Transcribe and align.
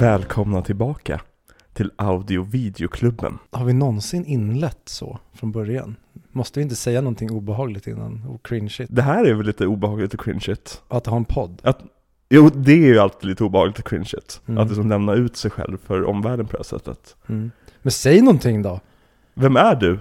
Välkomna 0.00 0.62
tillbaka 0.62 1.20
till 1.72 1.90
Audio 1.96 2.42
Videoklubben. 2.42 3.38
Har 3.50 3.64
vi 3.64 3.72
någonsin 3.72 4.24
inlett 4.24 4.80
så 4.84 5.18
från 5.34 5.52
början? 5.52 5.96
Måste 6.32 6.60
vi 6.60 6.62
inte 6.62 6.76
säga 6.76 7.00
någonting 7.00 7.30
obehagligt 7.30 7.86
innan? 7.86 8.24
Och 8.28 8.46
cringeigt? 8.46 8.88
Det 8.88 9.02
här 9.02 9.24
är 9.24 9.34
väl 9.34 9.46
lite 9.46 9.66
obehagligt 9.66 10.14
och 10.14 10.20
cringeigt? 10.20 10.82
Att 10.88 11.06
ha 11.06 11.16
en 11.16 11.24
podd? 11.24 11.74
Jo, 12.28 12.50
det 12.54 12.72
är 12.72 12.76
ju 12.76 12.98
alltid 12.98 13.28
lite 13.28 13.44
obehagligt 13.44 13.78
och 13.78 13.84
cringeigt. 13.84 14.40
Mm. 14.46 14.62
Att 14.62 14.68
liksom 14.68 14.88
lämna 14.88 15.14
ut 15.14 15.36
sig 15.36 15.50
själv 15.50 15.78
för 15.86 16.04
omvärlden 16.04 16.46
på 16.46 16.52
det 16.52 16.58
här 16.58 16.78
sättet. 16.78 17.16
Mm. 17.26 17.50
Men 17.82 17.92
säg 17.92 18.20
någonting 18.20 18.62
då! 18.62 18.80
Vem 19.34 19.56
är 19.56 19.74
du? 19.74 19.98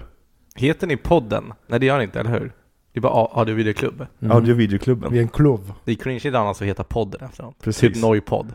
Heter 0.55 0.87
ni 0.87 0.97
podden? 0.97 1.53
Nej 1.67 1.79
det 1.79 1.85
gör 1.85 1.97
ni 1.97 2.03
inte, 2.03 2.19
eller 2.19 2.31
hur? 2.31 2.51
Det 2.93 2.99
är 2.99 3.01
bara 3.01 3.27
Audio 3.31 3.55
Videoklubb. 3.55 4.05
Mm. 4.19 4.37
Audio 4.37 4.55
Videoklubben. 4.55 5.11
Vi 5.11 5.17
är 5.17 5.21
en 5.21 5.29
klubb. 5.29 5.73
Det 5.85 5.91
är 5.91 5.95
cringeigt 5.95 6.35
annars 6.35 6.61
att 6.61 6.67
heta 6.67 6.83
podden 6.83 7.21
efteråt. 7.23 7.55
Precis. 7.61 7.93
Typ 7.93 8.03
Noipod. 8.03 8.53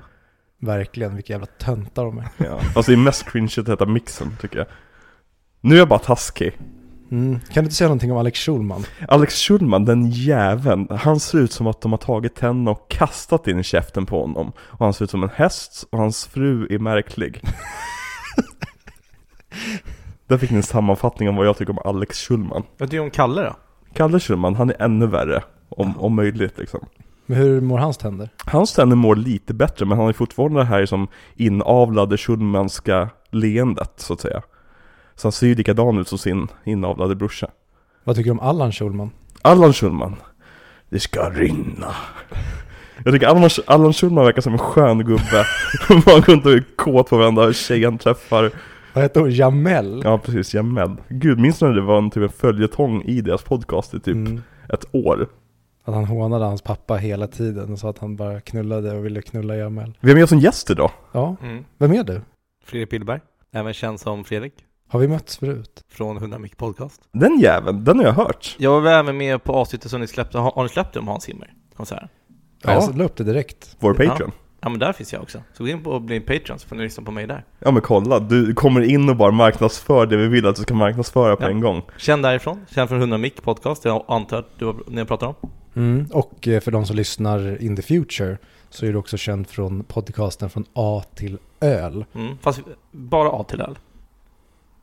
Verkligen, 0.64 1.14
vilka 1.14 1.32
jävla 1.32 1.46
töntar 1.46 2.04
de 2.04 2.18
är. 2.18 2.28
Ja. 2.36 2.60
Alltså 2.74 2.92
det 2.92 2.92
är 2.92 2.96
mest 2.96 3.30
cringeigt 3.30 3.59
att 3.59 3.68
heta 3.68 3.86
mixen, 3.86 4.36
tycker 4.41 4.59
jag. 4.59 4.66
Nu 5.60 5.74
är 5.74 5.78
jag 5.78 5.88
bara 5.88 5.98
taskig. 5.98 6.59
Mm. 7.10 7.40
Kan 7.40 7.54
du 7.54 7.60
inte 7.60 7.74
säga 7.74 7.88
någonting 7.88 8.12
om 8.12 8.18
Alex 8.18 8.38
Schulman? 8.38 8.84
Alex 9.09 9.34
Schulman, 9.34 9.84
den 9.84 10.10
jäveln, 10.10 10.88
han 10.90 11.20
ser 11.20 11.38
ut 11.38 11.52
som 11.52 11.66
att 11.66 11.80
de 11.80 11.92
har 11.92 11.98
tagit 11.98 12.34
tänderna 12.34 12.70
och 12.70 12.90
kastat 12.90 13.48
in 13.48 13.59
i 13.59 13.62
käften 13.62 14.06
på 14.06 14.20
honom. 14.20 14.52
Och 14.59 14.78
han 14.78 14.92
ser 14.92 15.04
ut 15.04 15.10
som 15.10 15.23
en 15.23 15.30
häst 15.34 15.87
och 15.90 15.98
hans 15.98 16.27
fru 16.27 16.66
är 16.70 16.78
märklig. 16.78 17.40
Där 20.29 20.38
fick 20.38 20.51
ni 20.51 20.57
en 20.57 20.62
sammanfattning 20.62 21.29
om 21.29 21.37
vad 21.37 21.46
jag 21.46 21.57
tycker 21.57 21.73
om 21.73 21.79
Alex 21.85 22.18
Schulman. 22.18 22.62
Vad 22.79 22.90
tycker 22.90 22.98
du 22.98 23.04
om 23.04 23.10
Kalle 23.10 23.42
då? 23.42 23.57
Kalle 23.92 24.20
Schulman, 24.20 24.54
han 24.54 24.70
är 24.70 24.82
ännu 24.82 25.07
värre. 25.07 25.42
Om, 25.68 25.98
om 25.98 26.15
möjligt 26.15 26.59
liksom. 26.59 26.87
Men 27.26 27.38
hur 27.38 27.60
mår 27.60 27.78
hans 27.78 27.96
tänder? 27.98 28.28
Hans 28.46 28.72
tänder 28.72 28.96
mår 28.96 29.16
lite 29.16 29.54
bättre, 29.54 29.86
men 29.86 29.96
han 29.98 30.06
har 30.06 30.12
fortfarande 30.12 30.60
det 30.60 30.64
här 30.64 30.86
som 30.86 31.08
inavlade 31.36 32.16
Schulmanska 32.18 33.08
leendet, 33.30 33.92
så 33.96 34.12
att 34.12 34.20
säga. 34.20 34.42
Så 35.16 35.26
han 35.26 35.32
ser 35.32 35.46
ju 35.46 35.54
likadan 35.54 35.98
ut 35.98 36.08
som 36.08 36.18
sin 36.18 36.48
inavlade 36.64 37.14
brorsa. 37.16 37.48
Vad 38.04 38.16
tycker 38.16 38.30
du 38.30 38.32
om 38.32 38.40
Allan 38.40 38.72
Schulman? 38.72 39.10
Allan 39.42 39.72
Schulman. 39.72 40.16
Det 40.88 41.00
ska 41.00 41.30
rinna. 41.30 41.95
Jag 43.04 43.14
tycker 43.14 43.26
Allan, 43.26 43.50
Allan 43.66 43.92
Schulman 43.92 44.24
verkar 44.24 44.42
som 44.42 44.52
en 44.52 44.58
skön 44.58 44.98
gubbe. 44.98 45.45
Man 46.06 46.20
går 46.20 46.30
inte 46.34 46.48
och 46.48 46.54
är 46.54 46.64
kåt 46.76 47.10
på 47.10 47.16
varandra 47.16 47.52
tjej 47.52 47.84
han 47.84 47.98
träffar. 47.98 48.50
Vad 48.95 49.04
heter 49.04 49.20
hon? 49.20 49.30
Jamel? 49.30 50.00
Ja 50.04 50.18
precis, 50.18 50.54
Jamel. 50.54 50.96
Gud, 51.08 51.38
minns 51.38 51.58
du 51.58 51.66
när 51.66 51.74
det 51.74 51.80
var 51.80 51.98
en 51.98 52.10
typ 52.10 52.22
en 52.22 52.28
följetong 52.28 53.02
i 53.02 53.20
deras 53.20 53.42
podcast 53.42 53.95
i 53.95 54.00
typ 54.00 54.14
Mm. 54.14 54.42
ett 54.68 54.84
år? 54.92 55.28
Att 55.85 55.95
han 55.95 56.04
hånade 56.04 56.45
hans 56.45 56.63
pappa 56.63 56.95
hela 56.96 57.27
tiden 57.27 57.73
och 57.73 57.79
sa 57.79 57.90
att 57.90 57.99
han 57.99 58.16
bara 58.16 58.40
knullade 58.40 58.93
och 58.96 59.04
ville 59.04 59.23
knulla 59.23 59.57
Jamel. 59.57 59.99
Vi 60.01 60.10
har 60.10 60.15
med 60.15 60.24
oss 60.24 60.32
en 60.32 60.38
gäst 60.38 60.71
idag. 60.71 60.91
Ja, 61.13 61.37
Mm. 61.43 61.65
vem 61.79 61.93
är 61.93 62.04
du? 62.04 62.21
Fredrik 62.65 62.91
Pillberg. 62.91 63.21
Även 63.52 63.73
känd 63.74 64.00
som 64.00 64.25
Fredrik. 64.25 64.53
Har 64.88 65.00
vi 65.00 65.09
mötts 65.09 65.38
förut? 65.38 65.84
Från 65.88 66.16
100 66.16 66.38
Mic 66.38 66.53
Podcast. 66.56 67.03
Den 67.12 67.38
jäveln, 67.41 67.84
den 67.84 67.99
har 67.99 68.04
jag 68.06 68.12
hört. 68.12 68.56
Jag 68.59 68.81
var 68.81 68.91
även 68.91 69.16
med 69.16 69.44
på 69.44 69.53
avsnittet 69.53 69.91
som 69.91 70.00
ni 70.00 70.06
släppte. 70.06 70.38
Har, 70.38 70.50
har 70.50 70.62
ni 70.62 70.69
släppt 70.69 70.93
det 70.94 71.00
om 71.00 71.09
Hans 71.09 71.25
Zimmer? 71.25 71.53
Konsert? 71.76 72.10
Ja. 72.62 72.72
Jag 72.72 72.98
la 72.98 73.04
upp 73.04 73.16
det 73.16 73.25
direkt. 73.25 73.76
Vår 73.81 74.03
Ja. 74.03 74.10
Patreon. 74.10 74.31
Ja 74.60 74.69
men 74.69 74.78
där 74.78 74.93
finns 74.93 75.12
jag 75.12 75.22
också. 75.22 75.38
Så 75.53 75.62
gå 75.65 75.69
in 75.69 75.82
på 75.82 75.91
och 75.91 76.03
bli 76.03 76.16
en 76.16 76.22
Patreon 76.22 76.59
så 76.59 76.69
får 76.69 76.76
ni 76.76 76.82
lyssna 76.82 77.04
på 77.04 77.10
mig 77.10 77.26
där. 77.26 77.44
Ja 77.59 77.71
men 77.71 77.82
kolla, 77.82 78.19
du 78.21 78.54
kommer 78.54 78.81
in 78.81 79.09
och 79.09 79.16
bara 79.16 79.31
marknadsför 79.31 80.06
det 80.06 80.16
vi 80.16 80.28
vill 80.28 80.47
att 80.47 80.56
du 80.56 80.62
ska 80.62 80.75
marknadsföra 80.75 81.37
på 81.37 81.43
Ja. 81.44 81.48
en 81.48 81.60
gång. 81.60 81.82
Känd 81.98 82.22
därifrån. 82.22 82.60
Känd 82.75 82.88
från 82.88 82.98
100 83.00 83.19
Mic 83.19 83.34
Podcast. 83.43 83.84
Jag 83.84 84.04
antar 84.09 84.38
att 84.38 84.58
du 84.58 84.66
har, 84.66 84.76
ni 84.88 84.98
har 84.98 85.04
pratat 85.06 85.28
om. 85.42 85.50
Mm. 85.76 86.06
Och 86.12 86.48
eh, 86.48 86.60
för 86.60 86.70
de 86.70 86.86
som 86.86 86.96
lyssnar 86.96 87.62
in 87.62 87.76
the 87.76 87.82
future 87.82 88.38
så 88.70 88.86
är 88.86 88.92
du 88.92 88.98
också 88.98 89.16
känd 89.16 89.46
från 89.48 89.84
podcasten 89.84 90.50
från 90.50 90.64
A 90.72 91.02
till 91.14 91.38
öl. 91.60 92.04
Mm. 92.14 92.38
Fast 92.42 92.60
bara 92.90 93.28
A 93.30 93.44
till 93.48 93.60
L. 93.60 93.78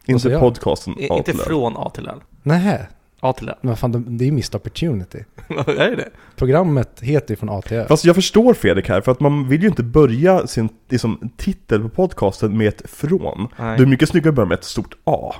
Inte 0.06 0.30
jag? 0.30 0.40
podcasten 0.42 0.94
I, 1.00 1.02
inte 1.02 1.14
Outlet. 1.14 1.42
från 1.42 1.78
A 1.78 1.90
till 1.90 2.08
L. 2.08 2.20
Nähä, 2.44 2.88
A 3.20 3.34
till 3.34 3.50
L. 3.50 3.56
men 3.62 3.70
vad 3.70 3.80
fan, 3.80 3.92
de- 3.92 4.18
det 4.18 4.28
är 4.28 4.32
missed 4.32 4.56
opportunity. 4.56 5.20
är 5.68 5.96
det? 5.96 6.10
Programmet 6.36 7.00
heter 7.02 7.32
ju 7.32 7.36
från 7.36 7.50
A 7.50 7.62
till 7.62 7.78
Ö. 7.78 7.86
Fast 7.88 8.06
jag 8.06 8.16
förstår 8.16 8.54
Fredrik 8.54 8.90
här, 8.90 9.02
för 9.02 9.12
att 9.12 9.20
man 9.20 9.48
vill 9.48 9.62
ju 9.62 9.68
inte 9.68 9.84
börja 9.84 10.48
sin 10.48 10.70
liksom, 10.90 11.30
titel 11.38 11.82
på 11.82 11.90
podcasten 11.90 12.58
med 12.58 12.68
ett 12.68 12.90
från. 12.90 13.48
Nej. 13.60 13.78
Det 13.78 13.84
är 13.84 13.88
mycket 13.88 14.10
snyggare 14.10 14.30
att 14.30 14.36
börja 14.36 14.48
med 14.50 14.58
ett 14.58 14.64
stort 14.64 14.96
A. 15.04 15.34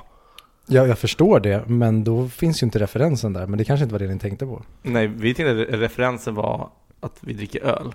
Ja, 0.72 0.86
jag 0.86 0.98
förstår 0.98 1.40
det, 1.40 1.64
men 1.66 2.04
då 2.04 2.28
finns 2.28 2.62
ju 2.62 2.64
inte 2.64 2.78
referensen 2.78 3.32
där. 3.32 3.46
Men 3.46 3.58
det 3.58 3.64
kanske 3.64 3.84
inte 3.84 3.92
var 3.92 3.98
det 3.98 4.06
ni 4.06 4.18
tänkte 4.18 4.46
på. 4.46 4.62
Nej, 4.82 5.06
vi 5.06 5.34
tänkte 5.34 5.62
att 5.62 5.80
referensen 5.80 6.34
var 6.34 6.70
att 7.00 7.18
vi 7.20 7.32
dricker 7.32 7.62
öl. 7.62 7.94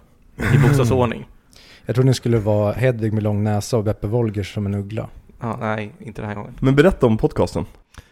I 0.56 0.58
bokstavsordning. 0.58 1.28
Jag 1.86 1.96
trodde 1.96 2.08
ni 2.08 2.14
skulle 2.14 2.38
vara 2.38 2.74
Hedvig 2.74 3.14
med 3.14 3.24
lång 3.24 3.44
näsa 3.44 3.78
och 3.78 3.84
Beppe 3.84 4.08
Wolgers 4.08 4.54
som 4.54 4.66
en 4.66 4.74
uggla. 4.74 5.10
Ja, 5.40 5.58
nej, 5.60 5.92
inte 6.00 6.22
den 6.22 6.30
här 6.30 6.36
gången. 6.36 6.54
Men 6.60 6.76
berätta 6.76 7.06
om 7.06 7.18
podcasten. 7.18 7.66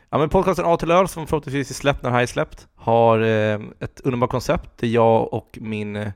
Ja 0.09 0.17
men 0.17 0.29
podcasten 0.29 0.65
A 0.65 0.77
till 0.77 0.91
öl 0.91 1.07
som 1.07 1.27
förhoppningsvis 1.27 1.69
är 1.69 1.73
släppt 1.73 2.03
när 2.03 2.09
det 2.09 2.15
här 2.15 2.23
är 2.23 2.27
släppt 2.27 2.67
har 2.75 3.19
eh, 3.19 3.59
ett 3.79 4.01
underbart 4.03 4.29
koncept 4.29 4.69
där 4.77 4.87
jag 4.87 5.33
och 5.33 5.57
min 5.61 5.95
eh, 5.95 6.11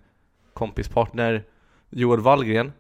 kompispartner 0.53 1.43
Joel 1.89 2.19
Wallgren 2.19 2.71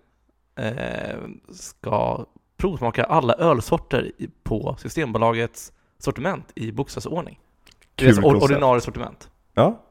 eh, 0.55 1.17
ska 1.51 2.25
provsmaka 2.59 3.03
alla 3.03 3.33
ölsorter 3.33 4.11
på 4.43 4.75
Systembolagets 4.79 5.71
sortiment 5.99 6.45
i 6.55 6.71
bokstavsordning. 6.71 7.39
Kul 7.95 8.05
Deras 8.07 8.17
or- 8.19 8.21
koncept. 8.21 8.43
ordinarie 8.51 8.81
sortiment. 8.81 9.29
Ja, 9.53 9.83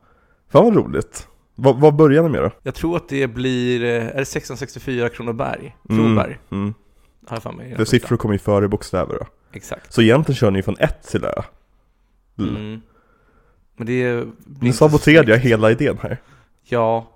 fan 0.49 0.65
vad 0.65 0.77
roligt. 0.77 1.29
Vad, 1.55 1.81
vad 1.81 1.95
börjar 1.97 2.23
ni 2.23 2.29
med 2.29 2.43
då? 2.43 2.51
Jag 2.63 2.75
tror 2.75 2.97
att 2.97 3.09
det 3.09 3.27
blir, 3.27 3.85
eh, 3.85 3.89
är 4.07 4.15
det 4.15 4.21
1664 4.25 5.09
Kronoberg? 5.09 5.77
Kronoberg, 5.89 6.39
Mm. 6.51 6.75
har 7.27 7.37
jag 7.37 7.43
för 7.43 7.53
mig. 7.53 7.69
första. 7.77 7.85
siffror 7.85 8.17
kommer 8.17 8.35
ju 8.35 8.39
före 8.39 8.69
bokstäver 8.69 9.19
då. 9.19 9.27
Exakt. 9.53 9.93
Så 9.93 10.03
egentligen 10.03 10.37
kör 10.37 10.51
ni 10.51 10.63
från 10.63 10.77
ett 10.79 11.03
till 11.03 11.25
Ö. 11.25 11.43
Mm. 12.39 12.57
Mm. 12.57 12.81
Men 13.77 13.87
det 13.87 14.25
blir 14.47 14.63
Nu 14.69 14.73
saboterade 14.73 15.31
jag 15.31 15.39
hela 15.39 15.71
idén 15.71 15.99
här. 16.03 16.19
Ja, 16.65 17.07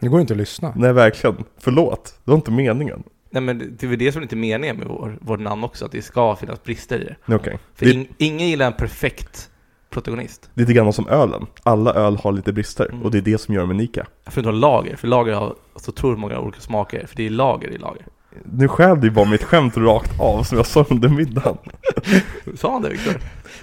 Det 0.00 0.08
går 0.08 0.20
inte 0.20 0.32
att 0.32 0.36
lyssna. 0.38 0.72
Nej 0.76 0.92
verkligen, 0.92 1.36
förlåt. 1.58 2.14
Det 2.24 2.30
var 2.30 2.36
inte 2.36 2.50
meningen. 2.50 3.02
Nej 3.36 3.42
men 3.42 3.58
det 3.58 3.82
är 3.86 3.88
väl 3.88 3.98
det 3.98 4.12
som 4.12 4.18
är 4.18 4.22
lite 4.22 4.36
meningen 4.36 4.76
med 4.76 4.86
vår, 4.88 5.18
vårt 5.20 5.40
namn 5.40 5.64
också, 5.64 5.84
att 5.84 5.92
det 5.92 6.02
ska 6.02 6.36
finnas 6.36 6.62
brister 6.62 6.98
i 7.00 7.04
det. 7.04 7.34
Okej. 7.34 7.58
För 7.74 7.86
Det, 7.86 7.92
in, 7.92 8.06
ingen 8.18 8.48
gillar 8.48 8.66
en 8.66 8.72
perfekt 8.72 9.50
protagonist. 9.90 10.50
det 10.54 10.60
är 10.62 10.66
lite 10.66 10.72
grann 10.72 10.92
som 10.92 11.08
ölen. 11.08 11.46
Alla 11.62 11.94
öl 11.94 12.16
har 12.16 12.32
lite 12.32 12.52
brister 12.52 12.88
Mm. 12.90 13.02
och 13.02 13.10
det 13.10 13.18
är 13.18 13.22
det 13.22 13.38
som 13.38 13.54
gör 13.54 13.60
dem 13.60 13.70
unika. 13.70 14.06
Förutom 14.26 14.54
lager, 14.54 14.96
för 14.96 15.08
lager 15.08 15.34
har 15.34 15.54
så 15.76 15.90
otroligt 15.90 16.18
många 16.18 16.38
olika 16.40 16.60
smaker, 16.60 17.06
för 17.06 17.16
det 17.16 17.26
är 17.26 17.30
lager 17.30 17.68
i 17.68 17.78
lager. 17.78 18.06
Nu 18.44 18.68
stjäl 18.68 19.00
du 19.00 19.10
bara 19.10 19.24
mitt 19.24 19.44
skämt 19.44 19.76
rakt 19.76 20.20
av 20.20 20.42
som 20.42 20.56
jag 20.56 20.66
sa 20.66 20.84
under 20.90 21.08
middagen. 21.08 21.58
Sa 22.56 22.72
han 22.72 22.82
det 22.82 22.88
Viktor? 22.88 23.14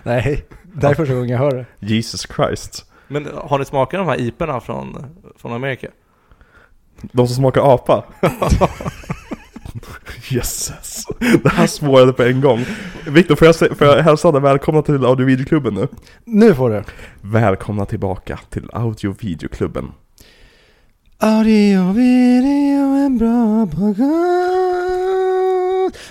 Nej, 0.04 0.46
det 0.64 0.88
är 0.88 0.94
första 0.94 1.14
gången 1.14 1.30
jag 1.30 1.38
hör 1.40 1.52
det. 1.52 1.66
Jesus 1.80 2.28
Christ. 2.36 2.92
Men 3.08 3.28
har 3.36 3.60
ni 3.60 3.66
smakat 3.66 4.00
de 4.00 4.08
här 4.08 4.22
iporna 4.22 4.60
från, 4.60 5.06
från 5.38 5.54
Amerika? 5.54 5.88
De 7.12 7.28
som 7.28 7.36
smakar 7.36 7.74
apa? 7.74 8.04
Jösses. 10.30 11.06
Det 11.44 11.50
här 11.50 11.68
spårade 11.68 12.14
på 12.14 12.24
en 12.24 12.42
gång. 12.42 12.66
Viktor, 13.08 13.36
får 13.36 13.48
jag, 13.48 13.56
får 13.56 13.88
jag 13.88 14.04
hälsa 14.04 14.32
dig 14.32 14.42
välkomna 14.42 14.82
till 14.82 15.06
Audio 15.06 15.26
Videoklubben 15.26 15.74
nu? 15.74 15.88
Nu 16.26 16.56
får 16.56 16.70
du. 16.70 16.84
Välkomna 17.22 17.86
tillbaka 17.86 18.40
till 18.50 18.70
Audio 18.74 19.16
Videoklubben. 19.20 19.92
Audio, 21.20 21.92
video, 21.92 23.06
en 23.06 23.18
bra 23.18 23.68
podcast. 23.68 24.14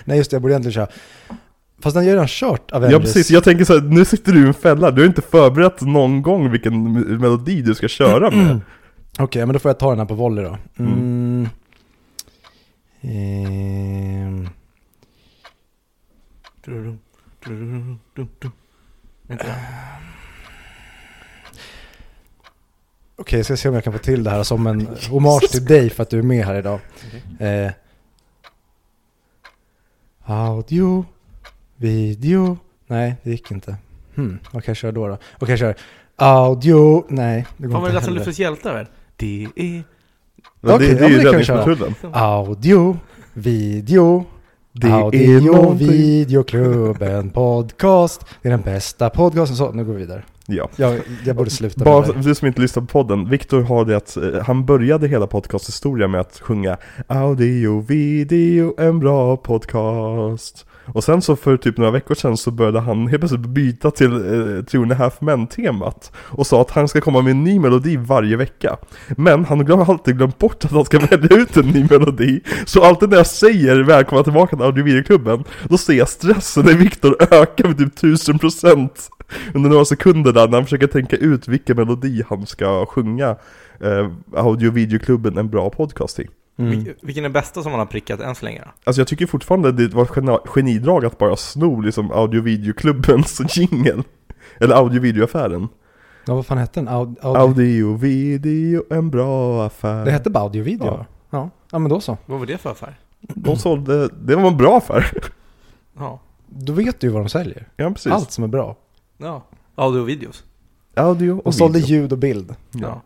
Nej 0.05 0.19
just 0.19 0.31
det, 0.31 0.35
jag 0.35 0.43
borde 0.43 0.55
egentligen 0.55 0.73
köra. 0.73 0.88
Fast 1.82 1.94
den 1.94 2.03
har 2.03 2.08
ju 2.08 2.12
redan 2.12 2.29
kört 2.29 2.70
Avengers. 2.73 2.93
Ja 2.93 3.00
precis, 3.00 3.31
jag 3.31 3.44
tänker 3.44 3.65
så 3.65 3.73
här, 3.73 3.81
nu 3.81 4.05
sitter 4.05 4.32
du 4.32 4.44
i 4.44 4.47
en 4.47 4.55
fälla. 4.55 4.91
Du 4.91 5.03
har 5.03 5.06
inte 5.06 5.23
förberett 5.23 5.81
någon 5.81 6.23
gång 6.23 6.50
vilken 6.50 6.93
melodi 7.20 7.62
du 7.62 7.75
ska 7.75 7.88
köra 7.88 8.31
med. 8.31 8.61
Okej, 9.19 9.47
men 9.47 9.53
då 9.53 9.58
får 9.58 9.69
jag 9.69 9.79
ta 9.79 9.91
den 9.91 9.99
här 9.99 10.06
på 10.06 10.15
volley 10.15 10.44
då. 10.44 10.58
Mm. 10.79 11.49
Ehm. 13.02 14.49
Okej, 23.16 23.38
jag 23.38 23.44
ska 23.44 23.56
se 23.56 23.69
om 23.69 23.75
jag 23.75 23.84
kan 23.84 23.93
få 23.93 23.99
till 23.99 24.25
det 24.25 24.31
här 24.31 24.43
som 24.43 24.66
en 24.66 24.88
hommage 25.10 25.50
till 25.50 25.64
dig 25.64 25.90
för 25.90 26.02
att 26.02 26.10
du 26.10 26.19
är 26.19 26.22
med 26.22 26.46
här 26.46 26.54
idag. 26.54 26.81
Eh. 27.40 27.72
Audio, 30.25 31.05
video. 31.76 32.58
Nej, 32.87 33.14
det 33.22 33.31
gick 33.31 33.50
inte. 33.50 33.76
Hmm, 34.14 34.38
vad 34.52 34.64
kan 34.64 34.72
jag 34.72 34.76
köra 34.76 34.93
då? 34.93 35.08
då? 35.08 35.19
Okej, 35.34 35.50
jag 35.50 35.58
kör 35.58 35.75
audio. 36.16 37.05
Nej, 37.08 37.46
det 37.56 37.66
går 37.66 37.72
Fan 37.72 37.82
inte 37.82 37.94
Lasse 37.94 38.06
heller. 38.06 38.19
Luffes 38.19 38.38
hjältar 38.38 38.75
väl? 38.75 38.87
Det 39.16 39.48
är... 39.56 39.82
Men 40.64 40.75
Okej, 40.75 40.88
det, 40.88 40.94
det 40.94 41.05
är 41.05 41.09
ju 41.09 41.19
räddningspatrullen. 41.19 41.94
Audio, 42.12 42.99
video, 43.32 44.25
Det 44.73 44.93
audio, 44.93 45.73
videoklubben, 45.75 47.31
podcast. 47.31 48.25
Det 48.43 48.49
är 48.49 48.50
den 48.50 48.61
bästa 48.61 49.11
podcasten. 49.11 49.56
Så, 49.56 49.73
nu 49.73 49.85
går 49.85 49.93
vi 49.93 49.99
vidare. 49.99 50.23
Ja. 50.47 50.69
Jag, 50.77 51.00
jag 51.25 51.37
borde 51.37 51.50
sluta 51.50 51.85
Bara 51.85 52.06
med 52.06 52.17
det. 52.17 52.23
du 52.23 52.35
som 52.35 52.49
inte 52.49 52.61
lyssnar 52.61 52.81
på 52.81 52.87
podden, 52.87 53.29
Viktor 53.29 53.61
har 53.62 53.85
det 53.85 53.97
att 53.97 54.17
eh, 54.17 54.23
han 54.47 54.67
började 54.67 55.09
hela 55.09 55.27
podcasthistorien 55.27 56.11
med 56.11 56.21
att 56.21 56.41
sjunga 56.41 56.77
Audio, 57.06 57.81
video, 57.81 58.75
en 58.81 58.99
bra 59.00 59.37
podcast. 59.37 60.67
Och 60.87 61.05
sen 61.05 61.23
så 61.23 61.37
för 61.37 61.56
typ 61.56 61.77
några 61.79 61.91
veckor 61.91 62.15
sedan 62.15 62.37
så 62.37 62.50
började 62.50 62.81
han 62.81 63.06
helt 63.06 63.21
plötsligt 63.21 63.41
byta 63.41 63.91
till 63.91 64.12
eh, 64.12 64.65
Three 64.65 64.83
and 64.83 64.93
a 64.93 64.94
half 64.94 65.21
men 65.21 65.47
temat 65.47 66.12
Och 66.17 66.47
sa 66.47 66.61
att 66.61 66.71
han 66.71 66.89
ska 66.89 67.00
komma 67.00 67.23
med 67.23 67.31
en 67.31 67.44
ny 67.44 67.59
melodi 67.59 67.97
varje 67.97 68.37
vecka 68.37 68.77
Men 69.09 69.44
han 69.44 69.71
har 69.71 69.91
alltid 69.91 70.17
glömt 70.17 70.39
bort 70.39 70.65
att 70.65 70.71
han 70.71 70.85
ska 70.85 70.99
välja 70.99 71.37
ut 71.37 71.56
en 71.56 71.67
ny 71.67 71.87
melodi 71.91 72.41
Så 72.67 72.83
alltid 72.85 73.09
när 73.11 73.17
jag 73.17 73.27
säger 73.27 73.77
välkomna 73.81 74.25
tillbaka 74.25 74.56
till 74.56 74.65
Audio 74.65 74.85
Videoklubben 74.85 75.44
Då 75.69 75.79
ser 75.79 75.93
jag 75.93 76.09
stressen 76.09 76.69
i 76.69 76.75
Viktor 76.75 77.17
öka 77.31 77.69
med 77.69 77.79
typ 77.79 77.99
1000% 77.99 78.89
under 79.54 79.70
några 79.70 79.84
sekunder 79.84 80.32
där 80.32 80.48
när 80.48 80.54
han 80.56 80.64
försöker 80.64 80.86
tänka 80.86 81.16
ut 81.16 81.48
vilken 81.48 81.76
melodi 81.76 82.22
han 82.28 82.46
ska 82.46 82.86
sjunga 82.86 83.36
eh, 83.80 84.10
Audio 84.36 84.70
Videoklubben 84.70 85.38
en 85.38 85.50
bra 85.50 85.70
podcast 85.70 86.20
i. 86.20 86.28
Mm. 86.58 86.72
Vil- 86.72 86.94
Vilken 87.02 87.24
är 87.24 87.28
bästa 87.28 87.62
som 87.62 87.72
man 87.72 87.78
har 87.78 87.86
prickat 87.86 88.20
än 88.20 88.34
så 88.34 88.44
länge 88.44 88.60
då? 88.64 88.70
Alltså 88.84 89.00
jag 89.00 89.08
tycker 89.08 89.26
fortfarande 89.26 89.72
det 89.72 89.94
var 89.94 90.02
ett 90.02 90.10
geni- 90.10 90.46
genidrag 90.46 91.04
att 91.04 91.19
bara 91.19 91.36
sno 91.36 91.80
liksom 91.80 92.10
Audio 92.12 92.40
Videoklubbens 92.42 93.40
jingel. 93.56 94.02
Eller 94.60 94.74
Audio 94.74 95.00
Videoaffären. 95.00 95.69
Ja, 96.26 96.34
vad 96.34 96.46
fan 96.46 96.58
hette 96.58 96.80
den? 96.80 96.88
Aud, 96.88 97.16
audio. 97.22 97.40
Audio 97.42 97.94
Video, 97.96 98.84
en 98.90 99.10
bra 99.10 99.66
affär. 99.66 100.04
Det 100.04 100.10
hette 100.10 100.30
bara 100.30 100.44
audio-video? 100.44 100.86
Ja. 100.86 101.06
Ja. 101.30 101.50
ja. 101.72 101.78
men 101.78 101.88
då 101.90 102.00
så. 102.00 102.19
Vad 102.26 102.38
var 102.38 102.46
det 102.46 102.58
för 102.58 102.70
affär? 102.70 102.98
De 103.20 103.56
sålde, 103.56 104.08
det 104.08 104.36
var 104.36 104.46
en 104.48 104.56
bra 104.56 104.76
affär. 104.78 105.10
Ja. 105.98 106.20
Då 106.46 106.72
vet 106.72 107.00
du 107.00 107.06
ju 107.06 107.12
vad 107.12 107.22
de 107.22 107.28
säljer. 107.28 107.69
Ja 107.76 107.90
precis. 107.90 108.12
Allt 108.12 108.30
som 108.32 108.44
är 108.44 108.48
bra. 108.48 108.76
Ja. 109.22 109.44
Audio 109.74 110.00
och 110.00 110.08
videos. 110.08 110.44
Audio 110.94 111.32
och 111.32 111.44
De 111.44 111.52
sålde 111.52 111.78
video. 111.78 111.96
ljud 111.96 112.12
och 112.12 112.19
bild. 112.19 112.54
Ja. 112.70 113.02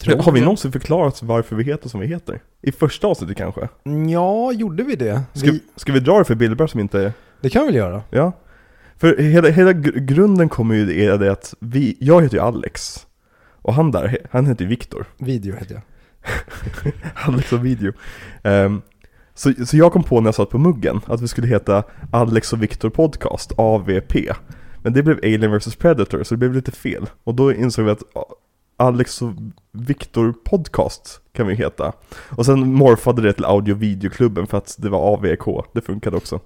Tror 0.00 0.16
Har 0.22 0.32
vi 0.32 0.40
någonsin 0.40 0.72
förklarat 0.72 1.22
varför 1.22 1.56
vi 1.56 1.64
heter 1.64 1.88
som 1.88 2.00
vi 2.00 2.06
heter? 2.06 2.40
I 2.62 2.72
första 2.72 3.06
avsnittet 3.06 3.36
kanske? 3.36 3.68
Ja, 4.10 4.52
gjorde 4.52 4.82
vi 4.82 4.96
det? 4.96 5.22
Ska, 5.32 5.50
Vi, 5.50 5.62
ska 5.76 5.92
vi 5.92 6.00
dra 6.00 6.18
det 6.18 6.24
för 6.24 6.34
Billberg 6.34 6.68
som 6.68 6.80
inte 6.80 7.12
det 7.40 7.50
kan 7.50 7.62
vi 7.62 7.66
väl 7.66 7.74
göra? 7.76 8.02
Ja. 8.10 8.32
För 8.96 9.16
hela, 9.18 9.48
hela 9.48 9.72
gr- 9.72 9.98
grunden 9.98 10.48
kommer 10.48 10.74
ju 10.74 10.92
i 10.94 11.06
det 11.18 11.32
att 11.32 11.54
vi, 11.60 11.96
jag 12.00 12.22
heter 12.22 12.36
ju 12.36 12.42
Alex. 12.42 13.06
Och 13.62 13.74
han 13.74 13.90
där, 13.90 14.18
han 14.30 14.46
heter 14.46 14.62
ju 14.64 14.68
Viktor. 14.68 15.06
Video 15.18 15.56
heter 15.56 15.74
jag. 15.74 15.82
Alex 17.14 17.52
och 17.52 17.64
video. 17.66 17.92
Ehm, 18.42 18.82
så, 19.34 19.52
så 19.66 19.76
jag 19.76 19.92
kom 19.92 20.02
på 20.02 20.20
när 20.20 20.28
jag 20.28 20.34
satt 20.34 20.50
på 20.50 20.58
muggen 20.58 21.00
att 21.06 21.20
vi 21.20 21.28
skulle 21.28 21.46
heta 21.46 21.82
Alex 22.12 22.52
och 22.52 22.62
Viktor 22.62 22.90
Podcast, 22.90 23.52
AVP. 23.56 24.14
Men 24.82 24.92
det 24.92 25.02
blev 25.02 25.18
Alien 25.22 25.58
vs 25.58 25.76
Predator, 25.76 26.22
så 26.24 26.34
det 26.34 26.38
blev 26.38 26.54
lite 26.54 26.70
fel. 26.72 27.06
Och 27.24 27.34
då 27.34 27.52
insåg 27.52 27.84
vi 27.84 27.90
att 27.90 28.02
Alex 28.76 29.22
och 29.22 29.30
Viktor 29.72 30.34
Podcast 30.44 31.20
kan 31.32 31.46
vi 31.46 31.54
heta. 31.54 31.92
Och 32.36 32.46
sen 32.46 32.72
morfade 32.74 33.22
det 33.22 33.32
till 33.32 33.44
Audio 33.44 33.74
Videoklubben 33.74 34.46
för 34.46 34.58
att 34.58 34.76
det 34.78 34.88
var 34.88 34.98
AVK, 35.14 35.64
det 35.74 35.80
funkade 35.80 36.16
också. 36.16 36.40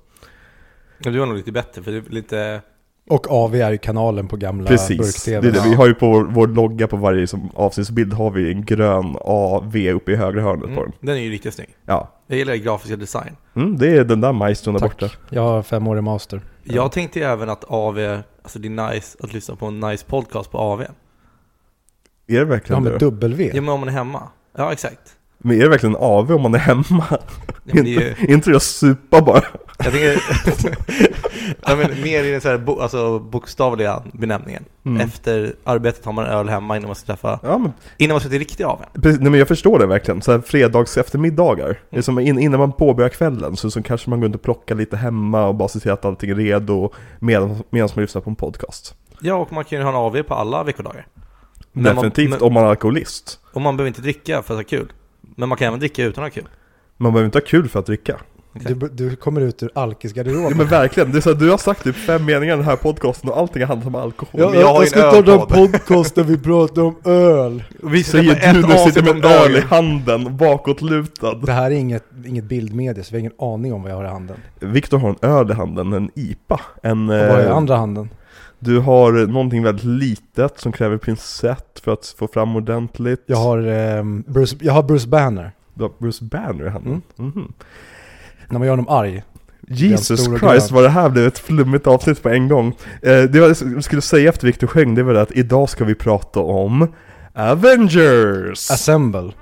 Ja, 1.04 1.10
du 1.10 1.18
var 1.18 1.26
nog 1.26 1.36
lite 1.36 1.52
bättre 1.52 1.82
för 1.82 1.92
det 1.92 1.98
är 1.98 2.02
lite... 2.10 2.60
Och 3.08 3.30
AV 3.32 3.54
är 3.54 3.70
ju 3.72 3.78
kanalen 3.78 4.28
på 4.28 4.36
gamla 4.36 4.66
Precis, 4.66 4.98
burk-tv. 4.98 5.50
det. 5.50 5.60
Vi 5.68 5.74
har 5.74 5.86
ju 5.86 5.94
på 5.94 6.06
vår, 6.10 6.24
vår 6.24 6.46
logga 6.46 6.88
på 6.88 6.96
varje 6.96 7.26
som 7.26 7.50
avsnittsbild 7.54 8.12
har 8.12 8.30
vi 8.30 8.52
en 8.52 8.64
grön 8.64 9.16
AV 9.20 9.76
uppe 9.76 10.12
i 10.12 10.16
högra 10.16 10.42
hörnet 10.42 10.62
på 10.62 10.68
Mm, 10.70 10.82
den. 10.84 10.92
den 11.00 11.16
är 11.16 11.20
ju 11.20 11.30
riktigt 11.30 11.54
snygg. 11.54 11.68
Ja, 11.86 12.12
Jag 12.26 12.38
gillar 12.38 12.54
grafiska 12.54 12.96
design. 12.96 13.36
mm, 13.56 13.78
det 13.78 13.88
är 13.96 14.04
den 14.04 14.20
där 14.20 14.32
maestron 14.32 14.74
där 14.74 14.80
Tack. 14.80 15.00
borta. 15.00 15.14
Jag 15.30 15.42
har 15.42 15.62
femårig 15.62 16.02
master. 16.02 16.40
Jag 16.64 16.92
tänkte 16.92 17.18
ju 17.18 17.24
även 17.24 17.50
att 17.50 17.64
AV, 17.64 17.98
alltså 18.42 18.58
det 18.58 18.68
är 18.68 18.90
nice 18.92 19.18
att 19.20 19.32
lyssna 19.32 19.56
på 19.56 19.66
en 19.66 19.80
nice 19.80 20.04
podcast 20.08 20.50
på 20.50 20.58
AV. 20.58 20.80
Är 20.80 20.86
det 22.26 22.34
Ja, 22.34 22.44
verkligen 22.44 22.82
med 22.82 22.92
det? 22.92 22.98
W. 22.98 23.50
Ja 23.54 23.60
men 23.60 23.68
om 23.68 23.80
man 23.80 23.88
är 23.88 23.92
hemma. 23.92 24.22
Ja 24.56 24.72
exakt. 24.72 25.16
Men 25.38 25.56
är 25.56 25.60
det 25.62 25.68
verkligen 25.68 25.96
AV 25.96 26.32
om 26.32 26.42
man 26.42 26.54
är 26.54 26.58
hemma? 26.58 27.04
Ja, 27.10 27.18
men 27.62 27.84
det 27.84 27.96
är 27.96 28.00
ju, 28.00 28.08
Inte, 28.20 28.32
inte 28.32 28.56
att 28.56 28.62
supa 28.62 29.22
bara? 29.22 29.42
Jag 29.84 29.92
tänker, 29.92 30.18
ja, 31.66 31.76
men 31.76 32.02
mer 32.02 32.24
i 32.24 32.30
den 32.30 32.40
så 32.40 32.48
här, 32.48 32.58
bo, 32.58 32.80
alltså, 32.80 33.18
bokstavliga 33.18 34.02
benämningen. 34.12 34.64
Mm. 34.84 35.00
Efter 35.00 35.54
arbetet 35.64 36.04
har 36.04 36.12
man 36.12 36.24
öl 36.26 36.48
hemma 36.48 36.76
innan 36.76 36.86
man 36.88 36.94
ska 36.96 37.06
träffa, 37.06 37.40
Ja 37.42 37.58
men, 37.58 37.72
innan 37.98 38.14
man 38.14 38.20
ska 38.20 38.30
till 38.30 38.38
riktiga 38.38 38.68
AV. 38.68 38.78
precis, 39.02 39.20
nej, 39.20 39.30
men 39.30 39.38
jag 39.38 39.48
förstår 39.48 39.78
det 39.78 39.86
verkligen. 39.86 40.22
Så 40.22 40.32
här 40.32 40.40
fredags 40.40 40.96
eftermiddagar. 40.96 41.80
Det 41.90 41.96
är 41.98 42.02
som 42.02 42.18
in, 42.18 42.38
innan 42.38 42.60
man 42.60 42.72
påbörjar 42.72 43.08
kvällen 43.08 43.56
så, 43.56 43.70
så 43.70 43.82
kanske 43.82 44.10
man 44.10 44.20
går 44.20 44.26
inte 44.26 44.36
och 44.38 44.42
plockar 44.42 44.74
lite 44.74 44.96
hemma 44.96 45.46
och 45.46 45.54
bara 45.54 45.68
ser 45.68 45.80
till 45.80 45.90
att 45.90 46.04
allting 46.04 46.30
är 46.30 46.34
redo 46.34 46.90
medan, 47.18 47.62
medan 47.70 47.88
man 47.94 48.02
lyssnar 48.02 48.22
på 48.22 48.30
en 48.30 48.36
podcast. 48.36 48.94
Ja 49.20 49.34
och 49.34 49.52
man 49.52 49.64
kan 49.64 49.78
ju 49.78 49.84
ha 49.84 49.90
en 49.90 49.96
AV 49.96 50.22
på 50.22 50.34
alla 50.34 50.64
veckodagar. 50.64 51.06
Men 51.72 51.84
man- 51.84 51.94
Definitivt 51.94 52.30
men- 52.30 52.42
om 52.42 52.52
man 52.52 52.64
är 52.64 52.68
alkoholist. 52.68 53.40
Och 53.52 53.60
man 53.60 53.76
behöver 53.76 53.88
inte 53.88 54.00
dricka 54.02 54.42
för 54.42 54.54
att 54.54 54.58
ha 54.58 54.64
kul. 54.64 54.92
Men 55.36 55.48
man 55.48 55.58
kan 55.58 55.68
även 55.68 55.78
dricka 55.80 56.04
utan 56.04 56.24
att 56.24 56.34
ha 56.34 56.42
kul. 56.42 56.48
Man 56.96 57.12
behöver 57.12 57.24
inte 57.26 57.38
ha 57.38 57.44
kul 57.46 57.68
för 57.68 57.78
att 57.78 57.86
dricka. 57.86 58.16
Du, 58.52 58.74
du 58.92 59.16
kommer 59.16 59.40
ut 59.40 59.62
ur 59.62 59.70
Ja 59.74 59.80
alkisgarderoben. 59.82 60.56
men 60.58 60.66
verkligen, 60.66 61.12
det 61.12 61.18
är 61.18 61.20
så 61.20 61.32
här, 61.32 61.36
du 61.36 61.50
har 61.50 61.58
sagt 61.58 61.84
typ 61.84 61.96
fem 61.96 62.24
meningar 62.24 62.54
i 62.54 62.56
den 62.56 62.64
här 62.66 62.76
podcasten 62.76 63.30
och 63.30 63.38
allting 63.38 63.62
har 63.62 63.68
handlat 63.68 63.86
om 63.86 63.94
alkohol. 63.94 64.40
Ja, 64.40 64.54
jag 64.60 64.74
har 64.74 64.82
ju 64.82 64.88
en 64.94 65.00
ölpodd. 65.00 65.48
podcast 65.48 66.14
där 66.14 66.22
vi 66.24 66.38
pratar 66.38 66.82
om 66.82 66.96
öl. 67.04 67.64
Vi 67.82 68.02
Säger 68.04 68.52
du 68.54 68.62
du 68.62 68.78
sitter 68.78 69.02
med 69.02 69.24
en 69.24 69.30
öl 69.30 69.56
i 69.56 69.60
handen, 69.60 70.36
bakåtlutad. 70.36 71.34
Det 71.34 71.52
här 71.52 71.70
är 71.70 71.74
inget, 71.74 72.04
inget 72.26 72.44
bildmedie, 72.44 73.04
så 73.04 73.10
vi 73.10 73.16
har 73.16 73.20
ingen 73.20 73.32
aning 73.38 73.72
om 73.72 73.82
vad 73.82 73.90
jag 73.92 73.96
har 73.96 74.04
i 74.04 74.08
handen. 74.08 74.36
Viktor 74.60 74.98
har 74.98 75.08
en 75.08 75.30
öl 75.30 75.50
i 75.50 75.54
handen, 75.54 75.92
en 75.92 76.10
IPA. 76.14 76.60
En, 76.82 77.10
Och 77.10 77.16
vad 77.16 77.24
är 77.40 77.42
i 77.42 77.46
eh, 77.46 77.56
andra 77.56 77.76
handen? 77.76 78.08
Du 78.58 78.78
har 78.78 79.12
någonting 79.12 79.62
väldigt 79.62 79.84
litet 79.84 80.60
som 80.60 80.72
kräver 80.72 80.96
pincett 80.96 81.80
för 81.84 81.92
att 81.92 82.14
få 82.18 82.28
fram 82.28 82.56
ordentligt. 82.56 83.22
Jag 83.26 83.36
har, 83.36 83.58
ehm, 83.58 84.24
Bruce, 84.26 84.56
jag 84.60 84.72
har 84.72 84.82
Bruce 84.82 85.08
Banner. 85.08 85.52
Du 85.74 85.82
har 85.82 85.92
Bruce 85.98 86.24
Banner 86.24 86.66
i 86.66 86.68
handen. 86.68 87.02
Mhm. 87.16 87.52
När 88.52 88.58
man 88.58 88.66
gör 88.66 88.72
honom 88.72 88.88
arg. 88.88 89.22
Jesus 89.68 90.24
Christ 90.24 90.70
vad 90.70 90.82
det 90.82 90.88
här 90.88 91.08
blev 91.08 91.26
ett 91.26 91.38
flummigt 91.38 91.86
avsnitt 91.86 92.22
på 92.22 92.28
en 92.28 92.48
gång. 92.48 92.76
Eh, 93.02 93.22
det 93.22 93.38
jag 93.38 93.84
skulle 93.84 94.02
säga 94.02 94.28
efter 94.28 94.46
Viktor 94.46 94.66
sjöng, 94.66 94.94
det 94.94 95.02
var 95.02 95.14
det 95.14 95.20
att 95.20 95.32
idag 95.32 95.68
ska 95.68 95.84
vi 95.84 95.94
prata 95.94 96.40
om 96.40 96.88
Avengers! 97.34 98.70
Assemble. 98.70 99.32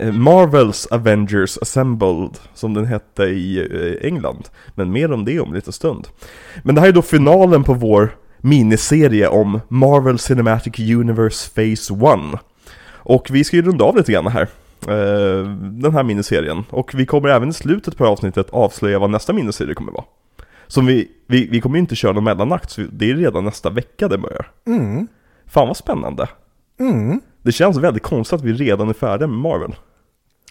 Eh, 0.00 0.12
Marvels 0.12 0.86
Avengers 0.86 1.58
Assembled, 1.62 2.30
som 2.54 2.74
den 2.74 2.84
hette 2.84 3.22
i 3.22 3.58
eh, 3.58 4.06
England. 4.06 4.48
Men 4.74 4.92
mer 4.92 5.12
om 5.12 5.24
det 5.24 5.40
om 5.40 5.48
en 5.48 5.54
liten 5.54 5.72
stund. 5.72 6.08
Men 6.62 6.74
det 6.74 6.80
här 6.80 6.88
är 6.88 6.92
då 6.92 7.02
finalen 7.02 7.64
på 7.64 7.74
vår 7.74 8.16
miniserie 8.38 9.28
om 9.28 9.60
Marvel 9.68 10.18
Cinematic 10.18 10.78
Universe 10.78 11.50
Phase 11.50 11.94
1. 12.34 12.40
Och 12.90 13.28
vi 13.30 13.44
ska 13.44 13.56
ju 13.56 13.62
runda 13.62 13.84
av 13.84 13.96
lite 13.96 14.12
grann 14.12 14.26
här. 14.26 14.48
Eh, 14.88 15.44
Den 15.60 15.92
här 15.92 16.02
miniserien. 16.02 16.64
Och 16.70 16.94
vi 16.94 17.06
kommer 17.06 17.28
även 17.28 17.48
i 17.48 17.52
slutet 17.52 17.96
på 17.96 18.06
avsnittet 18.06 18.50
avslöja 18.50 18.98
vad 18.98 19.10
nästa 19.10 19.32
miniserie 19.32 19.74
kommer 19.74 19.92
vara. 19.92 20.04
Som 20.66 20.86
vi, 20.86 21.08
vi, 21.26 21.46
vi 21.46 21.60
kommer 21.60 21.76
ju 21.76 21.80
inte 21.80 21.96
köra 21.96 22.12
någon 22.12 22.24
mellanakt, 22.24 22.70
så 22.70 22.82
det 22.92 23.10
är 23.10 23.14
redan 23.14 23.44
nästa 23.44 23.70
vecka 23.70 24.08
det 24.08 24.18
börjar. 24.18 24.50
Mm. 24.66 25.08
Fan 25.46 25.68
vad 25.68 25.76
spännande. 25.76 26.28
Mm. 26.80 27.20
Det 27.42 27.52
känns 27.52 27.76
väldigt 27.76 28.02
konstigt 28.02 28.38
att 28.38 28.44
vi 28.44 28.52
redan 28.52 28.88
är 28.88 28.92
färdiga 28.92 29.28
med 29.28 29.38
Marvel. 29.38 29.74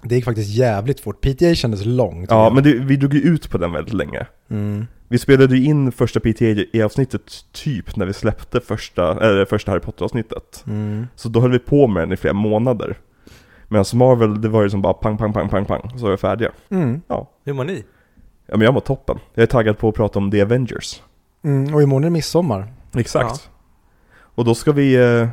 Det 0.03 0.15
gick 0.15 0.25
faktiskt 0.25 0.49
jävligt 0.49 0.99
fort. 0.99 1.21
PTA 1.21 1.55
kändes 1.55 1.85
långt. 1.85 2.31
Ja, 2.31 2.43
jag. 2.43 2.53
men 2.53 2.63
det, 2.63 2.73
vi 2.73 2.95
drog 2.95 3.13
ju 3.13 3.19
ut 3.19 3.49
på 3.49 3.57
den 3.57 3.71
väldigt 3.71 3.93
länge. 3.93 4.25
Mm. 4.49 4.87
Vi 5.07 5.17
spelade 5.17 5.57
ju 5.57 5.65
in 5.65 5.91
första 5.91 6.19
PTA-avsnittet 6.19 7.21
typ 7.51 7.95
när 7.95 8.05
vi 8.05 8.13
släppte 8.13 8.59
första, 8.59 9.25
eller 9.25 9.45
första 9.45 9.71
Harry 9.71 9.81
Potter-avsnittet. 9.81 10.63
Mm. 10.67 11.07
Så 11.15 11.29
då 11.29 11.41
höll 11.41 11.51
vi 11.51 11.59
på 11.59 11.87
med 11.87 12.03
den 12.03 12.11
i 12.11 12.17
flera 12.17 12.33
månader. 12.33 12.97
Medan 13.69 13.85
Marvel, 13.93 14.41
det 14.41 14.49
var 14.49 14.63
ju 14.63 14.69
som 14.69 14.81
bara 14.81 14.93
pang, 14.93 15.17
pang, 15.17 15.33
pang, 15.33 15.49
pang, 15.49 15.65
pang, 15.65 15.91
så 15.97 16.03
var 16.03 16.09
jag 16.09 16.19
färdiga. 16.19 16.51
Mm. 16.69 17.01
Hur 17.45 17.53
mår 17.53 17.63
ni? 17.63 17.83
Ja 18.45 18.57
men 18.57 18.65
jag 18.65 18.71
var 18.71 18.81
toppen. 18.81 19.19
Jag 19.33 19.43
är 19.43 19.47
taggad 19.47 19.77
på 19.77 19.89
att 19.89 19.95
prata 19.95 20.19
om 20.19 20.31
The 20.31 20.41
Avengers. 20.41 21.01
Mm. 21.43 21.73
Och 21.75 21.81
imorgon 21.81 22.03
är 22.03 22.07
det 22.07 22.11
midsommar. 22.11 22.73
Exakt. 22.95 23.49
Och 24.11 24.45
då 24.45 24.55
ska 24.55 24.71
vi, 24.71 24.95
eh, 24.95 25.27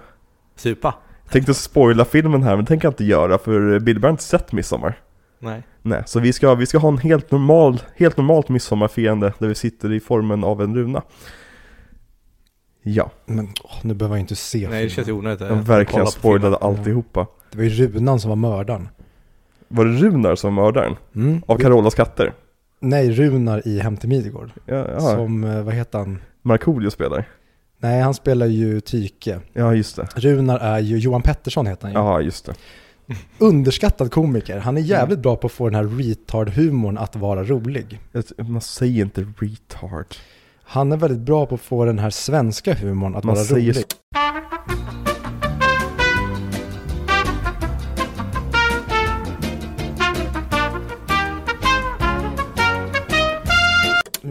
Supa? 0.57 0.95
tänkte 1.31 1.55
spoila 1.55 2.05
filmen 2.05 2.43
här, 2.43 2.57
men 2.57 2.67
tänker 2.67 2.87
jag 2.87 2.93
inte 2.93 3.05
göra 3.05 3.39
för 3.39 3.79
Bill 3.79 4.03
har 4.03 4.11
inte 4.11 4.23
sett 4.23 4.53
Midsommar. 4.53 5.01
Nej. 5.39 5.63
Nej, 5.83 6.03
så 6.07 6.21
vi 6.21 6.33
ska, 6.33 6.55
vi 6.55 6.67
ska 6.67 6.79
ha 6.79 6.89
en 6.89 6.99
helt 6.99 7.31
normal, 7.31 7.81
helt 7.97 8.17
normalt 8.17 8.49
midsommarfirande 8.49 9.33
där 9.39 9.49
vi 9.49 9.55
sitter 9.55 9.93
i 9.93 10.01
formen 10.01 10.45
av 10.45 10.63
en 10.63 10.75
runa. 10.75 11.03
Ja, 12.89 13.11
Men 13.27 13.49
åh, 13.65 13.71
nu 13.83 13.95
behöver 13.95 14.17
jag 14.17 14.21
inte 14.23 14.37
se 14.37 14.59
Nej 14.59 14.67
det 14.69 14.75
filmen. 14.77 14.91
känns 14.91 15.09
ju 15.09 15.13
onödigt. 15.13 15.49
de 15.49 15.63
verkligen 15.63 16.07
spoilade 16.07 16.57
alltihopa. 16.57 17.27
Det 17.51 17.57
var 17.59 17.65
ju 17.65 17.71
Runan 17.71 18.21
som 18.21 18.29
var 18.29 18.37
mördaren. 18.37 18.89
Var 19.69 19.85
det 19.85 19.91
Runar 19.93 20.35
som 20.37 20.57
var 20.57 20.65
mördaren? 20.65 20.97
Mm. 21.15 21.43
Av 21.47 21.59
Carolas 21.59 21.95
katter? 21.95 22.33
Nej, 22.81 23.11
Runar 23.13 23.69
i 23.69 23.79
Hem 23.79 23.97
till 23.97 24.09
Midgård. 24.09 24.51
Ja, 24.67 24.87
ja. 24.93 25.01
Som, 25.01 25.45
eh, 25.45 25.63
vad 25.63 25.75
heter 25.75 25.99
han? 25.99 26.19
Markoolio 26.43 26.91
spelar? 26.91 27.29
Nej, 27.79 28.01
han 28.01 28.15
spelar 28.15 28.47
ju 28.47 28.81
Tyke. 28.81 29.41
Ja, 29.53 29.75
just 29.75 29.97
det. 29.97 30.09
Runar 30.17 30.59
är 30.59 30.79
ju, 30.79 30.99
Johan 30.99 31.23
Pettersson 31.23 31.67
heter 31.67 31.83
han 31.83 31.93
ju. 31.93 31.99
Ja, 31.99 32.21
just 32.21 32.47
det. 32.47 32.55
Underskattad 33.39 34.11
komiker. 34.13 34.59
Han 34.59 34.77
är 34.77 34.81
jävligt 34.81 35.19
bra 35.19 35.37
på 35.37 35.47
att 35.47 35.53
få 35.53 35.65
den 35.69 35.75
här 35.75 35.85
retard-humorn 35.85 36.99
att 36.99 37.17
vara 37.17 37.45
rolig. 37.45 38.01
Jag- 38.13 38.49
Man 38.49 38.61
säger 38.61 39.03
inte 39.05 39.27
retard. 39.39 40.07
Han 40.69 40.93
är 40.93 40.97
väldigt 40.97 41.21
bra 41.21 41.47
på 41.47 41.55
att 41.55 41.61
få 41.61 41.85
den 41.85 41.99
här 41.99 42.11
svenska 42.11 42.75
humorn 42.75 43.15
att 43.15 43.25
Man 43.25 43.35
vara 43.35 43.45
säger 43.45 43.73
rolig. 43.73 43.85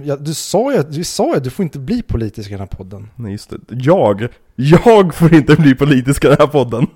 Ja, 0.04 0.16
du 0.16 0.34
sa 0.34 0.74
ju, 0.74 0.84
du 0.84 1.04
sa 1.04 1.32
ju 1.32 1.38
att 1.38 1.44
du 1.44 1.50
får 1.50 1.64
inte 1.64 1.80
bli 1.80 2.02
politisk 2.02 2.50
i 2.50 2.52
den 2.52 2.60
här 2.60 2.68
podden. 2.68 3.10
Nej 3.16 3.32
just 3.32 3.50
det, 3.50 3.58
jag, 3.70 4.28
jag 4.56 5.16
får 5.16 5.34
inte 5.34 5.56
bli 5.56 5.76
politisk 5.76 6.26
i 6.26 6.28
den 6.28 6.38
här 6.40 6.48
podden 6.48 6.88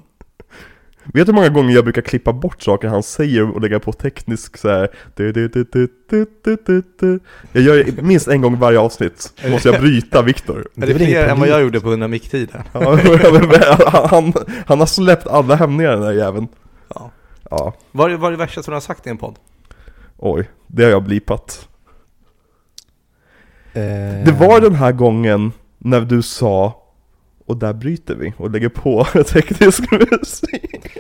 Vet 1.14 1.26
du 1.26 1.32
hur 1.32 1.34
många 1.34 1.50
gånger 1.50 1.76
jag 1.76 1.84
brukar 1.84 2.02
klippa 2.02 2.34
bort 2.34 2.62
saker 2.62 2.88
han 2.88 3.04
säger 3.04 3.50
och 3.56 3.62
lägga 3.62 3.80
på 3.80 3.94
teknisk 3.94 4.58
så 4.58 4.70
här. 4.70 4.90
Du, 5.16 5.32
du, 5.32 5.48
du, 5.48 5.64
du, 5.64 5.88
du, 6.10 6.26
du, 6.44 6.58
du, 6.66 6.84
du. 7.00 7.20
Jag 7.52 7.64
gör 7.64 7.84
det 7.84 8.02
minst 8.02 8.28
en 8.28 8.42
gång 8.42 8.60
varje 8.60 8.80
avsnitt, 8.80 9.34
Då 9.44 9.50
måste 9.50 9.70
jag 9.70 9.82
bryta 9.82 10.22
Viktor 10.22 10.58
Är 10.76 10.82
Det 10.82 10.84
är 10.92 11.00
det 11.00 11.06
fler 11.06 11.28
än 11.28 11.40
vad 11.40 11.50
jag 11.50 11.62
gjorde 11.62 11.80
på 11.80 11.90
under 11.90 12.08
micktiden? 12.08 12.62
Ja, 12.74 14.08
han, 14.12 14.34
han 14.66 14.80
har 14.80 14.86
släppt 14.86 15.28
alla 15.28 15.56
hämningar 15.56 15.92
den 15.92 16.02
där 16.02 16.12
jäveln 16.12 16.48
Ja. 16.96 17.12
Ja, 17.50 17.74
vad 17.92 18.12
är 18.12 18.32
det 18.32 18.38
värsta 18.38 18.64
som 18.64 18.72
du 18.72 18.76
har 18.76 18.82
sagt 18.82 19.08
i 19.08 19.10
en 19.10 19.18
podd? 19.18 19.36
oj, 20.18 20.50
det 20.68 20.84
har 20.84 20.92
jag 20.92 21.04
blipat 21.04 21.66
Eh, 23.74 23.82
Det 24.26 24.36
var 24.40 24.62
den 24.62 24.76
här 24.76 24.92
gången 24.92 25.52
när 25.78 26.02
du 26.02 26.22
sa 26.22 26.82
och 27.50 27.58
där 27.58 27.74
bryter 27.74 28.16
vi 28.16 28.34
och 28.38 28.52
lägger 28.52 28.70
på 28.70 29.04
teknisk 29.28 29.84
musik 29.92 30.98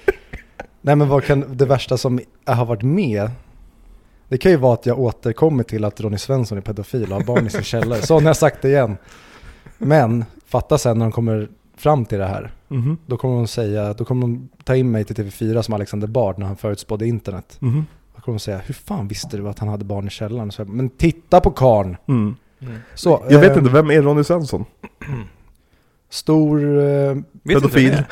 Nej 0.82 0.96
men 0.96 1.10
vad 1.10 1.24
kan 1.24 1.58
det 1.58 1.66
värsta 1.66 1.98
som 1.98 2.20
jag 2.46 2.54
har 2.54 2.66
varit 2.66 2.84
med? 2.84 3.32
Det 4.30 4.38
kan 4.38 4.52
ju 4.52 4.58
vara 4.58 4.74
att 4.74 4.86
jag 4.86 5.00
återkommer 5.00 5.64
till 5.64 5.86
att 5.86 6.02
Ronny 6.02 6.18
Svensson 6.18 6.58
är 6.58 6.62
pedofil 6.62 7.04
och 7.04 7.18
har 7.18 7.24
barn 7.24 7.48
i 7.48 7.50
sin 7.50 7.64
källare. 7.64 8.02
Så 8.06 8.14
har 8.14 8.22
jag 8.22 8.38
sagt 8.38 8.62
det 8.62 8.68
igen. 8.70 8.98
Men 9.78 10.26
fatta 10.46 10.78
sen 10.78 10.98
när 11.00 11.06
de 11.06 11.12
kommer 11.12 11.50
fram 11.78 12.06
till 12.06 12.18
det 12.20 12.26
här. 12.26 12.52
Mhm, 12.68 12.98
Då 13.06 13.18
kommer 13.18 13.36
de 13.36 13.48
säga, 13.48 13.94
då 13.94 14.06
kommer 14.06 14.22
de 14.22 14.50
ta 14.64 14.76
in 14.76 14.92
mig 14.92 15.04
till 15.04 15.16
TV4 15.16 15.62
som 15.62 15.74
Alexander 15.74 16.08
Bard 16.08 16.38
när 16.40 16.46
han 16.46 16.58
förutspådde 16.58 17.08
internet. 17.08 17.58
mhm, 17.60 17.86
Då 18.16 18.22
kommer 18.22 18.36
de 18.36 18.40
säga, 18.40 18.58
hur 18.66 18.74
fan 18.74 19.08
visste 19.08 19.38
du 19.38 19.50
att 19.50 19.60
han 19.60 19.70
hade 19.70 19.86
barn 19.86 20.08
i 20.08 20.10
källaren? 20.10 20.52
Så 20.52 20.62
jag, 20.62 20.70
men 20.70 20.90
titta 20.90 21.40
på 21.42 21.52
karn. 21.52 21.98
mm. 22.08 22.36
Så, 22.96 23.24
Jag 23.30 23.40
vet 23.40 23.52
eh, 23.52 23.58
inte, 23.58 23.70
vem 23.70 23.92
är 23.92 24.02
Ronny 24.02 24.24
Svensson? 24.24 24.66
Stor, 26.10 26.80
eh, 26.80 27.16
Pedofil. 27.48 27.98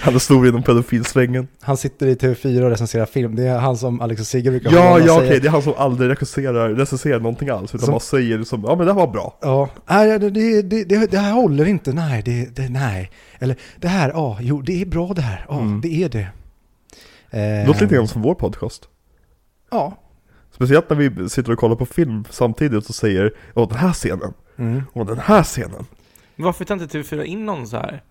Han 0.00 0.14
är 0.14 0.18
stor 0.18 0.48
inom 0.48 0.62
pedofilsvängen 0.62 1.48
han 1.60 1.76
sitter 1.76 2.06
i 2.06 2.14
TV4 2.14 2.62
och 2.62 2.70
recenserar 2.70 3.06
film. 3.06 3.36
Det 3.36 3.42
är 3.42 3.58
han 3.58 3.76
som 3.76 4.00
Alex 4.00 4.20
och 4.20 4.26
Sigge 4.26 4.50
brukar 4.50 4.70
Ja, 4.72 4.98
ja 4.98 5.16
okej, 5.18 5.40
det 5.40 5.46
är 5.46 5.50
han 5.50 5.62
som 5.62 5.74
aldrig 5.76 6.10
recenserar, 6.10 6.68
recenserar 6.74 7.20
någonting 7.20 7.48
alls 7.48 7.74
Utan 7.74 7.84
Som- 7.84 7.92
bara 7.92 8.00
säger 8.00 8.38
liksom, 8.38 8.64
ja 8.66 8.76
men 8.76 8.86
det 8.86 8.92
här 8.92 9.00
var 9.00 9.06
bra 9.12 9.38
Ja, 9.42 9.68
nej 9.86 10.18
det, 10.18 10.30
det, 10.30 10.62
det, 10.62 11.10
det, 11.10 11.18
här 11.18 11.32
håller 11.32 11.64
inte, 11.66 11.92
nej, 11.92 12.22
det, 12.24 12.56
det, 12.56 12.68
nej. 12.68 13.10
Eller 13.38 13.56
det 13.76 13.88
här, 13.88 14.08
ja, 14.10 14.38
jo 14.40 14.62
det 14.62 14.82
är 14.82 14.86
bra 14.86 15.12
det 15.14 15.22
här, 15.22 15.44
ja 15.48 15.60
Mm. 15.60 15.80
det 15.80 15.88
är 16.02 16.08
det. 16.08 16.18
Eh, 16.20 16.28
Det 17.30 17.64
låter 17.66 17.80
lite 17.82 17.94
grann 17.94 18.08
som 18.08 18.22
vår 18.22 18.34
podcast 18.34 18.88
Ja. 19.70 19.98
Speciellt 20.54 20.90
när 20.90 20.96
vi 20.96 21.28
sitter 21.28 21.52
och 21.52 21.58
kollar 21.58 21.76
på 21.76 21.86
film 21.86 22.24
samtidigt 22.30 22.88
och 22.88 22.94
säger 22.94 23.32
Åh 23.54 23.68
den 23.68 23.78
här 23.78 23.92
scenen, 23.92 24.32
Mm. 24.56 24.82
och 24.92 25.06
den 25.06 25.18
här 25.18 25.42
scenen 25.42 25.86
Men 26.36 26.44
varför 26.44 26.64
tar 26.64 26.74
inte 26.74 26.98
TV4 26.98 27.22
in 27.22 27.46
någon 27.46 27.66
så 27.66 27.76
här 27.76 28.02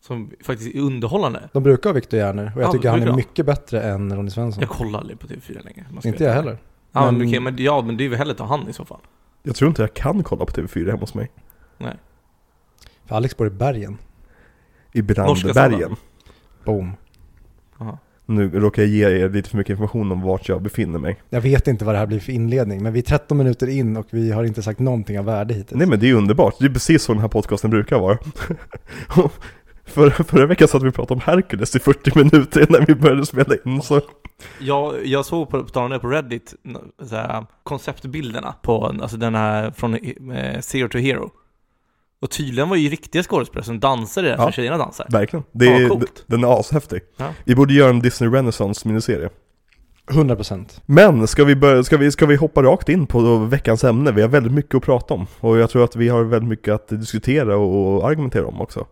som 0.00 0.30
faktiskt 0.42 0.74
är 0.74 0.80
underhållande? 0.80 1.48
De 1.52 1.62
brukar 1.62 1.90
ha 1.90 1.94
Viktor 1.94 2.20
Järner 2.20 2.52
och 2.56 2.62
jag 2.62 2.68
Ja, 2.68 2.72
tycker 2.72 2.90
han 2.90 3.02
är 3.02 3.06
de? 3.06 3.16
mycket 3.16 3.46
bättre 3.46 3.82
än 3.82 4.16
Ronny 4.16 4.30
Svensson. 4.30 4.60
Jag 4.60 4.70
kollar 4.70 4.98
aldrig 4.98 5.18
på 5.20 5.26
TV4 5.26 5.64
längre. 5.64 5.86
Inte 6.04 6.24
jag 6.24 6.32
heller. 6.34 6.58
Ja, 6.92 7.04
men, 7.04 7.18
Men- 7.18 7.28
okej, 7.28 7.40
men, 7.40 7.56
ja, 7.58 7.82
men 7.82 7.96
det 7.96 8.04
är 8.04 8.08
väl 8.08 8.18
hellre 8.18 8.34
ta 8.34 8.44
han 8.44 8.68
i 8.68 8.72
så 8.72 8.84
fall. 8.84 9.00
Jag 9.42 9.56
tror 9.56 9.68
inte 9.68 9.82
jag 9.82 9.94
kan 9.94 10.22
kolla 10.22 10.44
på 10.44 10.52
TV4 10.52 10.86
hemma 10.86 11.00
hos 11.00 11.14
mig 11.14 11.30
Nej. 11.78 11.94
För 13.06 13.16
Alex 13.16 13.36
bor 13.36 13.46
i 13.46 13.50
bergen. 13.50 13.98
I 14.92 15.02
Norska 15.02 15.52
Brandbergen 15.52 15.96
Boom. 16.64 16.92
Aha. 17.78 17.98
Nu 18.30 18.50
råkar 18.50 18.82
jag 18.82 18.90
ge 18.90 19.04
er 19.04 19.28
lite 19.28 19.50
för 19.50 19.56
mycket 19.56 19.70
information 19.70 20.12
om 20.12 20.22
vart 20.22 20.48
jag 20.48 20.62
befinner 20.62 20.98
mig 20.98 21.20
Jag 21.30 21.40
vet 21.40 21.68
inte 21.68 21.84
vad 21.84 21.94
det 21.94 21.98
här 21.98 22.06
blir 22.06 22.20
för 22.20 22.32
inledning, 22.32 22.82
men 22.82 22.92
vi 22.92 22.98
är 22.98 23.02
13 23.02 23.38
minuter 23.38 23.66
in 23.66 23.96
och 23.96 24.06
vi 24.10 24.32
har 24.32 24.44
inte 24.44 24.62
sagt 24.62 24.80
någonting 24.80 25.18
av 25.18 25.24
värde 25.24 25.54
hittills. 25.54 25.78
Nej 25.78 25.86
men 25.86 26.00
det 26.00 26.10
är 26.10 26.14
underbart, 26.14 26.54
det 26.58 26.66
är 26.66 26.70
precis 26.70 27.02
så 27.02 27.12
den 27.12 27.20
här 27.20 27.28
podcasten 27.28 27.70
brukar 27.70 27.98
vara 27.98 28.18
För, 29.84 30.10
Förra 30.10 30.46
veckan 30.46 30.68
satt 30.68 30.82
vi 30.82 30.88
och 30.88 30.94
pratade 30.94 31.14
om 31.14 31.20
Hercules 31.20 31.76
i 31.76 31.78
40 31.78 32.18
minuter 32.18 32.68
innan 32.68 32.84
vi 32.84 32.94
började 32.94 33.26
spela 33.26 33.54
in 33.64 33.82
så 33.82 34.00
Jag, 34.60 35.06
jag 35.06 35.26
såg 35.26 35.50
på, 35.50 35.62
på 35.62 35.68
tal 35.68 35.84
om 35.84 35.90
det 35.90 35.98
på 35.98 36.08
Reddit, 36.08 36.54
så 37.02 37.16
här, 37.16 37.46
konceptbilderna 37.62 38.54
på, 38.62 38.86
alltså 38.86 39.16
den 39.16 39.34
här 39.34 39.70
från 39.70 39.94
eh, 39.94 40.60
Zero 40.60 40.88
to 40.88 40.98
Hero. 40.98 41.30
Och 42.20 42.30
tydligen 42.30 42.68
var 42.68 42.76
ju 42.76 42.88
riktiga 42.88 43.22
skådespelare 43.22 43.64
som 43.64 43.80
dansade 43.80 44.28
där 44.28 44.34
Ja. 44.36 44.42
som 44.42 44.52
tjejerna 44.52 44.78
dansar. 44.78 45.06
Verkligen, 45.10 45.44
det 45.52 45.66
är, 45.66 45.88
coolt. 45.88 46.24
den 46.26 46.44
är 46.44 46.60
ashäftig 46.60 47.00
Ja. 47.16 47.26
Vi 47.44 47.54
borde 47.54 47.74
göra 47.74 47.90
en 47.90 48.00
Disney 48.00 48.30
Renaissance 48.30 48.88
miniserie 48.88 49.28
100%. 50.10 50.80
Men 50.86 51.26
ska 51.26 51.44
vi, 51.44 51.56
börja, 51.56 51.84
ska, 51.84 51.96
vi, 51.96 52.12
ska 52.12 52.26
vi 52.26 52.36
hoppa 52.36 52.62
rakt 52.62 52.88
in 52.88 53.06
på 53.06 53.36
veckans 53.38 53.84
ämne? 53.84 54.12
Vi 54.12 54.22
har 54.22 54.28
väldigt 54.28 54.52
mycket 54.52 54.74
att 54.74 54.82
prata 54.82 55.14
om 55.14 55.26
Och 55.40 55.58
jag 55.58 55.70
tror 55.70 55.84
att 55.84 55.96
vi 55.96 56.08
har 56.08 56.24
väldigt 56.24 56.48
mycket 56.48 56.74
att 56.74 56.88
diskutera 56.88 57.56
och, 57.56 58.08
argumentera 58.10 58.46
om 58.46 58.60
också 58.60 58.86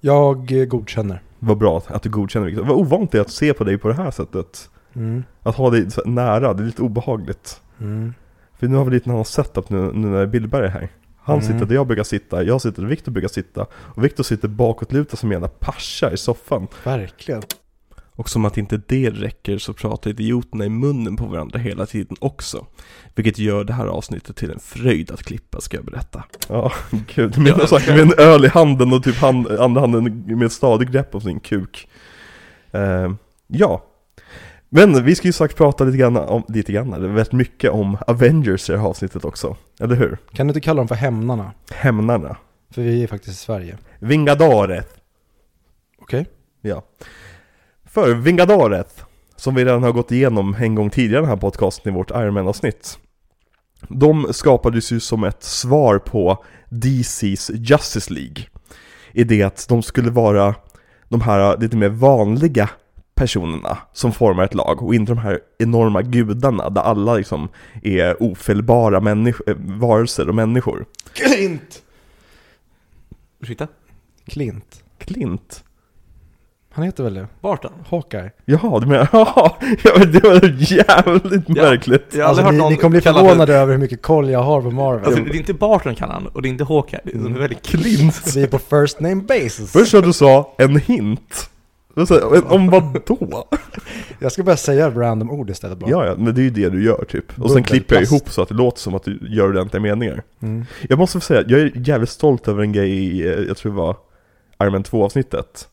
Jag 0.00 0.52
eh, 0.52 0.64
godkänner. 0.64 1.22
Vad 1.38 1.58
bra 1.58 1.82
att 1.86 2.02
du 2.02 2.10
godkänner 2.10 2.46
Victor. 2.46 2.64
Vad 2.64 2.76
ovanligt 2.76 3.12
det 3.12 3.18
är 3.18 3.22
att 3.22 3.30
se 3.30 3.54
på 3.54 3.64
dig 3.64 3.78
på 3.78 3.88
det 3.88 3.94
här 3.94 4.10
sättet 4.10 4.70
Mm. 4.94 5.24
Att 5.42 5.56
ha 5.56 5.70
dig 5.70 5.86
nära, 6.04 6.54
det 6.54 6.62
är 6.62 6.66
lite 6.66 6.82
obehagligt 6.82 7.60
Mm. 7.80 8.14
För 8.58 8.68
nu 8.68 8.76
har 8.76 8.84
vi 8.84 8.90
lite 8.90 9.10
annan 9.10 9.24
setup 9.24 9.70
nu, 9.70 9.92
nu 9.94 10.06
när 10.08 10.26
Billberg 10.26 10.64
är 10.66 10.70
här 10.70 10.88
Han 11.28 11.38
Mm. 11.40 11.52
sitter 11.52 11.66
där 11.66 11.74
jag 11.74 11.86
brukar 11.86 12.04
sitta, 12.04 12.42
jag 12.42 12.60
sitter 12.60 12.82
där 12.82 12.88
Viktor 12.88 13.12
brukar 13.12 13.28
sitta 13.28 13.66
Och 13.72 14.04
Viktor 14.04 14.24
sitter 14.24 14.48
bakåtlutad 14.48 15.16
som 15.16 15.28
en 15.28 15.32
jävla 15.32 15.48
pascha 15.48 16.12
i 16.12 16.16
soffan. 16.16 16.66
Verkligen. 16.84 17.42
Och 18.12 18.28
som 18.30 18.44
att 18.44 18.58
inte 18.58 18.80
det 18.86 19.10
räcker 19.10 19.58
så 19.58 19.72
pratar 19.72 20.10
idioterna 20.10 20.64
i 20.64 20.68
munnen 20.68 21.16
på 21.16 21.24
varandra 21.26 21.58
hela 21.58 21.86
tiden 21.86 22.16
också. 22.20 22.66
Vilket 23.14 23.38
gör 23.38 23.64
det 23.64 23.72
här 23.72 23.86
avsnittet 23.86 24.36
till 24.36 24.50
en 24.50 24.58
fröjd 24.60 25.10
att 25.10 25.22
klippa 25.22 25.60
ska 25.60 25.76
jag 25.76 25.84
berätta. 25.86 26.24
Ja, 26.48 26.72
gud, 27.14 27.34
Ja, 27.46 27.66
sagt, 27.66 27.88
med 27.88 27.98
en 28.00 28.12
öl 28.18 28.44
i 28.44 28.48
handen 28.48 28.92
och 28.92 29.02
typ 29.04 29.16
hand, 29.16 29.48
andra 29.48 29.80
handen 29.80 30.24
med 30.38 30.46
ett 30.46 30.52
stadigt 30.52 30.90
grepp 30.90 31.14
om 31.14 31.20
sin 31.20 31.40
kuk. 31.40 31.88
Eh, 32.70 33.12
Ja 33.46 33.84
Men 34.68 35.04
vi 35.04 35.14
ska 35.14 35.28
ju 35.28 35.32
sagt 35.32 35.56
prata 35.56 35.84
lite 35.84 35.98
grann 35.98 36.16
om, 36.16 36.42
lite 36.48 36.72
grann, 36.72 36.92
eller 36.92 37.08
väldigt 37.08 37.32
mycket 37.32 37.70
om 37.70 37.98
Avengers 38.06 38.70
i 38.70 38.72
det 38.72 38.78
här 38.78 38.86
avsnittet 38.86 39.24
också 39.24 39.56
Eller 39.80 39.96
hur? 39.96 40.18
Kan 40.32 40.46
du 40.46 40.50
inte 40.50 40.60
kalla 40.60 40.80
dem 40.80 40.88
för 40.88 40.94
hämnarna? 40.94 41.52
Hämnarna 41.70 42.36
För 42.70 42.82
vi 42.82 43.02
är 43.02 43.06
faktiskt 43.06 43.34
i 43.34 43.44
Sverige. 43.44 43.78
Vingadoret 43.98 44.98
Okej? 46.08 46.26
Ja. 46.60 46.82
För 47.84 48.14
Vingadoret, 48.14 49.04
som 49.36 49.54
vi 49.54 49.64
redan 49.64 49.82
har 49.82 49.92
gått 49.92 50.12
igenom 50.12 50.56
en 50.58 50.74
gång 50.74 50.90
tidigare 50.90 51.18
i 51.18 51.22
den 51.22 51.30
här 51.30 51.36
podcasten 51.36 51.92
i 51.92 51.96
vårt 51.96 52.10
Iron 52.10 52.34
Man-avsnitt. 52.34 52.98
De 53.88 54.26
skapades 54.32 54.92
ju 54.92 55.00
som 55.00 55.24
ett 55.24 55.42
svar 55.42 55.98
på 55.98 56.44
DC's 56.70 57.52
Justice 57.54 58.12
League. 58.12 58.44
I 59.12 59.24
det 59.24 59.42
att 59.42 59.66
de 59.68 59.82
skulle 59.82 60.10
vara 60.10 60.54
de 61.08 61.20
här 61.20 61.56
lite 61.58 61.76
mer 61.76 61.88
vanliga 61.88 62.70
personerna 63.18 63.78
som 63.92 64.12
formar 64.12 64.44
ett 64.44 64.54
lag 64.54 64.82
och 64.82 64.94
inte 64.94 65.12
de 65.12 65.18
här 65.18 65.40
enorma 65.58 66.02
gudarna 66.02 66.70
där 66.70 66.82
alla 66.82 67.14
liksom 67.14 67.48
är 67.82 68.22
ofelbara 68.22 69.00
människ- 69.00 69.40
eh, 69.50 69.56
varelser 69.58 70.28
och 70.28 70.34
människor. 70.34 70.84
Klint! 71.12 71.82
Ursäkta? 73.40 73.66
Klint. 74.26 74.82
Klint? 74.98 75.64
Han 76.70 76.84
heter 76.84 77.04
väl 77.04 77.14
det? 77.14 77.26
Barton? 77.40 77.72
Hawkeye. 77.90 78.30
Jaha, 78.44 78.80
du 78.80 78.86
menar, 78.86 79.08
ja, 79.12 79.58
det 80.12 80.22
var 80.24 80.44
jävligt 80.72 81.44
Ja. 81.48 81.62
märkligt. 81.62 82.06
Jag 82.14 82.24
har 82.24 82.28
Alltså, 82.28 82.42
hört 82.44 82.52
ni, 82.52 82.58
någon 82.58 82.72
ni 82.72 82.78
kommer 82.78 82.90
bli 82.90 83.00
förvånade 83.00 83.54
över 83.54 83.72
hur 83.72 83.80
mycket 83.80 84.02
koll 84.02 84.30
jag 84.30 84.42
har 84.42 84.62
på 84.62 84.70
Marvel. 84.70 85.04
Alltså, 85.04 85.22
det 85.22 85.30
är 85.30 85.34
inte 85.36 85.54
Barton 85.54 85.94
kallar 85.94 86.14
han 86.14 86.26
och 86.26 86.42
det 86.42 86.48
är 86.48 86.50
inte 86.50 86.64
Hawkeye, 86.64 87.00
det 87.04 87.10
är 87.12 87.16
Mm. 87.16 87.34
väldigt 87.34 87.62
Klint. 87.66 88.22
Vi 88.36 88.42
är 88.42 88.46
på 88.46 88.58
first 88.58 89.00
name 89.00 89.14
basis. 89.22 89.72
Först 89.72 89.94
när 89.94 90.02
du 90.02 90.12
sa 90.12 90.54
en 90.58 90.76
hint. 90.76 91.50
Då 91.98 92.06
sa 92.06 92.18
jag, 92.18 92.32
"Men 92.32 92.44
Om 92.44 92.70
vad 92.70 93.00
då? 93.06 93.48
Jag 94.18 94.32
ska 94.32 94.42
börja 94.42 94.56
säga 94.56 94.90
random 94.90 95.30
ord 95.30 95.50
istället 95.50 95.78
bara. 95.78 95.90
Ja, 95.90 96.06
ja, 96.06 96.14
men 96.18 96.34
det 96.34 96.40
är 96.40 96.42
ju 96.42 96.50
det 96.50 96.68
du 96.68 96.84
gör 96.84 97.04
typ. 97.08 97.38
Och 97.38 97.50
sen 97.50 97.62
klipper 97.62 97.94
jag 97.94 98.04
ihop 98.04 98.30
så 98.30 98.42
att 98.42 98.48
det 98.48 98.54
låter 98.54 98.80
som 98.80 98.94
att 98.94 99.04
du 99.04 99.18
gör 99.22 99.48
ordentliga 99.48 99.80
meningar. 99.80 100.22
Mm. 100.42 100.64
Jag 100.88 100.98
måste 100.98 101.20
säga, 101.20 101.44
jag 101.48 101.60
är 101.60 101.72
jävligt 101.74 102.10
stolt 102.10 102.48
över 102.48 102.62
en 102.62 102.72
grej 102.72 102.90
i, 102.90 103.26
eh, 103.26 103.32
jag 103.32 103.56
tror 103.56 103.72
det 103.72 103.78
var 103.78 103.96
Iron 104.62 104.72
Man 104.72 104.82
2 104.82 105.04
avsnittet. 105.04 105.68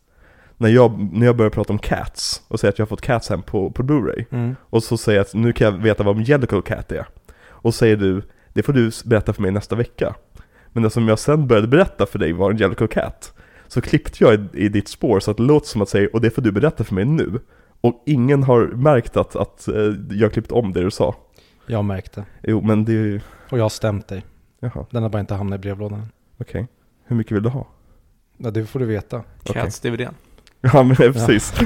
När 0.58 0.70
jag, 0.70 1.10
när 1.14 1.26
jag 1.26 1.36
börjar 1.36 1.50
prata 1.50 1.74
om 1.74 1.80
Cats 1.80 2.42
och 2.48 2.60
säger 2.60 2.72
att 2.72 2.80
jag 2.80 2.86
har 2.86 2.90
fått 2.90 3.02
Cats 3.02 3.30
hem 3.30 3.42
på, 3.42 3.72
på 3.72 3.84
Blu-ray. 3.84 4.26
Mm. 4.32 4.56
Och 4.70 4.84
så 4.84 4.98
säger 4.98 5.20
jag 5.20 5.26
att 5.26 5.34
nu 5.34 5.54
kan 5.54 5.66
jag 5.74 5.82
veta 5.84 6.04
vad 6.04 6.18
en 6.18 6.24
Jellicle 6.24 6.62
Cat 6.62 6.92
är. 6.92 7.06
Och 7.48 7.76
säger 7.76 7.96
du, 7.96 8.22
det 8.54 8.64
får 8.64 8.74
du 8.74 8.92
berätta 9.06 9.34
för 9.34 9.42
mig 9.42 9.52
nästa 9.52 9.76
vecka. 9.76 10.16
Men 10.74 10.86
eftersom 10.86 11.08
jag 11.08 11.20
sen 11.20 11.48
började 11.48 11.68
berätta 11.68 12.06
för 12.06 12.20
dig 12.20 12.34
vad 12.34 12.52
en 12.52 12.58
Jellicle 12.58 12.88
Cat, 12.88 13.34
så 13.68 13.82
klippte 13.82 14.24
jag 14.24 14.34
i, 14.34 14.48
i 14.54 14.70
ditt 14.70 14.88
spår 14.88 15.20
så 15.20 15.32
att 15.32 15.38
det 15.38 15.44
låter 15.44 15.68
som 15.68 15.82
att 15.82 15.90
säga, 15.90 16.10
och 16.14 16.22
det 16.22 16.30
får 16.30 16.42
du 16.42 16.52
berätta 16.52 16.84
för 16.84 16.96
mig 16.96 17.06
nu. 17.06 17.40
Och 17.82 18.04
ingen 18.06 18.44
har 18.44 18.68
märkt 18.68 19.18
att, 19.18 19.36
att 19.36 19.68
eh, 19.68 19.94
jag 20.10 20.34
klippt 20.34 20.52
om 20.52 20.74
det 20.74 20.84
du 20.84 20.92
sa. 20.92 21.16
Jag 21.66 21.86
märkte. 21.86 22.26
Jo, 22.44 22.62
men 22.62 22.86
det 22.86 22.92
är 22.92 22.96
ju, 22.96 23.22
Och 23.50 23.58
jag 23.58 23.64
har 23.64 23.70
stämt 23.70 24.08
dig. 24.08 24.26
jaha, 24.60 24.86
Den 24.92 25.04
har 25.04 25.10
bara 25.10 25.20
inte 25.20 25.34
hamnat 25.36 25.58
i 25.58 25.62
brevlådan. 25.62 26.08
okej. 26.38 26.68
Hur 27.06 27.16
mycket 27.16 27.32
vill 27.36 27.44
du 27.44 27.50
ha? 27.50 27.68
Ja, 28.38 28.52
det 28.52 28.66
får 28.66 28.80
du 28.80 28.86
veta. 28.86 29.24
Cats-DVDn. 29.44 30.14
Ja 30.62 30.84
men 30.84 30.96
precis. 30.96 31.54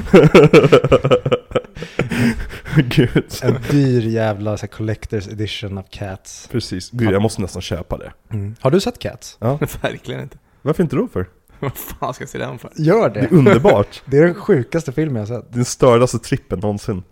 Gud. 2.76 3.24
En 3.42 3.56
dyr 3.70 4.06
jävla 4.06 4.56
så 4.56 4.66
här, 4.66 4.72
collector's 4.72 5.32
edition 5.32 5.78
av 5.78 5.82
Cats. 5.90 6.48
Precis. 6.52 6.90
Gud 6.90 7.10
jag 7.12 7.22
måste 7.22 7.42
nästan 7.42 7.62
köpa 7.62 7.96
det. 7.98 8.12
Mm. 8.30 8.54
Har 8.60 8.70
du 8.70 8.80
sett 8.80 8.98
Cats? 8.98 9.38
Verkligen 9.82 10.20
inte. 10.22 10.38
Varför 10.62 10.82
inte 10.82 10.96
då 10.96 11.08
för? 11.08 11.26
Vad 11.68 11.76
fan 11.76 12.14
ska 12.14 12.22
jag 12.22 12.28
se 12.28 12.38
den 12.38 12.58
för? 12.58 12.70
Gör 12.76 13.10
Det 13.10 13.20
är 13.20 13.28
det! 13.30 13.36
underbart. 13.36 14.02
Det 14.06 14.18
är 14.18 14.24
den 14.24 14.34
sjukaste 14.34 14.92
filmen 14.92 15.16
jag 15.20 15.28
sett. 15.28 15.52
Den 15.52 15.64
stördaste 15.64 16.18
trippen 16.18 16.58
någonsin. 16.58 17.02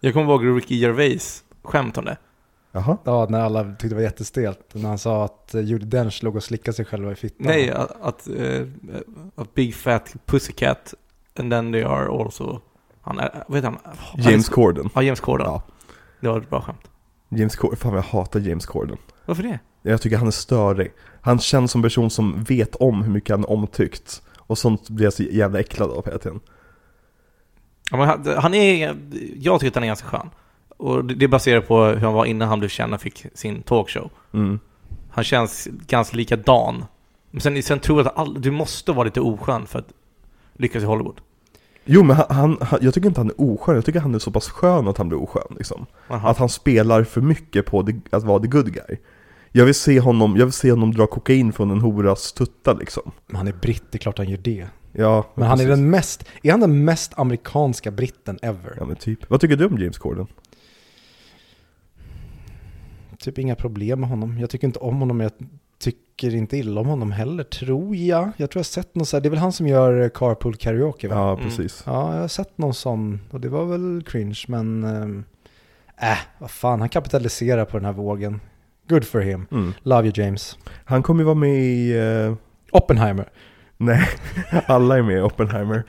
Jag 0.00 0.12
kommer 0.12 0.26
ihåg 0.32 0.56
Ricky 0.58 0.76
Gervais 0.76 1.44
skämt 1.62 1.98
om 1.98 2.04
det. 2.04 2.16
Jaha. 2.72 2.96
Ja, 3.04 3.26
när 3.30 3.40
alla 3.40 3.64
tyckte 3.64 3.88
det 3.88 3.94
var 3.94 4.02
jättestelt. 4.02 4.60
När 4.72 4.88
han 4.88 4.98
sa 4.98 5.24
att 5.24 5.54
eh, 5.54 5.60
Judi 5.60 5.86
Dench 5.86 6.22
låg 6.22 6.36
och 6.36 6.42
slickade 6.44 6.76
sig 6.76 6.84
själva 6.84 7.12
i 7.12 7.14
fittan. 7.14 7.46
Nej, 7.46 7.70
att, 7.70 8.00
att, 8.02 8.28
eh, 8.28 8.66
att 9.34 9.54
Big 9.54 9.74
Fat 9.74 10.14
Pussycat 10.26 10.94
and 11.38 11.52
then 11.52 11.72
they 11.72 11.82
are 11.82 12.22
also... 12.24 12.60
Han 13.00 13.18
är, 13.18 13.44
vad 13.48 13.58
heter 13.58 13.68
han? 13.84 13.96
James 14.24 14.48
Corden. 14.48 14.90
Ja, 14.94 15.02
James 15.02 15.20
Corden. 15.20 15.46
Ja. 15.46 15.62
Det 16.20 16.28
var 16.28 16.40
ett 16.40 16.50
bra 16.50 16.60
skämt. 16.62 16.90
James 17.28 17.56
Corden, 17.56 17.76
fan 17.76 17.94
jag 17.94 18.02
hatar 18.02 18.40
James 18.40 18.66
Corden. 18.66 18.96
Varför 19.26 19.42
det? 19.42 19.58
Jag 19.90 20.00
tycker 20.02 20.16
han 20.16 20.26
är 20.26 20.30
störig. 20.30 20.92
Han 21.20 21.38
känns 21.38 21.70
som 21.72 21.78
en 21.78 21.82
person 21.82 22.10
som 22.10 22.44
vet 22.44 22.76
om 22.76 23.02
hur 23.02 23.12
mycket 23.12 23.30
han 23.30 23.40
är 23.44 23.50
omtyckt. 23.50 24.22
Och 24.38 24.58
sånt 24.58 24.88
blir 24.90 25.04
jag 25.06 25.12
så 25.12 25.22
jävla 25.22 25.60
äcklad 25.60 25.90
av 25.90 26.04
hela 26.06 26.18
tiden. 26.18 26.40
Ja, 27.90 27.96
men 27.96 28.08
han, 28.08 28.26
han 28.36 28.54
är... 28.54 28.96
Jag 29.36 29.60
tycker 29.60 29.70
att 29.70 29.74
han 29.74 29.82
är 29.82 29.86
ganska 29.88 30.06
skön. 30.08 30.30
Och 30.76 31.04
det 31.04 31.28
baserat 31.28 31.68
på 31.68 31.84
hur 31.84 31.96
han 31.96 32.12
var 32.14 32.24
innan 32.24 32.48
han 32.48 32.58
blev 32.58 32.68
känd 32.68 32.94
och 32.94 33.00
fick 33.00 33.26
sin 33.34 33.62
talkshow. 33.62 34.10
Mm. 34.34 34.58
Han 35.10 35.24
känns 35.24 35.68
ganska 35.86 36.16
likadan. 36.16 36.84
Men 37.30 37.40
sen, 37.40 37.62
sen 37.62 37.80
tror 37.80 37.98
jag 38.00 38.06
att 38.08 38.16
all, 38.18 38.40
du 38.42 38.50
måste 38.50 38.92
vara 38.92 39.04
lite 39.04 39.20
oskön 39.20 39.66
för 39.66 39.78
att 39.78 39.88
lyckas 40.56 40.82
i 40.82 40.86
Hollywood. 40.86 41.20
Jo 41.84 42.02
men 42.02 42.16
han, 42.16 42.26
han, 42.30 42.56
han- 42.60 42.78
jag 42.82 42.94
tycker 42.94 43.08
inte 43.08 43.20
han 43.20 43.30
är 43.30 43.40
oskön, 43.40 43.74
jag 43.74 43.84
tycker 43.84 44.00
han 44.00 44.14
är 44.14 44.18
så 44.18 44.30
pass 44.30 44.48
skön 44.48 44.88
att 44.88 44.98
han 44.98 45.08
blir 45.08 45.22
oskön 45.22 45.56
liksom. 45.56 45.86
Aha. 46.08 46.28
Att 46.28 46.38
han 46.38 46.48
spelar 46.48 47.04
för 47.04 47.20
mycket 47.20 47.66
på 47.66 47.82
the, 47.86 47.92
att 48.10 48.24
vara 48.24 48.40
the 48.42 48.46
good 48.48 48.72
guy. 48.72 48.98
Jag 49.56 49.64
vill 49.64 49.74
se 49.74 50.00
honom, 50.00 50.36
jag 50.36 50.46
vill 50.46 50.52
se 50.52 50.70
honom 50.70 50.94
dra 50.94 51.06
kokain 51.06 51.52
från 51.52 51.70
en 51.70 51.80
horas 51.80 52.32
tutta 52.32 52.72
liksom. 52.72 53.12
Men 53.26 53.36
han 53.36 53.48
är 53.48 53.52
britt, 53.52 53.82
det 53.90 53.96
är 53.96 53.98
klart 53.98 54.18
han 54.18 54.28
gör 54.28 54.38
det. 54.38 54.66
Ja, 54.92 55.26
Men 55.34 55.44
han 55.48 55.60
är 55.60 55.64
precis. 55.64 55.68
den 55.78 55.90
mest, 55.90 56.24
är 56.42 56.50
han 56.50 56.60
den 56.60 56.84
mest 56.84 57.18
amerikanska 57.18 57.90
britten 57.90 58.38
ever? 58.42 58.74
Ja 58.78 58.84
men 58.84 58.96
typ. 58.96 59.30
Vad 59.30 59.40
tycker 59.40 59.56
du 59.56 59.66
om 59.66 59.78
James 59.78 59.98
Corden? 59.98 60.26
Typ 63.18 63.38
inga 63.38 63.54
problem 63.54 64.00
med 64.00 64.08
honom. 64.08 64.38
Jag 64.38 64.50
tycker 64.50 64.66
inte 64.66 64.78
om 64.78 65.00
honom, 65.00 65.20
jag 65.20 65.32
tycker 65.78 66.34
inte 66.34 66.56
illa 66.56 66.80
om 66.80 66.86
honom 66.86 67.12
heller, 67.12 67.44
tror 67.44 67.96
jag. 67.96 68.30
Jag 68.36 68.50
tror 68.50 68.58
jag 68.60 68.64
har 68.64 68.64
sett 68.64 68.94
någon 68.94 69.06
så 69.06 69.16
här, 69.16 69.22
det 69.22 69.28
är 69.28 69.30
väl 69.30 69.38
han 69.38 69.52
som 69.52 69.66
gör 69.66 70.00
eh, 70.00 70.08
Carpool 70.08 70.56
Karaoke 70.56 71.08
va? 71.08 71.14
Ja, 71.14 71.32
Mm. 71.32 71.44
precis. 71.44 71.82
Ja, 71.86 72.14
jag 72.14 72.20
har 72.20 72.28
sett 72.28 72.58
någon 72.58 72.74
sån 72.74 73.20
och 73.30 73.40
det 73.40 73.48
var 73.48 73.64
väl 73.64 74.02
cringe, 74.06 74.44
men 74.48 74.84
ehm, 74.84 75.24
äh, 76.00 76.18
vad 76.38 76.50
fan, 76.50 76.80
han 76.80 76.88
kapitaliserar 76.88 77.64
på 77.64 77.76
den 77.76 77.84
här 77.84 77.92
vågen. 77.92 78.40
Good 78.88 79.04
for 79.04 79.20
him. 79.20 79.46
Mm. 79.50 79.72
Love 79.82 80.02
you 80.06 80.12
James. 80.16 80.58
Han 80.84 81.02
kommer 81.02 81.20
ju 81.20 81.24
vara 81.24 81.34
med 81.34 81.58
i, 81.58 81.96
eh, 81.98 82.34
Oppenheimer. 82.72 83.28
nej, 83.76 84.08
alla 84.66 84.98
är 84.98 85.02
med 85.02 85.18
i 85.18 85.20
Oppenheimer. 85.20 85.84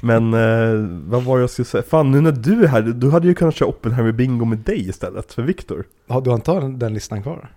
Men 0.00 0.34
eh, 0.34 0.88
vad 1.10 1.22
var 1.22 1.38
jag 1.38 1.50
skulle 1.50 1.66
säga? 1.66 1.82
Fan 1.82 2.10
nu 2.10 2.20
när 2.20 2.32
du 2.32 2.64
är 2.64 2.68
här, 2.68 2.82
du 2.82 3.10
hade 3.10 3.28
ju 3.28 3.34
kunnat 3.34 3.54
köra 3.54 3.68
Oppenheimer 3.68 4.12
bingo 4.12 4.44
med 4.44 4.58
dig 4.58 4.88
istället, 4.88 5.32
för 5.32 5.42
Viktor. 5.42 5.84
Har 6.08 6.20
du 6.20 6.32
inte 6.34 6.52
den, 6.52 6.78
den 6.78 6.94
listan 6.94 7.22
kvar? 7.22 7.50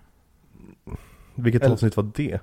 Vilket 1.34 1.62
Eller- 1.62 1.72
avsnitt 1.72 1.96
var 1.96 2.10
det? 2.14 2.40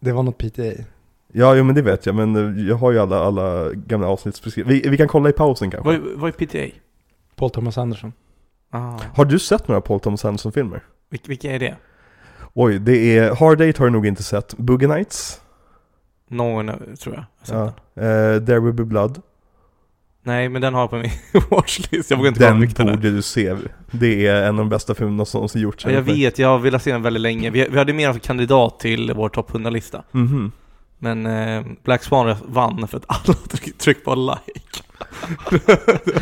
Det 0.00 0.12
var 0.12 0.22
något 0.22 0.38
PTA. 0.38 0.84
Ja, 1.32 1.54
jo 1.56 1.64
men 1.64 1.74
det 1.74 1.82
vet 1.82 2.06
jag, 2.06 2.14
men 2.14 2.36
eh, 2.58 2.66
jag 2.68 2.76
har 2.76 2.92
ju 2.92 2.98
alla, 2.98 3.18
alla 3.18 3.72
gamla 3.72 4.06
avsnittsbeskrivningar. 4.08 4.82
Vi, 4.82 4.88
vi 4.88 4.96
kan 4.96 5.08
kolla 5.08 5.28
i 5.28 5.32
pausen 5.32 5.70
kanske. 5.70 5.86
Vad 5.86 5.94
är, 5.94 6.16
vad 6.16 6.28
är 6.40 6.46
PTA? 6.46 6.76
Paul 7.36 7.50
Thomas 7.50 7.78
Anderson. 7.78 8.12
Ah. 8.70 8.98
Har 9.14 9.24
du 9.24 9.38
sett 9.38 9.68
några 9.68 9.80
Paul 9.80 10.00
Thomas 10.00 10.24
Anderson-filmer? 10.24 10.82
Vil, 11.10 11.20
vilka 11.26 11.52
är 11.52 11.58
det? 11.58 11.76
Oj, 12.54 12.78
det 12.78 13.18
är 13.18 13.34
Hard 13.34 13.58
Date 13.58 13.78
har 13.78 13.86
jag 13.86 13.92
nog 13.92 14.06
inte 14.06 14.22
sett. 14.22 14.56
Boogie 14.56 14.88
Nights? 14.88 15.40
Någon, 16.28 16.66
tror 17.00 17.14
jag. 17.14 17.24
har 17.56 17.66
sett 17.68 17.74
Ja. 17.96 18.02
Eh, 18.02 18.44
There 18.44 18.60
Will 18.60 18.72
Be 18.72 18.84
Blood? 18.84 19.22
Nej, 20.22 20.48
men 20.48 20.62
den 20.62 20.74
har 20.74 20.80
jag 20.80 20.90
på 20.90 20.96
min 20.96 21.10
watchlist. 21.50 22.10
Jag 22.10 22.16
vågar 22.18 22.28
inte 22.28 22.44
Den 22.84 22.86
borde 22.86 23.10
du 23.10 23.22
se. 23.22 23.56
Det 23.90 24.26
är 24.26 24.42
en 24.42 24.48
av 24.48 24.56
de 24.56 24.68
bästa 24.68 24.94
filmerna 24.94 25.24
som 25.24 25.38
någonsin 25.38 25.62
gjorts. 25.62 25.84
Ja, 25.84 25.90
jag 25.90 26.02
vet, 26.02 26.38
jag 26.38 26.48
har 26.48 26.58
velat 26.58 26.82
se 26.82 26.92
den 26.92 27.02
väldigt 27.02 27.20
länge. 27.20 27.50
Vi, 27.50 27.68
vi 27.70 27.78
hade 27.78 27.92
med 27.92 28.12
som 28.12 28.20
kandidat 28.20 28.80
till 28.80 29.12
vår 29.12 29.28
topp 29.28 29.50
100-lista. 29.50 30.02
Mhm. 30.10 30.52
Men 30.98 31.26
eh, 31.26 31.64
Black 31.84 32.02
Swan 32.02 32.36
vann 32.46 32.88
för 32.88 32.96
att 32.96 33.04
alla 33.06 33.34
tryck, 33.50 33.78
tryck 33.78 34.04
på 34.04 34.14
like. 34.14 34.82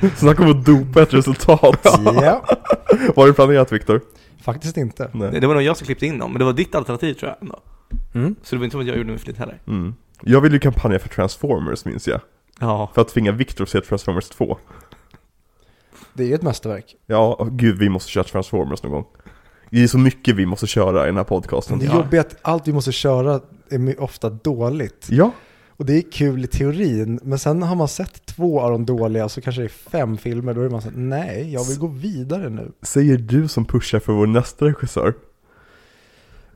Snacka 0.16 0.42
om 0.42 0.50
att 0.50 0.64
dopa 0.66 1.02
ett 1.02 1.14
resultat. 1.14 1.80
Ja, 1.84 2.44
Vad 2.90 3.16
har 3.16 3.26
du 3.26 3.32
planerat 3.32 3.72
Viktor? 3.72 4.00
faktiskt 4.42 4.76
inte. 4.76 5.02
Det, 5.12 5.18
Nej. 5.18 5.40
det 5.40 5.46
var 5.46 5.54
nog 5.54 5.62
jag 5.62 5.76
som 5.76 5.84
klippte 5.84 6.06
in 6.06 6.18
dem, 6.18 6.32
men 6.32 6.38
det 6.38 6.44
var 6.44 6.52
ditt 6.52 6.74
alternativ 6.74 7.14
tror 7.14 7.28
jag. 7.30 7.42
ändå. 7.42 7.60
Mm. 8.14 8.34
Så 8.42 8.54
det 8.54 8.58
var 8.58 8.64
inte 8.64 8.72
som 8.74 8.80
att 8.80 8.86
jag 8.86 8.96
gjorde 8.96 9.10
med 9.10 9.20
flit 9.20 9.38
heller. 9.38 9.60
Mm. 9.66 9.94
Jag 10.22 10.40
vill 10.40 10.52
ju 10.52 10.58
kampanja 10.58 10.98
för 10.98 11.08
Transformers 11.08 11.84
minns 11.84 12.08
jag. 12.08 12.20
Ja. 12.60 12.90
För 12.94 13.02
att 13.02 13.08
tvinga 13.08 13.32
Viktor 13.32 13.64
att 13.64 13.70
se 13.70 13.80
Transformers 13.80 14.28
2. 14.28 14.58
Det 16.14 16.22
är 16.22 16.26
ju 16.26 16.34
ett 16.34 16.42
mästerverk. 16.42 16.94
Ja, 17.06 17.48
gud 17.50 17.78
vi 17.78 17.88
måste 17.88 18.10
köra 18.10 18.24
Transformers 18.24 18.82
någon 18.82 18.92
gång. 18.92 19.04
Det 19.70 19.82
är 19.82 19.86
så 19.86 19.98
mycket 19.98 20.36
vi 20.36 20.46
måste 20.46 20.66
köra 20.66 21.02
i 21.02 21.06
den 21.06 21.16
här 21.16 21.24
podcasten. 21.24 21.78
Det 21.78 21.84
jobbiga 21.86 22.20
är 22.20 22.26
att 22.26 22.36
allt 22.42 22.68
vi 22.68 22.72
måste 22.72 22.92
köra 22.92 23.40
är 23.70 24.00
ofta 24.02 24.30
dåligt. 24.30 25.06
Ja, 25.10 25.32
Och 25.78 25.86
det 25.86 25.96
är 25.96 26.02
kul 26.12 26.44
i 26.44 26.46
teorin, 26.46 27.20
men 27.22 27.38
sen 27.38 27.62
har 27.62 27.76
man 27.76 27.88
sett 27.88 28.26
två 28.26 28.60
av 28.60 28.70
de 28.70 28.86
dåliga 28.86 29.28
så 29.28 29.40
kanske 29.40 29.62
det 29.62 29.66
är 29.66 29.90
fem 29.90 30.18
filmer, 30.18 30.54
då 30.54 30.60
är 30.60 30.68
man 30.68 30.82
så 30.82 30.88
här, 30.90 30.96
nej, 30.96 31.52
jag 31.52 31.64
vill 31.64 31.78
gå 31.78 31.86
vidare 31.86 32.48
nu. 32.48 32.72
säger 32.82 33.16
du 33.16 33.48
som 33.48 33.64
pushar 33.64 33.98
för 33.98 34.12
vår 34.12 34.26
nästa 34.26 34.64
regissör. 34.64 35.14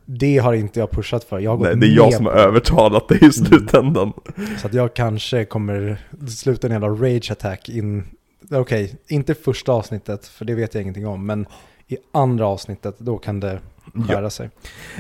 Det 0.05 0.39
har 0.39 0.53
inte 0.53 0.81
jag 0.81 0.91
pushat 0.91 1.25
för, 1.25 1.39
jag 1.39 1.51
har 1.51 1.57
gått 1.57 1.67
Nej, 1.67 1.77
det 1.77 1.87
är 1.87 1.97
jag 1.97 2.15
som 2.15 2.27
har 2.27 2.33
övertalat 2.33 3.09
dig 3.09 3.19
i 3.23 3.33
slutändan. 3.33 4.13
Så 4.61 4.67
att 4.67 4.75
jag 4.75 4.95
kanske 4.95 5.45
kommer 5.45 6.07
sluta 6.29 6.67
en 6.67 6.73
jävla 6.73 6.89
rage 6.89 7.31
attack 7.31 7.69
in, 7.69 8.05
okej, 8.51 8.97
inte 9.09 9.35
första 9.35 9.73
avsnittet, 9.73 10.27
för 10.27 10.45
det 10.45 10.55
vet 10.55 10.75
jag 10.75 10.83
ingenting 10.83 11.07
om, 11.07 11.27
men 11.27 11.47
i 11.89 11.97
andra 12.13 12.47
avsnittet, 12.47 12.99
då 12.99 13.19
kan 13.19 13.41
det 13.41 13.61
skära 14.09 14.31
sig. 14.31 14.51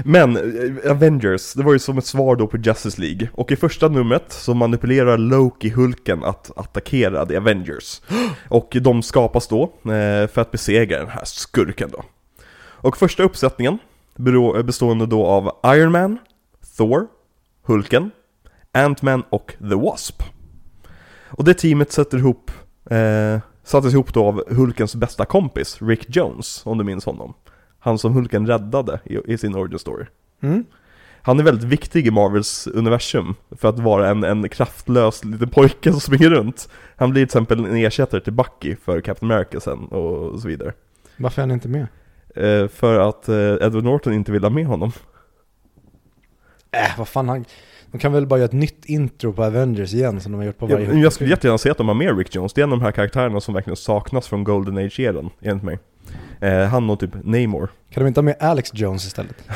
Men, 0.04 0.36
eh, 0.36 0.90
Avengers, 0.90 1.54
det 1.54 1.62
var 1.62 1.72
ju 1.72 1.78
som 1.78 1.98
ett 1.98 2.06
svar 2.06 2.36
då 2.36 2.46
på 2.46 2.56
Justice 2.56 3.00
League. 3.00 3.28
Och 3.32 3.52
i 3.52 3.56
första 3.56 3.88
numret 3.88 4.32
så 4.32 4.54
manipulerar 4.54 5.18
Loki 5.18 5.70
Hulken 5.70 6.24
att 6.24 6.50
attackera 6.56 7.26
The 7.26 7.36
Avengers. 7.36 8.00
Och 8.48 8.76
de 8.80 9.02
skapas 9.02 9.48
då 9.48 9.62
eh, 9.62 10.28
för 10.28 10.38
att 10.38 10.50
besegra 10.50 10.98
den 10.98 11.08
här 11.08 11.24
skurken 11.24 11.90
då. 11.92 12.04
Och 12.82 12.96
första 12.96 13.22
uppsättningen 13.22 13.78
eh, 14.18 14.62
bestående 14.62 15.06
då 15.06 15.26
av 15.26 15.50
Iron 15.76 15.92
Man, 15.92 16.18
Thor, 16.76 17.06
Hulken, 17.62 18.10
Ant-Man 18.72 19.22
och 19.30 19.54
The 19.58 19.74
Wasp. 19.74 20.22
Och 21.26 21.44
det 21.44 21.54
teamet 21.54 21.92
sätter 21.92 22.18
ihop, 22.18 22.50
eh, 22.90 23.38
sattes 23.64 23.92
ihop 23.92 24.14
då 24.14 24.24
av 24.26 24.54
Hulkens 24.54 24.94
bästa 24.94 25.24
kompis, 25.24 25.78
Rick 25.80 26.16
Jones, 26.16 26.66
om 26.66 26.78
du 26.78 26.84
minns 26.84 27.04
honom. 27.04 27.34
Han 27.82 27.98
som 27.98 28.12
Hulken 28.12 28.46
räddade 28.46 29.00
i, 29.04 29.18
i 29.32 29.38
sin 29.38 29.54
origin 29.54 29.78
story. 29.78 30.04
Mm. 30.42 30.64
Han 31.22 31.40
är 31.40 31.44
väldigt 31.44 31.64
viktig 31.64 32.06
i 32.06 32.10
Marvels 32.10 32.66
universum 32.66 33.34
för 33.50 33.68
att 33.68 33.78
vara 33.78 34.08
en, 34.08 34.24
en 34.24 34.48
kraftlös 34.48 35.24
liten 35.24 35.48
pojke 35.48 35.90
som 35.90 36.00
springer 36.00 36.30
runt. 36.30 36.68
Han 36.96 37.10
blir 37.10 37.20
till 37.20 37.26
exempel 37.26 37.64
en 37.64 37.76
ersättare 37.76 38.20
till 38.20 38.32
Bucky 38.32 38.76
för 38.76 39.00
Captain 39.00 39.32
America 39.32 39.60
sen 39.60 39.78
och 39.78 40.40
så 40.40 40.48
vidare. 40.48 40.72
Varför 41.16 41.42
är 41.42 41.46
han 41.46 41.50
inte 41.50 41.68
med? 41.68 41.86
Eh, 42.36 42.68
för 42.68 42.98
att 43.08 43.28
eh, 43.28 43.36
Edward 43.36 43.84
Norton 43.84 44.12
inte 44.12 44.32
vill 44.32 44.42
ha 44.42 44.50
med 44.50 44.66
honom. 44.66 44.92
Äh, 46.70 46.98
vad 46.98 47.08
fan, 47.08 47.28
han, 47.28 47.44
de 47.90 47.98
kan 47.98 48.12
väl 48.12 48.26
bara 48.26 48.38
göra 48.38 48.44
ett 48.44 48.52
nytt 48.52 48.84
intro 48.84 49.32
på 49.32 49.44
Avengers 49.44 49.94
igen 49.94 50.20
som 50.20 50.32
de 50.32 50.38
har 50.38 50.44
gjort 50.44 50.58
på 50.58 50.66
varje 50.66 50.86
Jag, 50.86 50.98
jag 50.98 51.12
skulle 51.12 51.30
jättegärna 51.30 51.58
se 51.58 51.70
att 51.70 51.78
de 51.78 51.88
har 51.88 51.94
med 51.94 52.18
Rick 52.18 52.34
Jones, 52.34 52.52
det 52.52 52.60
är 52.60 52.62
en 52.62 52.72
av 52.72 52.78
de 52.78 52.84
här 52.84 52.92
karaktärerna 52.92 53.40
som 53.40 53.54
verkligen 53.54 53.76
saknas 53.76 54.28
från 54.28 54.44
Golden 54.44 54.78
Age-eran, 54.78 55.30
enligt 55.40 55.64
mig. 55.64 55.78
Eh, 56.40 56.64
han 56.64 56.90
och 56.90 57.00
typ 57.00 57.10
Namor. 57.24 57.68
Kan 57.90 58.02
de 58.02 58.08
inte 58.08 58.20
ha 58.20 58.22
med 58.22 58.36
Alex 58.40 58.70
Jones 58.74 59.06
istället? 59.06 59.48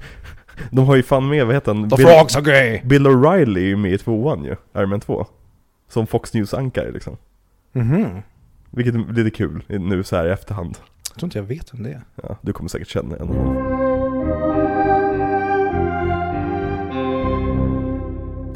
De 0.70 0.86
har 0.86 0.96
ju 0.96 1.02
fan 1.02 1.28
med, 1.28 1.46
vad 1.46 1.54
heter 1.54 1.74
han? 1.74 1.90
The 1.90 1.96
Bill, 1.96 2.06
frogs 2.06 2.36
are 2.36 2.42
gay! 2.42 2.80
Bill 2.84 3.06
O'Reilly 3.06 3.58
är 3.58 3.64
ju 3.66 3.76
med 3.76 3.92
i 3.92 3.98
tvåan 3.98 4.44
ju, 4.44 4.56
Iron 4.76 4.88
Man 4.90 5.00
2. 5.00 5.26
Som 5.88 6.06
Fox 6.06 6.34
News-ankare 6.34 6.90
liksom. 6.90 7.16
Mhm. 7.72 8.22
Vilket 8.70 8.94
är 8.94 9.12
lite 9.12 9.30
kul 9.36 9.62
nu 9.68 10.02
så 10.02 10.16
här 10.16 10.26
i 10.26 10.30
efterhand. 10.30 10.78
Jag 11.10 11.18
tror 11.18 11.26
inte 11.26 11.38
jag 11.38 11.44
vet 11.44 11.74
vem 11.74 11.82
det 11.82 11.90
är. 11.90 12.02
Ja, 12.22 12.36
du 12.42 12.52
kommer 12.52 12.68
säkert 12.68 12.88
känna 12.88 13.16
en 13.16 13.22
av 13.28 13.34
dem. 13.34 13.77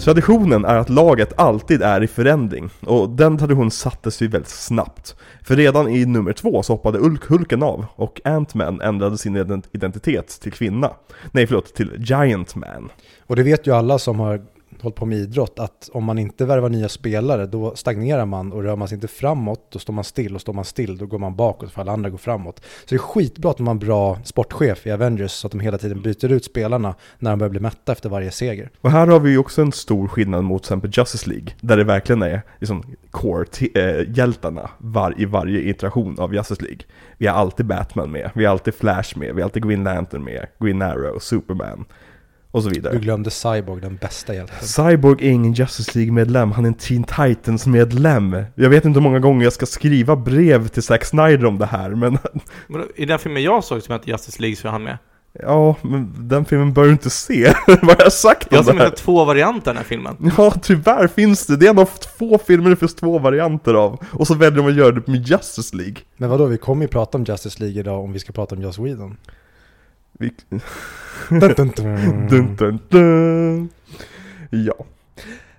Traditionen 0.04 0.64
är 0.64 0.76
att 0.76 0.88
laget 0.88 1.38
alltid 1.38 1.82
är 1.82 2.02
i 2.02 2.06
förändring 2.06 2.70
och 2.80 3.10
den 3.10 3.38
traditionen 3.38 3.70
sattes 3.70 4.22
ju 4.22 4.28
väldigt 4.28 4.50
snabbt. 4.50 5.16
För 5.42 5.56
redan 5.56 5.88
i 5.88 6.06
nummer 6.06 6.32
två 6.32 6.62
så 6.62 6.72
hoppade 6.72 6.98
Ulk 6.98 7.24
Hulken 7.24 7.62
av 7.62 7.86
och 7.94 8.20
Ant-Man 8.24 8.80
ändrade 8.80 9.18
sin 9.18 9.62
identitet 9.72 10.40
till 10.40 10.52
kvinna. 10.52 10.90
Nej 11.32 11.46
förlåt, 11.46 11.74
till 11.74 11.90
Giant 11.98 12.54
Man. 12.54 12.88
Och 13.26 13.36
det 13.36 13.42
vet 13.42 13.66
ju 13.66 13.74
alla 13.74 13.98
som 13.98 14.20
har 14.20 14.42
hållit 14.82 14.96
på 14.96 15.06
med 15.06 15.18
idrott 15.18 15.58
att 15.58 15.90
om 15.92 16.04
man 16.04 16.18
inte 16.18 16.44
värvar 16.44 16.68
nya 16.68 16.88
spelare 16.88 17.46
då 17.46 17.76
stagnerar 17.76 18.26
man 18.26 18.52
och 18.52 18.62
rör 18.62 18.76
man 18.76 18.88
sig 18.88 18.94
inte 18.94 19.08
framåt 19.08 19.66
då 19.72 19.78
står 19.78 19.92
man 19.92 20.04
still 20.04 20.34
och 20.34 20.40
står 20.40 20.52
man 20.52 20.64
still 20.64 20.98
då 20.98 21.06
går 21.06 21.18
man 21.18 21.36
bakåt 21.36 21.72
för 21.72 21.80
alla 21.80 21.92
andra 21.92 22.10
går 22.10 22.18
framåt. 22.18 22.60
Så 22.64 22.86
det 22.88 22.94
är 22.94 22.98
skitbra 22.98 23.50
att 23.50 23.58
man 23.58 23.66
har 23.66 23.74
en 23.74 23.78
bra 23.78 24.18
sportchef 24.24 24.86
i 24.86 24.90
Avengers 24.90 25.30
så 25.30 25.46
att 25.46 25.52
de 25.52 25.60
hela 25.60 25.78
tiden 25.78 26.02
byter 26.02 26.32
ut 26.32 26.44
spelarna 26.44 26.94
när 27.18 27.30
de 27.30 27.38
börjar 27.38 27.50
bli 27.50 27.60
mätta 27.60 27.92
efter 27.92 28.08
varje 28.08 28.30
seger. 28.30 28.70
Och 28.80 28.90
här 28.90 29.06
har 29.06 29.20
vi 29.20 29.30
ju 29.30 29.38
också 29.38 29.62
en 29.62 29.72
stor 29.72 30.08
skillnad 30.08 30.44
mot 30.44 30.62
till 30.62 30.66
exempel 30.66 30.90
Justice 30.94 31.30
League, 31.30 31.48
där 31.60 31.76
det 31.76 31.84
verkligen 31.84 32.22
är 32.22 32.42
liksom 32.60 32.82
core-hjältarna 33.10 34.62
eh, 34.62 34.68
var, 34.78 35.20
i 35.20 35.24
varje 35.24 35.60
iteration 35.60 36.18
av 36.18 36.34
Justice 36.34 36.62
League. 36.62 36.80
Vi 37.18 37.26
har 37.26 37.34
alltid 37.34 37.66
Batman 37.66 38.10
med, 38.10 38.30
vi 38.34 38.44
har 38.44 38.52
alltid 38.52 38.74
Flash 38.74 39.18
med, 39.18 39.34
vi 39.34 39.40
har 39.40 39.46
alltid 39.46 39.66
Green 39.66 39.84
Lantern 39.84 40.24
med, 40.24 40.46
Green 40.58 40.82
Arrow, 40.82 41.18
Superman 41.18 41.84
och 42.52 42.62
så 42.62 42.68
vidare. 42.68 42.92
Du 42.92 42.98
glömde 43.00 43.30
Cyborg, 43.30 43.80
den 43.80 43.96
bästa 43.96 44.34
hjälten. 44.34 44.66
Cyborg 44.68 45.26
är 45.26 45.30
ingen 45.30 45.52
Justice 45.52 45.98
League-medlem, 45.98 46.52
han 46.52 46.64
är 46.64 46.68
en 46.68 46.74
Teen 46.74 47.04
Titans-medlem. 47.04 48.36
Jag 48.54 48.70
vet 48.70 48.84
inte 48.84 48.98
hur 48.98 49.04
många 49.04 49.18
gånger 49.18 49.44
jag 49.44 49.52
ska 49.52 49.66
skriva 49.66 50.16
brev 50.16 50.68
till 50.68 50.82
Zack 50.82 51.04
Snyder 51.04 51.44
om 51.46 51.58
det 51.58 51.66
här, 51.66 51.90
men 51.90 52.18
Men 52.66 52.82
I 52.96 53.04
den 53.06 53.18
filmen 53.18 53.42
jag 53.42 53.64
såg 53.64 53.82
som 53.82 53.92
hette 53.92 54.10
Justice 54.10 54.42
League 54.42 54.56
så 54.56 54.68
är 54.68 54.72
han 54.72 54.82
med. 54.82 54.98
ja, 55.42 55.76
men 55.82 56.14
den 56.28 56.44
filmen 56.44 56.72
bör 56.72 56.84
du 56.84 56.90
inte 56.90 57.10
se. 57.10 57.52
Vad 57.66 57.78
har 57.82 57.96
jag 57.98 58.12
sagt 58.12 58.46
Jag 58.50 58.60
om 58.60 58.66
har 58.66 58.72
det 58.74 58.78
här? 58.80 58.88
sett 58.90 58.98
två 58.98 59.24
varianter 59.24 59.70
av 59.70 59.74
den 59.74 59.76
här 59.76 59.84
filmen. 59.84 60.32
Ja, 60.38 60.50
tyvärr 60.62 61.06
finns 61.06 61.46
det. 61.46 61.56
Det 61.56 61.66
är 61.66 61.70
en 61.70 61.78
av 61.78 61.88
två 62.18 62.38
filmer 62.38 62.70
det 62.70 62.76
finns 62.76 62.94
två 62.94 63.18
varianter 63.18 63.74
av. 63.74 63.98
Och 64.12 64.26
så 64.26 64.34
väljer 64.34 64.56
de 64.62 64.66
att 64.66 64.74
göra 64.76 64.92
det 64.92 65.06
med 65.06 65.26
Justice 65.28 65.76
League. 65.76 65.96
Men 66.16 66.30
vadå, 66.30 66.46
vi 66.46 66.58
kommer 66.58 66.82
ju 66.82 66.88
prata 66.88 67.18
om 67.18 67.24
Justice 67.24 67.60
League 67.62 67.80
idag 67.80 68.04
om 68.04 68.12
vi 68.12 68.18
ska 68.18 68.32
prata 68.32 68.54
om 68.54 68.62
Joss 68.62 68.78
Whedon. 68.78 69.16
Vi... 70.22 70.32
Dun, 71.28 71.54
dun, 71.56 71.72
dun. 71.76 72.28
Dun, 72.28 72.56
dun, 72.56 72.78
dun. 72.88 73.68
Ja. 74.50 74.74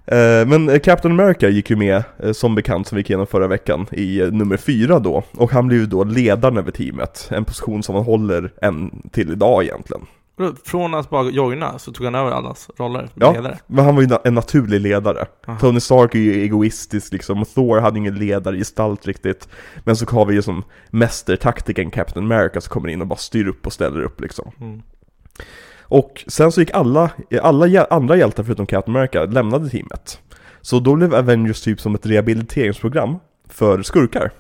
Eh, 0.06 0.48
men 0.48 0.70
eh, 0.70 0.80
Captain 0.80 1.20
America 1.20 1.50
gick 1.50 1.70
ju 1.70 1.76
med, 1.76 2.04
eh, 2.24 2.32
som 2.32 2.56
bekant, 2.56 2.88
som 2.88 2.96
vi 2.96 3.00
gick 3.00 3.10
igenom 3.10 3.28
förra 3.28 3.48
veckan, 3.48 3.88
i 3.92 4.30
nummer 4.32 4.58
fyra 4.58 5.00
då. 5.00 5.24
Och 5.38 5.52
han 5.52 5.68
blev 5.68 5.80
ju 5.80 5.86
då 5.86 6.04
ledaren 6.04 6.58
över 6.58 6.72
teamet. 6.72 7.30
En 7.32 7.46
position 7.46 7.84
som 7.84 7.96
han 7.96 8.04
håller 8.04 8.54
än 8.62 9.02
till 9.12 9.32
idag 9.32 9.64
egentligen. 9.64 10.06
Från 10.66 10.94
att 10.94 11.10
bara 11.10 11.30
joina 11.30 11.80
så 11.80 11.92
tog 11.92 12.06
han 12.06 12.16
över 12.16 12.32
allas 12.32 12.70
roller 12.78 13.10
Ja. 13.16 13.32
ledare. 13.34 13.60
Men 13.68 13.86
han 13.86 13.96
var 13.96 14.02
ju 14.02 14.10
en 14.24 14.34
naturlig 14.34 14.82
ledare. 14.82 15.26
Aha. 15.48 15.60
Tony 15.60 15.80
Stark 15.80 16.16
är 16.16 16.20
ju 16.20 16.42
egoistisk 16.44 17.14
liksom, 17.14 17.42
och 17.42 17.48
Thor 17.50 17.80
hade 17.80 18.00
ingen 18.00 18.16
ledargestalt 18.16 19.08
riktigt. 19.08 19.48
Men 19.84 19.96
så 19.96 20.06
har 20.06 20.26
vi 20.26 20.34
ju 20.34 20.42
som 20.42 20.64
mästertaktiken 20.90 21.92
Captain 21.92 22.26
America 22.26 22.62
som 22.62 22.72
kommer 22.72 22.90
in 22.90 23.02
och 23.02 23.08
bara 23.08 23.16
styr 23.16 23.48
upp 23.48 23.66
och 23.66 23.74
ställer 23.74 24.02
upp 24.02 24.22
liksom. 24.22 24.52
Mm. 24.62 24.82
Och 25.82 26.24
sen 26.28 26.52
så 26.52 26.62
gick 26.62 26.72
alla, 26.72 27.12
alla 27.42 27.86
andra 27.86 28.16
hjältar 28.16 28.44
förutom 28.44 28.66
Captain 28.66 28.96
America 28.98 29.26
lämnade 29.26 29.70
teamet. 29.70 30.20
Så 30.62 30.80
då 30.80 30.96
blev 30.96 31.16
Avengers 31.16 31.62
typ 31.62 31.82
som 31.82 31.96
ett 31.96 32.06
rehabiliteringsprogram 32.06 33.16
för 33.50 33.84
skurkar. 33.84 34.32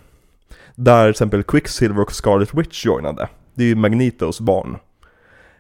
Där 0.75 1.03
till 1.03 1.10
exempel 1.12 1.43
Quicksilver 1.43 2.01
och 2.01 2.12
Scarlet 2.12 2.53
Witch 2.53 2.86
joinade. 2.86 3.27
Det 3.56 3.63
är 3.63 3.67
ju 3.67 3.75
Magnetos 3.75 4.39
barn. 4.39 4.77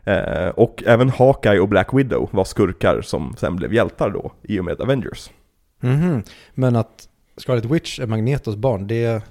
Eh, 0.05 0.47
och 0.47 0.83
även 0.85 1.09
Hawkeye 1.09 1.59
och 1.59 1.69
Black 1.69 1.93
Widow 1.93 2.29
var 2.31 2.43
skurkar 2.43 3.01
som 3.01 3.35
sen 3.37 3.55
blev 3.55 3.73
hjältar 3.73 4.09
då 4.09 4.31
i 4.41 4.59
och 4.59 4.65
med 4.65 4.81
Avengers. 4.81 5.29
Mhm. 5.79 6.23
Men 6.53 6.75
att 6.75 7.07
Scarlet 7.37 7.65
Witch 7.65 7.99
är 7.99 8.07
Magnetos 8.07 8.55
barn, 8.55 8.87
det 8.87 9.23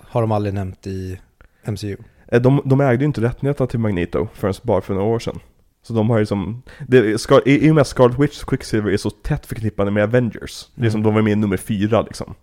har 0.00 0.20
de 0.20 0.32
aldrig 0.32 0.54
nämnt 0.54 0.86
i 0.86 1.20
MCU. 1.64 1.96
Eh, 2.28 2.40
de, 2.42 2.62
de 2.64 2.80
ägde 2.80 3.04
ju 3.04 3.06
inte 3.06 3.20
rättigheterna 3.20 3.66
till 3.66 3.78
Magneto 3.80 4.28
förrän 4.34 4.54
bara 4.62 4.80
för 4.80 4.94
några 4.94 5.06
år 5.06 5.18
sedan. 5.18 5.38
Så 5.82 5.92
de 5.92 6.10
har 6.10 6.18
ju 6.18 6.26
som, 6.26 6.62
det, 6.88 7.20
Scar, 7.20 7.48
i, 7.48 7.66
i 7.66 7.70
och 7.70 7.74
med 7.74 7.82
att 7.82 7.88
Scarlet 7.88 8.18
Witch 8.18 8.42
och 8.42 8.48
Quicksilver 8.48 8.90
är 8.90 8.96
så 8.96 9.10
tätt 9.10 9.46
förknippade 9.46 9.90
med 9.90 10.02
Avengers, 10.04 10.66
det 10.74 10.80
är 10.80 10.82
Mm. 10.82 10.92
som 10.92 11.02
de 11.02 11.14
var 11.14 11.22
med 11.22 11.32
i 11.32 11.36
nummer 11.36 11.56
fyra 11.56 12.02
liksom. 12.02 12.34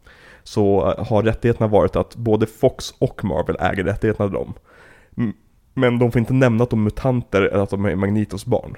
Så 0.44 0.92
eh, 0.98 1.06
har 1.08 1.24
rättigheterna 1.24 1.68
varit 1.68 1.96
att 1.96 2.16
både 2.16 2.46
Fox 2.46 2.94
och 3.00 3.24
Marvel 3.24 3.56
äger 3.60 3.84
rättigheterna 3.84 4.30
till 4.30 4.34
dem. 4.34 4.54
Mm, 5.78 5.94
Men 5.94 6.00
de 6.00 6.12
får 6.12 6.20
inte 6.20 6.34
nämna 6.34 6.64
att 6.64 6.70
de 6.70 6.80
är 6.80 6.84
mutanter 6.84 7.42
eller 7.42 7.64
att 7.64 7.70
de 7.70 7.86
är 7.86 7.96
Magnetos 7.96 8.46
barn. 8.46 8.76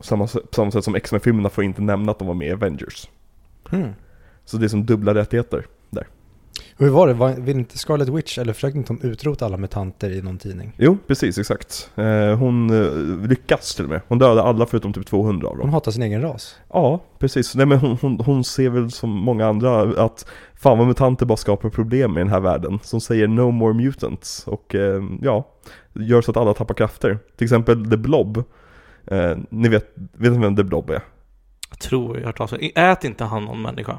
Samma, 0.00 0.28
samma 0.52 0.70
sätt 0.70 0.84
som 0.84 0.94
X-Men-filmerna 0.94 1.48
får 1.48 1.64
inte 1.64 1.82
nämna 1.82 2.12
att 2.12 2.18
de 2.18 2.28
var 2.28 2.34
med 2.34 2.48
i 2.48 2.52
Avengers. 2.52 3.08
Hmm. 3.68 3.90
Så 4.44 4.56
det 4.56 4.66
är 4.66 4.68
som 4.68 4.86
dubbla 4.86 5.14
rättigheter 5.14 5.66
där. 5.90 6.06
Hur 6.78 6.88
var 6.88 7.06
det? 7.06 7.14
Var, 7.14 7.32
vill 7.32 7.56
inte 7.56 7.78
Scarlet 7.78 8.08
Witch, 8.08 8.38
eller 8.38 8.52
försökte 8.52 8.78
inte 8.78 8.92
de 8.92 9.08
utrota 9.08 9.44
alla 9.44 9.56
mutanter 9.56 10.10
i 10.10 10.22
någon 10.22 10.38
tidning? 10.38 10.72
Jo, 10.76 10.98
precis, 11.06 11.38
exakt. 11.38 11.90
Eh, 11.96 12.38
hon 12.38 12.70
eh, 12.70 13.28
lyckas 13.28 13.74
till 13.74 13.84
och 13.84 13.90
med. 13.90 14.00
Hon 14.08 14.18
dödade 14.18 14.42
alla 14.42 14.66
förutom 14.66 14.92
typ 14.92 15.06
200 15.06 15.48
av 15.48 15.56
dem. 15.56 15.60
Hon 15.62 15.74
hatar 15.74 15.90
sin 15.92 16.02
egen 16.02 16.22
ras. 16.22 16.56
Ja, 16.72 17.00
precis. 17.18 17.54
Nej 17.54 17.66
men 17.66 17.78
hon, 17.78 17.98
hon, 18.00 18.20
hon 18.20 18.44
ser 18.44 18.68
väl 18.70 18.90
som 18.90 19.10
många 19.10 19.46
andra 19.46 20.04
att 20.04 20.26
fan 20.54 20.78
vad 20.78 20.86
mutanter 20.86 21.26
bara 21.26 21.36
skapar 21.36 21.70
problem 21.70 22.16
i 22.16 22.20
den 22.20 22.28
här 22.28 22.40
världen. 22.40 22.78
Som 22.82 23.00
säger 23.00 23.28
no 23.28 23.50
more 23.50 23.74
mutants 23.74 24.46
och 24.46 24.74
eh, 24.74 25.02
ja, 25.22 25.48
gör 26.00 26.22
så 26.22 26.30
att 26.30 26.36
alla 26.36 26.54
tappar 26.54 26.74
krafter. 26.74 27.18
Till 27.36 27.44
exempel 27.44 27.90
The 27.90 27.96
Blob. 27.96 28.44
Eh, 29.06 29.36
ni 29.48 29.68
vet, 29.68 29.92
vet 30.12 30.32
ni 30.32 30.38
vem 30.38 30.56
The 30.56 30.64
Blob 30.64 30.90
är? 30.90 31.00
Jag 31.70 31.78
tror 31.78 32.16
jag 32.16 32.22
har 32.22 32.26
hört 32.26 32.40
Ät 32.74 33.04
inte 33.04 33.24
han 33.24 33.44
någon 33.44 33.62
människa? 33.62 33.98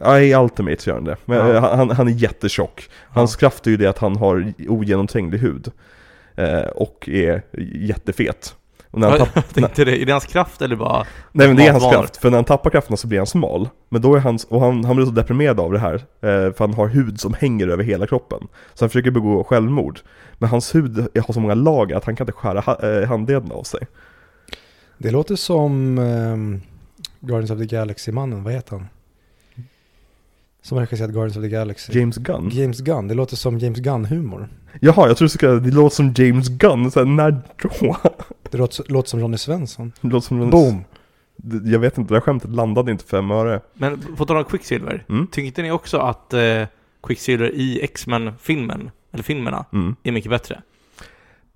Ja, 0.00 0.20
i 0.20 0.34
Ultimates 0.34 0.86
gör 0.86 0.94
han 0.94 1.04
det. 1.04 1.16
Men 1.24 1.38
Ja. 1.38 1.54
eh, 1.54 1.76
han, 1.76 1.90
han 1.90 2.08
är 2.08 2.12
jättetjock. 2.12 2.88
Hans 3.08 3.36
kraft 3.36 3.66
är 3.66 3.70
ju 3.70 3.76
det 3.76 3.86
att 3.86 3.98
han 3.98 4.16
har 4.16 4.52
ogenomtränglig 4.68 5.38
hud. 5.38 5.72
Eh, 6.34 6.60
och 6.60 7.08
är 7.08 7.42
jättefet. 7.74 8.56
Och 8.96 9.00
när 9.00 9.08
han 9.10 9.18
tapp- 9.18 9.30
jag 9.34 9.48
tänkte 9.48 9.84
det, 9.84 10.02
är 10.02 10.06
det 10.06 10.12
hans 10.12 10.24
kraft 10.24 10.62
eller 10.62 10.76
bara? 10.76 11.06
Nej 11.32 11.46
men 11.46 11.56
det 11.56 11.66
är 11.66 11.72
hans 11.72 11.84
Matvanor. 11.84 12.02
kraft, 12.02 12.16
för 12.16 12.30
när 12.30 12.36
han 12.38 12.44
tappar 12.44 12.70
krafterna 12.70 12.96
så 12.96 13.06
blir 13.06 13.18
han 13.18 13.26
smal. 13.26 13.68
Men 13.88 14.02
då 14.02 14.14
är 14.14 14.20
han, 14.20 14.38
och 14.48 14.60
han, 14.60 14.84
han 14.84 14.96
blir 14.96 15.06
så 15.06 15.12
deprimerad 15.12 15.60
av 15.60 15.72
det 15.72 15.78
här, 15.78 15.94
eh, 15.94 16.52
för 16.52 16.58
han 16.58 16.74
har 16.74 16.86
hud 16.88 17.20
som 17.20 17.34
hänger 17.34 17.68
över 17.68 17.84
hela 17.84 18.06
kroppen. 18.06 18.38
Så 18.74 18.84
han 18.84 18.88
försöker 18.88 19.10
begå 19.10 19.44
självmord. 19.44 20.00
Men 20.38 20.48
hans 20.48 20.74
hud 20.74 21.08
har 21.26 21.32
så 21.32 21.40
många 21.40 21.54
lager 21.54 21.96
att 21.96 22.04
han 22.04 22.16
kan 22.16 22.24
inte 22.24 22.32
skära 22.32 22.98
eh, 23.00 23.08
handleden 23.08 23.52
av 23.52 23.62
sig. 23.62 23.80
Det 24.98 25.10
låter 25.10 25.36
som 25.36 25.98
ehm, 25.98 26.60
Guardians 27.20 27.50
of 27.50 27.58
the 27.58 27.66
Galaxy-mannen, 27.76 28.44
vad 28.44 28.52
heter 28.52 28.72
han? 28.76 28.88
Som 30.62 30.76
har 30.76 30.84
regisserat 30.84 31.10
Guardians 31.10 31.36
of 31.36 31.42
the 31.42 31.48
Galaxy. 31.48 31.98
James 31.98 32.16
Gunn? 32.16 32.50
James 32.52 32.80
Gunn, 32.80 33.08
det 33.08 33.14
låter 33.14 33.36
som 33.36 33.58
James 33.58 33.78
Gunn-humor. 33.78 34.48
Jaha, 34.80 35.08
jag 35.08 35.16
tror 35.16 35.26
du 35.26 35.30
ska, 35.30 35.48
det 35.48 35.70
låter 35.70 35.96
som 35.96 36.14
James 36.16 36.48
Gunn, 36.48 36.90
så 36.90 37.00
här, 37.00 37.06
när 37.06 37.42
då? 37.62 37.96
Det 38.50 38.58
låter, 38.58 38.92
låter 38.92 39.08
som 39.08 39.20
Ronny 39.20 39.38
Svensson. 39.38 39.92
Det 40.00 40.08
låter 40.08 40.26
som 40.26 40.42
en, 40.42 40.50
Boom! 40.50 40.84
Jag 41.64 41.78
vet 41.78 41.98
inte, 41.98 42.14
det 42.14 42.16
här 42.16 42.20
skämtet 42.20 42.50
landade 42.50 42.92
inte 42.92 43.04
fem 43.04 43.30
öre. 43.30 43.60
Men 43.74 44.02
på 44.16 44.26
tal 44.26 44.36
om 44.36 44.44
Quicksilver, 44.44 45.04
Mm. 45.08 45.26
tyckte 45.26 45.62
ni 45.62 45.70
också 45.70 45.98
att 45.98 46.32
eh, 46.34 46.62
Quicksilver 47.02 47.50
i 47.54 47.80
X-Men-filmen, 47.82 48.90
eller 49.12 49.22
filmerna, 49.24 49.64
Mm. 49.72 49.96
är 50.02 50.12
mycket 50.12 50.30
bättre? 50.30 50.62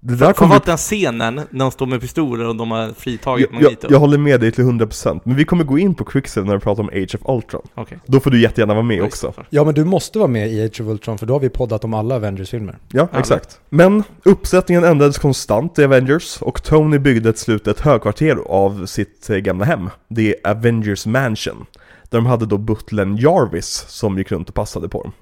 Det 0.00 0.16
För, 0.16 0.26
där 0.26 0.32
kommer 0.32 0.56
att 0.56 0.64
den 0.64 0.76
scenen, 0.76 1.34
när 1.34 1.58
de 1.58 1.70
står 1.70 1.86
med 1.86 2.00
pistoler 2.00 2.48
och 2.48 2.56
de 2.56 2.70
har 2.70 2.88
fritagit 2.88 3.46
jag, 3.50 3.60
jag, 3.60 3.62
Magneto. 3.62 3.88
jag 3.90 3.98
håller 3.98 4.18
med 4.18 4.40
dig 4.40 4.52
till 4.52 4.64
100% 4.64 5.20
men 5.24 5.36
vi 5.36 5.44
kommer 5.44 5.64
gå 5.64 5.78
in 5.78 5.94
på 5.94 6.04
Quicksilver 6.04 6.48
när 6.48 6.54
vi 6.54 6.60
pratar 6.60 6.82
om 6.82 6.88
Age 6.88 7.14
of 7.20 7.36
Ultron. 7.36 7.62
Okej. 7.74 7.98
Då 8.06 8.20
får 8.20 8.30
du 8.30 8.40
jättegärna 8.40 8.74
vara 8.74 8.84
med 8.84 9.02
också. 9.02 9.32
Ja 9.50 9.64
men 9.64 9.74
du 9.74 9.84
måste 9.84 10.18
vara 10.18 10.28
med 10.28 10.52
i 10.52 10.64
Age 10.64 10.80
of 10.80 10.86
Ultron 10.86 11.18
för 11.18 11.26
då 11.26 11.34
har 11.34 11.40
vi 11.40 11.48
poddat 11.48 11.84
om 11.84 11.94
alla 11.94 12.14
Avengers-filmer. 12.14 12.78
Ja, 12.88 13.08
Ja, 13.12 13.18
exakt. 13.18 13.60
Men 13.68 14.02
uppsättningen 14.24 14.84
ändrades 14.84 15.18
konstant 15.18 15.78
i 15.78 15.84
Avengers 15.84 16.42
och 16.42 16.62
Tony 16.62 16.98
byggde 16.98 17.32
till 17.32 17.42
slut 17.42 17.66
ett 17.66 17.80
högkvarter 17.80 18.36
av 18.46 18.86
sitt 18.86 19.30
eh, 19.30 19.36
gamla 19.36 19.64
hem. 19.64 19.90
Det 20.08 20.28
är 20.28 20.50
Avengers 20.50 21.06
Mansion. 21.06 21.66
Där 22.08 22.18
de 22.18 22.26
hade 22.26 22.46
då 22.46 22.58
butlern 22.58 23.16
Jarvis 23.16 23.84
som 23.88 24.18
gick 24.18 24.32
runt 24.32 24.48
och 24.48 24.54
passade 24.54 24.88
på 24.88 25.02
dem. 25.02 25.12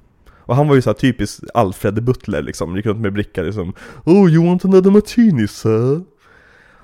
Och 0.49 0.57
han 0.57 0.69
var 0.69 0.75
ju 0.75 0.83
så 0.83 0.91
här 0.91 0.95
typisk 0.95 1.41
Alfred 1.55 2.05
Butler 2.05 2.43
liksom, 2.43 2.77
gick 2.77 2.87
runt 2.87 3.01
med 3.01 3.13
blickar 3.13 3.45
liksom 3.45 3.73
Oh 4.05 4.31
you 4.31 4.47
want 4.47 4.65
another 4.65 4.91
martini 4.91 5.49
sir? 5.49 6.05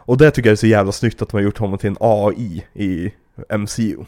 Och 0.07 0.19
det 0.19 0.31
tycker 0.31 0.49
jag 0.49 0.53
är 0.53 0.57
så 0.57 0.67
jävla 0.67 0.93
snyggt 0.93 1.23
att 1.23 1.29
de 1.29 1.37
har 1.37 1.43
gjort 1.43 1.59
honom 1.59 1.79
till 1.79 1.91
en 1.91 1.97
AI 2.01 2.67
i 2.75 3.13
MCU. 3.59 4.05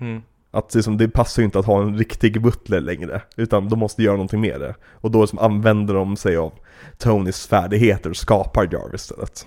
Mm. 0.00 0.22
Att 0.50 0.74
liksom, 0.74 0.96
det 0.96 1.08
passar 1.08 1.42
ju 1.42 1.44
inte 1.44 1.58
att 1.58 1.66
ha 1.66 1.82
en 1.82 1.98
riktig 1.98 2.42
butler 2.42 2.80
längre, 2.80 3.22
utan 3.36 3.68
de 3.68 3.78
måste 3.78 4.02
göra 4.02 4.14
någonting 4.14 4.40
med 4.40 4.60
det. 4.60 4.74
Och 4.82 5.10
då 5.10 5.20
liksom 5.20 5.38
använder 5.38 5.94
de 5.94 6.16
sig 6.16 6.36
av 6.36 6.52
Tonys 6.98 7.46
färdigheter 7.46 8.10
och 8.10 8.16
skapar 8.16 8.68
Jarvis 8.72 9.00
istället. 9.00 9.46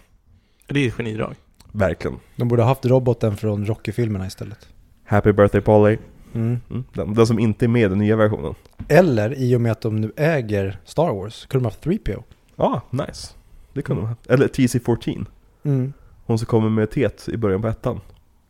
Det 0.68 0.80
är 0.80 0.88
ett 0.88 0.94
genidrag. 0.94 1.36
Verkligen. 1.72 2.20
De 2.36 2.48
borde 2.48 2.62
ha 2.62 2.70
haft 2.70 2.86
roboten 2.86 3.38
från 3.38 3.66
Rocky-filmerna 3.66 4.28
istället. 4.28 4.68
Happy 5.06 5.32
birthday 5.32 5.62
Polly. 5.62 5.98
Mm. 6.34 6.60
Mm, 6.70 6.84
den, 6.94 7.14
den 7.14 7.28
som 7.28 7.40
inte 7.40 7.66
är 7.66 7.68
med 7.68 7.86
i 7.86 7.88
den 7.88 7.98
nya 7.98 8.16
versionen. 8.16 8.56
Eller 8.88 9.34
i 9.34 9.56
och 9.56 9.62
med 9.62 9.72
att 9.72 9.82
de 9.82 9.96
nu 9.96 10.12
äger 10.16 10.80
Star 10.86 11.14
Wars, 11.14 11.46
kunde 11.46 11.64
de 11.64 11.66
haft 11.66 11.86
3PO. 11.86 12.24
Ja, 12.56 12.66
ah, 12.66 12.82
nice. 13.06 13.34
Det 13.74 13.82
kunde 13.82 14.02
de 14.02 14.08
ha. 14.08 14.16
Eller 14.28 14.48
TC-14. 14.48 15.26
Mm. 15.64 15.94
Hon 16.26 16.38
som 16.40 16.46
kommer 16.46 16.70
med 16.70 16.92
tet 16.92 17.30
i 17.30 17.38
början 17.38 17.62
på 17.62 17.68
ettan. 17.68 18.00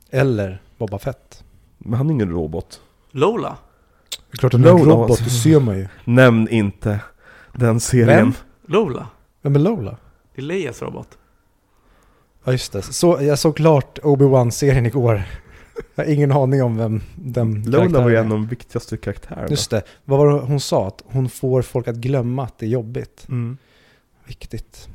Eller 0.09 0.61
Boba 0.77 0.99
Fett. 0.99 1.43
Men 1.77 1.93
han 1.93 2.09
är 2.09 2.13
ingen 2.13 2.29
robot. 2.29 2.81
Lola? 3.11 3.57
Det 4.09 4.35
är 4.35 4.37
klart 4.37 4.53
han 4.53 4.65
är 4.65 4.69
en 4.69 4.85
robot, 4.85 5.23
det 5.23 5.29
ser 5.29 5.59
man 5.59 5.77
ju. 5.77 5.87
Nämn 6.03 6.47
inte 6.49 6.99
den 7.53 7.79
serien. 7.79 8.07
Vem? 8.07 8.33
Lola? 8.67 9.07
Vem 9.41 9.55
är 9.55 9.59
Lola? 9.59 9.97
Det 10.35 10.41
är 10.41 10.45
Leias 10.45 10.81
robot. 10.81 11.17
Ja 12.43 12.51
just 12.51 12.73
det, 12.73 12.81
så, 12.81 13.17
jag 13.21 13.39
såg 13.39 13.55
klart 13.55 13.99
Obi-Wan-serien 14.03 14.85
igår. 14.85 15.23
Jag 15.95 16.05
har 16.05 16.11
ingen 16.11 16.31
aning 16.31 16.63
om 16.63 16.77
vem 16.77 17.01
den 17.15 17.63
Lola 17.65 18.01
var 18.01 18.09
ju 18.09 18.15
en 18.15 18.23
av 18.23 18.29
de 18.29 18.47
viktigaste 18.47 18.97
karaktärerna. 18.97 19.47
Just 19.49 19.69
det, 19.69 19.81
vad 20.05 20.19
var 20.19 20.27
det 20.27 20.39
hon 20.39 20.59
sa? 20.59 20.87
Att 20.87 21.03
hon 21.05 21.29
får 21.29 21.61
folk 21.61 21.87
att 21.87 21.95
glömma 21.95 22.43
att 22.43 22.57
det 22.59 22.65
är 22.65 22.69
jobbigt. 22.69 23.25
Mm. 23.29 23.57
Viktigt. 24.27 24.87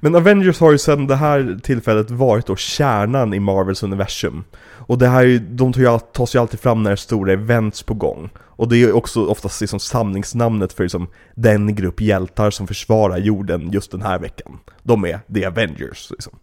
Men 0.00 0.14
Avengers 0.14 0.60
har 0.60 0.72
ju 0.72 0.78
sedan 0.78 1.06
det 1.06 1.16
här 1.16 1.58
tillfället 1.62 2.10
varit 2.10 2.46
då 2.46 2.56
kärnan 2.56 3.34
i 3.34 3.40
Marvels 3.40 3.82
universum. 3.82 4.44
Och 4.64 4.98
det 4.98 5.08
här, 5.08 5.20
är 5.20 5.26
ju- 5.26 5.38
de 5.38 5.72
tar 5.72 5.80
ju 5.80 5.98
tas 5.98 6.34
ju 6.34 6.38
alltid 6.38 6.60
fram 6.60 6.82
när 6.82 6.96
stora 6.96 7.32
events 7.32 7.82
på 7.82 7.94
gång. 7.94 8.30
Och 8.38 8.68
det 8.68 8.76
är 8.76 8.78
ju 8.78 8.92
också 8.92 9.26
oftast 9.26 9.60
liksom 9.60 9.80
samlingsnamnet 9.80 10.72
för 10.72 10.82
liksom 10.82 11.08
den 11.34 11.74
grupp 11.74 12.00
hjältar 12.00 12.50
som 12.50 12.66
försvarar 12.66 13.18
jorden 13.18 13.70
just 13.72 13.90
den 13.90 14.02
här 14.02 14.18
veckan. 14.18 14.58
De 14.82 15.04
är 15.04 15.20
The 15.34 15.44
Avengers 15.44 16.10
liksom. 16.10 16.38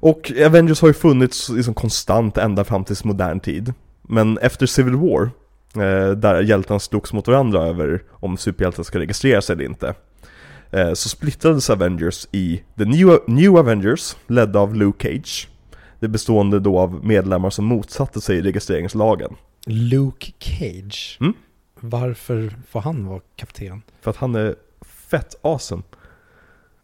Och 0.00 0.32
Avengers 0.46 0.80
har 0.80 0.88
ju 0.88 0.94
funnits 0.94 1.48
liksom 1.48 1.74
konstant 1.74 2.38
ända 2.38 2.64
fram 2.64 2.84
till 2.84 2.96
modern 3.04 3.40
tid. 3.40 3.74
Men 4.02 4.38
efter 4.38 4.66
Civil 4.66 4.96
War, 4.96 5.30
eh, 5.76 6.10
där 6.10 6.42
hjältarna 6.42 6.80
slogs 6.80 7.12
mot 7.12 7.28
varandra 7.28 7.62
över 7.62 8.02
om 8.10 8.36
superhjältar 8.36 8.82
ska 8.82 8.98
registreras 8.98 9.50
eller 9.50 9.64
inte, 9.64 9.94
eh, 10.70 10.92
så 10.92 11.08
splittrades 11.08 11.70
Avengers 11.70 12.28
i 12.32 12.62
The 12.78 12.84
New, 12.84 13.18
New 13.26 13.56
Avengers, 13.56 14.16
ledda 14.26 14.60
av 14.60 14.74
Luke 14.74 15.08
Cage. 15.08 15.48
Det 16.00 16.08
bestående 16.08 16.60
då 16.60 16.78
av 16.78 17.04
medlemmar 17.04 17.50
som 17.50 17.64
motsatte 17.64 18.20
sig 18.20 18.40
registreringslagen. 18.40 19.36
Luke 19.66 20.32
Cage. 20.38 21.18
Mm. 21.20 21.32
Varför 21.80 22.56
får 22.70 22.80
han 22.80 23.06
vara 23.06 23.20
kapten? 23.36 23.82
För 24.00 24.10
att 24.10 24.16
han 24.16 24.34
är 24.34 24.54
fett 25.10 25.34
awesome. 25.42 25.82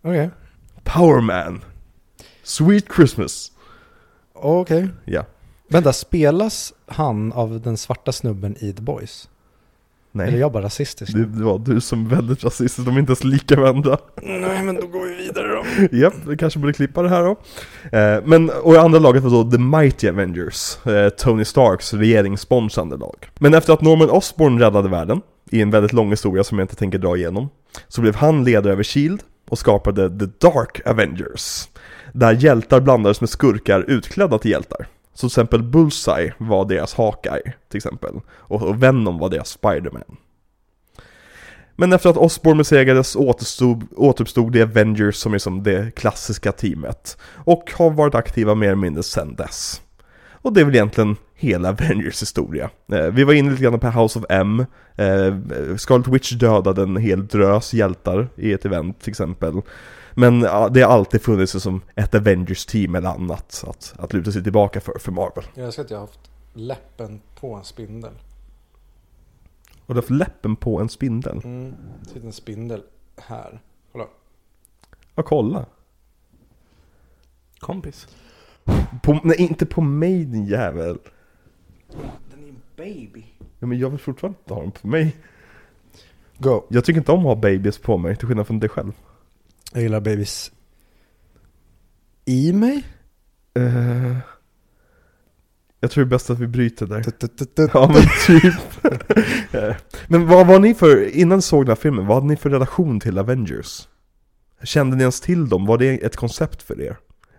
Okej. 0.03 0.31
Power 0.85 1.21
Man! 1.21 1.65
Sweet 2.43 2.85
Christmas! 2.97 3.53
Okej. 4.35 4.89
Ja. 5.05 5.25
Vänta, 5.69 5.93
spelas 5.93 6.73
han 6.87 7.33
av 7.33 7.61
den 7.61 7.77
svarta 7.77 8.13
snubben 8.13 8.57
i 8.61 8.73
The 8.73 8.83
Boys? 8.83 9.29
Eller 10.15 10.25
är 10.27 10.31
Nej. 10.31 10.41
jag 10.41 10.53
bara 10.53 10.63
rasistisk? 10.63 11.13
Det, 11.13 11.25
det 11.25 11.45
var 11.45 11.59
du 11.59 11.81
som 11.81 12.07
är 12.07 12.11
väldigt 12.11 12.45
rasistisk, 12.45 12.87
de 12.87 12.97
är 12.97 13.01
inte 13.01 13.11
ens 13.11 13.25
lika 13.25 13.61
vända. 13.61 13.99
Nej, 14.23 14.63
men 14.63 14.75
då 14.75 14.87
går 14.87 15.05
vi 15.05 15.15
vidare 15.15 15.49
då. 15.49 15.97
Japp, 15.97 16.15
vi 16.29 16.37
kanske 16.37 16.59
borde 16.59 16.73
klippa 16.73 17.03
det 17.03 17.09
här 17.09 17.23
då. 17.23 17.31
Eh, 17.99 18.23
men, 18.25 18.51
och 18.51 18.75
andra 18.77 18.99
laget 18.99 19.23
var 19.23 19.31
då 19.31 19.51
The 19.51 19.59
Mighty 19.59 20.09
Avengers, 20.09 20.87
eh, 20.87 21.09
Tony 21.09 21.45
Starks 21.45 21.95
regeringssponsrande 21.95 22.97
lag. 22.97 23.29
Men 23.39 23.55
efter 23.55 23.73
att 23.73 23.81
Norman 23.81 24.11
Osborn 24.11 24.59
räddade 24.59 24.89
världen, 24.89 25.21
i 25.51 25.61
en 25.61 25.71
väldigt 25.71 25.93
lång 25.93 26.11
historia 26.11 26.45
som 26.45 26.59
jag 26.59 26.65
inte 26.65 26.77
tänker 26.77 26.99
dra 26.99 27.17
igenom, 27.17 27.49
så 27.89 28.01
blev 28.01 28.15
han 28.15 28.45
ledare 28.45 28.73
över 28.73 28.83
Shield 28.83 29.23
och 29.53 29.59
skapade 29.59 30.19
The 30.19 30.27
Dark 30.47 30.87
Avengers. 30.87 31.69
Där 32.13 32.33
hjältar 32.33 32.81
blandades 32.81 33.21
med 33.21 33.31
skurkar 33.31 33.85
utklädda 33.89 34.39
till 34.39 34.51
hjältar. 34.51 34.87
Så 35.15 35.19
till 35.19 35.27
exempel 35.27 35.63
Bullseye 35.63 36.35
var 36.39 36.65
deras 36.65 36.95
Hawkeye, 36.95 37.53
till 37.69 37.77
exempel. 37.77 38.21
Och, 38.29 38.83
Venom 38.83 39.19
var 39.19 39.29
deras 39.29 39.49
Spider-Man. 39.49 40.17
Men 41.77 41.93
efter 41.93 42.11
att 42.11 42.17
Osborn 42.17 42.59
besegrades 42.59 43.17
återstod, 43.17 43.85
återuppstod 43.97 44.53
The 44.53 44.63
Avengers 44.63 45.17
som 45.17 45.35
är 45.35 45.39
som 45.39 45.63
det 45.63 45.95
klassiska 45.95 46.53
teamet. 46.53 47.17
Och 47.35 47.73
har 47.75 47.91
varit 47.91 48.15
aktiva 48.15 48.55
mer 48.55 48.67
eller 48.67 48.77
mindre 48.77 49.03
sedan 49.03 49.35
dess. 49.35 49.83
Och 50.31 50.53
det 50.53 50.61
är 50.61 50.65
väl 50.65 50.75
egentligen 50.75 51.17
hela 51.43 51.69
Avengers 51.69 52.23
historia. 52.23 52.71
Eh, 52.93 53.07
vi 53.07 53.25
var 53.25 53.33
inne 53.33 53.51
lite 53.51 53.63
grann 53.63 53.81
på 53.81 53.91
House 53.91 54.19
of 54.19 54.25
M. 54.29 54.67
Eh, 54.97 55.37
Scarlet 55.77 56.09
Witch 56.09 56.33
dödade 56.33 56.83
en 56.83 56.97
hel 56.97 57.27
drös 57.27 57.75
hjältar 57.75 58.29
i 58.37 58.53
ett 58.53 58.65
event 58.65 59.01
till 59.01 59.11
exempel. 59.11 59.63
Men 60.15 60.41
ja, 60.41 60.69
det 60.69 60.83
har 60.83 60.93
alltid 60.93 61.23
funnits 61.23 61.63
som 61.63 61.83
ett 61.95 62.15
Avengers-team 62.15 62.95
eller 62.95 63.09
annat 63.09 63.65
att, 63.69 63.95
att 63.99 64.13
luta 64.13 64.33
sig 64.33 64.43
tillbaka 64.43 64.81
för, 64.81 64.99
för 64.99 65.13
Marvel. 65.13 65.45
Jag 65.55 65.67
önskar 65.67 65.85
att 65.85 65.91
jag 65.91 65.99
har 65.99 66.07
haft 66.07 66.31
läppen 66.55 67.21
på 67.41 67.55
en 67.55 67.65
spindel. 67.65 68.13
Och 69.87 69.95
du 69.95 69.95
har 69.95 70.03
haft 70.03 70.11
läppen 70.11 70.57
på 70.57 70.81
en 70.81 70.89
spindel. 70.89 71.41
Mm, 71.45 71.75
sitter 72.07 72.27
en 72.27 72.33
spindel 72.33 72.83
här. 73.17 73.61
Kolla. 73.93 74.05
Ja, 75.15 75.23
kolla. 75.23 75.67
Kompis. 77.59 78.09
På, 79.03 79.21
nej, 79.25 79.37
inte 79.41 79.67
på 79.67 79.81
mig 79.81 80.25
din 80.25 80.47
jävel. 80.47 80.99
Den 82.31 82.45
är 82.45 82.49
en 82.49 82.63
baby. 82.77 83.25
Ja, 83.59 83.67
men 83.67 83.79
jag 83.79 83.91
vill 83.91 83.99
fortfarande 83.99 84.39
inte 84.43 84.55
ha 84.55 84.61
den 84.63 84.71
på 84.71 84.87
mig. 84.87 85.17
Go. 86.39 86.67
Jag 86.69 86.85
tycker 86.85 87.01
inte 87.01 87.13
om 87.13 87.19
att 87.19 87.25
ha 87.25 87.37
babys 87.37 87.79
på 87.79 87.99
mig, 87.99 88.17
till 88.17 88.29
skillnad 88.29 88.47
från 88.47 88.59
dig 88.59 88.69
själv. 88.69 88.93
Jag 89.73 89.83
gillar 89.83 90.01
babys 90.01 90.53
i 92.25 92.53
mig. 92.53 92.87
Eh, 93.55 94.17
jag 95.81 95.91
tror 95.91 96.05
det 96.05 96.09
är 96.09 96.11
bäst 96.11 96.31
att 96.31 96.39
vi 96.39 96.47
bryter 96.47 96.87
där. 96.87 97.03
Tut, 97.03 97.19
tut, 97.19 97.39
tut, 97.39 97.55
tut. 97.55 97.71
Ja 97.75 97.93
men 97.95 98.03
typ. 98.27 98.55
Eh, 99.55 99.77
men 100.09 100.27
vad 100.27 100.47
var 100.47 100.59
ni 100.59 100.75
för, 100.75 101.17
innan 101.17 101.39
ni 101.39 101.43
såg 101.43 101.63
den 101.65 101.69
här 101.69 101.75
filmen, 101.77 102.07
vad 102.07 102.17
hade 102.17 102.27
ni 102.27 102.37
för 102.37 102.51
relation 102.51 103.01
till 103.01 103.19
Avengers? 103.19 103.89
Kände 104.63 104.97
ni 104.97 105.03
ens 105.03 105.21
till 105.21 105.49
dem? 105.49 105.67
Var 105.67 105.79
det 105.79 106.05
ett 106.05 106.17
koncept 106.17 106.63
för 106.63 106.81
er? 106.81 106.97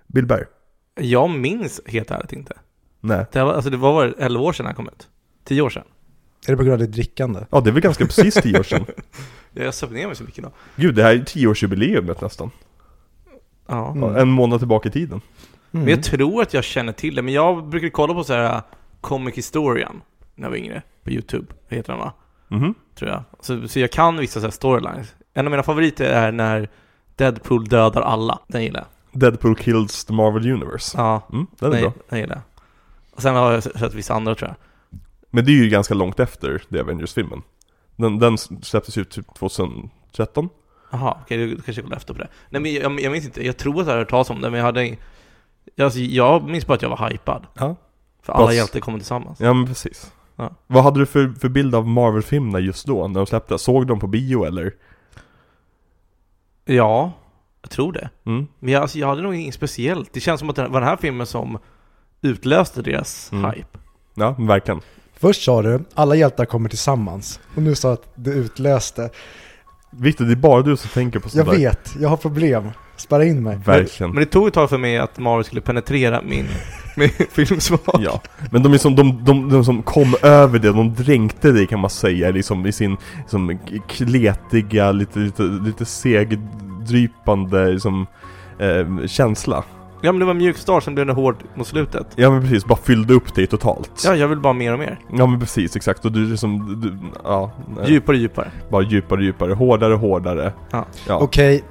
Bill 0.08 0.26
Berg? 0.26 0.46
Jag 1.00 1.30
minns 1.30 1.82
helt 1.86 2.12
ärligt 2.12 2.34
inte. 2.34 2.54
Nej. 3.06 3.26
Det 3.32 3.44
var, 3.44 3.54
alltså 3.54 3.70
det 3.70 3.78
var 3.78 4.02
väl 4.02 4.16
11 4.20 4.44
år 4.44 4.54
sedan 4.54 4.66
han 4.66 4.76
kom 4.76 4.88
ut? 4.88 5.08
10 5.46 5.62
år 5.62 5.70
sedan? 5.70 5.84
Är 6.48 6.52
det 6.52 6.58
på 6.58 6.64
grund 6.64 6.74
av 6.74 6.80
ditt 6.80 6.92
drickande? 6.92 7.40
Ja 7.52 7.60
det 7.62 7.70
är 7.70 7.72
väl 7.72 7.82
ganska 7.82 8.06
precis 8.06 8.34
tio 8.36 8.60
år 8.60 8.64
sedan. 8.64 8.86
Jag 9.54 9.74
söp 9.74 9.92
ner 9.92 10.08
mig 10.08 10.16
så 10.16 10.24
mycket 10.24 10.44
då. 10.44 10.52
Gud, 10.76 10.96
det 10.96 11.04
här 11.04 11.16
är 11.16 11.24
tioårsjubileumet 11.24 12.22
nästan. 12.22 12.52
Ja. 13.68 13.92
Mm. 13.92 14.04
Ja, 14.04 14.20
En 14.22 14.30
månad 14.30 14.60
tillbaka 14.60 14.90
i 14.90 14.92
tiden. 14.92 15.22
Mm. 15.72 15.86
Men 15.86 15.88
jag 15.88 16.04
tror 16.04 16.42
att 16.42 16.54
jag 16.54 16.64
känner 16.64 16.92
till 16.94 17.16
det, 17.16 17.22
men 17.22 17.34
jag 17.34 17.68
brukade 17.68 17.90
kolla 17.90 18.14
på 18.14 18.24
så 18.24 18.34
här 18.34 18.56
uh, 18.56 18.62
Comic 19.02 19.36
Historian 19.36 20.02
när 20.36 20.46
jag 20.46 20.50
var 20.50 20.58
yngre, 20.58 20.82
på 21.04 21.12
YouTube, 21.12 21.46
heter 21.70 21.94
den 21.94 22.00
va? 22.00 22.14
Mhm. 22.48 22.74
Tror 22.96 23.12
jag. 23.12 23.24
Så, 23.40 23.68
så 23.68 23.80
jag 23.80 23.92
kan 23.92 24.18
vissa 24.18 24.40
så 24.40 24.46
här 24.46 24.52
storylines. 24.52 25.16
En 25.34 25.48
av 25.48 25.52
mina 25.52 25.64
favoriter 25.64 26.06
är 26.06 26.32
när 26.32 26.70
Deadpool 27.16 27.66
dödar 27.66 28.02
alla, 28.02 28.40
den 28.48 28.64
gillar 28.64 28.80
jag. 29.12 29.20
Deadpool 29.22 29.56
kills 29.56 30.06
the 30.06 30.14
Marvel 30.14 30.52
Universe. 30.52 30.98
Ja, 30.98 31.22
Mm, 31.34 31.48
den 31.60 31.70
är 31.70 31.74
den, 31.74 31.82
bra. 31.82 31.94
den 32.10 32.20
gillar 32.20 32.36
jag. 32.36 32.44
Och 33.16 33.22
sen 33.22 33.36
har 33.36 33.52
jag 33.52 33.64
sett 33.64 33.94
vissa 33.94 34.14
andra 34.14 34.36
tror 34.36 34.50
jag. 34.50 34.56
Men 35.30 35.46
det 35.46 35.52
är 35.52 35.64
ju 35.64 35.70
ganska 35.70 35.94
långt 35.94 36.20
efter 36.20 36.64
The 36.72 36.80
Avengers-filmen. 36.80 37.42
Den, 37.96 38.20
den 38.20 38.38
släpptes 38.38 38.98
ju 38.98 39.04
typ 39.04 39.36
2013. 39.36 40.50
Jaha, 40.92 41.18
okej, 41.22 41.38
du 41.38 41.62
kanske 41.62 41.82
kollar 41.82 41.98
efter 41.98 42.14
på 42.14 42.20
det. 42.20 42.28
Nej 42.50 42.62
men 42.62 42.74
jag, 42.74 43.00
jag 43.02 43.12
minns 43.12 43.26
inte, 43.26 43.46
jag 43.46 43.58
tror 43.58 43.74
att 43.74 43.78
jag 43.80 43.86
hade 43.86 44.00
hört 44.00 44.10
talas 44.10 44.30
om 44.30 44.42
det, 44.42 44.50
men 44.50 44.58
jag 44.58 44.66
hade 44.66 44.96
Alltså, 45.82 46.00
jag 46.00 46.44
minns 46.50 46.68
bara 46.68 46.74
att 46.74 46.82
jag 46.82 46.90
var 46.90 47.10
hypad. 47.10 47.46
Ja. 47.54 47.76
För 48.22 48.34
alla 48.34 48.46
Fast- 48.46 48.56
hjältar 48.56 48.80
kommer 48.80 48.98
tillsammans. 48.98 49.40
Ja 49.40 49.54
men 49.54 49.66
precis. 49.66 50.12
Ja. 50.36 50.56
Vad 50.68 50.84
hade 50.84 51.00
du 51.00 51.06
för, 51.06 51.34
för 51.40 51.50
bild 51.50 51.76
av 51.76 51.88
Marvel-filmerna 51.88 52.60
just 52.60 52.88
då, 52.88 53.08
när 53.08 53.20
de 53.20 53.26
släpptes? 53.26 53.62
Såg 53.62 53.88
de 53.88 54.00
på 54.00 54.08
bio 54.08 54.44
eller? 54.46 54.74
Ja, 56.66 57.12
jag 57.62 57.72
tror 57.72 57.92
det. 57.92 58.10
Mm. 58.26 58.48
Men 58.60 58.74
jag, 58.74 58.82
alltså, 58.82 59.00
jag 59.00 59.08
hade 59.08 59.22
nog 59.22 59.36
inget 59.36 59.56
speciellt. 59.56 60.14
Det 60.14 60.20
känns 60.20 60.40
som 60.40 60.50
att 60.50 60.56
det 60.56 60.68
var 60.68 60.80
den 60.80 60.90
här 60.90 60.98
filmen 60.98 61.28
som 61.28 61.58
utlöste 62.24 62.82
deras 62.82 63.30
Mm. 63.32 63.52
hype. 63.52 63.68
Ja, 64.16 64.36
men 64.38 64.48
verkligen. 64.48 64.82
Först 65.20 65.44
sa 65.44 65.62
du, 65.62 65.80
alla 65.94 66.16
hjältar 66.16 66.46
kommer 66.46 66.70
tillsammans. 66.70 67.40
Och 67.56 67.62
nu 67.62 67.76
sa 67.76 67.94
att 67.94 68.04
det 68.16 68.32
utlöste. 68.32 69.10
Viktor, 69.92 70.26
det 70.26 70.32
är 70.32 70.36
bara 70.36 70.62
du 70.62 70.78
som 70.78 70.90
tänker 70.90 71.20
på 71.20 71.30
sånt 71.30 71.46
Jag 71.48 71.56
där. 71.56 71.62
vet, 71.62 71.96
jag 72.00 72.10
har 72.10 72.18
problem. 72.18 72.70
Spärra 72.98 73.26
in 73.26 73.44
mig. 73.44 73.58
Verkligen. 73.66 74.12
Men 74.12 74.20
det 74.20 74.30
tog 74.30 74.48
ett 74.48 74.54
tag 74.54 74.70
för 74.70 74.78
mig 74.78 74.98
att 74.98 75.20
Marvel 75.20 75.44
skulle 75.46 75.62
penetrera 75.62 76.22
min, 76.22 76.46
min 76.98 77.10
filmsmak. 77.10 77.96
Ja, 78.00 78.22
men 78.52 78.64
de, 78.64 78.74
är 78.74 78.78
som, 78.78 78.96
de, 78.96 79.24
de, 79.26 79.50
de 79.50 79.66
som 79.66 79.84
kom 79.84 80.16
över 80.22 80.60
det, 80.60 80.72
de 80.74 80.94
dränkte 80.94 81.52
det 81.52 81.66
kan 81.66 81.80
man 81.80 81.90
säga 81.90 82.32
liksom, 82.32 82.66
i 82.66 82.72
sin 82.72 82.98
som 83.28 83.60
kletiga, 83.88 84.92
lite, 84.92 85.20
lite, 85.20 85.44
lite 85.44 85.86
segdrypande 85.86 87.72
liksom, 87.72 88.08
eh, 88.60 89.08
känsla. 89.08 89.64
Ja 90.06 90.12
men 90.12 90.20
det 90.20 90.26
var 90.26 90.34
mjuk 90.34 90.58
start 90.58 90.84
som 90.84 90.96
blev 90.96 91.08
det 91.08 91.14
hård 91.14 91.36
mot 91.56 91.68
slutet. 91.68 92.08
Ja 92.16 92.30
men 92.32 92.42
precis, 92.42 92.66
bara 92.66 92.76
fyllde 92.80 93.14
upp 93.14 93.36
det 93.36 93.48
totalt. 93.48 94.04
Ja, 94.06 94.16
jag 94.16 94.28
vill 94.28 94.40
bara 94.40 94.54
mer 94.54 94.74
och 94.74 94.80
mer. 94.80 95.00
Ja 95.18 95.26
men 95.26 95.40
precis, 95.40 95.76
exakt. 95.76 96.06
Och 96.06 96.12
du 96.12 96.26
liksom, 96.30 96.82
du, 96.82 96.98
ja. 97.24 97.52
Djupare 97.86 98.16
och 98.16 98.22
djupare. 98.22 98.52
Bara 98.70 98.82
djupare 98.82 99.18
och 99.20 99.24
djupare, 99.24 99.54
hårdare 99.54 99.94
och 99.94 100.00
hårdare. 100.00 100.54
Ja. 100.72 100.86
Ja. 101.08 101.18
Okej, 101.20 101.64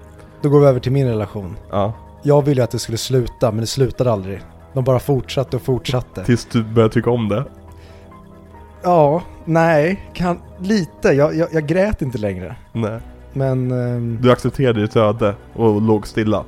då 0.43 0.49
går 0.49 0.61
vi 0.61 0.67
över 0.67 0.81
till 0.81 0.93
min 0.93 1.07
relation. 1.09 1.57
ja. 1.71 1.93
Jag 2.25 2.43
ville 2.45 2.61
ju 2.61 2.65
att 2.65 2.71
det 2.71 2.79
skulle 2.79 2.99
sluta, 2.99 3.51
men 3.51 3.61
det 3.61 3.67
slutade 3.67 4.13
aldrig. 4.13 4.41
De 4.73 4.85
bara 4.85 4.99
fortsatte 4.99 5.57
och 5.57 5.63
fortsatte. 5.63 6.25
Tills 6.25 6.45
du 6.45 6.63
började 6.65 6.95
tycka 6.95 7.11
om 7.11 7.29
det. 7.29 7.45
Ja, 8.83 9.23
nej, 9.45 10.07
kan, 10.15 10.39
lite. 10.59 11.09
Jag, 11.09 11.35
jag, 11.37 11.49
jag 11.53 11.67
grät 11.67 12.03
inte 12.03 12.19
längre. 12.19 12.57
Nej. 12.73 13.01
Men, 13.33 13.71
ehm, 13.71 14.19
Du 14.21 14.33
accepterade 14.33 14.81
ditt 14.81 14.97
öde 14.97 15.35
och 15.55 15.83
låg 15.83 16.07
stilla. 16.07 16.45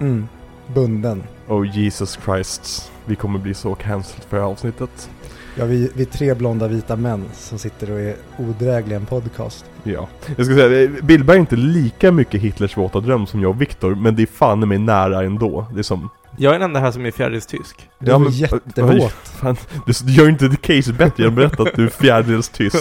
mm, 0.00 0.28
bunden. 0.74 1.22
Oh 1.48 1.76
Jesus 1.78 2.18
Christ. 2.24 2.92
Vi 3.04 3.16
kommer 3.16 3.38
bli 3.38 3.54
så 3.54 3.74
cancelled 3.74 4.24
för 4.24 4.36
det 4.36 4.42
här 4.42 4.50
avsnittet. 4.50 5.10
Ja, 5.58 5.64
vi, 5.64 5.90
vi 5.94 6.02
är 6.02 6.06
tre 6.06 6.34
blonda 6.34 6.68
vita 6.68 6.96
män 6.96 7.24
som 7.32 7.58
sitter 7.58 7.90
och 7.90 8.00
är 8.00 8.16
odrägliga 8.38 8.98
i 8.98 9.00
en 9.00 9.06
podcast. 9.06 9.64
Ja. 9.82 10.08
Jag 10.36 10.46
ska 10.46 10.54
säga, 10.54 10.90
Billberg 11.02 11.36
är 11.36 11.40
inte 11.40 11.56
lika 11.56 12.12
mycket 12.12 12.40
Hitlers 12.40 12.76
våta 12.76 13.00
dröm 13.00 13.26
som 13.26 13.40
jag 13.42 13.50
och 13.50 13.60
Viktor, 13.62 13.94
men 13.94 14.16
det 14.16 14.22
är 14.22 14.26
fan 14.26 14.68
mig 14.68 14.78
nära 14.78 15.22
ändå. 15.24 15.66
Det 15.72 15.78
är 15.78 15.82
som... 15.82 16.10
Jag 16.38 16.54
är 16.54 16.58
den 16.58 16.68
enda 16.68 16.80
här 16.80 16.90
som 16.90 17.06
är 17.06 17.10
fjärdedels 17.10 17.46
tysk. 17.46 17.88
Du 17.98 18.10
Ja, 18.10 18.18
var 18.18 18.24
men- 18.24 18.32
jättevåt. 18.32 19.12
Fan, 19.12 19.56
du, 19.86 19.92
du 20.04 20.12
gör 20.12 20.28
inte 20.28 20.48
the 20.48 20.56
case 20.76 20.92
bättre 20.92 21.22
genom 21.22 21.32
att 21.32 21.36
berätta 21.36 21.62
att 21.62 21.74
du 21.76 21.84
är 21.84 21.88
fjärdedels 21.90 22.48
tysk. 22.48 22.76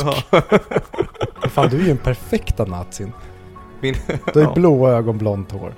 Fan, 1.50 1.70
du 1.70 1.80
är 1.80 1.84
ju 1.86 1.92
en 1.92 1.98
perfekta 1.98 2.66
nazin. 2.66 3.12
Min, 3.82 3.96
Du 4.08 4.14
har 4.34 4.42
ju 4.42 4.42
Ja. 4.48 4.54
blåa 4.56 4.92
ögon, 4.92 5.18
blont 5.18 5.52
hår. 5.52 5.74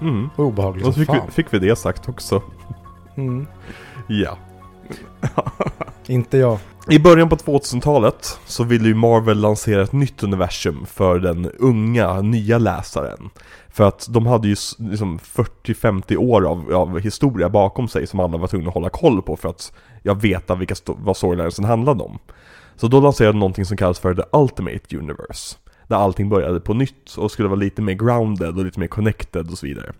Mm. 0.00 0.30
Och 0.36 0.44
obehaglig 0.44 0.86
Och 0.86 0.94
så 0.94 1.00
fick 1.00 1.08
vi, 1.08 1.32
fick 1.32 1.54
vi 1.54 1.58
det 1.58 1.76
sagt 1.76 2.08
också. 2.08 2.42
Mm. 3.16 3.46
Ja. 4.06 4.38
Inte 6.06 6.38
jag. 6.38 6.58
I 6.90 6.98
början 6.98 7.28
på 7.28 7.36
2000-talet 7.36 8.38
så 8.46 8.64
ville 8.64 8.88
ju 8.88 8.94
Marvel 8.94 9.40
lansera 9.40 9.82
ett 9.82 9.92
nytt 9.92 10.22
universum 10.22 10.86
för 10.86 11.18
den 11.18 11.50
unga, 11.58 12.20
nya 12.20 12.58
läsaren. 12.58 13.30
För 13.68 13.84
att 13.84 14.06
de 14.10 14.26
hade 14.26 14.48
ju 14.48 14.56
liksom 14.78 15.18
40-50 15.18 16.16
år 16.16 16.46
av, 16.46 16.72
av 16.74 17.00
historia 17.00 17.48
bakom 17.48 17.88
sig 17.88 18.06
som 18.06 18.20
alla 18.20 18.38
var 18.38 18.46
tvungna 18.46 18.68
att 18.68 18.74
hålla 18.74 18.88
koll 18.88 19.22
på 19.22 19.36
för 19.36 19.48
att 19.48 19.72
jag 20.02 20.20
veta 20.20 20.54
vilka 20.54 20.74
sto- 20.74 20.98
vad 21.00 21.16
storylinesen 21.16 21.64
handlade 21.64 22.02
om. 22.04 22.18
Så 22.76 22.88
då 22.88 23.00
lanserade 23.00 23.32
de 23.32 23.38
någonting 23.38 23.64
som 23.64 23.76
kallas 23.76 23.98
för 23.98 24.14
The 24.14 24.22
Ultimate 24.32 24.96
Universe. 24.96 25.56
Där 25.88 25.96
allting 25.96 26.28
började 26.28 26.60
på 26.60 26.74
nytt 26.74 27.14
och 27.16 27.30
skulle 27.30 27.48
vara 27.48 27.60
lite 27.60 27.82
mer 27.82 27.94
grounded 27.94 28.58
och 28.58 28.64
lite 28.64 28.80
mer 28.80 28.86
connected 28.86 29.50
och 29.50 29.58
så 29.58 29.66
vidare. 29.66 29.92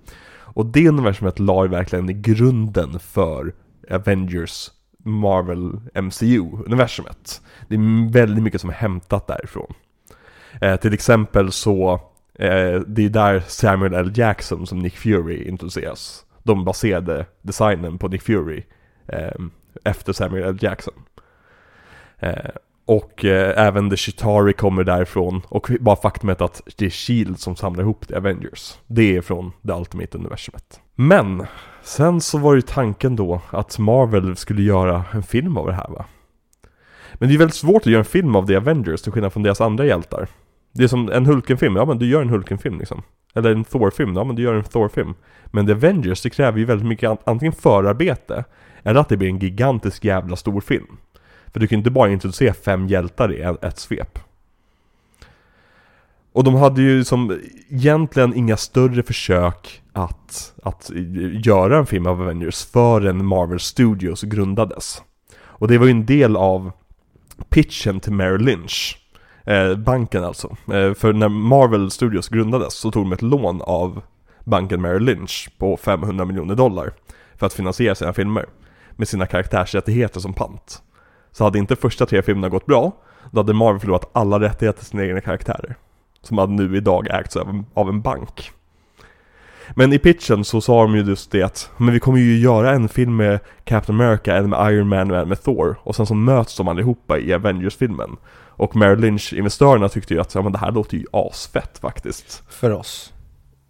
Och 0.54 0.66
det 0.66 0.88
universumet 0.88 1.38
la 1.38 1.64
ju 1.64 1.70
verkligen 1.70 2.22
grunden 2.22 2.98
för 2.98 3.52
Avengers 3.90 4.70
Marvel 5.04 5.80
MCU-universumet. 5.94 7.42
Det 7.68 7.74
är 7.74 8.12
väldigt 8.12 8.44
mycket 8.44 8.60
som 8.60 8.70
är 8.70 8.74
hämtat 8.74 9.26
därifrån. 9.26 9.74
Eh, 10.60 10.76
till 10.76 10.94
exempel 10.94 11.52
så, 11.52 11.92
eh, 12.34 12.80
det 12.86 13.04
är 13.04 13.08
där 13.08 13.40
Samuel 13.46 13.94
L. 13.94 14.12
Jackson 14.14 14.66
som 14.66 14.78
Nick 14.78 14.96
Fury 14.96 15.48
introduceras. 15.48 16.24
De 16.42 16.64
baserade 16.64 17.26
designen 17.42 17.98
på 17.98 18.08
Nick 18.08 18.22
Fury 18.22 18.62
eh, 19.06 19.34
efter 19.84 20.12
Samuel 20.12 20.44
L. 20.44 20.58
Jackson. 20.60 20.94
Eh, 22.18 22.50
och 22.86 23.24
eh, 23.24 23.66
även 23.66 23.90
The 23.90 23.96
Chitari 23.96 24.52
kommer 24.52 24.84
därifrån 24.84 25.42
och 25.48 25.70
bara 25.80 25.96
faktumet 25.96 26.40
att 26.40 26.62
det 26.76 26.86
är 26.86 26.90
Shield 26.90 27.38
som 27.38 27.56
samlar 27.56 27.82
ihop 27.82 28.08
The 28.08 28.14
Avengers. 28.14 28.78
Det 28.86 29.16
är 29.16 29.20
från 29.20 29.52
The 29.66 29.72
Ultimate 29.72 30.18
Universumet. 30.18 30.80
Men 30.94 31.46
Sen 31.84 32.20
så 32.20 32.38
var 32.38 32.54
ju 32.54 32.60
tanken 32.60 33.16
då 33.16 33.40
att 33.50 33.78
Marvel 33.78 34.36
skulle 34.36 34.62
göra 34.62 35.04
en 35.12 35.22
film 35.22 35.56
av 35.56 35.66
det 35.66 35.72
här 35.72 35.88
va? 35.88 36.04
Men 37.14 37.28
det 37.28 37.34
är 37.34 37.38
väldigt 37.38 37.54
svårt 37.54 37.82
att 37.82 37.86
göra 37.86 37.98
en 37.98 38.04
film 38.04 38.36
av 38.36 38.46
The 38.46 38.56
Avengers 38.56 39.02
till 39.02 39.12
skillnad 39.12 39.32
från 39.32 39.42
deras 39.42 39.60
andra 39.60 39.86
hjältar. 39.86 40.28
Det 40.72 40.84
är 40.84 40.88
som 40.88 41.10
en 41.10 41.26
Hulken-film, 41.26 41.76
ja 41.76 41.84
men 41.84 41.98
du 41.98 42.06
gör 42.06 42.22
en 42.22 42.28
Hulken-film 42.28 42.78
liksom. 42.78 43.02
Eller 43.34 43.50
en 43.50 43.64
Thor-film, 43.64 44.16
ja 44.16 44.24
men 44.24 44.36
du 44.36 44.42
gör 44.42 44.54
en 44.54 44.64
Thor-film. 44.64 45.14
Men 45.46 45.66
The 45.66 45.72
Avengers, 45.72 46.22
det 46.22 46.30
kräver 46.30 46.58
ju 46.58 46.64
väldigt 46.64 46.88
mycket 46.88 47.28
antingen 47.28 47.52
förarbete, 47.52 48.44
eller 48.82 49.00
att 49.00 49.08
det 49.08 49.16
blir 49.16 49.28
en 49.28 49.38
gigantisk 49.38 50.04
jävla 50.04 50.36
stor 50.36 50.60
film. 50.60 50.96
För 51.54 51.60
du 51.60 51.66
kan 51.66 51.76
ju 51.76 51.80
inte 51.80 51.90
bara 51.90 52.10
introducera 52.10 52.54
fem 52.54 52.86
hjältar 52.86 53.32
i 53.32 53.40
ett, 53.40 53.64
ett 53.64 53.78
svep. 53.78 54.18
Och 56.32 56.44
de 56.44 56.54
hade 56.54 56.82
ju 56.82 57.04
som 57.04 57.40
egentligen 57.68 58.34
inga 58.34 58.56
större 58.56 59.02
försök 59.02 59.82
att, 59.92 60.54
att 60.62 60.90
göra 61.44 61.78
en 61.78 61.86
film 61.86 62.06
av 62.06 62.22
Avengers 62.22 62.64
förrän 62.64 63.26
Marvel 63.26 63.60
Studios 63.60 64.22
grundades. 64.22 65.02
Och 65.42 65.68
det 65.68 65.78
var 65.78 65.86
ju 65.86 65.90
en 65.90 66.06
del 66.06 66.36
av 66.36 66.72
pitchen 67.48 68.00
till 68.00 68.12
Merrill 68.12 68.44
Lynch. 68.44 68.98
Eh, 69.44 69.76
banken 69.76 70.24
alltså. 70.24 70.56
Eh, 70.72 70.94
för 70.94 71.12
när 71.12 71.28
Marvel 71.28 71.90
Studios 71.90 72.28
grundades 72.28 72.74
så 72.74 72.90
tog 72.90 73.04
de 73.04 73.12
ett 73.12 73.22
lån 73.22 73.62
av 73.62 74.02
banken 74.44 74.82
Merrill 74.82 75.04
Lynch 75.04 75.50
på 75.58 75.76
500 75.76 76.24
miljoner 76.24 76.54
dollar 76.54 76.92
för 77.36 77.46
att 77.46 77.54
finansiera 77.54 77.94
sina 77.94 78.12
filmer. 78.12 78.46
Med 78.96 79.08
sina 79.08 79.26
karaktärsrättigheter 79.26 80.20
som 80.20 80.34
pant. 80.34 80.82
Så 81.36 81.44
hade 81.44 81.58
inte 81.58 81.76
första 81.76 82.06
tre 82.06 82.22
filmerna 82.22 82.48
gått 82.48 82.66
bra, 82.66 82.92
då 83.30 83.38
hade 83.40 83.52
Marvel 83.52 83.80
förlorat 83.80 84.10
alla 84.12 84.40
rättigheter 84.40 84.78
till 84.78 84.88
sina 84.88 85.04
egna 85.04 85.20
karaktärer. 85.20 85.74
Som 86.22 86.38
hade 86.38 86.52
nu 86.52 86.76
idag 86.76 87.06
ägts 87.10 87.36
av 87.36 87.64
av 87.74 87.88
en 87.88 88.00
bank. 88.00 88.50
Men 89.74 89.92
i 89.92 89.98
pitchen 89.98 90.44
så 90.44 90.60
sa 90.60 90.82
de 90.82 90.94
ju 90.96 91.02
just 91.02 91.30
det 91.30 91.42
att, 91.42 91.70
men 91.76 91.94
vi 91.94 92.00
kommer 92.00 92.18
ju 92.18 92.38
göra 92.38 92.70
en 92.70 92.88
film 92.88 93.16
med 93.16 93.40
Captain 93.64 94.00
America, 94.00 94.36
en 94.36 94.50
med 94.50 94.72
Iron 94.72 94.88
Man 94.88 95.10
och 95.10 95.16
en 95.16 95.28
med 95.28 95.42
Thor. 95.42 95.76
Och 95.82 95.96
sen 95.96 96.06
så 96.06 96.14
möts 96.14 96.56
de 96.56 96.68
allihopa 96.68 97.18
i 97.18 97.34
Avengers-filmen. 97.34 98.16
Och 98.56 98.76
Merrill 98.76 98.98
Lynch-investerarna 99.00 99.88
tyckte 99.88 100.14
ju 100.14 100.20
att, 100.20 100.34
ja 100.34 100.42
men 100.42 100.52
det 100.52 100.58
här 100.58 100.72
låter 100.72 100.96
ju 100.96 101.04
asfett 101.12 101.78
faktiskt. 101.78 102.42
För 102.48 102.70
oss. 102.70 103.12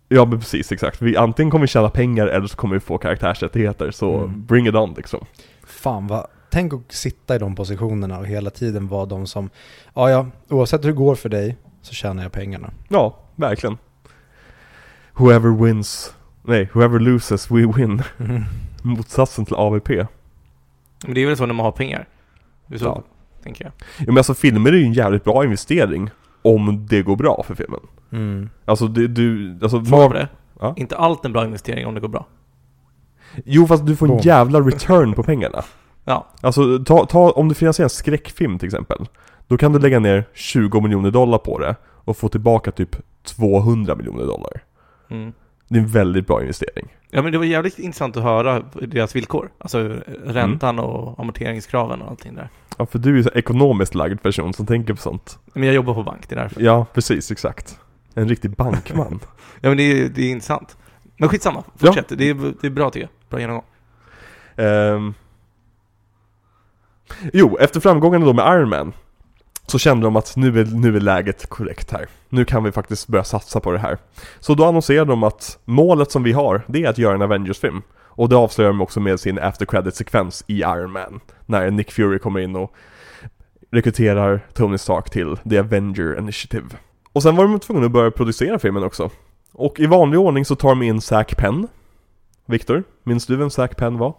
Ja 0.09 0.25
men 0.25 0.39
precis, 0.41 0.73
exakt. 0.73 1.03
Vi, 1.03 1.17
antingen 1.17 1.51
kommer 1.51 1.63
vi 1.63 1.69
tjäna 1.69 1.91
pengar 1.91 2.27
eller 2.27 2.47
så 2.47 2.57
kommer 2.57 2.75
vi 2.75 2.81
få 2.81 2.99
karaktärsrättigheter, 2.99 3.91
så 3.91 4.17
Mm. 4.19 4.47
bring 4.47 4.67
it 4.67 4.75
on 4.75 4.95
liksom. 4.97 5.27
Fan 5.67 6.07
vad, 6.07 6.27
tänk 6.55 6.73
att 6.73 6.93
sitta 6.93 7.37
i 7.37 7.39
de 7.39 7.55
positionerna 7.55 8.19
och 8.19 8.27
hela 8.27 8.51
tiden 8.51 8.89
vara 8.89 9.07
de 9.07 9.27
som, 9.27 9.51
ja 9.95 10.11
ja, 10.11 10.27
oavsett 10.49 10.85
hur 10.85 10.89
det 10.89 10.95
går 10.97 11.15
för 11.15 11.29
dig 11.29 11.57
så 11.83 11.95
tjänar 11.95 12.23
jag 12.23 12.33
pengarna. 12.33 12.71
Ja, 12.89 13.17
verkligen. 13.37 13.79
Whoever 15.13 15.65
wins, 15.65 16.15
nej, 16.43 16.69
whoever 16.73 16.99
loses 16.99 17.51
we 17.51 17.67
win. 17.77 18.03
Motsatsen 18.83 19.45
till 19.45 19.55
AVP. 19.55 19.89
Men 21.05 21.15
det 21.15 21.21
är 21.23 21.27
väl 21.27 21.37
så 21.37 21.47
när 21.47 21.55
man 21.55 21.65
har 21.65 21.73
pengar? 21.73 22.09
Det 22.67 22.75
är 22.75 22.79
så, 22.79 22.85
Ja. 22.85 23.03
tänker 23.43 23.65
jag. 23.65 23.73
Ja, 23.99 24.05
men 24.07 24.17
alltså 24.19 24.35
filmer 24.35 24.73
är 24.73 24.77
ju 24.77 24.85
en 24.85 24.93
jävligt 24.93 25.25
bra 25.25 25.45
investering 25.45 26.11
om 26.43 26.87
det 26.91 27.03
går 27.03 27.17
bra 27.17 27.43
för 27.47 27.55
filmen. 27.55 27.81
Mm. 28.13 28.51
Alltså 28.65 28.87
det, 28.87 29.07
du, 29.09 29.59
alltså 29.63 29.85
på 29.85 30.09
det. 30.09 30.29
Ja. 30.61 30.75
Inte 30.77 30.97
allt 30.97 31.25
en 31.25 31.33
bra 31.33 31.45
investering 31.45 31.87
om 31.87 31.95
det 31.95 32.01
går 32.01 32.09
bra. 32.09 32.27
Jo 33.45 33.67
fast 33.67 33.87
du 33.87 33.97
får 33.97 34.11
en 34.11 34.19
jävla 34.19 34.61
return 34.61 35.13
på 35.15 35.23
pengarna. 35.23 35.65
Ja, 36.05 36.27
Alltså 36.41 36.79
ta, 36.85 37.07
ta, 37.07 37.31
om 37.31 37.49
du 37.49 37.55
finansierar 37.55 37.87
en 37.87 37.91
skräckfilm 37.91 38.59
till 38.59 38.67
exempel. 38.67 39.07
Då 39.49 39.57
kan 39.59 39.73
du 39.73 39.79
lägga 39.79 39.99
ner 39.99 40.25
20 40.35 40.81
miljoner 40.81 41.11
dollar 41.11 41.39
på 41.39 41.59
det 41.59 41.77
och 42.05 42.17
få 42.17 42.29
tillbaka 42.29 42.71
typ 42.71 42.97
200 43.23 43.95
miljoner 43.95 44.25
dollar. 44.27 44.63
mm. 45.11 45.33
Det 45.69 45.79
är 45.79 45.83
en 45.83 45.89
väldigt 45.89 46.27
bra 46.27 46.41
investering. 46.41 46.89
Ja 47.11 47.23
men 47.23 47.33
det 47.33 47.39
var 47.39 47.45
jävligt 47.45 47.79
intressant 47.79 48.17
att 48.17 48.23
höra 48.23 48.63
deras 48.83 49.17
villkor. 49.17 49.51
Alltså 49.59 49.79
Mm. 49.81 50.01
räntan 50.25 50.79
och 50.79 51.21
amorteringskraven 51.21 52.03
och 52.03 52.11
allting 52.11 52.35
där. 52.35 52.49
Ja 52.79 52.87
för 52.87 52.99
du 52.99 53.11
är 53.11 53.15
ju 53.15 53.21
en 53.21 53.39
ekonomiskt 53.39 53.95
lagd 53.95 54.23
person 54.23 54.53
som 54.55 54.67
tänker 54.67 54.95
på 54.95 55.01
sånt. 55.01 55.39
Men 55.55 55.63
jag 55.63 55.75
jobbar 55.75 55.95
på 55.95 56.03
bank, 56.03 56.29
det 56.29 56.35
är 56.35 56.41
därför. 56.41 56.61
Ja 56.63 56.87
precis, 56.95 57.31
exakt. 57.31 57.79
En 58.15 58.29
riktig 58.29 58.51
bankman. 58.51 59.21
Ja 59.61 59.69
men 59.69 59.77
det 59.77 59.83
är, 59.83 60.09
det 60.09 60.23
är 60.23 60.31
intressant. 60.31 60.77
Men 61.17 61.29
skitsamma, 61.29 61.65
fortsätt. 61.77 62.09
Det, 62.09 62.31
är, 62.31 62.55
det 62.61 62.67
är 62.67 62.71
bra 62.71 62.91
tycker 62.91 63.07
jag. 63.07 63.31
Bra 63.31 63.41
genomgång. 63.41 63.65
Ehm. 64.57 65.15
Jo, 67.33 67.57
efter 67.61 67.81
framgångarna 67.81 68.27
då 68.27 68.33
med 68.33 68.57
Iron 68.57 68.69
Man 68.69 68.93
så 69.67 69.79
kände 69.79 70.07
de 70.07 70.17
att 70.17 70.37
nu 70.37 70.61
är, 70.61 70.65
nu 70.65 70.97
är 70.97 71.01
läget 71.01 71.47
korrekt 71.47 71.93
här. 71.93 72.09
Nu 72.29 72.45
kan 72.45 72.65
vi 72.65 72.73
faktiskt 72.73 73.09
börja 73.09 73.25
satsa 73.25 73.61
på 73.61 73.73
det 73.73 73.79
här. 73.79 73.99
Så 74.41 74.55
då 74.55 74.65
annonserade 74.65 75.13
de 75.13 75.23
att 75.23 75.59
målet 75.65 76.11
som 76.11 76.23
vi 76.23 76.33
har, 76.33 76.63
det 76.67 76.85
är 76.85 76.89
att 76.89 76.99
göra 76.99 77.15
en 77.15 77.23
Avengers-film. 77.23 77.83
Och 78.17 78.29
det 78.29 78.37
avslöjar 78.37 78.71
de 78.71 78.81
också 78.81 79.01
med 79.01 79.21
sin 79.21 79.39
after 79.39 79.67
credit-sekvens 79.67 80.45
i 80.47 80.59
Iron 80.59 80.93
Man. 80.93 81.21
När 81.47 81.71
Nick 81.71 81.93
Fury 81.93 82.19
kommer 82.19 82.41
in 82.41 82.57
och 82.57 82.75
rekryterar 83.73 84.47
Tony 84.53 84.79
Stark 84.79 85.11
till 85.11 85.37
The 85.51 85.59
Avenger 85.59 86.19
Initiative. 86.19 86.67
Och 87.13 87.23
sen 87.23 87.37
var 87.37 87.45
de 87.45 87.61
tvungna 87.61 87.87
att 87.87 87.93
börja 87.93 88.11
producera 88.11 88.59
filmen 88.59 88.85
också. 88.85 89.11
Och 89.53 89.81
i 89.81 89.87
vanlig 89.87 90.21
ordning 90.21 90.45
så 90.45 90.57
tar 90.57 90.69
de 90.69 90.83
in 90.83 91.01
Zack 91.01 91.37
Penn. 91.37 91.69
Viktor, 92.47 92.85
minns 93.03 93.27
du 93.27 93.37
vem 93.37 93.51
Zack 93.51 93.77
Penn 93.77 93.99
var? 93.99 94.15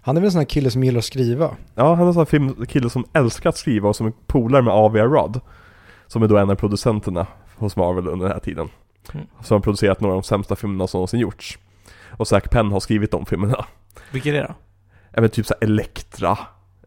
Han 0.00 0.16
är 0.16 0.20
väl 0.20 0.26
en 0.26 0.32
sån 0.32 0.38
här 0.38 0.46
kille 0.46 0.70
som 0.70 0.84
gillar 0.84 0.98
att 0.98 1.04
skriva? 1.04 1.50
Ja, 1.74 1.94
han 1.94 2.00
är 2.02 2.06
en 2.06 2.12
sån 2.14 2.20
här 2.20 2.24
film, 2.24 2.66
kille 2.66 2.90
som 2.90 3.04
älskar 3.12 3.48
att 3.50 3.56
skriva 3.56 3.88
och 3.88 3.96
som 3.96 4.06
är 4.06 4.12
polare 4.26 4.62
med 4.62 4.74
A.V.A. 4.74 5.04
Rod. 5.04 5.40
Som 6.06 6.22
är 6.22 6.28
då 6.28 6.36
en 6.36 6.50
av 6.50 6.54
producenterna 6.54 7.26
hos 7.56 7.76
Marvel 7.76 8.08
under 8.08 8.26
den 8.26 8.32
här 8.32 8.40
tiden. 8.40 8.68
Mm. 9.14 9.26
Som 9.42 9.54
har 9.54 9.60
producerat 9.60 10.00
några 10.00 10.14
av 10.14 10.22
de 10.22 10.26
sämsta 10.26 10.56
filmerna 10.56 10.86
som 10.86 10.98
någonsin 10.98 11.20
gjorts. 11.20 11.58
Och 12.10 12.28
Zack 12.28 12.50
Penn 12.50 12.72
har 12.72 12.80
skrivit 12.80 13.10
de 13.10 13.26
filmerna. 13.26 13.64
Vilken 14.12 14.34
är 14.34 14.40
det 14.40 14.46
då? 14.46 14.54
Även 15.12 15.30
typ 15.30 15.46
såhär 15.46 15.64
Elektra. 15.64 16.38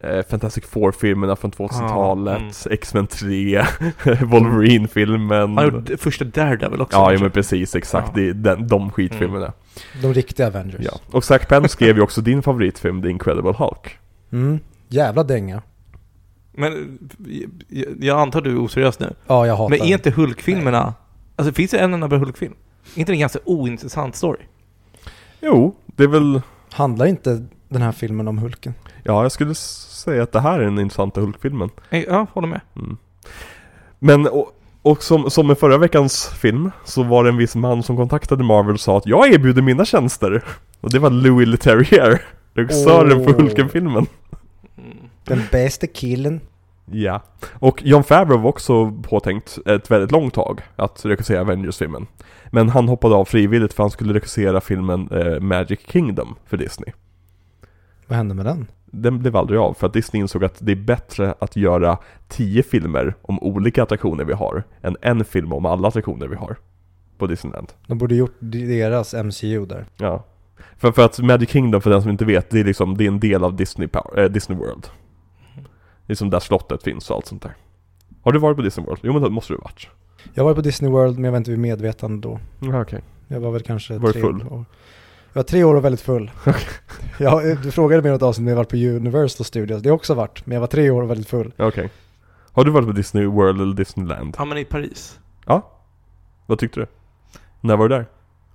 Eh, 0.04 0.26
Fantastic 0.30 0.66
Four-filmerna 0.66 1.36
från 1.36 1.52
2000-talet, 1.52 2.42
Ah, 2.66 2.70
X-Men 2.70 3.08
3, 3.08 3.66
Wolverine-filmen. 4.26 5.40
Han 5.40 5.58
har 5.58 5.66
gjort 5.66 6.00
första 6.00 6.26
Daredevil 6.26 6.82
också 6.82 6.98
Ja, 6.98 7.14
ja 7.14 7.20
men 7.20 7.32
precis, 7.32 7.76
exakt. 7.76 8.08
Ja. 8.08 8.14
Det 8.16 8.30
är 8.30 8.34
den, 8.34 8.68
de 8.68 8.92
skitfilmerna. 8.92 9.54
De 10.02 10.14
riktiga 10.14 10.48
Avengers. 10.48 10.82
Ja. 10.82 11.00
Och 11.12 11.24
Zack 11.24 11.50
Penn 11.50 11.70
skrev 11.70 11.96
ju 11.96 12.02
också 12.02 12.22
din 12.22 12.44
favoritfilm, 12.44 13.02
The 13.02 13.10
Incredible 13.10 13.52
Hulk. 13.52 14.00
Mm. 14.32 14.60
Jävla 14.88 15.24
dänga. 15.24 15.62
Men 16.52 17.00
jag, 18.00 18.20
antar 18.20 18.42
du 18.42 18.52
är 18.52 18.60
oseriös 18.66 19.00
nu. 19.00 19.14
Ja, 19.28 19.48
jag 19.48 19.56
hatar 19.56 19.70
Men 19.70 19.82
är 19.88 19.94
inte 19.94 20.12
Hulk-filmerna... 20.12 20.94
Alltså 21.36 21.54
finns 21.54 21.72
det 21.72 21.78
en 21.80 21.94
enda 21.94 22.08
bra 22.08 22.18
Hulk-film? 22.18 22.54
Är 22.96 23.00
inte 23.00 23.12
det 23.12 23.16
en 23.16 23.20
ganska 23.20 23.40
ointressant 23.46 24.16
story? 24.16 24.40
Jo, 25.42 25.76
Det 25.86 26.04
är 26.04 26.08
väl, 26.08 26.42
Handlar 26.72 27.06
inte 27.06 27.46
den 27.70 27.82
här 27.82 27.92
filmen 27.92 28.28
om 28.28 28.38
Hulken? 28.38 28.74
ja 29.04 29.24
jag 29.24 29.32
skulle 29.32 29.56
säga 29.56 30.24
att 30.24 30.32
det 30.32 30.40
här 30.40 30.60
är 30.60 30.64
den 30.64 30.80
intressanta 30.80 31.22
Hulk-filmen. 31.22 31.70
Eh, 31.90 32.04
Ja, 32.04 32.28
håller 32.34 32.48
med. 32.48 32.62
Mm. 32.76 32.98
Men, 34.00 34.28
och, 34.28 34.52
och 34.82 35.04
som, 35.04 35.30
som 35.30 35.48
med 35.48 35.58
förra 35.58 35.78
veckans 35.78 36.28
film, 36.28 36.72
så 36.84 37.04
var 37.04 37.24
det 37.24 37.30
en 37.30 37.38
viss 37.38 37.56
man 37.56 37.84
som 37.84 37.98
kontaktade 37.98 38.44
Marvel 38.44 38.74
och 38.74 38.80
sa 38.80 38.98
att 38.98 39.06
jag 39.06 39.34
erbjuder 39.34 39.62
mina 39.62 39.86
tjänster. 39.86 40.44
Och 40.82 40.92
det 40.92 41.00
var 41.00 41.10
Louis 41.10 41.48
Leterrier, 41.48 42.22
regissören 42.54 43.24
för 43.24 43.32
Åh. 43.32 43.38
Hulken-filmen. 43.38 44.06
Den 45.24 45.44
bästa 45.52 45.88
killen. 45.88 46.40
Ja. 46.92 47.22
Och 47.54 47.84
John 47.84 48.04
Favreau 48.04 48.38
var 48.38 48.50
också 48.50 48.92
påtänkt 48.92 49.58
ett 49.66 49.92
väldigt 49.92 50.12
långt 50.12 50.34
tag 50.34 50.62
att 50.76 51.06
regissera 51.06 51.42
Avengers-filmen. 51.42 52.08
Men 52.50 52.70
han 52.70 52.88
hoppade 52.88 53.16
av 53.16 53.26
frivilligt 53.26 53.74
för 53.74 53.84
han 53.84 53.92
skulle 53.92 54.14
regissera 54.14 54.62
filmen 54.62 55.10
eh, 55.12 55.40
Magic 55.40 55.80
Kingdom 55.88 56.36
för 56.46 56.58
Disney. 56.58 56.94
Vad 58.08 58.18
hände 58.18 58.36
med 58.36 58.46
den? 58.46 58.68
Den 58.92 59.20
blev 59.20 59.36
aldrig 59.36 59.60
av 59.60 59.74
för 59.74 59.88
att 59.88 59.94
Disney 59.94 60.22
insåg 60.22 60.44
att 60.44 60.58
det 60.60 60.72
är 60.72 60.76
bättre 60.76 61.34
att 61.40 61.56
göra 61.56 61.98
tio 62.28 62.64
filmer 62.64 63.14
om 63.22 63.40
olika 63.44 63.84
attraktioner 63.84 64.24
vi 64.24 64.34
har 64.34 64.64
än 64.82 64.98
en 65.02 65.26
film 65.26 65.54
om 65.54 65.66
alla 65.66 65.88
attraktioner 65.88 66.28
vi 66.28 66.36
har 66.36 66.58
på 67.18 67.28
Disneyland. 67.28 67.68
De 67.88 67.98
borde 67.98 68.16
gjort 68.16 68.36
deras 68.40 69.14
MCU 69.14 69.66
där. 69.66 69.86
Ja. 69.98 70.24
För, 70.78 70.92
för 70.92 71.06
att 71.06 71.20
Magic 71.20 71.50
Kingdom, 71.50 71.82
för 71.82 71.90
den 71.90 72.02
som 72.02 72.12
inte 72.12 72.26
vet, 72.26 72.50
det 72.50 72.60
är 72.60 72.64
liksom, 72.64 72.98
det 72.98 73.04
är 73.04 73.08
en 73.08 73.20
del 73.20 73.44
av 73.44 73.56
Disney, 73.56 73.88
Power, 73.88 74.24
eh, 74.24 74.30
Disney 74.30 74.58
World. 74.60 74.88
Det 76.06 76.14
är 76.14 76.16
som 76.16 76.30
där 76.30 76.40
slottet 76.40 76.84
finns 76.84 77.10
och 77.10 77.16
allt 77.16 77.26
sånt 77.26 77.42
där. 77.42 77.56
Har 78.22 78.32
du 78.32 78.40
varit 78.40 78.58
på 78.58 78.64
Disney 78.64 78.86
World? 78.86 79.00
Jo 79.04 79.14
men 79.14 79.22
det 79.22 79.30
måste 79.30 79.54
du 79.54 79.58
ha 79.58 79.64
varit. 79.64 79.88
Jag 80.34 80.44
var 80.44 80.54
på 80.54 80.62
Disney 80.62 80.92
World 80.92 81.16
men 81.16 81.24
jag 81.24 81.32
var 81.32 81.38
inte 81.38 81.52
vid 81.52 81.60
medvetande 81.60 82.28
då. 82.28 82.40
Ja, 82.60 82.82
okej. 82.82 83.02
Jag 83.28 83.40
var 83.40 83.52
väl 83.52 83.62
kanske 83.62 83.98
Var 83.98 84.12
tre 84.12 84.22
full? 84.22 84.44
år. 84.50 84.66
Jag 85.34 85.40
var 85.40 85.44
tre 85.44 85.64
år 85.64 85.76
och 85.76 85.86
väldigt 85.86 86.02
full. 86.02 86.32
ja, 87.20 87.42
du 87.64 87.72
frågade 87.72 88.02
mig 88.02 88.12
något 88.12 88.22
avsnitt 88.22 88.44
om 88.44 88.48
jag 88.48 88.56
varit 88.56 88.70
på 88.70 88.76
Universal 88.76 89.46
Studios. 89.46 89.82
Det 89.82 89.90
har 89.90 89.92
jag 89.92 89.96
också 89.96 90.14
varit, 90.14 90.46
men 90.46 90.54
jag 90.56 90.60
var 90.60 90.68
tre 90.68 90.90
år 90.90 91.02
och 91.02 91.10
väldigt 91.10 91.28
full. 91.30 91.54
Ja, 91.56 91.66
Okej. 91.68 91.90
Har 92.54 92.64
du 92.66 92.72
varit 92.72 92.86
på 92.88 92.92
Disney 92.94 93.26
World 93.26 93.62
eller 93.62 93.74
Disneyland? 93.74 94.36
Ja, 94.38 94.46
men 94.46 94.58
i 94.58 94.66
Paris. 94.66 95.20
Vad 96.46 96.60
tyckte 96.60 96.80
du? 96.80 96.88
När 97.62 97.78
var 97.78 97.90
du 97.90 97.96
där? 97.96 98.06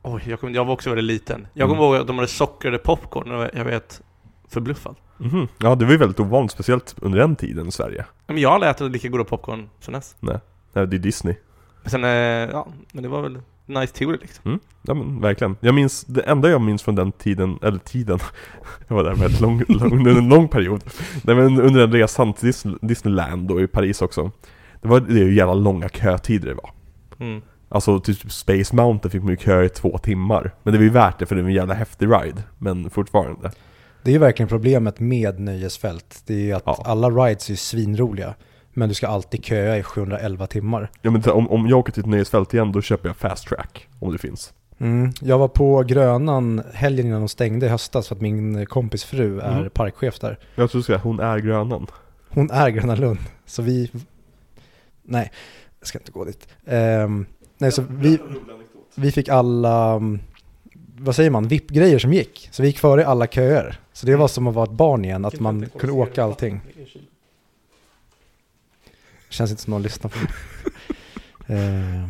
Oj, 0.02 0.22
jag, 0.26 0.40
kom, 0.40 0.54
jag 0.54 0.64
var 0.64 0.72
också 0.72 0.88
väldigt 0.90 1.04
liten. 1.04 1.46
Jag 1.54 1.68
kommer 1.68 1.82
Mm. 1.82 1.92
ihåg 1.94 2.00
att 2.00 2.06
de 2.06 2.16
hade 2.16 2.28
sockrade 2.28 2.78
popcorn 2.78 3.30
och 3.32 3.48
jag 3.52 3.64
vet 3.64 4.02
förbluffad. 4.48 4.94
Mhm. 5.18 5.48
Ja, 5.58 5.74
det 5.74 5.84
var 5.84 5.92
ju 5.92 5.98
väldigt 5.98 6.20
ovanligt, 6.20 6.52
speciellt 6.52 6.94
under 7.02 7.18
den 7.18 7.36
tiden 7.36 7.68
i 7.68 7.72
Sverige. 7.72 8.04
Men 8.26 8.38
jag 8.38 8.48
har 8.48 8.54
aldrig 8.54 8.70
ätit 8.70 8.90
lika 8.92 9.08
goda 9.08 9.24
popcorn 9.24 9.68
sen 9.80 9.94
dess. 9.94 10.16
Nej, 10.20 10.38
det 10.72 10.80
är 10.80 10.86
Disney. 10.86 11.34
Men 11.82 11.90
sen, 11.90 12.04
eh, 12.04 12.10
ja, 12.10 12.66
men 12.92 13.02
det 13.02 13.08
var 13.08 13.22
väl 13.22 13.38
nice 13.66 13.94
teori 13.94 14.18
liksom. 14.20 14.42
Mm. 14.50 14.60
Ja 14.82 14.94
men 14.94 15.20
verkligen. 15.20 15.56
Jag 15.60 15.74
minns, 15.74 16.04
det 16.04 16.20
enda 16.20 16.48
jag 16.50 16.60
minns 16.60 16.82
från 16.82 16.94
den 16.94 17.12
tiden, 17.12 17.58
eller 17.62 17.78
tiden, 17.78 18.18
jag 18.88 18.96
var 18.96 19.04
där 19.04 19.14
väldigt 19.14 19.40
lång, 19.40 19.62
lång, 19.68 19.92
under 19.92 20.16
en 20.18 20.28
lång 20.28 20.48
period. 20.48 20.84
Nej 21.22 21.36
men 21.36 21.60
under 21.60 21.80
den 21.80 21.92
resan 21.92 22.32
till 22.32 22.46
Disney, 22.46 22.76
Disneyland 22.82 23.50
och 23.50 23.60
i 23.60 23.66
Paris 23.66 24.02
också. 24.02 24.30
Det 24.82 24.88
var 24.88 25.00
det 25.00 25.20
är 25.20 25.24
ju 25.24 25.34
jävla 25.34 25.54
långa 25.54 25.88
kötider 25.88 26.48
det 26.48 26.54
var. 26.54 26.70
Mm. 27.26 27.42
Alltså 27.68 28.00
typ 28.00 28.32
Space 28.32 28.76
Mountain 28.76 29.10
fick 29.10 29.22
man 29.22 29.30
ju 29.30 29.36
köa 29.36 29.64
i 29.64 29.68
två 29.68 29.98
timmar. 29.98 30.54
Men 30.62 30.72
det 30.72 30.78
var 30.78 30.84
ju 30.84 30.90
värt 30.90 31.18
det 31.18 31.26
för 31.26 31.36
det 31.36 31.42
var 31.42 31.48
en 31.48 31.54
jävla 31.54 31.74
häftig 31.74 32.06
ride. 32.06 32.42
Men 32.58 32.90
fortfarande. 32.90 33.50
Det 34.02 34.10
är 34.10 34.12
ju 34.12 34.18
verkligen 34.18 34.48
problemet 34.48 35.00
med 35.00 35.40
nöjesfält. 35.40 36.22
Det 36.26 36.34
är 36.34 36.38
ju 36.38 36.52
att 36.52 36.62
Ja. 36.66 36.82
alla 36.86 37.10
rides 37.10 37.50
är 37.50 37.54
svinroliga. 37.54 38.34
Men 38.78 38.88
du 38.88 38.94
ska 38.94 39.06
alltid 39.06 39.44
köa 39.44 39.78
i 39.78 39.82
711 39.82 40.46
timmar. 40.46 40.90
Ja 41.02 41.10
men 41.10 41.22
om, 41.30 41.50
om 41.50 41.66
jag 41.68 41.78
åker 41.78 41.92
till 41.92 42.00
ett 42.00 42.06
nöjesfält 42.08 42.54
igen 42.54 42.72
då 42.72 42.82
köper 42.82 43.08
jag 43.08 43.16
fast 43.16 43.48
track. 43.48 43.88
Om 44.00 44.12
det 44.12 44.18
finns. 44.18 44.52
Mm. 44.78 45.12
Jag 45.20 45.38
var 45.38 45.48
på 45.48 45.82
Grönan 45.82 46.62
helgen 46.74 47.06
innan 47.06 47.20
de 47.20 47.28
stängde 47.28 47.66
i 47.66 47.68
höstas 47.68 48.08
för 48.08 48.14
att 48.14 48.20
min 48.20 48.66
kompis 48.66 49.04
fru 49.04 49.40
är 49.40 49.58
Mm. 49.58 49.70
parkchef 49.70 50.18
där. 50.18 50.38
Jag 50.54 50.70
tror 50.70 50.80
du 50.80 50.84
säga 50.84 50.98
hon 50.98 51.20
är 51.20 51.38
grönan. 51.38 51.86
Hon 52.28 52.50
är 52.50 52.70
Gröna 52.70 52.94
Lund. 52.94 53.18
Så 53.46 53.62
vi... 53.62 53.90
Nej, 55.02 55.30
jag 55.80 55.88
ska 55.88 55.98
inte 55.98 56.12
gå 56.12 56.24
dit. 56.24 56.48
Ehm, 56.66 57.26
nej, 57.58 57.72
så 57.72 57.84
vi, 57.90 58.18
vi 58.94 59.12
fick 59.12 59.28
alla, 59.28 59.92
mm, 59.92 60.20
vad 60.98 61.14
säger 61.16 61.30
man, 61.30 61.48
VIP-grejer 61.48 61.98
som 61.98 62.12
gick. 62.12 62.48
Så 62.52 62.62
vi 62.62 62.68
gick 62.68 62.78
före 62.78 63.06
alla 63.06 63.26
köer. 63.26 63.80
Så 63.92 64.06
det 64.06 64.16
var 64.16 64.28
som 64.28 64.46
att 64.46 64.54
vara 64.54 64.64
ett 64.64 64.70
barn 64.70 65.04
igen, 65.04 65.24
att 65.24 65.40
man 65.40 65.66
kunde 65.78 65.92
åka 65.92 66.24
allting. 66.24 66.60
Känns 69.36 69.50
inte 69.50 69.62
som 69.62 69.70
någon 69.70 69.82
lyssnar 69.82 70.10
på 70.10 70.18
det. 70.18 70.32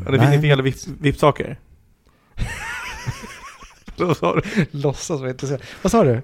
Ja, 0.05 0.11
det 0.13 0.19
finns 0.19 0.35
inte 0.35 0.63
VIP- 0.63 0.97
VIP-saker. 1.01 1.59
Vad 3.97 4.17
sa 4.17 4.35
du? 4.35 4.67
Låtsas 4.71 5.21
vara 5.21 5.31
intresserad. 5.31 5.63
Vad 5.83 5.93
sa 5.93 6.05
du? 6.05 6.23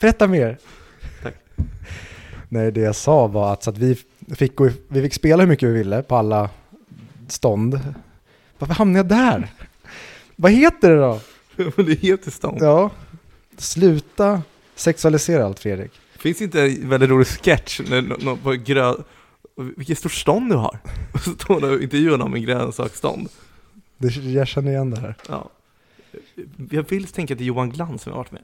Berätta 0.00 0.26
mer. 0.26 0.58
Tack. 1.22 1.34
Nej, 2.48 2.72
det 2.72 2.80
jag 2.80 2.96
sa 2.96 3.26
var 3.26 3.52
att, 3.52 3.62
så 3.62 3.70
att 3.70 3.78
vi, 3.78 3.96
fick 4.34 4.56
gå, 4.56 4.70
vi 4.88 5.02
fick 5.02 5.14
spela 5.14 5.42
hur 5.42 5.48
mycket 5.48 5.68
vi 5.68 5.72
ville 5.72 6.02
på 6.02 6.16
alla 6.16 6.50
stånd. 7.28 7.80
Varför 8.58 8.74
hamnade 8.74 8.98
jag 8.98 9.06
där? 9.06 9.52
Vad 10.36 10.52
heter 10.52 10.90
det 10.90 10.96
då? 10.96 11.20
Det 11.82 12.04
i 12.26 12.30
stånd. 12.30 12.58
Ja, 12.60 12.90
sluta 13.56 14.42
sexualisera 14.74 15.44
allt 15.44 15.58
Fredrik. 15.58 15.92
Finns 16.18 16.42
inte 16.42 16.62
en 16.62 16.88
väldigt 16.88 17.10
rolig 17.10 17.26
sketch 17.26 17.80
när 17.80 18.36
på 18.36 18.52
grön... 18.52 19.04
Vilket 19.56 19.98
stort 19.98 20.12
stånd 20.12 20.50
du 20.50 20.56
har! 20.56 20.78
Och 21.14 21.20
så 21.20 21.30
står 21.30 21.60
det 21.60 21.70
och 21.70 21.82
intervjuar 21.82 22.18
någon 22.18 22.30
med 22.30 22.42
grönsaksstånd. 22.42 23.28
Det, 23.98 24.16
jag 24.16 24.48
känner 24.48 24.70
igen 24.70 24.90
det 24.90 25.00
här. 25.00 25.14
Ja. 25.28 25.48
Jag 26.70 26.82
vill 26.82 27.06
tänka 27.06 27.34
att 27.34 27.38
det 27.38 27.44
är 27.44 27.46
Johan 27.46 27.70
Glans 27.70 28.02
som 28.02 28.12
har 28.12 28.18
varit 28.18 28.32
med. 28.32 28.42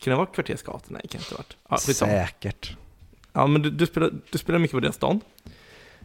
Kan 0.00 0.10
det 0.10 0.16
vara 0.16 0.26
Kvartersgatan? 0.26 0.80
Nej, 0.88 1.00
det 1.02 1.08
kan 1.08 1.20
inte 1.20 1.34
ha 1.34 1.38
varit. 1.38 1.56
Ja, 1.68 1.76
skitsamma. 1.76 2.12
Säkert. 2.12 2.76
Ja, 3.32 3.46
men 3.46 3.62
du, 3.62 3.70
du, 3.70 3.86
spelar, 3.86 4.10
du 4.30 4.38
spelar 4.38 4.58
mycket 4.58 4.74
på 4.74 4.80
deras 4.80 4.94
stånd. 4.94 5.20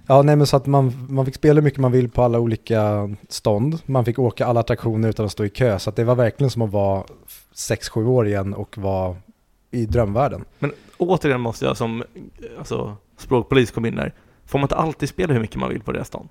Ja, 0.07 0.21
nej 0.21 0.35
men 0.35 0.47
så 0.47 0.57
att 0.57 0.65
man, 0.65 1.07
man 1.09 1.25
fick 1.25 1.35
spela 1.35 1.53
hur 1.53 1.61
mycket 1.61 1.79
man 1.79 1.91
vill 1.91 2.09
på 2.09 2.23
alla 2.23 2.39
olika 2.39 3.15
stånd. 3.29 3.79
Man 3.85 4.05
fick 4.05 4.19
åka 4.19 4.45
alla 4.45 4.59
attraktioner 4.59 5.09
utan 5.09 5.25
att 5.25 5.31
stå 5.31 5.45
i 5.45 5.49
kö. 5.49 5.79
Så 5.79 5.89
att 5.89 5.95
det 5.95 6.03
var 6.03 6.15
verkligen 6.15 6.51
som 6.51 6.61
att 6.61 6.71
vara 6.71 7.03
6-7 7.53 8.05
år 8.05 8.27
igen 8.27 8.53
och 8.53 8.77
vara 8.77 9.15
i 9.71 9.85
drömvärlden. 9.85 10.45
Men 10.59 10.73
återigen 10.97 11.41
måste 11.41 11.65
jag 11.65 11.77
som 11.77 12.03
alltså, 12.57 12.97
språkpolis 13.17 13.71
komma 13.71 13.87
in 13.87 13.95
där. 13.95 14.13
Får 14.45 14.59
man 14.59 14.63
inte 14.63 14.75
alltid 14.75 15.09
spela 15.09 15.33
hur 15.33 15.41
mycket 15.41 15.55
man 15.55 15.69
vill 15.69 15.81
på 15.81 15.91
deras 15.91 16.07
stånd? 16.07 16.29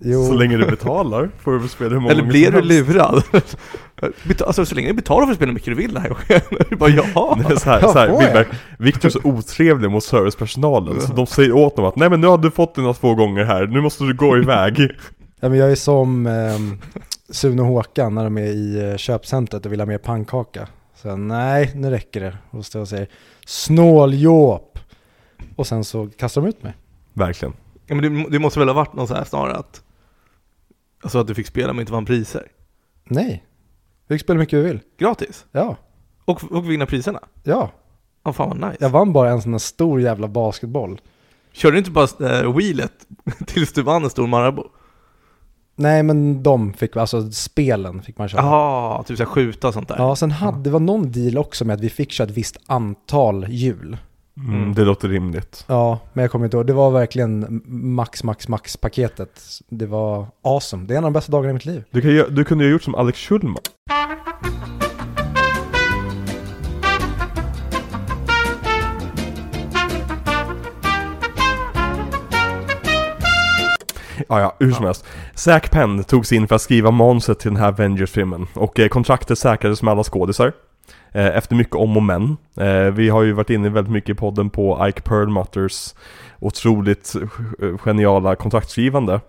Jo, 0.00 0.24
Så 0.24 0.32
länge 0.32 0.56
du 0.56 0.66
betalar 0.66 1.30
får 1.38 1.52
du 1.52 1.58
väl 1.58 1.68
spela 1.68 1.90
hur 1.90 2.00
många 2.00 2.12
Eller 2.12 2.22
blir 2.22 2.50
du 2.52 2.62
lurad? 2.62 3.22
Alltså 4.46 4.66
så 4.66 4.74
länge 4.74 4.88
du 4.88 4.94
betalar 4.94 5.26
för 5.26 5.30
att 5.32 5.36
spela 5.36 5.48
hur 5.48 5.54
mycket 5.54 5.68
du 5.68 5.74
vill 5.74 5.94
den 5.94 6.02
här 6.02 6.08
gången. 6.08 6.66
Du 6.70 6.76
bara 6.76 6.90
ja. 6.90 7.38
Det 7.48 7.54
är 7.54 7.58
så 7.58 7.70
här, 7.70 7.80
så 7.80 7.92
här, 7.92 8.08
får? 8.08 8.18
Wilbert, 8.18 8.48
Victor 8.78 9.08
är 9.08 9.10
så 9.10 9.20
otrevlig 9.24 9.90
mot 9.90 10.04
servicepersonalen 10.04 11.00
så 11.00 11.12
de 11.12 11.26
säger 11.26 11.52
åt 11.52 11.76
dem 11.76 11.84
att 11.84 11.96
nej 11.96 12.10
men 12.10 12.20
nu 12.20 12.26
har 12.26 12.38
du 12.38 12.50
fått 12.50 12.74
dina 12.74 12.92
två 12.92 13.14
gånger 13.14 13.44
här, 13.44 13.66
nu 13.66 13.80
måste 13.80 14.04
du 14.04 14.14
gå 14.14 14.38
iväg. 14.38 14.78
ja, 15.40 15.48
men 15.48 15.58
jag 15.58 15.70
är 15.70 15.74
som 15.74 16.26
eh, 16.26 16.58
Sune 17.30 17.62
och 17.62 17.68
Håkan 17.68 18.14
när 18.14 18.24
de 18.24 18.38
är 18.38 18.46
i 18.46 18.90
eh, 18.90 18.96
köpcentret 18.96 19.66
och 19.66 19.72
vill 19.72 19.80
ha 19.80 19.86
mer 19.86 19.98
pannkaka. 19.98 20.68
Så 20.96 21.16
nej, 21.16 21.72
nu 21.74 21.90
räcker 21.90 22.20
det. 22.20 22.38
Och 22.50 22.66
står 22.66 22.78
jag 22.78 22.82
och 22.82 22.88
säger 22.88 23.08
snåljåp. 23.46 24.78
Och 25.56 25.66
sen 25.66 25.84
så 25.84 26.08
kastar 26.16 26.40
de 26.42 26.48
ut 26.48 26.62
mig. 26.62 26.74
Verkligen. 27.12 27.54
ja 27.86 27.94
men 27.94 28.14
det, 28.14 28.30
det 28.30 28.38
måste 28.38 28.58
väl 28.58 28.68
ha 28.68 28.74
varit 28.74 28.94
någon 28.94 29.08
så 29.08 29.14
här 29.14 29.24
snarare 29.24 29.56
att 29.56 29.82
Alltså 31.02 31.18
att 31.18 31.26
du 31.26 31.34
fick 31.34 31.46
spela 31.46 31.72
men 31.72 31.80
inte 31.80 31.92
vann 31.92 32.04
priser. 32.04 32.46
Nej, 33.04 33.44
vi 34.06 34.14
fick 34.14 34.22
spela 34.22 34.38
mycket 34.38 34.58
vi 34.58 34.62
vill. 34.62 34.80
Gratis. 34.98 35.46
Ja, 35.52 35.76
Och, 36.24 36.52
och 36.52 36.70
vinna 36.70 36.86
priserna. 36.86 37.20
ja. 37.42 37.70
Ja 38.24 38.32
fan 38.32 38.48
vad 38.48 38.70
nice. 38.70 38.84
Jag 38.84 38.90
vann 38.90 39.12
bara 39.12 39.30
en 39.30 39.42
sån 39.42 39.52
här 39.52 39.58
stor 39.58 40.00
jävla 40.00 40.28
basketboll. 40.28 41.00
Körde 41.52 41.74
du 41.74 41.78
inte 41.78 41.90
bara 41.90 42.40
äh, 42.40 42.56
wheelet 42.56 42.92
tills 43.46 43.72
du 43.72 43.82
vann 43.82 44.04
en 44.04 44.10
stor 44.10 44.26
Marabou? 44.26 44.64
Nej 45.78 46.02
men 46.02 46.42
de 46.42 46.72
fick, 46.72 46.96
alltså 46.96 47.30
spelen 47.30 48.02
fick 48.02 48.18
man 48.18 48.28
köra. 48.28 48.42
Jaha, 48.42 49.02
typ 49.02 49.16
såhär 49.16 49.30
skjuta 49.30 49.68
och 49.68 49.74
sånt 49.74 49.88
där. 49.88 49.96
Ja, 49.98 50.16
sen 50.16 50.30
hade, 50.30 50.62
det 50.62 50.70
var 50.70 50.80
någon 50.80 51.12
deal 51.12 51.38
också 51.38 51.64
med 51.64 51.74
att 51.74 51.80
vi 51.80 51.90
fick 51.90 52.12
köra 52.12 52.28
ett 52.28 52.36
visst 52.36 52.56
antal 52.66 53.46
hjul. 53.48 53.96
Mm, 54.40 54.54
Mm. 54.54 54.74
Det 54.74 54.84
låter 54.84 55.08
rimligt. 55.08 55.64
Ja, 55.66 55.98
men 56.12 56.22
jag 56.22 56.30
kommer 56.30 56.44
inte 56.44 56.56
ihåg. 56.56 56.66
Det 56.66 56.72
var 56.72 56.90
verkligen 56.90 57.62
max, 57.66 58.24
max, 58.24 58.48
max 58.48 58.76
paketet. 58.76 59.40
Det 59.68 59.86
var 59.86 60.26
awesome. 60.42 60.86
Det 60.86 60.94
är 60.94 60.98
en 60.98 61.04
av 61.04 61.12
de 61.12 61.18
bästa 61.18 61.32
dagarna 61.32 61.50
i 61.50 61.54
mitt 61.54 61.64
liv. 61.64 61.84
Du, 61.90 62.00
kan, 62.00 62.34
du 62.34 62.44
kunde 62.44 62.64
ju 62.64 62.70
ha 62.70 62.72
gjort 62.72 62.82
som 62.82 62.94
Alex 62.94 63.18
Schulman. 63.18 63.56
Ja, 74.28 74.40
ja, 74.40 74.54
hur 74.58 74.72
som 74.72 74.84
helst. 74.84 75.04
Zack 75.34 75.70
Penn 75.70 76.04
togs 76.04 76.32
in 76.32 76.48
för 76.48 76.54
att 76.54 76.62
skriva 76.62 76.90
manuset 76.90 77.38
till 77.38 77.50
den 77.50 77.60
här 77.60 77.68
Avengers-filmen 77.68 78.46
och 78.54 78.78
eh, 78.78 78.88
kontraktet 78.88 79.38
säkrades 79.38 79.82
med 79.82 79.92
alla 79.92 80.04
skådisar. 80.04 80.52
Eh, 81.12 81.36
efter 81.36 81.56
mycket 81.56 81.76
om 81.76 81.96
och 81.96 82.02
men. 82.02 82.36
Eh, 82.56 82.92
vi 82.92 83.08
har 83.08 83.22
ju 83.22 83.32
varit 83.32 83.50
inne 83.50 83.68
väldigt 83.68 83.92
mycket 83.92 84.10
i 84.10 84.14
podden 84.14 84.50
på 84.50 84.86
Ike 84.88 85.00
Perlmutters 85.00 85.94
otroligt 86.38 87.14
geniala 87.78 88.36
kontraktskrivande. 88.36 89.20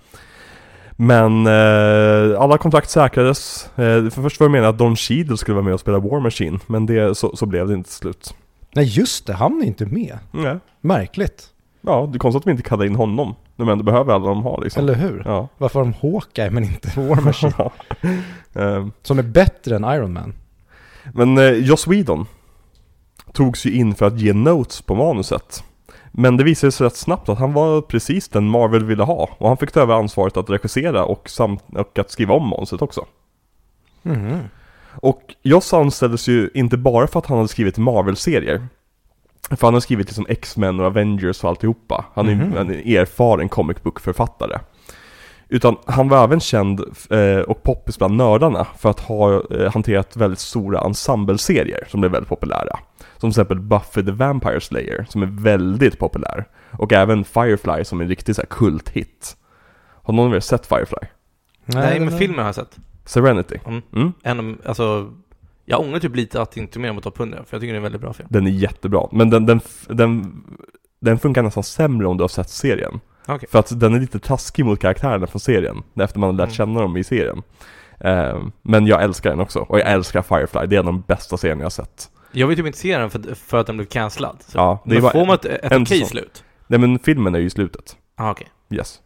Men 0.91 1.47
eh, 1.47 2.41
alla 2.41 2.57
kontrakt 2.57 2.89
säkrades. 2.89 3.69
Eh, 3.75 4.09
för 4.09 4.21
först 4.21 4.39
var 4.39 4.47
det 4.47 4.51
meningen 4.51 4.69
att 4.69 4.77
Don 4.77 4.95
Cheadle 4.95 5.37
skulle 5.37 5.55
vara 5.55 5.65
med 5.65 5.73
och 5.73 5.79
spela 5.79 5.99
War 5.99 6.19
Machine, 6.19 6.59
men 6.67 6.85
det, 6.85 7.17
så, 7.17 7.35
så 7.35 7.45
blev 7.45 7.67
det 7.67 7.73
inte 7.73 7.91
slut. 7.91 8.35
Nej 8.75 8.85
just 8.85 9.27
det, 9.27 9.33
han 9.33 9.61
är 9.61 9.65
inte 9.65 9.85
med. 9.85 10.19
Nej. 10.31 10.57
Märkligt. 10.81 11.43
Ja, 11.81 12.09
det 12.11 12.17
är 12.17 12.19
konstigt 12.19 12.39
att 12.39 12.43
de 12.43 12.51
inte 12.51 12.63
kallade 12.63 12.87
in 12.87 12.95
honom. 12.95 13.35
De 13.57 13.69
ändå 13.69 13.83
behöver 13.83 14.13
alla 14.13 14.27
de 14.27 14.43
har 14.43 14.61
liksom. 14.63 14.83
Eller 14.83 14.95
hur? 14.95 15.21
Ja. 15.25 15.47
Varför 15.57 15.79
har 15.79 15.85
de 15.85 15.93
Hawkeye 16.01 16.49
men 16.49 16.63
inte 16.63 16.99
War 16.99 17.21
Machine? 17.25 17.53
Ehm, 18.53 18.91
Som 19.01 19.19
är 19.19 19.23
bättre 19.23 19.75
än 19.75 19.83
Iron 19.83 20.13
Man. 20.13 20.33
Men 21.13 21.37
eh, 21.37 21.51
Joss 21.51 21.87
Whedon 21.87 22.25
togs 23.33 23.65
ju 23.65 23.71
in 23.71 23.95
för 23.95 24.05
att 24.05 24.19
ge 24.19 24.33
notes 24.33 24.81
på 24.81 24.95
manuset. 24.95 25.63
Men 26.11 26.37
det 26.37 26.43
visade 26.43 26.71
sig 26.71 26.85
rätt 26.85 26.95
snabbt 26.95 27.29
att 27.29 27.39
han 27.39 27.53
var 27.53 27.81
precis 27.81 28.29
den 28.29 28.49
Marvel 28.49 28.85
ville 28.85 29.03
ha. 29.03 29.29
Och 29.37 29.47
han 29.47 29.57
fick 29.57 29.71
ta 29.71 29.79
över 29.81 29.93
ansvaret 29.93 30.37
att 30.37 30.49
regissera 30.49 31.05
och, 31.05 31.29
och 31.75 31.99
att 31.99 32.11
skriva 32.11 32.33
om 32.33 32.47
manuset 32.47 32.81
också. 32.81 33.05
Mhm. 34.03 34.39
Och 35.01 35.21
Joss 35.43 35.73
anställdes 35.73 36.27
ju 36.27 36.49
inte 36.53 36.77
bara 36.77 37.07
för 37.07 37.19
att 37.19 37.25
han 37.25 37.37
hade 37.37 37.47
skrivit 37.47 37.77
Marvel-serier. 37.77 38.67
För 39.49 39.67
han 39.67 39.73
har 39.73 39.81
skrivit 39.81 40.07
liksom 40.07 40.25
X-Men 40.29 40.79
och 40.79 40.85
Avengers 40.85 41.43
och 41.43 41.49
alltihopa. 41.49 42.05
Han 42.13 42.29
är 42.29 42.35
Mhm. 42.35 42.57
en 42.57 42.69
erfaren 42.71 43.49
comic 43.49 43.83
book-författare. 43.83 44.59
Utan 45.49 45.75
han 45.85 46.09
var 46.09 46.23
även 46.23 46.39
känd 46.39 46.79
eh, 47.09 47.39
och 47.39 47.63
poppis 47.63 47.97
bland 47.97 48.15
nördarna 48.15 48.67
för 48.77 48.89
att 48.89 48.99
ha 48.99 49.43
eh, 49.51 49.73
hanterat 49.73 50.15
väldigt 50.17 50.39
stora 50.39 50.79
ensemble-serier 50.81 51.85
som 51.89 51.99
blev 52.01 52.11
väldigt 52.11 52.29
populära. 52.29 52.79
Som 53.17 53.19
till 53.19 53.41
exempel 53.41 53.59
Buffy 53.59 54.03
the 54.05 54.11
Vampire 54.11 54.61
Slayer 54.61 55.05
som 55.09 55.21
är 55.21 55.25
väldigt 55.43 55.99
populär. 55.99 56.45
Och 56.71 56.93
även 56.93 57.23
Firefly 57.23 57.83
som 57.85 57.99
är 57.99 58.03
en 58.03 58.09
riktig 58.09 58.35
så 58.35 58.41
här 58.41 58.47
kulthit. 58.47 59.37
Har 60.03 60.13
någon 60.13 60.27
av 60.27 60.35
er 60.35 60.39
sett 60.39 60.65
Firefly? 60.65 61.07
Nej, 61.65 61.99
men 61.99 62.09
den- 62.09 62.19
filmen 62.19 62.39
har 62.39 62.45
jag 62.45 62.55
sett. 62.55 62.77
Serenity? 63.05 63.59
Mm. 63.65 63.81
Mm. 63.95 64.13
En, 64.23 64.57
alltså, 64.65 65.11
jag 65.69 65.79
ångrar 65.79 65.99
typ 65.99 66.15
lite 66.15 66.41
att 66.41 66.57
inte 66.57 66.79
mer 66.79 66.93
mot 66.93 67.03
topp 67.03 67.19
100, 67.19 67.37
för 67.37 67.55
jag 67.55 67.61
tycker 67.61 67.73
det 67.73 67.75
är 67.75 67.77
en 67.77 67.83
väldigt 67.83 68.01
bra 68.01 68.13
film. 68.13 68.27
Den 68.31 68.47
är 68.47 68.51
jättebra, 68.51 69.07
men 69.11 69.29
den, 69.29 69.45
den, 69.45 69.61
den, 69.87 70.43
den 70.99 71.19
funkar 71.19 71.43
nästan 71.43 71.63
sämre 71.63 72.07
om 72.07 72.17
du 72.17 72.23
har 72.23 72.27
sett 72.27 72.49
serien. 72.49 72.99
Okej. 73.25 73.49
För 73.51 73.59
att 73.59 73.79
den 73.79 73.95
är 73.95 73.99
lite 73.99 74.19
taskig 74.19 74.65
mot 74.65 74.79
karaktärerna 74.79 75.27
från 75.27 75.39
serien, 75.39 75.83
efter 75.99 76.19
man 76.19 76.27
har 76.29 76.33
lärt 76.33 76.45
Mm. 76.47 76.55
känna 76.55 76.81
dem 76.81 76.97
i 76.97 77.03
serien. 77.03 77.43
Ehm, 77.99 78.51
men 78.61 78.87
jag 78.87 79.03
älskar 79.03 79.29
den 79.29 79.39
också, 79.39 79.59
och 79.59 79.79
jag 79.79 79.87
älskar 79.91 80.21
Firefly, 80.21 80.65
det 80.67 80.75
är 80.75 80.79
en 80.79 80.87
av 80.87 80.93
de 80.93 81.01
bästa 81.07 81.37
serierna 81.37 81.61
jag 81.61 81.65
har 81.65 81.69
sett. 81.69 82.09
Jag 82.31 82.47
vill 82.47 82.57
typ 82.57 82.65
inte 82.65 82.77
se 82.79 82.97
den 82.97 83.09
för, 83.09 83.35
för 83.35 83.57
att 83.57 83.67
den 83.67 83.77
blev 83.77 83.85
cancellad. 83.85 84.37
Så, 84.47 84.57
Ja, 84.57 84.83
det 84.85 85.01
men 85.01 85.11
får 85.11 85.25
man 85.25 85.35
ett, 85.35 85.45
ett 85.45 85.71
okej 85.81 86.05
slut? 86.05 86.43
Nej 86.67 86.79
men 86.79 86.99
filmen 86.99 87.35
är 87.35 87.39
ju 87.39 87.49
slutet, 87.49 87.97
Ah, 88.15 88.31
okej. 88.31 88.47
yes. 88.69 88.99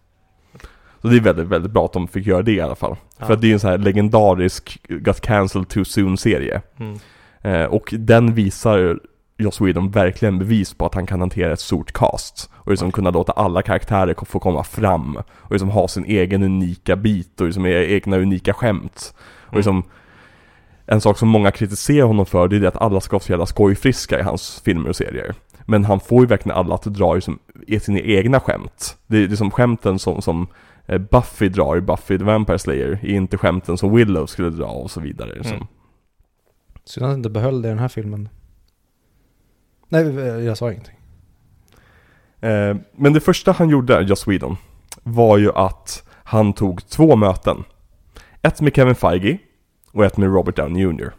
Så 1.02 1.08
det 1.08 1.18
är 1.18 1.22
väldigt, 1.22 1.47
väldigt 1.47 1.72
bra 1.72 1.86
att 1.86 1.93
de 1.93 2.08
fick 2.08 2.26
göra 2.28 2.41
det 2.41 2.52
i 2.52 2.62
alla 2.62 2.76
fall. 2.76 2.95
Ja. 3.20 3.26
För 3.26 3.34
att 3.34 3.41
det 3.41 3.47
är 3.49 3.54
en 3.54 3.60
sån 3.60 3.70
här 3.70 3.78
legendarisk 3.78 4.80
Got 4.89 5.22
Cancelled 5.22 5.70
Too 5.70 5.86
Soon-serie. 5.86 6.62
Mm. 6.80 6.99
Eh, 7.41 7.66
och 7.66 7.93
den 7.97 8.34
visar 8.34 8.99
Joss 9.38 9.62
Whedon 9.62 9.91
verkligen 9.91 10.39
bevis 10.39 10.74
på 10.74 10.86
att 10.86 10.95
han 10.95 11.06
kan 11.06 11.20
hantera 11.20 11.54
ett 11.54 11.60
stort 11.60 11.91
cast. 11.91 12.49
Och 12.54 12.72
liksom 12.72 12.91
kunna 12.91 13.10
låta 13.10 13.32
alla 13.32 13.62
karaktärer 13.62 14.16
få 14.26 14.39
komma 14.39 14.64
fram. 14.64 15.16
Och 15.32 15.52
liksom 15.52 15.70
ha 15.70 15.88
sin 15.88 16.06
egen 16.06 16.43
unika 16.43 16.95
bit 16.95 17.41
och 17.41 17.45
liksom 17.47 17.66
e- 17.66 17.86
egna 17.95 18.18
unika 18.18 18.54
skämt. 18.54 19.14
Och 19.47 19.54
Mm. 19.54 19.58
liksom 19.58 19.84
en 20.86 21.02
sak 21.02 21.18
som 21.18 21.30
många 21.30 21.52
kritiserar 21.52 22.08
honom 22.08 22.26
för 22.26 22.47
det 22.47 22.56
är 22.56 22.60
det 22.60 22.68
att 22.68 22.82
alla 22.82 23.02
ska 23.02 23.14
vara 23.16 23.24
så 23.24 23.32
jävla 23.32 23.45
skojfriska 23.45 24.20
i 24.20 24.24
hans 24.24 24.62
filmer 24.66 24.89
och 24.89 24.95
serier. 24.95 25.34
Men 25.66 25.86
han 25.86 25.99
får 25.99 26.20
ju 26.22 26.26
verkligen 26.28 26.58
alla 26.58 26.76
att 26.76 26.84
dra 26.84 27.14
liksom, 27.14 27.39
i 27.68 27.80
sina 27.80 27.99
egna 27.99 28.39
skämt. 28.39 28.97
Det 29.08 29.18
är 29.18 29.28
liksom 29.28 29.52
skämten 29.52 29.99
som, 29.99 30.22
som 30.22 30.47
Buffy 31.00 31.50
drar 31.50 31.78
i 31.78 31.82
Buffy 31.82 32.18
the 32.18 32.24
Vampire 32.24 32.60
Slayer 32.60 33.00
är 33.02 33.10
inte 33.10 33.38
skämten 33.38 33.78
som 33.78 33.96
Willow 33.96 34.26
skulle 34.26 34.50
dra 34.50 34.68
och 34.68 34.92
så 34.92 35.00
vidare. 35.00 35.36
Liksom. 35.36 35.56
Mm. 35.56 35.68
Synd 36.84 37.06
att 37.06 37.18
inte 37.18 37.30
behöll 37.30 37.62
det 37.62 37.68
i 37.68 37.70
den 37.70 37.80
här 37.80 37.88
filmen. 37.88 38.30
Nej, 39.89 40.04
jag 40.46 40.58
sa 40.58 40.72
ingenting. 40.72 40.98
Eh, 42.39 42.76
men 42.96 43.14
det 43.14 43.20
första 43.20 43.52
han 43.52 43.70
gjorde, 43.70 44.02
Joss 44.02 44.28
Whedon, 44.28 44.58
var 45.04 45.38
ju 45.38 45.52
att 45.52 46.04
han 46.24 46.54
tog 46.54 46.88
två 46.88 47.16
möten. 47.16 47.64
Ett 48.42 48.62
med 48.62 48.76
Kevin 48.76 48.96
Feige 48.96 49.38
och 49.92 50.06
ett 50.06 50.18
med 50.18 50.34
Robert 50.34 50.56
Downey 50.56 50.84
Jr. 50.84 51.12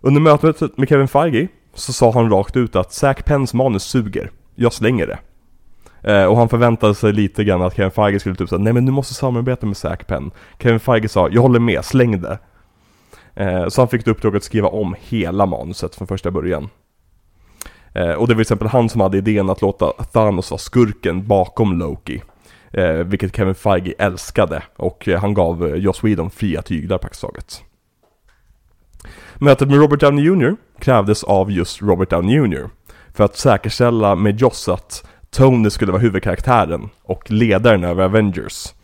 Under 0.00 0.20
mötet 0.20 0.78
med 0.78 0.88
Kevin 0.88 1.08
Feige 1.08 1.48
så 1.74 1.92
sa 1.92 2.12
han 2.12 2.30
rakt 2.30 2.56
ut 2.56 2.76
att 2.76 2.92
Zack 2.92 3.24
Penns 3.24 3.54
manus 3.54 3.82
suger, 3.82 4.30
jag 4.54 4.72
slänger 4.72 5.06
det. 5.06 5.18
Eh, 6.04 6.24
och 6.24 6.36
han 6.36 6.48
förväntade 6.48 6.94
sig 6.94 7.12
lite 7.12 7.44
grann 7.44 7.62
att 7.62 7.76
Kevin 7.76 7.90
Feige 7.90 8.20
skulle 8.20 8.34
typ 8.34 8.48
säga 8.48 8.58
nej 8.58 8.72
men 8.72 8.86
du 8.86 8.92
måste 8.92 9.14
samarbeta 9.14 9.66
med 9.66 9.76
Zack 9.76 10.06
Penn. 10.06 10.30
Kevin 10.58 10.80
Feige 10.80 11.08
sa, 11.08 11.28
jag 11.28 11.42
håller 11.42 11.60
med, 11.60 11.84
släng 11.84 12.20
det. 12.20 12.38
Eh, 13.34 13.68
så 13.68 13.80
han 13.80 13.88
fick 13.88 14.06
uppdraget 14.06 14.36
att 14.36 14.44
skriva 14.44 14.68
om 14.68 14.94
hela 15.00 15.46
manuset 15.46 15.94
från 15.94 16.08
första 16.08 16.30
början. 16.30 16.68
Eh, 17.92 18.12
och 18.12 18.28
det 18.28 18.34
var 18.34 18.36
till 18.36 18.40
exempel 18.40 18.68
han 18.68 18.88
som 18.88 19.00
hade 19.00 19.18
idén 19.18 19.50
att 19.50 19.62
låta 19.62 19.90
Thanos 19.90 20.50
vara 20.50 20.58
skurken 20.58 21.26
bakom 21.26 21.78
Loki. 21.78 22.22
Eh, 22.72 22.94
vilket 22.94 23.36
Kevin 23.36 23.54
Feige 23.54 23.94
älskade 23.98 24.62
och 24.76 25.08
eh, 25.08 25.20
han 25.20 25.34
gav 25.34 25.66
eh, 25.66 25.74
Joss 25.74 26.04
Whedon 26.04 26.30
fria 26.30 26.62
tyglar 26.62 26.98
praktiskt 26.98 27.22
taget. 27.22 27.62
Mötet 29.34 29.68
med 29.68 29.78
Robert 29.78 30.00
Downey 30.00 30.24
Jr. 30.24 30.56
krävdes 30.78 31.24
av 31.24 31.50
just 31.50 31.82
Robert 31.82 32.10
Downey 32.10 32.36
Jr. 32.36 32.68
För 33.14 33.24
att 33.24 33.36
säkerställa 33.36 34.14
med 34.14 34.40
Joss 34.40 34.68
att 34.68 35.06
Tony 35.34 35.70
skulle 35.70 35.92
vara 35.92 36.02
huvudkaraktären 36.02 36.88
och 37.02 37.30
ledaren 37.30 37.84
över 37.84 38.04
Avengers. 38.04 38.74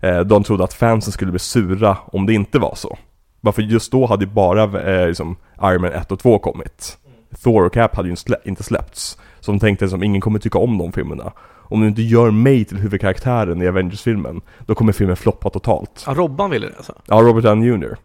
Eh, 0.00 0.20
de 0.20 0.42
trodde 0.42 0.64
att 0.64 0.74
fansen 0.74 1.12
skulle 1.12 1.30
bli 1.30 1.38
sura 1.38 1.96
om 2.06 2.26
det 2.26 2.34
inte 2.34 2.58
var 2.58 2.74
så. 2.74 2.98
Varför 3.40 3.62
just 3.62 3.92
då 3.92 4.06
hade 4.06 4.24
ju 4.24 4.30
bara 4.30 4.62
eh, 4.62 5.06
liksom 5.06 5.36
Iron 5.62 5.80
Man 5.80 5.92
1 5.92 6.12
och 6.12 6.18
2 6.18 6.38
kommit. 6.38 6.98
Thor 7.42 7.66
och 7.66 7.72
Cap 7.72 7.96
hade 7.96 8.08
ju 8.08 8.16
inte 8.44 8.62
släppts. 8.62 9.18
Så 9.40 9.52
de 9.52 9.60
tänkte 9.60 9.88
som 9.88 10.02
ingen 10.02 10.20
kommer 10.20 10.38
tycka 10.38 10.58
om 10.58 10.78
de 10.78 10.92
filmerna. 10.92 11.32
Om 11.46 11.80
du 11.80 11.86
inte 11.88 12.02
gör 12.02 12.30
mig 12.30 12.64
till 12.64 12.78
huvudkaraktären 12.78 13.62
i 13.62 13.68
Avengers-filmen, 13.68 14.40
då 14.66 14.74
kommer 14.74 14.92
filmen 14.92 15.16
floppa 15.16 15.50
totalt. 15.50 16.04
Ja, 16.06 16.14
Robban 16.14 16.50
ville 16.50 16.66
det 16.66 16.76
alltså? 16.76 16.94
Ja, 17.06 17.16
Robert 17.16 17.44
Downey 17.44 17.68
Jr. 17.68 17.96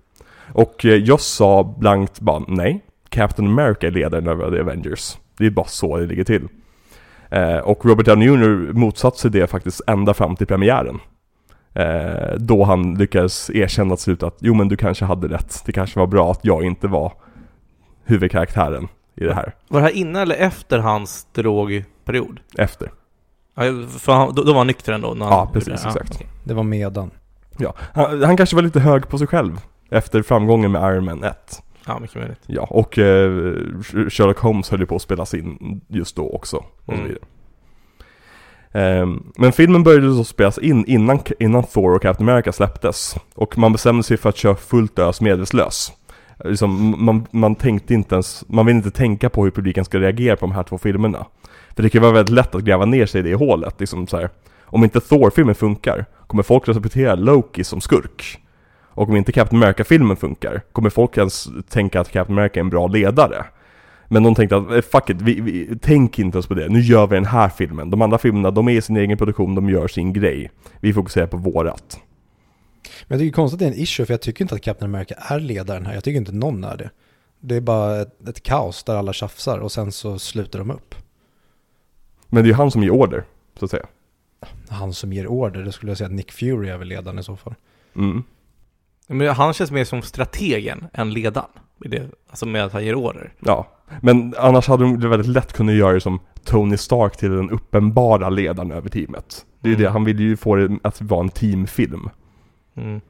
Och 0.54 0.86
eh, 0.86 0.96
Joss 0.96 1.26
sa 1.26 1.76
blankt 1.78 2.20
bara 2.20 2.44
nej. 2.48 2.84
Captain 3.10 3.50
America 3.50 3.88
är 3.88 3.92
ledaren 3.92 4.28
över 4.28 4.52
The 4.52 4.60
Avengers. 4.60 5.18
Det 5.38 5.46
är 5.46 5.50
bara 5.50 5.68
så 5.68 5.98
det 5.98 6.06
ligger 6.06 6.24
till. 6.24 6.48
Eh, 7.30 7.58
och 7.58 7.86
Robert 7.86 8.06
Downey 8.06 8.28
Jr. 8.28 8.74
motsatte 8.74 9.20
sig 9.20 9.32
det 9.32 9.48
faktiskt 9.48 9.82
ända 9.88 10.14
fram 10.14 10.36
till 10.36 10.48
premiären. 10.48 11.00
Eh, 11.74 12.34
då 12.38 12.64
han 12.64 12.96
lyckades 12.96 13.50
erkänna 13.50 13.96
till 13.96 14.04
slut 14.04 14.24
att 14.24 14.38
jo 14.40 14.54
men 14.54 14.68
du 14.68 14.78
kanske 14.78 15.06
hade 15.06 15.28
rätt. 15.28 15.62
Det 15.66 15.72
kanske 15.72 16.00
var 16.00 16.08
bra 16.08 16.32
att 16.32 16.40
jag 16.42 16.64
inte 16.64 16.88
var 16.88 17.14
huvudkaraktären 18.06 18.88
i 19.16 19.24
det 19.24 19.34
här. 19.34 19.56
Var 19.68 19.80
det 19.80 19.86
här 19.86 19.94
innan 19.94 20.22
eller 20.22 20.36
efter 20.36 20.80
hans 20.80 21.28
drogperiod? 21.34 22.40
Efter. 22.58 22.92
Ja, 23.56 23.64
för 24.00 24.12
han, 24.14 24.36
då, 24.36 24.44
då 24.44 24.52
var 24.52 24.58
han 24.60 24.68
nykter 24.68 24.94
ändå? 24.94 25.14
När 25.14 25.26
han 25.26 25.34
Ja, 25.34 25.50
precis, 25.54 25.68
det. 25.68 25.74
exakt. 25.90 26.12
okej. 26.16 26.28
Det 26.44 26.54
var 26.54 26.64
medan. 26.64 27.12
Ja, 27.58 27.74
han, 27.94 28.24
han 28.24 28.38
kanske 28.38 28.56
var 28.56 28.64
lite 28.64 28.80
hög 28.80 29.08
på 29.10 29.18
sig 29.18 29.28
själv. 29.28 29.62
Efter 29.90 30.22
framgången 30.22 30.72
med 30.72 30.94
Iron 30.94 31.06
Man 31.06 31.24
1. 31.24 31.64
Ja, 31.90 32.00
mycket 32.00 32.16
möjligt. 32.16 32.40
Ja, 32.48 32.62
och 32.70 32.98
eh, 32.98 33.32
Sherlock 34.10 34.40
Holmes 34.40 34.70
höll 34.70 34.80
ju 34.80 34.86
på 34.86 34.96
att 34.96 35.02
spelas 35.02 35.34
in 35.34 35.82
just 35.88 36.16
då 36.16 36.30
också. 36.30 36.58
Och 36.58 36.66
så 36.86 36.92
Mm. 36.92 37.04
vidare. 37.08 37.24
Ehm, 38.72 39.24
men 39.38 39.52
filmen 39.52 39.84
började 39.84 40.14
så 40.16 40.24
spelas 40.24 40.58
in 40.58 40.86
innan, 40.86 41.20
innan 41.40 41.64
Thor 41.64 41.96
och 41.96 42.02
Captain 42.02 42.30
America 42.30 42.52
släpptes. 42.52 43.16
Och 43.36 43.58
man 43.58 43.72
bestämde 43.72 44.04
sig 44.04 44.18
för 44.18 44.30
att 44.30 44.38
köra 44.38 44.56
fullt 44.56 45.00
ös 45.00 45.22
medvetslös. 45.22 45.92
Liksom, 46.44 46.96
man, 47.06 47.26
man 47.32 47.56
tänkte 47.56 47.94
inte 47.94 48.16
ens, 48.16 48.46
man 48.48 48.66
vill 48.66 48.76
inte 48.76 48.92
tänka 48.92 49.30
på 49.30 49.44
hur 49.44 49.52
publiken 49.52 49.86
ska 49.86 50.00
reagera 50.00 50.36
på 50.36 50.46
de 50.46 50.52
här 50.52 50.64
två 50.64 50.78
filmerna. 50.78 51.26
För 51.76 51.84
det 51.84 51.90
kan 51.90 52.02
vara 52.02 52.12
väldigt 52.12 52.36
lätt 52.36 52.56
att 52.56 52.64
gräva 52.64 52.86
ner 52.86 53.06
sig 53.06 53.20
i 53.20 53.24
det 53.24 53.36
hålet. 53.36 53.76
Liksom 53.80 54.08
så 54.08 54.18
här, 54.18 54.30
om 54.64 54.84
inte 54.84 55.00
Thor-filmen 55.00 55.56
funkar, 55.56 56.06
kommer 56.28 56.44
folk 56.44 56.68
respektera 56.68 57.16
Loki 57.16 57.64
som 57.64 57.82
skurk? 57.82 58.40
Och 59.00 59.10
om 59.10 59.16
inte 59.16 59.32
Captain 59.32 59.64
America-filmen 59.64 60.18
funkar, 60.18 60.62
kommer 60.72 60.90
folk 60.90 61.18
ens 61.18 61.48
tänka 61.70 62.02
att 62.02 62.12
Captain 62.12 62.40
America 62.40 62.60
är 62.60 62.64
en 62.64 62.70
bra 62.70 62.88
ledare? 62.88 63.46
Men 64.08 64.24
de 64.24 64.36
tänkte 64.36 64.58
att, 64.58 64.72
eh, 64.72 64.82
fuck 64.82 65.10
it, 65.10 65.22
vi, 65.22 65.42
vi, 65.42 65.78
tänk 65.82 66.20
inte 66.20 66.36
ens 66.36 66.48
på 66.48 66.54
det, 66.54 66.70
nu 66.70 66.80
gör 66.80 67.08
vi 67.08 67.16
den 67.16 67.26
här 67.26 67.50
filmen. 67.50 67.90
De 67.90 68.02
andra 68.02 68.18
filmerna, 68.18 68.52
de 68.52 68.68
är 68.68 68.72
i 68.72 68.82
sin 68.82 68.98
egen 68.98 69.18
produktion, 69.18 69.56
de 69.56 69.70
gör 69.70 69.88
sin 69.88 70.14
grej. 70.14 70.52
Vi 70.80 70.94
fokuserar 70.94 71.28
på 71.28 71.38
vårat. 71.38 72.00
Men 73.08 73.18
jag 73.18 73.20
tycker 73.20 73.36
konstigt 73.36 73.56
att 73.56 73.60
det 73.60 73.66
är 73.66 73.72
en 73.72 73.84
issue 73.84 74.06
för 74.06 74.14
jag 74.14 74.22
tycker 74.22 74.44
inte 74.44 74.56
att 74.56 74.62
Captain 74.62 74.96
America 74.96 75.16
är 75.18 75.40
ledaren 75.40 75.86
här. 75.86 75.94
Jag 75.94 76.04
tycker 76.04 76.18
inte 76.18 76.32
någon 76.32 76.64
är 76.64 76.78
det. 76.78 76.90
Det 77.40 77.56
är 77.56 77.62
bara 77.62 78.02
ett, 78.02 78.28
ett 78.28 78.44
kaos 78.44 78.84
där 78.84 78.96
alla 78.96 79.14
tjafsar 79.14 79.60
och 79.60 79.72
sen 79.72 79.92
så 79.92 80.20
slutar 80.20 80.60
de 80.60 80.72
upp. 80.72 80.96
Men 82.28 82.44
det 82.44 82.48
är 82.48 82.52
ju 82.52 82.56
han 82.56 82.72
som 82.72 82.84
ger 82.84 82.92
order, 82.92 83.24
så 83.60 83.66
att 83.66 83.72
säga. 83.72 83.86
Han 84.70 84.94
som 84.94 85.14
ger 85.14 85.28
order, 85.28 85.64
det 85.64 85.72
skulle 85.72 85.92
jag 85.92 85.98
säga 85.98 86.06
att 86.08 86.14
Nick 86.14 86.32
Fury 86.32 86.70
är 86.70 86.78
väl 86.78 86.88
ledaren 86.88 87.20
i 87.20 87.24
så 87.24 87.36
fall. 87.36 87.56
Mm. 87.96 88.24
Men 89.12 89.28
han 89.28 89.54
känns 89.54 89.72
mer 89.72 89.84
som 89.84 90.02
strategen 90.02 90.88
än 90.94 91.14
ledaren 91.14 91.50
det, 91.86 92.10
alltså 92.30 92.46
med 92.46 92.66
att 92.66 92.74
han 92.74 92.86
ger 92.86 92.96
order. 92.96 93.34
Ja, 93.40 93.68
men 94.02 94.34
annars 94.38 94.68
hade 94.68 94.84
de 94.84 95.10
väldigt 95.10 95.28
lätt 95.28 95.54
kunnat 95.54 95.76
göra 95.76 95.94
det 95.94 96.02
som 96.02 96.20
Tony 96.44 96.78
Stark 96.78 97.18
till 97.18 97.32
den 97.32 97.50
uppenbara 97.50 98.30
ledaren 98.30 98.72
över 98.72 98.90
teamet. 98.90 99.46
Det 99.60 99.70
är 99.70 99.74
Mm. 99.74 99.84
det, 99.84 99.90
han 99.90 100.04
vill 100.06 100.20
ju 100.20 100.38
få 100.38 100.56
det 100.56 100.78
att 100.82 101.02
vara 101.02 101.22
en 101.22 101.30
teamfilm. 101.30 102.10
Mm. 102.76 103.02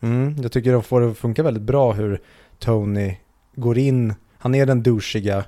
Mm, 0.00 0.36
jag 0.42 0.52
tycker 0.52 0.72
de 0.72 0.82
får 0.82 1.00
det 1.00 1.10
att 1.10 1.18
funka 1.18 1.42
väldigt 1.42 1.62
bra 1.62 1.92
hur 1.92 2.20
Tony 2.58 3.16
går 3.56 3.78
in, 3.78 4.14
han 4.38 4.54
är 4.54 4.66
den 4.66 4.82
douchiga 4.82 5.44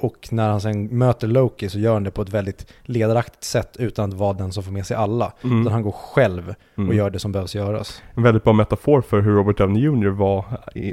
och 0.00 0.28
när 0.30 0.50
han 0.50 0.60
sen 0.60 0.98
möter 0.98 1.28
Loki 1.28 1.68
så 1.68 1.78
gör 1.78 1.92
han 1.92 2.04
det 2.04 2.10
på 2.10 2.22
ett 2.22 2.28
väldigt 2.28 2.72
ledaraktigt 2.82 3.44
sätt 3.44 3.76
utan 3.78 4.08
att 4.10 4.14
vara 4.16 4.32
den 4.32 4.52
som 4.52 4.62
får 4.62 4.72
med 4.72 4.86
sig 4.86 4.96
alla. 4.96 5.32
Mm. 5.44 5.60
Utan 5.60 5.72
han 5.72 5.82
går 5.82 5.92
själv 5.92 6.48
och 6.74 6.78
Mm. 6.78 6.96
gör 6.96 7.10
det 7.10 7.18
som 7.18 7.32
behövs 7.32 7.54
göras. 7.54 8.02
En 8.14 8.22
väldigt 8.22 8.44
bra 8.44 8.52
metafor 8.52 9.00
för 9.00 9.20
hur 9.20 9.32
Robert 9.32 9.58
Downey 9.58 9.82
Jr 9.82 10.08
var 10.08 10.44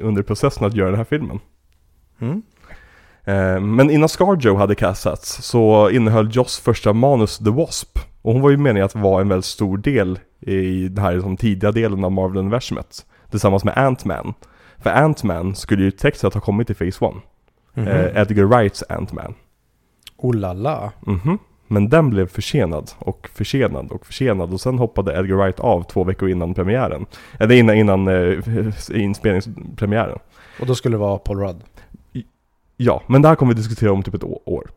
under 0.01 0.24
processen 0.24 0.68
att 0.68 0.74
göra 0.74 0.89
den 0.89 0.97
här 0.97 1.03
filmen. 1.05 1.39
Mm. 2.22 2.41
Eh, 3.24 3.60
men 3.60 3.89
innan 3.89 4.10
Scarjo 4.10 4.55
hade 4.55 4.76
castats 4.76 5.43
så 5.43 5.89
innehöll 5.89 6.30
Joss 6.36 6.60
första 6.60 6.93
manus 6.93 7.38
The 7.38 7.49
Wasp. 7.49 7.99
Och 8.22 8.34
hon 8.34 8.41
var 8.41 8.49
ju 8.49 8.58
meningen 8.58 8.86
att 8.86 8.95
vara 8.95 9.22
en 9.22 9.30
väldigt 9.30 9.45
stor 9.45 9.78
del 9.78 10.20
i 10.39 10.88
den 10.88 11.03
här 11.03 11.14
liksom, 11.14 11.38
tidiga 11.38 11.72
delen 11.72 12.03
av 12.03 12.12
Marvel-universumet. 12.12 13.05
Tillsammans 13.30 13.64
med 13.64 13.78
Ant-Man. 13.78 14.34
För 14.78 14.89
Ant-Man 14.89 15.55
skulle 15.55 15.84
ju 15.84 15.91
sett 15.91 16.34
ha 16.34 16.41
kommit 16.41 16.70
i 16.70 16.74
Phase 16.74 17.05
1. 17.05 17.14
Eh, 17.78 18.21
Edgar 18.21 18.43
Wrights 18.45 18.84
Ant-Man. 18.89 19.34
Oh 20.17 20.36
la 20.36 20.53
la. 20.53 20.91
Mhm. 21.01 21.39
Men 21.67 21.89
den 21.89 22.09
blev 22.09 22.28
försenad 22.28 22.91
och 22.99 23.30
försenad 23.34 23.91
och 23.91 24.05
försenad 24.05 24.53
och 24.53 24.61
sen 24.61 24.80
hoppade 24.80 25.19
Edgar 25.19 25.36
Wright 25.36 25.59
av 25.59 25.84
två 25.84 26.03
veckor 26.03 26.30
innan 26.30 26.53
premiären. 26.53 27.05
Eller 27.39 27.55
innan, 27.55 27.75
innan 27.75 28.07
eh, 28.07 28.39
inspelningspremiären. 29.01 30.19
Och 30.59 30.65
då 30.67 30.75
skulle 30.75 30.93
det 30.95 30.99
vara 30.99 31.17
Paul 31.17 31.39
Rudd. 31.39 31.63
Ja, 32.78 33.01
men 33.07 33.21
det 33.21 33.28
här 33.28 33.36
kommer 33.36 33.53
vi 33.53 33.57
diskutera 33.57 33.91
om 33.91 34.03
typ 34.03 34.13
ett 34.13 34.23
år. 34.23 34.69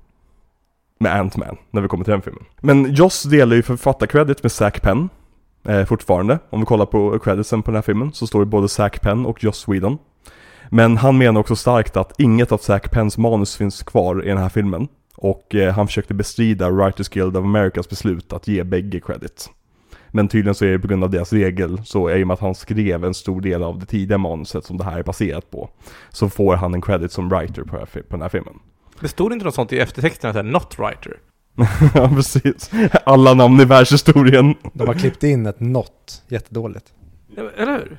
Med 0.98 1.12
Ant-Man, 1.20 1.56
när 1.70 1.82
vi 1.82 1.88
kommer 1.88 2.04
till 2.04 2.12
den 2.12 2.22
filmen. 2.22 2.44
Men 2.60 2.94
Joss 2.94 3.22
delar 3.22 3.56
ju 3.56 3.62
författarcredit 3.62 4.42
med 4.42 4.52
Zack 4.52 4.82
Penn. 4.82 5.08
Eh, 5.68 5.84
fortfarande. 5.84 6.38
Om 6.50 6.60
vi 6.60 6.66
kollar 6.66 6.86
på 6.86 7.18
creditsen 7.18 7.62
på 7.62 7.70
den 7.70 7.76
här 7.76 7.82
filmen 7.82 8.12
så 8.12 8.26
står 8.26 8.40
det 8.40 8.46
både 8.46 8.68
Zack 8.68 9.00
Penn 9.00 9.26
och 9.26 9.44
Joss 9.44 9.68
Whedon. 9.68 9.98
Men 10.72 10.96
han 10.96 11.18
menar 11.18 11.40
också 11.40 11.56
starkt 11.56 11.96
att 11.96 12.20
inget 12.20 12.52
av 12.52 12.58
Zack 12.58 12.90
Penns 12.90 13.18
manus 13.18 13.56
finns 13.56 13.82
kvar 13.82 14.24
i 14.24 14.28
den 14.28 14.38
här 14.38 14.48
filmen. 14.48 14.88
Och 15.16 15.54
eh, 15.54 15.74
han 15.74 15.86
försökte 15.86 16.14
bestrida 16.14 16.70
Writers 16.70 17.08
Guild 17.08 17.36
of 17.36 17.44
Americas 17.44 17.88
beslut 17.88 18.32
att 18.32 18.48
ge 18.48 18.64
bägge 18.64 19.00
credit. 19.00 19.50
Men 20.08 20.28
tydligen 20.28 20.54
så 20.54 20.64
är 20.64 20.70
det 20.72 20.78
på 20.78 20.88
grund 20.88 21.04
av 21.04 21.10
deras 21.10 21.32
regel, 21.32 21.84
så 21.84 22.08
är 22.08 22.18
det 22.18 22.24
med 22.24 22.34
att 22.34 22.40
han 22.40 22.54
skrev 22.54 23.04
en 23.04 23.14
stor 23.14 23.40
del 23.40 23.62
av 23.62 23.78
det 23.78 23.86
tidiga 23.86 24.18
manuset 24.18 24.64
som 24.64 24.76
det 24.76 24.84
här 24.84 24.98
är 24.98 25.02
baserat 25.02 25.50
på. 25.50 25.70
Så 26.10 26.28
får 26.28 26.56
han 26.56 26.74
en 26.74 26.82
credit 26.82 27.12
som 27.12 27.28
writer 27.28 27.62
på, 27.62 27.86
på 27.86 28.02
den 28.10 28.22
här 28.22 28.28
filmen. 28.28 28.54
Det 29.00 29.08
stod 29.08 29.32
inte 29.32 29.44
något 29.44 29.54
sånt 29.54 29.72
i 29.72 29.78
eftertexterna, 29.78 30.32
såhär 30.32 30.44
'Not 30.44 30.76
writer' 30.76 31.16
ja 31.94 32.08
precis. 32.08 32.70
Alla 33.04 33.34
namn 33.34 33.60
i 33.60 33.64
världshistorien. 33.64 34.54
De 34.72 34.86
har 34.86 34.94
klippt 34.94 35.22
in 35.22 35.46
ett 35.46 35.60
not, 35.60 36.22
jättedåligt. 36.28 36.92
Eller 37.56 37.72
hur? 37.72 37.98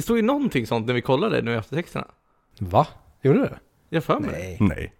Det 0.00 0.04
stod 0.04 0.16
ju 0.16 0.22
någonting 0.22 0.66
sånt 0.66 0.86
när 0.86 0.94
vi 0.94 1.00
kollade 1.00 1.42
nu 1.42 1.52
i 1.52 1.54
eftertexterna. 1.54 2.06
Va? 2.58 2.86
Gjorde 3.22 3.38
det? 3.38 3.58
Jag 3.88 4.04
för 4.04 4.20
mig 4.20 4.30
Nej. 4.32 4.56
Nej. 4.60 4.92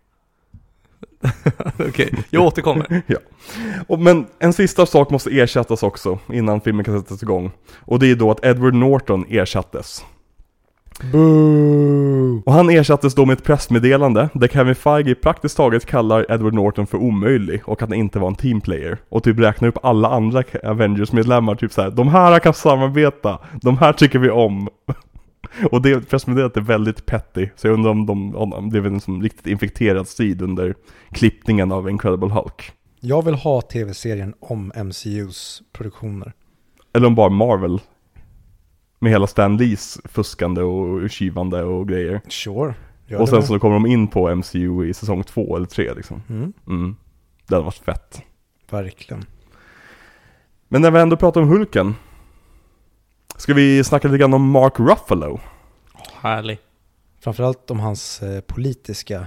Okej, 1.88 2.24
jag 2.30 2.42
återkommer. 2.42 3.03
Och, 3.88 3.98
men 3.98 4.26
en 4.38 4.53
sista 4.53 4.86
sak 4.86 5.11
måste 5.11 5.30
ersättas 5.30 5.82
också 5.82 6.18
innan 6.32 6.61
filmen 6.61 6.84
kan 6.84 7.01
sättas 7.01 7.22
igång. 7.22 7.51
Och 7.76 7.98
det 7.98 8.11
är 8.11 8.14
då 8.14 8.30
att 8.30 8.44
Edward 8.44 8.74
Norton 8.74 9.26
ersattes. 9.28 10.05
Boo! 11.12 12.42
Och 12.46 12.53
han 12.53 12.70
ersattes 12.70 13.14
då 13.14 13.26
med 13.26 13.38
ett 13.38 13.44
pressmeddelande 13.44 14.28
där 14.34 14.48
Kevin 14.48 14.74
Feige 14.74 15.14
praktiskt 15.14 15.57
taget 15.57 15.86
kallar 15.86 16.32
Edward 16.32 16.55
Norton 16.55 16.86
för 16.86 16.98
omöjlig 16.98 17.62
och 17.64 17.82
att 17.82 17.88
han 17.88 17.98
inte 17.98 18.18
var 18.18 18.28
en 18.28 18.34
teamplayer. 18.34 18.98
Och 19.09 19.24
typ 19.24 19.38
räknar 19.38 19.68
upp 19.68 19.78
alla 19.82 20.09
andra 20.09 20.42
Avengers-medlemmar, 20.64 21.55
typ 21.55 21.72
så 21.72 21.82
här, 21.82 21.90
de 21.90 22.09
här 22.09 22.38
kan 22.38 22.55
samarbeta, 22.55 23.38
de 23.62 23.78
här 23.78 23.92
tycker 23.92 24.18
vi 24.18 24.30
om. 24.30 24.68
Och 25.70 25.82
det 25.82 26.09
pressmeddelandet 26.09 26.57
är 26.57 26.61
väldigt 26.61 27.07
petty, 27.07 27.48
så 27.57 27.66
jag 27.66 27.74
undrar 27.74 27.90
om 27.90 28.07
de, 28.07 28.36
om 28.36 28.64
det 28.64 28.80
blev 28.80 28.86
en 28.86 29.01
som 29.01 29.22
riktigt 29.22 29.46
infekterad 29.46 30.09
strid 30.09 30.42
under 30.42 30.74
klippningen 31.12 31.72
av 31.72 31.90
Incredible 31.90 32.28
Hulk. 32.28 32.72
Jag 33.01 33.24
vill 33.24 33.34
ha 33.34 33.61
tv-serien 33.61 34.34
om 34.40 34.72
MCUs 34.84 35.62
produktioner. 35.72 36.32
Eller 36.94 37.07
om 37.07 37.14
bara 37.14 37.28
Marvel. 37.28 37.80
Med 39.03 39.12
hela 39.12 39.26
Stan 39.26 39.57
Lees 39.57 39.98
fuskande 40.05 40.62
och 40.62 41.11
tjuvande 41.11 41.62
och 41.62 41.88
grejer. 41.88 42.20
Sure. 42.28 42.74
Gör 43.07 43.20
och 43.20 43.28
sen 43.28 43.42
så 43.42 43.59
kommer 43.59 43.74
de 43.74 43.86
in 43.86 44.09
på 44.09 44.34
MCU 44.36 44.84
i 44.88 44.94
säsong 44.94 45.22
två 45.24 45.57
eller 45.57 45.66
tre 45.66 45.94
liksom. 45.94 46.22
Mm, 46.28 46.53
Mm. 46.66 46.96
Det 47.48 47.55
hade 47.55 47.64
varit 47.64 47.74
fett. 47.74 48.22
verkligen. 48.70 49.24
Men 50.68 50.82
när 50.82 50.90
vi 50.90 51.01
ändå 51.01 51.16
pratar 51.16 51.40
om 51.42 51.48
Hulken. 51.48 51.94
Ska 53.36 53.55
vi 53.55 53.84
snacka 53.84 54.09
lite 54.09 54.18
grann 54.18 54.34
om 54.34 54.51
Mark 54.51 54.80
Ruffalo? 54.80 55.40
Härlig. 56.20 56.59
Framförallt 57.20 57.70
om 57.70 57.80
hans 57.80 58.22
eh, 58.22 58.40
politiska 58.40 59.26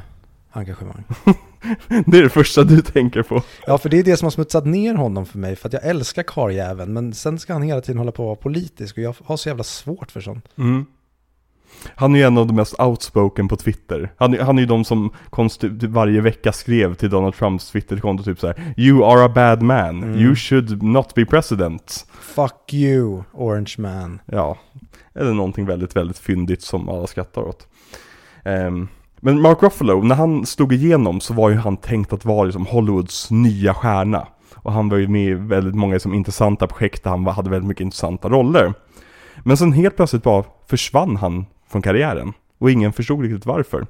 engagemang. 0.52 1.04
Det 2.06 2.18
är 2.18 2.24
det 2.24 2.30
första 2.30 2.64
du 2.64 2.82
tänker 2.82 3.24
på. 3.24 3.42
Ja, 3.68 3.78
för 3.78 3.90
det 3.90 4.00
är 4.00 4.04
det 4.04 4.18
som 4.18 4.26
har 4.26 4.32
smutsat 4.32 4.66
ner 4.66 4.96
honom 4.96 5.26
för 5.26 5.38
mig. 5.38 5.56
För 5.56 5.68
att 5.68 5.74
jag 5.74 5.86
älskar 5.86 6.24
karljäveln, 6.24 6.94
men 6.94 7.14
sen 7.14 7.40
ska 7.40 7.54
han 7.54 7.62
hela 7.62 7.82
tiden 7.82 7.98
hålla 7.98 8.12
på 8.12 8.24
att 8.24 8.28
vara 8.28 8.36
politisk 8.36 8.98
och 8.98 9.04
jag 9.04 9.16
har 9.26 9.38
så 9.38 9.50
jävla 9.50 9.64
svårt 9.64 10.12
för 10.12 10.22
sånt. 10.22 10.46
Mm. 10.58 10.86
Han 11.96 12.16
är 12.16 12.20
ju 12.20 12.26
en 12.26 12.38
av 12.38 12.48
de 12.48 12.56
mest 12.56 12.80
outspoken 12.80 13.48
på 13.48 13.56
Twitter. 13.56 14.12
Han, 14.18 14.34
är- 14.34 14.40
han 14.40 14.58
är 14.58 14.62
ju 14.62 14.68
de 14.68 14.86
som 14.86 15.12
konstigt 15.30 15.84
varje 15.84 16.22
vecka 16.22 16.52
skrev 16.52 16.96
till 16.96 17.10
Donald 17.10 17.34
Trumps 17.36 17.72
Twitterkonto 17.72 18.24
typ 18.24 18.40
så 18.40 18.48
här: 18.48 18.74
You 18.78 19.06
are 19.06 19.26
a 19.26 19.32
bad 19.36 19.62
man, 19.62 20.04
Mm. 20.04 20.20
you 20.20 20.36
should 20.36 20.84
not 20.84 21.14
be 21.14 21.26
president. 21.26 22.06
Fuck 22.22 22.74
you, 22.74 23.24
Orange 23.32 23.74
Man. 23.78 24.22
Ja, 24.26 24.58
eller 25.16 25.34
någonting 25.34 25.66
väldigt, 25.66 25.96
väldigt 25.96 26.18
fyndigt 26.18 26.62
som 26.62 26.90
alla 26.90 27.08
skrattar 27.08 27.42
åt. 27.42 27.68
Ehm, 28.46 28.88
men 29.24 29.42
Mark 29.42 29.64
Ruffalo, 29.64 30.02
när 30.02 30.16
han 30.16 30.46
slog 30.46 30.74
igenom 30.74 31.22
så 31.22 31.34
var 31.34 31.50
ju 31.50 31.56
han 31.56 31.78
tänkt 31.78 32.14
att 32.14 32.26
vara 32.26 32.44
liksom 32.44 32.66
Hollywoods 32.66 33.32
nya 33.32 33.74
stjärna. 33.74 34.28
Och 34.56 34.72
han 34.74 34.90
var 34.90 34.98
ju 34.98 35.08
med 35.08 35.26
i 35.30 35.34
väldigt 35.34 35.76
många 35.76 35.94
liksom, 35.94 36.14
intressanta 36.14 36.68
projekt 36.68 37.04
där 37.04 37.12
han 37.12 37.26
hade 37.28 37.50
väldigt 37.50 37.68
mycket 37.68 37.82
intressanta 37.82 38.30
roller. 38.30 38.74
Men 39.44 39.58
sen 39.58 39.74
helt 39.74 39.96
plötsligt 39.96 40.24
bara 40.24 40.44
försvann 40.68 41.16
han 41.16 41.46
från 41.70 41.82
karriären. 41.82 42.34
Och 42.60 42.72
ingen 42.72 42.94
förstod 42.94 43.22
riktigt 43.22 43.46
varför. 43.46 43.88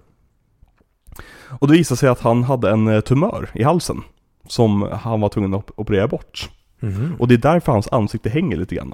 Och 1.60 1.68
det 1.68 1.74
visade 1.74 1.98
sig 1.98 2.10
att 2.10 2.20
han 2.20 2.44
hade 2.44 2.72
en 2.72 2.88
eh, 2.88 3.00
tumör 3.00 3.50
i 3.54 3.64
halsen. 3.64 4.02
Som 4.48 4.82
han 5.02 5.22
var 5.22 5.30
tvungen 5.30 5.54
att 5.54 5.60
op- 5.60 5.72
operera 5.80 6.08
bort. 6.08 6.50
Mhm. 6.80 7.16
Och 7.20 7.28
det 7.28 7.34
är 7.34 7.38
därför 7.54 7.72
hans 7.72 7.88
ansikte 7.92 8.30
hänger 8.30 8.58
lite 8.58 8.76
grann. 8.76 8.94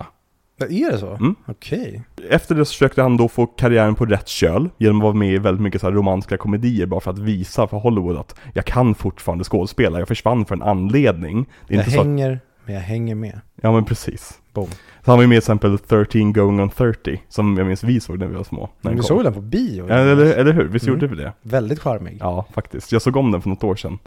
Är 0.65 0.91
det 0.91 0.97
så? 0.97 1.09
Mm. 1.15 1.35
Okej. 1.45 2.01
Efter 2.29 2.55
det 2.55 2.65
så 2.65 2.69
försökte 2.73 3.01
han 3.01 3.17
då 3.17 3.27
få 3.27 3.45
karriären 3.45 3.95
på 3.95 4.05
rätt 4.05 4.27
köl 4.27 4.69
genom 4.77 4.97
att 4.97 5.03
vara 5.03 5.13
med 5.13 5.33
i 5.33 5.37
väldigt 5.37 5.61
mycket 5.61 5.81
så 5.81 5.87
här 5.87 5.93
romantiska 5.93 6.37
komedier 6.37 6.85
bara 6.85 6.99
för 6.99 7.11
att 7.11 7.19
visa 7.19 7.67
för 7.67 7.77
Hollywood 7.77 8.17
att 8.17 8.35
jag 8.53 8.65
kan 8.65 8.95
fortfarande 8.95 9.43
skådespela, 9.43 9.99
jag 9.99 10.07
försvann 10.07 10.45
för 10.45 10.55
en 10.55 10.61
anledning. 10.61 11.45
Det 11.67 11.73
är 11.73 11.77
Jag 11.77 11.85
inte 11.85 11.91
så 11.97 12.03
hänger, 12.03 12.39
men 12.65 12.75
jag 12.75 12.81
hänger 12.81 13.15
med. 13.15 13.39
Ja 13.61 13.71
men 13.71 13.85
precis. 13.85 14.39
Boom. 14.53 14.67
Så 15.05 15.11
han 15.11 15.17
var 15.17 15.21
ju 15.23 15.27
med 15.27 15.35
till 15.35 15.37
exempel 15.53 15.79
13 15.79 16.33
going 16.33 16.59
on 16.59 16.69
30, 16.69 17.21
som 17.29 17.57
jag 17.57 17.67
minns 17.67 17.83
vi 17.83 17.99
såg 17.99 18.19
när 18.19 18.27
vi 18.27 18.35
var 18.35 18.43
små. 18.43 18.69
När 18.81 18.93
kom. 18.93 19.03
såg 19.03 19.23
den 19.23 19.33
på 19.33 19.41
bio? 19.41 19.85
Ja, 19.89 19.95
eller, 19.95 20.25
eller 20.33 20.53
hur? 20.53 20.63
Visst 20.67 20.87
Mm. 20.87 20.99
gjorde 20.99 21.15
vi 21.15 21.23
det? 21.23 21.33
Väldigt 21.41 21.79
charmig. 21.79 22.17
Ja, 22.19 22.45
faktiskt. 22.53 22.91
Jag 22.91 23.01
såg 23.01 23.15
om 23.15 23.31
den 23.31 23.41
för 23.41 23.49
något 23.49 23.63
år 23.63 23.75
sedan. 23.75 23.99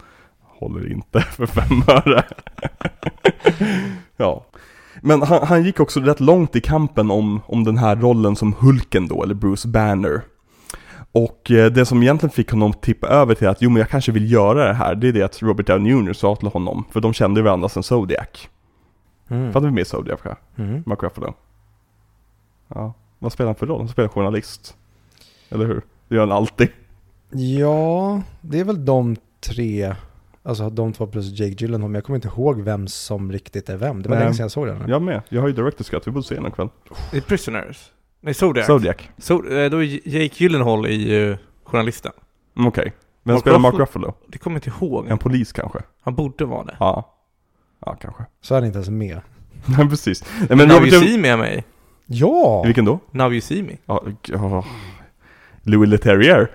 Håller 0.58 0.92
inte 0.92 1.20
för 1.30 1.46
fem 1.46 1.82
öre. 1.88 2.24
ja. 4.16 4.44
Men 5.04 5.22
han, 5.22 5.46
han 5.46 5.64
gick 5.64 5.80
också 5.80 6.00
rätt 6.00 6.20
långt 6.20 6.56
i 6.56 6.60
kampen 6.60 7.10
om, 7.10 7.40
om 7.46 7.64
den 7.64 7.78
här 7.78 7.96
rollen 7.96 8.36
som 8.36 8.54
Hulken 8.58 9.08
då, 9.08 9.22
eller 9.22 9.34
Bruce 9.34 9.68
Banner. 9.68 10.22
Och 11.12 11.50
eh, 11.50 11.72
det 11.72 11.86
som 11.86 12.02
egentligen 12.02 12.30
fick 12.30 12.50
honom 12.50 12.70
att 12.70 12.82
tippa 12.82 13.06
över 13.06 13.34
till 13.34 13.48
att 13.48 13.62
jo 13.62 13.70
men 13.70 13.80
jag 13.80 13.88
kanske 13.88 14.12
vill 14.12 14.32
göra 14.32 14.66
det 14.66 14.74
här, 14.74 14.94
det 14.94 15.08
är 15.08 15.12
det 15.12 15.22
att 15.22 15.42
Robert 15.42 15.66
Downey 15.66 15.92
Jr. 15.92 16.12
sa 16.12 16.36
till 16.36 16.48
honom, 16.48 16.84
för 16.90 17.00
de 17.00 17.12
kände 17.12 17.42
varandra 17.42 17.68
sedan 17.68 17.82
Zodiac. 17.82 18.48
Mm. 19.28 19.52
Fattar 19.52 19.66
vi 19.66 19.72
med 19.72 19.86
Zodiac? 19.86 20.20
Mm. 20.56 20.82
Mark 20.86 21.02
Ruffalo? 21.02 21.34
Ja, 22.68 22.94
vad 23.18 23.32
spelar 23.32 23.48
han 23.48 23.54
för 23.54 23.66
roll? 23.66 23.80
Han 23.80 23.88
spelar 23.88 24.08
journalist. 24.08 24.76
Eller 25.50 25.66
hur? 25.66 25.82
Det 26.08 26.14
gör 26.14 26.22
han 26.22 26.32
alltid. 26.32 26.68
Ja, 27.30 28.22
det 28.40 28.60
är 28.60 28.64
väl 28.64 28.84
de 28.84 29.16
tre, 29.40 29.94
alltså 30.42 30.70
de 30.70 30.92
två 30.92 31.06
plus 31.06 31.40
Jake 31.40 31.54
Gyllenhaal, 31.58 31.90
men 31.90 31.94
jag 31.94 32.04
kommer 32.04 32.16
inte 32.16 32.28
ihåg 32.28 32.60
vem 32.60 32.88
som 32.88 33.32
riktigt 33.32 33.68
är 33.68 33.76
vem. 33.76 34.02
Det 34.02 34.08
var 34.08 34.16
Nej. 34.16 34.24
länge 34.24 34.34
sedan 34.34 34.44
jag 34.44 34.50
såg 34.50 34.66
den. 34.66 34.88
Jag 34.88 35.02
med. 35.02 35.22
Jag 35.28 35.40
har 35.40 35.48
ju 35.48 35.54
Director's 35.54 35.90
Cut, 35.90 36.06
vi 36.06 36.10
borde 36.10 36.26
se 36.26 36.34
den 36.34 36.46
ikväll. 36.46 36.68
Det 37.10 37.16
är 37.16 37.20
Prisoners. 37.20 37.92
Nej, 38.20 38.34
Zodiac. 38.34 38.66
Zodiac. 38.66 38.96
So, 39.18 39.34
eh, 39.34 39.70
då 39.70 39.82
är 39.82 40.08
Jake 40.08 40.44
Gyllenhaal 40.44 40.86
i 40.86 41.16
uh, 41.16 41.36
journalisten. 41.64 42.12
Mm, 42.56 42.68
Okej. 42.68 42.92
Vem 43.22 43.34
Mark 43.34 43.40
spelar 43.40 43.58
Mark 43.58 43.74
Ruffalo? 43.74 44.14
Det 44.26 44.38
kommer 44.38 44.54
jag 44.54 44.66
inte 44.66 44.84
ihåg. 44.84 45.08
En 45.08 45.18
polis 45.18 45.52
kanske? 45.52 45.78
Han 46.02 46.14
borde 46.14 46.44
vara 46.44 46.64
det. 46.64 46.76
Ja. 46.80 47.14
Ja, 47.86 47.96
kanske. 48.00 48.24
Så 48.40 48.54
är 48.54 48.58
han 48.58 48.66
inte 48.66 48.76
ens 48.76 48.90
med. 48.90 49.20
Nej, 49.78 49.88
precis. 49.88 50.24
Nej, 50.38 50.46
Men 50.48 50.58
men 50.58 50.68
Now 50.68 50.76
Robert 50.76 50.92
You. 50.92 51.02
See 51.02 51.18
med 51.18 51.38
mig. 51.38 51.64
Ja! 52.06 52.62
I 52.64 52.66
vilken 52.66 52.84
då? 52.84 52.98
Now 53.10 53.32
You 53.32 53.40
See 53.40 53.62
Me. 53.62 53.76
Ja, 53.86 54.04
ja. 54.28 54.64
Louis 55.62 55.88
Leterrier. 55.88 56.50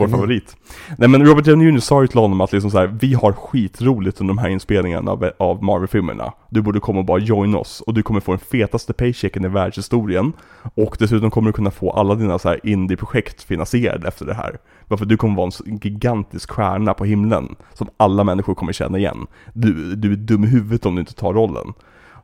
Vår 0.00 0.06
Mm. 0.06 0.18
favorit. 0.20 0.56
Nej 0.98 1.08
men 1.08 1.26
Robert 1.26 1.44
Downey 1.44 1.68
Jr 1.70 1.78
sa 1.78 2.02
ju 2.02 2.08
till 2.08 2.18
honom 2.20 2.40
att 2.40 2.52
liksom 2.52 2.70
så 2.70 2.78
här, 2.78 2.86
vi 3.00 3.14
har 3.14 3.32
skitroligt 3.32 4.20
under 4.20 4.34
de 4.34 4.38
här 4.38 4.48
inspelningarna 4.48 5.10
av, 5.10 5.30
av 5.38 5.62
Marvel-filmerna. 5.62 6.32
Du 6.50 6.62
borde 6.62 6.80
komma 6.80 6.98
och 6.98 7.04
bara 7.04 7.18
join 7.18 7.54
oss 7.54 7.80
och 7.80 7.94
du 7.94 8.02
kommer 8.02 8.20
få 8.20 8.32
den 8.32 8.38
fetaste 8.38 8.92
paychecken 8.92 9.44
i 9.44 9.48
världshistorien. 9.48 10.32
Och 10.74 10.96
dessutom 10.98 11.30
kommer 11.30 11.48
du 11.48 11.52
kunna 11.52 11.70
få 11.70 11.90
alla 11.90 12.14
dina 12.14 12.38
så 12.38 12.48
här 12.48 12.60
indie-projekt 12.66 13.42
finansierade 13.42 14.08
efter 14.08 14.26
det 14.26 14.34
här. 14.34 14.58
Varför 14.88 15.04
du 15.04 15.16
kommer 15.16 15.36
vara 15.36 15.50
en 15.66 15.76
gigantisk 15.78 16.50
stjärna 16.50 16.94
på 16.94 17.04
himlen 17.04 17.56
som 17.74 17.88
alla 17.96 18.24
människor 18.24 18.54
kommer 18.54 18.72
känna 18.72 18.98
igen. 18.98 19.26
Du, 19.52 19.94
du 19.96 20.12
är 20.12 20.16
dum 20.16 20.44
i 20.44 20.46
huvudet 20.46 20.86
om 20.86 20.94
du 20.94 21.00
inte 21.00 21.14
tar 21.14 21.32
rollen. 21.32 21.72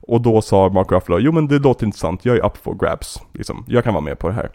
Och 0.08 0.20
då 0.20 0.42
sa 0.42 0.68
Mark 0.68 0.92
Ruffalo, 0.92 1.18
jo 1.18 1.32
men 1.32 1.48
det 1.48 1.58
låter 1.58 1.86
intressant, 1.86 2.24
jag 2.24 2.36
är 2.36 2.46
up 2.46 2.56
for 2.56 2.74
grabs. 2.74 3.20
Liksom. 3.32 3.64
Jag 3.68 3.84
kan 3.84 3.94
vara 3.94 4.04
med 4.04 4.18
på 4.18 4.28
det 4.28 4.34
här. 4.34 4.50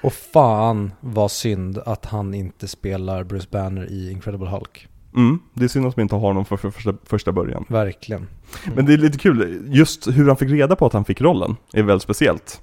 Och 0.00 0.12
fan 0.12 0.92
vad 1.00 1.30
synd 1.30 1.78
att 1.86 2.06
han 2.06 2.34
inte 2.34 2.68
spelar 2.68 3.24
Bruce 3.24 3.48
Banner 3.50 3.92
i 3.92 4.10
Incredible 4.10 4.48
Hulk. 4.48 4.88
Mm, 5.16 5.38
det 5.54 5.64
är 5.64 5.68
synd 5.68 5.86
att 5.86 5.94
de 5.94 6.02
inte 6.02 6.14
har 6.14 6.22
honom 6.22 6.44
för, 6.44 6.56
för 6.56 6.70
första, 6.70 6.94
första 7.04 7.32
början. 7.32 7.64
Verkligen. 7.68 8.26
Men 8.74 8.86
det 8.86 8.92
är 8.92 8.98
lite 8.98 9.18
kul, 9.18 9.62
just 9.66 10.08
hur 10.08 10.26
han 10.26 10.36
fick 10.36 10.50
reda 10.50 10.76
på 10.76 10.86
att 10.86 10.92
han 10.92 11.04
fick 11.04 11.20
rollen 11.20 11.56
är 11.72 11.82
väldigt 11.82 12.02
speciellt. 12.02 12.60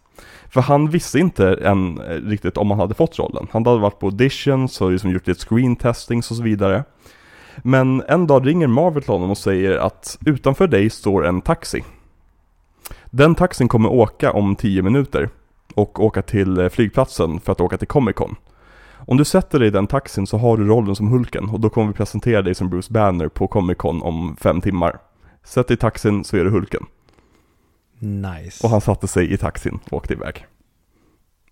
För 0.50 0.62
han 0.62 0.90
visste 0.90 1.20
inte 1.20 1.54
än 1.54 2.02
eh, 2.02 2.06
riktigt 2.06 2.58
om 2.58 2.70
han 2.70 2.80
hade 2.80 2.94
fått 2.94 3.20
rollen. 3.20 3.48
Han 3.52 3.66
hade 3.66 3.80
varit 3.80 4.00
på 4.00 4.06
auditions 4.06 4.82
och 4.82 4.92
liksom 4.92 5.12
gjort 5.12 5.28
lite 5.28 5.46
screen 5.46 5.76
testings 5.76 6.32
och 6.32 6.38
så 6.38 6.44
vidare. 6.44 6.84
Men 7.64 8.04
en 8.08 8.28
dag 8.28 8.48
ringer 8.48 8.68
Marvel 8.68 9.04
till 9.04 9.12
honom 9.12 9.32
och 9.32 9.38
säger 9.38 9.78
att 9.78 10.18
utanför 10.26 10.68
dig 10.68 10.90
står 10.90 11.26
en 11.26 11.42
taxi. 11.42 11.84
Den 13.06 13.36
taxin 13.36 13.68
kommer 13.68 13.90
åka 13.90 14.32
om 14.32 14.56
10 14.56 14.82
minuter 14.82 15.30
och 15.76 16.00
åka 16.00 16.22
till 16.22 16.58
eh, 16.58 16.70
flygplatsen 16.70 17.40
för 17.40 17.52
att 17.52 17.62
åka 17.62 17.78
till 17.78 17.88
Comic 17.88 18.16
Con. 18.16 18.36
Om 19.08 19.18
du 19.18 19.26
sätter 19.26 19.60
dig 19.60 19.68
i 19.68 19.72
den 19.72 19.88
taxin 19.88 20.28
så 20.28 20.38
har 20.38 20.58
du 20.58 20.68
rollen 20.68 20.96
som 20.96 21.08
Hulken 21.08 21.50
och 21.50 21.60
då 21.60 21.70
kommer 21.70 21.88
vi 21.88 21.94
presentera 21.94 22.42
dig 22.42 22.56
som 22.56 22.70
Bruce 22.70 22.94
Banner 22.94 23.28
på 23.28 23.48
Comic 23.48 23.78
Con 23.78 24.02
om 24.02 24.36
fem 24.42 24.62
timmar. 24.62 25.00
Sätt 25.44 25.68
dig 25.68 25.76
i 25.76 25.78
taxin 25.78 26.24
så 26.24 26.38
är 26.38 26.44
du 26.44 26.50
Hulken. 26.50 26.86
Nice. 28.00 28.64
Och 28.64 28.70
han 28.70 28.82
satte 28.82 29.08
sig 29.08 29.34
i 29.34 29.38
taxin 29.38 29.80
och 29.86 29.94
åkte 29.94 30.14
iväg. 30.14 30.46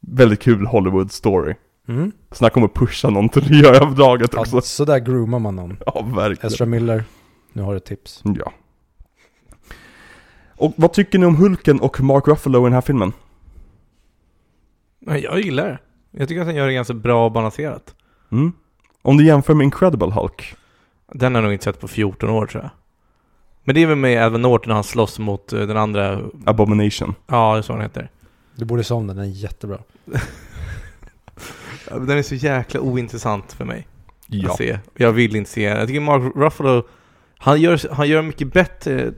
Väldigt 0.02 0.42
kul 0.42 0.66
Hollywood 0.66 1.12
story. 1.12 1.56
Mm. 1.88 2.12
Snacka 2.32 2.60
om 2.60 2.66
att 2.66 2.74
pusha 2.74 3.10
någon 3.10 3.30
till 3.30 3.50
miljöavdraget 3.50 4.34
också. 4.34 4.56
Ja, 4.58 4.62
så 4.62 4.86
där 4.86 5.00
groomar 5.00 5.40
man 5.40 5.56
någon. 5.56 5.78
Ja, 5.86 6.02
verkligen. 6.16 6.54
Ezra 6.54 6.66
Miller, 6.66 7.04
nu 7.54 7.62
har 7.62 7.72
du 7.72 7.78
ett 7.78 7.86
tips. 7.86 8.22
Ja. 8.24 8.54
Och 10.56 10.74
vad 10.76 10.94
tycker 10.94 11.20
ni 11.20 11.26
om 11.26 11.36
Hulken 11.36 11.80
och 11.80 12.02
Mark 12.02 12.28
Ruffalo 12.28 12.62
i 12.62 12.64
den 12.64 12.74
här 12.74 12.82
filmen? 12.82 13.14
Nej, 15.06 15.24
Jag 15.24 15.40
gillar 15.40 15.68
det. 15.68 15.78
Jag 16.20 16.28
tycker 16.28 16.42
att 16.42 16.48
han 16.48 16.56
gör 16.56 16.68
det 16.68 16.74
ganska 16.74 16.94
bra 16.94 17.26
och 17.26 17.32
balanserat. 17.32 17.96
Mm? 18.32 18.52
Om 19.02 19.18
du 19.18 19.26
jämför 19.26 19.54
med 19.54 19.66
Incredible 19.66 20.12
Hulk? 20.12 20.56
Den 21.14 21.36
har 21.36 21.42
jag 21.42 21.44
nog 21.46 21.54
inte 21.54 21.64
sett 21.66 21.80
på 21.80 21.88
14 21.88 22.30
år 22.30 22.46
tror 22.46 22.64
jag. 22.64 22.72
Men 23.64 23.76
det 23.76 23.82
är 23.84 23.88
väl 23.88 23.98
med 23.98 24.26
Edward 24.26 24.42
Norton 24.42 24.68
när 24.70 24.76
han 24.76 24.84
slåss 24.84 25.20
mot 25.20 25.54
eh, 25.54 25.60
den 25.62 25.78
andra, 25.78 26.20
Abomination. 26.46 27.16
ja 27.28 27.54
det 27.54 27.58
är 27.58 27.62
så 27.62 27.74
han 27.74 27.82
heter. 27.82 28.10
Du 28.56 28.66
borde 28.66 28.84
se 28.84 28.94
om 28.94 29.08
den, 29.08 29.16
den 29.18 29.26
är 29.26 29.30
jättebra. 29.30 29.78
Den 31.92 32.18
är 32.18 32.22
så 32.24 32.36
jäkla 32.36 32.80
ointressant 32.80 33.54
för 33.54 33.66
mig 33.66 33.88
Ja. 34.28 34.52
att 34.52 34.58
se. 34.58 34.80
Jag 34.96 35.12
vill 35.12 35.36
inte 35.36 35.50
se 35.52 35.70
den. 35.70 35.78
Jag 35.78 35.88
tycker 35.88 36.00
Mark 36.02 36.36
Ruffalo, 36.36 36.84
han 37.38 37.62
gör, 37.62 37.94
han 37.94 38.08
gör 38.10 38.22
mycket 38.22 38.54
bättre, 38.54 39.14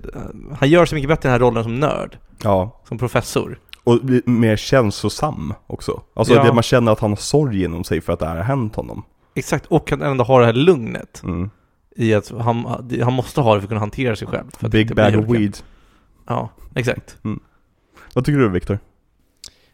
han 0.60 0.70
gör 0.70 0.86
så 0.86 0.96
mycket 0.96 1.08
bättre 1.10 1.30
i 1.30 1.32
den 1.32 1.32
här 1.32 1.40
rollen 1.48 1.64
som 1.64 1.80
nörd, 1.80 2.18
Ja. 2.44 2.82
som 2.88 2.98
professor. 2.98 3.60
Och 3.86 4.00
bli 4.06 4.22
mer 4.26 4.56
känslosam 4.58 5.54
också. 5.68 6.02
Alltså 6.14 6.34
Ja. 6.34 6.44
det 6.44 6.54
man 6.54 6.64
känner 6.64 6.92
att 6.92 7.00
han 7.00 7.12
har 7.12 7.16
sorg 7.18 7.64
inom 7.64 7.84
sig 7.84 8.02
för 8.02 8.14
att 8.14 8.20
det 8.20 8.26
här 8.26 8.36
har 8.36 8.44
hänt 8.44 8.76
honom. 8.76 9.04
Exakt, 9.36 9.66
och 9.66 9.90
han 9.90 10.02
ändå 10.02 10.24
har 10.24 10.40
det 10.40 10.46
här 10.46 10.54
lugnet 10.54 11.22
Mm. 11.24 11.50
i 11.96 12.14
att 12.14 12.30
han, 12.40 12.66
han 13.04 13.14
måste 13.14 13.42
ha 13.42 13.54
det 13.56 13.60
för 13.62 13.66
att 13.66 13.70
kunna 13.70 13.80
hantera 13.80 14.16
sig 14.16 14.28
själv. 14.28 14.46
För 14.58 14.66
att 14.66 14.72
Big 14.72 14.96
bag 14.96 15.16
of 15.20 15.26
weed. 15.30 15.58
Ja, 16.28 16.50
exakt. 16.76 17.18
Vad 18.14 18.26
tycker 18.26 18.40
du 18.40 18.50
Viktor? 18.50 18.80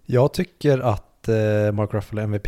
Jag 0.05 0.33
tycker 0.33 0.79
att 0.79 1.27
eh, 1.27 1.71
Mark 1.73 1.93
Ruffalo 1.93 2.19
är 2.19 2.23
MVP. 2.23 2.47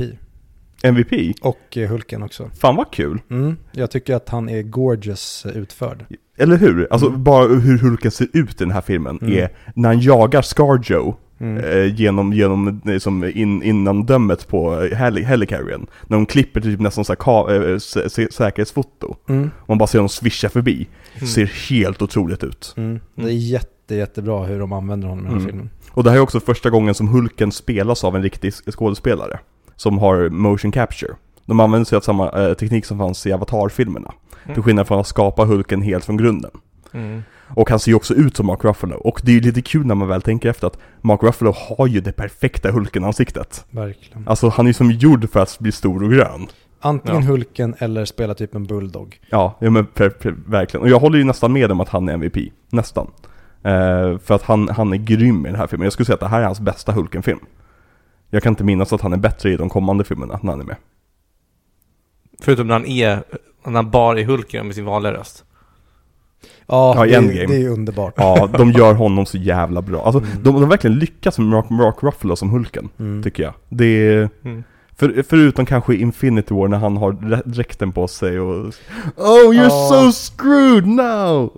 MVP? 0.84 1.34
Och 1.41 1.78
eh, 1.78 1.89
Hulken 1.89 2.24
också. 2.24 2.49
Fan 2.59 2.76
vad 2.76 2.91
kul! 2.91 3.22
Mm. 3.30 3.57
Jag 3.72 3.91
tycker 3.91 4.16
att 4.16 4.30
han 4.30 4.49
är 4.49 4.61
gorgeous 4.61 5.45
eh, 5.45 5.57
utförd. 5.57 6.05
Eller 6.38 6.57
hur? 6.57 6.88
Alltså 6.91 7.07
Mm. 7.07 7.24
bara 7.24 7.47
hur 7.47 7.78
Hulken 7.78 8.11
ser 8.11 8.28
ut 8.34 8.51
i 8.61 8.64
den 8.64 8.72
här 8.72 8.82
filmen 8.82 9.20
Mm. 9.22 9.34
är 9.38 9.49
när 9.76 9.89
han 9.89 9.99
jagar 10.01 10.41
Scarjo 10.41 11.16
Mm. 11.44 11.64
eh, 11.64 11.96
genom, 11.96 12.34
genom 12.34 12.82
eh, 12.88 12.98
som 12.98 13.24
in, 13.24 13.64
innandömet 13.64 14.48
på 14.48 14.82
eh, 14.84 14.98
heli 14.98 15.24
helicarriern. 15.24 15.88
När 16.08 16.18
de 16.18 16.26
klipper 16.26 16.62
typ 16.62 16.80
nästan 16.80 17.06
så 17.06 17.16
här 17.26 17.52
eh, 17.54 17.76
sä- 17.76 18.06
sä- 18.08 18.32
säkerhetsfoto. 18.32 19.16
Mm. 19.30 19.52
Man 19.68 19.78
bara 19.78 19.88
ser 19.88 20.00
dem 20.00 20.10
svischa 20.10 20.50
förbi. 20.50 20.88
Mm. 21.16 21.28
Ser 21.28 21.46
helt 21.70 22.02
otroligt 22.02 22.44
ut. 22.44 22.74
Mm. 22.78 23.00
Det 23.16 23.24
är 23.24 23.30
jätte, 23.30 23.96
jättebra 23.96 24.44
hur 24.46 24.60
de 24.60 24.74
använder 24.74 25.08
honom 25.08 25.26
i 25.26 25.30
den 25.30 25.34
här 25.38 25.41
Mm. 25.41 25.52
filmen. 25.52 25.70
Och 25.91 26.04
det 26.04 26.10
här 26.10 26.18
är 26.18 26.22
också 26.22 26.39
första 26.39 26.70
gången 26.70 26.94
som 26.96 27.08
Hulken 27.08 27.52
spelas 27.52 28.04
av 28.04 28.16
en 28.16 28.24
riktig 28.24 28.50
sk- 28.52 28.72
skådespelare. 28.72 29.39
Som 29.76 29.98
har 29.98 30.30
motion 30.30 30.72
capture. 30.72 31.12
De 31.46 31.60
använder 31.60 31.86
sig 31.86 31.96
av 31.96 32.02
samma 32.02 32.30
eh, 32.48 32.54
teknik 32.54 32.86
som 32.86 32.98
fanns 32.98 33.26
i 33.26 33.34
Avatar-filmerna. 33.34 34.14
Mm. 34.44 34.54
Till 34.54 34.64
skillnad 34.64 34.88
från 34.88 35.00
att 35.00 35.08
skapa 35.08 35.46
Hulken 35.46 35.82
helt 35.82 36.06
från 36.06 36.18
grunden. 36.18 36.52
Mm. 36.91 37.24
Och 37.48 37.70
han 37.70 37.80
ser 37.80 37.91
ju 37.91 37.96
också 37.96 38.14
ut 38.14 38.38
som 38.38 38.46
Mark 38.46 38.64
Ruffalo. 38.64 38.96
Och 38.96 39.22
det 39.24 39.32
är 39.32 39.34
ju 39.34 39.41
lite 39.41 39.62
kul 39.62 39.86
när 39.86 39.96
man 39.96 40.08
väl 40.08 40.22
tänker 40.22 40.50
efter 40.50 40.68
att 40.68 40.78
Mark 41.02 41.24
Ruffalo 41.24 41.54
har 41.56 41.88
ju 41.88 42.02
det 42.02 42.12
perfekta 42.12 42.72
Hulken-ansiktet. 42.72 43.66
Verkligen. 43.72 44.28
Alltså 44.28 44.50
han 44.50 44.66
är 44.66 44.70
ju 44.70 44.74
som 44.74 44.91
gjord 44.91 45.30
för 45.30 45.39
att 45.39 45.60
bli 45.60 45.72
stor 45.72 46.04
och 46.04 46.12
grön. 46.12 46.48
Antingen 46.80 47.22
Ja. 47.22 47.28
Hulken 47.28 47.76
eller 47.80 48.06
spela 48.06 48.34
typ 48.34 48.56
en 48.56 48.64
bulldog. 48.64 49.20
Ja, 49.30 49.58
ja 49.60 49.70
men 49.70 49.86
per, 49.86 50.10
per, 50.10 50.36
verkligen. 50.48 50.82
Och 50.84 50.89
jag 50.89 51.00
håller 51.00 51.18
ju 51.18 51.24
nästan 51.24 51.54
med 51.54 51.72
om 51.72 51.80
att 51.80 51.89
han 51.89 52.10
är 52.10 52.14
MVP. 52.14 52.38
Nästan. 52.70 53.12
Eh, 53.64 54.18
för 54.18 54.32
att 54.32 54.44
han, 54.44 54.70
han 54.70 54.94
är 54.94 54.98
grym 54.98 55.46
i 55.46 55.50
den 55.50 55.60
här 55.60 55.68
filmen. 55.68 55.86
Jag 55.86 55.94
skulle 55.94 56.06
säga 56.06 56.14
att 56.14 56.20
det 56.20 56.28
här 56.28 56.41
är 56.41 56.46
hans 56.46 56.60
bästa 56.60 56.91
Hulken-film. 56.91 57.39
Jag 58.30 58.44
kan 58.44 58.52
inte 58.52 58.64
minnas 58.64 58.94
att 58.94 59.02
han 59.02 59.14
är 59.14 59.18
bättre 59.18 59.50
i 59.50 59.58
de 59.58 59.70
kommande 59.70 60.04
filmerna 60.04 60.39
när 60.41 60.52
han 60.52 60.62
är 60.62 60.66
med. 60.66 60.76
Förutom 62.41 62.68
när 62.68 62.74
han 62.74 62.86
är, 62.86 63.24
när 63.66 63.74
han 63.74 63.91
bara 63.91 64.20
är 64.20 64.24
Hulken 64.24 64.66
med 64.66 64.76
sin 64.76 64.86
vanliga 64.86 65.14
röst. 65.14 65.46
Ja, 66.68 66.93
Ja, 66.97 67.05
i 67.05 67.09
det, 67.09 67.16
Endgame. 67.16 67.45
det 67.47 67.61
är 67.66 67.70
underbart. 67.70 68.14
Ja, 68.18 68.49
de 68.57 68.72
gör 68.78 68.93
honom 68.93 69.26
så 69.26 69.38
jävla 69.38 69.82
bra. 69.82 70.05
Alltså, 70.05 70.20
Mm. 70.20 70.43
de, 70.43 70.53
de 70.61 70.70
verkligen 70.70 70.99
lyckats 70.99 71.38
med 71.38 71.47
Mark, 71.47 71.70
Mark 71.70 71.95
Ruffalo 72.03 72.36
som 72.36 72.49
Hulken, 72.49 72.89
Mm. 72.99 73.24
tycker 73.24 73.43
jag. 73.43 73.53
Det 73.70 73.86
är... 73.86 74.30
Mm. 74.45 74.64
För, 74.95 75.24
förutom 75.30 75.66
kanske 75.66 75.93
i 75.93 76.01
Infinity 76.01 76.53
War 76.53 76.68
när 76.68 76.78
han 76.78 76.97
har 76.97 77.11
dr- 77.11 77.41
dräkten 77.45 77.91
på 77.91 78.07
sig 78.07 78.39
och 78.39 78.66
Oh 79.18 79.51
you're 79.51 79.53
Ja. 79.64 79.70
so 79.70 80.11
screwed 80.11 80.88
now! 80.88 81.51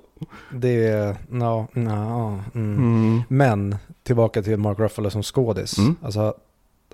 Det 0.53 0.87
är, 0.87 1.15
no, 1.29 1.67
no, 1.73 2.41
mm. 2.55 2.77
Mm. 2.77 3.21
Men, 3.27 3.75
tillbaka 4.03 4.41
till 4.41 4.57
Mark 4.57 4.79
Ruffalo 4.79 5.09
som 5.09 5.23
skådis. 5.23 5.77
Mm. 5.77 5.95
Alltså, 6.01 6.33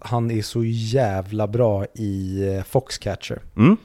han 0.02 0.32
är 0.32 0.42
så 0.42 0.64
jävla 0.64 1.48
bra 1.48 1.86
i 1.96 2.44
eh, 2.58 2.64
Foxcatcher. 2.64 3.40
Mm. 3.58 3.78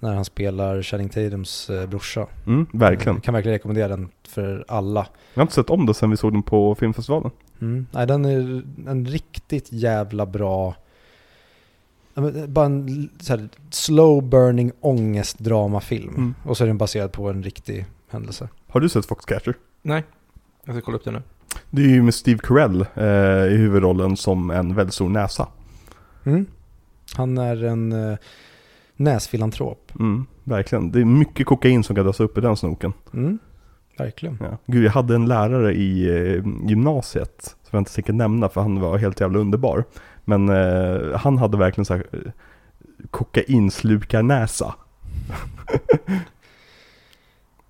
När 0.00 0.14
han 0.14 0.24
spelar 0.24 0.82
Channing 0.82 1.08
Tatums 1.08 1.70
eh, 1.70 1.86
brorsa. 1.86 2.26
Mm, 2.46 2.66
verkligen. 2.72 3.14
Jag 3.14 3.24
kan 3.24 3.34
verkligen 3.34 3.54
rekommendera 3.54 3.88
den 3.88 4.08
för 4.28 4.64
alla. 4.68 5.06
Jag 5.34 5.40
har 5.40 5.42
inte 5.42 5.54
sett 5.54 5.70
om 5.70 5.86
det 5.86 5.94
sen 5.94 6.10
vi 6.10 6.16
såg 6.16 6.32
den 6.32 6.42
på 6.42 6.74
filmfestivalen. 6.74 7.30
Mm. 7.60 7.86
Nej, 7.90 8.06
den 8.06 8.24
är 8.24 8.62
en 8.90 9.06
riktigt 9.06 9.72
jävla 9.72 10.26
bra... 10.26 10.74
men, 12.14 12.52
Bara 12.52 12.66
en 12.66 13.10
här, 13.28 13.48
slow 13.70 14.22
burning 14.22 14.72
ångestdramafilm. 14.80 16.14
Mm. 16.14 16.34
Och 16.44 16.56
så 16.56 16.64
är 16.64 16.68
den 16.68 16.78
baserad 16.78 17.12
på 17.12 17.30
en 17.30 17.42
riktig 17.42 17.86
händelse. 18.10 18.48
Har 18.68 18.80
du 18.80 18.88
sett 18.88 19.06
Foxcatcher? 19.06 19.54
Nej, 19.82 20.04
jag 20.64 20.74
ska 20.74 20.82
kolla 20.82 20.96
upp 20.96 21.04
det 21.04 21.10
nu. 21.10 21.22
Det 21.70 21.82
är 21.82 21.88
ju 21.88 22.02
med 22.02 22.14
Steve 22.14 22.38
Carell 22.42 22.86
eh, 22.94 23.52
i 23.52 23.56
huvudrollen 23.56 24.16
som 24.16 24.50
en 24.50 24.74
väldigt 24.74 24.94
stor 24.94 25.08
näsa. 25.08 25.48
Mm. 26.24 26.46
Han 27.16 27.38
är 27.38 27.64
en 27.64 27.92
eh, 27.92 28.18
näsfilantrop. 28.98 29.92
Mm, 29.98 30.26
verkligen. 30.44 30.92
Det 30.92 31.00
är 31.00 31.04
mycket 31.04 31.46
kokain 31.46 31.84
som 31.84 31.96
kan 31.96 32.04
dras 32.04 32.20
upp 32.20 32.38
i 32.38 32.40
den 32.40 32.56
snoken. 32.56 32.92
Mm. 33.14 33.38
Verkligen. 33.98 34.38
Ja. 34.40 34.58
Gud, 34.66 34.84
jag 34.84 34.90
hade 34.90 35.14
en 35.14 35.26
lärare 35.26 35.74
i 35.74 36.08
eh, 36.08 36.68
gymnasiet, 36.68 37.42
som 37.42 37.70
jag 37.70 37.80
inte 37.80 37.94
tänker 37.94 38.12
nämna 38.12 38.48
för 38.48 38.60
han 38.60 38.80
var 38.80 38.98
helt 38.98 39.20
jävla 39.20 39.38
underbar. 39.38 39.84
Men 40.24 40.48
eh, 40.48 41.16
han 41.16 41.38
hade 41.38 41.56
verkligen 41.56 41.84
så 41.84 41.94
här 41.94 42.06
eh, 42.12 42.18
kokainslukarnäsa. 43.10 44.74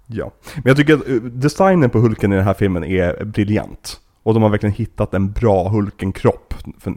ja, 0.06 0.32
men 0.54 0.62
jag 0.64 0.76
tycker 0.76 0.94
att 0.94 1.08
eh, 1.08 1.14
designen 1.14 1.90
på 1.90 1.98
Hulken 1.98 2.32
i 2.32 2.36
den 2.36 2.44
här 2.44 2.54
filmen 2.54 2.84
är 2.84 3.24
briljant. 3.24 4.00
Och 4.22 4.34
de 4.34 4.42
har 4.42 4.50
verkligen 4.50 4.74
hittat 4.74 5.14
en 5.14 5.32
bra 5.32 5.68
Hulken-kropp 5.68 6.47
för, 6.78 6.94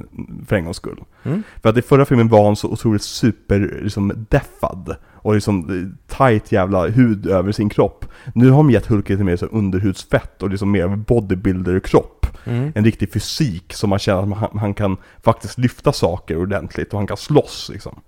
för 0.48 0.56
en 0.56 0.64
gångs 0.64 0.78
skull. 0.78 1.04
Mm. 1.24 1.44
För 1.62 1.70
att 1.70 1.78
i 1.78 1.82
förra 1.82 2.06
filmen 2.06 2.28
var 2.28 2.46
han 2.46 2.56
så 2.56 2.68
otroligt 2.68 3.02
super, 3.02 3.80
liksom 3.84 4.26
deffad. 4.30 4.96
Och 5.14 5.34
liksom 5.34 5.70
eh, 5.70 6.16
tight 6.18 6.52
jävla 6.52 6.88
hud 6.88 7.28
över 7.28 7.52
sin 7.52 7.70
kropp. 7.70 8.06
Nu 8.36 8.50
har 8.50 8.58
de 8.58 8.72
gett 8.72 8.86
Hulken 8.86 9.14
lite 9.14 9.24
mer 9.24 9.36
så 9.36 9.46
underhudsfett 9.46 10.44
och 10.44 10.50
liksom 10.50 10.72
mer 10.72 10.88
bodybuilder-kropp. 10.88 12.18
Mm. 12.44 12.72
en 12.76 12.86
riktig 12.86 13.14
fysik 13.14 13.74
som 13.74 13.90
man 13.90 14.00
känner 14.00 14.22
att 14.22 14.38
han, 14.38 14.60
han 14.60 14.74
kan 14.74 14.98
faktiskt 15.24 15.58
lyfta 15.58 15.94
saker 15.94 16.38
ordentligt 16.38 16.94
och 16.94 17.00
han 17.00 17.08
kan 17.08 17.18
slåss 17.18 17.70
liksom. 17.74 18.00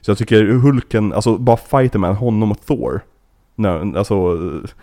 Så 0.00 0.10
jag 0.10 0.18
tycker 0.18 0.44
Hulken, 0.44 1.12
alltså 1.12 1.38
bara 1.38 1.56
fighten 1.56 2.00
med 2.00 2.16
honom 2.16 2.50
och 2.50 2.66
Thor. 2.66 3.00
När, 3.54 3.96
alltså, 3.98 4.34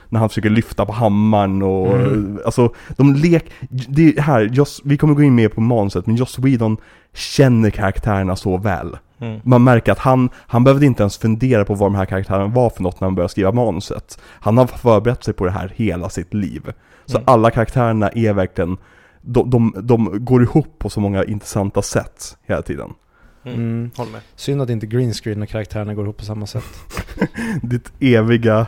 när 0.10 0.20
han 0.20 0.30
försöker 0.30 0.50
lyfta 0.50 0.86
på 0.86 0.92
hammaren 0.92 1.62
och, 1.62 1.88
Mm. 1.96 2.40
alltså 2.46 2.74
de 2.98 3.14
lek, 3.14 3.52
det 3.70 4.18
är 4.18 4.22
här, 4.22 4.42
Joss, 4.42 4.82
vi 4.84 4.98
kommer 4.98 5.14
gå 5.14 5.24
in 5.24 5.36
mer 5.36 5.50
på 5.50 5.62
manuset, 5.62 6.06
men 6.08 6.16
Joss 6.16 6.40
Whedon 6.40 6.78
känner 7.14 7.70
karaktärerna 7.70 8.36
så 8.36 8.58
väl. 8.58 8.98
Mm. 9.22 9.40
Man 9.44 9.64
märker 9.64 9.92
att 9.92 10.00
han, 10.00 10.30
han 10.36 10.64
behövde 10.64 10.86
inte 10.86 11.04
ens 11.04 11.18
fundera 11.18 11.66
på 11.66 11.74
vad 11.74 11.92
de 11.92 11.96
här 11.96 12.06
karaktärerna 12.06 12.48
var 12.48 12.70
för 12.70 12.84
något 12.84 13.02
när 13.02 13.06
han 13.06 13.16
började 13.16 13.32
skriva 13.32 13.52
manuset. 13.52 14.22
Han 14.40 14.58
har 14.58 14.66
förberett 14.68 15.24
sig 15.24 15.34
på 15.34 15.46
det 15.46 15.52
här 15.52 15.72
hela 15.76 16.10
sitt 16.10 16.34
liv. 16.34 16.72
Så 17.06 17.18
Mm. 17.18 17.24
alla 17.28 17.52
karaktärerna 17.52 18.10
är 18.10 18.34
verkligen, 18.34 18.78
de, 19.22 19.50
de, 19.50 19.74
de 19.82 20.26
går 20.26 20.44
ihop 20.44 20.76
på 20.80 20.90
så 20.90 21.00
många 21.00 21.24
intressanta 21.24 21.82
sätt 21.82 22.38
hela 22.48 22.62
tiden. 22.62 22.90
Mm. 23.44 23.56
Mm. 23.60 23.92
Håller 23.96 24.12
med. 24.12 24.22
Synd 24.36 24.62
att 24.62 24.70
inte 24.70 24.88
green 24.88 25.14
screen 25.14 25.42
och 25.42 25.50
karaktärerna 25.50 25.94
går 25.94 26.06
ihop 26.06 26.18
på 26.18 26.26
samma 26.26 26.46
sätt. 26.48 26.64
Ditt 27.64 27.92
eviga 28.00 28.68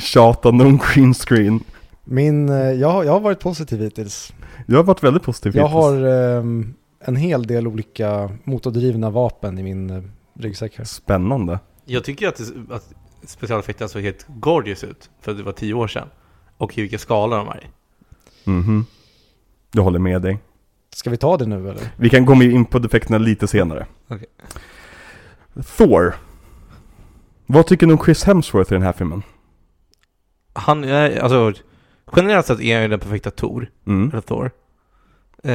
tjatande 0.00 0.64
om 0.64 0.80
green 0.94 1.14
screen. 1.14 1.60
Min, 2.04 2.48
eh, 2.48 2.56
jag, 2.56 2.88
har- 2.90 3.04
jag 3.04 3.12
har 3.12 3.20
varit 3.20 3.40
positiv 3.40 3.80
hittills. 3.80 4.32
Jag 4.66 4.76
har 4.76 4.84
varit 4.84 5.02
väldigt 5.04 5.22
positiv 5.22 5.56
Jag 5.56 5.62
hittills. 5.68 5.74
har 5.74 5.94
ehm, 6.38 6.74
en 7.00 7.16
hel 7.16 7.46
del 7.46 7.66
olika 7.66 8.30
motordrivna 8.44 9.10
vapen 9.10 9.58
i 9.58 9.62
min 9.62 9.90
eh, 9.90 10.02
ryggsäck 10.38 10.78
här. 10.78 10.84
Spännande. 10.84 11.58
Jag 11.84 12.04
tycker 12.04 12.28
att, 12.28 12.40
att 12.70 12.94
specialeffekterna 13.26 13.88
såg 13.88 14.02
helt 14.02 14.26
gorgeous 14.28 14.84
ut 14.84 15.10
för 15.20 15.30
att 15.32 15.36
det 15.38 15.44
var 15.44 15.52
tio 15.52 15.74
år 15.74 15.88
sedan. 15.88 16.08
Och 16.56 16.78
i 16.78 16.80
vilka 16.80 16.98
skalor 16.98 17.36
de 17.36 17.48
är 17.48 17.64
i. 17.64 17.66
Mhm. 18.50 18.86
Jag 19.72 19.82
håller 19.82 19.98
med 19.98 20.22
dig. 20.22 20.38
Ska 20.94 21.10
vi 21.10 21.16
ta 21.16 21.36
det 21.36 21.46
nu 21.46 21.68
eller? 21.70 21.82
Vi 21.96 22.08
kan 22.10 22.26
komma 22.26 22.44
in 22.44 22.64
på 22.64 22.78
defekterna 22.78 23.18
lite 23.18 23.46
senare. 23.46 23.86
Okej. 24.08 24.26
Thor. 25.76 26.14
Vad 27.46 27.66
tycker 27.66 27.86
du 27.86 27.92
om 27.92 27.98
Chris 28.04 28.24
Hemsworth 28.24 28.72
i 28.72 28.74
den 28.74 28.82
här 28.82 28.92
filmen? 28.92 29.22
Han 30.52 30.84
är, 30.84 31.18
alltså, 31.20 31.52
generellt 32.16 32.46
sett 32.46 32.60
är 32.60 32.74
han 32.74 32.82
ju 32.82 32.88
den 32.88 33.00
perfekta 33.00 33.30
Tor, 33.30 33.70
Mm. 33.86 34.08
eller 34.10 34.20
Thor. 34.20 34.50
Eh, 35.44 35.52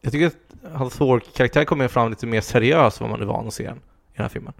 jag 0.00 0.12
tycker 0.12 0.26
att 0.26 0.36
hans 0.74 0.96
Thor-karaktär 0.96 1.64
kommer 1.64 1.88
fram 1.88 2.10
lite 2.10 2.26
mer 2.26 2.40
seriös 2.40 3.00
än 3.00 3.04
vad 3.10 3.18
man 3.18 3.28
är 3.28 3.32
van 3.32 3.46
att 3.46 3.54
se 3.54 3.62
i 3.62 3.66
den 3.66 3.78
här 4.16 4.28
filmen. 4.28 4.52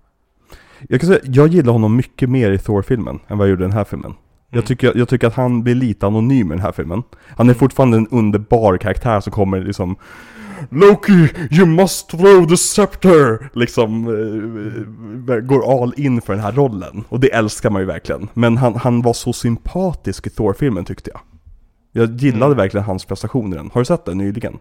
Jag 0.88 1.00
kan 1.00 1.08
säga, 1.08 1.20
jag 1.24 1.48
gillar 1.48 1.72
honom 1.72 1.96
mycket 1.96 2.30
mer 2.30 2.50
i 2.50 2.58
Thor-filmen 2.58 3.20
än 3.28 3.38
vad 3.38 3.46
jag 3.46 3.50
gjorde 3.50 3.64
i 3.64 3.68
den 3.68 3.76
här 3.76 3.84
filmen. 3.84 4.14
Jag, 4.48 4.56
Mm. 4.58 4.66
tycker, 4.66 4.92
jag 4.98 5.08
tycker 5.08 5.26
att 5.26 5.34
han 5.34 5.62
blir 5.62 5.74
lite 5.74 6.06
anonym 6.06 6.46
i 6.46 6.54
den 6.54 6.60
här 6.62 6.72
filmen. 6.72 7.02
Han 7.28 7.46
är 7.46 7.52
Mm. 7.52 7.58
fortfarande 7.58 7.96
en 7.96 8.06
underbar 8.08 8.76
karaktär 8.76 9.20
som 9.20 9.32
kommer 9.32 9.60
liksom 9.60 9.96
Loki, 10.70 11.28
you 11.50 11.66
must 11.66 12.08
throw 12.10 12.48
the 12.48 12.56
scepter! 12.56 13.50
Liksom, 13.52 14.06
eh, 15.28 15.36
går 15.36 15.82
all 15.82 15.94
in 15.96 16.20
för 16.20 16.32
den 16.32 16.42
här 16.42 16.52
rollen. 16.52 17.04
Och 17.08 17.20
det 17.20 17.32
älskar 17.34 17.70
man 17.70 17.82
ju 17.82 17.86
verkligen. 17.86 18.28
Men 18.34 18.56
han, 18.56 18.74
han 18.74 19.02
var 19.02 19.12
så 19.12 19.32
sympatisk 19.32 20.26
i 20.26 20.30
Thor-filmen 20.30 20.84
tyckte 20.84 21.10
jag. 21.10 21.20
Jag 21.92 22.16
gillade 22.16 22.44
Mm. 22.46 22.56
verkligen 22.58 22.84
hans 22.84 23.04
prestation 23.04 23.52
i 23.52 23.56
den. 23.56 23.70
Har 23.74 23.80
du 23.80 23.84
sett 23.84 24.04
den 24.04 24.18
nyligen? 24.18 24.58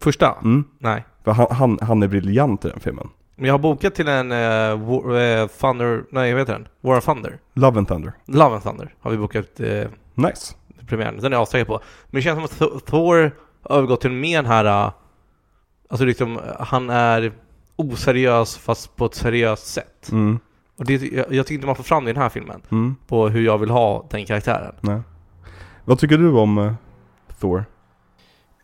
Första? 0.00 0.34
Mm. 0.44 0.64
Nej. 0.78 1.04
För 1.24 1.32
han, 1.32 1.46
han, 1.50 1.78
han 1.82 2.02
är 2.02 2.08
briljant 2.08 2.64
i 2.64 2.68
den 2.68 2.80
filmen. 2.80 3.08
Men 3.36 3.46
jag 3.46 3.54
har 3.54 3.58
bokat 3.58 3.94
till 3.94 4.08
en 4.08 4.32
uh, 4.32 4.88
War, 4.88 5.20
eh, 5.20 5.46
Thunder, 5.46 6.02
nej 6.10 6.32
vad 6.32 6.40
heter 6.40 6.52
den? 6.52 6.68
War 6.80 6.96
of 6.98 7.04
Thunder? 7.04 7.38
Love 7.54 7.78
and 7.78 7.88
Thunder. 7.88 8.12
Love 8.26 8.54
and 8.54 8.62
Thunder 8.62 8.94
har 9.00 9.10
vi 9.10 9.16
bokat 9.16 9.60
uh, 9.60 9.84
Nice. 10.14 10.54
premiären. 10.86 11.16
Den 11.16 11.24
är 11.32 11.36
jag 11.36 11.42
avsäker 11.42 11.64
på. 11.64 11.80
Men 12.10 12.18
det 12.18 12.22
känns 12.22 12.36
som 12.36 12.44
att 12.44 12.72
Th- 12.72 12.80
Thor 12.80 13.32
övergått 13.68 14.00
till 14.00 14.10
mer 14.10 14.42
den 14.42 14.50
här, 14.52 14.86
uh, 14.86 14.92
alltså 15.88 16.04
liksom, 16.04 16.40
han 16.58 16.90
är 16.90 17.32
oseriös 17.76 18.56
fast 18.56 18.96
på 18.96 19.06
ett 19.06 19.14
seriöst 19.14 19.66
sätt. 19.66 20.08
Mm. 20.12 20.38
Och 20.76 20.84
det, 20.84 20.92
jag, 21.02 21.32
jag 21.32 21.46
tycker 21.46 21.54
inte 21.54 21.66
man 21.66 21.76
får 21.76 21.84
fram 21.84 22.04
det 22.04 22.10
i 22.10 22.14
den 22.14 22.22
här 22.22 22.28
filmen. 22.28 22.62
Mm. 22.70 22.96
På 23.06 23.28
hur 23.28 23.44
jag 23.44 23.58
vill 23.58 23.70
ha 23.70 24.06
den 24.10 24.26
karaktären. 24.26 24.74
Nej. 24.80 25.00
Vad 25.84 25.98
tycker 25.98 26.18
du 26.18 26.30
om 26.30 26.58
eh, 26.58 26.72
Thor? 27.40 27.64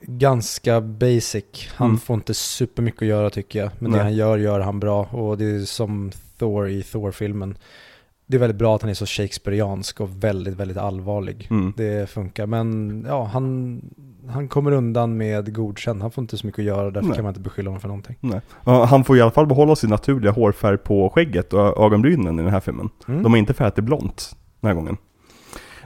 Ganska 0.00 0.80
basic. 0.80 1.44
Han 1.74 1.88
Mm. 1.88 1.98
får 2.00 2.14
inte 2.14 2.34
supermycket 2.34 3.02
att 3.02 3.08
göra 3.08 3.30
tycker 3.30 3.58
jag. 3.58 3.70
Men 3.78 3.90
Nej. 3.90 3.98
det 3.98 4.04
han 4.04 4.14
gör, 4.14 4.38
gör 4.38 4.60
han 4.60 4.80
bra. 4.80 5.04
Och 5.04 5.38
det 5.38 5.44
är 5.44 5.60
som 5.60 6.12
Thor 6.38 6.68
i 6.68 6.82
Thor-filmen. 6.82 7.58
Det 8.26 8.36
är 8.36 8.40
väldigt 8.40 8.58
bra 8.58 8.74
att 8.74 8.82
han 8.82 8.90
är 8.90 8.94
så 8.94 9.06
shakespeariansk 9.06 10.00
och 10.00 10.24
väldigt, 10.24 10.54
väldigt 10.54 10.76
allvarlig. 10.76 11.46
Mm. 11.50 11.72
Det 11.76 12.10
funkar. 12.10 12.46
Men 12.46 13.04
ja, 13.08 13.24
han, 13.24 13.80
han 14.28 14.48
kommer 14.48 14.72
undan 14.72 15.16
med 15.16 15.54
godkänd. 15.54 16.02
Han 16.02 16.10
får 16.10 16.22
inte 16.22 16.36
så 16.36 16.46
mycket 16.46 16.58
att 16.58 16.64
göra. 16.64 16.90
Därför 16.90 17.08
Nej. 17.08 17.16
kan 17.16 17.24
man 17.24 17.30
inte 17.30 17.40
beskylla 17.40 17.70
honom 17.70 17.80
för 17.80 17.88
någonting. 17.88 18.16
Nej. 18.20 18.40
Han 18.64 19.04
får 19.04 19.16
i 19.16 19.20
alla 19.20 19.30
fall 19.30 19.46
behålla 19.46 19.76
sin 19.76 19.90
naturliga 19.90 20.32
hårfärg 20.32 20.78
på 20.78 21.10
skägget 21.10 21.52
och 21.52 21.84
ögonbrynen 21.84 22.38
i 22.38 22.42
den 22.42 22.52
här 22.52 22.60
filmen. 22.60 22.90
Mm. 23.08 23.22
De 23.22 23.34
är 23.34 23.38
inte 23.38 23.54
färgat 23.54 23.78
i 23.78 23.82
blont 23.82 24.36
den 24.60 24.68
här 24.68 24.74
gången. 24.74 24.96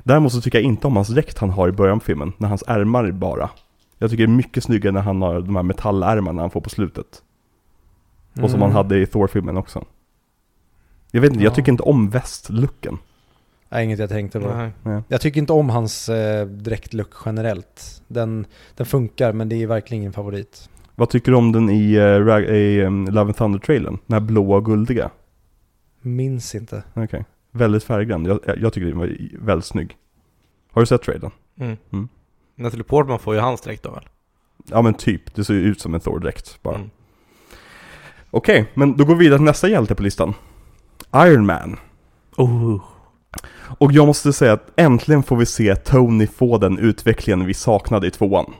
Däremot 0.04 0.32
så 0.32 0.40
tycker 0.40 0.58
jag 0.58 0.64
inte 0.64 0.86
om 0.86 0.96
hans 0.96 1.08
dräkt 1.08 1.38
han 1.38 1.50
har 1.50 1.68
i 1.68 1.72
början 1.72 1.98
på 1.98 2.04
filmen, 2.04 2.32
när 2.38 2.48
hans 2.48 2.64
ärmar 2.66 3.04
är 3.04 3.12
bara. 3.12 3.50
Jag 3.98 4.10
tycker 4.10 4.26
det 4.26 4.32
är 4.32 4.36
mycket 4.36 4.64
snyggare 4.64 4.92
när 4.92 5.00
han 5.00 5.22
har 5.22 5.40
de 5.40 5.56
här 5.56 5.62
metallärmarna 5.62 6.40
han 6.42 6.50
får 6.50 6.60
på 6.60 6.70
slutet. 6.70 7.22
Och 8.42 8.50
som 8.50 8.60
han 8.60 8.70
Mm. 8.70 8.76
hade 8.76 8.98
i 8.98 9.06
Thor-filmen 9.06 9.56
också. 9.56 9.84
Jag 11.10 11.20
vet 11.20 11.30
inte, 11.32 11.44
jag 11.44 11.50
Ja. 11.50 11.54
tycker 11.54 11.72
inte 11.72 11.82
om 11.82 12.10
västlooken. 12.10 12.98
Nej, 13.68 13.84
inget 13.84 13.98
jag 13.98 14.08
tänkte 14.08 14.40
på. 14.40 14.70
Nej. 14.82 15.02
Jag 15.08 15.20
tycker 15.20 15.40
inte 15.40 15.52
om 15.52 15.70
hans 15.70 16.08
eh, 16.08 16.46
dräktlook 16.46 17.12
generellt. 17.24 18.02
Den, 18.08 18.46
den 18.76 18.86
funkar, 18.86 19.32
men 19.32 19.48
det 19.48 19.62
är 19.62 19.66
verkligen 19.66 20.02
ingen 20.02 20.12
favorit. 20.12 20.68
Vad 20.94 21.10
tycker 21.10 21.32
du 21.32 21.38
om 21.38 21.52
den 21.52 21.70
i, 21.70 21.98
uh, 21.98 22.38
i 22.38 22.82
um, 22.82 23.04
Love 23.04 23.20
and 23.20 23.36
Thunder-trailern? 23.36 23.98
Den 24.06 24.14
här 24.14 24.20
blåa 24.20 24.56
och 24.56 24.64
guldiga. 24.64 25.10
Minns 26.00 26.54
inte. 26.54 26.82
Okej. 26.94 27.24
Väldigt 27.50 27.84
färggrann. 27.84 28.24
Jag, 28.24 28.40
jag 28.60 28.72
tycker 28.72 28.86
den 28.86 28.98
var 28.98 29.16
väldigt 29.38 29.64
snygg. 29.64 29.96
Har 30.72 30.82
du 30.82 30.86
sett 30.86 31.02
trailern? 31.02 31.30
Mm. 31.60 31.76
Mm. 31.92 32.08
Natalie 32.54 32.84
Portman 32.84 33.18
får 33.18 33.34
ju 33.34 33.40
hans 33.40 33.60
dräkt 33.60 33.82
då 33.82 33.90
väl? 33.90 34.08
Ja 34.70 34.82
men 34.82 34.94
typ, 34.94 35.34
det 35.34 35.44
ser 35.44 35.54
ju 35.54 35.60
ut 35.60 35.80
som 35.80 35.94
en 35.94 36.00
Thor-dräkt 36.00 36.62
bara. 36.62 36.74
Mm. 36.74 36.90
Okej, 38.30 38.70
men 38.74 38.96
då 38.96 39.04
går 39.04 39.14
vi 39.14 39.24
vidare 39.24 39.38
till 39.38 39.44
nästa 39.44 39.68
hjälte 39.68 39.94
på 39.94 40.02
listan. 40.02 40.34
Iron 41.14 41.46
Man. 41.46 41.76
Oh. 42.36 42.82
Och 43.78 43.92
jag 43.92 44.06
måste 44.06 44.32
säga 44.32 44.52
att 44.52 44.70
äntligen 44.76 45.22
får 45.22 45.36
vi 45.36 45.46
se 45.46 45.76
Tony 45.76 46.26
få 46.26 46.58
den 46.58 46.78
utvecklingen 46.78 47.46
vi 47.46 47.54
saknade 47.54 48.06
i 48.06 48.10
tvåan. 48.10 48.52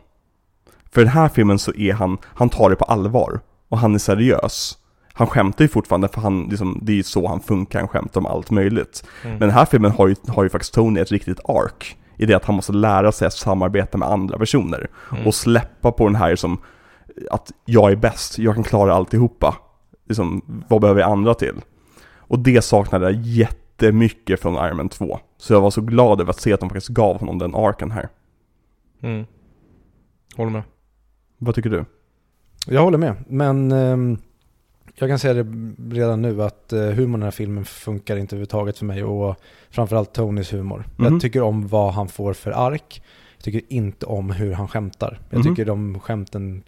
För 0.91 1.01
den 1.01 1.11
här 1.11 1.29
filmen 1.29 1.59
så 1.59 1.75
är 1.75 1.93
han, 1.93 2.19
han 2.25 2.49
tar 2.49 2.71
det 2.71 2.77
på 2.77 2.85
allvar. 2.85 3.41
Och 3.69 3.79
han 3.79 3.95
är 3.95 3.99
seriös. 3.99 4.79
Han 5.13 5.27
skämtar 5.27 5.65
ju 5.65 5.69
fortfarande 5.69 6.09
för 6.09 6.21
han, 6.21 6.43
liksom, 6.43 6.79
det 6.83 6.93
är 6.93 6.97
ju 6.97 7.03
så 7.03 7.29
han 7.29 7.41
funkar, 7.41 7.79
han 7.79 7.89
skämtar 7.89 8.21
om 8.21 8.27
allt 8.27 8.51
möjligt. 8.51 9.05
Mm. 9.25 9.39
Men 9.39 9.49
den 9.49 9.57
här 9.59 9.65
filmen 9.65 9.91
har 9.91 10.09
ju, 10.09 10.15
har 10.29 10.43
ju 10.43 10.49
faktiskt 10.49 10.75
Tony 10.75 11.01
ett 11.01 11.13
riktigt 11.13 11.41
ark. 11.45 11.97
I 12.17 12.27
det 12.27 12.35
att 12.35 12.45
han 12.45 12.55
måste 12.55 12.73
lära 12.73 13.13
sig 13.13 13.27
att 13.27 13.33
samarbeta 13.33 13.99
med 13.99 14.09
andra 14.09 14.39
personer. 14.39 14.89
Mm. 15.13 15.27
Och 15.27 15.35
släppa 15.35 15.93
på 15.93 16.07
den 16.07 16.17
här 16.17 16.37
som 16.37 16.59
att 17.31 17.53
jag 17.65 17.93
är 17.93 17.97
bäst, 17.97 18.39
jag 18.39 18.55
kan 18.55 18.65
klara 18.65 18.95
alltihopa. 18.95 19.57
Liksom, 20.09 20.43
vad 20.69 20.81
behöver 20.81 21.01
jag 21.01 21.11
andra 21.11 21.35
till? 21.35 21.55
Och 22.17 22.39
det 22.39 22.65
saknade 22.65 23.05
jag 23.05 23.13
jättemycket 23.83 24.41
från 24.41 24.55
Iron 24.67 24.77
Man 24.77 24.89
2. 24.89 25.19
Så 25.37 25.53
jag 25.53 25.61
var 25.61 25.71
så 25.71 25.81
glad 25.81 26.21
över 26.21 26.31
att 26.31 26.41
se 26.41 26.53
att 26.53 26.61
de 26.61 26.69
faktiskt 26.69 26.89
gav 26.89 27.19
honom 27.21 27.39
den 27.39 27.55
arken 27.55 27.91
här. 27.91 28.09
Mm. 29.03 29.27
Håller 30.37 30.51
med. 30.51 30.63
Vad 31.39 31.55
tycker 31.55 31.71
du? 31.71 31.85
Jag 32.67 32.83
håller 32.83 32.99
med, 32.99 33.15
men 33.29 33.73
ehm, 33.73 34.19
jag 34.95 35.09
kan 35.11 35.19
säga 35.19 35.35
det 35.35 35.75
redan 35.95 36.23
nu 36.23 36.43
att 36.43 36.73
uh, 36.73 36.81
humorn 36.91 37.11
i 37.11 37.13
den 37.13 37.23
här 37.23 37.31
filmen 37.31 37.65
funkar 37.65 38.17
inte 38.17 38.35
överhuvudtaget 38.37 38.79
för 38.79 38.85
mig 38.85 39.05
och 39.05 39.37
framförallt 39.71 40.13
Tonys 40.13 40.53
humor. 40.53 40.85
Mhm. 40.97 41.13
Jag 41.13 41.21
tycker 41.21 41.43
om 41.43 41.69
vad 41.69 41.93
han 41.95 42.09
får 42.09 42.33
för 42.33 42.51
ark. 42.51 43.03
Jag 43.37 43.45
tycker 43.45 43.73
inte 43.73 44.07
om 44.07 44.31
hur 44.31 44.53
han 44.53 44.69
skämtar. 44.69 45.21
Jag 45.31 45.39
Mhm. 45.39 45.49
tycker 45.55 45.65
de 45.65 46.01
skämten 46.01 46.63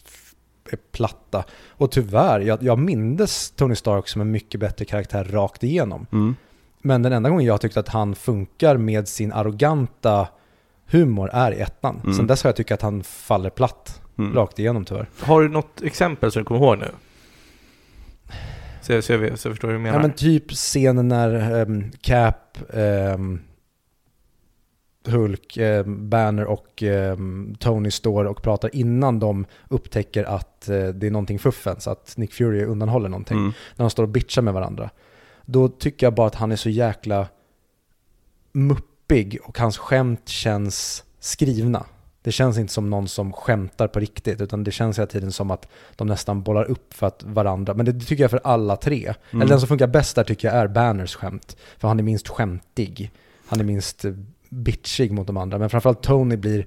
är 0.72 0.78
platta. 0.92 1.44
Och 1.68 1.90
tyvärr, 1.90 2.40
jag, 2.40 2.62
jag 2.62 2.78
mindes 2.78 3.50
Tony 3.50 3.74
Stark 3.74 4.08
som 4.08 4.20
en 4.20 4.30
mycket 4.30 4.60
bättre 4.60 4.84
karaktär 4.84 5.24
rakt 5.24 5.64
igenom. 5.64 6.06
Mm. 6.12 6.34
Men 6.82 7.02
den 7.02 7.12
enda 7.12 7.30
gången 7.30 7.46
jag 7.46 7.60
tyckte 7.60 7.80
att 7.80 7.88
han 7.88 8.14
funkar 8.14 8.76
med 8.76 9.08
sin 9.08 9.32
arroganta 9.32 10.28
humor 10.86 11.30
är 11.32 11.52
i 11.52 11.60
ettan. 11.60 12.00
Mm. 12.02 12.14
Sen 12.14 12.26
dess 12.26 12.42
har 12.42 12.48
jag 12.48 12.56
tyckt 12.56 12.72
att 12.72 12.82
han 12.82 13.02
faller 13.02 13.50
platt 13.50 13.96
Mm. 14.18 14.34
rakt 14.34 14.58
igenom 14.58 14.84
tyvärr. 14.84 15.06
Har 15.20 15.42
du 15.42 15.48
något 15.48 15.82
exempel 15.82 16.32
som 16.32 16.40
du 16.40 16.44
kommer 16.46 16.60
ihåg 16.60 16.78
nu? 16.78 16.90
Så 18.82 18.92
jag, 18.92 19.04
så 19.04 19.12
jag, 19.12 19.38
så 19.38 19.48
jag 19.48 19.52
förstår 19.52 19.68
hur 19.68 19.74
du 19.74 19.78
menar. 19.82 19.96
Ja 19.98 20.02
men 20.02 20.12
typ 20.12 20.50
scenen 20.50 21.08
när 21.08 21.60
ehm, 21.62 21.90
Cap, 22.00 22.58
ehm, 22.74 23.40
Hulk, 25.06 25.56
ehm, 25.56 26.08
Banner 26.08 26.44
och 26.44 26.82
Tony 27.58 27.90
står 27.90 28.24
och 28.24 28.42
pratar 28.42 28.74
innan 28.76 29.18
de 29.18 29.46
upptäcker 29.68 30.24
att 30.24 30.68
eh, 30.68 30.84
det 30.88 31.06
är 31.06 31.10
någonting 31.10 31.38
fuffens, 31.38 31.88
att 31.88 32.16
Nick 32.16 32.32
Fury 32.32 32.64
undanhåller 32.64 33.08
någonting. 33.08 33.38
Mm. 33.38 33.52
När 33.76 33.84
de 33.84 33.90
står 33.90 34.02
och 34.02 34.08
bitchar 34.08 34.42
med 34.42 34.54
varandra. 34.54 34.90
Då 35.50 35.68
tycker 35.68 36.06
jag 36.06 36.14
bara 36.14 36.26
att 36.26 36.34
han 36.34 36.52
är 36.52 36.56
så 36.56 36.70
jäkla 36.70 37.28
muppig 38.52 39.38
och 39.44 39.58
hans 39.58 39.78
skämt 39.78 40.28
känns 40.28 41.04
skrivna. 41.20 41.86
Det 42.22 42.32
känns 42.32 42.58
inte 42.58 42.72
som 42.72 42.90
någon 42.90 43.08
som 43.08 43.32
skämtar 43.32 43.88
på 43.88 44.00
riktigt, 44.00 44.40
utan 44.40 44.64
det 44.64 44.70
känns 44.70 44.98
hela 44.98 45.06
tiden 45.06 45.32
som 45.32 45.50
att 45.50 45.68
de 45.96 46.06
nästan 46.06 46.42
bollar 46.42 46.64
upp 46.64 46.94
för 46.94 47.06
att 47.06 47.22
varandra. 47.22 47.74
Men 47.74 47.86
det 47.86 48.00
tycker 48.00 48.24
jag 48.24 48.30
för 48.30 48.40
alla 48.44 48.76
tre. 48.76 49.14
Mm. 49.30 49.42
Eller 49.42 49.50
den 49.50 49.60
som 49.60 49.68
funkar 49.68 49.86
bäst 49.86 50.16
där 50.16 50.24
tycker 50.24 50.48
jag 50.48 50.56
är 50.56 50.68
Banners 50.68 51.14
skämt. 51.14 51.56
För 51.78 51.88
han 51.88 51.98
är 51.98 52.02
minst 52.02 52.28
skämtig. 52.28 53.10
Han 53.46 53.60
är 53.60 53.64
minst 53.64 54.04
bitchig 54.48 55.12
mot 55.12 55.26
de 55.26 55.36
andra. 55.36 55.58
Men 55.58 55.70
framförallt 55.70 56.02
Tony 56.02 56.36
blir, 56.36 56.66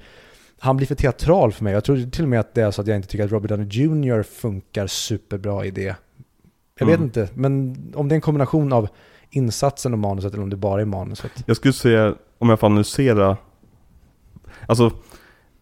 han 0.60 0.78
blir 0.78 0.88
för 0.88 0.96
teatral 0.96 1.52
för 1.52 1.64
mig. 1.64 1.74
Jag 1.74 1.84
tror 1.84 2.10
till 2.12 2.24
och 2.24 2.30
med 2.30 2.40
att 2.40 2.54
det 2.54 2.62
är 2.62 2.72
så 2.72 2.82
att 2.82 2.88
jag 2.88 2.96
inte 2.96 3.08
tycker 3.08 3.26
att 3.26 3.32
Robert 3.32 3.50
Downey 3.50 3.68
Jr. 3.68 4.24
funkar 4.24 4.88
superbra 4.88 5.66
i 5.66 5.72
det. 5.72 5.96
Jag 6.80 6.86
vet 6.86 6.96
Mm. 6.96 7.06
inte, 7.06 7.30
men 7.34 7.76
om 7.96 8.08
det 8.10 8.14
är 8.14 8.16
en 8.18 8.22
kombination 8.22 8.74
av 8.74 8.88
insatsen 9.30 9.94
och 9.94 10.00
manuset 10.00 10.34
eller 10.34 10.44
om 10.44 10.50
det 10.50 10.56
bara 10.56 10.82
är 10.82 10.86
manuset. 10.86 11.32
Jag 11.46 11.56
skulle 11.58 11.74
säga, 11.74 12.16
om 12.40 12.50
jag 12.50 12.60
får 12.60 12.68
analysera, 12.68 13.38
alltså 14.68 14.92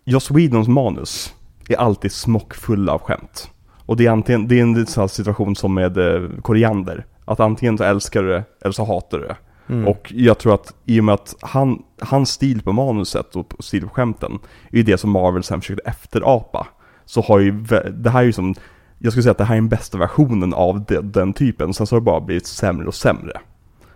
Joss 0.05 0.31
Whedons 0.31 0.67
manus 0.67 1.33
är 1.69 1.75
alltid 1.77 2.11
smockfulla 2.11 2.93
av 2.93 2.99
skämt. 3.01 3.51
Och 3.85 3.97
det 3.97 4.05
är 4.05 4.11
antingen, 4.11 4.47
det 4.47 4.59
är 4.59 4.61
en 4.63 4.85
sån 4.85 5.01
här 5.01 5.07
situation 5.07 5.55
som 5.55 5.73
med 5.73 5.97
eh, 5.97 6.29
koriander. 6.41 7.05
Att 7.25 7.39
antingen 7.39 7.77
så 7.77 7.83
älskar 7.83 8.23
du 8.23 8.29
det, 8.29 8.43
eller 8.61 8.71
så 8.71 8.85
hatar 8.85 9.17
du 9.17 9.27
det. 9.27 9.37
Mm. 9.69 9.87
Och 9.87 10.13
jag 10.15 10.37
tror 10.37 10.53
att 10.53 10.73
i 10.85 10.99
och 10.99 11.03
med 11.03 11.13
att 11.15 11.35
han, 11.41 11.83
hans 12.01 12.29
stil 12.29 12.61
på 12.61 12.71
manuset 12.71 13.35
och 13.35 13.53
stil 13.59 13.83
på 13.83 13.89
skämten 13.89 14.39
är 14.71 14.77
ju 14.77 14.83
det 14.83 14.97
som 14.97 15.09
Marvel 15.11 15.43
sen 15.43 15.61
försökte 15.61 15.89
efterapa. 15.89 16.67
Så 17.05 17.21
har 17.21 17.39
ju, 17.39 17.51
det 17.91 18.09
här 18.09 18.19
är 18.19 18.25
ju 18.25 18.33
som, 18.33 18.55
jag 19.03 19.13
skulle 19.13 19.23
säga 19.23 19.31
att 19.31 19.37
det 19.37 19.43
här 19.43 19.55
är 19.55 19.61
den 19.61 19.69
bästa 19.69 19.97
versionen 19.97 20.53
av 20.53 20.85
de, 20.85 20.97
den 21.01 21.33
typen, 21.33 21.73
sen 21.73 21.87
så 21.87 21.95
har 21.95 21.99
det 22.01 22.05
bara 22.05 22.21
blivit 22.21 22.45
sämre 22.45 22.87
och 22.87 22.95
sämre. 22.95 23.41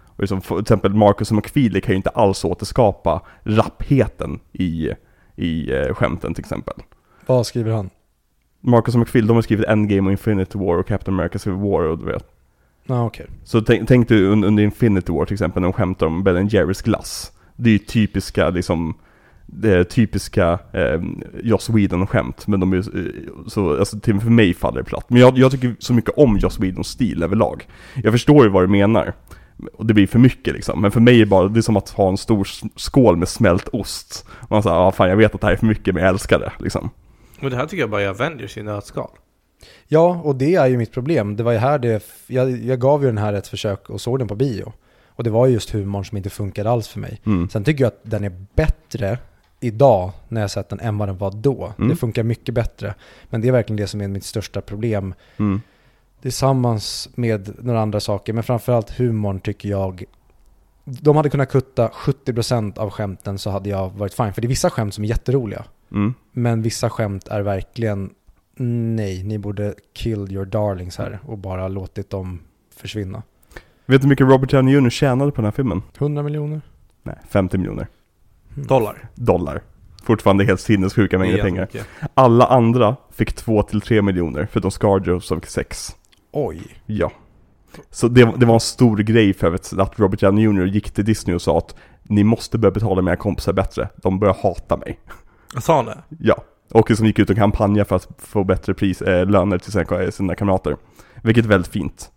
Och 0.06 0.20
liksom, 0.20 0.42
för 0.42 0.56
till 0.56 0.62
exempel 0.62 0.94
Marcus 0.94 1.32
och 1.32 1.36
McFeely 1.38 1.82
kan 1.82 1.92
ju 1.92 1.98
inte 1.98 2.10
alls 2.10 2.46
återskapa 2.46 3.22
rappheten 3.44 4.40
i, 4.52 4.90
i 5.36 5.72
eh, 5.72 5.94
skämten 5.94 6.34
till 6.34 6.42
exempel. 6.42 6.74
Vad 7.26 7.46
skriver 7.46 7.72
han? 7.72 7.90
Marcus 8.62 8.96
McFeely, 8.96 9.28
de 9.28 9.36
har 9.36 9.42
skrivit 9.42 9.66
Endgame 9.66 10.08
och 10.08 10.12
Infinity 10.12 10.58
War 10.58 10.78
och 10.78 10.88
Captain 10.88 11.16
America 11.20 11.40
Civil 11.40 11.60
War 11.60 11.82
och 11.82 11.98
du 11.98 12.06
vet. 12.06 12.26
Ja, 12.84 12.96
ah, 13.00 13.06
okej. 13.06 13.26
Så 13.44 13.62
tänk, 13.62 13.88
tänk 13.88 14.10
du 14.10 14.32
un- 14.32 14.46
under 14.46 14.64
Infinity 14.64 15.12
War 15.14 15.26
till 15.26 15.34
exempel 15.34 15.62
när 15.62 15.68
de 15.68 15.74
skämtar 15.74 16.06
om 16.06 16.24
Ben 16.24 16.48
Jerrys 16.48 16.82
glass. 16.82 17.32
Det 17.56 17.70
är 17.70 17.74
ju 17.74 17.80
typiska 17.80 18.50
liksom, 18.50 18.94
det 19.58 19.84
typiska 19.84 20.60
eh, 20.74 21.02
Joss 21.44 21.70
Whedon-skämt, 21.70 22.48
men 22.48 22.60
de 22.60 22.74
är 22.74 22.78
eh, 22.78 23.48
så, 23.48 23.80
alltså 23.80 24.00
till 24.00 24.20
för 24.20 24.30
mig 24.30 24.54
faller 24.54 24.78
det 24.78 24.84
platt. 24.84 25.06
Men 25.08 25.22
jag, 25.22 25.38
jag 25.38 25.52
tycker 25.52 25.76
så 25.80 25.94
mycket 25.94 26.18
om 26.18 26.38
Joss 26.38 26.60
Whedons 26.60 26.88
stil 26.88 27.24
överlag. 27.24 27.68
Jag 28.04 28.14
förstår 28.14 28.46
ju 28.46 28.52
vad 28.52 28.64
du 28.64 28.68
menar. 28.68 29.14
Och 29.74 29.86
det 29.86 29.94
blir 29.94 30.08
för 30.08 30.20
mycket 30.20 30.54
liksom, 30.54 30.82
men 30.82 30.92
för 30.92 31.00
mig 31.00 31.16
är 31.16 31.20
det 31.20 31.26
bara, 31.26 31.48
det 31.48 31.60
är 31.60 31.62
som 31.62 31.78
att 31.78 31.90
ha 31.90 32.10
en 32.10 32.18
stor 32.18 32.48
skål 32.76 33.18
med 33.18 33.28
smält 33.28 33.68
ost. 33.72 34.26
Man 34.50 34.64
säger, 34.64 34.76
ja 34.76 34.92
fan 34.92 35.10
jag 35.10 35.18
vet 35.18 35.36
att 35.36 35.42
det 35.42 35.48
här 35.48 35.54
är 35.54 35.58
för 35.58 35.66
mycket 35.66 35.94
men 35.94 36.04
jag 36.04 36.10
älskar 36.10 36.40
det 36.40 36.52
liksom. 36.60 36.90
Men 37.40 37.52
det 37.52 37.58
här 37.58 37.66
tycker 37.66 37.84
jag 37.84 37.90
bara 37.90 38.02
är 38.02 38.08
Avengers 38.08 38.58
i 38.58 38.64
nötskal. 38.64 39.10
Ja, 39.88 40.22
och 40.24 40.36
det 40.36 40.56
är 40.56 40.68
ju 40.68 40.78
mitt 40.78 40.92
problem. 40.92 41.36
Det 41.36 41.44
var 41.44 41.52
ju 41.52 41.58
här 41.58 41.80
det, 41.80 42.04
jag, 42.28 42.52
jag 42.52 42.80
gav 42.80 43.02
ju 43.02 43.08
den 43.08 43.18
här 43.18 43.34
ett 43.34 43.48
försök 43.48 43.90
och 43.90 44.02
såg 44.02 44.20
den 44.20 44.28
på 44.28 44.36
bio. 44.36 44.74
Och 45.08 45.24
det 45.24 45.30
var 45.30 45.48
ju 45.48 45.54
just 45.54 45.70
humorn 45.70 46.06
som 46.06 46.18
inte 46.18 46.30
funkade 46.30 46.70
alls 46.70 46.88
för 46.88 47.00
mig. 47.00 47.22
Mm. 47.26 47.50
Sen 47.50 47.64
tycker 47.64 47.84
jag 47.84 47.88
att 47.88 48.02
den 48.04 48.24
är 48.24 48.46
bättre 48.56 49.18
idag 49.60 50.12
när 50.28 50.42
jag 50.42 50.52
sett 50.52 50.70
den 50.70 50.80
än 50.80 50.98
vad 50.98 51.10
den 51.10 51.18
var 51.18 51.32
då. 51.32 51.74
Mm. 51.78 51.90
Det 51.90 51.96
funkar 51.96 52.24
mycket 52.24 52.56
bättre. 52.56 52.96
Men 53.30 53.42
det 53.42 53.48
är 53.48 53.52
verkligen 53.52 53.78
det 53.78 53.88
som 53.88 54.02
är 54.02 54.08
mitt 54.08 54.26
största 54.26 54.62
problem. 54.62 55.14
Mm. 55.38 55.62
Tillsammans 56.22 57.10
med 57.16 57.66
några 57.66 57.82
andra 57.82 58.00
saker, 58.00 58.34
men 58.34 58.44
framförallt 58.44 58.90
humorn 58.90 59.40
tycker 59.40 59.70
jag 59.70 60.04
de 60.86 61.16
hade 61.16 61.30
kunnat 61.30 61.50
kutta 61.52 61.88
70% 61.88 62.80
av 62.80 62.90
skämten 62.90 63.40
så 63.40 63.50
hade 63.50 63.70
jag 63.70 63.90
varit 63.90 64.14
fine. 64.14 64.34
För 64.34 64.42
det 64.42 64.46
är 64.46 64.50
vissa 64.50 64.70
skämt 64.70 64.94
som 64.94 65.04
är 65.04 65.08
jätteroliga. 65.08 65.66
Mm. 65.92 66.14
Men 66.32 66.62
vissa 66.62 66.90
skämt 66.90 67.28
är 67.28 67.42
verkligen 67.42 68.10
nej, 68.96 69.24
ni 69.24 69.38
borde 69.38 69.74
kill 69.94 70.32
your 70.32 70.46
darlings 70.46 70.98
här 70.98 71.20
och 71.26 71.38
bara 71.38 71.68
låtit 71.68 72.10
dem 72.10 72.40
försvinna. 72.76 73.24
Vet 73.86 74.02
du 74.02 74.06
hur 74.06 74.10
mycket 74.10 74.28
Robert 74.28 74.52
Downey 74.52 74.76
Jr 74.76 74.90
tjänade 74.90 75.32
på 75.32 75.36
den 75.36 75.46
här 75.46 75.52
filmen? 75.52 75.82
100 75.98 76.24
miljoner? 76.24 76.62
Nej, 77.04 77.16
50 77.30 77.58
miljoner 77.58 77.88
Dollar. 78.56 79.10
dollar. 79.16 79.62
Fortfarande 80.04 80.44
helt 80.44 80.60
sinnessjuka 80.60 81.20
mängder 81.20 81.42
pengar. 81.42 81.68
Alla 82.14 82.46
andra 82.46 82.96
fick 83.12 83.46
2-3 83.46 84.02
miljoner, 84.02 84.48
förutom 84.52 84.72
Scarjo 84.72 85.20
som 85.20 85.42
fick 85.42 85.50
6. 85.50 85.96
Oj. 86.32 86.62
Ja. 86.86 87.12
Så 87.90 88.08
det, 88.08 88.34
det 88.38 88.46
var 88.46 88.54
en 88.54 88.60
stor 88.60 88.98
grej 88.98 89.34
för 89.34 89.54
att, 89.54 89.74
att 89.80 90.00
Robert 90.00 90.20
Downey 90.20 90.44
Jr 90.44 90.66
gick 90.66 90.92
till 90.92 91.06
Disney 91.06 91.36
och 91.36 91.42
sa 91.42 91.58
att 91.58 91.76
ni 92.04 92.24
måste 92.24 92.58
börja 92.58 92.72
betala 92.72 93.02
mina 93.02 93.16
kompisar 93.16 93.54
bättre, 93.54 93.90
de 93.96 94.20
börjar 94.20 94.38
hata 94.44 94.78
mig. 94.78 95.00
Sa 95.60 95.76
han 95.76 95.86
det? 95.86 96.04
Ja. 96.20 96.44
Och 96.72 96.92
som 96.98 97.06
gick 97.06 97.20
ut 97.20 97.30
och 97.30 97.36
kampanjade 97.36 97.86
för 97.90 97.96
att 97.96 98.08
få 98.18 98.44
bättre 98.44 98.74
pris, 98.74 99.02
eh, 99.02 99.26
löner 99.26 99.58
till 99.58 99.72
sina, 99.72 100.12
sina 100.12 100.36
kamrater. 100.36 100.78
Vilket 101.24 101.46
är 101.46 101.50
väldigt 101.50 101.72
fint. 101.72 102.12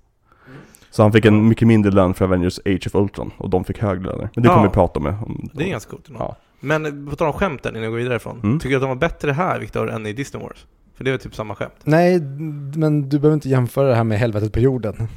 Så 0.90 1.02
han 1.02 1.12
fick 1.12 1.24
en 1.24 1.48
mycket 1.48 1.68
mindre 1.68 1.90
lön 1.92 2.14
för 2.14 2.24
Avengers 2.24 2.58
Age 2.64 2.86
of 2.86 2.94
Ultron 2.94 3.30
och 3.38 3.50
de 3.50 3.64
fick 3.64 3.78
högre 3.78 4.02
löner. 4.02 4.28
Men 4.34 4.42
det 4.42 4.48
kommer 4.48 4.62
Ja. 4.64 4.68
vi 4.70 4.74
prata 4.74 5.00
om. 5.00 5.06
om 5.06 5.50
Det 5.52 5.64
är 5.64 5.68
ganska 5.68 5.90
coolt. 5.90 6.08
ändå. 6.08 6.20
Ja. 6.20 6.36
Men 6.60 7.06
på 7.10 7.16
tal 7.16 7.26
om 7.26 7.32
skämten 7.32 7.72
innan 7.74 7.82
jag 7.82 7.92
går 7.92 7.98
vidare 7.98 8.16
ifrån. 8.16 8.40
Mm. 8.42 8.58
Tycker 8.58 8.70
du 8.70 8.76
att 8.76 8.82
de 8.82 8.88
var 8.88 8.96
bättre 8.96 9.32
här, 9.32 9.60
Viktor, 9.60 9.90
än 9.90 10.06
i 10.06 10.12
Disney 10.12 10.42
Wars? 10.42 10.66
För 10.96 11.04
det 11.04 11.10
är 11.10 11.18
typ 11.18 11.34
samma 11.34 11.54
skämt. 11.54 11.72
Nej, 11.84 12.20
men 12.74 13.08
du 13.08 13.18
behöver 13.18 13.34
inte 13.34 13.48
jämföra 13.48 13.88
det 13.88 13.94
här 13.94 14.04
med 14.04 14.18
helvetet 14.18 14.52
på 14.52 14.60
jorden. 14.60 15.08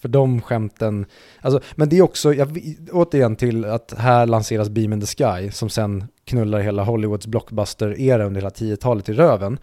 För 0.00 0.08
de 0.08 0.40
skämten, 0.40 1.06
alltså, 1.40 1.60
men 1.74 1.88
det 1.88 1.98
är 1.98 2.02
också, 2.02 2.34
jag, 2.34 2.58
återigen 2.92 3.36
till 3.36 3.64
att 3.64 3.94
här 3.98 4.26
lanseras 4.26 4.68
Beam 4.68 4.92
in 4.92 5.00
the 5.00 5.06
Sky 5.06 5.50
som 5.50 5.68
sen 5.68 6.04
knullar 6.24 6.60
hela 6.60 6.84
Hollywoods 6.84 7.26
blockbuster-era 7.26 8.24
under 8.24 8.40
hela 8.40 8.50
10-talet 8.50 9.08
i 9.08 9.12
röven. 9.12 9.58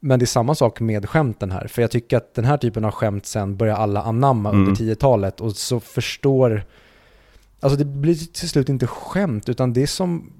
Men 0.00 0.18
det 0.18 0.24
är 0.24 0.26
samma 0.26 0.54
sak 0.54 0.80
med 0.80 1.08
skämten 1.08 1.50
här, 1.50 1.66
för 1.66 1.82
jag 1.82 1.90
tycker 1.90 2.16
att 2.16 2.34
den 2.34 2.44
här 2.44 2.56
typen 2.56 2.84
av 2.84 2.90
skämt 2.90 3.26
sen 3.26 3.56
börjar 3.56 3.76
alla 3.76 4.02
anamma 4.02 4.48
Mm. 4.50 4.60
under 4.68 4.74
10-talet 4.84 5.40
och 5.40 5.56
så 5.56 5.80
förstår, 5.80 6.64
alltså 7.60 7.78
det 7.78 7.84
blir 7.84 8.14
till 8.32 8.48
slut 8.48 8.68
inte 8.68 8.86
skämt 8.86 9.48
utan 9.48 9.72
det 9.72 9.82
är 9.82 9.86
som, 9.86 10.32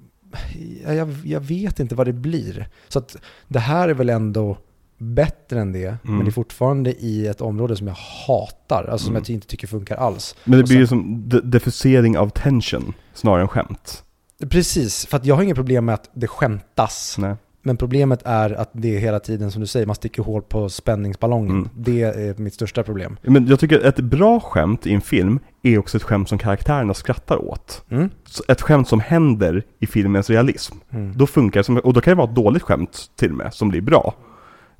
ja, 0.85 0.93
jag, 0.93 1.09
jag 1.25 1.39
vet 1.39 1.79
inte 1.79 1.95
vad 1.95 2.07
det 2.07 2.13
blir. 2.13 2.67
Så 2.87 2.99
att 2.99 3.15
det 3.47 3.59
här 3.59 3.89
är 3.89 3.93
väl 3.93 4.09
ändå 4.09 4.57
bättre 4.97 5.59
än 5.61 5.71
det, 5.71 5.97
men 6.03 6.13
Mm. 6.13 6.25
det 6.25 6.29
är 6.29 6.31
fortfarande 6.31 6.91
i 6.93 7.27
ett 7.27 7.41
område 7.41 7.75
som 7.75 7.87
jag 7.87 7.95
hatar, 8.27 8.83
alltså 8.91 9.05
som 9.05 9.15
Mm. 9.15 9.23
jag 9.27 9.33
inte 9.33 9.47
tycker 9.47 9.67
funkar 9.67 9.95
alls. 9.95 10.35
Men 10.43 10.57
det 10.59 10.63
blir 10.65 10.77
ju 10.77 10.87
som 10.87 11.29
de- 11.29 11.41
diffusering 11.41 12.17
av 12.17 12.29
tension 12.29 12.93
snarare 13.13 13.41
än 13.41 13.47
skämt. 13.47 14.03
Precis, 14.49 15.05
för 15.05 15.17
att 15.17 15.25
jag 15.25 15.35
har 15.35 15.43
inget 15.43 15.55
problem 15.55 15.85
med 15.85 15.95
att 15.95 16.09
det 16.13 16.27
skämtas. 16.27 17.15
Nej. 17.19 17.35
Men 17.61 17.77
problemet 17.77 18.21
är 18.25 18.49
att 18.51 18.69
det 18.73 18.95
är 18.95 18.99
hela 18.99 19.19
tiden, 19.19 19.51
som 19.51 19.61
du 19.61 19.67
säger, 19.67 19.85
man 19.85 19.95
sticker 19.95 20.23
hål 20.23 20.41
på 20.41 20.69
spänningsballongen. 20.69 21.51
Mm. 21.51 21.69
Det 21.75 22.01
är 22.01 22.41
mitt 22.41 22.53
största 22.53 22.83
problem. 22.83 23.17
Men 23.21 23.47
jag 23.47 23.59
tycker 23.59 23.79
ett 23.85 23.99
bra 23.99 24.39
skämt 24.39 24.87
i 24.87 24.93
en 24.93 25.01
film 25.01 25.39
är 25.63 25.77
också 25.77 25.97
ett 25.97 26.03
skämt 26.03 26.29
som 26.29 26.37
karaktärerna 26.37 26.93
skrattar 26.93 27.37
åt. 27.49 27.83
Mm. 27.89 28.09
Ett 28.47 28.61
skämt 28.61 28.87
som 28.87 28.99
händer 28.99 29.63
i 29.79 29.87
filmens 29.87 30.29
realism. 30.29 30.75
Mm. 30.91 31.13
Då 31.17 31.27
funkar 31.27 31.59
det 31.59 31.63
som, 31.63 31.77
och 31.77 31.93
då 31.93 32.01
kan 32.01 32.11
det 32.11 32.15
vara 32.15 32.29
ett 32.29 32.35
dåligt 32.35 32.63
skämt 32.63 33.11
till 33.15 33.31
och 33.31 33.37
med, 33.37 33.53
som 33.53 33.69
blir 33.69 33.81
bra. 33.81 34.13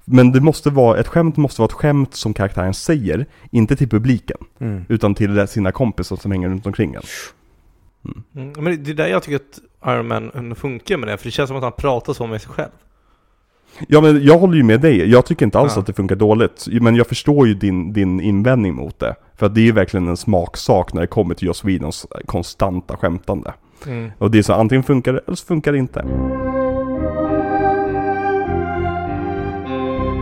Men 0.06 0.32
det 0.32 0.42
måste 0.42 0.70
vara, 0.70 1.00
ett 1.00 1.08
skämt 1.08 1.38
måste 1.38 1.62
vara 1.62 1.68
ett 1.68 1.74
skämt 1.74 2.16
som 2.16 2.34
karaktären 2.34 2.74
säger, 2.74 3.26
inte 3.52 3.76
till 3.76 3.90
publiken, 3.90 4.38
Mm. 4.60 4.86
utan 4.90 5.16
till 5.16 5.48
sina 5.48 5.72
kompisar 5.72 6.16
som 6.16 6.32
hänger 6.32 6.50
runt 6.50 6.66
omkring 6.66 6.94
en. 6.96 7.02
Mm. 8.36 8.54
Men 8.58 8.84
det 8.84 8.92
är 8.92 8.96
där 8.96 9.08
jag 9.08 9.24
tycker 9.24 9.36
att 9.36 9.60
Iron 9.96 10.08
Man 10.08 10.56
funkar 10.56 10.98
med 10.98 11.10
det, 11.10 11.18
för 11.18 11.26
det 11.26 11.32
känns 11.32 11.48
som 11.48 11.58
att 11.58 11.64
han 11.64 11.72
pratar 11.72 12.14
så 12.14 12.28
med 12.28 12.42
sig 12.42 12.52
själv. 12.52 12.70
Ja 13.88 14.02
men 14.02 14.24
jag 14.24 14.38
håller 14.40 14.58
ju 14.58 14.64
med 14.64 14.82
dig, 14.82 15.10
jag 15.10 15.26
tycker 15.26 15.46
inte 15.46 15.60
alls 15.60 15.74
Ja. 15.76 15.80
att 15.80 15.88
det 15.88 15.94
funkar 15.94 16.16
dåligt. 16.16 16.68
Men 16.82 16.96
jag 16.96 17.08
förstår 17.08 17.48
ju 17.48 17.54
din, 17.54 17.94
din 17.94 18.20
invändning 18.20 18.76
mot 18.76 19.00
det. 19.00 19.16
För 19.36 19.46
att 19.46 19.56
det 19.56 19.62
är 19.62 19.66
ju 19.66 19.72
verkligen 19.72 20.08
en 20.08 20.18
smaksak 20.18 20.94
när 20.94 21.02
det 21.02 21.08
kommer 21.08 21.36
till 21.36 21.48
Joss 21.48 21.64
Whedons 21.64 22.08
konstanta 22.26 22.98
skämtande. 22.98 23.54
Mm. 23.88 24.12
Och 24.18 24.32
det 24.32 24.38
är 24.38 24.44
så 24.44 24.54
antingen 24.54 24.84
funkar 24.84 25.14
det 25.14 25.20
eller 25.28 25.36
så 25.36 25.46
funkar 25.46 25.72
det 25.72 25.78
inte. 25.78 26.00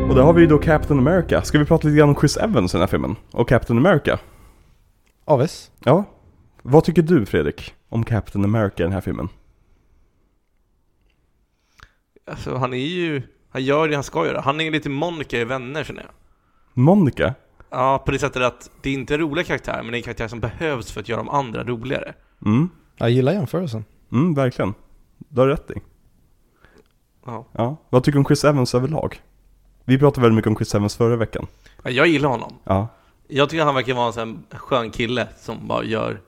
Och 0.09 0.15
där 0.15 0.21
har 0.23 0.33
vi 0.33 0.41
ju 0.41 0.47
då 0.47 0.57
Captain 0.57 0.99
America. 0.99 1.41
Ska 1.41 1.59
vi 1.59 1.65
prata 1.65 1.87
lite 1.87 1.97
grann 1.97 2.09
om 2.09 2.15
Chris 2.15 2.37
Evans 2.37 2.73
i 2.73 2.77
den 2.77 2.81
här 2.81 2.87
filmen? 2.87 3.15
Och 3.31 3.49
Captain 3.49 3.77
America? 3.85 4.19
Aves? 5.25 5.71
Ja. 5.83 6.03
Vad 6.61 6.83
tycker 6.83 7.01
du 7.01 7.25
Fredrik 7.25 7.73
om 7.89 8.03
Captain 8.03 8.45
America 8.45 8.75
i 8.77 8.83
den 8.83 8.91
här 8.93 9.01
filmen? 9.01 9.29
Alltså 12.27 12.55
han 12.55 12.73
är 12.73 12.77
ju, 12.77 13.21
han 13.49 13.63
gör 13.63 13.87
det 13.87 13.95
han 13.95 14.03
ska 14.03 14.25
göra. 14.25 14.41
Han 14.41 14.61
är 14.61 14.71
lite 14.71 14.89
Monica 14.89 15.37
i 15.39 15.45
Vänner 15.45 15.83
känner 15.83 16.01
jag. 16.01 16.11
Monica? 16.73 17.33
Ja, 17.69 18.03
på 18.05 18.11
det 18.11 18.19
sättet 18.19 18.41
att 18.41 18.71
det 18.81 18.89
är 18.89 18.93
inte 18.93 19.13
en 19.13 19.19
rolig 19.19 19.45
karaktär, 19.47 19.79
men 19.83 19.91
det 19.91 19.95
är 19.95 19.99
en 19.99 20.03
karaktär 20.03 20.27
som 20.27 20.39
behövs 20.39 20.91
för 20.91 21.01
att 21.01 21.09
göra 21.09 21.17
de 21.23 21.29
andra 21.29 21.63
roligare. 21.63 22.13
Mm, 22.45 22.69
Jag 22.97 23.09
gillar 23.09 23.33
jämförelsen. 23.33 23.85
mm 24.11 24.33
verkligen. 24.33 24.73
Du 25.17 25.41
har 25.41 25.47
rätt 25.47 25.71
i. 25.71 25.73
Ja. 27.25 27.45
Ja. 27.51 27.77
Vad 27.89 28.03
tycker 28.03 28.13
du 28.15 28.19
om 28.19 28.25
Chris 28.25 28.43
Evans 28.43 28.75
överlag? 28.75 29.21
Vi 29.85 29.97
pratade 29.99 30.21
väldigt 30.21 30.35
mycket 30.35 30.49
om 30.49 30.55
Chris 30.55 30.75
Evans 30.75 30.95
förra 30.95 31.15
veckan. 31.15 31.47
Ja, 31.83 31.89
Jag 31.89 32.07
gillar 32.07 32.29
honom. 32.29 32.53
Ja. 32.63 32.87
Jag 33.27 33.49
tycker 33.49 33.63
han 33.65 33.75
verkar 33.75 33.93
vara 33.93 34.07
en 34.07 34.13
sån 34.13 34.43
skön 34.51 34.91
kille 34.91 35.27
som 35.37 35.67
bara 35.67 35.83
gör 35.83 36.21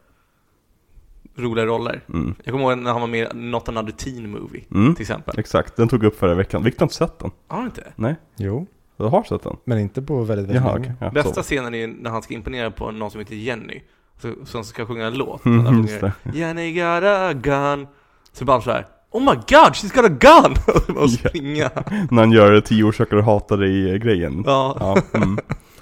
roliga 1.40 1.66
roller. 1.66 2.02
Mm. 2.14 2.36
Jag 2.44 2.52
kommer 2.54 2.66
ihåg 2.72 2.78
när 2.78 2.92
han 2.92 3.02
var 3.02 3.08
med 3.08 3.28
i 3.32 3.36
Not 3.38 3.70
Another 3.70 3.92
Teen 3.92 4.30
Movie, 4.32 4.64
Mm. 4.72 4.96
till 4.96 5.02
exempel. 5.04 5.40
Exakt, 5.40 5.76
den 5.76 5.88
tog 5.88 6.04
upp 6.04 6.20
förra 6.20 6.34
veckan. 6.36 6.64
Victor 6.64 6.80
har 6.80 6.86
inte 6.86 6.96
sett 6.96 7.20
den? 7.20 7.32
Har 7.48 7.58
han 7.58 7.66
inte? 7.66 7.84
Nej, 7.96 8.16
Jo, 8.38 8.68
du 8.98 9.04
har 9.04 9.24
sett 9.24 9.44
den? 9.44 9.56
men 9.64 9.80
inte 9.80 10.02
på 10.02 10.24
väldigt, 10.24 10.48
väldigt 10.48 10.64
Jaha, 10.64 10.74
länge. 10.74 10.94
Ja, 11.00 11.10
Bästa 11.12 11.34
så. 11.34 11.42
scenen 11.44 11.74
är 11.76 11.88
när 11.88 12.10
han 12.10 12.22
ska 12.22 12.34
imponera 12.34 12.72
på 12.72 12.92
någon 12.92 13.12
som 13.12 13.20
heter 13.20 13.36
Jenny. 13.36 13.82
Så, 14.22 14.34
som 14.46 14.64
ska 14.64 14.86
sjunga 14.86 15.08
en 15.08 15.14
låt. 15.18 15.46
Mm, 15.46 15.66
sjunger, 15.66 16.02
det. 16.02 16.38
Jenny 16.38 16.74
got 16.74 17.04
a 17.04 17.34
gun. 17.34 17.88
Så 18.34 18.46
bara 18.46 18.62
så 18.62 18.72
här. 18.72 18.86
Oh 19.12 19.22
my 19.22 19.36
god, 19.36 19.74
she's 19.74 19.96
got 19.96 20.06
a 20.06 20.10
gun! 20.20 20.56
och 20.98 21.10
springa. 21.12 21.70
När 22.12 22.18
han 22.22 22.32
gör 22.32 22.62
tio 22.62 22.84
orsaker 22.84 23.18
att 23.18 23.26
hata 23.26 23.56
dig-grejen. 23.58 24.44
Ja. 24.46 24.78
Ja, 24.80 25.18
mm. 25.20 25.38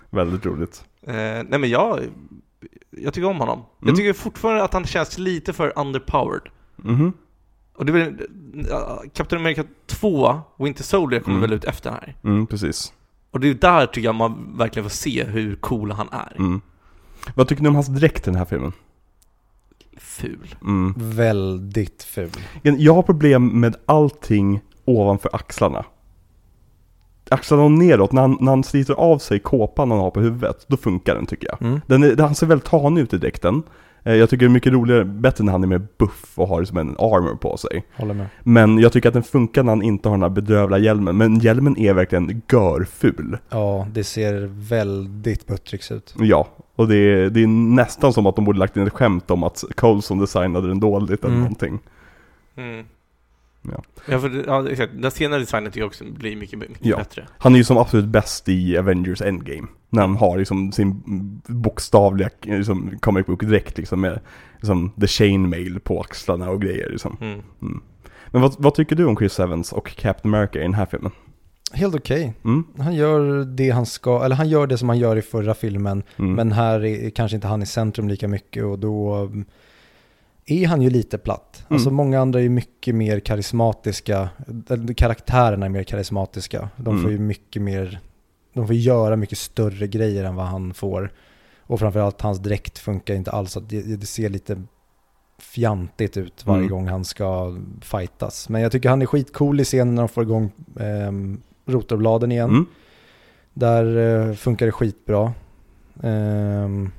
Väldigt 0.09 0.45
roligt. 0.45 0.83
Eh, 1.07 1.13
nej 1.15 1.59
men 1.59 1.69
jag, 1.69 1.99
jag 3.03 3.13
tycker 3.13 3.27
om 3.29 3.37
honom. 3.39 3.57
Mm. 3.59 3.67
Jag 3.81 3.95
tycker 3.95 4.13
fortfarande 4.13 4.63
att 4.63 4.73
han 4.73 4.85
känns 4.85 5.17
lite 5.17 5.53
för 5.53 5.73
underpowered. 5.79 6.41
Mhm. 6.75 7.13
Och 7.75 7.85
det 7.85 7.91
är 7.91 7.93
väl, 7.93 9.09
Captain 9.13 9.41
America 9.41 9.63
2, 9.85 10.39
Winter 10.59 10.83
Soldier 10.83 11.19
kommer 11.21 11.37
Mm. 11.37 11.49
väl 11.49 11.57
ut 11.57 11.63
efter 11.63 11.89
den 11.91 11.99
här. 11.99 12.15
Mm, 12.23 12.47
precis. 12.47 12.93
Och 13.31 13.39
det 13.39 13.49
är 13.49 13.53
där 13.53 13.85
tycker 13.85 14.05
jag 14.07 14.15
man 14.15 14.57
verkligen 14.57 14.83
får 14.83 14.95
se 14.95 15.23
hur 15.23 15.55
cool 15.55 15.91
han 15.91 16.09
är. 16.11 16.35
Mm. 16.39 16.61
Vad 17.35 17.47
tycker 17.47 17.63
ni 17.63 17.69
om 17.69 17.75
hans 17.75 17.87
dräkt 17.87 18.27
i 18.27 18.31
den 18.31 18.35
här 18.35 18.45
filmen? 18.45 18.71
Ful. 19.97 20.55
Mm. 20.61 20.93
Väldigt 20.97 22.03
ful. 22.03 22.29
Jag 22.61 22.93
har 22.93 23.03
problem 23.03 23.59
med 23.59 23.75
allting 23.85 24.59
ovanför 24.85 25.29
axlarna. 25.35 25.85
Axlarna 27.31 27.67
neråt, 27.67 28.11
när 28.11 28.21
han, 28.21 28.37
när 28.41 28.51
han 28.51 28.63
sliter 28.63 28.93
av 28.93 29.17
sig 29.17 29.39
kåpan 29.39 29.91
han 29.91 29.99
har 29.99 30.11
på 30.11 30.19
huvudet, 30.19 30.65
då 30.67 30.77
funkar 30.77 31.15
den 31.15 31.25
tycker 31.25 31.47
jag. 31.47 31.61
Mm. 31.61 31.81
Den 31.87 32.03
är, 32.03 32.17
han 32.17 32.35
ser 32.35 32.47
väldigt 32.47 32.65
tanig 32.67 33.01
ut 33.01 33.13
i 33.13 33.17
dräkten. 33.17 33.63
Eh, 34.03 34.13
Jag 34.15 34.29
tycker 34.29 34.45
det 34.45 34.49
är 34.49 34.53
mycket 34.53 34.73
roligare, 34.73 35.05
bättre 35.05 35.43
när 35.43 35.51
han 35.51 35.63
är 35.63 35.67
mer 35.67 35.87
buff 35.97 36.31
och 36.39 36.47
har 36.47 36.63
som 36.63 36.77
en 36.77 36.89
armor 36.99 37.35
på 37.35 37.57
sig. 37.57 37.85
Håller 37.97 38.13
med. 38.13 38.27
Men 38.43 38.77
jag 38.79 38.91
tycker 38.91 39.07
att 39.07 39.13
den 39.13 39.23
funkar 39.23 39.63
när 39.63 39.71
han 39.71 39.81
inte 39.81 40.09
har 40.09 40.15
den 40.15 40.21
här 40.23 40.29
bedrövliga 40.29 40.79
hjälmen. 40.79 41.17
Men 41.17 41.39
hjälmen 41.39 41.77
är 41.77 41.93
verkligen 41.93 42.41
görful. 42.51 43.37
Ja, 43.49 43.87
det 43.93 44.03
ser 44.03 44.49
väldigt 44.69 45.47
buttricks 45.47 45.91
ut. 45.91 46.15
Ja, 46.19 46.47
och 46.75 46.87
det 46.87 46.95
är, 46.95 47.29
det 47.29 47.43
är 47.43 47.47
nästan 47.47 48.13
som 48.13 48.25
att 48.25 48.35
de 48.35 48.45
borde 48.45 48.59
lagt 48.59 48.77
in 48.77 48.87
ett 48.87 48.93
skämt 48.93 49.31
om 49.31 49.43
att 49.43 49.63
Coulson 49.75 50.19
designade 50.19 50.67
den 50.67 50.79
dåligt 50.79 51.19
eller 51.23 51.27
Mm. 51.29 51.39
någonting. 51.41 51.79
Mm. 52.57 52.85
Ja. 53.71 53.83
Ja, 54.05 54.19
för, 54.19 54.29
det- 54.29 54.43
ja, 54.47 54.69
exakt. 54.69 54.91
Den 54.95 55.11
senare 55.11 55.39
designen 55.39 55.71
tycker 55.71 55.81
jag 55.81 55.87
också 55.87 56.03
blir 56.03 56.35
mycket, 56.35 56.59
mycket 56.59 56.77
Ja. 56.85 56.97
bättre. 56.97 57.27
Han 57.37 57.53
är 57.53 57.57
ju 57.57 57.63
som 57.63 57.77
absolut 57.77 58.05
bäst 58.05 58.49
i 58.49 58.77
Avengers 58.77 59.21
Endgame. 59.21 59.67
När 59.89 60.01
han 60.01 60.15
har 60.15 60.37
liksom 60.37 60.71
sin 60.71 61.01
bokstavliga 61.47 62.29
liksom, 62.41 62.97
comic 62.99 63.25
book 63.25 63.41
direkt 63.41 63.77
liksom 63.77 64.01
med 64.01 64.19
liksom, 64.57 64.91
the 65.01 65.07
chainmail 65.07 65.79
på 65.79 66.01
axlarna 66.01 66.49
och 66.49 66.61
grejer 66.61 66.89
liksom. 66.89 67.17
Mm. 67.21 67.81
Men 68.31 68.41
vad, 68.41 68.55
vad 68.57 68.73
tycker 68.75 68.95
du 68.95 69.05
om 69.05 69.17
Chris 69.17 69.39
Evans 69.39 69.73
och 69.73 69.87
Captain 69.95 70.33
America 70.35 70.59
i 70.59 70.61
den 70.61 70.73
här 70.73 70.85
filmen? 70.85 71.11
Helt 71.73 71.95
okej. 71.95 72.33
Mm? 72.45 72.63
Han 72.77 72.95
gör 72.95 73.43
det 73.45 73.69
han 73.69 73.85
ska, 73.85 74.23
eller 74.25 74.35
han 74.35 74.49
gör 74.49 74.67
det 74.67 74.77
som 74.77 74.89
han 74.89 74.97
gör 74.99 75.15
i 75.15 75.21
förra 75.21 75.53
filmen. 75.53 76.03
Mm. 76.17 76.33
Men 76.33 76.51
här 76.51 76.85
är 76.85 77.09
kanske 77.09 77.35
inte 77.35 77.47
han 77.47 77.61
i 77.61 77.65
centrum 77.65 78.07
lika 78.07 78.27
mycket 78.27 78.63
och 78.63 78.79
då 78.79 79.13
mm, 79.15 79.45
är 80.47 80.67
han 80.67 80.81
ju 80.81 80.89
lite 80.89 81.17
platt. 81.17 81.63
Mm. 81.69 81.75
Alltså 81.75 81.91
många 81.91 82.19
andra 82.19 82.41
är 82.41 82.49
mycket 82.49 82.95
mer 82.95 83.19
karismatiska, 83.19 84.29
karaktärerna 84.95 85.65
är 85.65 85.69
mer 85.69 85.83
karismatiska. 85.83 86.69
De 86.75 86.89
Mm. 86.89 87.01
får 87.03 87.11
ju 87.11 87.19
mycket 87.19 87.61
mer, 87.61 87.99
de 88.53 88.67
får 88.67 88.75
göra 88.75 89.15
mycket 89.15 89.37
större 89.37 89.87
grejer 89.87 90.23
än 90.23 90.35
vad 90.35 90.45
han 90.45 90.73
får. 90.73 91.13
Och 91.61 91.79
framförallt 91.79 92.21
hans 92.21 92.39
dräkt 92.39 92.77
funkar 92.77 93.13
inte 93.13 93.31
alls, 93.31 93.57
att 93.57 93.69
det, 93.69 93.81
det 93.99 94.05
ser 94.05 94.29
lite 94.29 94.61
fjantigt 95.39 96.17
ut 96.17 96.45
varje 96.45 96.59
Mm. 96.59 96.69
gång 96.71 96.87
han 96.87 97.05
ska 97.05 97.57
fightas. 97.81 98.49
Men 98.49 98.61
jag 98.61 98.71
tycker 98.71 98.89
han 98.89 99.01
är 99.01 99.05
skitcool 99.05 99.59
i 99.59 99.63
scenen 99.63 99.95
när 99.95 100.01
de 100.01 100.09
får 100.09 100.23
igång 100.23 100.51
ehm, 100.79 101.41
rotorbladen 101.65 102.31
igen. 102.31 102.49
Mm. 102.49 102.65
Där 103.53 103.97
eh, 104.29 104.33
funkar 104.35 104.65
det 104.65 104.71
skitbra. 104.71 105.33
Ehm, 106.03 106.91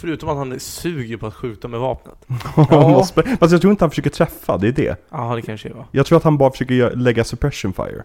Förutom 0.00 0.28
att 0.28 0.36
han 0.36 0.60
suger 0.60 1.16
på 1.16 1.26
att 1.26 1.34
skjuta 1.34 1.68
med 1.68 1.80
vapnet. 1.80 2.14
Måste- 2.70 3.36
Fast 3.40 3.52
jag 3.52 3.60
tror 3.60 3.70
inte 3.70 3.84
han 3.84 3.90
försöker 3.90 4.10
träffa, 4.10 4.58
det 4.58 4.68
är 4.68 4.72
det. 4.72 4.96
Ja, 5.10 5.34
det 5.36 5.42
kanske 5.42 5.68
är 5.68 5.74
va? 5.74 5.84
Jag 5.90 6.06
tror 6.06 6.16
att 6.18 6.24
han 6.24 6.38
bara 6.38 6.50
försöker 6.50 6.96
lägga 6.96 7.24
suppression 7.24 7.72
fire. 7.72 8.02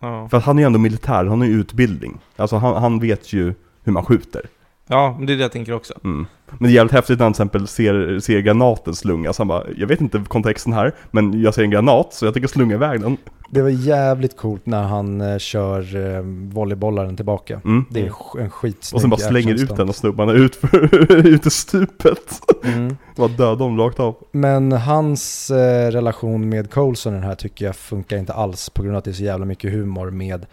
Ja. 0.00 0.28
För 0.28 0.36
att 0.36 0.44
han 0.44 0.58
är 0.58 0.62
ju 0.62 0.66
ändå 0.66 0.78
militär, 0.78 1.24
han 1.24 1.40
har 1.40 1.46
ju 1.48 1.52
utbildning. 1.60 2.18
Alltså 2.36 2.56
han, 2.56 2.82
han 2.82 2.98
vet 3.00 3.32
ju 3.32 3.54
hur 3.82 3.92
man 3.92 4.04
skjuter. 4.04 4.42
Ja, 4.88 5.14
men 5.18 5.26
det 5.26 5.32
är 5.32 5.36
det 5.36 5.42
jag 5.42 5.52
tänker 5.52 5.72
också. 5.72 5.94
Mm. 6.04 6.26
Men 6.50 6.58
det 6.58 6.68
är 6.68 6.74
jävligt 6.74 6.92
häftigt 6.92 7.18
när 7.18 7.24
han 7.26 7.32
till 7.32 7.36
exempel 7.36 7.66
ser, 7.68 8.18
ser 8.20 8.40
granaten 8.40 8.94
slungas. 8.94 9.38
Han 9.38 9.48
bara, 9.48 9.62
jag 9.76 9.86
vet 9.86 10.00
inte 10.00 10.24
kontexten 10.28 10.72
här, 10.72 10.94
men 11.10 11.42
jag 11.42 11.54
ser 11.54 11.62
en 11.62 11.70
granat 11.70 12.14
så 12.14 12.24
jag 12.24 12.34
tänker 12.34 12.48
slunga 12.48 12.74
iväg 12.74 13.00
den. 13.00 13.16
det 13.50 13.62
var 13.62 13.68
jävligt 13.68 14.36
coolt 14.36 14.66
när 14.66 14.82
han 14.82 15.20
eh, 15.20 15.38
kör 15.38 15.96
eh, 16.16 16.20
volleybollaren 16.54 17.16
tillbaka. 17.16 17.60
Mm. 17.64 17.84
Det 17.90 18.00
är 18.00 18.08
sk- 18.08 18.40
en 18.40 18.50
skitsnygg 18.50 18.94
Och 18.96 19.00
sen 19.00 19.10
bara 19.10 19.20
slänger 19.20 19.54
ut 19.54 19.76
den 19.76 19.88
och 19.88 19.94
snubbarna 19.96 20.32
ut, 20.32 20.56
för, 20.56 21.12
ut 21.26 21.46
i 21.46 21.50
stupet. 21.50 22.40
Mm. 22.64 22.96
Bara 23.16 23.28
döda 23.28 23.54
dem 23.54 23.78
rakt 23.78 24.00
av. 24.00 24.16
Men 24.32 24.72
hans 24.72 25.50
eh, 25.50 25.90
relation 25.90 26.48
med 26.48 26.70
Coulson 26.70 27.12
den 27.12 27.22
här 27.22 27.34
tycker 27.34 27.64
jag 27.66 27.76
funkar 27.76 28.16
inte 28.16 28.32
alls 28.32 28.70
på 28.70 28.82
grund 28.82 28.94
av 28.94 28.98
att 28.98 29.04
det 29.04 29.10
är 29.10 29.12
så 29.12 29.24
jävla 29.24 29.46
mycket 29.46 29.72
humor 29.72 30.10
med 30.10 30.46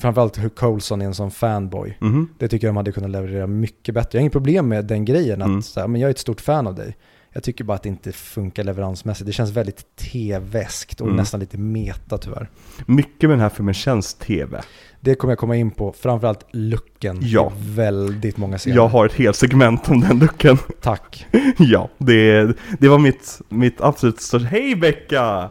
framförallt 0.00 0.38
hur 0.38 0.48
Coulson 0.48 1.02
är 1.02 1.06
en 1.06 1.14
sån 1.14 1.30
fanboy. 1.30 1.96
Mhm. 2.00 2.28
Det 2.38 2.48
tycker 2.48 2.66
jag 2.66 2.74
de 2.74 2.76
hade 2.76 2.92
kunnat 2.92 3.10
leverera 3.10 3.46
mycket 3.46 3.94
bättre. 3.94 4.08
Jag 4.12 4.20
har 4.20 4.22
inget 4.22 4.32
problem 4.32 4.68
med 4.68 4.84
den 4.84 5.04
grejen, 5.04 5.42
att 5.42 5.48
Mm. 5.48 5.62
så 5.62 5.80
här, 5.80 5.88
men 5.88 6.00
jag 6.00 6.08
är 6.08 6.10
ett 6.10 6.18
stort 6.18 6.40
fan 6.40 6.66
av 6.66 6.74
dig. 6.74 6.96
Jag 7.32 7.42
tycker 7.42 7.64
bara 7.64 7.74
att 7.74 7.82
det 7.82 7.88
inte 7.88 8.12
funkar 8.12 8.64
leveransmässigt. 8.64 9.26
Det 9.26 9.32
känns 9.32 9.50
väldigt 9.50 9.96
tv-eskt 9.96 11.00
och 11.00 11.06
Mm. 11.06 11.16
nästan 11.16 11.40
lite 11.40 11.58
meta 11.58 12.18
tyvärr. 12.18 12.50
Mycket 12.86 13.22
med 13.22 13.30
den 13.30 13.40
här 13.40 13.48
filmen 13.48 13.74
känns 13.74 14.14
tv. 14.14 14.60
Det 15.00 15.14
kommer 15.14 15.32
jag 15.32 15.38
komma 15.38 15.56
in 15.56 15.70
på, 15.70 15.92
framförallt 15.92 16.46
looken 16.50 17.18
Ja. 17.20 17.52
väldigt 17.60 18.36
många 18.36 18.58
scener. 18.58 18.76
Jag 18.76 18.88
har 18.88 19.06
ett 19.06 19.12
helt 19.12 19.36
segment 19.36 19.88
om 19.90 20.00
den 20.00 20.18
luckan. 20.18 20.58
Tack. 20.82 21.26
ja, 21.58 21.88
det, 21.98 22.52
det 22.78 22.88
var 22.88 22.98
mitt, 22.98 23.40
mitt 23.48 23.80
absolut 23.80 24.20
största... 24.20 24.48
Hej 24.48 24.76
Becka! 24.76 25.50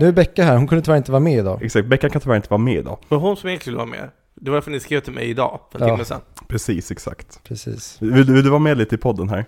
Nu 0.00 0.08
är 0.08 0.12
Becka 0.12 0.44
här, 0.44 0.56
hon 0.56 0.66
kunde 0.68 0.82
tyvärr 0.84 0.96
inte 0.98 1.12
vara 1.12 1.20
med 1.20 1.38
idag. 1.38 1.62
Exakt, 1.62 1.88
Becka 1.88 2.08
kan 2.08 2.20
tyvärr 2.20 2.36
inte 2.36 2.48
vara 2.50 2.58
med 2.58 2.74
idag. 2.74 2.98
Det 3.08 3.14
var 3.14 3.18
hon 3.22 3.36
som 3.36 3.48
egentligen 3.48 3.78
ville 3.78 3.86
vara 3.92 4.00
med. 4.00 4.10
Det 4.34 4.50
var 4.50 4.56
därför 4.56 4.70
ni 4.70 4.80
skrev 4.80 5.00
till 5.00 5.12
mig 5.12 5.30
idag, 5.30 5.60
för 5.72 5.78
en 5.82 5.88
Ja. 5.88 5.94
timme 5.94 6.04
sedan. 6.04 6.20
Precis, 6.48 6.90
exakt. 6.90 7.40
Precis. 7.44 8.02
Vill, 8.02 8.26
du- 8.26 8.32
vill 8.34 8.44
du 8.44 8.50
vara 8.50 8.58
med 8.60 8.78
lite 8.78 8.94
i 8.94 8.98
podden 8.98 9.28
här? 9.28 9.44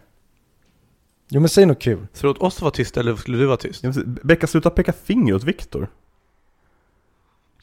Jo 1.28 1.40
men 1.40 1.48
säg 1.48 1.66
något 1.66 1.78
kul. 1.82 2.06
Så 2.12 2.28
åt 2.30 2.38
oss 2.38 2.56
att 2.56 2.62
vara 2.62 2.70
tysta 2.70 3.00
eller 3.00 3.16
skulle 3.16 3.38
du 3.38 3.46
vara 3.46 3.56
tyst? 3.56 3.82
Jag 3.82 3.92
vill 3.92 4.02
se- 4.02 4.20
Becka, 4.26 4.46
sluta 4.46 4.70
peka 4.70 4.92
finger 4.92 5.34
åt 5.34 5.44
Viktor. 5.44 5.88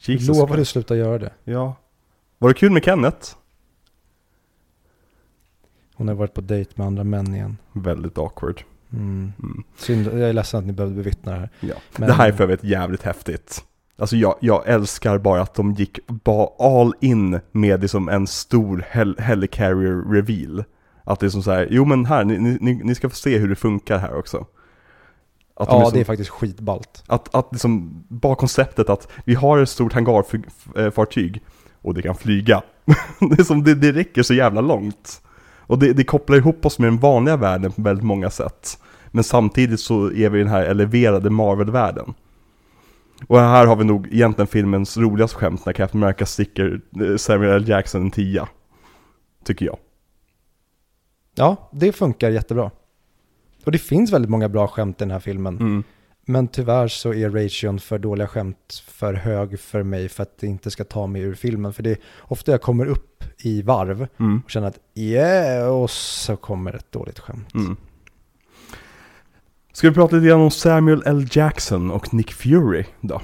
Jesus 0.00 0.28
Lovar 0.28 0.46
du 0.46 0.54
Christ. 0.54 0.70
sluta 0.72 0.96
göra 0.96 1.18
det. 1.18 1.32
Ja. 1.44 1.74
Var 2.38 2.48
det 2.48 2.54
kul 2.54 2.72
med 2.72 2.84
Kenneth? 2.84 3.34
Hon 5.94 6.08
har 6.08 6.14
varit 6.14 6.34
på 6.34 6.40
dejt 6.40 6.70
med 6.74 6.86
andra 6.86 7.04
män 7.04 7.34
igen. 7.34 7.56
Väldigt 7.72 8.18
awkward. 8.18 8.62
Mm. 8.92 9.32
Mm. 9.42 9.62
Synd, 9.76 10.06
jag 10.06 10.20
är 10.28 10.32
ledsen 10.32 10.60
att 10.60 10.66
ni 10.66 10.72
behövde 10.72 10.96
bevittna 10.96 11.32
det 11.32 11.38
här. 11.38 11.50
Ja. 11.60 11.74
Men- 11.96 12.08
Det 12.08 12.14
här 12.14 12.28
är 12.28 12.32
för 12.32 12.44
övrigt 12.44 12.64
jävligt 12.64 13.02
häftigt. 13.02 13.64
Alltså 13.98 14.16
jag, 14.16 14.34
jag 14.40 14.68
älskar 14.68 15.18
bara 15.18 15.42
att 15.42 15.54
de 15.54 15.72
gick 15.72 15.98
bara 16.06 16.48
all 16.58 16.94
in 17.00 17.40
med 17.52 17.80
liksom 17.80 18.08
en 18.08 18.26
stor 18.26 18.84
hel 18.90 19.16
helicarrier 19.18 20.12
reveal. 20.12 20.64
Att 21.04 21.20
det 21.20 21.26
är 21.26 21.30
som 21.30 21.42
så 21.42 21.50
här, 21.50 21.68
jo 21.70 21.84
men 21.84 22.04
här, 22.06 22.24
ni, 22.24 22.58
ni, 22.60 22.74
ni 22.84 22.94
ska 22.94 23.08
få 23.08 23.16
se 23.16 23.38
hur 23.38 23.48
det 23.48 23.56
funkar 23.56 23.98
här 23.98 24.14
också. 24.18 24.46
Att 25.56 25.68
de 25.68 25.74
Ja, 25.74 25.78
liksom- 25.78 25.94
det 25.94 26.00
är 26.00 26.04
faktiskt 26.04 26.30
skitballt. 26.30 27.02
Att, 27.06 27.34
att 27.34 27.48
liksom, 27.52 28.04
bara 28.08 28.34
konceptet 28.34 28.88
att 28.90 29.08
vi 29.24 29.34
har 29.34 29.58
ett 29.58 29.68
stort 29.68 29.92
hangarfartyg 29.92 31.42
och 31.82 31.94
det 31.94 32.02
kan 32.02 32.14
flyga. 32.14 32.62
det, 33.20 33.38
är 33.40 33.44
som, 33.44 33.64
det, 33.64 33.74
det 33.74 33.92
räcker 33.92 34.22
så 34.22 34.34
jävla 34.34 34.60
långt. 34.60 35.22
Och 35.70 35.78
det, 35.78 35.92
det 35.92 36.04
kopplar 36.04 36.36
ihop 36.36 36.66
oss 36.66 36.78
med 36.78 36.86
den 36.86 36.98
vanliga 36.98 37.36
världen 37.36 37.72
på 37.72 37.82
väldigt 37.82 38.04
många 38.04 38.30
sätt. 38.30 38.78
Men 39.10 39.24
samtidigt 39.24 39.80
så 39.80 40.12
är 40.12 40.30
vi 40.30 40.38
i 40.38 40.42
den 40.42 40.52
här 40.52 40.62
eleverade 40.62 41.30
Marvel-världen. 41.30 42.14
Och 43.26 43.38
här 43.38 43.66
har 43.66 43.76
vi 43.76 43.84
nog 43.84 44.06
egentligen 44.12 44.46
filmens 44.46 44.96
roligaste 44.96 45.36
skämt 45.36 45.66
när 45.66 45.72
Captain 45.72 46.02
America 46.02 46.26
sticker 46.26 46.80
eh, 47.00 47.16
Samuel 47.16 47.62
L. 47.62 47.68
Jackson 47.68 48.02
en 48.02 48.10
tia. 48.10 48.48
Tycker 49.44 49.66
jag. 49.66 49.78
Ja, 51.34 51.70
det 51.72 51.92
funkar 51.92 52.30
jättebra. 52.30 52.70
Och 53.64 53.72
det 53.72 53.78
finns 53.78 54.12
väldigt 54.12 54.30
många 54.30 54.48
bra 54.48 54.68
skämt 54.68 55.00
i 55.00 55.04
den 55.04 55.10
här 55.10 55.20
filmen. 55.20 55.56
Mm. 55.56 55.84
Men 56.30 56.48
tyvärr 56.48 56.88
så 56.88 57.14
är 57.14 57.30
ration 57.30 57.78
för 57.80 57.98
dåliga 57.98 58.28
skämt 58.28 58.82
för 58.86 59.14
hög 59.14 59.60
för 59.60 59.82
mig 59.82 60.08
för 60.08 60.22
att 60.22 60.38
det 60.38 60.46
inte 60.46 60.70
ska 60.70 60.84
ta 60.84 61.06
mig 61.06 61.22
ur 61.22 61.34
filmen. 61.34 61.72
För 61.72 61.82
det 61.82 61.90
är 61.90 61.98
ofta 62.20 62.52
jag 62.52 62.62
kommer 62.62 62.86
upp 62.86 63.24
i 63.38 63.62
varv 63.62 64.06
Mm. 64.18 64.42
och 64.44 64.50
känner 64.50 64.68
att 64.68 64.78
yeah, 64.94 65.68
och 65.68 65.90
så 65.90 66.36
kommer 66.36 66.72
ett 66.72 66.92
dåligt 66.92 67.18
skämt. 67.18 67.54
Mm. 67.54 67.76
Ska 69.72 69.88
vi 69.88 69.94
prata 69.94 70.16
lite 70.16 70.28
grann 70.28 70.40
om 70.40 70.50
Samuel 70.50 71.02
L. 71.06 71.26
Jackson 71.30 71.90
och 71.90 72.14
Nick 72.14 72.32
Fury 72.32 72.84
då? 73.00 73.20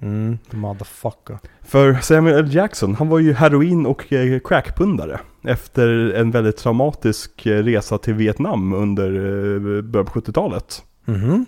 Mm, 0.00 0.38
motherfucker. 0.50 1.38
För 1.62 1.94
Samuel 1.94 2.38
L. 2.38 2.54
Jackson, 2.54 2.94
han 2.94 3.08
var 3.08 3.18
ju 3.18 3.32
heroin 3.32 3.86
och 3.86 4.12
eh, 4.12 4.40
crackpundare 4.40 5.20
efter 5.44 5.88
en 6.14 6.30
väldigt 6.30 6.56
traumatisk 6.56 7.46
eh, 7.46 7.62
resa 7.62 7.98
till 7.98 8.14
Vietnam 8.14 8.72
under 8.72 9.06
eh, 9.14 9.82
början 9.82 10.06
på 10.06 10.20
70-talet. 10.20 10.82
Mhm. 11.04 11.30
Eh, 11.32 11.40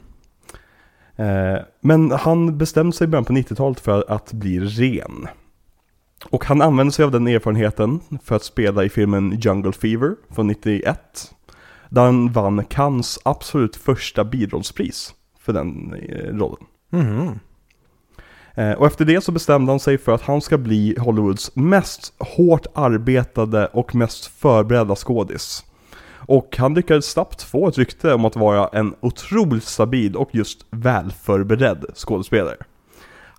Men 1.80 2.10
han 2.10 2.58
bestämde 2.58 2.96
sig 2.96 3.04
i 3.04 3.08
början 3.08 3.24
på 3.24 3.32
90-talet 3.32 3.80
för 3.80 4.04
att 4.08 4.32
bli 4.32 4.60
ren. 4.60 5.28
Och 6.30 6.44
han 6.44 6.62
använde 6.62 6.92
sig 6.92 7.04
av 7.04 7.10
den 7.10 7.26
erfarenheten 7.26 8.00
för 8.24 8.36
att 8.36 8.44
spela 8.44 8.84
i 8.84 8.88
filmen 8.88 9.38
Jungle 9.40 9.72
Fever 9.72 10.14
från 10.30 10.46
91. 10.46 11.34
Där 11.88 12.02
han 12.02 12.32
vann 12.32 12.64
Cannes 12.64 13.18
absolut 13.24 13.76
första 13.76 14.24
birollspris 14.24 15.14
för 15.40 15.52
den 15.52 15.94
eh, 15.94 16.34
rollen. 16.36 16.66
Eh, 18.54 18.72
Och 18.72 18.86
efter 18.86 19.04
det 19.04 19.20
så 19.20 19.32
bestämde 19.32 19.72
han 19.72 19.80
sig 19.80 19.98
för 19.98 20.14
att 20.14 20.22
han 20.22 20.40
ska 20.40 20.58
bli 20.58 20.96
Hollywoods 20.98 21.56
mest 21.56 22.12
hårt 22.18 22.66
arbetade 22.74 23.66
och 23.66 23.94
mest 23.94 24.26
förberedda 24.26 24.96
skådis. 24.96 25.64
Och 26.28 26.56
han 26.58 26.74
lyckades 26.74 27.10
snabbt 27.10 27.42
få 27.42 27.68
ett 27.68 27.78
rykte 27.78 28.14
om 28.14 28.24
att 28.24 28.36
vara 28.36 28.68
en 28.68 28.94
otroligt 29.00 29.64
stabil 29.64 30.16
och 30.16 30.28
just 30.32 30.66
välförberedd 30.70 31.84
skådespelare. 31.94 32.56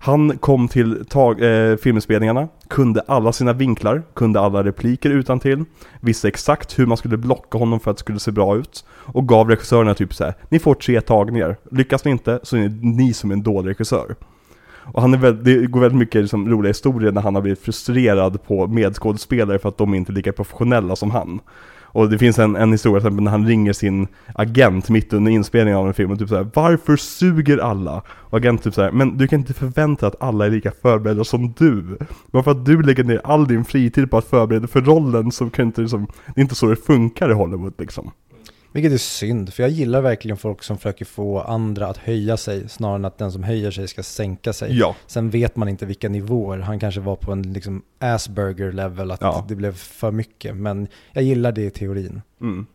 Han 0.00 0.38
kom 0.38 0.68
till 0.68 1.04
tag, 1.08 1.42
eh, 1.42 1.76
filminspelningarna, 1.76 2.48
kunde 2.68 3.00
alla 3.00 3.32
sina 3.32 3.52
vinklar, 3.52 4.02
kunde 4.14 4.40
alla 4.40 4.64
repliker 4.64 5.10
utan 5.10 5.40
till, 5.40 5.64
visste 6.00 6.28
exakt 6.28 6.78
hur 6.78 6.86
man 6.86 6.96
skulle 6.96 7.16
blocka 7.16 7.58
honom 7.58 7.80
för 7.80 7.90
att 7.90 7.96
det 7.96 8.00
skulle 8.00 8.18
se 8.18 8.30
bra 8.30 8.56
ut 8.56 8.84
och 8.88 9.28
gav 9.28 9.48
regissörerna 9.48 9.94
typ 9.94 10.14
så 10.14 10.24
här: 10.24 10.34
ni 10.48 10.58
får 10.58 10.74
tre 10.74 11.00
tagningar, 11.00 11.56
lyckas 11.70 12.04
ni 12.04 12.10
inte 12.10 12.40
så 12.42 12.56
är 12.56 12.60
det 12.60 12.86
ni 12.86 13.12
som 13.12 13.30
är 13.30 13.34
en 13.34 13.42
dålig 13.42 13.70
regissör. 13.70 14.14
Och 14.92 15.02
han 15.02 15.14
är 15.14 15.18
väldigt, 15.18 15.44
det 15.44 15.66
går 15.66 15.80
väldigt 15.80 15.98
mycket 15.98 16.20
liksom, 16.20 16.48
roliga 16.48 16.70
historier 16.70 17.12
när 17.12 17.20
han 17.20 17.34
har 17.34 17.42
blivit 17.42 17.62
frustrerad 17.62 18.42
på 18.42 18.66
medskådespelare 18.66 19.58
för 19.58 19.68
att 19.68 19.78
de 19.78 19.94
inte 19.94 20.12
är 20.12 20.14
lika 20.14 20.32
professionella 20.32 20.96
som 20.96 21.10
han. 21.10 21.40
Och 21.92 22.10
det 22.10 22.18
finns 22.18 22.38
en, 22.38 22.56
en 22.56 22.72
historia 22.72 23.00
till 23.00 23.06
exempel 23.06 23.24
när 23.24 23.30
han 23.30 23.46
ringer 23.46 23.72
sin 23.72 24.08
agent 24.34 24.88
mitt 24.88 25.12
under 25.12 25.32
inspelningen 25.32 25.78
av 25.78 25.86
en 25.86 25.94
film 25.94 26.10
och 26.10 26.18
typ 26.18 26.28
såhär 26.28 26.50
Varför 26.54 26.96
suger 26.96 27.58
alla? 27.58 28.02
Och 28.08 28.38
agenten 28.38 28.62
typ 28.62 28.74
såhär 28.74 28.92
Men 28.92 29.16
du 29.16 29.28
kan 29.28 29.38
inte 29.38 29.54
förvänta 29.54 30.06
att 30.06 30.22
alla 30.22 30.46
är 30.46 30.50
lika 30.50 30.72
förberedda 30.82 31.24
som 31.24 31.52
du 31.58 31.98
Bara 32.30 32.42
för 32.42 32.50
att 32.50 32.66
du 32.66 32.82
lägger 32.82 33.04
ner 33.04 33.20
all 33.24 33.46
din 33.46 33.64
fritid 33.64 34.10
på 34.10 34.18
att 34.18 34.24
förbereda 34.24 34.66
för 34.66 34.80
rollen 34.80 35.32
så 35.32 35.50
kan 35.50 35.66
inte 35.66 35.80
liksom 35.80 36.06
Det 36.26 36.40
är 36.40 36.42
inte 36.42 36.54
så 36.54 36.66
det 36.66 36.76
funkar 36.76 37.30
i 37.30 37.34
Hollywood 37.34 37.74
liksom 37.78 38.10
vilket 38.72 38.92
är 38.92 38.96
synd, 38.98 39.54
för 39.54 39.62
jag 39.62 39.70
gillar 39.70 40.00
verkligen 40.00 40.36
folk 40.36 40.62
som 40.62 40.76
försöker 40.78 41.04
få 41.04 41.40
andra 41.40 41.86
att 41.86 41.96
höja 41.96 42.36
sig 42.36 42.68
snarare 42.68 42.96
än 42.96 43.04
att 43.04 43.18
den 43.18 43.32
som 43.32 43.42
höjer 43.42 43.70
sig 43.70 43.88
ska 43.88 44.02
sänka 44.02 44.52
sig. 44.52 44.78
Ja, 44.78 44.96
Sen 45.06 45.30
vet 45.30 45.56
man 45.56 45.68
inte 45.68 45.86
vilka 45.86 46.08
nivåer, 46.08 46.58
han 46.58 46.78
kanske 46.80 47.00
var 47.00 47.16
på 47.16 47.32
en 47.32 47.42
liksom 47.42 47.82
Asperger 47.98 48.72
level, 48.72 49.10
att 49.10 49.20
Ja. 49.20 49.44
det 49.48 49.54
blev 49.54 49.74
för 49.76 50.10
mycket. 50.10 50.56
Men 50.56 50.88
jag 51.12 51.24
gillar 51.24 51.52
det 51.52 51.62
i 51.62 51.70
teorin. 51.70 52.22
Mm. 52.40 52.66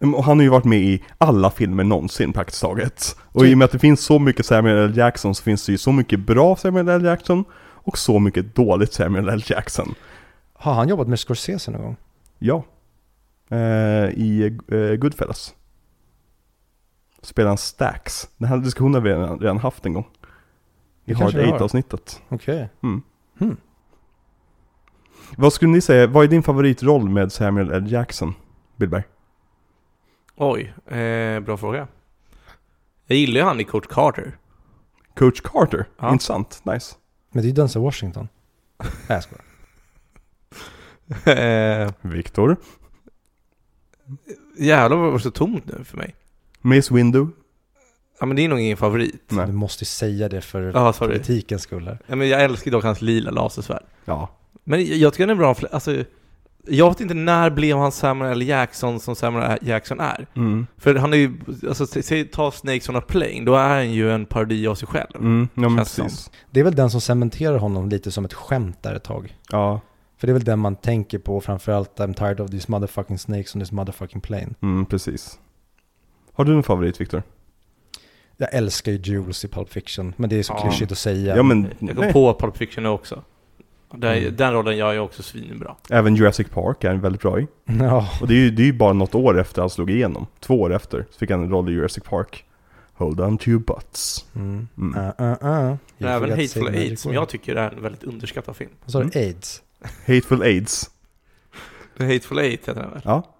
Mm, 0.00 0.14
Och 0.14 0.24
han 0.24 0.38
har 0.38 0.42
ju 0.44 0.48
varit 0.50 0.64
med 0.64 0.78
i 0.80 1.02
alla 1.18 1.50
filmer 1.50 1.84
någonsin 1.84 2.32
praktiskt 2.32 2.62
taget. 2.62 3.16
Och 3.22 3.46
i 3.46 3.54
och 3.54 3.58
med 3.58 3.64
att 3.64 3.72
det 3.72 3.78
finns 3.78 4.00
så 4.00 4.18
mycket 4.18 4.46
Samuel 4.46 4.76
L. 4.90 4.96
Jackson 4.96 5.34
så 5.34 5.42
finns 5.42 5.66
det 5.66 5.72
ju 5.72 5.78
så 5.78 5.92
mycket 5.92 6.20
bra 6.20 6.56
Samuel 6.56 6.88
L. 6.88 7.04
Jackson 7.04 7.44
och 7.60 7.98
så 7.98 8.18
mycket 8.18 8.54
dåligt 8.54 8.92
Samuel 8.92 9.28
L. 9.28 9.42
Jackson. 9.46 9.94
Har 10.52 10.74
han 10.74 10.88
jobbat 10.88 11.08
med 11.08 11.18
Scorsese 11.18 11.70
någon 11.70 11.82
gång? 11.82 11.96
Ja. 12.38 12.64
Eh, 13.50 13.58
I 14.08 14.58
eh, 14.68 14.94
Goodfellas. 14.94 15.54
Spelar 17.22 17.48
han 17.48 17.58
Stax. 17.58 18.28
Den 18.36 18.48
här 18.48 18.58
diskussionen 18.58 18.94
har 18.94 19.00
vi 19.00 19.10
redan, 19.10 19.38
redan 19.38 19.58
haft 19.58 19.86
en 19.86 19.92
gång. 19.92 20.08
I 21.04 21.12
Hard 21.12 21.20
kanske 21.20 21.38
vi 21.38 21.50
har. 21.50 21.58
8-avsnittet. 21.58 22.22
Okej. 22.28 22.68
Mm. 22.82 23.02
Hmm. 23.38 23.56
Vad 25.36 25.52
skulle 25.52 25.72
ni 25.72 25.80
säga, 25.80 26.06
vad 26.06 26.24
är 26.24 26.28
din 26.28 26.42
favoritroll 26.42 27.08
med 27.08 27.32
Samuel 27.32 27.70
L. 27.70 27.92
Jackson, 27.92 28.34
Billberg? 28.76 29.02
Oj, 30.36 30.74
eh, 30.86 31.40
bra 31.40 31.56
fråga. 31.56 31.88
Jag 33.06 33.18
gillar 33.18 33.40
ju 33.40 33.46
han 33.46 33.60
i 33.60 33.64
Coach 33.64 33.86
Carter. 33.86 34.38
Coach 35.14 35.40
Carter? 35.40 35.86
Ja. 35.98 36.12
Intressant, 36.12 36.62
nice. 36.64 36.96
Men 37.30 37.42
det 37.42 37.46
är 37.46 37.48
ju 37.48 37.54
Denzel 37.54 37.82
Washington. 37.82 38.28
Nej 38.78 38.90
jag 39.08 39.22
skojar. 39.22 39.44
eh, 41.84 41.90
Viktor? 42.00 42.56
Jävlar 44.58 44.96
vad 44.96 45.06
det 45.06 45.10
var 45.12 45.18
så 45.18 45.30
tomt 45.30 45.64
nu 45.66 45.84
för 45.84 45.96
mig. 45.96 46.14
Mace 46.60 46.94
Windu? 46.94 47.26
Ja 48.20 48.26
men 48.26 48.36
det 48.36 48.44
är 48.44 48.48
nog 48.48 48.60
ingen 48.60 48.76
favorit. 48.76 49.22
Nej. 49.28 49.46
Du 49.46 49.52
måste 49.52 49.82
ju 49.82 49.86
säga 49.86 50.28
det 50.28 50.40
för 50.40 50.92
sorry. 50.92 51.12
politikens 51.12 51.62
skull 51.62 51.86
här. 51.86 51.98
Ja, 52.06 52.16
men 52.16 52.28
jag 52.28 52.42
älskar 52.44 52.70
dock 52.70 52.84
hans 52.84 53.02
lila 53.02 53.30
lasersvärd. 53.30 53.82
Ja. 54.04 54.28
Men 54.64 54.98
jag- 55.00 55.12
tycker 55.12 55.26
han 55.26 55.30
är 55.36 55.40
bra, 55.40 55.54
alltså 55.72 56.04
jag 56.70 56.88
vet 56.88 57.00
inte 57.00 57.14
när 57.14 57.50
blev 57.50 57.76
han 57.76 57.92
Samuel 57.92 58.32
L. 58.32 58.48
Jackson 58.48 59.00
som 59.00 59.16
Samuel 59.16 59.50
L. 59.50 59.58
Jackson 59.62 60.00
är? 60.00 60.26
Mm. 60.36 60.66
För 60.76 60.94
han 60.94 61.12
är 61.12 61.16
ju, 61.16 61.32
alltså 61.68 61.86
säg 61.86 62.24
ta 62.24 62.50
Snakes 62.50 62.88
on 62.88 62.96
a 62.96 63.00
Plane, 63.00 63.44
då 63.44 63.54
är 63.54 63.68
han 63.68 63.92
ju 63.92 64.10
en 64.12 64.26
parodi 64.26 64.66
av 64.66 64.74
sig 64.74 64.88
själv. 64.88 65.10
Mm, 65.16 65.48
ja 65.54 65.68
men 65.68 65.84
som. 65.86 66.04
precis. 66.04 66.30
Det 66.50 66.60
är 66.60 66.64
väl 66.64 66.74
den 66.74 66.90
som 66.90 67.00
cementerar 67.00 67.58
honom 67.58 67.88
lite 67.88 68.10
som 68.10 68.24
ett 68.24 68.34
skämt 68.34 68.82
där 68.82 68.94
ett 68.94 69.04
tag. 69.04 69.36
Ja, 69.50 69.80
För 70.18 70.26
det 70.26 70.30
är 70.30 70.34
väl 70.34 70.44
den 70.44 70.58
man 70.58 70.76
tänker 70.76 71.18
på 71.18 71.40
framförallt 71.40 71.98
I'm 71.98 72.14
tired 72.14 72.40
of 72.40 72.50
these 72.50 72.70
motherfucking 72.70 73.18
snakes 73.18 73.54
on 73.54 73.60
this 73.60 73.72
motherfucking 73.72 74.20
plane. 74.20 74.48
mm, 74.62 74.86
precis. 74.86 75.38
Har 76.32 76.44
du 76.44 76.52
en 76.56 76.62
favorit 76.62 77.00
Viktor? 77.00 77.22
Jag 78.36 78.54
älskar 78.54 78.92
ju 78.92 78.98
Jules 78.98 79.44
i 79.44 79.48
Pulp 79.48 79.68
Fiction, 79.70 80.14
men 80.16 80.30
det 80.30 80.36
är 80.38 80.42
så 80.42 80.52
Ja. 80.52 80.62
klyschigt 80.62 80.92
att 80.92 80.98
säga. 80.98 81.36
Ja 81.36 81.42
men, 81.42 81.62
Jag 81.78 81.96
kom 81.96 82.04
nej. 82.04 82.12
på 82.12 82.34
Pulp 82.34 82.56
Fiction 82.56 82.82
nu 82.84 82.88
också. 82.90 83.22
Den, 83.94 84.18
Mm. 84.18 84.36
den 84.36 84.52
rollen 84.52 84.76
gör 84.76 84.92
jag 84.92 85.04
också 85.04 85.22
svinbra. 85.22 85.76
även 85.90 86.16
Jurassic 86.16 86.48
Park 86.48 86.84
är 86.84 86.88
han 86.88 87.00
väldigt 87.00 87.22
bra 87.22 87.40
i. 87.40 87.46
Ja, 87.64 88.08
Och 88.20 88.28
det 88.28 88.34
är 88.34 88.38
ju 88.38 88.50
det 88.50 88.62
är 88.62 88.66
ju 88.66 88.72
bara 88.72 88.92
något 88.92 89.14
år 89.14 89.38
efter 89.40 89.62
han 89.62 89.70
slog 89.70 89.90
igenom. 89.90 90.26
Två 90.40 90.60
år 90.60 90.72
efter 90.74 91.06
så 91.10 91.18
fick 91.18 91.30
han 91.30 91.42
en 91.42 91.50
roll 91.50 91.68
i 91.68 91.72
Jurassic 91.72 92.04
Park. 92.04 92.44
Hold 92.92 93.20
on 93.20 93.38
to 93.38 93.48
your 93.48 93.60
butts. 93.60 94.26
mm. 94.34 94.68
Mm. 94.78 94.94
Uh, 94.98 95.10
uh, 95.20 95.70
uh. 95.70 95.74
Även 95.98 96.30
Hateful 96.30 96.74
Eight, 96.74 97.00
som 97.00 97.12
jag 97.14 97.28
tycker 97.28 97.56
är 97.56 97.70
en 97.70 97.82
väldigt 97.82 98.02
underskattad 98.04 98.56
film. 98.56 98.70
Vad 98.84 98.92
sa 98.92 98.98
du? 99.02 99.04
Mm. 99.04 99.28
AIDS? 99.28 99.62
Hateful 100.06 100.42
Aids. 100.42 100.90
The 101.98 102.04
Hateful 102.04 102.38
Eight 102.38 102.68
heter 102.68 102.82
den 102.82 102.90
väl? 102.90 103.00
Ja. 103.04 103.34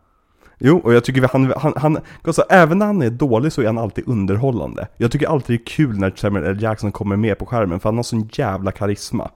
Jo, 0.58 0.78
och 0.78 0.94
jag 0.94 1.04
tycker 1.04 1.28
han, 1.32 1.52
han, 1.56 1.72
han 1.76 1.98
alltså, 2.22 2.42
även 2.50 2.78
när 2.78 2.86
han 2.86 3.02
är 3.02 3.10
dålig 3.10 3.52
så 3.52 3.62
är 3.62 3.66
han 3.66 3.78
alltid 3.78 4.08
underhållande. 4.08 4.88
Jag 4.96 5.12
tycker 5.12 5.26
alltid 5.26 5.58
det 5.58 5.62
är 5.62 5.66
kul 5.66 5.98
när 5.98 6.12
Samuel 6.16 6.44
L. 6.44 6.62
Jackson 6.62 6.92
kommer 6.92 7.16
med 7.16 7.38
på 7.38 7.46
skärmen, 7.46 7.80
för 7.80 7.88
han 7.88 7.96
har 7.96 8.02
sån 8.02 8.28
jävla 8.32 8.72
karisma. 8.72 9.30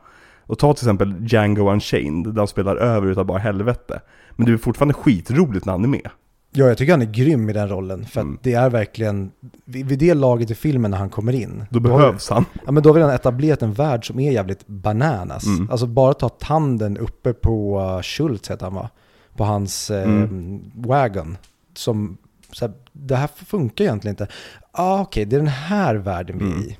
Och 0.47 0.59
ta 0.59 0.75
till 0.75 0.85
exempel 0.85 1.15
Django 1.21 1.71
Unchained, 1.73 2.27
där 2.27 2.41
han 2.41 2.49
spelar 2.49 2.77
över 2.77 3.11
utav 3.11 3.25
bara 3.27 3.39
helvete. 3.39 4.01
Men 4.31 4.47
det 4.47 4.53
är 4.53 4.57
fortfarande 4.57 4.95
skitroligt 4.95 5.67
när 5.67 5.73
han 5.73 5.85
är 5.85 5.89
med. 5.89 6.11
Ja, 6.55 6.67
jag 6.67 6.79
tycker 6.79 6.93
han 6.93 7.03
är 7.03 7.07
grym 7.07 7.51
i 7.51 7.53
den 7.53 7.69
rollen. 7.69 8.05
För 8.07 8.21
Mm. 8.21 8.35
att 8.35 8.43
det 8.43 8.55
är 8.55 8.71
verkligen, 8.71 9.31
vid, 9.65 9.99
det 9.99 10.15
laget 10.15 10.51
i 10.51 10.55
filmen 10.55 10.91
när 10.91 10.99
han 10.99 11.11
kommer 11.11 11.33
in. 11.33 11.65
Då 11.71 11.81
har- 11.81 11.99
behövs 11.99 12.31
han. 12.31 12.45
Ja 12.67 12.73
men 12.73 12.83
då 12.83 12.89
har 12.89 12.95
vi 12.95 13.01
redan 13.01 13.15
etablerat 13.15 13.63
en 13.63 13.73
värld 13.73 14.07
som 14.07 14.21
är 14.21 14.33
jävligt 14.33 14.67
bananas. 14.67 15.47
Mm. 15.47 15.71
Alltså 15.71 15.87
bara 15.87 16.15
ta 16.15 16.29
tanden 16.29 16.99
uppe 16.99 17.33
på 17.33 17.81
uh, 17.81 18.03
Schultz 18.03 18.51
heter 18.51 18.67
han 18.67 18.75
va? 18.75 18.91
På 19.37 19.45
hans 19.45 19.91
eh, 19.91 20.03
Mm. 20.03 20.61
wagon. 20.75 21.37
Som, 21.75 22.17
så 22.53 22.67
här, 22.67 22.75
det 22.93 23.17
här 23.17 23.29
funkar 23.47 23.85
egentligen 23.85 24.13
inte. 24.13 24.27
Ja 24.73 24.83
ah, 24.83 25.01
okej, 25.01 25.25
det 25.25 25.37
är 25.37 25.41
den 25.41 25.47
här 25.49 25.95
världen 25.95 26.39
vi 26.39 26.45
är 26.45 26.51
Mm. 26.51 26.63
i. 26.63 26.77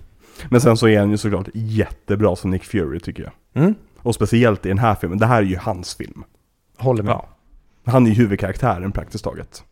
Men 0.49 0.61
sen 0.61 0.77
så 0.77 0.89
är 0.89 0.99
han 1.01 1.11
ju 1.11 1.17
såklart 1.17 1.49
jättebra 1.55 2.37
som 2.37 2.51
Nick 2.51 2.65
Fury 2.65 3.01
tycker 3.01 3.23
jag. 3.23 3.63
Mm. 3.63 3.75
Och 3.99 4.15
speciellt 4.15 4.67
i 4.67 4.69
den 4.69 4.79
här 4.79 4.95
filmen, 4.95 5.19
det 5.19 5.27
här 5.27 5.39
är 5.43 5.47
ju 5.47 5.57
hans 5.57 5.95
film. 5.95 6.25
Håller 6.79 7.03
med. 7.03 7.13
Ja. 7.13 7.29
Han 7.85 8.07
är 8.07 8.11
huvudkaraktären 8.11 8.93
praktiskt 8.93 9.25
taget. 9.25 9.65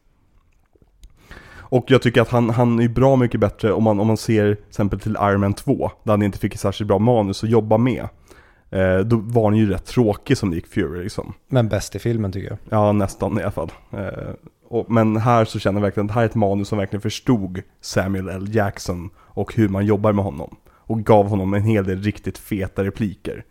Och 1.70 1.84
jag 1.88 2.02
tycker 2.02 2.22
att 2.22 2.28
han, 2.28 2.50
han 2.50 2.80
är 2.80 2.88
bra 2.88 3.16
mycket 3.16 3.40
bättre 3.40 3.72
om 3.72 3.84
man, 3.84 4.00
om 4.00 4.06
man 4.06 4.16
ser 4.16 4.54
till 4.54 4.64
exempel 4.68 5.00
till 5.00 5.16
Iron 5.20 5.40
Man 5.40 5.54
2, 5.54 5.90
där 6.02 6.12
han 6.12 6.22
inte 6.22 6.38
fick 6.38 6.54
ett 6.54 6.60
särskilt 6.60 6.88
bra 6.88 6.98
manus 6.98 7.44
att 7.44 7.50
jobba 7.50 7.78
med. 7.78 8.08
Eh, 8.70 8.98
då 8.98 9.16
var 9.16 9.44
han 9.44 9.56
ju 9.56 9.70
rätt 9.70 9.86
tråkig 9.86 10.36
som 10.36 10.50
Nick 10.50 10.66
Fury 10.66 11.02
liksom. 11.02 11.34
Men 11.48 11.68
bäst 11.68 11.96
i 11.96 11.98
filmen 11.98 12.32
tycker 12.32 12.48
jag. 12.48 12.58
Ja, 12.68 12.92
nästan 12.92 13.38
i 13.38 13.42
alla 13.42 13.50
fall. 13.50 13.72
Eh, 13.92 14.34
och, 14.68 14.90
men 14.90 15.16
här 15.16 15.44
så 15.44 15.58
känner 15.58 15.80
jag 15.80 15.82
verkligen 15.82 16.06
att 16.06 16.08
det 16.08 16.14
här 16.14 16.22
är 16.22 16.26
ett 16.26 16.34
manus 16.34 16.68
som 16.68 16.78
verkligen 16.78 17.00
förstod 17.00 17.62
Samuel 17.80 18.28
L. 18.28 18.54
Jackson 18.54 19.10
och 19.16 19.54
hur 19.54 19.68
man 19.68 19.86
jobbar 19.86 20.12
med 20.12 20.24
honom. 20.24 20.56
Och 20.68 21.04
gav 21.04 21.28
honom 21.28 21.54
en 21.54 21.62
hel 21.62 21.84
del 21.84 22.02
riktigt 22.02 22.38
feta 22.38 22.84
repliker. 22.84 23.44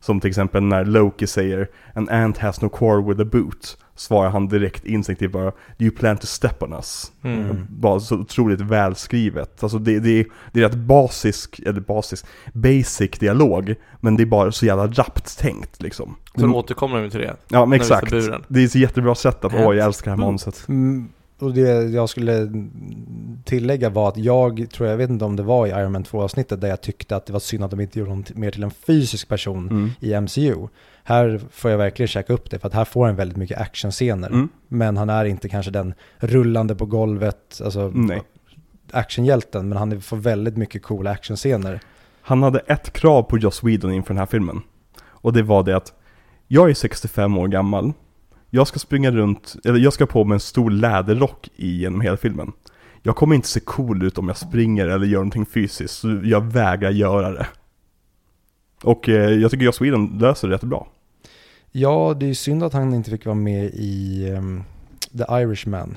Som 0.00 0.20
till 0.20 0.28
exempel 0.28 0.62
när 0.62 0.84
Loki 0.84 1.26
säger 1.26 1.68
An 1.94 2.08
ant 2.08 2.38
has 2.38 2.60
no 2.60 2.68
core 2.68 3.02
with 3.02 3.20
a 3.20 3.28
boot. 3.32 3.78
Svarar 3.98 4.30
han 4.30 4.48
direkt 4.48 4.84
instinktivt 4.84 5.32
bara 5.32 5.50
Do 5.50 5.84
you 5.84 5.90
plan 5.90 6.16
to 6.16 6.26
step 6.26 6.62
on 6.62 6.72
us? 6.72 7.12
Mm. 7.22 7.66
Bara 7.70 8.00
så 8.00 8.16
otroligt 8.16 8.60
välskrivet. 8.60 9.62
Alltså 9.62 9.78
det, 9.78 9.98
det, 9.98 10.26
det 10.52 10.60
är 10.60 10.68
rätt 10.68 10.74
basisk, 10.74 11.60
eller 11.66 11.80
basisk, 11.80 12.26
basic 12.52 13.10
dialog. 13.10 13.74
Men 14.00 14.16
det 14.16 14.22
är 14.22 14.26
bara 14.26 14.52
så 14.52 14.66
jävla 14.66 14.86
rappt 14.86 15.38
tänkt 15.38 15.82
liksom. 15.82 16.16
Sen 16.34 16.54
återkommer 16.54 17.02
de 17.02 17.10
till 17.10 17.20
det. 17.20 17.36
Ja 17.48 17.66
men 17.66 17.80
exakt. 17.80 18.10
Det 18.48 18.62
är 18.62 18.68
så 18.68 18.78
jättebra 18.78 19.14
sätt 19.14 19.44
att, 19.44 19.54
åh 19.54 19.76
jag 19.76 19.86
älskar 19.86 20.10
det 20.10 20.16
här 20.16 20.26
manuset. 20.26 20.68
Mm, 20.68 21.08
och 21.38 21.54
det 21.54 21.82
jag 21.82 22.08
skulle 22.08 22.48
tillägga 23.44 23.90
var 23.90 24.08
att 24.08 24.16
jag 24.16 24.66
tror, 24.72 24.88
jag 24.88 24.96
vet 24.96 25.10
inte 25.10 25.24
om 25.24 25.36
det 25.36 25.42
var 25.42 25.66
i 25.66 25.70
Iron 25.70 25.92
Man 25.92 26.04
2 26.04 26.22
avsnittet 26.22 26.60
där 26.60 26.68
jag 26.68 26.80
tyckte 26.80 27.16
att 27.16 27.26
det 27.26 27.32
var 27.32 27.40
synd 27.40 27.64
att 27.64 27.70
de 27.70 27.80
inte 27.80 27.98
gjorde 27.98 28.10
honom 28.10 28.24
mer 28.34 28.50
till 28.50 28.62
en 28.62 28.70
fysisk 28.70 29.28
person 29.28 29.68
Mm. 29.68 29.90
i 30.00 30.20
MCU. 30.20 30.68
Här 31.04 31.40
får 31.50 31.70
jag 31.70 31.78
verkligen 31.78 32.08
käka 32.08 32.32
upp 32.32 32.50
det 32.50 32.58
för 32.58 32.68
att 32.68 32.74
här 32.74 32.84
får 32.84 33.06
han 33.06 33.16
väldigt 33.16 33.38
mycket 33.38 33.60
actionscener. 33.60 34.28
Mm. 34.28 34.48
Men 34.68 34.96
han 34.96 35.10
är 35.10 35.24
inte 35.24 35.48
kanske 35.48 35.70
den 35.70 35.94
rullande 36.18 36.74
på 36.74 36.86
golvet, 36.86 37.60
alltså 37.64 37.90
Nej. 37.94 38.22
actionhjälten, 38.90 39.68
men 39.68 39.78
han 39.78 40.00
får 40.00 40.16
väldigt 40.16 40.56
mycket 40.56 40.82
coola 40.82 41.10
actionscener. 41.10 41.80
Han 42.22 42.42
hade 42.42 42.58
ett 42.58 42.92
krav 42.92 43.22
på 43.22 43.38
Joss 43.38 43.64
Whedon 43.64 43.92
inför 43.92 44.14
den 44.14 44.18
här 44.18 44.26
filmen. 44.26 44.60
Och 45.00 45.32
det 45.32 45.42
var 45.42 45.62
det 45.62 45.76
att 45.76 45.92
jag 46.48 46.70
är 46.70 46.74
65 46.74 47.38
år 47.38 47.48
gammal. 47.48 47.92
Jag 48.50 48.66
ska 48.66 48.78
springa 48.78 49.10
runt, 49.10 49.56
eller 49.64 49.78
jag 49.78 49.92
ska 49.92 50.06
på 50.06 50.24
mig 50.24 50.34
en 50.36 50.40
stor 50.40 50.70
läderrock 50.70 51.48
i 51.56 51.68
genom 51.68 52.00
hela 52.00 52.16
filmen. 52.16 52.52
Jag 53.02 53.16
kommer 53.16 53.34
inte 53.34 53.48
se 53.48 53.60
cool 53.60 54.02
ut 54.02 54.18
om 54.18 54.28
jag 54.28 54.36
springer 54.36 54.88
eller 54.88 55.06
gör 55.06 55.18
någonting 55.18 55.46
fysiskt, 55.46 55.94
så 55.94 56.20
jag 56.24 56.52
vägrar 56.52 56.90
göra 56.90 57.30
det. 57.30 57.46
Och 58.82 59.08
eh, 59.08 59.30
jag 59.30 59.50
tycker 59.50 59.64
Joss 59.64 59.80
Whedon 59.80 60.18
löser 60.18 60.48
det 60.48 60.54
rätt 60.54 60.62
bra. 60.62 60.88
Ja, 61.72 62.14
det 62.20 62.26
är 62.26 62.28
ju 62.28 62.34
synd 62.34 62.62
att 62.62 62.72
han 62.72 62.94
inte 62.94 63.10
fick 63.10 63.26
vara 63.26 63.34
med 63.36 63.64
i 63.64 64.28
ehm, 64.36 64.62
The 65.18 65.24
Irishman. 65.42 65.96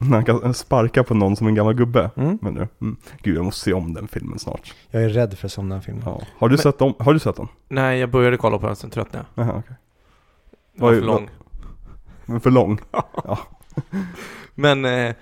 När 0.00 0.10
han 0.14 0.24
kan 0.24 0.54
sparka 0.54 1.04
på 1.04 1.14
någon 1.14 1.36
som 1.36 1.46
en 1.46 1.54
gammal 1.54 1.74
gubbe. 1.74 2.10
Mm. 2.16 2.38
Men 2.42 2.54
nu, 2.54 2.68
mm. 2.80 2.96
Gud, 3.22 3.36
jag 3.36 3.44
måste 3.44 3.60
se 3.60 3.72
om 3.72 3.94
den 3.94 4.08
filmen 4.08 4.38
snart. 4.38 4.74
Jag 4.90 5.02
är 5.02 5.08
rädd 5.08 5.38
för 5.38 5.48
sådana 5.48 5.80
filmer. 5.80 6.02
Ja. 6.06 6.22
Har, 6.38 6.48
du 6.48 6.52
Men- 6.52 6.62
sett 6.62 6.80
om, 6.82 6.94
har 6.98 7.12
du 7.12 7.18
sett 7.18 7.36
den? 7.36 7.48
Nej, 7.68 7.98
jag 8.00 8.10
började 8.10 8.36
kolla 8.36 8.58
på 8.58 8.66
den, 8.66 8.76
sen 8.76 8.90
tröttnade 8.90 9.24
jag. 9.34 9.44
Jaha, 9.46 9.54
okej. 9.58 9.76
Den 10.78 10.86
var 10.86 10.94
för 10.94 11.00
lång. 11.06 11.30
Men 12.26 12.40
för 12.40 12.50
lång? 12.50 12.80
Men, 14.54 14.84
eh, 14.84 15.14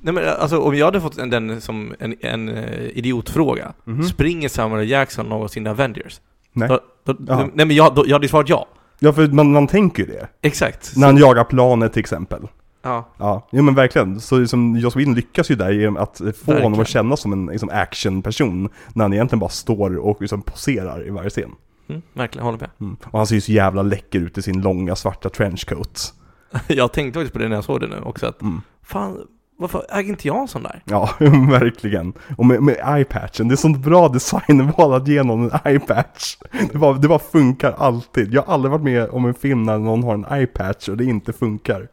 nej 0.00 0.14
men 0.14 0.28
alltså 0.28 0.60
om 0.60 0.76
jag 0.76 0.86
hade 0.86 1.00
fått 1.00 1.18
en, 1.18 1.30
den 1.30 1.60
som 1.60 1.94
en, 1.98 2.16
en 2.20 2.48
eh, 2.48 2.84
idiotfråga. 2.98 3.72
Mhm. 3.84 4.02
Springer 4.02 4.48
Samuel 4.48 4.90
Jackson 4.90 5.26
någonsin 5.26 5.66
i 5.66 5.70
Avengers? 5.70 6.20
Nej. 6.52 6.68
Då, 6.68 6.80
då, 7.04 7.14
Ja. 7.28 7.36
Nej 7.54 7.66
men 7.66 7.76
jag, 7.76 7.94
då, 7.94 8.04
jag 8.06 8.12
hade 8.14 8.24
ju 8.24 8.28
svarat 8.28 8.48
ja. 8.48 8.66
Ja, 8.98 9.12
för 9.12 9.26
man, 9.26 9.52
man 9.52 9.66
tänker 9.66 10.02
ju 10.02 10.08
det. 10.12 10.28
Exakt. 10.42 10.96
När 10.96 11.06
han 11.06 11.16
jagar 11.16 11.44
planet 11.44 11.92
till 11.92 12.00
exempel. 12.00 12.48
Ja. 12.82 13.08
Ja, 13.18 13.48
jo 13.52 13.62
men 13.62 13.74
verkligen. 13.74 14.20
Så 14.20 14.38
liksom, 14.38 14.76
Joss 14.76 14.96
Whedon 14.96 15.14
lyckas 15.14 15.50
ju 15.50 15.54
där 15.54 15.70
genom 15.72 15.96
att 15.96 16.18
få 16.18 16.24
Verkligen. 16.24 16.62
honom 16.62 16.80
att 16.80 16.88
kännas 16.88 17.20
som 17.20 17.32
en 17.32 17.46
liksom, 17.46 17.70
actionperson. 17.72 18.68
När 18.94 19.04
han 19.04 19.12
egentligen 19.12 19.40
bara 19.40 19.50
står 19.50 19.96
och 19.96 20.20
liksom, 20.20 20.42
poserar 20.42 21.06
i 21.06 21.10
varje 21.10 21.30
scen. 21.30 21.50
Mm, 21.88 22.02
verkligen, 22.12 22.44
håller 22.44 22.58
med. 22.58 22.70
Mm. 22.80 22.96
Och 23.04 23.18
han 23.18 23.26
ser 23.26 23.34
ju 23.34 23.40
så 23.40 23.52
jävla 23.52 23.82
läcker 23.82 24.20
ut 24.20 24.38
i 24.38 24.42
sin 24.42 24.60
långa 24.60 24.96
svarta 24.96 25.28
trenchcoat. 25.28 26.14
Jag 26.66 26.92
tänkte 26.92 27.18
faktiskt 27.18 27.32
på 27.32 27.38
det 27.38 27.48
när 27.48 27.56
jag 27.56 27.64
såg 27.64 27.80
det 27.80 27.86
nu 27.86 28.00
också 28.00 28.26
att 28.26 28.42
Mm. 28.42 28.62
Fan, 28.82 29.26
varför 29.58 29.86
äger 29.90 30.08
inte 30.10 30.28
jag 30.28 30.40
en 30.40 30.48
sån 30.48 30.62
där? 30.62 30.82
Ja, 30.84 31.10
verkligen. 31.50 32.12
Och 32.36 32.46
med, 32.46 32.62
med 32.62 32.74
eye-patchen, 32.74 33.48
det 33.48 33.54
är 33.54 33.56
sånt 33.56 33.78
bra 33.78 34.08
designval 34.08 34.94
att 34.94 35.08
ge 35.08 35.22
någon 35.22 35.42
en 35.44 35.50
eye-patch. 35.50 36.36
Det 36.72 36.78
bara, 36.78 36.92
det 36.92 37.08
bara 37.08 37.18
funkar 37.18 37.72
alltid. 37.72 38.34
Jag 38.34 38.42
har 38.42 38.54
aldrig 38.54 38.72
varit 38.72 38.82
med 38.82 39.08
om 39.08 39.24
en 39.24 39.34
film 39.34 39.62
när 39.62 39.78
någon 39.78 40.02
har 40.02 40.14
en 40.14 40.24
eye-patch 40.24 40.88
och 40.88 40.96
det 40.96 41.04
inte 41.04 41.32
funkar. 41.32 41.88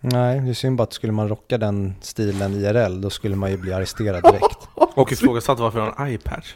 Nej, 0.00 0.40
det 0.40 0.50
är 0.50 0.54
synd 0.54 0.76
bara 0.76 0.82
att 0.82 0.92
skulle 0.92 1.12
man 1.12 1.28
rocka 1.28 1.58
den 1.58 1.94
stilen 2.00 2.54
IRL, 2.54 3.00
då 3.00 3.10
skulle 3.10 3.36
man 3.36 3.50
ju 3.50 3.56
bli 3.56 3.72
arresterad 3.72 4.22
direkt. 4.22 4.68
Och 4.94 5.12
ifrågasatt 5.12 5.58
varför 5.58 5.78
jag 5.78 5.90
har 5.90 6.06
en 6.06 6.12
eye-patch. 6.12 6.54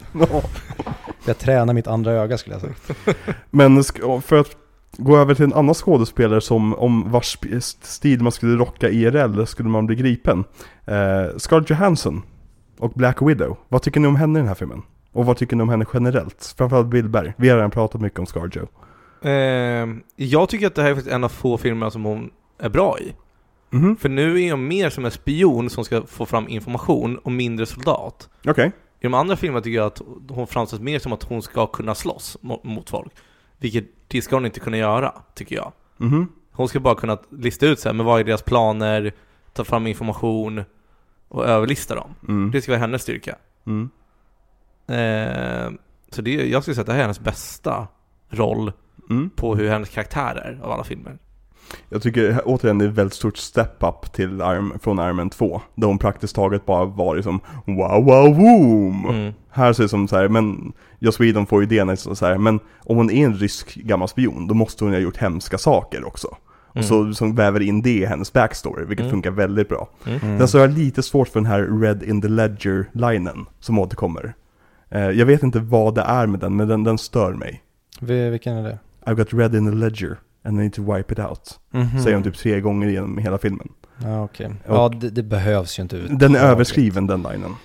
Ja. 1.29 1.33
Jag 1.33 1.37
tränar 1.37 1.73
mitt 1.73 1.87
andra 1.87 2.11
öga 2.11 2.37
skulle 2.37 2.55
jag 2.55 2.61
säga. 2.61 3.13
Men 3.49 3.83
för 4.21 4.35
att 4.39 4.55
gå 4.97 5.17
över 5.17 5.35
till 5.35 5.45
en 5.45 5.53
annan 5.53 5.75
skådespelare 5.75 6.41
som 6.41 6.75
om 6.75 7.11
vars 7.11 7.37
stil 7.81 8.21
man 8.23 8.31
skulle 8.31 8.55
rocka 8.55 8.89
IRL 8.89 9.45
skulle 9.45 9.69
man 9.69 9.85
bli 9.85 9.95
gripen. 9.95 10.43
Eh, 10.85 11.37
Scarlett 11.37 11.69
Johansson 11.69 12.21
och 12.79 12.91
Black 12.95 13.21
Widow. 13.21 13.57
Vad 13.69 13.81
tycker 13.81 13.99
ni 13.99 14.07
om 14.07 14.15
henne 14.15 14.39
i 14.39 14.41
den 14.41 14.47
här 14.47 14.55
filmen? 14.55 14.81
Och 15.11 15.25
vad 15.25 15.37
tycker 15.37 15.55
ni 15.55 15.63
om 15.63 15.69
henne 15.69 15.85
generellt? 15.93 16.53
Framförallt 16.57 16.87
Bill 16.87 17.09
Berg. 17.09 17.33
Vi 17.37 17.49
har 17.49 17.55
redan 17.55 17.71
pratat 17.71 18.01
mycket 18.01 18.19
om 18.19 18.25
Scarjo. 18.25 18.67
Eh, 19.21 19.87
jag 20.15 20.49
tycker 20.49 20.67
att 20.67 20.75
det 20.75 20.81
här 20.81 20.89
är 20.89 20.95
faktiskt 20.95 21.13
en 21.15 21.23
av 21.23 21.29
få 21.29 21.57
filmer 21.57 21.89
som 21.89 22.03
hon 22.03 22.29
är 22.59 22.69
bra 22.69 22.99
i. 22.99 23.13
Mhm, 23.71 23.95
För 23.95 24.09
nu 24.09 24.41
är 24.43 24.51
hon 24.51 24.67
mer 24.67 24.89
som 24.89 25.05
en 25.05 25.11
spion 25.11 25.69
som 25.69 25.85
ska 25.85 26.01
få 26.07 26.25
fram 26.25 26.47
information 26.47 27.17
och 27.17 27.31
mindre 27.31 27.65
soldat. 27.65 28.29
okej. 28.47 28.71
I 28.99 29.03
de 29.03 29.13
andra 29.13 29.35
filmerna 29.35 29.61
tycker 29.61 29.77
jag 29.77 29.85
att 29.87 30.01
hon 30.29 30.47
framställs 30.47 30.81
mer 30.81 30.99
som 30.99 31.13
att 31.13 31.23
hon 31.23 31.41
ska 31.41 31.67
kunna 31.67 31.95
slåss 31.95 32.37
mo- 32.41 32.59
mot 32.63 32.89
folk. 32.89 33.13
Vilket 33.57 33.85
det 34.07 34.21
ska 34.21 34.35
hon 34.35 34.45
inte 34.45 34.59
kunna 34.59 34.77
göra, 34.77 35.13
tycker 35.33 35.55
jag. 35.55 35.71
Mhm. 35.97 36.27
Hon 36.51 36.67
ska 36.69 36.79
bara 36.79 36.95
kunna 36.95 37.17
lista 37.29 37.65
ut 37.65 37.79
så 37.79 37.89
här, 37.89 37.93
men 37.93 38.05
vad 38.05 38.19
är 38.19 38.23
deras 38.23 38.41
planer, 38.41 39.13
ta 39.53 39.63
fram 39.63 39.87
information 39.87 40.63
och 41.27 41.45
överlista 41.45 41.95
dem. 41.95 42.15
Mm. 42.27 42.51
Det 42.51 42.61
ska 42.61 42.71
vara 42.71 42.79
hennes 42.81 43.01
styrka. 43.01 43.35
Mm. 43.65 43.89
Eh, 44.87 45.71
så 46.09 46.21
det, 46.21 46.31
jag 46.49 46.61
skulle 46.63 46.75
säga 46.75 46.81
att 46.81 46.87
det 46.87 46.93
här 46.93 46.99
är 46.99 47.03
hennes 47.03 47.19
bästa 47.19 47.87
roll 48.29 48.71
Mm. 49.09 49.29
på 49.29 49.55
hur 49.55 49.69
hennes 49.69 49.89
karaktär 49.89 50.35
är 50.35 50.59
av 50.65 50.71
alla 50.71 50.83
filmer. 50.83 51.17
Jag 51.89 52.01
tycker 52.01 52.41
återigen 52.45 52.77
det 52.77 52.85
är 52.85 52.89
ett 52.89 52.95
väldigt 52.95 53.13
stort 53.13 53.37
step 53.37 53.83
up 53.83 54.13
till 54.13 54.35
Iron, 54.39 54.79
från 54.79 54.99
Iron 54.99 55.15
Man 55.15 55.29
2. 55.29 55.61
Där 55.75 55.87
hon 55.87 55.97
praktiskt 55.97 56.35
taget 56.35 56.65
bara 56.65 56.85
var 56.85 57.15
liksom 57.15 57.39
wow 57.65 58.05
wow 58.05 58.37
woom. 58.37 59.05
Mm. 59.09 59.33
Här 59.49 59.73
ser 59.73 59.83
det 59.83 59.89
som 59.89 60.07
så 60.07 60.15
här, 60.17 60.27
men 60.27 60.73
Joss 60.99 61.19
Whedon 61.19 61.45
får 61.45 61.63
idén 61.63 61.89
att 61.89 61.99
så 61.99 62.25
här, 62.25 62.37
men 62.37 62.59
om 62.79 62.97
hon 62.97 63.09
är 63.11 63.25
en 63.25 63.33
rysk 63.35 63.75
gammal 63.75 64.07
spion, 64.07 64.47
då 64.47 64.53
måste 64.53 64.83
hon 64.83 64.93
ju 64.93 64.97
ha 64.99 65.03
gjort 65.03 65.17
hemska 65.17 65.57
saker 65.57 66.07
också. 66.07 66.27
Och 66.71 66.75
Mm. 66.75 66.87
så 66.87 67.13
som 67.13 67.35
väver 67.35 67.59
in 67.59 67.81
det 67.81 67.89
i 67.97 68.05
hennes 68.05 68.33
backstory, 68.33 68.85
vilket 68.85 69.03
Mm. 69.03 69.11
funkar 69.11 69.31
väldigt 69.31 69.69
bra. 69.69 69.89
Mm. 70.07 70.19
Mm. 70.23 70.37
Sen 70.39 70.47
så 70.47 70.57
har 70.57 70.67
jag 70.67 70.77
lite 70.77 71.03
svårt 71.03 71.27
för 71.27 71.39
den 71.39 71.45
här 71.45 71.79
Red 71.81 72.03
in 72.03 72.21
the 72.21 72.27
Ledger-linen 72.27 73.45
som 73.59 73.79
återkommer. 73.79 74.33
Eh, 74.89 75.09
jag 75.09 75.25
vet 75.25 75.43
inte 75.43 75.59
vad 75.59 75.95
det 75.95 76.01
är 76.01 76.27
med 76.27 76.39
den, 76.39 76.55
men 76.55 76.67
den, 76.67 76.83
den 76.83 76.97
stör 76.97 77.33
mig. 77.33 77.61
Vi- 78.01 78.29
Vilken 78.29 78.53
är 78.57 78.63
det? 78.63 78.79
I've 79.05 79.15
got 79.15 79.33
red 79.33 79.55
in 79.55 79.65
the 79.71 79.75
ledger 79.77 80.17
and 80.43 80.59
I 80.59 80.63
need 80.63 80.73
to 80.73 80.93
wipe 80.95 81.13
it 81.13 81.19
out. 81.19 81.59
Mhm. 81.71 82.03
Säger 82.03 82.15
hon 82.15 82.23
typ 82.23 82.37
tre 82.37 82.61
gånger 82.61 82.87
genom 82.87 83.17
hela 83.17 83.37
filmen. 83.37 83.67
Ja, 84.03 84.23
okej. 84.23 84.47
Och- 84.67 84.75
Ja, 84.75 84.89
det, 84.89 85.09
det 85.09 85.23
behövs 85.23 85.79
ju 85.79 85.83
inte 85.83 85.95
ut. 85.95 86.19
Den 86.19 86.35
är 86.35 86.39
överskriven 86.39 87.07
den 87.07 87.21
linen. 87.31 87.55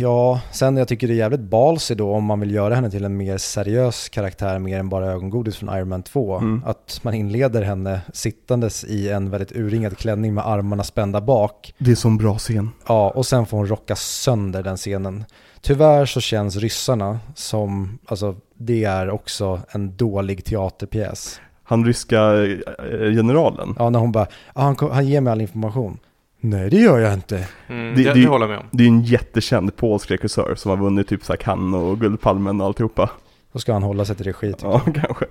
Ja, 0.00 0.40
sen 0.52 0.76
jag 0.76 0.88
tycker 0.88 1.08
det 1.08 1.14
är 1.14 1.16
jävligt 1.16 1.40
ballsy 1.40 1.94
då 1.94 2.12
om 2.12 2.24
man 2.24 2.40
vill 2.40 2.50
göra 2.54 2.74
henne 2.74 2.90
till 2.90 3.04
en 3.04 3.16
mer 3.16 3.38
seriös 3.38 4.08
karaktär 4.08 4.58
mer 4.58 4.78
än 4.78 4.88
bara 4.88 5.06
ögongodis 5.06 5.56
från 5.56 5.76
Iron 5.78 5.88
Man 5.88 6.02
2. 6.02 6.38
Mm. 6.38 6.62
Att 6.66 7.00
man 7.02 7.14
inleder 7.14 7.62
henne 7.62 8.00
sittandes 8.14 8.84
i 8.84 9.08
en 9.08 9.30
väldigt 9.30 9.52
urringad 9.56 9.98
klänning 9.98 10.34
med 10.34 10.46
armarna 10.46 10.84
spända 10.84 11.20
bak. 11.20 11.74
Det 11.78 11.90
är 11.90 11.94
sån 11.94 12.16
bra 12.18 12.38
scen. 12.38 12.70
Ja, 12.88 13.10
och 13.10 13.26
sen 13.26 13.46
får 13.46 13.56
hon 13.56 13.66
rocka 13.66 13.96
sönder 13.96 14.62
den 14.62 14.76
scenen. 14.76 15.24
Tyvärr 15.60 16.06
så 16.06 16.20
känns 16.20 16.56
ryssarna 16.56 17.18
som, 17.34 17.98
alltså 18.06 18.36
det 18.58 18.84
är 18.84 19.10
också 19.10 19.60
en 19.70 19.96
dålig 19.96 20.44
teaterpjäs. 20.44 21.40
Han 21.62 21.84
ryska 21.84 22.44
eh, 22.46 23.12
generalen. 23.12 23.74
Ja, 23.78 23.90
när 23.90 23.98
hon 23.98 24.12
bara, 24.12 24.26
ah, 24.52 24.62
han, 24.62 24.76
han 24.92 25.06
ger 25.06 25.20
mig 25.20 25.30
all 25.32 25.40
information. 25.40 25.98
Nej, 26.40 26.70
det 26.70 26.76
gör 26.76 26.98
jag 26.98 27.14
inte. 27.14 27.48
Mm, 27.68 27.94
Det- 27.94 28.02
det, 28.02 28.14
det- 28.14 28.20
det 28.22 28.28
håller 28.28 28.46
jag 28.46 28.50
med 28.50 28.58
om. 28.58 28.66
Det 28.70 28.84
är 28.84 28.88
en 28.88 29.02
jättekänd 29.02 29.76
polsk 29.76 30.10
regissör 30.10 30.54
som 30.54 30.70
har 30.70 30.76
vunnit 30.78 31.08
typ 31.08 31.24
så 31.24 31.32
här 31.32 31.36
Cannes 31.38 31.82
och 31.82 32.00
Guldpalmen 32.00 32.60
och 32.60 32.66
alltihopa. 32.66 33.10
Då 33.52 33.58
ska 33.58 33.72
han 33.72 33.82
hålla 33.82 34.04
sig 34.04 34.16
till 34.16 34.24
regi. 34.26 34.52
tycker 34.52 34.66
Ja, 34.68 34.80
kanske. 34.94 35.24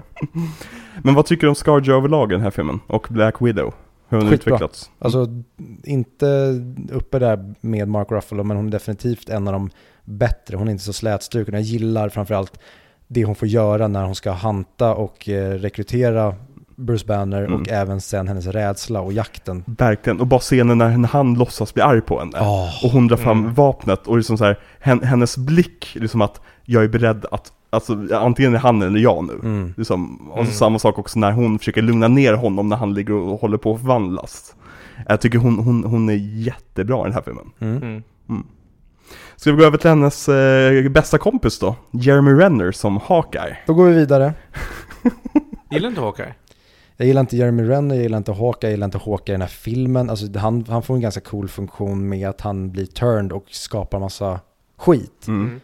Men 1.03 1.13
vad 1.13 1.25
tycker 1.25 1.41
du 1.41 1.49
om 1.49 1.55
Scarjo 1.55 1.93
överlag 1.97 2.31
i 2.31 2.35
den 2.35 2.43
här 2.43 2.51
filmen? 2.51 2.79
Och 2.87 3.07
Black 3.09 3.41
Widow? 3.41 3.73
Hur 4.09 4.17
har 4.17 4.23
hon 4.23 4.31
Skitbra. 4.31 4.49
utvecklats? 4.55 4.91
Alltså 4.99 5.27
inte 5.83 6.25
uppe 6.91 7.19
där 7.19 7.53
med 7.61 7.87
Mark 7.87 8.11
Ruffalo 8.11 8.43
men 8.43 8.57
hon 8.57 8.67
är 8.67 8.71
definitivt 8.71 9.29
en 9.29 9.47
av 9.47 9.53
de 9.53 9.69
bättre. 10.05 10.57
Hon 10.57 10.67
är 10.67 10.71
inte 10.71 10.83
så 10.83 10.93
slätstruken. 10.93 11.53
Jag 11.53 11.63
gillar 11.63 12.09
framförallt 12.09 12.59
det 13.07 13.23
hon 13.25 13.35
får 13.35 13.47
göra 13.47 13.87
när 13.87 14.03
hon 14.03 14.15
ska 14.15 14.31
hanta 14.31 14.93
och 14.95 15.29
eh, 15.29 15.51
rekrytera 15.51 16.35
Bruce 16.75 17.05
Banner 17.07 17.43
Mm. 17.43 17.61
och 17.61 17.69
även 17.69 18.01
sen 18.01 18.27
hennes 18.27 18.45
rädsla 18.47 19.01
och 19.01 19.13
jakten. 19.13 19.63
Verkligen. 19.67 20.19
Och 20.19 20.27
bara 20.27 20.39
scenen 20.39 20.77
när 20.77 21.07
han 21.07 21.33
låtsas 21.33 21.73
bli 21.73 21.83
arg 21.83 22.01
på 22.01 22.19
henne. 22.19 22.39
Oh. 22.39 22.85
Och 22.85 22.91
hon 22.91 23.07
drar 23.07 23.17
fram 23.17 23.39
Mm. 23.39 23.53
vapnet 23.53 24.07
och 24.07 24.17
liksom 24.17 24.37
så 24.37 24.45
här, 24.45 24.59
hen, 24.79 25.03
hennes 25.03 25.37
blick, 25.37 25.87
liksom 25.95 26.21
att 26.21 26.41
jag 26.65 26.83
är 26.83 26.87
beredd 26.87 27.25
att, 27.31 27.51
alltså 27.69 27.97
antingen 28.13 28.53
är 28.55 28.59
han 28.59 28.81
eller 28.81 28.99
jag 28.99 29.23
nu. 29.27 29.33
Mm. 29.33 29.73
Liksom, 29.77 30.17
och 30.31 30.35
så 30.37 30.41
Mm. 30.41 30.51
samma 30.53 30.79
sak 30.79 30.99
också 30.99 31.19
när 31.19 31.31
hon 31.31 31.59
försöker 31.59 31.81
lugna 31.81 32.07
ner 32.07 32.33
honom 32.33 32.69
när 32.69 32.75
han 32.77 32.93
ligger 32.93 33.13
och 33.13 33.41
håller 33.41 33.57
på 33.57 33.73
att 33.73 33.79
förvandlas. 33.79 34.55
Jag 35.07 35.21
tycker 35.21 35.37
hon, 35.39 35.59
hon, 35.59 35.83
hon 35.83 36.09
är 36.09 36.13
jättebra 36.45 36.99
i 37.01 37.03
den 37.03 37.13
här 37.13 37.21
filmen. 37.21 38.03
Ska 39.35 39.51
vi 39.51 39.57
gå 39.57 39.63
över 39.63 39.77
till 39.77 39.89
hennes 39.89 40.29
eh, 40.29 40.89
bästa 40.89 41.17
kompis 41.17 41.59
då? 41.59 41.75
Jeremy 41.91 42.31
Renner 42.31 42.71
som 42.71 42.97
Hawkeye. 42.97 43.57
Då 43.65 43.73
går 43.73 43.85
vi 43.85 43.93
vidare. 43.95 44.33
Gillar 45.71 45.89
inte 45.89 46.01
Hawkeye? 46.01 46.33
Jag 46.97 47.07
gillar 47.07 47.21
inte 47.21 47.37
Jeremy 47.37 47.63
Renner, 47.63 47.95
jag 47.95 48.03
gillar 48.03 48.17
inte 48.17 48.31
Hawkeye, 48.31 48.69
jag 48.69 48.71
gillar 48.71 48.85
inte 48.85 48.97
Hawkeye 48.97 49.33
i 49.33 49.37
den 49.37 49.41
här 49.41 49.47
filmen. 49.47 50.09
Alltså, 50.09 50.39
han, 50.39 50.65
han 50.69 50.83
får 50.83 50.95
en 50.95 51.01
ganska 51.01 51.21
cool 51.21 51.47
funktion 51.47 52.09
med 52.09 52.29
att 52.29 52.41
han 52.41 52.71
blir 52.71 52.85
turned 52.85 53.31
och 53.31 53.45
skapar 53.49 53.99
massa 53.99 54.39
skit. 54.77 55.27
Mm. 55.27 55.61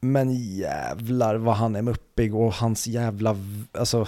Men 0.00 0.30
jävlar 0.56 1.34
vad 1.34 1.54
han 1.54 1.76
är 1.76 1.82
muppig 1.82 2.34
och 2.34 2.52
hans 2.52 2.86
jävla, 2.86 3.36
alltså 3.72 4.06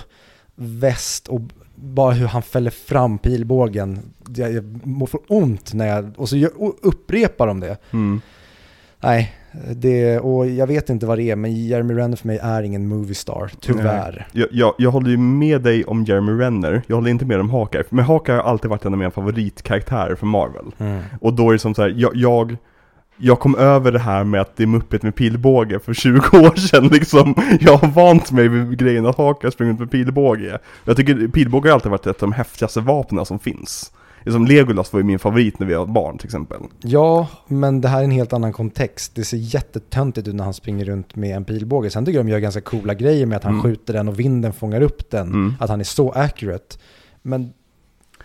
väst 0.55 1.29
och 1.29 1.41
bara 1.75 2.13
hur 2.13 2.27
han 2.27 2.43
fäller 2.43 2.71
fram 2.71 3.19
pilbågen. 3.19 3.99
Jag, 4.37 4.53
jag 4.53 5.09
för 5.09 5.21
ont 5.29 5.75
när 5.75 5.87
jag, 5.87 6.13
och 6.17 6.29
så 6.29 6.37
upprepar 6.83 7.47
de 7.47 7.61
det. 7.61 7.77
Mm. 7.91 8.21
Nej, 9.07 9.33
det, 9.77 10.19
och 10.19 10.47
jag 10.47 10.67
vet 10.67 10.91
inte 10.91 11.07
vad 11.07 11.19
det 11.19 11.31
är, 11.31 11.37
men 11.37 11.55
Jeremy 11.67 11.95
Renner 11.95 12.17
för 12.17 12.27
mig 12.27 12.39
är 12.43 12.63
ingen 12.63 12.89
movie 12.89 13.15
star, 13.15 13.51
tyvärr. 13.61 14.27
Jag, 14.33 14.49
jag, 14.53 14.75
jag 14.79 14.91
håller 14.91 15.11
ju 15.11 15.17
med 15.17 15.63
dig 15.63 15.85
om 15.85 16.05
Jeremy 16.05 16.33
Renner, 16.33 16.83
jag 16.87 16.97
håller 16.97 17.11
inte 17.11 17.25
med 17.25 17.41
om 17.41 17.51
Hawkeye. 17.51 17.85
Men 17.89 18.05
Hawkeye 18.05 18.37
har 18.37 18.43
alltid 18.43 18.71
varit 18.71 18.85
en 18.85 18.93
av 18.93 18.99
mina 18.99 19.11
favoritkaraktärer 19.11 20.15
för 20.15 20.27
Marvel. 20.27 20.65
Mm. 20.79 21.03
Och 21.21 21.33
då 21.33 21.49
är 21.49 21.53
det 21.53 21.59
som 21.59 21.75
så 21.75 21.83
här, 21.83 21.95
jag, 21.97 22.17
jag, 22.17 22.57
jag 23.17 23.41
kom 23.41 23.55
över 23.55 23.93
det 23.93 23.99
här 23.99 24.25
med 24.25 24.41
att 24.41 24.57
det 24.57 24.63
är 24.63 24.67
muppet 24.67 25.03
med 25.03 25.15
pilbåge 25.15 25.79
för 25.79 25.95
20 25.95 26.17
år 26.17 26.57
sedan 26.57 26.89
liksom. 26.93 27.35
Jag 27.61 27.77
har 27.77 27.89
vant 27.89 28.33
mig 28.33 28.49
vid 28.49 28.79
grejen 28.79 29.07
att 29.07 29.19
Hawkeye 29.19 29.51
springer 29.51 29.73
ut 29.73 29.79
med 29.79 29.91
pilbåge. 29.91 30.59
Jag 30.85 30.97
tycker 30.97 31.29
pilbåge 31.29 31.69
har 31.69 31.75
alltid 31.75 31.91
varit 31.91 32.07
ett 32.07 32.23
av 32.23 32.29
de 32.29 32.33
häftigaste 32.33 32.81
vapnen 32.81 33.27
som 33.27 33.39
finns. 33.39 33.93
Som 34.33 34.47
Legolas 34.47 34.93
var 34.93 35.01
ju 35.01 35.05
min 35.05 35.19
favorit 35.19 35.59
när 35.59 35.67
vi 35.67 35.75
var 35.75 35.87
barn 35.87 36.19
till 36.19 36.27
exempel. 36.27 36.61
Ja, 36.83 37.29
men 37.47 37.81
det 37.81 37.89
här 37.89 38.01
är 38.01 38.05
en 38.05 38.11
helt 38.11 38.33
annan 38.33 38.53
kontext. 38.53 39.15
Det 39.15 39.25
ser 39.25 39.37
jättetöntigt 39.37 40.29
ut 40.29 40.35
när 40.35 40.45
han 40.45 40.55
springer 40.55 40.85
runt 40.85 41.17
med 41.17 41.37
en 41.37 41.45
pilbåge. 41.45 41.91
Sen 41.91 42.05
tycker 42.05 42.19
jag 42.19 42.27
de 42.27 42.31
gör 42.33 42.39
ganska 42.39 42.61
coola 42.61 42.95
grejer 42.95 43.27
med 43.27 43.37
att 43.37 43.45
han 43.45 43.53
Mm. 43.53 43.63
skjuter 43.63 43.93
den 43.93 44.09
och 44.09 44.21
vinden 44.21 44.53
fångar 44.53 44.81
upp 44.81 45.11
den. 45.11 45.27
Mm. 45.29 45.55
Att 45.61 45.71
han 45.71 45.81
är 45.81 45.85
så 45.85 46.11
accurate. 46.11 46.77
Men 47.23 47.53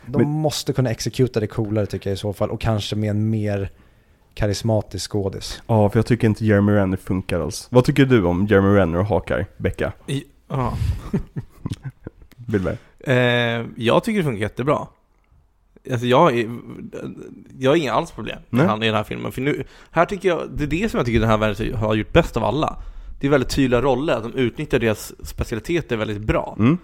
de 0.06 0.18
Men- 0.22 0.28
måste 0.30 0.74
kunna 0.74 0.90
exekuta 0.92 1.40
det 1.40 1.48
coolare 1.48 1.86
tycker 1.86 2.10
jag 2.10 2.16
i 2.16 2.20
så 2.20 2.34
fall. 2.34 2.50
Och 2.50 2.62
kanske 2.62 2.96
med 2.96 3.10
en 3.10 3.30
mer 3.30 3.72
karismatisk 4.34 5.12
skådis. 5.12 5.62
Ja, 5.68 5.90
för 5.90 6.00
jag 6.00 6.06
tycker 6.06 6.28
inte 6.28 6.46
Jeremy 6.46 6.72
Renner 6.72 6.98
funkar 6.98 7.40
alls. 7.40 7.68
Vad 7.72 7.84
tycker 7.86 8.06
du 8.06 8.24
om 8.24 8.46
Jeremy 8.46 8.68
Renner 8.78 9.00
och 9.00 9.06
Hawkeye, 9.06 9.46
Becka? 9.58 9.92
Ja. 10.48 10.74
Billberg? 12.36 12.78
Eh, 13.00 13.66
jag 13.76 14.04
tycker 14.04 14.18
det 14.20 14.24
funkar 14.24 14.42
jättebra. 14.42 14.88
Alltså 15.92 16.06
jag, 16.08 16.40
är, 16.40 16.50
jag 17.60 17.72
har 17.72 17.76
inga 17.76 17.94
alls 17.94 18.12
problem 18.12 18.40
med 18.50 18.68
han 18.68 18.84
i 18.84 18.86
den 18.86 18.96
här 18.96 19.04
filmen. 19.04 19.32
För 19.32 19.42
nu, 19.42 19.64
här 19.92 20.06
tycker 20.06 20.30
jag, 20.30 20.50
det 20.56 20.64
är 20.64 20.68
det 20.68 20.92
som 20.92 20.98
jag 20.98 21.06
tycker 21.06 21.20
den 21.20 21.30
här 21.30 21.38
världen 21.38 21.76
har 21.76 21.96
gjort 21.96 22.14
bäst 22.14 22.38
av 22.38 22.44
alla. 22.44 22.78
Det 23.20 23.28
är 23.28 23.32
väldigt 23.32 23.50
tydliga 23.50 23.82
roller, 23.82 24.14
att 24.18 24.24
de 24.24 24.34
utnyttjar 24.34 24.80
deras 24.80 25.14
specialiteter 25.28 25.98
väldigt 25.98 26.22
bra. 26.22 26.56
Mm? 26.60 26.78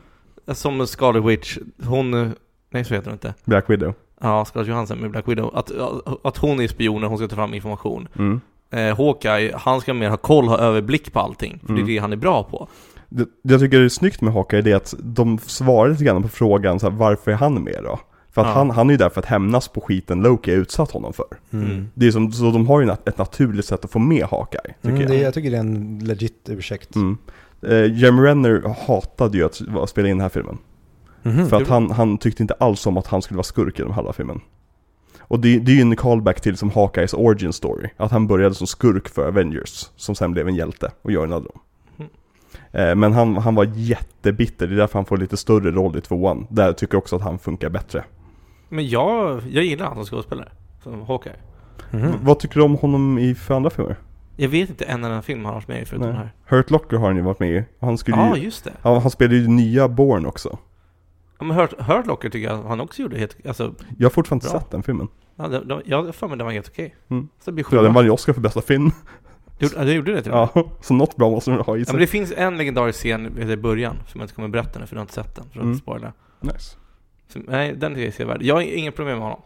Som 0.52 0.88
Scarlet 0.88 1.24
Witch, 1.24 1.58
hon, 1.84 2.32
nej 2.70 2.86
så 2.86 2.94
heter 2.94 3.06
hon 3.06 3.14
inte. 3.14 3.34
Black 3.46 3.70
Widow? 3.70 3.94
Ja, 4.22 4.46
Scarlett 4.46 4.70
Johansson 4.70 4.98
med 5.00 5.12
Black 5.12 5.28
Widow. 5.28 5.52
Att, 5.58 5.72
att 6.24 6.38
hon 6.38 6.60
är 6.62 6.68
spionen, 6.68 7.10
hon 7.10 7.18
ska 7.18 7.28
ta 7.28 7.36
fram 7.36 7.54
information. 7.54 8.08
Mm. 8.18 8.42
Eh, 8.70 8.98
Hawkeye, 8.98 9.52
han 9.58 9.82
ska 9.82 9.94
mer 9.94 10.10
ha 10.10 10.18
koll, 10.18 10.48
ha 10.48 10.58
överblick 10.58 11.14
på 11.14 11.20
allting. 11.20 11.60
För 11.60 11.70
Mm. 11.74 11.86
det 11.86 11.92
är 11.92 11.96
det 11.96 12.02
han 12.02 12.14
är 12.14 12.18
bra 12.18 12.44
på. 12.44 12.68
Det, 13.10 13.26
det 13.44 13.54
jag 13.54 13.60
tycker 13.60 13.82
är 13.82 13.90
snyggt 13.90 14.22
med 14.22 14.34
Hawkeye 14.34 14.62
det 14.62 14.72
är 14.72 14.76
att 14.76 14.94
de 15.00 15.38
svarar 15.40 15.90
lite 15.92 16.04
grann 16.04 16.22
på 16.24 16.30
frågan 16.30 16.80
så 16.80 16.90
här, 16.90 16.98
varför 16.98 17.32
är 17.32 17.36
han 17.36 17.64
med 17.64 17.80
då? 17.84 18.00
För 18.38 18.42
att 18.42 18.48
Ja. 18.48 18.54
han, 18.54 18.70
han 18.70 18.88
är 18.90 18.94
ju 18.94 18.98
där 18.98 19.10
för 19.10 19.20
att 19.20 19.26
hämnas 19.26 19.68
på 19.68 19.82
skiten 19.82 20.22
Loki 20.22 20.52
har 20.52 20.58
utsatt 20.58 20.92
honom 20.92 21.14
för. 21.14 21.26
Mm. 21.54 21.88
Det 21.94 22.08
är 22.08 22.12
som, 22.12 22.32
så 22.32 22.52
de 22.52 22.68
har 22.68 22.82
ju 22.82 22.90
ett 22.92 23.18
naturligt 23.18 23.66
sätt 23.66 23.86
att 23.86 23.92
få 23.92 24.00
med 24.00 24.26
Hawkeye, 24.26 24.62
tycker 24.82 24.90
Mm, 24.90 25.02
jag. 25.02 25.10
det, 25.12 25.18
jag 25.18 25.34
tycker 25.34 25.52
det 25.52 25.58
är 25.58 25.62
en 25.62 26.00
legit 26.04 26.50
ursäkt. 26.50 26.96
Mm. 26.96 27.18
Eh, 27.62 27.94
Jeremy 28.00 28.22
Renner 28.22 28.76
hatade 28.88 29.38
ju 29.38 29.46
att 29.46 29.62
att 29.78 29.90
spela 29.90 30.08
in 30.08 30.18
den 30.18 30.22
här 30.22 30.30
filmen. 30.30 30.58
Mhm. 31.24 31.48
För 31.50 31.62
att 31.62 31.68
han, 31.68 31.92
han 31.92 32.18
tyckte 32.18 32.44
inte 32.44 32.54
alls 32.54 32.86
om 32.88 32.98
att 32.98 33.08
han 33.08 33.22
skulle 33.22 33.36
vara 33.36 33.44
skurk 33.44 33.80
genom 33.80 33.94
halva 33.94 34.14
filmen. 34.14 34.42
Och 35.20 35.40
det, 35.40 35.60
det 35.60 35.72
är 35.72 35.76
ju 35.76 35.82
en 35.82 35.96
callback 35.96 36.42
till 36.42 36.58
som 36.58 36.70
Hawkeyes 36.72 37.14
origin 37.14 37.54
story. 37.54 37.90
Att 37.98 38.12
han 38.12 38.28
började 38.28 38.56
som 38.56 38.68
skurk 38.68 39.10
för 39.10 39.28
Avengers, 39.28 39.90
som 39.96 40.16
sen 40.16 40.32
blev 40.32 40.48
en 40.48 40.56
hjälte 40.56 40.92
och 41.02 41.12
joinade 41.12 41.46
dem. 41.46 41.60
Mm. 41.98 42.10
Eh, 42.72 42.96
Men 42.96 43.14
han, 43.14 43.38
han 43.38 43.56
var 43.56 43.72
jättebitter, 43.76 44.68
det 44.68 44.74
är 44.74 44.78
därför 44.78 45.00
han 45.00 45.06
får 45.06 45.18
lite 45.18 45.38
större 45.38 45.72
roll 45.72 45.98
i 45.98 46.02
tvåan. 46.02 46.48
Där 46.50 46.74
tycker 46.74 46.94
jag 46.96 47.00
också 47.02 47.16
att 47.16 47.22
han 47.22 47.40
funkar 47.40 47.70
bättre. 47.70 48.04
Men 48.70 48.88
jag, 48.90 49.42
jag 49.50 49.64
gillar 49.64 49.86
han 49.86 49.96
som 49.96 50.06
skådespelare. 50.06 50.50
Som 50.84 51.02
Hawkeye. 51.02 51.36
V- 51.92 52.14
Vad 52.22 52.40
tycker 52.40 52.56
du 52.56 52.62
om 52.66 52.76
honom 52.76 53.18
i 53.20 53.36
för 53.36 53.54
andra 53.56 53.70
filmer? 53.70 53.96
Jag 54.36 54.50
vet 54.50 54.70
inte 54.70 54.86
en 54.86 55.04
enda 55.04 55.22
film 55.22 55.40
han 55.46 55.54
har 55.54 55.54
varit 55.62 55.68
med 55.68 55.82
i 55.82 55.86
förutom 55.86 56.08
Nej. 56.08 56.16
den 56.18 56.18
här. 56.24 56.34
Hurt 56.58 56.70
Locker 56.70 56.98
har 56.98 57.08
han 57.08 57.16
ju 57.16 57.22
varit 57.22 57.40
med 57.40 57.50
i. 57.52 57.66
Han 57.82 57.98
skulle 57.98 58.18
Ja, 58.18 58.38
ju, 58.38 58.44
just 58.44 58.64
det. 58.64 58.72
han, 58.82 59.02
han 59.02 59.12
spelade 59.12 59.36
ju 59.38 59.48
nya 59.48 59.88
Born 59.88 60.26
också. 60.26 60.58
Ja, 61.40 61.46
men 61.46 61.58
Hurt, 61.58 61.74
Hurt 61.80 62.06
Locker 62.06 62.30
tycker 62.30 62.48
jag 62.50 62.64
han 62.64 62.82
också 62.82 63.02
gjorde 63.02 63.18
helt, 63.20 63.38
alltså, 63.48 63.74
Jag 63.98 64.06
har 64.06 64.10
fortfarande 64.10 64.46
inte 64.46 64.54
Bra. 64.54 64.62
sett 64.62 64.72
den 64.72 64.84
filmen. 64.84 65.08
ja, 65.36 65.48
det, 65.48 65.64
de, 65.66 65.82
jag 65.86 66.04
har 66.04 66.12
för 66.12 66.28
mig 66.28 66.38
den 66.38 66.46
var 66.46 66.54
helt 66.54 66.68
okej. 66.70 66.96
Mm. 67.10 67.28
Så 67.40 67.52
det 67.52 67.54
blir 67.54 67.64
Ja, 67.66 67.70
sjua. 67.70 67.82
den 67.82 67.94
vann 67.94 68.04
ju 68.06 68.10
Oscar 68.12 68.34
för 68.34 68.42
bästa 68.42 68.62
film. 68.62 68.92
Det 69.60 69.66
gjorde- 69.66 69.76
ja, 69.78 69.84
det 69.86 69.94
gjorde 69.94 70.12
det 70.14 70.22
till 70.22 70.32
och 70.32 70.38
med. 70.38 70.50
Ja, 70.66 70.72
så 70.82 70.94
något 70.94 71.16
bra 71.16 71.30
måste 71.30 71.52
den 71.52 71.60
ha 71.60 71.76
i 71.76 71.80
Ja, 71.80 71.86
sig. 71.86 71.94
men 71.94 72.02
det 72.02 72.08
finns 72.08 72.34
en 72.38 72.58
legendarisk 72.58 73.00
scen 73.00 73.50
i 73.52 73.58
början 73.58 73.96
som 74.08 74.20
jag 74.20 74.26
inte 74.26 74.34
kommer 74.36 74.48
berätta 74.48 74.80
nu 74.80 74.86
för 74.86 74.96
du 74.96 75.00
har 75.00 75.04
inte 75.04 75.14
sett 75.14 75.36
den, 75.36 75.46
för 75.52 75.60
att 75.60 75.64
Mm. 75.66 75.78
spoila. 75.78 76.14
Nice. 76.40 76.78
Så, 77.28 77.40
nej, 77.48 77.74
den 77.74 77.92
tycker 77.92 78.02
jag 78.02 78.08
är 78.08 78.12
sevärd. 78.12 78.44
Jag 78.44 78.56
har 78.56 78.62
inga 78.62 78.92
problem 78.92 79.18
med 79.18 79.24
honom. 79.24 79.42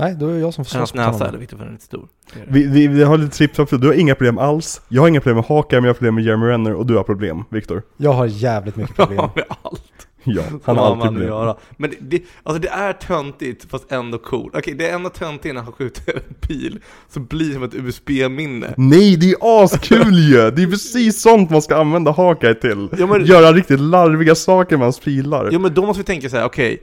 Nej, 0.00 0.14
då 0.14 0.26
är 0.28 0.32
det 0.34 0.40
jag 0.40 0.54
som 0.54 0.64
får 0.64 0.78
Hans 0.78 0.90
slåss 0.90 1.04
mot 1.06 1.12
näsa 1.12 1.28
är 1.28 1.32
det 1.32 1.38
viktigt 1.38 1.58
för 1.58 1.64
den 1.64 1.68
är 1.68 1.76
lite 1.76 1.84
stor. 1.84 2.08
Det 2.34 2.40
är 2.40 2.46
det. 2.46 2.52
Vi, 2.52 2.66
vi, 2.66 2.88
vi 2.88 3.02
har 3.02 3.18
lite 3.18 3.36
tripp 3.36 3.70
Du 3.70 3.86
har 3.86 3.94
inga 3.94 4.14
problem 4.14 4.38
alls. 4.38 4.80
Jag 4.88 5.02
har 5.02 5.08
inga 5.08 5.20
problem 5.20 5.36
med 5.36 5.44
Hawkeye, 5.44 5.80
men 5.80 5.84
jag 5.84 5.94
har 5.94 5.94
problem 5.94 6.14
med 6.14 6.24
Jeremy 6.24 6.46
Renner 6.46 6.74
och 6.74 6.86
du 6.86 6.96
har 6.96 7.02
problem, 7.02 7.44
Viktor. 7.50 7.82
Jag 7.96 8.12
har 8.12 8.26
jävligt 8.26 8.76
mycket 8.76 8.96
problem. 8.96 9.16
Ja, 9.20 9.32
med 9.34 9.44
allt. 9.62 10.08
Ja, 10.24 10.42
Han 10.50 10.60
han 10.64 10.76
har 10.76 10.86
alltid 10.86 11.02
problem. 11.02 11.28
göra. 11.28 11.56
Men 11.76 11.90
det, 11.90 11.96
det, 12.00 12.22
alltså 12.42 12.60
det 12.62 12.68
är 12.68 12.92
töntigt 12.92 13.70
fast 13.70 13.92
ändå 13.92 14.18
cool. 14.18 14.50
Okej, 14.54 14.74
det 14.74 14.88
är 14.88 14.94
ändå 14.94 15.08
töntigt 15.10 15.54
när 15.54 15.62
han 15.62 15.72
skjuter 15.72 16.14
en 16.16 16.34
pil 16.40 16.78
så 17.08 17.20
blir 17.20 17.48
det 17.48 17.54
som 17.54 17.62
ett 17.62 17.74
USB-minne. 17.74 18.74
Nej, 18.76 19.16
det 19.16 19.30
är 19.30 19.64
askul 19.64 20.14
ju! 20.18 20.50
Det 20.50 20.62
är 20.62 20.66
precis 20.70 21.20
sånt 21.22 21.50
man 21.50 21.62
ska 21.62 21.76
använda 21.76 22.10
Hawkeye 22.12 22.54
till. 22.54 22.88
Ja, 22.98 23.06
men- 23.06 23.24
Göra 23.26 23.52
riktigt 23.52 23.80
larviga 23.80 24.34
saker 24.34 24.76
med 24.76 24.86
hans 24.86 25.00
pilar. 25.00 25.48
Jo 25.52 25.60
men 25.60 25.74
då 25.74 25.86
måste 25.86 26.00
vi 26.00 26.04
tänka 26.04 26.28
så 26.30 26.36
här, 26.36 26.44
okej, 26.44 26.82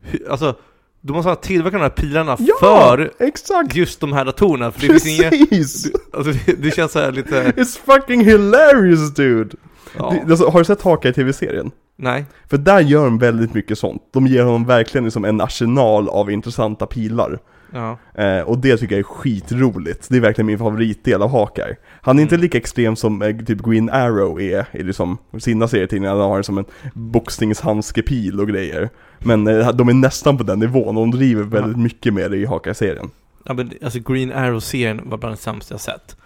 hur- 0.00 0.30
alltså, 0.30 0.54
då 1.00 1.14
måste 1.14 1.28
man 1.28 1.36
tillverka 1.36 1.76
de 1.76 1.82
här 1.82 1.90
pilarna 1.90 2.36
Ja, 2.38 2.54
för 2.60 3.12
exakt! 3.18 3.74
just 3.76 4.00
de 4.00 4.12
här 4.12 4.24
datorerna, 4.24 4.72
för 4.72 4.80
det 4.80 4.88
Precis! 4.88 5.86
alltså 6.12 6.32
det, 6.32 6.52
det 6.62 6.70
känns 6.70 6.92
så 6.92 6.98
här 6.98 7.12
lite, 7.12 7.52
It's 7.56 7.78
fucking 7.86 8.24
hilarious 8.24 9.14
dude! 9.14 9.56
Ja, 9.98 10.14
Det, 10.26 10.30
alltså, 10.30 10.48
har 10.48 10.58
du 10.58 10.64
sett 10.64 10.82
Hawkeye 10.82 11.12
tv-serien? 11.12 11.70
nej. 11.96 12.24
För 12.50 12.56
där 12.58 12.80
gör 12.80 13.04
de 13.04 13.18
väldigt 13.18 13.54
mycket 13.54 13.78
sånt. 13.78 14.02
De 14.12 14.26
ger 14.26 14.42
honom 14.44 14.64
verkligen 14.64 15.04
liksom 15.04 15.24
en 15.24 15.40
arsenal 15.40 16.08
av 16.08 16.30
intressanta 16.30 16.86
pilar. 16.86 17.38
Ja. 17.72 17.98
Eh, 18.14 18.40
och 18.40 18.58
det 18.58 18.76
tycker 18.76 18.94
jag 18.94 18.98
är 19.00 19.02
skitroligt. 19.04 20.06
Det 20.10 20.16
är 20.16 20.20
verkligen 20.20 20.46
min 20.46 20.58
favoritdel 20.58 21.22
av 21.22 21.30
Hawkeye. 21.30 21.76
Han 22.02 22.18
är 22.18 22.22
inte 22.22 22.34
Mm. 22.34 22.42
lika 22.42 22.58
extrem 22.58 22.96
som 22.96 23.22
eh, 23.22 23.36
typ 23.36 23.62
Green 23.62 23.90
Arrow 23.90 24.40
är 24.40 24.66
i 24.72 24.82
liksom 24.82 25.18
sina 25.38 25.68
serietidningar. 25.68 26.10
Han 26.16 26.20
har 26.30 26.42
som 26.42 26.58
en 26.58 26.64
boxningshandskepil 26.94 28.40
och 28.40 28.48
grejer. 28.48 28.88
Men 29.18 29.46
eh, 29.46 29.70
de 29.72 29.88
är 29.88 29.94
nästan 29.94 30.38
på 30.38 30.44
den 30.44 30.58
nivån 30.58 30.96
och 30.96 31.02
de 31.02 31.10
driver 31.10 31.42
väldigt 31.42 31.78
mycket 31.78 32.14
med 32.14 32.30
det 32.30 32.36
i 32.36 32.46
Hawkeye-serien. 32.46 33.10
ja 33.44 33.54
men 33.54 33.70
alltså 33.82 33.98
Green 33.98 34.32
Arrow-serien 34.32 35.00
var 35.04 35.18
bland 35.18 35.32
det 35.34 35.40
sämsta 35.40 35.74
jag 35.74 35.80
sett. 35.80 36.16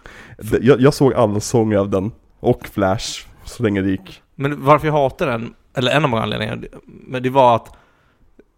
Jag, 0.63 0.81
jag 0.81 0.95
såg 0.95 1.15
alla 1.15 1.35
säsonger 1.35 1.79
av 1.79 1.91
den, 1.91 2.13
och 2.41 2.67
Flash, 2.73 3.27
så 3.51 3.63
länge 3.63 3.81
det 3.83 3.91
gick. 3.91 4.23
Men 4.35 4.65
varför 4.65 4.87
jag 4.87 4.93
hatar 4.95 5.27
den, 5.27 5.55
eller 5.77 5.91
en 5.93 6.05
av 6.05 6.11
många 6.11 6.23
anledningar, 6.23 6.65
men 6.87 7.23
det 7.23 7.31
var 7.31 7.57
att 7.57 7.77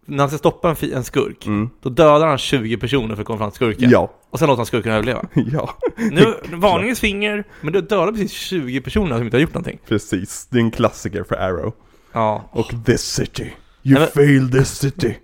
när 0.07 0.19
han 0.19 0.29
ska 0.29 0.39
stoppa 0.39 0.71
en, 0.81 0.93
en 0.95 1.05
skurk, 1.05 1.47
Mm. 1.47 1.71
då 1.83 1.89
dödar 1.91 2.27
han 2.27 2.39
20 2.39 2.77
personer 2.77 3.15
för 3.15 3.23
att 3.23 3.27
komma 3.27 3.39
fram 3.39 3.51
till 3.51 3.57
skurken. 3.57 3.91
Ja, 3.91 4.13
Och 4.31 4.39
sen 4.39 4.49
låter 4.49 4.57
han 4.59 4.67
skurken 4.67 4.93
överleva. 4.93 5.25
ja, 5.53 5.75
Nu, 5.97 6.35
varningens 6.53 7.01
finger, 7.01 7.45
men 7.61 7.73
du 7.73 7.81
dödar 7.81 8.13
precis 8.13 8.33
20 8.33 8.81
personer 8.81 9.17
som 9.17 9.25
inte 9.25 9.37
har 9.37 9.43
gjort 9.43 9.55
någonting. 9.55 9.79
precis. 9.89 10.47
Det 10.51 10.59
är 10.59 10.61
en 10.61 10.71
klassiker 10.71 11.23
för 11.25 11.35
Arrow. 11.35 11.73
Ja. 12.13 12.49
Och 12.53 12.73
This 12.87 13.03
City. 13.03 13.43
You 13.43 13.53
Nej, 13.83 14.01
men- 14.01 14.09
failed 14.09 14.53
this 14.53 14.69
city. 14.79 15.19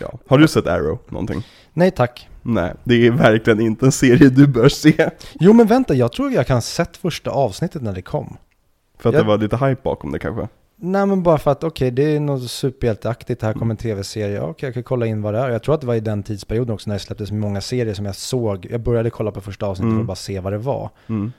Ja. 0.00 0.18
Har 0.28 0.38
du 0.38 0.48
sett 0.48 0.66
Arrow 0.66 0.98
någonting? 1.08 1.42
Nej 1.72 1.90
tack. 1.90 2.28
Nej, 2.42 2.74
det 2.84 3.06
är 3.06 3.10
verkligen 3.10 3.60
inte 3.60 3.86
en 3.86 3.92
serie 3.92 4.28
du 4.28 4.46
bör 4.46 4.68
se. 4.68 5.10
Jo 5.40 5.52
men 5.52 5.66
vänta, 5.66 5.94
jag 5.94 6.12
tror 6.12 6.32
jag 6.32 6.46
kan 6.46 6.56
ha 6.56 6.60
sett 6.62 6.96
första 6.96 7.30
avsnittet 7.30 7.82
när 7.82 7.92
det 7.92 8.02
kom. 8.02 8.36
För 8.98 9.08
att 9.08 9.14
Jag- 9.14 9.24
det 9.24 9.28
var 9.28 9.38
lite 9.38 9.56
hype 9.56 9.80
bakom 9.82 10.12
det 10.12 10.18
kanske. 10.18 10.48
Nej 10.76 11.06
men 11.06 11.22
bara 11.22 11.38
för 11.38 11.50
att 11.50 11.64
okej, 11.64 11.90
det 11.90 12.02
är 12.16 12.20
något 12.20 12.50
superhjälteaktigt, 12.50 13.42
här 13.42 13.52
kommer 13.52 13.74
en 13.74 13.76
tv-serie, 13.76 14.40
okej 14.40 14.66
jag 14.66 14.74
kan 14.74 14.82
kolla 14.82 15.06
in 15.06 15.22
vad 15.22 15.34
det 15.34 15.40
är. 15.40 15.50
Jag 15.50 15.62
tror 15.62 15.74
att 15.74 15.80
det 15.80 15.86
var 15.86 15.94
i 15.94 16.00
den 16.00 16.22
tidsperioden 16.22 16.74
också 16.74 16.90
när 16.90 16.94
det 16.94 17.00
släpptes 17.00 17.30
många 17.32 17.60
serier 17.60 17.94
som 17.94 18.06
jag 18.06 18.14
såg. 18.16 18.66
Jag 18.70 18.80
började 18.80 19.10
kolla 19.10 19.30
på 19.30 19.40
första 19.40 19.66
avsnittet 19.66 19.88
Mm. 19.90 20.00
och 20.00 20.06
bara 20.06 20.14
se 20.16 20.40
vad 20.40 20.52
det 20.52 20.58
var. 20.58 20.90
Mm. 21.06 21.32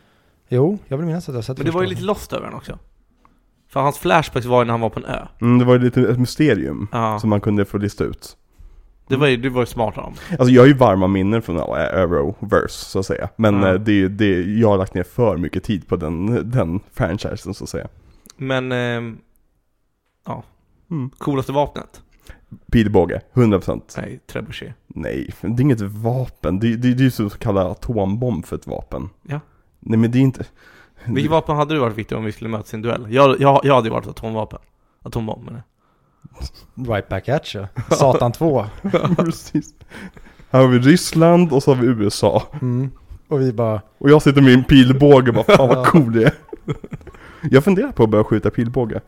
Jo, 0.49 0.77
jag 0.87 0.97
vill 0.97 1.05
minnas 1.05 1.29
att 1.29 1.35
jag 1.35 1.43
sett 1.43 1.57
Men 1.57 1.65
det 1.65 1.71
var 1.71 1.81
ju 1.81 1.87
lite 1.87 2.03
lost 2.03 2.33
över 2.33 2.45
den 2.45 2.55
också. 2.55 2.79
För 3.69 3.79
hans 3.79 3.97
flashbacks 3.97 4.45
var 4.45 4.61
ju 4.61 4.65
när 4.65 4.71
han 4.73 4.81
var 4.81 4.89
på 4.89 4.99
en 4.99 5.05
ö. 5.05 5.25
Mm, 5.41 5.59
det 5.59 5.65
var 5.65 5.73
ju 5.73 5.79
lite 5.79 6.01
ett 6.01 6.19
mysterium 6.19 6.87
Ja. 6.91 7.19
som 7.19 7.29
man 7.29 7.41
kunde 7.41 7.65
få 7.65 7.77
lista 7.77 8.03
ut. 8.03 8.37
Det 9.07 9.15
var 9.15 9.27
ju, 9.27 9.37
det 9.37 9.49
var 9.49 9.61
ju 9.61 9.65
smart 9.65 9.97
av 9.97 10.03
dem. 10.03 10.13
Alltså 10.29 10.49
jag 10.53 10.61
har 10.61 10.67
ju 10.67 10.73
varma 10.73 11.07
minnen 11.07 11.41
från 11.41 11.59
Arrowverse 11.59 12.85
så 12.85 12.99
att 12.99 13.05
säga. 13.05 13.29
Men 13.35 13.63
eh, 13.63 13.73
det, 13.73 14.07
det, 14.07 14.41
jag 14.41 14.69
har 14.69 14.77
lagt 14.77 14.93
ner 14.93 15.03
för 15.03 15.37
mycket 15.37 15.63
tid 15.63 15.87
på 15.87 15.95
den, 15.95 16.51
den 16.51 16.79
franchisen 16.93 17.53
så 17.53 17.63
att 17.63 17.69
säga. 17.69 17.87
Men, 18.37 18.71
ehm, 18.71 19.17
ja. 20.25 20.43
Mm. 20.91 21.09
Coolaste 21.09 21.51
vapnet? 21.51 22.01
Pilbåge, 22.71 23.21
100%. 23.33 23.81
Nej, 23.97 24.19
trebuchet. 24.27 24.73
Nej, 24.87 25.29
det 25.41 25.47
är 25.47 25.61
inget 25.61 25.81
vapen. 25.81 26.59
Det, 26.59 26.75
det, 26.75 26.93
det 26.93 27.01
är 27.01 27.05
ju 27.05 27.11
så 27.11 27.29
kallad 27.29 27.67
atombomb 27.67 28.45
för 28.45 28.55
ett 28.55 28.67
vapen. 28.67 29.09
Ja. 29.21 29.39
Nej 29.79 29.99
men 29.99 30.11
det 30.11 30.17
är 30.17 30.21
inte... 30.21 30.45
Vilket 31.05 31.31
vapen 31.31 31.55
hade 31.55 31.73
du 31.73 31.79
varit 31.79 31.97
Victor 31.97 32.17
om 32.17 32.25
vi 32.25 32.31
skulle 32.31 32.49
mötas 32.49 32.73
i 32.73 32.75
en 32.75 32.81
duell? 32.81 33.07
Jag, 33.09 33.41
jag, 33.41 33.61
jag 33.63 33.75
hade 33.75 33.87
ju 33.87 33.93
varit 33.93 34.07
atomvapen. 34.07 34.59
Atombomb 35.01 35.45
menar. 35.45 35.63
Right 36.87 37.09
back 37.09 37.29
at 37.29 37.55
you. 37.55 37.65
Satan 37.91 38.31
2. 38.31 38.65
Precis. 39.17 39.73
Här 40.49 40.61
har 40.61 40.67
vi 40.67 40.79
Ryssland 40.79 41.53
och 41.53 41.63
så 41.63 41.73
har 41.75 41.81
vi 41.81 41.87
USA. 41.87 42.43
Mm. 42.61 42.91
Och 43.27 43.41
vi 43.41 43.53
bara, 43.53 43.81
Och 43.97 44.09
jag 44.09 44.21
sitter 44.21 44.41
med 44.41 44.51
min 44.51 44.63
pilbåge 44.63 45.29
och 45.29 45.35
bara 45.35 45.57
fan 45.57 45.67
vad 45.67 45.85
cool 45.87 46.13
det 46.13 46.23
är. 46.23 46.33
Jag 47.41 47.63
funderar 47.63 47.91
på 47.91 48.03
att 48.03 48.09
börja 48.09 48.23
skjuta 48.23 48.49
pilbåge. 48.49 49.01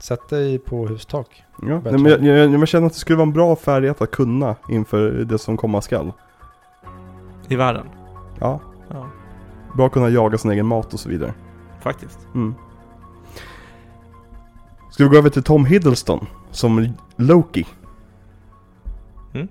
sätt 0.00 0.28
dig 0.28 0.58
på 0.58 0.86
hustak. 0.86 1.44
Ja, 1.62 1.80
nej, 1.84 1.92
men 1.92 2.04
jag, 2.04 2.22
jag, 2.24 2.50
jag 2.52 2.68
känner 2.68 2.86
att 2.86 2.92
det 2.92 2.98
skulle 2.98 3.16
vara 3.16 3.26
en 3.26 3.32
bra 3.32 3.56
färdighet 3.56 4.02
att 4.02 4.10
kunna 4.10 4.56
inför 4.68 5.10
det 5.10 5.38
som 5.38 5.56
komma 5.56 5.80
skall. 5.82 6.12
I 7.48 7.56
världen. 7.56 7.86
Ja, 8.40 8.60
Ja, 8.90 9.06
bra 9.76 9.86
att 9.86 9.92
kunna 9.92 10.08
jaga 10.08 10.38
sin 10.38 10.50
egen 10.50 10.66
mat 10.66 10.94
och 10.94 11.00
så 11.00 11.08
vidare. 11.08 11.34
faktiskt. 11.80 12.18
Mm. 12.34 12.54
Ska 14.98 15.04
vi 15.04 15.10
gå 15.10 15.16
över 15.16 15.30
till 15.30 15.42
Tom 15.42 15.64
Hiddleston 15.64 16.26
som 16.50 16.92
Loki? 17.16 17.66
Mm. 19.34 19.48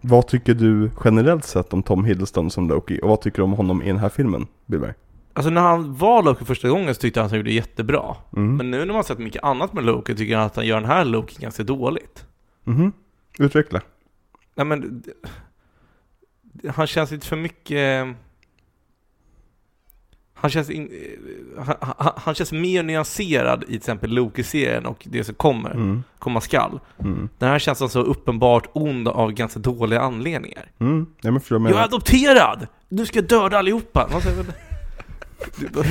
Vad 0.00 0.26
tycker 0.26 0.54
du 0.54 0.90
generellt 1.04 1.44
sett 1.44 1.72
om 1.72 1.82
Tom 1.82 2.04
Hiddleston 2.04 2.50
som 2.50 2.68
Loki? 2.68 3.00
Och 3.02 3.08
vad 3.08 3.20
tycker 3.20 3.36
du 3.36 3.42
om 3.42 3.52
honom 3.52 3.82
i 3.82 3.86
den 3.86 3.98
här 3.98 4.08
filmen, 4.08 4.46
Billberg? 4.66 4.92
Alltså 5.32 5.50
när 5.50 5.60
han 5.60 5.94
var 5.94 6.22
Loki 6.22 6.44
första 6.44 6.68
gången 6.68 6.94
så 6.94 7.00
tyckte 7.00 7.20
jag 7.20 7.24
att 7.24 7.30
han 7.30 7.38
gjorde 7.38 7.52
jättebra. 7.52 8.16
Mm. 8.36 8.56
Men 8.56 8.70
nu 8.70 8.84
när 8.84 8.94
man 8.94 9.04
sett 9.04 9.18
mycket 9.18 9.44
annat 9.44 9.72
med 9.72 9.84
Loki 9.84 10.16
tycker 10.16 10.32
jag 10.32 10.42
att 10.42 10.56
han 10.56 10.66
gör 10.66 10.80
den 10.80 10.90
här 10.90 11.04
Loki 11.04 11.42
ganska 11.42 11.62
dåligt. 11.62 12.26
Mhm. 12.64 12.92
Utveckla. 13.38 13.80
Nej 14.54 14.66
men... 14.66 15.02
Han 16.74 16.86
känns 16.86 17.10
lite 17.10 17.26
för 17.26 17.36
mycket... 17.36 18.16
Han 20.44 20.50
känns, 20.50 20.70
in, 20.70 20.88
han, 21.66 21.74
han, 21.80 22.12
han 22.16 22.34
känns 22.34 22.52
mer 22.52 22.82
nyanserad 22.82 23.62
i 23.62 23.66
till 23.66 23.76
exempel 23.76 24.10
Loki-serien 24.10 24.86
och 24.86 25.02
det 25.10 25.24
som 25.24 25.34
kommer, 25.34 25.70
Mm. 25.70 26.02
komma 26.18 26.40
skall. 26.40 26.80
Mm. 26.98 27.28
Den 27.38 27.48
här 27.48 27.58
känns 27.58 27.82
alltså 27.82 28.00
uppenbart 28.02 28.68
ond 28.72 29.08
av 29.08 29.32
ganska 29.32 29.58
dåliga 29.60 30.00
anledningar. 30.00 30.70
Mm. 30.80 31.06
Ja, 31.20 31.30
men 31.30 31.40
förstår 31.40 31.56
vad 31.58 31.62
Jag 31.62 31.70
är 31.70 31.74
menar. 31.74 31.84
adopterad! 31.86 32.66
Du 32.88 33.06
ska 33.06 33.22
döda 33.22 33.58
allihopa! 33.58 34.08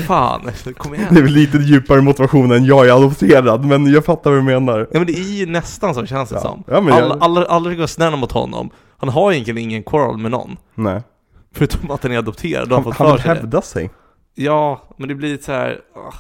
Fan, 0.08 0.42
kom 0.78 0.92
Det 0.92 0.98
igen. 0.98 1.18
är 1.18 1.22
väl 1.22 1.32
lite 1.32 1.58
djupare 1.58 2.02
motivation 2.02 2.52
än 2.52 2.66
jag 2.66 2.88
är 2.88 2.92
adopterad, 2.92 3.66
men 3.66 3.86
jag 3.88 4.06
fattar 4.06 4.30
vad 4.32 4.40
du 4.40 4.44
menar. 4.44 4.80
Ja 4.92 5.00
men 5.00 5.08
det 5.08 5.14
är 5.14 5.34
ju 5.40 5.46
nästan 5.46 5.96
så 5.96 6.06
känns 6.06 6.30
det 6.30 6.36
Ja. 6.36 6.42
som. 6.42 6.64
Ja, 6.68 6.82
men 6.82 6.94
jag- 6.96 7.04
alla, 7.04 7.16
alla, 7.26 7.46
alla 7.46 7.64
försöker 7.64 7.78
vara 7.80 7.88
snälla 7.88 8.16
mot 8.18 8.32
honom. 8.32 8.70
Han 8.98 9.10
har 9.10 9.32
egentligen 9.32 9.58
ingen 9.58 9.84
quarrel 9.84 10.18
med 10.18 10.32
någon. 10.32 10.58
Nej. 10.76 11.02
Förutom 11.56 11.92
att 11.92 12.04
han 12.04 12.12
är 12.12 12.18
adopterad 12.18 12.64
och 12.64 12.70
har 12.70 12.76
Han, 12.76 12.84
fått 12.84 12.98
han 12.98 13.08
för 13.18 13.18
sig 13.24 13.34
det. 13.34 13.40
hävda 13.40 13.62
sig. 13.62 13.90
Ja, 14.36 14.82
men 14.98 15.08
det 15.10 15.16
blir 15.16 15.32
lite 15.32 15.44
så 15.44 15.52
här. 15.52 15.82
ah. 15.96 16.14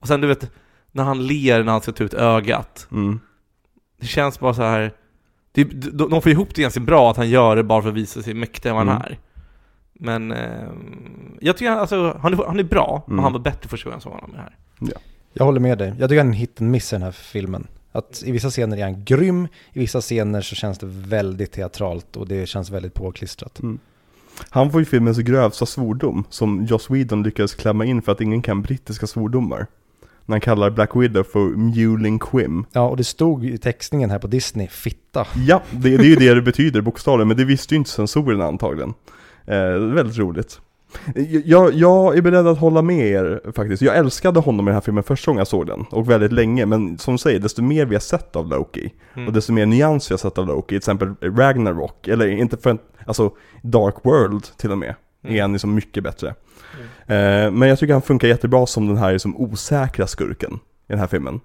Och 0.00 0.08
sen 0.08 0.20
du 0.20 0.26
vet, 0.26 0.50
när 0.92 1.04
han 1.04 1.26
ler 1.26 1.62
när 1.62 1.72
han 1.72 1.80
ska 1.80 1.92
ta 1.92 2.04
ut 2.04 2.14
ögat. 2.14 2.86
Mm. 2.92 3.20
Det 4.00 4.06
känns 4.06 4.40
bara 4.40 4.54
så 4.54 4.62
här. 4.62 4.92
Det, 5.52 5.64
de, 5.64 6.10
de 6.10 6.22
får 6.22 6.32
ihop 6.32 6.54
det 6.54 6.62
ganska 6.62 6.80
bra 6.80 7.10
att 7.10 7.16
han 7.16 7.30
gör 7.30 7.56
det 7.56 7.62
bara 7.62 7.82
för 7.82 7.88
att 7.88 7.94
visa 7.94 8.22
sig 8.22 8.34
mäktigare 8.34 8.80
än 8.80 8.86
vad 8.86 8.94
han 8.96 9.02
Mm. 9.02 9.12
är. 9.12 9.18
Men 9.92 10.32
ehm, 10.32 11.38
jag 11.40 11.56
tycker 11.56 11.70
han, 11.70 11.78
alltså, 11.80 12.18
han, 12.22 12.32
är, 12.34 12.44
han 12.46 12.58
är 12.58 12.64
bra, 12.64 13.02
men 13.06 13.12
Mm. 13.14 13.22
han 13.24 13.32
var 13.32 13.40
bättre 13.40 13.68
första 13.68 13.84
gången 13.84 13.96
jag 13.96 14.02
såg 14.02 14.12
honom 14.12 14.30
med 14.30 14.38
det 14.38 14.42
här. 14.42 14.56
Jag 15.32 15.44
håller 15.44 15.60
med 15.60 15.78
dig. 15.78 15.94
Jag 15.98 16.08
tycker 16.10 16.20
han 16.20 16.26
är 16.28 16.32
en 16.32 16.38
hit 16.38 16.60
and 16.60 16.70
miss 16.70 16.92
i 16.92 16.96
den 16.96 17.02
här 17.02 17.10
filmen. 17.12 17.66
Att 17.92 18.22
i 18.26 18.32
vissa 18.32 18.50
scener 18.50 18.76
är 18.76 18.82
han 18.82 19.04
grym, 19.04 19.44
i 19.72 19.78
vissa 19.78 20.00
scener 20.00 20.40
så 20.40 20.54
känns 20.54 20.78
det 20.78 20.86
väldigt 20.86 21.52
teatralt 21.52 22.16
och 22.16 22.28
det 22.28 22.46
känns 22.46 22.70
väldigt 22.70 22.94
påklistrat. 22.94 23.60
Han 24.50 24.70
får 24.70 24.80
ju 24.80 24.84
filmens 24.84 25.18
grövsta 25.18 25.66
svordom, 25.66 26.24
som 26.28 26.64
Joss 26.64 26.90
Whedon 26.90 27.22
lyckades 27.22 27.54
klämma 27.54 27.84
in 27.84 28.02
för 28.02 28.12
att 28.12 28.20
ingen 28.20 28.42
kan 28.42 28.62
brittiska 28.62 29.06
svordomar. 29.06 29.66
När 30.26 30.34
han 30.34 30.40
kallar 30.40 30.70
Black 30.70 30.96
Widow 30.96 31.22
för 31.22 31.40
Mewling 31.40 32.18
Quim. 32.18 32.64
Ja, 32.72 32.88
och 32.88 32.96
det 32.96 33.04
stod 33.04 33.44
i 33.44 33.58
textningen 33.58 34.10
här 34.10 34.18
på 34.18 34.26
Disney, 34.26 34.68
fitta. 34.68 35.26
Ja, 35.46 35.62
det, 35.70 35.96
det 35.96 36.04
är 36.04 36.08
ju 36.08 36.16
det 36.16 36.34
det 36.34 36.42
betyder 36.42 36.80
bokstavligen, 36.80 37.28
men 37.28 37.36
det 37.36 37.44
visste 37.44 37.74
ju 37.74 37.78
inte 37.78 37.90
censorerna 37.90 38.44
antagligen. 38.44 38.94
Eh, 39.46 39.72
väldigt 39.72 40.18
roligt. 40.18 40.60
Jag, 41.44 41.74
jag 41.74 42.16
är 42.16 42.22
beredd 42.22 42.46
att 42.46 42.58
hålla 42.58 42.82
med 42.82 43.06
er 43.06 43.40
faktiskt. 43.56 43.82
Jag 43.82 43.96
älskade 43.96 44.40
honom 44.40 44.66
i 44.66 44.68
den 44.68 44.74
här 44.74 44.80
filmen 44.80 45.02
första 45.04 45.30
gången 45.30 45.38
jag 45.38 45.46
såg 45.46 45.66
den, 45.66 45.84
och 45.90 46.10
väldigt 46.10 46.32
länge. 46.32 46.66
Men 46.66 46.98
som 46.98 47.14
du 47.14 47.18
säger, 47.18 47.38
desto 47.40 47.62
mer 47.62 47.86
vi 47.86 47.94
har 47.94 48.00
sett 48.00 48.36
av 48.36 48.48
Loki, 48.48 48.92
Mm. 49.14 49.26
och 49.28 49.32
desto 49.34 49.52
mer 49.52 49.66
nyans 49.66 50.10
vi 50.10 50.12
har 50.12 50.18
sett 50.18 50.38
av 50.38 50.46
Loki, 50.46 50.68
till 50.68 50.76
exempel 50.76 51.14
Ragnarok, 51.20 52.08
eller 52.08 52.26
inte 52.28 52.56
för 52.56 52.78
alltså 53.06 53.30
Dark 53.62 53.94
World 54.02 54.44
till 54.56 54.70
och 54.72 54.78
med, 54.78 54.94
Mm. 55.24 55.36
är 55.36 55.42
han 55.42 55.52
liksom 55.52 55.74
mycket 55.74 56.04
bättre. 56.04 56.28
Eh, 57.06 57.50
men 57.50 57.62
jag 57.68 57.78
tycker 57.78 57.92
han 57.92 58.02
funkar 58.02 58.28
jättebra 58.28 58.66
som 58.66 58.86
den 58.88 58.96
här 58.96 59.12
liksom 59.12 59.36
osäkra 59.36 60.06
skurken 60.06 60.52
i 60.54 60.58
den 60.92 60.98
här 60.98 61.06
filmen. 61.06 61.40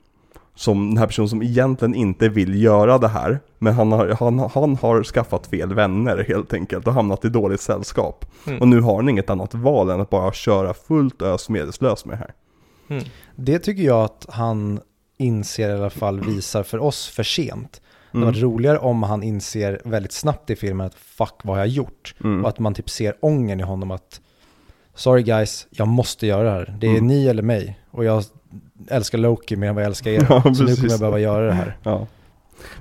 Som 0.57 0.89
den 0.89 0.97
här 0.97 1.07
personen 1.07 1.29
som 1.29 1.41
egentligen 1.41 1.95
inte 1.95 2.29
vill 2.29 2.61
göra 2.61 2.97
det 2.97 3.07
här, 3.07 3.39
men 3.59 3.73
han 3.73 3.91
har, 3.91 4.07
han, 4.19 4.39
han 4.39 4.75
har 4.75 5.03
skaffat 5.03 5.47
fel 5.47 5.73
vänner 5.73 6.25
helt 6.27 6.53
enkelt 6.53 6.87
och 6.87 6.93
hamnat 6.93 7.25
i 7.25 7.29
dåligt 7.29 7.61
sällskap. 7.61 8.25
Mm. 8.47 8.61
Och 8.61 8.67
nu 8.67 8.81
har 8.81 8.95
han 8.95 9.09
inget 9.09 9.29
annat 9.29 9.53
val 9.53 9.89
än 9.89 10.01
att 10.01 10.09
bara 10.09 10.31
köra 10.33 10.73
fullt 10.73 11.21
ös 11.21 11.49
medelslös 11.49 12.05
med 12.05 12.13
det 12.13 12.19
här. 12.19 12.33
Mm. 12.89 13.03
Det 13.35 13.59
tycker 13.59 13.83
jag 13.83 14.03
att 14.03 14.25
han 14.29 14.79
inser 15.17 15.69
i 15.69 15.73
alla 15.73 15.89
fall 15.89 16.19
visar 16.19 16.63
för 16.63 16.77
oss 16.77 17.07
för 17.07 17.23
sent. 17.23 17.81
Det 18.11 18.17
hade 18.17 18.31
varit 18.31 18.41
roligare 18.41 18.77
om 18.77 19.03
han 19.03 19.23
inser 19.23 19.81
väldigt 19.85 20.11
snabbt 20.11 20.49
i 20.49 20.55
filmen 20.55 20.87
att 20.87 20.95
fuck 20.95 21.33
vad 21.43 21.55
har 21.55 21.61
jag 21.61 21.67
gjort? 21.67 22.15
Mm. 22.23 22.43
Och 22.43 22.49
att 22.49 22.59
man 22.59 22.73
typ 22.73 22.89
ser 22.89 23.15
ången 23.19 23.59
i 23.59 23.63
honom 23.63 23.91
att 23.91 24.21
sorry 24.95 25.23
guys, 25.23 25.67
jag 25.69 25.87
måste 25.87 26.27
göra 26.27 26.43
det 26.43 26.49
här. 26.49 26.75
Det 26.79 26.87
är 26.87 26.91
Mm. 26.91 27.07
ni 27.07 27.27
eller 27.27 27.43
mig. 27.43 27.79
Och 27.91 28.05
jag 28.05 28.23
älskar 28.87 29.17
Loki 29.17 29.55
mer 29.55 29.67
än 29.69 29.75
vad 29.75 29.83
jag 29.83 29.87
älskar 29.87 30.11
er. 30.11 30.27
Ja, 30.29 30.41
så 30.41 30.49
nu 30.49 30.55
precis. 30.55 30.79
kommer 30.79 30.91
jag 30.91 30.99
behöva 30.99 31.19
göra 31.19 31.45
det 31.45 31.53
här. 31.53 31.77
Ja. 31.83 32.07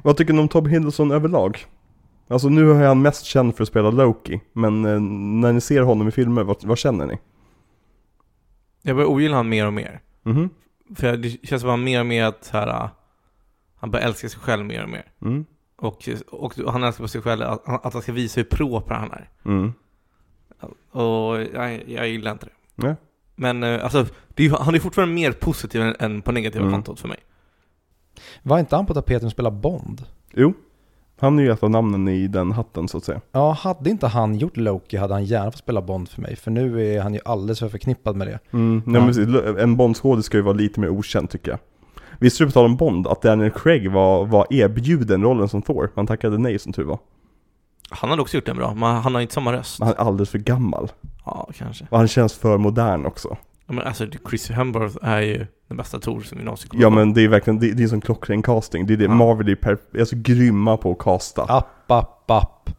Vad 0.02 0.16
tycker 0.16 0.32
ni 0.32 0.40
om 0.40 0.48
Tom 0.48 0.66
Hiddleston 0.66 1.10
överlag? 1.10 1.66
Alltså 2.28 2.48
nu 2.48 2.70
är 2.70 2.88
han 2.88 3.02
mest 3.02 3.24
känd 3.24 3.56
för 3.56 3.62
att 3.62 3.68
spela 3.68 3.90
Loki, 3.90 4.40
men 4.52 4.84
eh, 4.84 5.00
när 5.40 5.52
ni 5.52 5.60
ser 5.60 5.82
honom 5.82 6.08
i 6.08 6.10
filmer, 6.10 6.42
vad, 6.42 6.64
vad 6.64 6.78
känner 6.78 7.06
ni? 7.06 7.18
Jag 8.82 8.96
börjar 8.96 9.08
ogilla 9.08 9.36
honom 9.36 9.50
mer 9.50 9.66
och 9.66 9.72
mer. 9.72 10.00
Mhm. 10.22 10.50
För 10.94 11.16
det 11.16 11.30
känns 11.30 11.62
som 11.62 11.70
att 11.70 11.72
han 11.72 11.84
mer 11.84 12.00
och 12.00 12.06
mer 12.06 12.24
att 12.24 12.44
så 12.44 12.56
här, 12.56 12.66
ah, 12.68 12.90
han 13.76 13.90
börjar 13.90 14.06
älska 14.06 14.28
sig 14.28 14.40
själv 14.40 14.66
mer 14.66 14.82
och 14.82 14.88
mer. 14.88 15.04
Mm. 15.22 15.44
Och, 15.76 16.08
och 16.32 16.72
han 16.72 16.84
älskar 16.84 17.04
på 17.04 17.08
sig 17.08 17.22
själv 17.22 17.42
att, 17.42 17.86
att 17.86 17.92
han 17.92 18.02
ska 18.02 18.12
visa 18.12 18.40
hur 18.40 18.44
proper 18.44 18.94
han 18.94 19.12
är. 19.12 19.30
Mm. 19.44 19.72
Och 20.90 21.40
jag, 21.54 21.88
jag 21.88 22.08
gillar 22.08 22.32
inte 22.32 22.46
det. 22.46 22.86
Ja. 22.86 22.96
Men 23.36 23.62
eh, 23.62 23.84
alltså, 23.84 24.06
det 24.34 24.46
är, 24.46 24.50
han 24.50 24.74
är 24.74 24.78
fortfarande 24.78 25.14
mer 25.14 25.32
positiv 25.32 25.82
än, 25.82 25.94
än 25.98 26.22
på 26.22 26.32
negativa 26.32 26.62
Mm. 26.64 26.72
kontot 26.74 27.00
för 27.00 27.08
mig. 27.08 27.18
Var 28.42 28.58
inte 28.58 28.76
han 28.76 28.86
på 28.86 28.94
tapeten 28.94 29.26
att 29.26 29.32
spela 29.32 29.50
Bond? 29.50 30.02
Jo, 30.34 30.54
han 31.20 31.38
är 31.38 31.42
ju 31.42 31.50
ett 31.52 31.62
av 31.62 31.70
namnen 31.70 32.08
i 32.08 32.26
den 32.28 32.52
hatten 32.52 32.88
så 32.88 32.98
att 32.98 33.04
säga. 33.04 33.20
Ja, 33.32 33.52
hade 33.52 33.90
inte 33.90 34.06
han 34.06 34.34
gjort 34.34 34.56
Loki 34.56 34.96
hade 34.96 35.14
han 35.14 35.24
gärna 35.24 35.50
fått 35.50 35.58
spela 35.58 35.82
Bond 35.82 36.08
för 36.08 36.22
mig. 36.22 36.36
För 36.36 36.50
nu 36.50 36.94
är 36.96 37.00
han 37.00 37.14
ju 37.14 37.20
alldeles 37.24 37.58
för 37.58 37.68
förknippad 37.68 38.16
med 38.16 38.26
det. 38.26 38.38
Mm. 38.50 38.82
Ja. 38.86 38.92
Nej, 38.92 39.26
men 39.26 39.58
en 39.58 39.76
Bond-skådis 39.76 40.24
ska 40.26 40.36
ju 40.36 40.42
vara 40.42 40.54
lite 40.54 40.80
mer 40.80 40.88
okänd 40.88 41.30
tycker 41.30 41.50
jag. 41.50 41.58
Visste 42.18 42.42
du 42.44 42.46
på 42.46 42.52
tal 42.52 42.64
om 42.64 42.76
Bond 42.76 43.06
att 43.06 43.22
Daniel 43.22 43.50
Craig 43.50 43.90
var, 43.90 44.26
var 44.26 44.46
erbjuden 44.50 45.22
rollen 45.22 45.48
som 45.48 45.62
Thor? 45.62 45.90
Han 45.94 46.06
tackade 46.06 46.38
nej 46.38 46.58
som 46.58 46.72
tur 46.72 46.84
var. 46.84 46.98
Han 47.90 48.10
hade 48.10 48.22
också 48.22 48.36
gjort 48.36 48.46
den 48.46 48.56
bra, 48.56 48.74
men 48.74 48.96
han 48.96 49.14
har 49.14 49.20
inte 49.22 49.34
samma 49.34 49.52
röst. 49.52 49.80
Han 49.80 49.88
är 49.88 49.94
alldeles 49.94 50.30
för 50.30 50.38
gammal. 50.38 50.88
Ja, 51.26 51.48
kanske. 51.54 51.86
Och 51.90 51.98
han 51.98 52.08
känns 52.08 52.34
för 52.34 52.58
modern 52.58 53.06
också. 53.06 53.36
Ja, 53.66 53.72
men 53.72 53.86
alltså, 53.86 54.06
Chris 54.28 54.50
Hemsworth 54.50 54.96
är 55.02 55.20
ju 55.20 55.46
den 55.68 55.76
bästa 55.76 55.98
Tor 55.98 56.20
som 56.20 56.38
vi 56.38 56.44
någonsin 56.44 56.68
kommer 56.68 56.82
Ja 56.82 56.90
men 56.90 57.14
det 57.14 57.22
är 57.24 57.28
verkligen, 57.28 57.58
det, 57.60 57.72
det 57.72 57.82
är 57.82 57.88
som 57.88 58.00
klockren 58.00 58.42
casting. 58.42 58.86
Det 58.86 58.92
är 58.92 58.96
det, 58.96 59.04
Ja. 59.04 59.14
Marvel 59.14 59.48
är, 59.48 59.54
per, 59.54 59.78
är 59.92 60.04
så 60.04 60.16
grymma 60.18 60.76
på 60.76 60.92
att 60.92 60.98
casta. 60.98 61.42
App, 61.42 61.90
app, 61.90 62.30
app. 62.30 62.70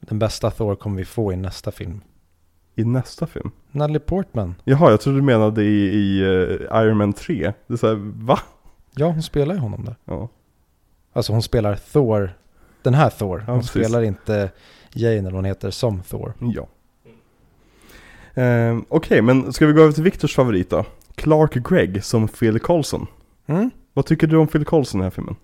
Den 0.00 0.18
bästa 0.18 0.50
Thor 0.50 0.74
kommer 0.74 0.96
vi 0.96 1.04
få 1.04 1.32
i 1.32 1.36
nästa 1.36 1.70
film. 1.70 2.00
I 2.74 2.84
nästa 2.84 3.26
film. 3.26 3.50
Natalie 3.70 4.00
Portman. 4.00 4.54
Jaha, 4.64 4.90
jag 4.90 5.00
trodde 5.00 5.18
du 5.18 5.22
menade 5.22 5.62
i, 5.64 5.84
i 5.88 6.20
eh, 6.20 6.82
Iron 6.82 6.96
Man 6.96 7.12
3. 7.12 7.52
Det 7.66 7.72
är 7.74 7.76
såhär, 7.76 7.94
va? 8.24 8.38
Ja, 8.94 9.06
hon 9.06 9.22
spelar 9.22 9.54
ju 9.54 9.60
honom 9.60 9.84
där. 9.84 9.96
Ja. 10.04 10.28
Alltså 11.12 11.32
hon 11.32 11.42
spelar 11.42 11.76
Thor. 11.76 12.30
Den 12.82 12.94
här 12.94 13.10
Thor. 13.10 13.44
Ja, 13.46 13.52
Hon 13.52 13.60
precis. 13.60 13.70
spelar 13.70 14.02
inte 14.02 14.50
Jane 14.92 15.16
eller 15.16 15.30
hon 15.30 15.44
heter 15.44 15.70
som 15.70 16.02
Thor. 16.02 16.32
Ja. 16.40 16.66
Ehm, 18.38 18.84
Okej, 18.88 19.22
men 19.22 19.52
ska 19.52 19.66
vi 19.66 19.72
gå 19.72 19.80
över 19.82 19.92
till 19.92 20.02
Viktors 20.02 20.34
favorit 20.34 20.70
då? 20.70 20.84
Clark 21.14 21.54
Gregg 21.54 22.04
som 22.04 22.28
Phil 22.28 22.60
Coulson. 22.60 23.06
Mm. 23.46 23.70
Vad 23.92 24.06
tycker 24.06 24.26
du 24.26 24.36
om 24.36 24.46
Phil 24.46 24.64
Coulson 24.64 25.00
i 25.00 25.02
den 25.02 25.04
här 25.04 25.10
filmen? 25.10 25.36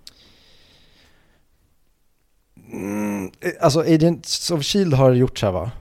Mm, 2.71 3.31
eh, 3.41 3.51
alltså 3.61 3.79
Agents 3.79 4.51
of 4.51 4.63
Shield 4.63 4.93
har 4.93 5.11
gjort 5.11 5.37
så 5.37 5.45
här 5.45 5.53
va? 5.53 5.71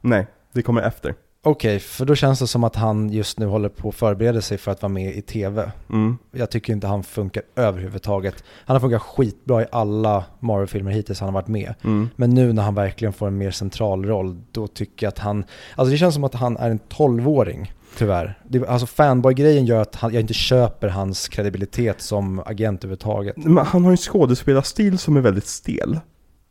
Nej, 0.00 0.26
det 0.52 0.62
kommer 0.62 0.82
efter. 0.82 1.14
Okej, 1.42 1.78
för 1.78 2.04
då 2.04 2.14
känns 2.14 2.38
det 2.38 2.46
som 2.46 2.64
att 2.64 2.76
han 2.76 3.10
just 3.10 3.38
nu 3.38 3.46
håller 3.46 3.68
på 3.68 3.88
att 3.88 3.94
förbereda 3.94 4.40
sig 4.40 4.58
för 4.58 4.72
att 4.72 4.82
vara 4.82 4.92
med 4.92 5.14
i 5.14 5.22
tv. 5.22 5.72
Mm. 5.90 6.18
Jag 6.32 6.50
tycker 6.50 6.72
inte 6.72 6.86
han 6.86 7.02
funkar 7.02 7.42
överhuvudtaget. 7.56 8.44
Han 8.64 8.74
har 8.74 8.80
funkat 8.80 9.02
skitbra 9.02 9.62
i 9.62 9.66
alla 9.72 10.24
Marvel-filmer 10.40 10.90
hittills 10.90 11.20
han 11.20 11.26
har 11.26 11.34
varit 11.34 11.48
med. 11.48 11.74
Mm. 11.84 12.08
Men 12.16 12.30
nu 12.30 12.52
när 12.52 12.62
han 12.62 12.74
verkligen 12.74 13.12
får 13.12 13.26
en 13.26 13.38
mer 13.38 13.50
central 13.50 14.04
roll, 14.04 14.40
då 14.52 14.66
tycker 14.66 15.06
jag 15.06 15.08
att 15.08 15.18
han, 15.18 15.44
alltså 15.76 15.92
det 15.92 15.98
känns 15.98 16.14
som 16.14 16.24
att 16.24 16.34
han 16.34 16.56
är 16.56 16.70
en 16.70 16.80
12-åring, 16.80 17.72
tyvärr. 17.98 18.38
Det, 18.48 18.68
alltså 18.68 18.86
fanboy-grejen 18.86 19.66
gör 19.66 19.82
att 19.82 19.94
han, 19.94 20.12
jag 20.12 20.20
inte 20.20 20.34
köper 20.34 20.88
hans 20.88 21.28
kredibilitet 21.28 22.00
som 22.00 22.38
agent 22.38 22.84
överhuvudtaget. 22.84 23.36
Men 23.36 23.66
han 23.66 23.84
har 23.84 23.90
en 23.90 23.96
skådespelarstil 23.96 24.98
som 24.98 25.16
är 25.16 25.20
väldigt 25.20 25.46
stel. 25.46 26.00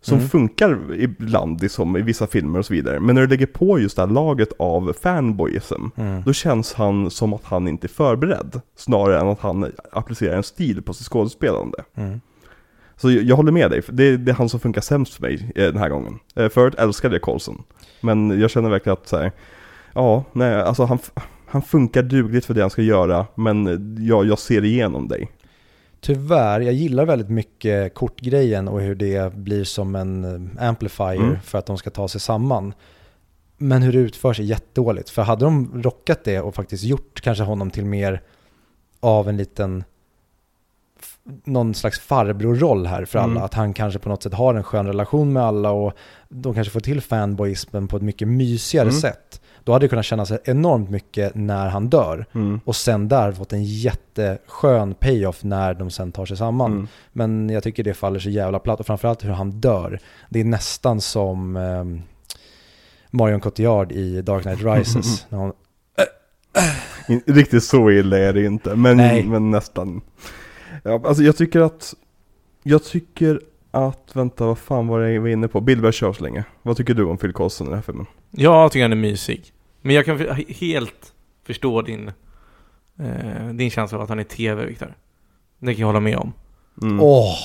Som 0.01 0.17
Mm. 0.17 0.29
funkar 0.29 0.93
ibland 0.95 1.61
liksom, 1.61 1.97
i 1.97 2.01
vissa 2.01 2.27
filmer 2.27 2.59
och 2.59 2.65
så 2.65 2.73
vidare. 2.73 2.99
Men 2.99 3.15
när 3.15 3.21
du 3.21 3.27
lägger 3.27 3.45
på 3.45 3.79
just 3.79 3.95
det 3.95 4.01
här 4.01 4.09
laget 4.09 4.49
av 4.59 4.93
fanboyism, 5.01 5.83
Mm. 5.95 6.21
då 6.25 6.33
känns 6.33 6.73
han 6.73 7.09
som 7.11 7.33
att 7.33 7.43
han 7.43 7.67
inte 7.67 7.85
är 7.85 7.89
förberedd. 7.89 8.61
Snarare 8.75 9.19
än 9.19 9.27
att 9.27 9.39
han 9.39 9.71
applicerar 9.91 10.37
en 10.37 10.43
stil 10.43 10.81
på 10.81 10.93
sitt 10.93 11.07
skådespelande. 11.07 11.83
Mm. 11.95 12.21
Så 12.97 13.11
jag, 13.11 13.23
jag 13.23 13.35
håller 13.35 13.51
med 13.51 13.71
dig, 13.71 13.81
det, 13.91 14.17
det 14.17 14.31
är 14.31 14.35
han 14.35 14.49
som 14.49 14.59
funkar 14.59 14.81
sämst 14.81 15.13
för 15.13 15.21
mig 15.21 15.51
eh, 15.55 15.63
den 15.65 15.77
här 15.77 15.89
gången. 15.89 16.19
Eh, 16.35 16.49
förut 16.49 16.75
älskade 16.77 17.15
jag 17.15 17.21
Colson. 17.21 17.63
Men 18.01 18.39
jag 18.39 18.49
känner 18.49 18.69
verkligen 18.69 18.93
att 18.93 19.07
så 19.07 19.17
här, 19.17 19.31
ja, 19.93 20.23
nej, 20.33 20.55
alltså 20.61 20.83
han, 20.85 20.99
han 21.47 21.61
funkar 21.61 22.03
dugligt 22.03 22.45
för 22.45 22.53
det 22.53 22.61
han 22.61 22.69
ska 22.69 22.81
göra, 22.81 23.25
men 23.35 23.65
jag, 24.07 24.25
jag 24.25 24.39
ser 24.39 24.63
igenom 24.65 25.07
dig. 25.07 25.31
Tyvärr, 26.01 26.59
jag 26.61 26.73
gillar 26.73 27.05
väldigt 27.05 27.29
mycket 27.29 27.93
kortgrejen 27.93 28.67
och 28.67 28.81
hur 28.81 28.95
det 28.95 29.33
blir 29.33 29.63
som 29.63 29.95
en 29.95 30.25
eh, 30.57 30.67
amplifier 30.69 31.15
Mm. 31.15 31.39
för 31.41 31.57
att 31.57 31.65
de 31.65 31.77
ska 31.77 31.89
ta 31.89 32.07
sig 32.07 32.21
samman. 32.21 32.73
Men 33.57 33.81
hur 33.81 33.93
det 33.93 33.99
utförs 33.99 34.39
är 34.39 34.43
jättedåligt. 34.43 35.09
För 35.09 35.21
hade 35.21 35.45
de 35.45 35.81
rockat 35.83 36.23
det 36.23 36.39
och 36.41 36.55
faktiskt 36.55 36.83
gjort 36.83 37.21
kanske 37.21 37.43
honom 37.43 37.71
till 37.71 37.85
mer 37.85 38.21
av 38.99 39.29
en 39.29 39.37
liten 39.37 39.83
någon 41.43 41.73
slags 41.73 41.99
farbrorroll 41.99 42.85
här 42.87 43.05
för 43.05 43.19
alla. 43.19 43.31
Mm. 43.31 43.43
Att 43.43 43.53
han 43.53 43.73
kanske 43.73 43.99
på 43.99 44.09
något 44.09 44.23
sätt 44.23 44.33
har 44.33 44.55
en 44.55 44.63
skön 44.63 44.87
relation 44.87 45.33
med 45.33 45.43
alla 45.43 45.71
och 45.71 45.93
de 46.29 46.53
kanske 46.53 46.71
får 46.73 46.79
till 46.79 47.01
fanboyismen 47.01 47.87
på 47.87 47.97
ett 47.97 48.03
mycket 48.03 48.27
mysigare 48.27 48.87
Mm. 48.89 49.01
sätt. 49.01 49.41
Då 49.63 49.71
hade 49.71 49.85
det 49.85 49.89
kunnat 49.89 50.05
kännas 50.05 50.31
enormt 50.43 50.89
mycket 50.89 51.35
när 51.35 51.69
han 51.69 51.89
dör. 51.89 52.25
Mm. 52.33 52.59
Och 52.65 52.75
sen 52.75 53.07
där 53.07 53.31
fått 53.31 53.53
en 53.53 53.63
jätteskön 53.63 54.93
payoff 54.93 55.43
när 55.43 55.73
de 55.73 55.89
sen 55.89 56.11
tar 56.11 56.25
sig 56.25 56.37
samman. 56.37 56.71
Mm. 56.71 56.87
Men 57.11 57.49
jag 57.49 57.63
tycker 57.63 57.83
det 57.83 57.93
faller 57.93 58.19
så 58.19 58.29
jävla 58.29 58.59
platt 58.59 58.79
och 58.79 58.85
framförallt 58.85 59.25
hur 59.25 59.29
han 59.29 59.51
dör. 59.51 59.99
Det 60.29 60.39
är 60.39 60.43
nästan 60.43 61.01
som 61.01 61.55
ehm, 61.55 62.01
Marion 63.11 63.39
Cotillard 63.39 63.91
i 63.91 64.21
Dark 64.21 64.43
Knight 64.43 64.63
Rises. 64.63 65.25
när 65.29 65.39
hon, 65.39 65.53
Riktigt 67.25 67.63
så 67.63 67.91
illa 67.91 68.17
är 68.17 68.33
det 68.33 68.45
inte, 68.45 68.75
men, 68.75 68.97
Nej. 68.97 69.23
men 69.23 69.51
nästan. 69.51 70.01
Ja, 70.83 71.01
alltså 71.05 71.23
jag 71.23 71.37
tycker 71.37 71.59
att, 71.59 71.93
jag 72.63 72.83
tycker 72.83 73.41
att, 73.71 74.11
vänta 74.13 74.45
vad 74.45 74.57
fan 74.57 74.87
var 74.87 74.99
det 74.99 75.11
jag 75.11 75.21
var 75.21 75.27
inne 75.27 75.47
på? 75.47 75.61
Billberg 75.61 75.93
kör 75.93 76.13
så 76.13 76.23
länge. 76.23 76.43
Vad 76.61 76.77
tycker 76.77 76.93
du 76.93 77.03
om 77.03 77.17
Phil 77.17 77.33
Coulson 77.33 77.67
i 77.67 77.69
den 77.69 77.77
här 77.77 77.83
filmen? 77.83 78.05
Jag 78.31 78.71
tycker 78.71 78.83
han 78.83 78.91
är 78.91 78.95
mysig. 78.95 79.43
Men 79.81 79.95
jag 79.95 80.05
kan 80.05 80.19
helt 80.47 81.13
förstå 81.45 81.81
din, 81.81 82.11
eh, 82.99 83.47
din 83.53 83.69
känsla 83.71 83.97
av 83.97 84.03
att 84.03 84.09
han 84.09 84.19
är 84.19 84.23
TV, 84.23 84.65
Viktor. 84.65 84.95
Det 85.59 85.73
kan 85.73 85.79
jag 85.79 85.87
hålla 85.87 85.99
med 85.99 86.17
om. 86.17 86.33
Mm. 86.81 86.99
åh, 87.01 87.35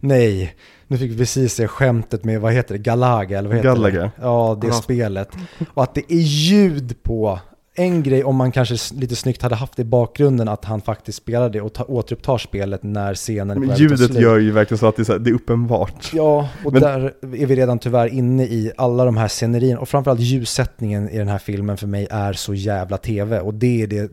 nej. 0.00 0.56
Nu 0.86 0.98
fick 0.98 1.10
vi 1.12 1.16
precis 1.16 1.54
se 1.54 1.68
skämtet 1.68 2.24
med, 2.24 2.40
vad 2.40 2.52
heter 2.52 2.74
det, 2.74 2.78
Galaga 2.78 3.38
eller 3.38 3.48
vad 3.48 3.56
heter 3.56 3.68
Galaga. 3.68 4.00
det? 4.02 4.10
Ja, 4.20 4.58
det 4.60 4.66
Ja. 4.66 4.72
spelet. 4.72 5.28
Och 5.74 5.82
att 5.82 5.94
det 5.94 6.12
är 6.12 6.16
ljud 6.20 7.02
på. 7.02 7.40
En 7.80 8.02
grej 8.02 8.24
om 8.24 8.36
man 8.36 8.52
kanske 8.52 8.94
lite 8.94 9.16
snyggt 9.16 9.42
hade 9.42 9.54
haft 9.54 9.78
i 9.78 9.84
bakgrunden 9.84 10.48
att 10.48 10.64
han 10.64 10.80
faktiskt 10.80 11.18
spelar 11.18 11.50
det 11.50 11.60
och 11.60 11.72
ta, 11.72 11.84
återupptar 11.84 12.38
spelet 12.38 12.82
när 12.82 13.14
scenen 13.14 13.60
Men 13.60 13.76
ljudet 13.76 14.14
gör 14.14 14.38
ju 14.38 14.50
verkligen 14.50 14.78
så 14.78 14.86
att 14.86 14.96
det 14.96 15.08
är, 15.08 15.12
här, 15.12 15.18
det 15.18 15.30
är 15.30 15.34
uppenbart. 15.34 16.10
Ja, 16.12 16.48
och 16.64 16.72
Men- 16.72 16.82
där 16.82 17.14
är 17.22 17.46
vi 17.46 17.56
redan 17.56 17.78
tyvärr 17.78 18.06
inne 18.06 18.44
i 18.44 18.72
alla 18.76 19.04
de 19.04 19.16
här 19.16 19.28
scenerierna. 19.28 19.80
Och 19.80 19.88
framförallt 19.88 20.20
ljussättningen 20.20 21.08
i 21.08 21.18
den 21.18 21.28
här 21.28 21.38
filmen 21.38 21.76
för 21.76 21.86
mig 21.86 22.06
är 22.10 22.32
så 22.32 22.54
jävla 22.54 22.96
tv. 22.96 23.40
Och 23.40 23.54
det 23.54 23.82
är 23.82 23.86
det 23.86 24.10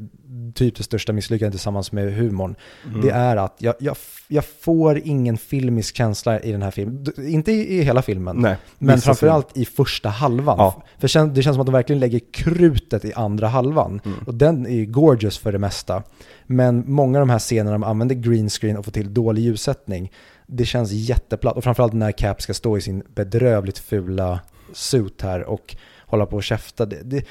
typ 0.54 0.76
det 0.76 0.84
största 0.84 1.14
misslyckandet 1.14 1.54
tillsammans 1.54 1.92
med 1.92 2.14
humorn. 2.14 2.56
Mm. 2.86 3.02
Det 3.02 3.10
är 3.10 3.36
att 3.38 3.56
jag, 3.58 3.76
jag, 3.80 3.98
jag 4.28 4.46
får 4.46 5.02
ingen 5.04 5.38
filmisk 5.38 5.96
känsla 5.96 6.40
i 6.40 6.52
den 6.52 6.62
här 6.62 6.72
filmen. 6.72 7.06
Inte 7.18 7.52
i, 7.52 7.78
i 7.78 7.82
hela 7.82 8.02
filmen. 8.02 8.38
Nej, 8.38 8.58
Men 8.78 9.02
framförallt 9.02 9.58
i 9.58 9.66
första 9.66 10.10
halvan. 10.10 10.58
Ja. 10.58 10.84
För 10.98 11.02
det 11.34 11.42
känns 11.44 11.56
som 11.56 11.62
att 11.62 11.68
de 11.68 11.74
verkligen 11.74 12.00
lägger 12.00 12.22
krutet 12.32 13.06
i 13.06 13.14
andra 13.14 13.48
halvan. 13.48 14.02
Mm. 14.06 14.18
Och 14.26 14.34
den 14.34 14.66
är 14.66 14.76
ju 14.76 14.86
gorgeous 14.86 15.38
för 15.38 15.52
det 15.52 15.60
mesta. 15.60 16.04
Men 16.46 16.84
många 16.88 17.20
av 17.20 17.28
de 17.28 17.30
här 17.30 17.40
scenerna 17.40 17.72
de 17.72 17.84
använder 17.84 18.16
green 18.16 18.50
screen 18.50 18.78
och 18.78 18.86
får 18.86 18.92
till 18.92 19.14
dålig 19.14 19.42
ljussättning. 19.42 20.12
Det 20.48 20.66
känns 20.66 20.92
jätteplatt. 20.92 21.58
Och 21.58 21.64
framförallt 21.64 21.94
när 21.94 22.12
Cap 22.12 22.42
ska 22.42 22.54
stå 22.54 22.78
i 22.78 22.82
sin 22.82 23.04
bedrövligt 23.16 23.80
fula 23.80 24.40
suit 24.74 25.22
här 25.22 25.44
och 25.44 25.76
hålla 26.06 26.26
på 26.26 26.36
och 26.36 26.44
käfta. 26.44 26.86
Det, 26.86 27.02
det, 27.04 27.26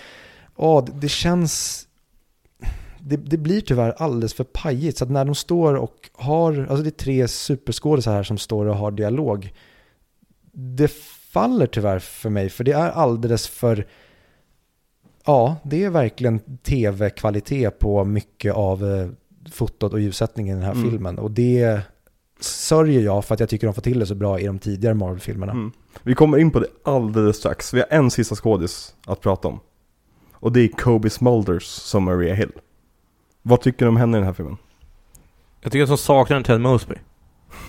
åh, 0.57 0.85
det, 0.85 0.93
det 1.01 1.09
känns... 1.09 1.83
Det, 3.09 3.17
det 3.17 3.37
blir 3.37 3.61
tyvärr 3.61 3.95
alldeles 3.99 4.35
för 4.35 4.45
pajigt. 4.45 4.99
Så 4.99 5.05
att 5.05 5.11
när 5.11 5.25
de 5.25 5.35
står 5.35 5.75
och 5.75 6.11
har, 6.13 6.67
alltså 6.71 6.83
det 6.83 6.89
är 6.89 6.91
tre 6.91 7.29
superskådisar 7.29 8.13
här 8.13 8.23
som 8.23 8.39
står 8.39 8.67
och 8.67 8.77
har 8.77 8.91
dialog. 8.91 9.53
Det 10.53 10.93
faller 11.33 11.67
tyvärr 11.67 11.99
för 11.99 12.31
mig, 12.31 12.49
för 12.49 12.65
det 12.65 12.73
är 12.73 12.91
alldeles 12.91 13.49
för, 13.49 13.87
ja, 15.25 15.57
det 15.65 15.85
är 15.85 15.91
verkligen 15.91 16.41
tv-kvalitet 16.63 17.71
på 17.71 18.05
mycket 18.05 18.55
av 18.55 18.85
eh, 18.85 19.09
fotot 19.53 19.93
och 19.93 20.01
ljussättningen 20.01 20.57
i 20.57 20.61
den 20.61 20.67
här 20.67 20.77
Mm. 20.77 20.91
filmen. 20.91 21.19
Och 21.19 21.31
det 21.31 21.81
sörjer 22.41 23.01
jag 23.01 23.25
för 23.25 23.35
att 23.35 23.41
jag 23.41 23.49
tycker 23.49 23.67
de 23.67 23.75
får 23.75 23.83
till 23.83 23.99
det 23.99 24.07
så 24.07 24.15
bra 24.15 24.41
i 24.41 24.47
de 24.47 24.59
tidigare 24.59 24.95
Marvel-filmerna. 24.95 25.53
Mm. 25.53 25.73
Vi 26.03 26.15
kommer 26.15 26.39
in 26.39 26.51
på 26.51 26.61
det 26.61 26.69
alldeles 26.85 27.37
strax. 27.37 27.75
Vi 27.75 27.81
har 27.81 27.89
en 27.91 28.11
sista 28.11 28.35
skådis 28.35 28.95
att 29.07 29.21
prata 29.21 29.49
om. 29.49 29.61
Och 30.33 30.53
det 30.53 30.61
är 30.61 30.69
Kobe 30.69 31.11
Smulders 31.11 31.65
som 31.65 32.05
Maria 32.05 32.35
Hill. 32.35 32.53
Vad 33.49 33.61
tycker 33.61 33.85
du 33.85 33.89
om 33.89 33.97
henne 33.97 34.17
i 34.17 34.21
den 34.21 34.27
här 34.27 34.35
filmen? 34.35 34.57
Jag 35.61 35.73
tycker 35.73 35.83
att 35.83 35.89
de 35.89 35.99
saknar 35.99 36.37
en 36.37 36.45
Ted 36.45 36.61
Mosby. 36.61 36.95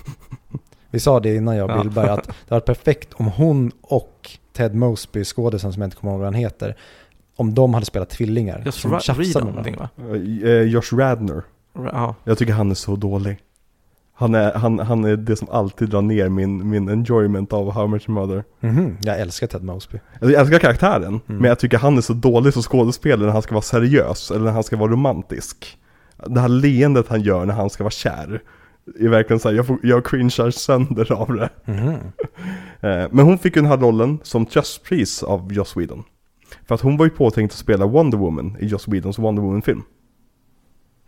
Vi 0.90 1.00
sa 1.00 1.20
det 1.20 1.34
innan 1.36 1.56
jag 1.56 1.70
och 1.70 1.76
Ja. 1.76 1.82
Billberg 1.82 2.08
att 2.08 2.24
det 2.24 2.32
hade 2.32 2.54
varit 2.54 2.64
perfekt 2.64 3.14
om 3.14 3.26
hon 3.26 3.72
och 3.82 4.30
Ted 4.52 4.74
Mosby, 4.74 5.24
skådisen 5.24 5.72
som 5.72 5.82
jag 5.82 5.86
inte 5.86 5.96
kommer 5.96 6.12
ihåg 6.12 6.20
vad 6.20 6.26
han 6.26 6.34
heter, 6.34 6.76
om 7.36 7.54
de 7.54 7.74
hade 7.74 7.86
spelat 7.86 8.10
tvillingar. 8.10 8.62
Just 8.64 8.78
som 8.80 8.90
Ra- 8.92 9.00
tjafsade 9.00 9.22
Reed 9.28 9.44
med 9.44 9.44
någonting 9.54 9.76
va? 9.76 9.88
Eh, 10.50 10.62
Josh 10.62 10.92
Radner. 10.96 11.42
Ra- 11.74 11.90
Ja. 11.92 12.14
Jag 12.24 12.38
tycker 12.38 12.52
han 12.52 12.70
är 12.70 12.74
så 12.74 12.96
dålig. 12.96 13.38
Han 14.20 14.34
är, 14.34 14.54
han, 14.54 14.78
han 14.78 15.04
är 15.04 15.16
det 15.16 15.36
som 15.36 15.48
alltid 15.50 15.88
drar 15.88 16.02
ner 16.02 16.28
min, 16.28 16.68
min 16.70 16.88
enjoyment 16.88 17.52
av 17.52 17.70
How 17.72 17.86
Much 17.86 18.08
Mother. 18.08 18.44
Mhm, 18.60 18.96
Jag 19.00 19.20
älskar 19.20 19.46
Ted 19.46 19.62
Mosby. 19.64 19.98
Jag 20.20 20.32
älskar 20.32 20.58
karaktären, 20.58 21.04
Mm. 21.04 21.20
men 21.26 21.44
jag 21.44 21.58
tycker 21.58 21.78
han 21.78 21.96
är 21.96 22.00
så 22.00 22.12
dålig 22.12 22.52
som 22.52 22.62
skådespelare 22.62 23.26
när 23.26 23.32
han 23.32 23.42
ska 23.42 23.54
vara 23.54 23.62
seriös, 23.62 24.30
eller 24.30 24.44
när 24.44 24.52
han 24.52 24.62
ska 24.64 24.76
vara 24.76 24.90
romantisk. 24.92 25.78
Det 26.26 26.40
här 26.40 26.48
leendet 26.48 27.08
han 27.08 27.20
gör 27.22 27.46
när 27.46 27.54
han 27.54 27.70
ska 27.70 27.84
vara 27.84 27.90
kär, 27.90 28.42
är 29.00 29.08
verkligen 29.08 29.40
såhär, 29.40 29.56
jag, 29.56 29.66
får- 29.66 29.78
jag 29.82 30.04
cringear 30.04 30.50
sönder 30.50 31.12
av 31.12 31.32
det. 31.34 31.48
Mhm. 31.64 31.94
Eh, 32.80 33.06
Men 33.10 33.24
hon 33.24 33.38
fick 33.38 33.56
ju 33.56 33.62
den 33.62 33.70
här 33.70 33.78
rollen 33.78 34.18
som 34.22 34.46
tröstpris 34.46 35.22
av 35.22 35.52
Joss 35.52 35.76
Whedon. 35.76 36.04
För 36.66 36.74
att 36.74 36.80
hon 36.80 36.96
var 36.96 37.04
ju 37.06 37.10
påtänkt 37.10 37.52
att 37.52 37.58
spela 37.58 37.86
Wonder 37.86 38.18
Woman 38.18 38.56
i 38.60 38.66
Joss 38.66 38.88
Whedons 38.88 39.18
Wonder 39.18 39.42
Woman-film. 39.42 39.82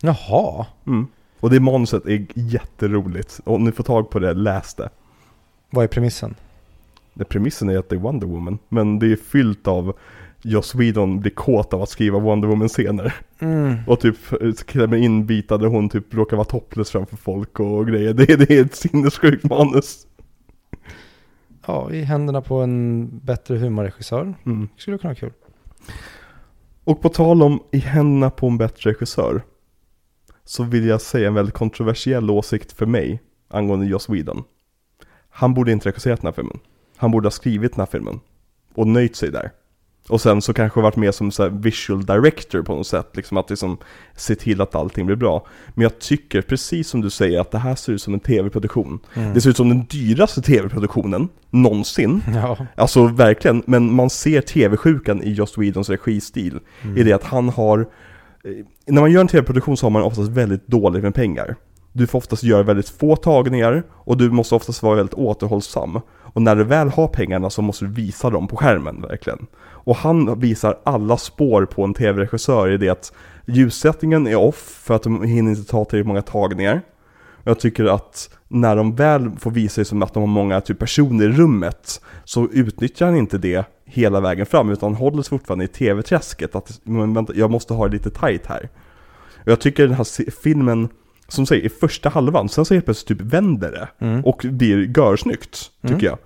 Jaha. 0.01 0.65
Mm. 0.87 1.07
Och 1.41 1.49
det 1.49 1.59
manuset 1.59 2.05
är 2.05 2.25
jätteroligt. 2.33 3.39
Och 3.43 3.55
om 3.55 3.63
ni 3.63 3.71
får 3.71 3.83
tag 3.83 4.09
på 4.09 4.19
det, 4.19 4.33
läs 4.33 4.73
det. 4.73 4.89
Vad 5.69 5.83
är 5.83 5.87
premissen? 5.87 6.35
det. 7.13 7.25
Premissen 7.25 7.69
är 7.69 7.77
att 7.77 7.89
det 7.89 7.95
är 7.95 7.99
Wonder 7.99 8.27
Woman. 8.27 8.59
Men 8.69 8.99
det 8.99 9.11
är 9.11 9.15
fyllt 9.15 9.67
av 9.67 9.97
Joss 10.41 10.75
Whedon 10.75 11.19
blir 11.19 11.31
kåt 11.31 11.73
av 11.73 11.81
att 11.81 11.89
skriva 11.89 12.19
Wonder 12.19 12.47
Woman-scener. 12.47 13.13
Mm. 13.39 13.75
Och 13.87 13.99
typ 13.99 14.41
eh, 14.41 14.51
klämmer 14.53 14.97
in 14.97 15.25
bitar 15.25 15.57
där 15.57 15.67
hon 15.67 15.89
typ 15.89 16.13
råkar 16.13 16.37
vara 16.37 16.45
topless 16.45 16.91
framför 16.91 17.17
folk 17.17 17.59
och 17.59 17.87
grejer. 17.87 18.13
Det, 18.13 18.29
är- 18.31 18.37
det 18.37 18.51
är 18.51 18.61
ett 18.65 18.75
sinnessjukt 18.75 19.43
manus. 19.43 20.07
Ja, 21.65 21.91
i 21.91 22.01
händerna 22.03 22.41
på 22.41 22.55
en 22.55 23.09
bättre 23.23 23.57
humorregissör. 23.57 24.33
Mm. 24.45 24.69
Skulle 24.77 24.97
kunna 24.97 25.09
vara 25.09 25.15
kul. 25.19 25.31
Och 26.83 27.01
på 27.01 27.09
tal 27.09 27.43
om 27.43 27.59
i 27.71 27.77
händerna 27.77 28.29
på 28.29 28.47
en 28.47 28.57
bättre 28.57 28.89
regissör 28.91 29.41
så 30.51 30.63
vill 30.63 30.87
jag 30.87 31.01
säga 31.01 31.27
en 31.27 31.33
väldigt 31.33 31.55
kontroversiell 31.55 32.29
åsikt 32.29 32.71
för 32.71 32.85
mig 32.85 33.21
angående 33.49 33.85
Joss 33.85 34.09
Whedon. 34.09 34.43
Han 35.29 35.53
borde 35.53 35.71
inte 35.71 35.89
regisserat 35.89 36.21
den 36.21 36.27
här 36.27 36.33
filmen. 36.33 36.59
Han 36.97 37.11
borde 37.11 37.25
ha 37.25 37.31
skrivit 37.31 37.71
den 37.71 37.79
här 37.79 37.91
filmen 37.91 38.19
och 38.73 38.87
nöjt 38.87 39.15
sig 39.15 39.31
där. 39.31 39.51
Och 40.09 40.21
sen 40.21 40.41
så 40.41 40.53
kanske 40.53 40.81
varit 40.81 40.95
med 40.95 41.15
som 41.15 41.31
så 41.31 41.49
visual 41.49 42.05
director 42.05 42.61
på 42.61 42.75
något 42.75 42.87
sätt, 42.87 43.09
liksom 43.13 43.37
att 43.37 43.49
liksom 43.49 43.77
se 44.15 44.35
till 44.35 44.61
att 44.61 44.75
allting 44.75 45.05
blir 45.05 45.15
bra. 45.15 45.47
Men 45.73 45.83
jag 45.83 45.99
tycker, 45.99 46.41
precis 46.41 46.87
som 46.87 47.01
du 47.01 47.09
säger, 47.09 47.39
att 47.39 47.51
det 47.51 47.59
här 47.59 47.75
ser 47.75 47.93
ut 47.93 48.01
som 48.01 48.13
en 48.13 48.19
tv-produktion. 48.19 48.99
Mm. 49.13 49.33
Det 49.33 49.41
ser 49.41 49.49
ut 49.49 49.57
som 49.57 49.69
den 49.69 49.85
dyraste 49.85 50.41
tv-produktionen 50.41 51.29
någonsin. 51.49 52.23
Ja. 52.33 52.57
Alltså 52.75 53.07
verkligen, 53.07 53.63
men 53.65 53.93
man 53.93 54.09
ser 54.09 54.41
tv-sjukan 54.41 55.23
i 55.23 55.31
Joss 55.31 55.57
Whedons 55.57 55.89
registil. 55.89 56.59
Mm. 56.81 56.97
I 56.97 57.03
det 57.03 57.13
att 57.13 57.23
han 57.23 57.49
har, 57.49 57.87
Eh, 58.43 58.65
när 58.85 59.01
man 59.01 59.11
gör 59.11 59.21
en 59.21 59.27
tv-produktion 59.27 59.77
så 59.77 59.85
har 59.85 59.91
man 59.91 60.03
oftast 60.03 60.29
väldigt 60.29 60.67
dåligt 60.67 61.03
med 61.03 61.15
pengar. 61.15 61.55
Du 61.93 62.07
får 62.07 62.17
oftast 62.17 62.43
göra 62.43 62.63
väldigt 62.63 62.89
få 62.89 63.15
tagningar 63.15 63.83
och 63.91 64.17
du 64.17 64.31
måste 64.31 64.55
oftast 64.55 64.83
vara 64.83 64.95
väldigt 64.95 65.13
återhållsam. 65.13 65.99
Och 66.33 66.41
när 66.41 66.55
du 66.55 66.63
väl 66.63 66.89
har 66.89 67.07
pengarna 67.07 67.49
så 67.49 67.61
måste 67.61 67.85
du 67.85 67.91
visa 67.91 68.29
dem 68.29 68.47
på 68.47 68.57
skärmen 68.57 69.01
verkligen. 69.01 69.47
Och 69.63 69.95
han 69.95 70.39
visar 70.39 70.77
alla 70.83 71.17
spår 71.17 71.65
på 71.65 71.83
en 71.83 71.93
tv-regissör 71.93 72.71
i 72.71 72.77
det 72.77 72.89
att 72.89 73.13
ljussättningen 73.45 74.27
är 74.27 74.35
off 74.35 74.81
för 74.83 74.95
att 74.95 75.03
de 75.03 75.23
hinner 75.23 75.51
inte 75.51 75.71
ta 75.71 75.85
tillräckligt 75.85 76.07
många 76.07 76.21
tagningar. 76.21 76.81
Jag 77.43 77.59
tycker 77.59 77.85
att 77.85 78.29
när 78.47 78.75
de 78.75 78.95
väl 78.95 79.31
får 79.39 79.51
visa 79.51 79.73
sig 79.73 79.85
som 79.85 80.03
att 80.03 80.13
de 80.13 80.19
har 80.19 80.27
många 80.27 80.61
typ, 80.61 80.79
personer 80.79 81.25
i 81.25 81.27
rummet 81.27 82.01
så 82.23 82.47
utnyttjar 82.51 83.05
han 83.05 83.15
inte 83.15 83.37
det 83.37 83.65
hela 83.85 84.21
vägen 84.21 84.45
fram 84.45 84.69
utan 84.69 84.95
håller 84.95 85.21
sig 85.21 85.29
fortfarande 85.29 85.65
i 85.65 85.67
tv-träsket. 85.67 86.55
Att 86.55 86.81
men 86.83 87.13
vänta, 87.13 87.33
jag 87.35 87.51
måste 87.51 87.73
ha 87.73 87.87
det 87.87 87.93
lite 87.93 88.09
tight 88.09 88.45
här. 88.45 88.69
Och 89.37 89.47
jag 89.47 89.59
tycker 89.59 89.87
den 89.87 89.95
här 89.95 90.31
filmen, 90.41 90.89
som 91.27 91.45
säger 91.45 91.65
i 91.65 91.69
första 91.69 92.09
halvan, 92.09 92.49
sen 92.49 92.65
så 92.65 92.73
helt 92.73 92.85
plötsligt 92.85 93.19
typ 93.19 93.33
vänder 93.33 93.71
det. 93.71 94.05
Mm. 94.05 94.25
Och 94.25 94.45
blir 94.49 94.97
görsnyggt, 94.97 95.71
tycker 95.87 96.07
jag. 96.07 96.17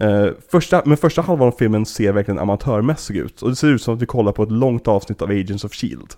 Eh, 0.00 0.30
första, 0.50 0.82
men 0.84 0.96
första 0.96 1.22
halvan 1.22 1.48
av 1.48 1.52
filmen 1.58 1.86
ser 1.86 2.12
verkligen 2.12 2.38
amatörmässig 2.38 3.16
ut. 3.16 3.42
Och 3.42 3.50
det 3.50 3.56
ser 3.56 3.68
ut 3.68 3.82
som 3.82 3.94
att 3.94 4.02
vi 4.02 4.06
kollar 4.06 4.32
på 4.32 4.42
ett 4.42 4.52
långt 4.52 4.88
avsnitt 4.88 5.22
av 5.22 5.30
Agents 5.30 5.64
of 5.64 5.72
Shield. 5.72 6.14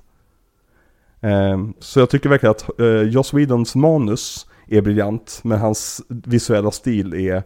Eh, 1.21 1.59
så 1.79 2.01
jag 2.01 2.11
tycker 2.11 2.29
verkligen 2.29 2.51
att 2.51 2.81
eh, 2.81 2.87
Joss 2.87 3.35
Whedons 3.35 3.75
manus 3.75 4.47
är 4.69 4.81
briljant, 4.81 5.41
men 5.43 5.59
hans 5.59 6.03
visuella 6.09 6.71
stil 6.71 7.15
är 7.15 7.43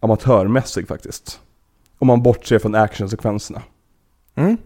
amatörmässig 0.00 0.88
faktiskt. 0.88 1.40
Om 1.98 2.06
man 2.06 2.22
bortser 2.22 2.58
från 2.58 2.74
actionsekvenserna. 2.74 3.62
Mm. 4.34 4.56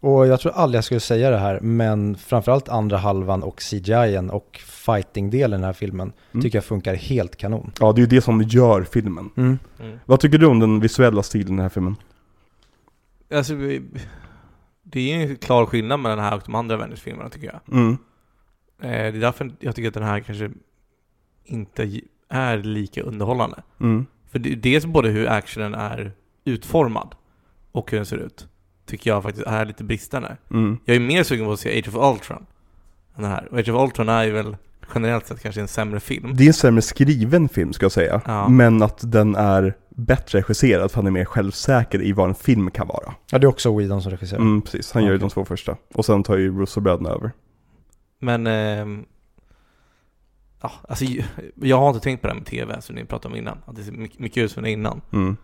Och 0.00 0.26
jag 0.26 0.40
tror 0.40 0.52
aldrig 0.52 0.76
jag 0.78 0.84
skulle 0.84 1.00
säga 1.00 1.30
det 1.30 1.38
här, 1.38 1.60
men 1.60 2.16
framförallt 2.16 2.68
andra 2.68 2.96
halvan 2.96 3.42
och 3.42 3.60
CGI 3.60 4.28
och 4.32 4.60
fighting-delen 4.66 5.50
i 5.50 5.60
den 5.60 5.64
här 5.64 5.72
filmen 5.72 6.12
Mm. 6.32 6.42
tycker 6.42 6.58
jag 6.58 6.64
funkar 6.64 6.94
helt 6.94 7.36
kanon. 7.36 7.72
Ja, 7.80 7.92
det 7.92 7.98
är 7.98 8.00
ju 8.00 8.06
det 8.06 8.20
som 8.20 8.42
gör 8.42 8.82
filmen. 8.84 9.30
Mm. 9.36 9.58
Mm. 9.80 9.98
Vad 10.06 10.20
tycker 10.20 10.38
du 10.38 10.46
om 10.46 10.58
den 10.60 10.80
visuella 10.80 11.22
stilen 11.22 11.46
i 11.48 11.56
den 11.56 11.58
här 11.58 11.68
filmen? 11.68 11.96
Alltså, 13.34 13.54
det 14.92 15.12
är 15.12 15.20
en 15.30 15.36
klar 15.36 15.66
skillnad 15.66 16.00
mellan 16.00 16.18
den 16.18 16.26
här 16.26 16.34
och 16.36 16.42
de 16.46 16.54
andra 16.54 16.74
Avengers-filmerna 16.74 17.28
tycker 17.30 17.46
jag. 17.46 17.78
Mm. 17.78 17.92
Eh, 18.82 18.88
Det 18.90 18.96
är 18.96 19.12
därför 19.12 19.50
jag 19.60 19.74
tycker 19.76 19.88
att 19.88 19.94
den 19.94 20.02
här 20.02 20.20
kanske 20.20 20.50
inte 21.44 22.00
är 22.28 22.58
lika 22.58 23.02
underhållande. 23.02 23.62
Mm. 23.80 24.06
För 24.30 24.38
det, 24.38 24.54
dels 24.54 24.86
både 24.86 25.08
hur 25.08 25.28
actionen 25.28 25.74
är 25.74 26.12
utformad 26.44 27.14
och 27.72 27.90
hur 27.90 27.98
den 27.98 28.06
ser 28.06 28.16
ut, 28.16 28.48
tycker 28.86 29.10
jag 29.10 29.22
faktiskt 29.22 29.46
är 29.46 29.64
lite 29.64 29.84
bristande. 29.84 30.36
Mm. 30.50 30.78
Jag 30.84 30.96
är 30.96 31.00
mer 31.00 31.22
sugen 31.22 31.46
på 31.46 31.52
att 31.52 31.60
se 31.60 31.78
Age 31.78 31.88
of 31.88 32.14
Ultron 32.14 32.46
än 33.16 33.22
den 33.22 33.30
här. 33.30 33.48
Och 33.50 33.58
Age 33.58 33.68
of 33.68 33.84
Ultron 33.84 34.08
är 34.08 34.24
ju 34.24 34.30
väl 34.30 34.56
generellt 34.94 35.26
sett 35.26 35.40
kanske 35.40 35.60
en 35.60 35.68
sämre 35.68 36.00
film. 36.00 36.32
Det 36.36 36.44
är 36.44 36.46
en 36.46 36.54
sämre 36.54 36.82
skriven 36.82 37.48
film 37.48 37.72
ska 37.72 37.84
jag 37.84 37.92
säga. 37.92 38.20
Ja. 38.26 38.48
Men 38.48 38.82
att 38.82 39.12
den 39.12 39.34
är 39.34 39.74
bättre 39.88 40.38
regisserad 40.38 40.90
för 40.90 40.96
han 40.96 41.06
är 41.06 41.10
mer 41.10 41.24
självsäker 41.24 42.02
i 42.02 42.12
vad 42.12 42.28
en 42.28 42.34
film 42.34 42.70
kan 42.70 42.86
vara. 42.86 43.14
Ja, 43.30 43.38
det 43.38 43.44
är 43.44 43.48
också 43.48 43.76
Whedon 43.76 44.02
som 44.02 44.10
regisserar. 44.10 44.40
Mm, 44.40 44.62
precis. 44.62 44.92
Han 44.92 45.04
gör 45.04 45.12
ju 45.12 45.18
de 45.18 45.30
två 45.30 45.44
första. 45.44 45.76
Och 45.94 46.04
sen 46.04 46.22
tar 46.22 46.36
ju 46.36 46.60
Russo-bröderna 46.60 47.10
över. 47.10 47.32
Men, 48.18 48.46
ehm, 48.46 49.04
ja, 50.62 50.72
alltså 50.88 51.04
jag 51.54 51.78
har 51.78 51.88
inte 51.88 52.00
tänkt 52.00 52.20
på 52.20 52.26
det 52.26 52.32
här 52.32 52.40
med 52.40 52.46
TV 52.46 52.80
som 52.80 52.94
ni 52.94 53.04
pratade 53.04 53.32
om 53.32 53.38
innan. 53.38 53.58
Att 53.64 53.76
det 53.76 53.82
ser 53.82 53.92
mycket, 53.92 54.44
ut 54.44 54.52
som 54.52 54.62
det 54.62 54.70
innan. 54.70 55.00
Mm. 55.12 55.36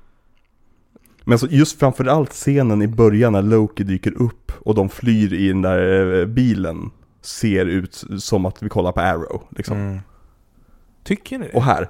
Men 1.25 1.39
så 1.39 1.47
just 1.47 1.79
framförallt 1.79 2.33
scenen 2.33 2.83
i 2.83 2.89
början 2.89 3.33
när 3.33 3.43
Loki 3.43 3.85
dyker 3.85 4.23
upp 4.23 4.53
och 4.61 4.75
de 4.75 4.89
flyr 4.89 5.33
i 5.33 5.49
den 5.49 5.63
där 5.63 6.21
eh, 6.21 6.27
bilen 6.27 6.91
ser 7.23 7.67
ut 7.67 8.05
som 8.19 8.47
att 8.47 8.63
vi 8.63 8.69
kollar 8.69 8.93
på 8.93 9.01
Arrow. 9.01 9.43
Liksom. 9.57 9.77
Mm. 9.79 9.99
Tycker 11.05 11.39
ni 11.39 11.47
det? 11.47 11.53
Och 11.53 11.63
här, 11.63 11.89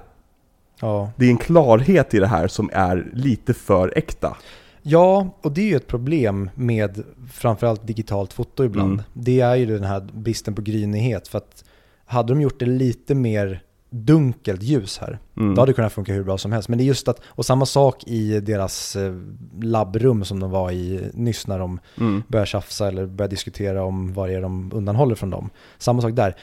Ja. 0.81 1.11
det 1.17 1.25
är 1.25 1.29
en 1.29 1.37
klarhet 1.37 2.13
i 2.13 2.19
det 2.19 2.27
här 2.27 2.47
som 2.47 2.69
är 2.73 3.09
lite 3.13 3.53
för 3.53 3.93
äkta. 3.97 4.37
ja, 4.81 5.37
och 5.41 5.51
det 5.51 5.61
är 5.61 5.65
ju 5.65 5.75
ett 5.75 5.87
problem 5.87 6.49
med 6.55 7.03
framförallt 7.31 7.87
digitalt 7.87 8.33
foto 8.33 8.63
ibland. 8.63 8.93
Mm. 8.93 9.03
Det 9.13 9.39
är 9.41 9.55
ju 9.55 9.65
den 9.65 9.83
här 9.83 10.07
bristen 10.13 10.55
på 10.55 10.61
grynighet. 10.61 11.27
För 11.27 11.37
att 11.37 11.63
hade 12.05 12.33
de 12.33 12.41
gjort 12.41 12.59
det 12.59 12.65
lite 12.65 13.15
mer 13.15 13.61
dunkelt 13.89 14.63
ljus 14.63 14.97
här, 14.97 15.19
Mm. 15.37 15.55
då 15.55 15.61
hade 15.61 15.69
det 15.71 15.75
kunnat 15.75 15.93
funka 15.93 16.13
hur 16.13 16.23
bra 16.23 16.37
som 16.37 16.51
helst. 16.51 16.69
Men 16.69 16.77
det 16.77 16.83
är 16.83 16.85
just 16.85 17.07
att, 17.07 17.21
och 17.25 17.45
samma 17.45 17.65
sak 17.65 18.03
i 18.07 18.39
deras 18.39 18.95
eh, 18.95 19.13
labbrum 19.61 20.23
som 20.25 20.39
de 20.39 20.51
var 20.51 20.71
i 20.71 21.09
nyss 21.13 21.47
när 21.47 21.59
de 21.59 21.79
Mm. 21.97 22.23
börjar 22.27 22.45
tjafsa 22.45 22.87
eller 22.87 23.05
börjar 23.05 23.29
diskutera 23.29 23.83
om 23.83 24.13
vad 24.13 24.29
det 24.29 24.35
är 24.35 24.41
de 24.41 24.71
undanhåller 24.73 25.15
från 25.15 25.29
dem. 25.29 25.49
Samma 25.77 26.01
sak 26.01 26.13
där. 26.13 26.35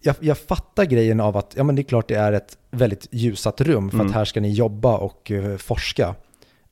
Jag, 0.00 0.14
jag 0.20 0.38
fattar 0.38 0.84
grejen 0.84 1.20
av 1.20 1.36
att, 1.36 1.54
ja 1.56 1.64
men 1.64 1.76
det 1.76 1.80
är 1.82 1.84
klart 1.84 2.08
det 2.08 2.14
är 2.14 2.32
ett 2.32 2.58
väldigt 2.70 3.06
ljusat 3.10 3.60
rum 3.60 3.90
för 3.90 3.96
Mm. 3.96 4.06
att 4.06 4.12
här 4.14 4.24
ska 4.24 4.40
ni 4.40 4.52
jobba 4.52 4.96
och 4.96 5.30
eh, 5.30 5.56
forska. 5.56 6.14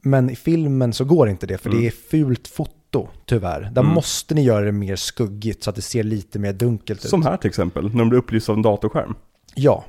Men 0.02 0.30
i 0.30 0.36
filmen 0.36 0.92
så 0.92 1.04
går 1.04 1.28
inte 1.28 1.46
det 1.46 1.58
för 1.58 1.70
Mm. 1.70 1.80
det 1.82 1.86
är 1.86 1.90
fult 1.90 2.48
foto 2.48 3.08
tyvärr. 3.26 3.60
Där 3.60 3.82
Mm. 3.82 3.94
måste 3.94 4.34
ni 4.34 4.42
göra 4.42 4.64
det 4.64 4.72
mer 4.72 4.96
skuggigt 4.96 5.62
så 5.64 5.70
att 5.70 5.76
det 5.76 5.82
ser 5.82 6.02
lite 6.02 6.38
mer 6.38 6.52
dunkelt 6.52 7.04
ut. 7.04 7.10
Som 7.10 7.22
här 7.22 7.36
till 7.36 7.48
exempel, 7.48 7.88
när 7.90 7.98
de 7.98 8.08
blir 8.08 8.18
upplysta 8.18 8.52
av 8.52 8.56
en 8.58 8.62
datorskärm. 8.62 9.14
Ja, 9.54 9.84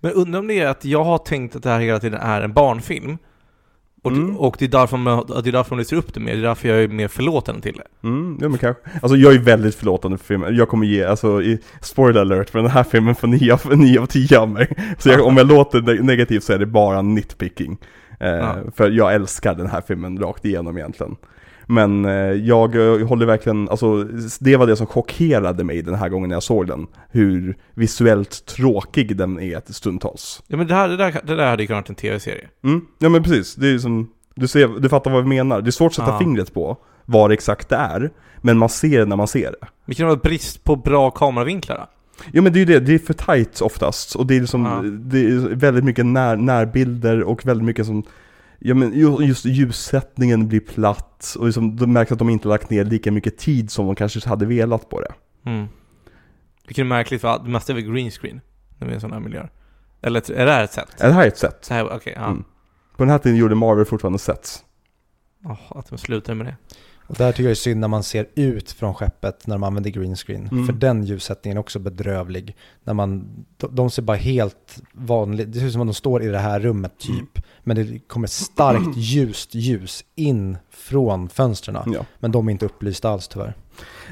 Men 0.00 0.12
undrar 0.12 0.40
om 0.40 0.46
det 0.46 0.60
är 0.60 0.66
att 0.66 0.84
jag 0.84 1.04
har 1.04 1.18
tänkt 1.18 1.56
att 1.56 1.62
det 1.62 1.70
här 1.70 1.80
hela 1.80 1.98
tiden 1.98 2.20
är 2.20 2.40
en 2.40 2.52
barnfilm. 2.52 3.18
Och, 4.04 4.10
Mm. 4.10 4.36
och 4.36 4.56
det, 4.58 4.64
är 4.64 4.68
därför 4.68 4.96
man, 4.96 5.26
det 5.42 5.48
är 5.50 5.52
därför 5.52 5.70
man 5.70 5.78
lyser 5.78 5.96
upp 5.96 6.14
det 6.14 6.20
mer, 6.20 6.32
det 6.32 6.38
är 6.38 6.42
därför 6.42 6.68
jag 6.68 6.82
är 6.82 6.88
mer 6.88 7.08
förlåtande 7.08 7.60
till 7.62 7.72
det. 7.76 8.08
Mm, 8.08 8.38
ja 8.40 8.48
men 8.48 8.58
kanske. 8.58 8.82
Alltså 9.02 9.16
jag 9.16 9.34
är 9.34 9.38
väldigt 9.38 9.74
förlåtande 9.74 10.18
för 10.18 10.24
filmen. 10.24 10.56
Jag 10.56 10.68
kommer 10.68 10.86
ge, 10.86 11.04
alltså, 11.04 11.42
i, 11.42 11.58
spoiler 11.80 12.20
alert, 12.20 12.54
men 12.54 12.62
den 12.62 12.72
här 12.72 12.84
filmen 12.84 13.14
får 13.14 13.28
9 13.28 13.52
av, 13.52 13.78
9 13.78 14.00
av 14.00 14.06
10 14.06 14.38
av 14.38 14.48
mig. 14.48 14.68
Så 14.98 15.08
jag, 15.08 15.26
om 15.26 15.36
jag 15.36 15.46
låter 15.46 15.80
ne- 15.80 16.02
negativt 16.02 16.44
så 16.44 16.52
är 16.52 16.58
det 16.58 16.66
bara 16.66 17.02
nitpicking. 17.02 17.78
Eh, 18.20 18.28
Ja. 18.30 18.56
För 18.76 18.90
jag 18.90 19.14
älskar 19.14 19.54
den 19.54 19.66
här 19.66 19.80
filmen 19.86 20.18
rakt 20.18 20.44
igenom 20.44 20.78
egentligen. 20.78 21.16
Men 21.72 22.04
eh, 22.04 22.12
jag 22.32 22.68
håller 23.04 23.26
verkligen, 23.26 23.68
alltså 23.68 24.04
det 24.40 24.56
var 24.56 24.66
det 24.66 24.76
som 24.76 24.86
chockerade 24.86 25.64
mig 25.64 25.82
den 25.82 25.94
här 25.94 26.08
gången 26.08 26.30
jag 26.30 26.42
såg 26.42 26.66
den. 26.66 26.86
Hur 27.10 27.56
visuellt 27.74 28.46
tråkig 28.46 29.16
den 29.16 29.40
är 29.40 29.72
stundtals. 29.72 30.42
Ja 30.46 30.56
men 30.56 30.66
det, 30.66 30.74
här, 30.74 30.88
det, 30.88 30.96
där, 30.96 31.20
det 31.24 31.36
där 31.36 31.46
hade 31.50 31.62
ju 31.62 31.66
kunnat 31.66 31.88
en 31.88 31.94
tv-serie. 31.94 32.48
Mm, 32.64 32.80
ja 32.98 33.08
men 33.08 33.22
precis. 33.22 33.54
Det 33.54 33.68
är 33.68 33.78
som, 33.78 34.08
du, 34.34 34.48
ser, 34.48 34.80
du 34.80 34.88
fattar 34.88 35.10
vad 35.10 35.22
vi 35.22 35.28
menar. 35.28 35.60
Det 35.60 35.68
är 35.68 35.70
svårt 35.70 35.90
att 35.90 35.94
sätta 35.94 36.08
Ja. 36.10 36.18
fingret 36.18 36.54
på 36.54 36.76
vad 37.04 37.32
exakt 37.32 37.68
det 37.68 37.76
är. 37.76 38.10
Men 38.40 38.58
man 38.58 38.68
ser 38.68 38.98
det 38.98 39.04
när 39.06 39.16
man 39.16 39.28
ser 39.28 39.50
det. 39.60 39.66
Det 39.86 39.94
kan 39.94 40.06
vara 40.06 40.16
brist 40.16 40.64
på 40.64 40.76
bra 40.76 41.10
kameravinklar 41.10 41.76
då? 41.76 41.86
Jo 42.32 42.42
men 42.42 42.52
det 42.52 42.56
är 42.58 42.60
ju 42.60 42.64
det, 42.66 42.80
det 42.80 42.94
är 42.94 42.98
för 42.98 43.14
tight 43.14 43.60
oftast. 43.60 44.14
Och 44.16 44.26
det 44.26 44.36
är 44.36 44.40
liksom, 44.40 44.64
Ja. 44.64 44.82
det 44.82 45.18
är 45.20 45.54
väldigt 45.54 45.84
mycket 45.84 46.06
när, 46.06 46.36
närbilder 46.36 47.22
och 47.22 47.46
väldigt 47.46 47.64
mycket 47.66 47.86
som 47.86 48.02
Ja 48.64 48.74
men 48.74 48.92
ju- 48.92 49.24
just 49.24 49.44
ljussättningen 49.44 50.48
blir 50.48 50.60
platt 50.60 51.34
och 51.38 51.46
liksom, 51.46 51.76
de 51.76 51.92
märks 51.92 52.12
att 52.12 52.18
de 52.18 52.30
inte 52.30 52.48
lagt 52.48 52.70
ner 52.70 52.84
lika 52.84 53.12
mycket 53.12 53.38
tid 53.38 53.70
som 53.70 53.86
de 53.86 53.94
kanske 53.94 54.28
hade 54.28 54.46
velat 54.46 54.88
på 54.88 55.00
det. 55.00 55.12
Mm. 55.50 55.66
Vilket 56.66 56.82
är 56.82 56.84
märkligt 56.84 57.20
för 57.20 57.38
det 57.44 57.50
mesta 57.50 57.72
är 57.72 57.74
väl 57.74 57.84
green 57.92 58.10
screen 58.10 58.40
när 58.78 58.86
vi 58.86 58.92
är 58.92 58.96
i 58.96 59.00
sådana 59.00 59.16
här 59.16 59.22
miljöer? 59.22 59.50
Eller 60.02 60.30
är 60.32 60.46
det 60.46 60.52
här 60.52 60.64
ett 60.64 60.72
sätt? 60.72 61.00
Är 61.00 61.08
det 61.08 61.14
här 61.14 61.26
ett 61.26 61.38
sätt? 61.38 61.68
Här, 61.70 61.92
okej, 61.92 62.12
ja. 62.16 62.24
Mm. 62.26 62.44
På 62.96 63.02
den 63.02 63.10
här 63.10 63.18
tiden 63.18 63.38
gjorde 63.38 63.54
Marvel 63.54 63.84
fortfarande 63.84 64.18
sets. 64.18 64.64
Åh, 65.44 65.58
att 65.70 65.88
de 65.88 65.98
slutar 65.98 66.34
med 66.34 66.46
det. 66.46 66.56
Och 67.06 67.14
där 67.14 67.32
tycker 67.32 67.42
jag 67.42 67.50
är 67.50 67.54
synd 67.54 67.80
när 67.80 67.88
man 67.88 68.02
ser 68.02 68.26
ut 68.34 68.70
från 68.72 68.94
skeppet 68.94 69.46
när 69.46 69.54
de 69.54 69.62
använder 69.62 69.90
green 69.90 70.16
screen. 70.16 70.48
Mm. 70.52 70.66
För 70.66 70.72
den 70.72 71.04
ljussättningen 71.04 71.56
är 71.56 71.60
också 71.60 71.78
bedrövlig. 71.78 72.56
När 72.84 72.94
man, 72.94 73.28
de, 73.70 73.90
ser 73.90 74.02
bara 74.02 74.16
helt 74.16 74.82
vanligt, 74.92 75.52
det 75.52 75.58
ser 75.58 75.66
ut 75.66 75.72
som 75.72 75.80
att 75.80 75.88
de 75.88 75.94
står 75.94 76.22
i 76.22 76.28
det 76.28 76.38
här 76.38 76.60
rummet 76.60 76.98
typ. 76.98 77.10
Mm. 77.10 77.42
Men 77.62 77.76
det 77.76 77.98
kommer 77.98 78.26
starkt 78.26 78.92
ljust 78.96 79.54
ljus 79.54 80.04
in 80.14 80.56
från 80.70 81.28
fönstren. 81.28 81.92
Ja. 81.92 82.06
Men 82.20 82.32
de 82.32 82.48
är 82.48 82.52
inte 82.52 82.66
upplysta 82.66 83.10
alls 83.10 83.28
tyvärr. 83.28 83.54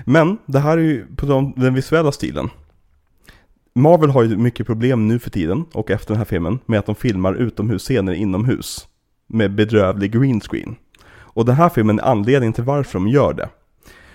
Men 0.04 0.38
det 0.46 0.58
här 0.58 0.78
är 0.78 0.82
ju 0.82 1.06
på 1.16 1.26
de, 1.26 1.52
den 1.56 1.74
visuella 1.74 2.12
stilen. 2.12 2.50
Marvel 3.74 4.10
har 4.10 4.22
ju 4.22 4.36
mycket 4.36 4.66
problem 4.66 5.08
nu 5.08 5.18
för 5.18 5.30
tiden 5.30 5.64
och 5.72 5.90
efter 5.90 6.08
den 6.08 6.18
här 6.18 6.24
filmen 6.24 6.58
med 6.66 6.78
att 6.78 6.86
de 6.86 6.94
filmar 6.94 7.34
utomhusscener 7.34 8.12
inomhus 8.12 8.88
med 9.26 9.54
bedrövlig 9.54 10.12
green 10.12 10.40
screen. 10.40 10.76
Och 11.40 11.46
den 11.46 11.54
här 11.54 11.68
filmen 11.68 11.98
är 11.98 12.02
anledningen 12.02 12.52
till 12.52 12.64
varför 12.64 12.98
de 12.98 13.08
gör 13.08 13.32
det. 13.32 13.48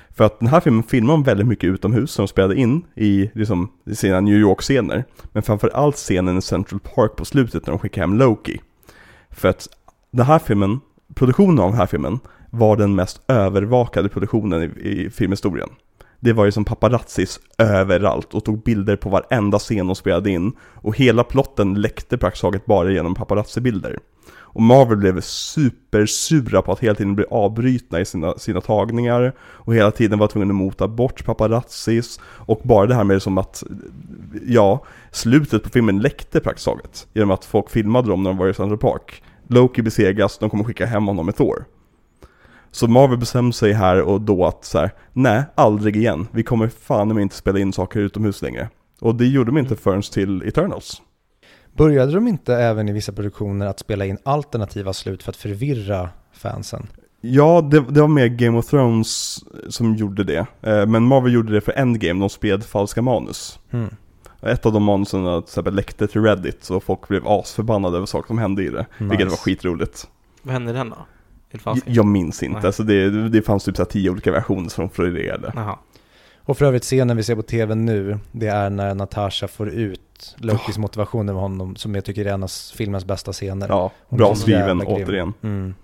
För 0.10 0.23
att 0.23 0.39
den 0.39 0.47
här 0.47 0.60
filmen 0.60 0.84
filmar 0.84 1.14
de 1.14 1.23
väldigt 1.23 1.47
mycket 1.47 1.68
utomhus 1.68 2.11
som 2.11 2.23
de 2.23 2.27
spelade 2.27 2.56
in 2.56 2.85
i 2.95 3.31
liksom, 3.34 3.72
i 3.85 3.95
sina 3.95 4.19
New 4.19 4.38
York-scener. 4.38 5.06
Men 5.34 5.43
framförallt 5.43 5.95
scenen 5.95 6.38
i 6.38 6.41
Central 6.41 6.80
Park 6.80 7.15
på 7.15 7.26
slutet 7.26 7.65
när 7.65 7.72
de 7.72 7.80
skickar 7.80 8.02
hem 8.02 8.18
Loki. 8.18 8.61
För 9.30 9.49
att 9.49 9.68
den 10.11 10.26
här 10.26 10.39
filmen, 10.39 10.80
produktionen 11.15 11.60
av 11.60 11.69
den 11.69 11.80
här 11.80 11.85
filmen 11.85 12.19
var 12.49 12.77
den 12.77 12.95
mest 12.95 13.22
övervakade 13.27 14.10
produktionen 14.10 14.64
i, 14.64 14.89
i 14.89 15.10
filmhistorien. 15.10 15.69
Det 16.19 16.34
var 16.34 16.45
ju 16.45 16.52
som 16.52 16.65
paparazzis 16.65 17.39
överallt 17.57 18.34
och 18.34 18.45
tog 18.45 18.64
bilder 18.64 18.95
på 18.95 19.10
varenda 19.10 19.60
scen 19.60 19.88
de 19.88 19.95
spelade 19.95 20.30
in. 20.30 20.53
Och 20.60 20.97
hela 20.97 21.23
plotten 21.23 21.73
läckte 21.81 22.18
praktiskt 22.18 22.41
taget 22.41 22.65
bara 22.65 22.91
genom 22.91 23.15
paparazzi-bilder. 23.15 23.99
Och 24.56 24.61
Marvel 24.61 24.98
blev 24.98 25.22
supersura 25.22 26.61
på 26.61 26.72
att 26.72 26.80
hela 26.80 26.95
tiden 26.95 27.15
bli 27.15 27.26
avbrytna 27.30 27.99
i 27.99 28.06
sina, 28.06 28.38
sina 28.38 28.61
tagningar 28.61 29.34
och 29.40 29.76
hela 29.76 29.91
tiden 29.91 30.19
var 30.19 30.27
tvungna 30.27 30.52
att 30.52 30.56
mota 30.56 30.88
bort 30.88 31.26
paparazzis 31.26 32.19
och 32.23 32.61
bara 32.64 32.88
det 32.88 32.95
här 32.95 33.03
med 33.03 33.22
som 33.22 33.38
att, 33.38 33.64
ja, 34.45 34.86
slutet 35.11 35.64
på 35.64 35.69
filmen 35.69 35.99
läckte 35.99 36.40
praktiskt 36.40 36.65
taget 36.65 37.07
genom 37.14 37.32
att 37.32 37.45
folk 37.45 37.69
filmade 37.69 38.10
dem 38.10 38.23
när 38.23 38.30
de 38.30 38.38
var 38.38 38.48
i 38.48 38.53
Central 38.53 38.77
Park. 38.77 39.23
Loki 39.48 39.82
besegras, 39.82 40.38
de 40.38 40.49
kommer 40.49 40.64
skicka 40.64 40.86
hem 40.86 41.07
honom 41.07 41.26
med 41.26 41.36
Thor. 41.36 41.65
Så 42.72 42.88
Marvel 42.88 43.18
bestämde 43.18 43.53
sig 43.53 43.73
här 43.73 44.02
och 44.02 44.22
då 44.22 44.45
att 44.45 44.65
så 44.65 44.80
här, 44.80 44.91
nej, 45.14 45.44
aldrig 45.56 45.95
igen. 45.95 46.27
Vi 46.32 46.44
kommer 46.44 46.68
fan 46.68 47.07
med 47.07 47.22
inte 47.22 47.36
spela 47.36 47.60
in 47.60 47.73
saker 47.73 47.99
utomhus 47.99 48.41
längre. 48.41 48.69
Och 49.02 49.15
det 49.15 49.26
gjorde 49.26 49.52
de 49.52 49.57
inte 49.57 49.76
förrän 49.76 50.02
till 50.02 50.41
Eternals. 50.48 51.02
Började 51.77 52.11
de 52.11 52.27
inte 52.27 52.56
även 52.56 52.89
i 52.89 52.91
vissa 52.91 53.11
produktioner 53.11 53.65
att 53.65 53.80
spela 53.80 54.06
in 54.06 54.18
alternativa 54.23 54.93
slut 54.93 55.23
för 55.23 55.31
att 55.31 55.35
förvirra 55.38 56.10
fansen? 56.34 56.88
Ja, 57.22 57.61
det, 57.72 57.80
det 57.89 58.02
var 58.02 58.07
mer 58.07 58.27
Game 58.27 58.57
of 58.57 58.65
Thrones 58.65 59.39
som 59.69 59.95
gjorde 59.95 60.23
det. 60.23 60.45
Eh, 60.61 60.85
Men 60.85 61.03
Marvel 61.03 61.34
gjorde 61.34 61.53
det 61.53 61.61
för 61.61 61.72
Endgame, 61.72 62.19
de 62.19 62.30
spred 62.30 62.64
falska 62.64 63.02
manus. 63.02 63.60
Mm. 63.72 63.89
Ett 64.41 64.65
av 64.65 64.73
de 64.73 64.84
manusen 64.84 65.23
till 65.23 65.49
exempel 65.49 65.76
läckte 65.76 66.07
till 66.07 66.22
Reddit 66.23 66.69
och 66.69 66.84
folk 66.84 67.07
blev 67.07 67.27
asförbannade 67.27 67.97
över 67.97 68.06
saker 68.06 68.27
som 68.27 68.38
hände 68.38 68.64
i 68.64 68.69
det. 68.69 68.85
Vilket 68.97 69.19
Nice. 69.19 69.30
var 69.30 69.38
skitroligt. 69.38 70.07
Vad 70.41 70.53
hände 70.53 70.72
i 70.72 70.73
den 70.73 70.89
då? 70.89 70.97
Jag, 71.85 72.06
minns 72.06 72.43
inte, 72.43 72.57
Nej. 72.57 72.65
alltså 72.65 72.84
det, 72.84 73.30
det 73.30 73.41
fanns 73.41 73.64
typ 73.64 73.76
så 73.76 73.81
här 73.81 73.89
tio 73.89 74.10
olika 74.10 74.31
versioner 74.31 74.69
som 74.69 74.89
florerade. 74.89 75.53
Och 76.43 76.57
för 76.57 76.65
övrigt 76.65 76.84
scenen 76.84 77.18
vi 77.18 77.23
ser 77.23 77.35
på 77.35 77.41
tv 77.41 77.76
nu, 77.76 78.19
det 78.31 78.47
är 78.47 78.69
när 78.69 78.95
Natasha 78.95 79.47
får 79.47 79.69
ut 79.69 80.02
Lokis 80.37 80.77
motivation 80.77 81.29
över 81.29 81.39
honom, 81.39 81.75
som 81.75 81.95
jag 81.95 82.05
tycker 82.05 82.25
är 82.25 82.33
en 82.33 82.43
av 82.43 82.51
filmens 82.75 83.05
bästa 83.05 83.33
scener. 83.33 83.67
Ja, 83.69 83.91
Hon 84.07 84.17
bra 84.17 84.35
skriven 84.35 84.81
återigen. 84.81 85.33
Mm. 85.41 85.75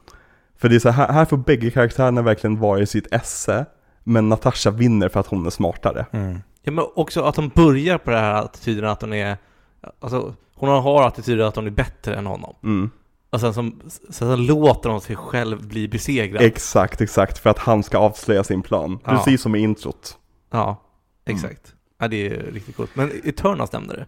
För 0.57 0.69
det 0.69 0.75
är 0.75 0.79
så 0.79 0.89
här, 0.89 1.07
här 1.13 1.25
får 1.25 1.37
bägge 1.37 1.71
karaktärerna 1.71 2.21
verkligen 2.21 2.59
vara 2.59 2.79
i 2.79 2.85
sitt 2.85 3.13
esse, 3.13 3.65
men 4.03 4.29
Natasha 4.29 4.71
vinner 4.71 5.09
för 5.09 5.19
att 5.19 5.27
hon 5.27 5.45
är 5.45 5.49
smartare. 5.49 6.05
Mm. 6.11 6.41
Ja 6.63 6.71
men 6.71 6.85
också 6.95 7.23
att 7.23 7.35
de 7.35 7.49
börjar 7.49 7.97
på 7.97 8.11
det 8.11 8.17
här 8.17 8.33
attityden 8.33 8.89
att 8.89 9.01
hon 9.01 9.13
är 9.13 9.37
Alltså 9.99 10.35
hon 10.55 10.69
har 10.69 11.07
attityden 11.07 11.47
att 11.47 11.55
hon 11.55 11.67
är 11.67 11.71
bättre 11.71 12.15
än 12.15 12.25
honom 12.25 12.55
Mm. 12.63 12.89
Och 13.29 13.39
sen 13.39 13.53
så, 13.53 13.71
sen 13.89 14.27
så 14.27 14.35
låter 14.35 14.89
hon 14.89 15.01
sig 15.01 15.15
själv 15.15 15.67
bli 15.67 15.87
besegrad 15.87 16.41
Exakt, 16.41 17.01
exakt, 17.01 17.37
för 17.37 17.49
att 17.49 17.57
han 17.57 17.83
ska 17.83 17.97
avslöja 17.97 18.43
sin 18.43 18.61
plan. 18.61 18.99
Ja. 19.05 19.11
Precis 19.11 19.41
som 19.41 19.55
i 19.55 19.59
introt. 19.59 20.17
Ja, 20.51 20.81
exakt 21.25 21.75
Ja 21.99 22.07
det 22.07 22.27
är 22.27 22.51
riktigt 22.51 22.75
coolt 22.75 22.95
Men 22.95 23.11
Eternals 23.23 23.71
nämnde 23.71 23.95
du 23.95 24.05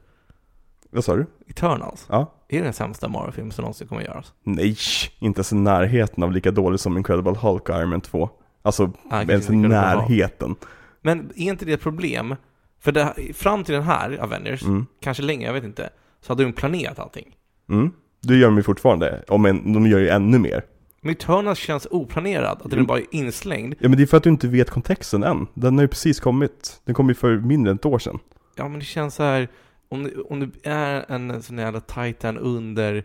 Vad 0.93 1.03
sa 1.03 1.15
du? 1.15 1.25
Eternals 1.47 2.05
Ja. 2.09 2.33
Är 2.49 2.57
det 2.57 2.63
den 2.63 2.73
sämsta 2.73 3.07
Marvel-film 3.07 3.51
som 3.51 3.61
någonsin 3.63 3.87
kommer 3.87 4.01
göras? 4.01 4.33
Nej, 4.43 4.75
inte 5.19 5.37
ens 5.39 5.51
i 5.51 5.55
närheten 5.55 6.23
av 6.23 6.31
lika 6.31 6.51
dålig 6.51 6.79
som 6.79 6.97
Incredible 6.97 7.31
Hulk 7.33 7.69
och 7.69 7.75
Iron 7.79 7.89
Man 7.89 8.01
2. 8.01 8.29
Alltså, 8.61 8.91
Ja, 9.11 9.21
ens 9.21 9.49
i 9.49 9.53
Hulk. 9.55 9.69
närheten. 9.69 10.55
Men 11.01 11.19
är 11.35 11.43
inte 11.49 11.65
det 11.65 11.73
ett 11.73 11.81
problem? 11.81 12.35
För 12.79 12.91
det, 12.91 13.13
fram 13.33 13.63
till 13.63 13.73
den 13.73 13.83
här 13.83 14.17
Avengers, 14.21 14.63
Mm. 14.63 14.85
kanske 15.01 15.23
länge, 15.23 15.45
jag 15.45 15.53
vet 15.53 15.63
inte 15.63 15.89
Så 16.21 16.31
hade 16.31 16.43
de 16.43 16.53
planerat 16.53 16.99
allting 16.99 17.35
Mm. 17.69 17.91
Det 18.21 18.35
gör 18.35 18.47
de 18.47 18.57
ju 18.57 18.63
fortfarande, 18.63 19.23
om 19.27 19.45
en, 19.45 19.73
de 19.73 19.87
gör 19.87 19.99
ju 19.99 20.09
ännu 20.09 20.39
mer. 20.39 20.63
Men 21.01 21.11
Eternals 21.11 21.59
känns 21.59 21.87
oplanerad, 21.91 22.45
att 22.57 22.63
den 22.63 22.73
Mm. 22.73 22.85
bara 22.85 22.99
är 22.99 23.05
inslängd 23.11 23.75
Ja 23.79 23.89
men 23.89 23.97
det 23.97 24.03
är 24.03 24.07
för 24.07 24.17
att 24.17 24.23
du 24.23 24.29
inte 24.29 24.47
vet 24.47 24.69
kontexten 24.69 25.23
än. 25.23 25.47
Den 25.53 25.75
har 25.75 25.81
ju 25.81 25.87
precis 25.87 26.19
kommit. 26.19 26.81
Den 26.85 26.95
kom 26.95 27.09
ju 27.09 27.15
för 27.15 27.37
mindre 27.37 27.71
än 27.71 27.75
ett 27.77 27.85
år 27.85 27.99
sedan. 27.99 28.19
Ja 28.55 28.67
men 28.67 28.79
det 28.79 28.85
känns 28.85 29.15
så 29.15 29.23
här 29.23 29.47
om, 29.93 30.03
det- 30.03 30.21
om 30.29 30.39
det 30.39 30.69
är 30.69 31.05
en 31.11 31.41
sån 31.41 31.57
jävla 31.57 31.79
titan 31.79 32.37
under 32.37 33.03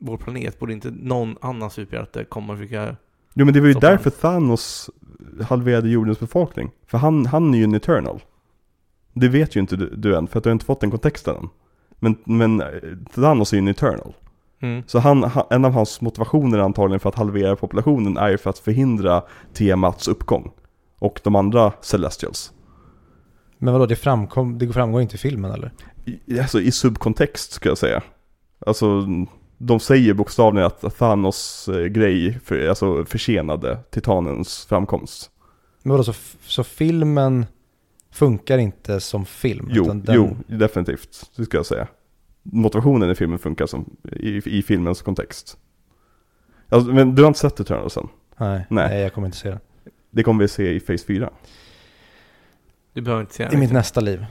vår 0.00 0.16
planet 0.16 0.58
borde 0.58 0.72
inte 0.72 0.90
någon 0.90 1.36
annan 1.40 1.70
superhjälte 1.70 2.24
komma 2.24 2.52
och 2.52 2.58
försöka 2.58 2.96
Jo 3.34 3.44
men 3.44 3.54
det 3.54 3.60
var 3.60 3.68
ju 3.68 3.74
därför 3.74 4.10
Thanos 4.10 4.90
halverade 5.42 5.88
jordens 5.88 6.20
befolkning. 6.20 6.70
För 6.86 6.98
han, 6.98 7.26
han 7.26 7.54
är 7.54 7.58
ju 7.58 7.64
en 7.64 7.74
eternal. 7.74 8.20
Det 9.12 9.28
vet 9.28 9.56
ju 9.56 9.60
inte 9.60 9.76
du, 9.76 9.94
du 9.96 10.16
än, 10.16 10.26
för 10.26 10.38
att 10.38 10.44
du 10.44 10.50
har 10.50 10.52
inte 10.52 10.64
fått 10.64 10.80
den 10.80 10.90
kontexten 10.90 11.36
än. 11.36 11.48
Men, 11.98 12.16
men 12.24 12.60
eh, 12.60 12.66
Thanos 13.14 13.52
är 13.52 13.56
ju 13.56 13.58
en 13.58 13.68
eternal. 13.68 14.14
mm. 14.60 14.82
Så 14.86 14.98
han, 14.98 15.22
ha- 15.24 15.46
en 15.50 15.64
av 15.64 15.72
hans 15.72 16.00
motivationer 16.00 16.58
antagligen 16.58 17.00
för 17.00 17.08
att 17.08 17.14
halvera 17.14 17.56
populationen 17.56 18.16
är 18.16 18.28
ju 18.28 18.38
för 18.38 18.50
att 18.50 18.58
förhindra 18.58 19.22
Tiamats 19.52 20.08
uppgång. 20.08 20.50
Och 20.98 21.20
de 21.24 21.34
andra 21.36 21.72
Celestials. 21.80 22.52
Men 23.58 23.72
vadå, 23.72 23.86
det, 23.86 23.96
framkom, 23.96 24.58
det 24.58 24.68
framgår 24.72 25.02
inte 25.02 25.14
i 25.14 25.18
filmen 25.18 25.50
eller? 25.50 25.72
I, 26.04 26.40
alltså 26.40 26.60
i 26.60 26.72
subkontext 26.72 27.52
skulle 27.52 27.70
jag 27.70 27.78
säga. 27.78 28.02
Alltså, 28.66 29.06
de 29.58 29.80
säger 29.80 30.14
bokstavligen 30.14 30.66
att 30.66 30.96
Thanos 30.98 31.68
eh, 31.68 31.84
grej 31.86 32.38
för, 32.44 32.68
alltså, 32.68 33.04
försenade 33.04 33.78
Titanens 33.90 34.66
framkomst. 34.66 35.30
Men 35.82 35.90
vadå, 35.90 36.04
så, 36.04 36.12
så 36.46 36.64
filmen 36.64 37.46
funkar 38.10 38.58
inte 38.58 39.00
som 39.00 39.24
film? 39.26 39.68
Jo, 39.70 39.84
utan 39.84 40.02
den- 40.02 40.14
jo, 40.14 40.36
definitivt. 40.46 41.30
Det 41.36 41.44
ska 41.44 41.56
jag 41.56 41.66
säga. 41.66 41.86
Motivationen 42.42 43.10
i 43.10 43.14
filmen 43.14 43.38
funkar 43.38 43.66
som, 43.66 43.96
i, 44.12 44.58
i 44.58 44.62
filmens 44.62 45.02
kontext. 45.02 45.56
Alltså, 46.68 46.92
men 46.92 47.14
du 47.14 47.22
har 47.22 47.28
inte 47.28 47.40
sett 47.40 47.60
Eternals 47.60 47.96
än? 47.96 48.08
Nej, 48.36 48.66
Nej. 48.68 48.88
nej. 48.88 49.00
jag 49.02 49.12
kommer 49.12 49.26
inte 49.26 49.38
se 49.38 49.48
den. 49.48 49.60
Det 50.10 50.22
kommer 50.22 50.44
vi 50.44 50.48
se 50.48 50.72
i 50.74 50.80
Phase 50.80 51.06
4. 51.06 51.30
Du 52.92 53.00
behöver 53.00 53.20
inte 53.20 53.34
säga 53.34 53.50
I 53.52 53.56
mitt 53.56 53.72
nästa 53.72 54.00
liv. 54.00 54.26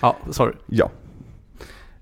Ja, 0.00 0.16
sorry. 0.30 0.52
Ja. 0.66 0.90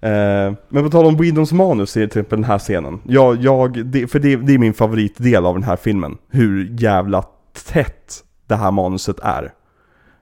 Eh, 0.00 0.52
men 0.68 0.84
på 0.84 0.90
tal 0.90 1.06
om 1.06 1.16
Whedons 1.16 1.52
manus 1.52 1.96
i 1.96 2.00
till 2.00 2.06
exempel 2.06 2.38
den 2.38 2.44
här 2.44 2.58
scenen. 2.58 3.00
Jag, 3.04 3.36
jag, 3.36 3.86
det, 3.86 4.06
för 4.06 4.18
det, 4.18 4.36
det 4.36 4.54
är 4.54 4.58
min 4.58 4.74
favoritdel 4.74 5.46
av 5.46 5.54
den 5.54 5.62
här 5.62 5.76
filmen. 5.76 6.18
Hur 6.28 6.76
jävla 6.80 7.24
tätt 7.66 8.24
det 8.46 8.56
här 8.56 8.70
manuset 8.70 9.20
är. 9.20 9.52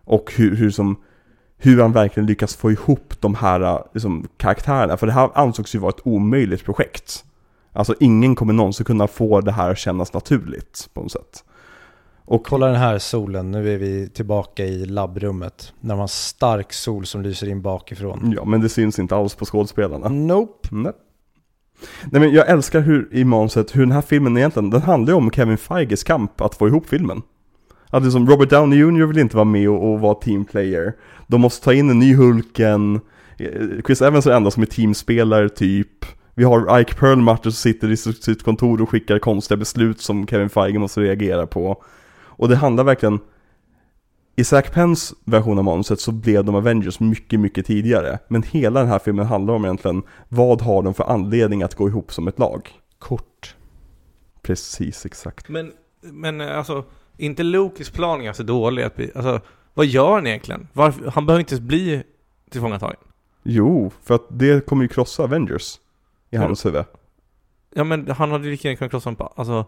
Och 0.05 0.33
hur, 0.37 0.57
hur 0.57 0.71
som 0.71 0.97
hur 1.59 1.83
han 1.83 1.93
verkligen 1.93 2.27
lyckas 2.27 2.57
få 2.57 2.73
ihop 2.73 3.15
de 3.21 3.35
här 3.35 3.61
eh, 3.61 3.81
liksom, 3.93 4.29
karaktärerna. 4.37 4.97
För 4.97 5.07
det 5.07 5.13
här 5.13 5.31
ansågs 5.35 5.75
ju 5.75 5.79
vara 5.79 5.91
ett 5.91 6.07
omöjligt 6.07 6.65
projekt. 6.65 7.25
Alltså 7.73 7.95
ingen 8.01 8.35
kommer 8.35 8.53
någonsin 8.53 8.87
kunna 8.87 9.07
få 9.07 9.41
det 9.41 9.53
här 9.53 9.71
att 9.71 9.79
kännas 9.79 10.13
naturligt 10.13 10.89
på 10.95 11.01
något 11.01 11.13
sätt. 11.13 11.45
Och 12.27 12.47
Kolla 12.47 12.67
den 12.67 12.77
här 12.77 12.99
solen, 12.99 13.51
nu 13.51 13.75
är 13.75 13.79
vi 13.79 14.09
tillbaka 14.09 14.65
i 14.65 14.85
labbrummet. 14.87 15.73
När 15.81 15.95
man 15.95 16.01
har 16.01 16.07
stark 16.07 16.73
sol 16.73 17.07
som 17.07 17.23
lyser 17.23 17.49
in 17.49 17.63
bakifrån. 17.63 18.33
ja, 18.37 18.45
men 18.45 18.61
det 18.61 18.69
syns 18.69 18.99
inte 18.99 19.17
alls 19.17 19.35
på 19.35 19.45
skådespelarna. 19.45 20.09
Nope. 20.09 20.69
Nej. 20.71 20.93
Nej 22.05 22.21
men 22.21 22.33
jag 22.33 22.49
älskar 22.49 22.81
hur, 22.81 23.09
i 23.13 23.25
manuset, 23.25 23.77
hur 23.77 23.81
den 23.81 23.93
här 23.93 24.01
filmen 24.01 24.37
egentligen, 24.37 24.71
den 24.71 24.83
handlar 24.83 25.13
ju 25.13 25.17
om 25.17 25.31
Kevin 25.31 25.59
Feiges 25.59 26.05
kamp 26.05 26.41
att 26.41 26.55
få 26.55 26.69
ihop 26.69 26.87
filmen. 26.87 27.23
Att 27.91 28.03
liksom 28.05 28.29
Robert 28.29 28.51
Downey 28.51 28.79
Jr 28.79 29.07
vill 29.07 29.19
inte 29.19 29.37
vara 29.37 29.45
med 29.45 29.69
och, 29.69 29.93
och 29.93 30.01
vara 30.01 30.15
teamplayer. 30.15 30.93
De 31.27 31.41
måste 31.41 31.65
ta 31.65 31.73
in 31.73 31.91
en 31.91 31.99
ny 31.99 32.15
Hulken. 32.15 33.01
Eh, 33.39 33.83
Chris 33.87 34.03
Evans 34.03 34.27
är 34.27 34.31
den 34.31 34.37
enda 34.37 34.51
som 34.51 34.63
är 34.63 34.67
teamspelare 34.67 35.49
typ. 35.49 36.05
Vi 36.35 36.45
har 36.45 36.81
Ike 36.81 36.95
Perlmutter 36.95 37.43
som 37.43 37.53
sitter 37.53 37.91
i 37.91 37.97
sitt 37.97 38.25
sitt 38.25 38.43
kontor 38.43 38.83
och 38.83 38.91
skickar 38.91 39.19
konstiga 39.19 39.59
beslut 39.59 40.01
som 40.01 40.27
Kevin 40.27 40.49
Feige 40.49 40.79
måste 40.79 41.01
reagera 41.01 41.47
på. 41.47 41.83
Och 42.37 42.49
det 42.49 42.57
handlar 42.57 42.85
verkligen 42.85 43.21
i 44.37 44.45
Zack 44.45 44.73
Penns 44.73 45.15
version 45.25 45.59
av 45.59 45.65
manuset 45.65 46.01
så 46.01 46.13
blev 46.13 46.45
de 46.45 46.55
Avengers 46.55 47.01
mycket, 47.01 47.41
mycket 47.41 47.67
tidigare. 47.67 48.19
Men 48.29 48.43
hela 48.43 48.81
den 48.81 48.89
här 48.89 48.99
filmen 48.99 49.27
handlar 49.27 49.55
om 49.55 49.65
egentligen 49.65 50.03
vad 50.29 50.63
har 50.63 50.83
de 50.83 50.95
för 50.95 51.05
anledning 51.05 51.63
att 51.63 51.75
gå 51.75 51.89
ihop 51.89 52.13
som 52.13 52.29
ett 52.29 52.39
lag? 52.39 52.71
Kort. 52.99 53.57
Precis, 54.43 55.07
exakt. 55.07 55.49
Men, 55.49 55.73
men 56.01 56.41
eh, 56.41 56.59
alltså, 56.59 56.85
inte 57.17 57.43
Lokis 57.43 57.91
plan 57.91 58.35
så 58.35 58.43
dålig 58.43 58.83
att 58.83 58.97
bli, 58.97 59.11
alltså, 59.15 59.41
vad 59.75 59.87
gör 59.87 60.13
han 60.13 60.27
egentligen? 60.27 60.69
Varför, 60.73 61.11
han 61.11 61.27
behöver 61.27 61.41
inte 61.41 61.55
ens 61.55 61.67
bli 61.67 62.03
tillfångatagen. 62.51 62.97
Jo, 63.43 63.91
för 64.03 64.15
att 64.15 64.27
det 64.29 64.67
kommer 64.67 64.83
ju 64.83 64.89
krossa 64.89 65.23
Avengers 65.23 65.77
i 65.77 66.37
Ja. 66.37 66.43
hans 66.43 66.67
huvud. 66.67 66.85
Ja 67.75 67.85
men 67.85 68.11
han 68.11 68.31
hade 68.31 68.49
lika 68.49 68.69
gärna 68.69 68.79
kunnat 68.79 68.91
krossa 68.91 69.07
honom 69.09 69.17
på, 69.17 69.33
alltså, 69.37 69.65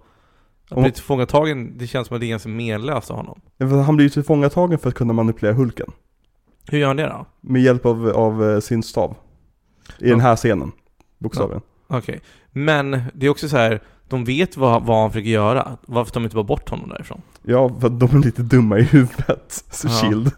att 0.71 0.77
Om- 0.77 0.83
bli 0.83 0.93
tillfångatagen, 0.93 1.79
det 1.79 1.87
känns 1.87 2.09
som 2.09 2.15
att 2.15 2.21
det 2.21 2.27
är 2.27 2.31
ganska 2.31 2.49
menlöst 2.49 3.11
av 3.11 3.17
honom. 3.17 3.41
Ja, 3.57 3.67
Han 3.83 3.97
blir 3.97 4.07
ju 4.07 4.11
tillfångatagen 4.11 4.79
för 4.79 4.89
att 4.89 4.95
kunna 4.95 5.13
manipulera 5.13 5.55
Hulken. 5.55 5.91
Hur 6.71 6.79
gör 6.79 6.87
han 6.87 6.97
det 6.97 7.07
då? 7.07 7.27
Med 7.41 7.63
hjälp 7.63 7.87
av, 7.87 8.09
av 8.09 8.51
eh, 8.51 8.61
sin 8.61 8.83
stav. 8.83 9.11
I 9.11 9.93
Ja. 9.99 10.11
den 10.11 10.21
här 10.21 10.37
scenen. 10.37 10.73
Bokstavligen. 11.19 11.63
Okej. 11.89 12.21
Men 12.51 13.03
det 13.15 13.27
är 13.27 13.31
också 13.31 13.49
så 13.49 13.57
här, 13.57 13.83
de 14.09 14.25
vet 14.25 14.57
vad, 14.57 14.87
vad 14.87 15.01
han 15.01 15.11
försöker 15.11 15.31
göra. 15.31 15.79
Varför 15.87 16.13
tar 16.13 16.21
de 16.21 16.25
inte 16.25 16.35
bara 16.37 16.45
bort 16.45 16.69
honom 16.69 16.89
därifrån? 16.89 17.23
Ja, 17.43 17.69
för 17.81 17.87
att 17.87 18.01
de 18.01 18.17
är 18.17 18.25
lite 18.25 18.43
dumma 18.43 18.79
i 18.79 18.83
huvudet. 18.83 19.65
Så 19.71 19.89
Ja. 19.89 19.93
shield. 19.93 20.31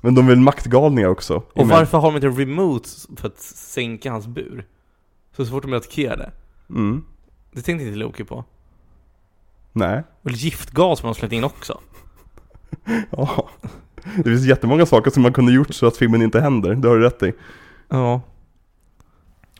Men 0.00 0.14
de 0.14 0.24
är 0.24 0.28
väl 0.28 0.40
maktgalningar 0.40 1.08
också. 1.08 1.42
Och 1.54 1.68
varför 1.68 1.98
har 1.98 2.12
de 2.12 2.14
inte 2.26 2.42
remotes 2.42 3.08
för 3.16 3.28
att 3.28 3.38
sänka 3.40 4.12
hans 4.12 4.26
bur? 4.26 4.66
Så, 5.36 5.44
så 5.44 5.50
fort 5.50 5.62
de 5.62 5.66
blir 5.68 5.78
attackerade. 5.78 6.30
Mm. 6.70 7.04
Det 7.52 7.62
tänkte 7.62 7.84
inte 7.86 7.98
Loki 7.98 8.24
på. 8.24 8.44
Nej. 9.72 10.02
Väl 10.22 10.34
giftgas 10.34 10.98
som 10.98 11.06
de 11.06 11.14
släppt 11.14 11.32
in 11.32 11.44
också? 11.44 11.80
Ja. 13.10 13.48
Det 14.16 14.22
finns 14.22 14.46
jättemånga 14.46 14.86
saker 14.86 15.10
som 15.10 15.22
man 15.22 15.32
kunde 15.32 15.52
gjort 15.52 15.74
så 15.74 15.86
att 15.86 15.96
filmen 15.96 16.22
inte 16.22 16.40
händer, 16.40 16.74
det 16.74 16.88
har 16.88 16.96
du 16.96 17.02
rätt 17.04 17.22
i. 17.22 17.32
Ja. 17.88 18.20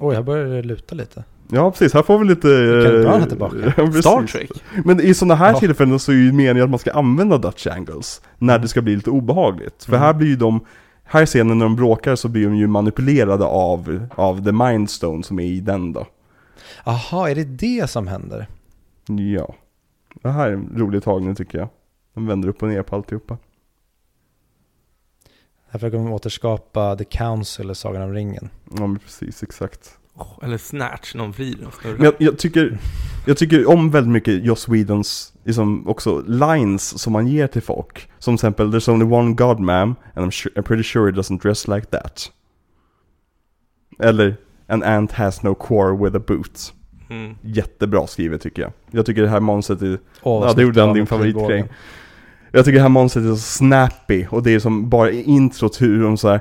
Oj, 0.01 0.15
här 0.15 0.23
börjar 0.23 0.45
det 0.47 0.63
luta 0.63 0.95
lite. 0.95 1.25
Ja 1.49 1.71
precis, 1.71 1.95
här 1.95 2.03
får 2.03 2.19
vi 2.19 2.25
lite... 2.25 2.49
Kenneth 2.49 3.03
Branagh 3.03 3.17
eh, 3.17 3.23
är 3.23 3.29
tillbaka. 3.29 3.57
ja. 3.77 3.93
Star 4.03 4.27
Trek? 4.27 4.51
Men 4.85 5.01
i 5.01 5.15
sådana 5.15 5.35
här 5.35 5.53
Ja. 5.53 5.59
tillfällen 5.59 5.99
så 5.99 6.13
är 6.13 6.17
ju 6.17 6.33
meningen 6.33 6.65
att 6.65 6.71
man 6.71 6.79
ska 6.79 6.93
använda 6.93 7.39
Dutch 7.39 7.67
angles 7.67 8.21
när 8.39 8.59
det 8.59 8.69
ska 8.69 8.83
bli 8.83 8.97
lite 8.97 9.11
obehagligt. 9.11 9.85
För 9.85 9.93
Mm. 9.93 10.03
här 10.03 10.13
blir 10.15 10.29
ju 10.29 10.37
de, 10.37 10.61
här 11.05 11.23
i 11.23 11.27
scenen 11.27 11.59
när 11.59 11.65
de 11.67 11.77
bråkar 11.77 12.17
så 12.17 12.29
blir 12.29 12.45
de 12.47 12.57
ju 12.57 12.67
manipulerade 12.67 13.45
av, 13.45 14.07
av 14.15 14.45
the 14.45 14.53
mindstone 14.53 15.23
som 15.25 15.39
är 15.39 15.45
i 15.47 15.61
den 15.61 15.93
då. 15.93 16.07
Aha, 16.85 17.29
är 17.29 17.35
det 17.35 17.45
det 17.45 17.91
som 17.91 18.07
händer? 18.07 18.47
Ja. 19.07 19.55
Det 20.23 20.31
här 20.31 20.49
är 20.49 20.53
en 20.53 20.73
rolig 20.77 21.03
tagning 21.03 21.35
tycker 21.35 21.59
jag. 21.59 21.69
Den 22.15 22.27
vänder 22.27 22.49
upp 22.49 22.63
och 22.63 22.69
ner 22.69 22.83
på 22.83 22.97
alltihopa. 22.97 23.39
Här 25.69 25.79
försöker 25.79 25.99
de 25.99 26.13
återskapa 26.13 26.97
The 26.97 27.05
Council 27.05 27.71
i 27.71 27.75
Sagan 27.75 28.03
om 28.03 28.13
ringen. 28.13 28.49
Ja 28.77 28.87
men 28.87 28.99
precis, 28.99 29.43
exakt. 29.43 29.99
Oh, 30.15 30.39
eller 30.43 30.59
Snatch, 30.59 31.15
någon 31.15 31.33
vrider. 31.33 31.69
Men 31.85 32.05
jag, 32.05 32.15
jag, 32.19 32.39
tycker, 32.39 32.79
jag 33.27 33.37
tycker 33.37 33.69
om 33.71 33.91
väldigt 33.91 34.13
mycket 34.13 34.45
Joss 34.45 34.69
Whedons 34.69 35.35
liksom 35.45 35.89
också 35.89 36.21
lines 36.27 36.99
som 37.03 37.13
man 37.13 37.27
ger 37.27 37.47
till 37.47 37.63
folk. 37.63 38.11
Som 38.19 38.37
till 38.37 38.47
exempel 38.47 38.75
There's 38.75 38.91
only 38.91 39.07
one 39.07 39.35
God 39.35 39.59
ma'am 39.61 39.95
and 40.15 40.27
I'm, 40.27 40.31
su- 40.31 40.53
I'm 40.57 40.63
pretty 40.63 40.83
sure 40.83 41.11
it 41.11 41.17
doesn't 41.17 41.43
dress 41.43 41.69
like 41.69 41.87
that. 41.87 42.33
Eller 43.99 44.37
An 44.67 44.83
ant 44.83 45.13
has 45.13 45.43
no 45.43 45.55
core 45.55 45.97
with 46.05 46.17
a 46.17 46.21
boot. 46.27 46.73
Mm. 47.13 47.37
Jättebra 47.43 48.07
skrivet 48.07 48.41
tycker 48.41 48.63
jag. 48.63 48.73
Jag 48.91 49.07
tycker 49.07 49.23
det 49.23 49.29
här 49.29 49.41
manuset 49.41 49.83
är, 49.83 49.99
Åh, 50.23 50.47
ja 50.47 50.53
det 50.53 50.63
gjorde 50.63 50.81
han 50.81 50.95
din 50.95 51.07
favoritgrej. 51.07 51.65
Jag 52.53 52.65
tycker 52.65 52.77
det 52.77 52.83
här 52.83 52.89
manuset 52.89 53.25
är 53.25 53.29
så 53.29 53.37
snappy 53.37 54.27
och 54.31 54.43
det 54.43 54.55
är 54.55 54.59
som 54.59 54.89
bara 54.89 55.11
introt 55.11 55.83
hur 55.83 56.03
de 56.03 56.17
så 56.17 56.29
här, 56.29 56.41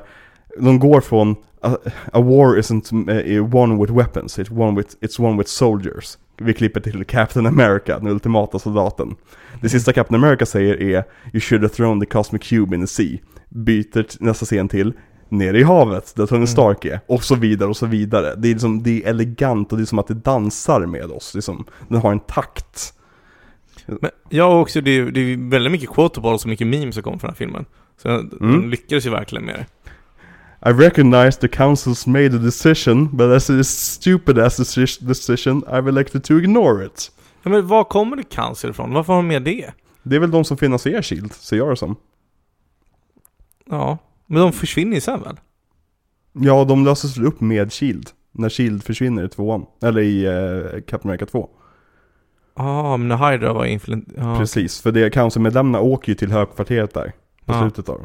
de 0.58 0.78
går 0.78 1.00
från 1.00 1.36
a, 1.60 1.76
a 2.12 2.20
war 2.20 2.58
isn't 2.58 2.92
uh, 2.92 3.56
one 3.56 3.80
with 3.80 3.92
weapons, 3.92 4.38
it's 4.38 4.60
one 4.60 4.76
with, 4.76 4.96
it's 5.00 5.20
one 5.20 5.38
with 5.38 5.50
soldiers. 5.50 6.18
Vi 6.36 6.54
klipper 6.54 6.80
till 6.80 7.04
Captain 7.04 7.46
America, 7.46 7.98
den 7.98 8.08
ultimata 8.08 8.58
soldaten. 8.58 9.14
Det 9.60 9.68
sista 9.68 9.92
Captain 9.92 10.24
America 10.24 10.46
säger 10.46 10.82
är 10.82 11.04
You 11.32 11.40
should 11.40 11.62
have 11.62 11.74
thrown 11.74 12.00
the 12.00 12.06
cosmic 12.06 12.42
cube 12.42 12.76
in 12.76 12.82
the 12.82 12.86
sea. 12.86 13.18
Byter 13.48 14.06
nästa 14.20 14.46
scen 14.46 14.68
till 14.68 14.92
Nere 15.32 15.58
i 15.58 15.62
havet, 15.62 16.12
där 16.16 16.26
Tony 16.26 16.46
Stark 16.46 16.84
är. 16.84 17.00
Och 17.06 17.24
så 17.24 17.34
vidare 17.34 17.68
och 17.68 17.76
så 17.76 17.86
vidare. 17.86 18.34
Det 18.36 18.48
är, 18.48 18.52
liksom, 18.52 18.82
det 18.82 19.04
är 19.04 19.08
elegant 19.10 19.72
och 19.72 19.78
det 19.78 19.84
är 19.84 19.86
som 19.86 19.98
att 19.98 20.06
det 20.06 20.14
dansar 20.14 20.86
med 20.86 21.10
oss. 21.10 21.32
Det 21.32 21.38
är 21.38 21.40
som, 21.40 21.64
den 21.88 22.00
har 22.00 22.12
en 22.12 22.20
takt. 22.20 22.94
Men 23.86 24.10
jag 24.28 24.60
också, 24.62 24.80
det 24.80 24.90
är, 24.90 25.04
det 25.04 25.20
är 25.20 25.50
väldigt 25.50 25.72
mycket 25.72 25.90
quotables 25.90 26.42
och 26.44 26.48
mycket 26.48 26.66
memes 26.66 26.94
som 26.94 27.02
kommer 27.04 27.18
från 27.18 27.28
den 27.28 27.34
här 27.34 27.36
filmen. 27.36 27.64
Så 28.02 28.08
de 28.08 28.54
Mm. 28.54 28.70
lyckades 28.70 29.06
ju 29.06 29.10
verkligen 29.10 29.44
med 29.44 29.54
det. 29.54 29.66
I 30.70 30.72
recognize 30.72 31.40
the 31.40 31.46
council's 31.46 32.08
made 32.08 32.36
a 32.36 32.38
decision, 32.38 33.16
but 33.16 33.26
as 33.36 33.50
it 33.50 33.60
is 33.60 33.68
stupid 33.68 34.38
as 34.38 34.60
a 34.60 34.62
deci- 34.62 35.04
decision, 35.06 35.64
I've 35.64 35.88
elected 35.88 36.24
to 36.24 36.38
ignore 36.38 36.86
it. 36.86 37.12
Ja, 37.42 37.50
men 37.50 37.66
var 37.66 37.84
kommer 37.84 38.16
det 38.16 38.22
cancer 38.22 38.70
ifrån? 38.70 38.92
Varför 38.92 39.12
har 39.12 39.18
de 39.22 39.28
med 39.28 39.42
det? 39.42 39.70
Det 40.02 40.16
är 40.16 40.20
väl 40.20 40.30
de 40.30 40.44
som 40.44 40.56
finansierar 40.56 41.02
Shield, 41.02 41.32
ser 41.32 41.56
jag 41.56 41.68
det 41.70 41.76
som. 41.76 41.96
Ja, 43.70 43.98
men 44.32 44.40
de 44.42 44.52
försvinner 44.52 44.94
ju 44.94 45.00
sen 45.00 45.22
väl? 45.22 45.40
Ja, 46.32 46.64
de 46.64 46.84
löses 46.84 47.16
väl 47.16 47.26
upp 47.26 47.40
med 47.40 47.72
Shield. 47.72 48.10
När 48.32 48.48
Shield 48.48 48.82
försvinner 48.84 49.24
i 49.24 49.28
tvåan. 49.28 49.66
Eller 49.82 50.00
i 50.02 50.28
uh, 50.28 50.80
Captain 50.80 51.10
America 51.10 51.26
2. 51.26 51.48
Ja, 52.56 52.64
ah, 52.64 52.96
men 52.96 53.08
när 53.08 53.30
Hydra 53.30 53.52
var 53.52 53.64
influent... 53.64 54.08
Ja, 54.16 54.38
Precis, 54.38 54.80
för 54.80 54.92
det 54.92 55.10
councilmedlemmarna 55.10 55.80
åker 55.80 56.08
ju 56.08 56.14
till 56.14 56.32
högkvarteret 56.32 56.94
där. 56.94 57.12
På 57.44 57.52
Ja. 57.52 57.60
slutet 57.60 57.88
av 57.88 58.00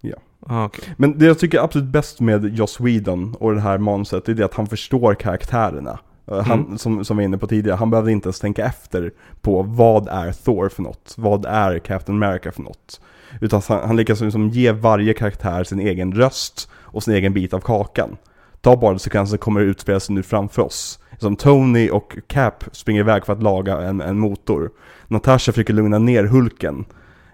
det. 0.00 0.14
ah, 0.40 0.64
okej. 0.64 0.94
Men 0.96 1.18
det 1.18 1.26
jag 1.26 1.38
tycker 1.38 1.58
absolut 1.64 1.88
bäst 1.88 2.20
med 2.20 2.44
Joss 2.56 2.80
Whedon 2.80 3.34
och 3.34 3.54
det 3.54 3.60
här 3.60 3.78
manuset, 3.78 4.24
det 4.24 4.32
är 4.32 4.36
det 4.36 4.44
att 4.44 4.54
han 4.54 4.66
förstår 4.66 5.14
karaktärerna. 5.14 5.98
Eh, 6.30 6.42
Han, 6.44 6.64
Mm. 6.64 6.78
som, 6.78 7.04
som 7.04 7.16
vi 7.16 7.22
var 7.22 7.24
inne 7.24 7.38
på 7.38 7.46
tidigare, 7.46 7.76
han 7.76 7.90
behövde 7.90 8.12
inte 8.12 8.26
ens 8.26 8.40
tänka 8.40 8.64
efter 8.64 9.12
på 9.40 9.62
vad 9.62 10.08
är 10.08 10.32
Thor 10.32 10.68
för 10.68 10.82
något? 10.82 11.14
Vad 11.16 11.46
är 11.46 11.78
Captain 11.78 12.22
America 12.22 12.52
för 12.52 12.62
något? 12.62 13.00
Utan 13.40 13.62
han, 13.68 13.86
han 13.86 13.96
lyckas 13.96 14.20
liksom 14.20 14.48
ge 14.48 14.72
varje 14.72 15.14
karaktär 15.14 15.64
sin 15.64 15.80
egen 15.80 16.12
röst 16.12 16.70
och 16.74 17.02
sin 17.02 17.14
egen 17.14 17.32
bit 17.32 17.54
av 17.54 17.60
kakan. 17.60 18.16
Ta 18.60 18.76
bara 18.76 18.98
sekvenser 18.98 19.30
som 19.30 19.38
kommer 19.38 19.60
att 19.60 19.64
utspela 19.64 20.00
sig 20.00 20.14
nu 20.14 20.22
framför 20.22 20.62
oss. 20.62 20.98
Som 21.18 21.36
Tony 21.36 21.90
och 21.90 22.16
Cap 22.26 22.64
springer 22.72 23.00
iväg 23.00 23.26
för 23.26 23.32
att 23.32 23.42
laga 23.42 23.76
en, 23.82 24.00
en 24.00 24.18
motor. 24.18 24.70
Natasha 25.08 25.52
försöker 25.52 25.74
lugna 25.74 25.98
ner 25.98 26.24
Hulken. 26.24 26.84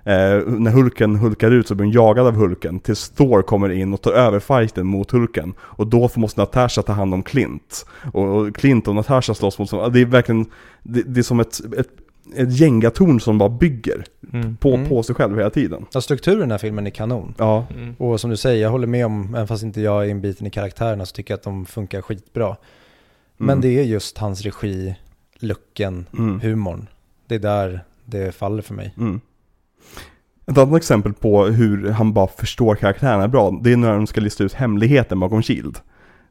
Eh, 0.06 0.42
när 0.46 0.70
Hulken 0.70 1.16
hulkar 1.16 1.50
ut 1.50 1.68
så 1.68 1.74
blir 1.74 1.84
hon 1.84 1.92
jagad 1.92 2.26
av 2.26 2.34
Hulken 2.34 2.80
tills 2.80 3.10
Thor 3.10 3.42
kommer 3.42 3.68
in 3.70 3.94
och 3.94 4.00
tar 4.02 4.12
över 4.12 4.40
fighten 4.40 4.86
mot 4.86 5.10
Hulken. 5.10 5.54
Och 5.60 5.86
då 5.86 6.10
måste 6.16 6.40
Natasha 6.40 6.82
ta 6.82 6.92
hand 6.92 7.14
om 7.14 7.22
Clint. 7.22 7.86
Och, 8.12 8.36
och 8.36 8.56
Clint 8.56 8.88
och 8.88 8.94
Natasha 8.94 9.34
slåss 9.34 9.58
mot 9.58 9.70
det 9.70 10.00
är 10.00 10.04
verkligen, 10.04 10.46
det, 10.82 11.02
det 11.02 11.20
är 11.20 11.22
som 11.22 11.40
ett, 11.40 11.60
ett, 11.78 11.88
ett 12.36 12.52
gängatorn 12.60 13.20
som 13.20 13.38
bara 13.38 13.48
bygger 13.48 14.04
Mm. 14.32 14.56
på, 14.56 14.74
Mm. 14.74 14.88
på 14.88 15.02
sig 15.02 15.14
själv 15.14 15.36
hela 15.38 15.50
tiden. 15.50 15.86
Ja, 15.92 16.00
strukturen 16.00 16.38
i 16.38 16.40
den 16.40 16.50
här 16.50 16.58
filmen 16.58 16.86
är 16.86 16.90
kanon. 16.90 17.34
Ja, 17.38 17.66
Mm. 17.76 17.94
Och 17.98 18.20
som 18.20 18.30
du 18.30 18.36
säger, 18.36 18.62
jag 18.62 18.70
håller 18.70 18.86
med 18.86 19.06
om, 19.06 19.34
även 19.34 19.46
fast 19.48 19.62
inte 19.62 19.80
jag 19.80 20.04
är 20.04 20.08
inbiten 20.10 20.46
i 20.46 20.50
karaktärerna 20.50 21.06
så 21.06 21.12
tycker 21.14 21.32
jag 21.34 21.38
att 21.38 21.44
de 21.44 21.66
funkar 21.66 22.02
skitbra. 22.02 22.56
Men 23.36 23.50
Mm. 23.50 23.60
det 23.60 23.80
är 23.80 23.84
just 23.84 24.18
hans 24.18 24.40
regi, 24.42 24.94
looken, 25.38 26.06
Mm. 26.18 26.40
humorn. 26.40 26.86
Det 27.26 27.34
är 27.34 27.38
där 27.38 27.80
det 28.04 28.34
faller 28.34 28.62
för 28.62 28.74
mig. 28.74 28.94
Ett 30.46 30.58
annat 30.58 30.76
exempel 30.76 31.12
på 31.12 31.44
hur 31.44 31.90
han 31.90 32.12
bara 32.12 32.26
förstår 32.26 32.74
karaktärerna 32.74 33.28
bra, 33.28 33.58
det 33.62 33.72
är 33.72 33.76
när 33.76 33.92
de 33.92 34.06
ska 34.06 34.20
lista 34.20 34.44
ut 34.44 34.52
hemligheten 34.52 35.20
bakom 35.20 35.42
Shield. 35.42 35.78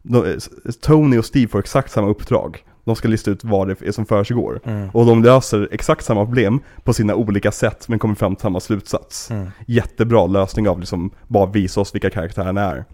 De, 0.01 0.39
Tony 0.81 1.17
och 1.17 1.25
Steve 1.25 1.47
får 1.47 1.59
exakt 1.59 1.91
samma 1.91 2.07
uppdrag. 2.07 2.63
De 2.85 2.95
ska 2.95 3.07
lista 3.07 3.31
ut 3.31 3.43
vad 3.43 3.67
det 3.67 3.81
är 3.81 3.91
som 3.91 4.05
försiggår. 4.05 4.61
Mm. 4.65 4.89
Och 4.89 5.05
de 5.05 5.23
löser 5.23 5.69
exakt 5.71 6.05
samma 6.05 6.25
problem 6.25 6.59
på 6.83 6.93
sina 6.93 7.15
olika 7.15 7.51
sätt 7.51 7.87
men 7.87 7.99
kommer 7.99 8.15
fram 8.15 8.35
till 8.35 8.41
samma 8.41 8.59
slutsats. 8.59 9.31
Mm. 9.31 9.47
Jättebra 9.67 10.27
lösning 10.27 10.69
av 10.69 10.79
liksom 10.79 11.11
bara 11.27 11.45
visa 11.45 11.81
oss 11.81 11.95
vilka 11.95 12.09
karaktärerna 12.09 12.61
är. 12.61 12.85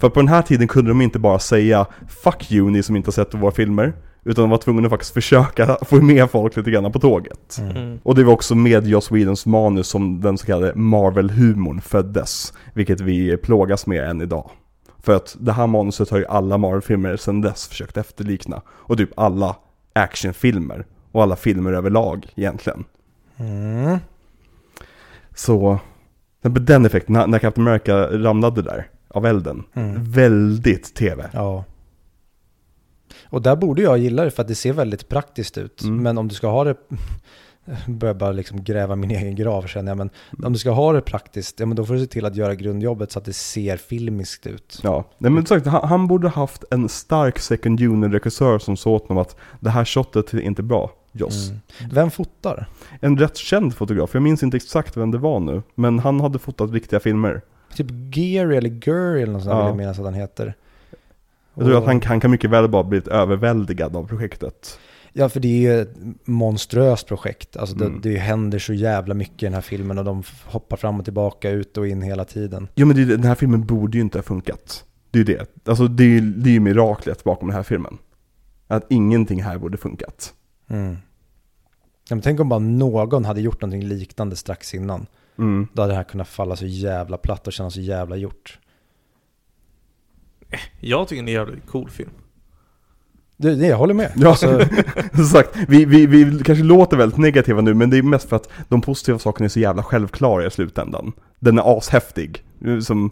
För 0.00 0.08
på 0.08 0.20
den 0.20 0.28
här 0.28 0.42
tiden 0.42 0.68
kunde 0.68 0.90
de 0.90 1.00
inte 1.00 1.18
bara 1.18 1.38
säga 1.38 1.86
'Fuck 2.08 2.52
you 2.52 2.70
ni 2.70 2.82
som 2.82 2.96
inte 2.96 3.06
har 3.06 3.12
sett 3.12 3.34
våra 3.34 3.50
filmer' 3.50 3.92
Utan 4.24 4.42
de 4.42 4.50
var 4.50 4.58
tvungna 4.58 4.86
att 4.86 4.90
faktiskt 4.90 5.14
försöka 5.14 5.78
få 5.82 6.00
med 6.00 6.30
folk 6.30 6.56
lite 6.56 6.70
grann 6.70 6.92
på 6.92 6.98
tåget. 6.98 7.58
Mm. 7.58 7.76
Mm. 7.76 8.00
Och 8.02 8.14
det 8.14 8.24
var 8.24 8.32
också 8.32 8.54
med 8.54 8.86
Joss 8.86 9.12
Whedons 9.12 9.46
manus 9.46 9.88
som 9.88 10.20
den 10.20 10.38
så 10.38 10.46
kallade 10.46 10.72
Marvel-humorn 10.74 11.80
föddes. 11.80 12.52
Vilket 12.72 13.00
vi 13.00 13.36
plågas 13.36 13.86
med 13.86 14.10
än 14.10 14.20
idag. 14.20 14.50
För 14.98 15.16
att 15.16 15.36
det 15.40 15.52
här 15.52 15.66
manuset 15.66 16.10
har 16.10 16.18
ju 16.18 16.26
alla 16.26 16.58
Marvel-filmer 16.58 17.16
sedan 17.16 17.40
dess 17.40 17.68
försökt 17.68 17.96
efterlikna. 17.96 18.62
Och 18.68 18.96
typ 18.96 19.10
alla 19.16 19.56
actionfilmer. 19.92 20.86
Och 21.12 21.22
alla 21.22 21.36
filmer 21.36 21.72
överlag 21.72 22.26
egentligen. 22.34 22.84
Mm. 23.36 23.98
Så, 25.34 25.78
den 26.42 26.86
effekten, 26.86 27.12
när, 27.12 27.26
när 27.26 27.38
Captain 27.38 27.68
America 27.68 28.06
ramlade 28.18 28.62
där 28.62 28.86
av 29.08 29.26
elden. 29.26 29.64
Mm. 29.74 30.12
Väldigt 30.12 30.94
TV. 30.94 31.24
Ja. 31.32 31.64
Och 33.34 33.42
där 33.42 33.56
borde 33.56 33.82
jag 33.82 33.98
gilla 33.98 34.24
det 34.24 34.30
för 34.30 34.42
att 34.42 34.48
det 34.48 34.54
ser 34.54 34.72
väldigt 34.72 35.08
praktiskt 35.08 35.58
ut. 35.58 35.82
Mm. 35.82 36.02
Men 36.02 36.18
om 36.18 36.28
du 36.28 36.34
ska 36.34 36.48
ha 36.48 36.64
det, 36.64 36.76
börjar 37.86 38.14
bara 38.14 38.32
liksom 38.32 38.64
gräva 38.64 38.96
min 38.96 39.10
egen 39.20 39.34
grav 39.34 39.62
känner 39.66 39.90
jag, 39.90 39.98
men 39.98 40.10
om 40.44 40.52
du 40.52 40.58
ska 40.58 40.70
ha 40.70 40.92
det 40.92 41.00
praktiskt, 41.00 41.60
ja 41.60 41.66
men 41.66 41.76
då 41.76 41.84
får 41.84 41.94
du 41.94 42.00
se 42.00 42.06
till 42.06 42.24
att 42.24 42.36
göra 42.36 42.54
grundjobbet 42.54 43.12
så 43.12 43.18
att 43.18 43.24
det 43.24 43.32
ser 43.32 43.76
filmiskt 43.76 44.46
ut. 44.46 44.80
Ja, 44.82 45.04
nej 45.18 45.30
men 45.30 45.46
sagt, 45.46 45.66
han, 45.66 45.88
han 45.88 46.06
borde 46.06 46.28
haft 46.28 46.64
en 46.70 46.88
stark 46.88 47.38
second 47.38 47.80
unit-regissör 47.80 48.58
som 48.58 48.76
sa 48.76 48.90
åt 48.90 49.08
honom 49.08 49.22
att 49.22 49.36
det 49.60 49.70
här 49.70 49.84
shotet 49.84 50.34
är 50.34 50.40
inte 50.40 50.62
bra, 50.62 50.90
Joss. 51.12 51.48
Mm. 51.50 51.60
Vem 51.92 52.10
fotar? 52.10 52.66
En 53.00 53.18
rätt 53.18 53.36
känd 53.36 53.74
fotograf, 53.74 54.10
jag 54.14 54.22
minns 54.22 54.42
inte 54.42 54.56
exakt 54.56 54.96
vem 54.96 55.10
det 55.10 55.18
var 55.18 55.40
nu, 55.40 55.62
men 55.74 55.98
han 55.98 56.20
hade 56.20 56.38
fotat 56.38 56.70
riktiga 56.72 57.00
filmer. 57.00 57.40
Typ 57.74 57.90
Gary 57.90 58.56
eller 58.56 58.68
Gurry 58.68 59.22
eller 59.22 59.32
något 59.32 59.42
sånt 59.42 59.52
Ja. 59.52 59.58
vill 59.58 59.66
jag 59.68 59.76
minnas 59.76 59.98
att 59.98 60.04
han 60.04 60.14
heter. 60.14 60.54
Jag 61.54 61.66
tror 61.66 61.78
att 61.78 61.84
han, 61.86 62.02
han 62.04 62.20
kan 62.20 62.30
mycket 62.30 62.50
väl 62.50 62.68
bara 62.68 62.82
blivit 62.84 63.08
överväldigad 63.08 63.96
av 63.96 64.08
projektet. 64.08 64.78
Ja, 65.12 65.28
för 65.28 65.40
det 65.40 65.48
är 65.48 65.60
ju 65.60 65.80
ett 65.80 65.96
monströst 66.24 67.06
projekt. 67.08 67.56
Alltså 67.56 67.76
det, 67.76 67.84
Mm. 67.86 68.00
det 68.02 68.16
händer 68.16 68.58
så 68.58 68.72
jävla 68.74 69.14
mycket 69.14 69.42
i 69.42 69.46
den 69.46 69.54
här 69.54 69.60
filmen 69.60 69.98
och 69.98 70.04
de 70.04 70.22
hoppar 70.44 70.76
fram 70.76 70.98
och 70.98 71.04
tillbaka, 71.04 71.50
ut 71.50 71.76
och 71.76 71.88
in 71.88 72.02
hela 72.02 72.24
tiden. 72.24 72.68
Jo 72.74 72.86
men 72.86 72.96
det, 72.96 73.04
den 73.04 73.24
här 73.24 73.34
filmen 73.34 73.66
borde 73.66 73.96
ju 73.98 74.02
inte 74.02 74.18
ha 74.18 74.22
funkat. 74.22 74.84
Det 75.10 75.18
är 75.18 75.24
ju 75.24 75.36
det. 75.36 75.68
Alltså 75.68 75.88
det 75.88 76.04
är 76.04 76.20
det 76.20 76.50
är 76.50 76.52
ju 76.52 76.60
miraklet 76.60 77.24
bakom 77.24 77.48
den 77.48 77.56
här 77.56 77.62
filmen. 77.62 77.98
Att 78.68 78.86
ingenting 78.90 79.42
här 79.42 79.58
borde 79.58 79.76
funkat. 79.78 80.34
Mm. 80.68 80.96
Ja, 82.08 82.14
men 82.16 82.22
tänk 82.22 82.40
om 82.40 82.48
bara 82.48 82.58
någon 82.60 83.24
hade 83.24 83.40
gjort 83.40 83.60
någonting 83.62 83.84
liknande 83.88 84.36
strax 84.36 84.74
innan. 84.74 85.06
Mm. 85.38 85.68
Då 85.72 85.82
hade 85.82 85.92
det 85.92 85.96
här 85.96 86.04
kunnat 86.04 86.28
falla 86.28 86.56
så 86.56 86.66
jävla 86.66 87.16
platt 87.16 87.46
och 87.46 87.52
kännas 87.52 87.74
så 87.74 87.80
jävla 87.80 88.16
gjort. 88.16 88.58
Jag 90.80 91.08
tycker 91.08 91.22
det 91.22 91.32
är 91.32 91.40
en 91.40 91.46
jävligt 91.46 91.66
cool 91.66 91.90
film. 91.90 92.10
Det, 93.36 93.54
det, 93.54 93.66
jag 93.66 93.76
håller 93.76 93.94
med. 93.94 94.12
Ja, 94.16 94.28
Alltså, 94.28 94.60
som 95.14 95.24
sagt, 95.24 95.56
vi, 95.68 95.84
vi, 95.84 96.06
vi 96.06 96.42
kanske 96.44 96.64
låter 96.64 96.96
väldigt 96.96 97.18
negativa 97.18 97.60
nu, 97.60 97.74
men 97.74 97.90
det 97.90 97.98
är 97.98 98.02
mest 98.02 98.28
för 98.28 98.36
att 98.36 98.48
de 98.68 98.80
positiva 98.80 99.18
sakerna 99.18 99.44
är 99.44 99.48
så 99.48 99.60
jävla 99.60 99.82
självklara 99.82 100.46
i 100.46 100.50
slutändan. 100.50 101.12
Den 101.40 101.58
är 101.58 101.78
ashäftig. 101.78 102.42
Som, 102.82 103.10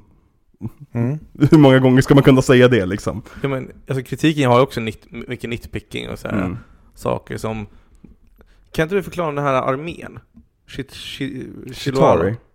mm. 0.93 1.19
hur 1.51 1.59
många 1.59 1.79
gånger 1.79 2.03
ska 2.03 2.15
man 2.15 2.23
kunna 2.25 2.43
säga 2.43 2.69
det 2.69 2.87
liksom? 2.87 3.23
Ja, 3.43 3.49
men, 3.49 3.71
alltså, 3.89 4.05
kritiken 4.05 4.51
har 4.51 4.57
ju 4.57 4.63
också 4.63 4.81
nit, 4.81 5.07
mycket 5.29 5.51
nitpicking 5.51 6.09
och 6.11 6.19
så 6.19 6.29
här, 6.29 6.37
Mm. 6.37 6.57
saker 6.95 7.37
som... 7.37 7.67
Kan 8.73 8.83
inte 8.83 8.95
du 8.95 9.03
förklara 9.03 9.33
den 9.33 9.45
här 9.45 9.53
armén? 9.55 10.19
Shit, 10.77 10.95
shi. 10.95 11.47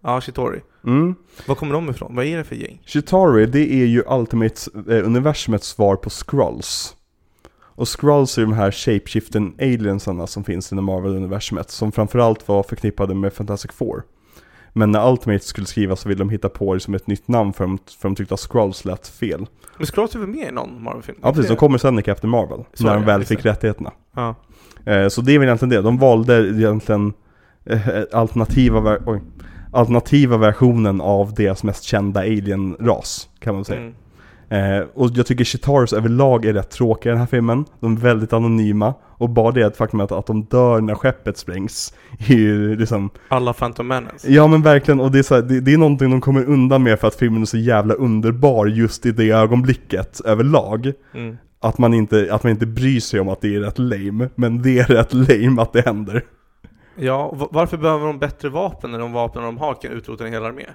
Ja, 0.01 0.21
Shitori. 0.21 0.61
Mm. 0.85 1.15
Var 1.45 1.55
kommer 1.55 1.73
de 1.73 1.89
ifrån? 1.89 2.15
Vad 2.15 2.25
är 2.25 2.37
det 2.37 2.43
för 2.43 2.55
gäng? 2.55 2.81
Chitauri, 2.85 3.45
det 3.45 3.73
är 3.73 3.85
ju 3.85 4.03
Ultimate-universumets 4.07 5.67
svar 5.67 5.95
på 5.95 6.09
Skrulls. 6.09 6.95
Och 7.59 7.87
Skrulls 7.87 8.37
är 8.37 8.41
de 8.41 8.53
här 8.53 8.71
shapeshiften 8.71 9.53
aliensarna 9.61 10.27
som 10.27 10.43
finns 10.43 10.71
inom 10.71 10.85
Marvel-universumet, 10.85 11.69
som 11.69 11.91
framförallt 11.91 12.47
var 12.47 12.63
förknippade 12.63 13.15
med 13.15 13.33
Fantastic 13.33 13.71
Four. 13.71 14.03
Men 14.73 14.91
när 14.91 15.11
Ultimate 15.11 15.45
skulle 15.45 15.67
skrivas 15.67 15.99
så 16.01 16.09
ville 16.09 16.19
de 16.19 16.29
hitta 16.29 16.49
på 16.49 16.73
det 16.73 16.79
som 16.79 16.93
ett 16.93 17.07
nytt 17.07 17.27
namn 17.27 17.53
för 17.53 17.63
de, 17.63 17.77
för 17.99 18.09
de 18.09 18.15
tyckte 18.15 18.33
att 18.33 18.39
Skrulls 18.39 18.85
lät 18.85 19.07
fel. 19.07 19.45
Men 19.77 19.87
Skrulls 19.87 20.15
är 20.15 20.19
väl 20.19 20.27
med 20.29 20.47
i 20.47 20.51
någon 20.51 20.83
Marvel-film? 20.83 21.17
Ja 21.21 21.33
precis, 21.33 21.47
de 21.49 21.55
kommer 21.57 21.77
sen 21.77 21.99
i 21.99 22.03
Captain 22.03 22.31
Marvel, 22.31 22.63
Så 22.73 22.83
när 22.83 22.91
är 22.91 22.95
de 22.95 23.05
väl 23.05 23.25
fick 23.25 23.45
rättigheterna. 23.45 23.91
Ja. 24.15 24.35
Eh, 24.85 25.07
Så 25.07 25.21
det 25.21 25.35
är 25.35 25.39
väl 25.39 25.47
egentligen 25.47 25.69
det, 25.69 25.81
de 25.81 25.97
valde 25.97 26.47
egentligen 26.49 27.07
eh, 27.07 27.13
alternativa, 28.13 28.79
ver- 28.79 29.01
oj, 29.05 29.21
alternativa 29.71 30.37
versionen 30.37 31.01
av 31.01 31.33
deras 31.33 31.63
mest 31.63 31.83
kända 31.83 32.19
alien-ras, 32.19 33.29
kan 33.39 33.55
man 33.55 33.65
säga. 33.65 33.79
Mm. 33.79 33.93
Eh, 34.49 34.85
och 34.93 35.09
jag 35.13 35.25
tycker 35.25 35.43
Chitaurs 35.43 35.93
överlag 35.93 36.45
är 36.45 36.53
rätt 36.53 36.69
tråkiga 36.69 37.11
i 37.11 37.13
den 37.13 37.19
här 37.19 37.27
filmen. 37.27 37.65
De 37.79 37.95
är 37.95 37.99
väldigt 37.99 38.33
anonyma. 38.33 38.93
Och 39.19 39.29
bara 39.29 39.51
det 39.51 39.77
faktum 39.77 39.99
att, 39.99 40.11
att 40.11 40.25
de 40.25 40.43
dör 40.43 40.81
när 40.81 40.95
skeppet 40.95 41.37
sprängs 41.37 41.93
är 42.27 42.33
ju 42.35 42.75
liksom 42.75 43.09
Alla 43.27 43.53
Phantom 43.53 43.87
Menace. 43.87 44.31
Ja 44.31 44.47
men 44.47 44.61
verkligen, 44.61 44.99
och 44.99 45.11
det 45.11 45.19
är, 45.19 45.23
så 45.23 45.35
här, 45.35 45.41
det, 45.41 45.59
det 45.59 45.73
är 45.73 45.77
någonting 45.77 46.09
de 46.11 46.21
kommer 46.21 46.43
undan 46.45 46.83
med 46.83 46.99
för 46.99 47.07
att 47.07 47.15
filmen 47.15 47.41
är 47.41 47.45
så 47.45 47.57
jävla 47.57 47.93
underbar 47.93 48.65
just 48.65 49.05
i 49.05 49.11
det 49.11 49.29
ögonblicket 49.31 50.21
överlag. 50.25 50.91
Mm. 51.13 51.37
Att 51.61 51.77
man 51.77 51.93
inte, 51.93 52.27
att 52.31 52.43
man 52.43 52.51
inte 52.51 52.65
bryr 52.65 52.99
sig 52.99 53.19
om 53.19 53.29
att 53.29 53.41
det 53.41 53.55
är 53.55 53.59
rätt 53.59 53.79
lame, 53.79 54.29
men 54.35 54.61
det 54.61 54.79
är 54.79 54.85
rätt 54.85 55.13
lame 55.13 55.61
att 55.61 55.73
det 55.73 55.85
händer. 55.85 56.23
Ja, 56.99 57.47
varför 57.51 57.77
behöver 57.77 58.07
de 58.07 58.19
bättre 58.19 58.49
vapen 58.49 58.91
när 58.91 58.99
de 58.99 59.11
vapen 59.13 59.43
de 59.43 59.57
har 59.57 59.73
kan 59.73 59.91
utrota 59.91 60.25
en 60.27 60.33
hel 60.33 60.45
armé? 60.45 60.65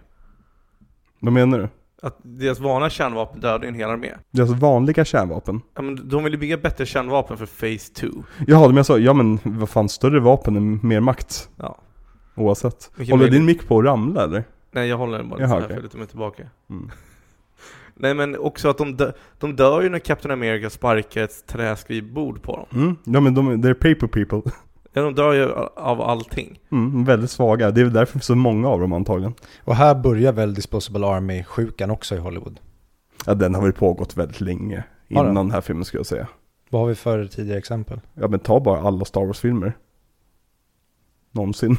Vad 1.21 1.33
menar 1.33 1.59
du? 1.59 1.69
Att 2.03 2.19
deras 2.23 2.61
vanliga 2.61 2.91
kärnvapen 2.91 3.41
dödar 3.41 3.69
en 3.69 3.75
hel 3.75 3.91
armé. 3.91 4.09
Är 4.09 4.41
alltså 4.41 4.55
vanliga 4.57 5.05
kärnvapen? 5.05 5.61
Ja, 5.75 5.83
men 5.83 6.09
de 6.09 6.25
vill 6.25 6.33
ju 6.33 6.39
bygga 6.39 6.57
bättre 6.57 6.87
kärnvapen 6.87 7.37
för 7.37 7.47
Phase 7.47 7.93
2. 7.95 8.07
Jaha, 8.47 8.67
men 8.67 8.77
jag 8.77 8.87
sa, 8.87 8.99
ja 8.99 9.13
men 9.13 9.39
vad 9.45 9.69
fan, 9.69 9.89
större 9.89 10.21
vapen 10.21 10.57
är 10.57 10.87
mer 10.87 11.01
makt. 11.01 11.49
Ja. 11.57 11.79
Oavsett. 12.35 12.91
Vilken 12.97 13.19
Håller 13.19 13.31
din 13.31 13.45
mick 13.45 13.69
på 13.69 13.79
att 13.79 13.85
ramla 13.85 14.25
eller? 14.25 14.45
Nej, 14.71 14.89
jag 14.89 14.97
håller 14.99 15.19
den 15.19 15.29
bara 15.29 15.41
Jaha, 15.41 15.49
här 15.49 15.65
okej. 15.65 15.77
för 15.77 15.83
lite 15.83 15.97
mig 15.97 16.07
tillbaka. 16.07 16.43
Mm. 16.71 16.91
Nej, 17.95 18.15
men 18.15 18.39
också 18.39 18.69
att 18.69 18.79
de, 18.79 18.97
dö- 18.97 19.13
de 19.39 19.57
dör 19.57 19.83
ju 19.83 19.89
när 19.89 19.99
Captain 19.99 20.33
America 20.33 20.71
sparkar 20.71 21.23
ett 21.23 21.47
träskrivbord 21.47 22.43
på 22.43 22.57
dem. 22.57 22.83
Mm. 22.83 22.97
Ja 23.05 23.21
men 23.21 23.35
de, 23.35 23.63
they're 23.63 23.75
paper 23.95 24.07
people. 24.25 24.51
Ja, 24.93 25.03
de 25.03 25.15
dör 25.15 25.33
ju 25.33 25.53
av 25.77 26.01
allting. 26.01 26.59
Mm, 26.73 27.05
väldigt 27.05 27.31
svaga. 27.31 27.71
Det 27.71 27.81
är 27.81 27.85
väl 27.85 27.93
därför 27.93 28.19
så 28.19 28.35
många 28.35 28.69
av 28.69 28.81
dem 28.81 28.93
antagligen. 28.93 29.35
och 29.65 29.77
här 29.77 29.95
börjar 29.95 30.33
väl 30.33 30.55
Disposable 30.55 31.07
Army-sjukan 31.07 31.91
också 31.91 32.15
i 32.15 32.19
Hollywood. 32.19 32.61
Ja, 33.27 33.35
den 33.35 33.55
har 33.55 33.63
väl 33.63 33.73
pågått 33.73 34.17
väldigt 34.17 34.41
länge. 34.41 34.85
Innan 35.09 35.35
den 35.35 35.51
här 35.51 35.61
filmen 35.61 35.85
skulle 35.85 35.99
jag 35.99 36.07
säga. 36.07 36.29
Vad 36.71 36.81
har 36.83 36.89
vi 36.89 36.95
för 36.95 37.27
tidigare 37.27 37.59
exempel? 37.59 38.01
Ja 38.15 38.29
men 38.29 38.41
ta 38.41 38.61
bara 38.61 38.81
alla 38.81 39.05
Star 39.05 39.25
Wars-filmer. 39.27 39.73
Någonsin. 41.31 41.77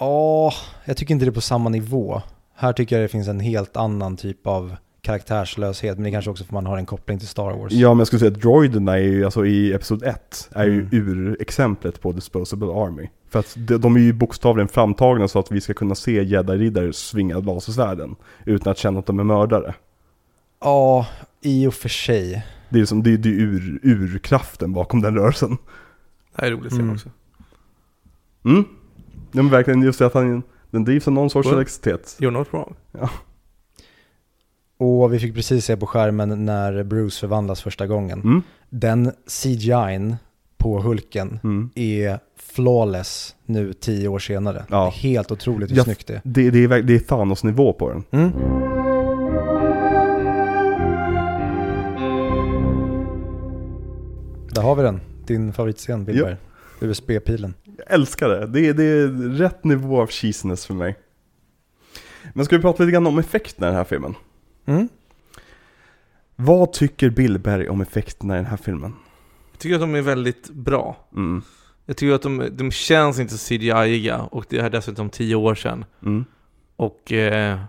Ja, 0.00 0.52
jag 0.84 0.96
tycker 0.96 1.14
inte 1.14 1.24
det 1.24 1.30
är 1.30 1.34
på 1.34 1.40
samma 1.40 1.68
nivå. 1.68 2.22
Här 2.54 2.72
tycker 2.72 2.96
jag 2.96 3.04
det 3.04 3.08
finns 3.08 3.28
en 3.28 3.40
helt 3.40 3.76
annan 3.76 4.16
typ 4.16 4.46
av 4.46 4.76
karaktärslöshet, 5.06 5.96
men 5.96 6.04
det 6.04 6.10
är 6.10 6.12
kanske 6.12 6.30
också 6.30 6.44
för 6.44 6.52
man 6.54 6.66
har 6.66 6.78
en 6.78 6.86
koppling 6.86 7.18
till 7.18 7.28
Star 7.28 7.50
Wars. 7.58 7.72
Ja 7.72 7.88
men 7.88 7.98
jag 7.98 8.06
skulle 8.06 8.20
säga 8.20 8.32
att 8.32 8.40
droiderna 8.40 8.92
är 8.98 9.02
ju, 9.02 9.24
alltså 9.24 9.46
i 9.46 9.72
Episod 9.72 10.02
1, 10.02 10.48
är 10.52 10.64
ju 10.64 10.72
Mm. 10.72 10.88
ur-exemplet 10.92 12.00
på 12.00 12.12
Disposable 12.12 12.66
Army. 12.68 13.08
För 13.28 13.38
att 13.38 13.54
de, 13.56 13.76
de 13.78 13.96
är 13.96 14.00
ju 14.00 14.12
bokstavligen 14.12 14.68
framtagna 14.68 15.28
så 15.28 15.38
att 15.38 15.52
vi 15.52 15.60
ska 15.60 15.74
kunna 15.74 15.94
se 15.94 16.22
jedi-riddare 16.24 16.92
svinga 16.92 17.38
lasersvärden. 17.38 18.16
Utan 18.44 18.70
att 18.70 18.78
känna 18.78 18.98
att 18.98 19.06
de 19.06 19.20
är 19.20 19.24
mördare. 19.24 19.74
Ja, 20.60 21.06
i 21.42 21.66
och 21.66 21.74
för 21.74 21.88
sig. 21.88 22.46
Det 22.68 22.76
är 22.76 22.80
ju 22.80 22.86
som, 22.86 23.02
det 23.02 23.12
är 23.12 23.16
det 23.18 23.28
är 23.28 23.32
ur, 23.32 23.80
urkraften 23.82 24.72
bakom 24.72 25.02
den 25.02 25.14
rörelsen. 25.14 25.50
Det 26.36 26.42
här 26.42 26.46
är 26.46 26.52
roligt 26.52 26.66
att 26.66 26.72
se 26.72 26.78
Mm. 26.82 26.94
också. 26.94 27.10
Mm. 28.44 28.64
Ja 29.32 29.42
men 29.42 29.48
verkligen 29.50 29.82
just 29.82 29.98
det 29.98 30.06
att 30.06 30.14
han, 30.14 30.42
den 30.70 30.84
drivs 30.84 31.06
av 31.08 31.14
någon 31.14 31.30
sorts 31.30 31.46
Well. 31.48 31.54
elektricitet. 31.54 32.16
You're 32.20 32.30
not 32.30 32.52
wrong. 32.52 32.74
Och 34.78 35.12
vi 35.14 35.18
fick 35.18 35.34
precis 35.34 35.64
se 35.64 35.76
på 35.76 35.86
skärmen 35.86 36.44
när 36.46 36.82
Bruce 36.82 37.20
förvandlas 37.20 37.62
första 37.62 37.86
gången. 37.86 38.20
Mm. 38.20 38.42
Den 38.70 39.12
CGI'n 39.26 40.16
på 40.56 40.80
Hulken 40.80 41.40
Mm. 41.44 41.70
är 41.74 42.18
flawless 42.36 43.34
nu 43.44 43.72
tio 43.72 44.08
år 44.08 44.18
senare. 44.18 44.64
Ja. 44.70 44.76
Det 44.80 44.86
är 44.86 44.90
helt 44.90 45.30
otroligt 45.32 45.70
hur 45.70 45.76
Ja. 45.76 45.84
snyggt 45.84 46.06
det 46.06 46.14
är. 46.14 46.20
Det, 46.24 46.50
det, 46.50 46.64
är, 46.64 46.82
det 46.82 46.94
är 46.94 46.98
Thanos-nivå 46.98 47.72
på 47.72 47.88
den. 47.88 48.04
Mm. 48.10 48.32
Där 54.54 54.62
har 54.62 54.74
vi 54.74 54.82
den, 54.82 55.00
din 55.26 55.52
favoritscen 55.52 56.04
Billberg. 56.04 56.36
USB-pilen. 56.80 57.54
Jag 57.64 57.86
älskar 57.94 58.28
det. 58.28 58.46
Det 58.46 58.68
är, 58.68 58.74
det 58.74 58.84
är 58.84 59.08
rätt 59.38 59.64
nivå 59.64 60.00
av 60.00 60.06
cheesiness 60.10 60.66
för 60.66 60.74
mig. 60.74 60.96
Men 62.34 62.44
ska 62.44 62.56
vi 62.56 62.62
prata 62.62 62.82
lite 62.82 62.92
grann 62.92 63.06
om 63.06 63.18
effekterna 63.18 63.66
i 63.66 63.70
den 63.70 63.76
här 63.76 63.84
filmen? 63.84 64.14
Mm. 64.66 64.88
Vad 66.36 66.72
tycker 66.72 67.10
Billberg 67.10 67.68
om 67.68 67.80
effekterna 67.80 68.34
i 68.34 68.36
den 68.36 68.46
här 68.46 68.56
filmen? 68.56 68.94
Jag 69.52 69.60
tycker 69.60 69.74
att 69.74 69.80
de 69.80 69.94
är 69.94 70.02
väldigt 70.02 70.50
bra. 70.50 70.96
Mm. 71.14 71.42
Jag 71.86 71.96
tycker 71.96 72.14
att 72.14 72.22
de, 72.22 72.48
de 72.52 72.70
känns 72.70 73.18
inte 73.18 73.38
så 73.38 73.54
CGI-iga 73.54 74.18
och 74.18 74.46
det 74.48 74.58
är 74.58 74.70
dessutom 74.70 75.10
tio 75.10 75.34
år 75.34 75.54
sedan. 75.54 75.84
Mm. 76.02 76.24
Och 76.76 77.12
eh, 77.12 77.60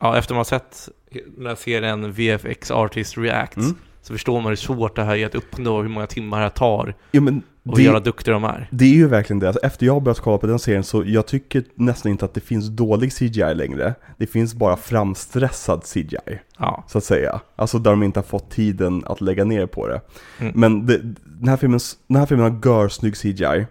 ja, 0.00 0.18
efter 0.18 0.34
man 0.34 0.38
har 0.38 0.44
sett 0.44 0.88
den 1.36 1.46
här 1.46 1.54
serien 1.54 2.12
VFX 2.12 2.70
Artist 2.70 3.18
Reacts 3.18 3.56
Mm. 3.56 3.76
så 4.02 4.12
förstår 4.12 4.40
man 4.40 4.50
hur 4.50 4.56
svårt 4.56 4.96
det 4.96 5.04
här 5.04 5.16
är 5.16 5.26
att 5.26 5.34
uppnå, 5.34 5.82
hur 5.82 5.88
många 5.88 6.06
timmar 6.06 6.36
det 6.38 6.42
här 6.42 6.50
tar 6.50 6.94
Jo 7.12 7.22
men 7.22 7.42
och 7.72 7.80
jävla 7.80 7.98
det, 8.00 8.04
duktiga 8.04 8.34
de 8.34 8.44
är. 8.44 8.68
det 8.70 8.84
är 8.84 8.94
ju 8.94 9.08
verkligen 9.08 9.40
det. 9.40 9.46
Alltså, 9.48 9.62
efter 9.62 9.86
jag 9.86 9.92
har 9.92 10.00
börjat 10.00 10.20
kolla 10.20 10.38
på 10.38 10.46
den 10.46 10.58
serien 10.58 10.84
så 10.84 11.02
jag 11.06 11.26
tycker 11.26 11.64
nästan 11.74 12.12
inte 12.12 12.24
att 12.24 12.34
det 12.34 12.40
finns 12.40 12.68
dålig 12.68 13.12
CGI 13.12 13.54
längre. 13.54 13.94
Det 14.18 14.26
finns 14.26 14.54
bara 14.54 14.76
framstressad 14.76 15.82
CGI. 15.84 16.38
Ja. 16.58 16.84
så 16.88 16.98
att 16.98 17.04
säga. 17.04 17.40
Alltså 17.56 17.78
där 17.78 17.90
de 17.90 18.02
inte 18.02 18.18
har 18.18 18.24
fått 18.24 18.50
tiden 18.50 19.02
att 19.06 19.20
lägga 19.20 19.44
ner 19.44 19.66
på 19.66 19.86
det. 19.86 20.00
Mm. 20.38 20.52
Men 20.56 20.86
det, 20.86 20.98
den, 21.24 21.48
här 21.48 21.56
filmen, 21.56 21.80
den 22.06 22.16
här 22.16 22.26
filmen 22.26 22.52
har 22.52 22.60
görsnygg 22.70 23.16
CGI. 23.16 23.66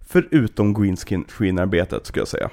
Förutom 0.00 0.74
green 0.74 0.96
screen- 0.96 1.24
screen-arbetet 1.28 2.06
skulle 2.06 2.20
jag 2.20 2.28
säga. 2.28 2.50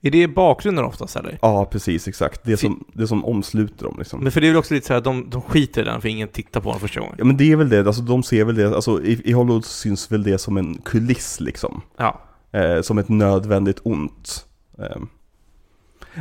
Är 0.00 0.10
det 0.10 0.28
bakgrunden 0.28 0.84
oftast 0.84 1.16
eller? 1.16 1.38
Ja, 1.42 1.64
precis, 1.64 2.08
exakt. 2.08 2.40
Det 2.44 2.56
som, 2.56 2.84
det 2.92 3.06
som 3.06 3.24
omsluter 3.24 3.84
dem 3.84 3.94
liksom. 3.98 4.20
Men 4.22 4.32
för 4.32 4.40
det 4.40 4.46
är 4.46 4.50
väl 4.50 4.58
också 4.58 4.74
lite 4.74 4.86
så 4.86 4.92
här, 4.94 5.00
de, 5.00 5.30
de 5.30 5.42
skiter 5.42 5.82
i 5.82 5.84
den 5.84 6.00
för 6.00 6.08
ingen 6.08 6.28
tittar 6.28 6.60
på 6.60 6.70
den 6.70 6.80
första 6.80 7.00
gången. 7.00 7.14
Ja 7.18 7.24
men 7.24 7.36
det 7.36 7.52
är 7.52 7.56
väl 7.56 7.68
det, 7.68 7.86
alltså 7.86 8.02
de 8.02 8.22
ser 8.22 8.44
väl 8.44 8.54
det, 8.54 8.74
alltså 8.76 9.02
i, 9.02 9.20
i 9.24 9.32
Hollywood 9.32 9.64
syns 9.64 10.12
väl 10.12 10.22
det 10.22 10.38
som 10.38 10.56
en 10.56 10.74
kuliss 10.84 11.40
liksom. 11.40 11.82
Ja. 11.96 12.20
Eh, 12.52 12.80
som 12.80 12.98
ett 12.98 13.08
nödvändigt 13.08 13.80
ont. 13.82 14.46
Eh. 14.78 14.96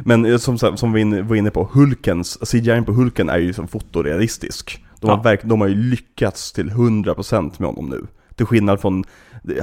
Men 0.05 0.25
eh, 0.25 0.37
som, 0.37 0.57
som 0.57 0.93
vi 0.93 1.21
var 1.21 1.35
inne 1.35 1.51
på, 1.51 1.69
Hulkens, 1.73 2.51
CGI 2.51 2.81
på 2.85 2.91
Hulken 2.91 3.29
är 3.29 3.37
ju 3.37 3.53
som 3.53 3.67
fotorealistisk. 3.67 4.85
De 4.99 5.09
har, 5.09 5.17
Ja. 5.17 5.21
verk, 5.21 5.39
de 5.43 5.61
har 5.61 5.67
ju 5.67 5.75
lyckats 5.75 6.51
till 6.53 6.69
100% 6.69 7.51
med 7.57 7.67
honom 7.69 7.89
nu. 7.89 8.07
Till 8.35 8.45
skillnad 8.45 8.81
från 8.81 9.03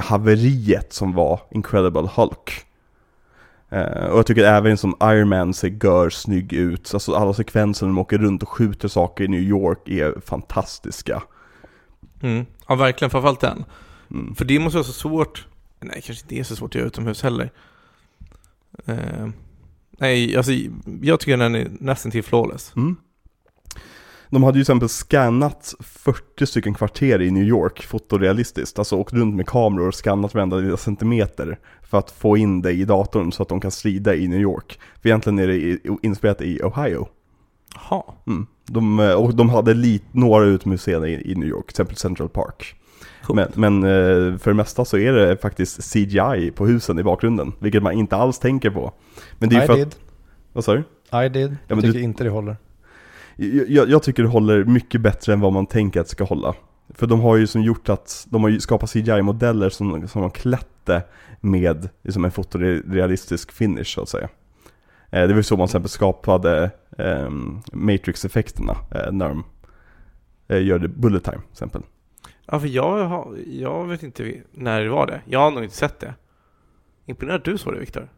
haveriet 0.01 0.93
som 0.93 1.13
var 1.13 1.39
Incredible 1.51 2.09
Hulk. 2.15 2.51
Eh, 3.73 4.05
och 4.05 4.17
jag 4.17 4.25
tycker 4.25 4.43
även 4.43 4.77
som 4.77 4.95
Iron 5.03 5.29
Man 5.29 5.53
ser 5.53 5.77
gör 5.83 6.09
snygg 6.09 6.53
ut. 6.53 6.93
Alltså 6.93 7.15
alla 7.15 7.33
sekvenser 7.33 7.85
när 7.85 7.93
de 7.93 7.97
åker 7.97 8.17
runt 8.17 8.43
och 8.43 8.49
skjuter 8.49 8.87
saker 8.87 9.23
i 9.23 9.27
New 9.27 9.41
York 9.41 9.89
är 9.89 10.21
fantastiska. 10.25 11.23
Mm. 12.21 12.45
Ja, 12.67 12.75
verkligen. 12.75 13.09
Framförallt 13.09 13.39
den. 13.39 13.65
Mm. 14.11 14.35
För 14.35 14.45
det 14.45 14.59
måste 14.59 14.77
vara 14.77 14.85
så 14.85 14.93
svårt. 14.93 15.47
Nej, 15.79 16.01
kanske 16.05 16.23
inte 16.23 16.39
är 16.39 16.43
så 16.43 16.55
svårt 16.55 16.71
att 16.71 16.75
göra 16.75 16.87
utomhus 16.87 17.23
heller. 17.23 17.51
Eh, 18.85 19.27
nej, 19.91 20.37
alltså 20.37 20.51
jag 21.01 21.19
tycker 21.19 21.37
den 21.37 21.55
är 21.55 21.67
nästan 21.79 22.11
till 22.11 22.23
flawless. 22.23 22.73
Mm. 22.75 22.95
De 24.29 24.43
hade 24.43 24.57
ju 24.57 24.63
till 24.63 24.71
exempel 24.71 24.89
scannat 24.89 25.75
40 25.79 26.45
stycken 26.45 26.73
kvarter 26.73 27.21
i 27.21 27.31
New 27.31 27.43
York 27.43 27.83
fotorealistiskt. 27.83 28.79
Alltså 28.79 28.95
åkt 28.95 29.13
runt 29.13 29.35
med 29.35 29.47
kameror 29.47 29.87
och 29.87 29.95
scannat 29.95 30.33
varenda 30.33 30.57
lilla 30.57 30.77
centimeter 30.77 31.59
för 31.93 31.99
att 31.99 32.11
få 32.11 32.37
in 32.37 32.61
det 32.61 32.71
i 32.71 32.85
datorn 32.85 33.31
så 33.31 33.43
att 33.43 33.49
de 33.49 33.59
kan 33.59 33.71
strida 33.71 34.15
i 34.15 34.27
New 34.27 34.39
York. 34.39 34.79
För 35.01 35.09
egentligen 35.09 35.39
är 35.39 35.47
det 35.47 35.77
inspelat 36.01 36.41
i 36.41 36.61
Ohio. 36.63 37.07
Jaha. 37.75 38.03
Mm. 38.27 38.47
De, 38.65 38.99
eh, 38.99 39.13
och 39.13 39.35
de 39.35 39.49
hade 39.49 39.73
lit, 39.73 40.03
några 40.11 40.45
utmuseer 40.45 41.05
i, 41.05 41.31
i 41.31 41.35
New 41.35 41.49
York, 41.49 41.65
till 41.65 41.71
exempel 41.73 41.95
Central 41.97 42.29
Park. 42.29 42.75
Men, 43.29 43.47
men 43.55 43.83
eh, 43.83 44.37
för 44.37 44.51
det 44.51 44.53
mesta 44.53 44.85
så 44.85 44.97
är 44.97 45.13
det 45.13 45.37
faktiskt 45.37 45.93
CGI 45.93 46.51
på 46.55 46.67
husen 46.67 46.99
i 46.99 47.03
bakgrunden, 47.03 47.53
vilket 47.59 47.83
man 47.83 47.93
inte 47.93 48.15
alls 48.15 48.39
tänker 48.39 48.69
på. 48.69 48.93
Men 49.39 49.49
det 49.49 49.55
är 49.55 49.63
I 49.63 49.67
för 49.67 49.75
did. 49.75 49.87
att, 49.87 49.99
vad 50.53 50.63
sa 50.63 50.73
du? 50.73 50.83
I 51.25 51.29
did. 51.29 51.57
jag 51.67 51.81
tycker 51.81 51.93
du- 51.93 52.01
inte 52.03 52.23
det 52.23 52.29
håller. 52.29 52.57
Jag, 53.35 53.69
jag, 53.69 53.89
jag 53.89 54.03
tycker 54.03 54.23
det 54.23 54.29
håller 54.29 54.63
mycket 54.63 55.01
bättre 55.01 55.33
än 55.33 55.39
vad 55.39 55.53
man 55.53 55.65
tänker 55.65 55.99
att 55.99 56.05
det 56.05 56.11
ska 56.11 56.23
hålla. 56.23 56.53
För 56.95 57.07
de 57.07 57.21
har 57.21 57.35
ju 57.35 57.47
som 57.47 57.61
gjort 57.61 57.89
att, 57.89 58.27
de 58.29 58.43
har 58.43 58.49
ju 58.49 58.59
skapat 58.59 58.89
CGI-modeller 58.89 59.69
som, 59.69 60.07
som 60.07 60.21
har 60.21 60.29
klätt 60.29 60.67
det 60.83 61.03
med 61.39 61.89
liksom 62.01 62.25
en 62.25 62.31
fotorealistisk 62.31 63.51
finish 63.51 63.83
så 63.83 64.01
att 64.01 64.09
säga. 64.09 64.29
Eh, 65.09 65.21
det 65.21 65.27
var 65.27 65.35
ju 65.35 65.43
så 65.43 65.57
man 65.57 65.67
till 65.67 65.71
exempel 65.71 65.89
skapade 65.89 66.71
ehm, 66.97 67.61
Matrix-effekterna 67.71 68.75
eh, 68.91 69.11
när 69.11 69.29
de 69.29 69.43
eh, 70.47 70.63
gör 70.63 70.79
det 70.79 70.87
bullet 70.87 71.23
time 71.23 71.41
till 71.41 71.51
exempel. 71.51 71.81
Ja, 72.45 72.59
för 72.59 72.67
jag, 72.67 73.05
har, 73.05 73.37
jag 73.47 73.87
vet 73.87 74.03
inte 74.03 74.33
när 74.51 74.81
det 74.81 74.89
var 74.89 75.07
det. 75.07 75.21
Jag 75.25 75.39
har 75.39 75.51
nog 75.51 75.63
inte 75.63 75.75
sett 75.75 75.99
det. 75.99 76.13
Imponerad 77.05 77.37
att 77.37 77.45
du 77.45 77.57
såg 77.57 77.73
det 77.73 77.79
Viktor. 77.79 78.09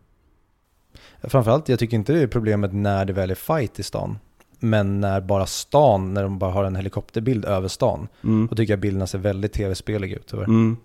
Framförallt, 1.24 1.70
jag 1.70 1.80
tycker 1.80 1.98
inte 1.98 2.14
det 2.14 2.22
är 2.22 2.28
problemet 2.28 2.74
när 2.74 3.06
det 3.06 3.14
väl 3.14 3.32
är 3.32 3.36
fight 3.36 3.80
i 3.80 3.84
stan. 3.84 4.18
Men 4.60 5.02
när 5.02 5.22
bara 5.22 5.46
stan, 5.46 6.14
när 6.14 6.24
de 6.24 6.40
bara 6.40 6.52
har 6.52 6.64
en 6.64 6.76
helikopterbild 6.76 7.46
över 7.46 7.68
stan. 7.68 8.08
Mm. 8.24 8.48
Då 8.48 8.56
tycker 8.56 8.74
jag 8.74 8.80
bilderna 8.80 9.08
ser 9.08 9.20
väldigt 9.20 9.54
tv-speliga 9.54 10.16
ut 10.16 10.28
tyvärr. 10.28 10.44
Mm. 10.46 10.78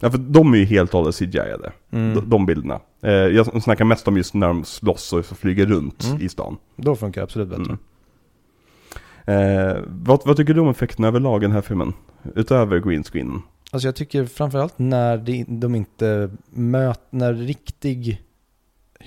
Ja 0.00 0.10
för 0.10 0.18
de 0.18 0.54
är 0.54 0.58
ju 0.58 0.64
helt 0.64 0.94
och 0.94 1.00
hållet 1.00 1.14
CGI-ade, 1.18 1.72
Mm. 1.90 2.14
de, 2.14 2.30
de 2.30 2.46
bilderna. 2.46 2.80
Eh, 3.02 3.12
jag 3.12 3.62
snackar 3.62 3.84
mest 3.84 4.08
om 4.08 4.16
just 4.16 4.34
när 4.34 4.46
de 4.48 4.64
slåss 4.64 5.12
och 5.12 5.24
flyger 5.26 5.66
runt 5.66 6.04
Mm. 6.04 6.22
i 6.22 6.28
stan. 6.28 6.56
Då 6.76 6.96
funkar 6.96 7.20
det 7.20 7.24
absolut 7.24 7.48
bättre. 7.48 7.62
Mm. 7.64 7.78
Eh, 9.26 9.76
vad, 9.86 10.20
vad 10.24 10.36
tycker 10.36 10.54
du 10.54 10.60
om 10.60 10.68
effekterna 10.68 11.08
överlag 11.08 11.42
i 11.42 11.46
den 11.46 11.52
här 11.54 11.60
filmen? 11.60 11.92
Utöver 12.34 12.78
green 12.78 13.02
screenen? 13.04 13.42
Alltså 13.70 13.88
jag 13.88 13.96
tycker 13.96 14.24
framförallt 14.26 14.78
när 14.78 15.16
de, 15.18 15.44
de 15.48 15.74
inte 15.74 16.30
möter, 16.50 17.02
när 17.10 17.34
riktig 17.34 18.22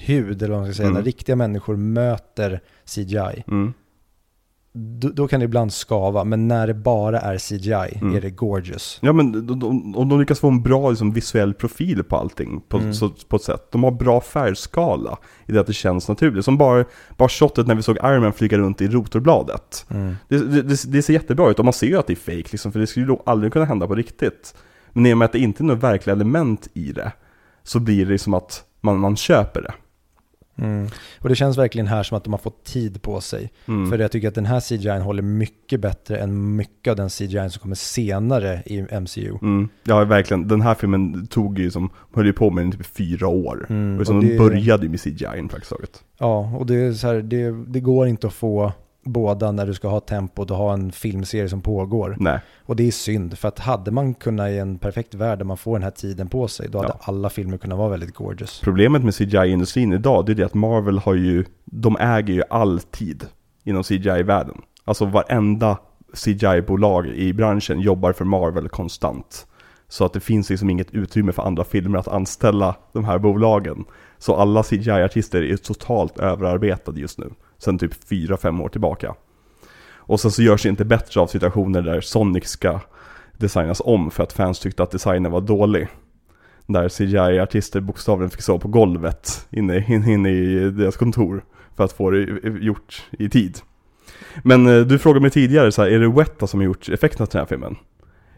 hud, 0.06 0.42
eller 0.44 0.54
vad 0.56 0.64
man 0.64 0.74
ska 0.74 0.78
säga, 0.78 0.88
Mm. 0.90 0.98
när 1.00 1.06
riktiga 1.06 1.36
människor 1.36 1.76
möter 1.76 2.62
CGI, 2.86 3.44
Mm. 3.48 3.74
då, 4.74 5.10
då 5.10 5.28
kan 5.28 5.40
det 5.40 5.44
ibland 5.44 5.74
skava, 5.74 6.24
men 6.24 6.48
när 6.48 6.68
det 6.68 6.74
bara 6.74 7.20
är 7.20 7.38
CGI 7.38 7.98
Mm. 8.02 8.16
är 8.16 8.22
det 8.22 8.30
gorgeous. 8.30 9.00
Ja 9.02 9.14
men 9.14 9.32
de, 9.48 9.60
de, 9.60 9.92
de 10.10 10.20
lyckas 10.20 10.40
få 10.40 10.48
en 10.48 10.62
bra 10.62 10.90
liksom, 10.90 11.12
visuell 11.14 11.54
profil 11.54 12.04
på 12.04 12.16
allting 12.18 12.62
på, 12.70 12.78
Mm. 12.78 12.94
så, 12.94 13.10
på 13.10 13.36
ett 13.36 13.42
sätt. 13.44 13.72
De 13.72 13.84
har 13.84 13.92
bra 13.92 14.22
färgskala 14.22 15.18
i 15.46 15.52
det 15.52 15.60
att 15.60 15.68
det 15.68 15.74
känns 15.74 16.08
naturligt. 16.08 16.46
Som 16.46 16.58
bara, 16.58 16.86
bara 17.18 17.30
shotet 17.30 17.68
när 17.68 17.76
vi 17.76 17.82
såg 17.84 17.98
Iron 17.98 18.22
Man 18.22 18.34
flyga 18.34 18.58
runt 18.58 18.82
i 18.82 18.88
rotorbladet. 18.88 19.86
Mm. 19.90 20.16
Det, 20.28 20.38
det, 20.62 20.92
det, 20.92 21.02
ser 21.02 21.14
jättebra 21.14 21.50
ut 21.52 21.60
och 21.60 21.66
man 21.66 21.74
ser 21.74 21.88
ju 21.88 21.98
att 21.98 22.08
det 22.08 22.14
är 22.14 22.16
fake 22.38 22.50
liksom, 22.52 22.72
för 22.72 22.80
det 22.80 22.88
skulle 22.88 23.06
ju 23.06 23.18
aldrig 23.26 23.54
kunna 23.54 23.66
hända 23.66 23.88
på 23.88 23.96
riktigt. 23.96 24.56
Men 24.94 25.06
i 25.06 25.14
och 25.14 25.18
med 25.18 25.26
att 25.26 25.32
det 25.32 25.40
inte 25.40 25.64
är 25.64 25.66
några 25.66 25.80
verkliga 25.80 26.16
element 26.16 26.68
i 26.74 26.92
det, 26.92 27.12
så 27.64 27.80
blir 27.80 28.06
det 28.06 28.20
som 28.20 28.34
att 28.34 28.64
man, 28.82 29.00
man 29.00 29.16
köper 29.16 29.62
det. 29.62 29.74
Mm. 30.62 30.88
Och 31.20 31.30
det 31.30 31.36
känns 31.36 31.58
verkligen 31.58 31.88
här 31.88 32.04
som 32.04 32.18
att 32.18 32.24
de 32.24 32.34
har 32.34 32.38
fått 32.38 32.64
tid 32.64 33.02
på 33.02 33.22
sig. 33.22 33.52
Mm. 33.68 33.90
För 33.92 34.00
jag 34.00 34.12
tycker 34.12 34.28
att 34.28 34.36
den 34.36 34.46
här 34.46 34.60
CGI 34.60 35.00
håller 35.00 35.22
mycket 35.24 35.80
bättre 35.80 36.18
än 36.18 36.56
mycket 36.56 36.92
av 36.92 36.98
den 36.98 37.10
CGI 37.10 37.50
som 37.50 37.62
kommer 37.62 37.76
senare 37.76 38.64
i 38.66 38.82
MCU. 39.00 39.38
Mm. 39.42 39.70
Ja, 39.84 40.06
verkligen. 40.06 40.48
Den 40.48 40.62
här 40.62 40.76
filmen 40.76 41.28
tog 41.28 41.60
ju 41.60 41.72
som, 41.72 41.90
höll 42.14 42.26
ju 42.26 42.34
på 42.34 42.50
med 42.50 42.64
den 42.64 42.72
typ 42.72 42.86
fyra 42.86 43.28
år. 43.28 43.66
Mm, 43.70 43.94
och 43.94 44.00
liksom 44.00 44.18
och 44.18 44.24
de 44.24 44.30
det- 44.32 44.38
började 44.38 44.84
ju 44.84 44.90
med 44.90 45.00
CGI 45.02 45.48
praktiskt 45.50 45.70
taget. 45.70 46.04
Ja, 46.18 46.52
och 46.58 46.66
det, 46.66 46.76
är 46.76 46.94
så 46.94 47.08
här, 47.08 47.16
det, 47.22 47.52
det 47.68 47.80
går 47.80 48.08
inte 48.08 48.28
att 48.28 48.34
få 48.34 48.74
båda 49.04 49.52
när 49.52 49.66
du 49.66 49.74
ska 49.74 49.88
ha 49.88 50.00
tempot 50.00 50.52
och 50.52 50.58
ha 50.58 50.74
en 50.74 50.92
filmserie 50.92 51.50
som 51.50 51.62
pågår. 51.62 52.16
Nej. 52.20 52.40
Och 52.66 52.76
det 52.76 52.88
är 52.88 52.92
synd, 52.92 53.38
för 53.38 53.48
att 53.48 53.60
hade 53.60 53.92
man 53.92 54.14
kunnat 54.14 54.50
i 54.50 54.58
en 54.58 54.78
perfekt 54.78 55.14
värld 55.14 55.38
där 55.38 55.46
man 55.46 55.58
får 55.58 55.74
den 55.76 55.84
här 55.84 55.92
tiden 55.92 56.28
på 56.30 56.48
sig, 56.48 56.70
då 56.70 56.78
hade 56.78 56.90
Ja. 56.90 57.00
alla 57.02 57.30
filmer 57.30 57.58
kunnat 57.58 57.78
vara 57.78 57.90
väldigt 57.90 58.14
gorgeous. 58.16 58.62
Problemet 58.64 59.04
med 59.04 59.14
CGI-industrin 59.16 59.94
idag, 59.94 60.26
det 60.26 60.32
är 60.32 60.36
det 60.36 60.44
att 60.46 60.54
Marvel 60.54 60.98
har 61.00 61.14
ju, 61.14 61.46
de 61.66 61.98
äger 61.98 62.34
ju 62.34 62.44
all 62.50 62.80
tid 62.80 63.26
inom 63.64 63.84
CGI-världen. 63.84 64.62
Alltså 64.86 65.06
varenda 65.06 65.78
CGI-bolag 66.14 67.08
i 67.08 67.34
branschen 67.34 67.80
jobbar 67.80 68.14
för 68.14 68.26
Marvel 68.26 68.70
konstant. 68.70 69.46
Så 69.88 70.06
att 70.06 70.14
det 70.14 70.20
finns 70.20 70.50
liksom 70.50 70.70
inget 70.70 70.92
utrymme 70.92 71.32
för 71.32 71.44
andra 71.44 71.64
filmer 71.64 72.00
att 72.00 72.08
anställa 72.08 72.76
de 72.94 73.06
här 73.06 73.20
bolagen. 73.20 73.86
Så 74.18 74.36
alla 74.36 74.64
CGI-artister 74.64 75.42
är 75.42 75.58
totalt 75.58 76.20
överarbetade 76.20 77.00
just 77.02 77.18
nu. 77.20 77.30
Sen 77.60 77.80
typ 77.80 78.10
4-5 78.10 78.64
år 78.64 78.70
tillbaka. 78.70 79.16
Och 80.10 80.20
sen 80.20 80.32
så 80.32 80.42
görs 80.42 80.64
det 80.64 80.70
inte 80.70 80.86
bättre 80.86 81.22
av 81.22 81.28
situationer 81.28 81.82
där 81.82 82.02
Sonic 82.02 82.48
ska 82.48 82.80
designas 83.38 83.82
om 83.86 84.12
för 84.12 84.24
att 84.24 84.34
fans 84.34 84.60
tyckte 84.60 84.84
att 84.84 84.92
designen 84.92 85.32
var 85.32 85.42
dålig. 85.42 85.88
Där 86.68 86.90
CGI-artister 86.90 87.80
bokstavligen 87.80 88.30
fick 88.30 88.42
sova 88.42 88.60
på 88.60 88.68
golvet 88.68 89.48
inne, 89.50 89.86
inne, 89.88 90.30
i 90.30 90.70
deras 90.70 90.98
kontor 90.98 91.44
för 91.76 91.84
att 91.84 91.92
få 91.92 92.10
det 92.10 92.50
gjort 92.62 93.08
i 93.12 93.30
tid. 93.30 93.58
Men 94.44 94.68
eh, 94.68 94.86
du 94.86 95.00
frågade 95.00 95.22
mig 95.22 95.32
tidigare, 95.32 95.72
så 95.72 95.82
här, 95.82 95.90
är 95.90 96.00
det 96.00 96.10
Weta 96.10 96.48
som 96.48 96.60
har 96.60 96.66
gjort 96.66 96.90
effekterna 96.90 97.26
till 97.26 97.38
den 97.38 97.42
här 97.42 97.48
filmen? 97.48 97.76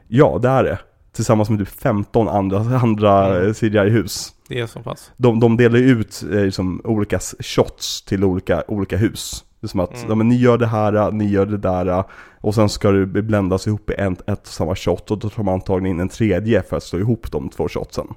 Ja, 0.08 0.40
det 0.42 0.50
är 0.50 0.64
det. 0.64 0.80
Tillsammans 1.16 1.50
med 1.50 1.60
typ 1.60 1.70
15 1.82 2.28
andra, 2.28 2.60
andra 2.80 3.28
Mm. 3.28 3.48
eh, 3.48 3.54
CGI-hus. 3.54 4.34
Det 4.48 4.60
är 4.60 4.68
så 4.68 4.80
pass. 4.80 5.12
De, 5.18 5.40
de 5.40 5.58
delar 5.58 5.78
ut 5.80 6.24
eh, 6.32 6.40
liksom, 6.46 6.82
olika 6.84 7.20
shots 7.40 8.02
till 8.06 8.24
olika, 8.24 8.64
olika 8.68 8.98
hus. 8.98 9.44
Det 9.60 9.66
är 9.66 9.70
som 9.70 9.80
att, 9.80 9.96
Mm. 9.98 10.10
ja, 10.10 10.16
men 10.16 10.28
ni 10.30 10.36
gör 10.36 10.58
det 10.58 10.68
här, 10.68 11.12
ni 11.12 11.26
gör 11.30 11.46
det 11.46 11.58
där 11.58 12.04
och 12.42 12.56
sen 12.56 12.70
ska 12.70 12.92
det 12.92 13.22
bländas 13.22 13.68
ihop 13.68 13.90
i 13.90 13.94
en, 13.98 14.14
ett 14.14 14.42
och 14.42 14.48
samma 14.48 14.76
shot 14.76 15.12
och 15.12 15.20
då 15.20 15.30
tar 15.30 15.44
man 15.44 15.54
antagligen 15.54 15.96
in 15.96 16.00
en 16.02 16.10
tredje 16.10 16.64
för 16.64 16.78
att 16.78 16.84
slå 16.84 17.00
ihop 17.00 17.32
de 17.32 17.50
två 17.50 17.68
shotsen. 17.70 18.08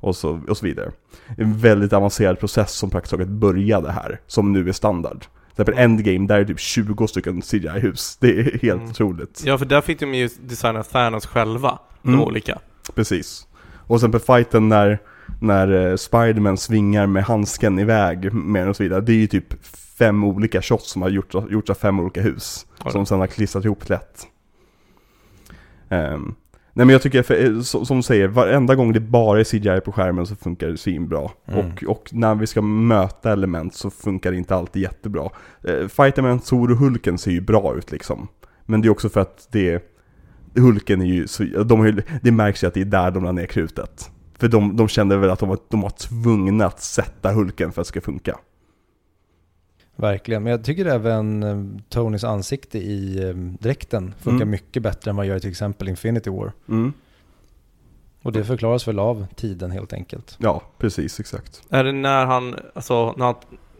Och 0.00 0.16
så, 0.16 0.40
och 0.48 0.56
så 0.56 0.66
vidare. 0.66 0.90
En 1.38 1.58
väldigt 1.58 1.92
avancerad 1.92 2.38
process 2.40 2.70
som 2.72 2.90
praktiskt 2.90 3.10
taget 3.10 3.28
började 3.28 3.90
här, 3.92 4.20
som 4.26 4.52
nu 4.52 4.68
är 4.68 4.72
standard. 4.72 5.20
Till 5.20 5.62
exempel 5.62 5.84
Endgame, 5.84 6.26
där 6.26 6.38
är 6.40 6.44
typ 6.44 6.60
20 6.60 7.06
stycken 7.06 7.42
CGI-hus. 7.42 8.16
Det 8.20 8.38
är 8.40 8.42
helt 8.42 8.64
Mm. 8.80 8.90
otroligt. 8.90 9.42
Ja, 9.46 9.58
för 9.58 9.66
där 9.66 9.80
fick 9.80 10.00
de 10.00 10.14
ju 10.14 10.28
designa 10.40 10.82
Thanos 10.82 11.26
själva. 11.26 11.78
De 12.06 12.14
Mm. 12.14 12.26
olika. 12.26 12.58
Precis. 12.94 13.46
Och 13.86 14.00
sen 14.00 14.12
på 14.12 14.18
fighten 14.18 14.68
när, 14.68 14.98
när 15.40 15.90
eh, 15.90 15.96
Spiderman 15.96 16.56
svingar 16.56 17.06
med 17.06 17.24
handsken 17.24 17.78
iväg 17.78 18.32
med 18.32 18.68
och 18.68 18.76
så 18.76 18.82
vidare. 18.82 19.00
Det 19.00 19.12
är 19.12 19.16
ju 19.16 19.26
typ 19.26 19.66
fem 19.98 20.24
olika 20.24 20.62
shots 20.62 20.90
som 20.90 21.02
har 21.02 21.08
gjorts 21.08 21.34
av, 21.34 21.52
gjorts 21.52 21.70
av 21.70 21.74
fem 21.74 22.00
olika 22.00 22.20
hus. 22.22 22.66
Oj. 22.84 22.92
Som 22.92 23.06
sen 23.06 23.20
har 23.20 23.26
klistrat 23.26 23.64
ihop 23.64 23.88
lätt. 23.88 24.26
Ehm, 25.88 26.34
nej 26.72 26.86
men 26.86 26.88
jag 26.88 27.02
tycker, 27.02 27.22
för, 27.22 27.44
eh, 27.44 27.60
som 27.60 27.96
du 27.96 28.02
säger, 28.02 28.28
varenda 28.28 28.74
gång 28.74 28.92
det 28.92 29.00
bara 29.00 29.40
är 29.40 29.44
CGI 29.44 29.80
på 29.80 29.92
skärmen 29.92 30.26
så 30.26 30.36
funkar 30.36 30.68
det 30.68 30.76
svinbra. 30.76 31.30
Mm. 31.46 31.66
Och, 31.66 31.84
och 31.84 32.08
när 32.12 32.34
vi 32.34 32.46
ska 32.46 32.62
möta 32.62 33.32
element 33.32 33.74
så 33.74 33.90
funkar 33.90 34.30
det 34.30 34.36
inte 34.36 34.54
alltid 34.54 34.82
jättebra. 34.82 35.30
Uh, 35.68 35.88
fighten 35.88 36.24
med 36.24 36.44
Thor 36.44 36.70
och 36.70 36.76
Hulken 36.76 37.18
ser 37.18 37.30
ju 37.30 37.40
bra 37.40 37.74
ut 37.76 37.92
liksom. 37.92 38.28
Men 38.64 38.80
det 38.80 38.88
är 38.88 38.90
också 38.90 39.08
för 39.08 39.20
att 39.20 39.48
det 39.50 39.82
Hulken 40.56 41.00
är 41.02 41.06
ju 41.06 41.26
så, 41.26 41.42
de 41.44 41.78
har 41.80 41.86
ju, 41.86 42.02
det 42.22 42.32
märks 42.32 42.64
ju 42.64 42.68
att 42.68 42.74
det 42.74 42.80
är 42.80 42.84
där 42.84 43.10
de 43.10 43.24
la 43.24 43.32
ner 43.32 43.46
krutet. 43.46 44.10
För 44.38 44.48
de, 44.48 44.76
de 44.76 44.88
kände 44.88 45.16
väl 45.16 45.30
att 45.30 45.38
de 45.38 45.48
var, 45.48 45.58
de 45.68 45.80
var 45.80 45.90
tvungna 45.90 46.66
att 46.66 46.80
sätta 46.82 47.32
Hulken 47.32 47.72
för 47.72 47.80
att 47.80 47.86
det 47.86 47.88
ska 47.88 48.00
funka. 48.00 48.38
Verkligen, 49.96 50.42
men 50.42 50.50
jag 50.50 50.64
tycker 50.64 50.86
även 50.86 51.42
eh, 51.42 51.80
Tonys 51.88 52.24
ansikte 52.24 52.78
i 52.78 53.28
eh, 53.28 53.34
dräkten 53.36 54.14
funkar 54.20 54.36
Mm. 54.36 54.50
mycket 54.50 54.82
bättre 54.82 55.10
än 55.10 55.16
vad 55.16 55.26
gör 55.26 55.36
i 55.36 55.40
till 55.40 55.50
exempel 55.50 55.88
Infinity 55.88 56.30
War. 56.30 56.52
Mm. 56.68 56.92
Och 58.22 58.32
det 58.32 58.44
förklaras 58.44 58.88
väl 58.88 58.98
av 58.98 59.26
tiden 59.36 59.70
helt 59.70 59.92
enkelt. 59.92 60.36
Ja, 60.40 60.62
precis, 60.78 61.20
exakt. 61.20 61.62
Är 61.70 61.84
det 61.84 61.92
när 61.92 62.26
han, 62.26 62.56
alltså 62.74 63.14
när, 63.16 63.24
han, 63.24 63.34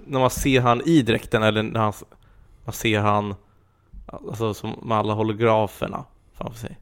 när 0.07 0.19
man 0.21 0.31
ser 0.31 0.61
han 0.61 0.83
i 0.85 1.03
dräkten 1.03 1.43
eller 1.43 1.63
när 1.63 1.81
han, 1.81 1.93
man 2.65 2.73
ser 2.73 3.01
han, 3.01 3.35
alltså 4.07 4.55
som 4.55 4.71
med 4.83 4.99
alla 4.99 5.15
holograferna 5.15 6.05
framför 6.39 6.59
sig? 6.59 6.79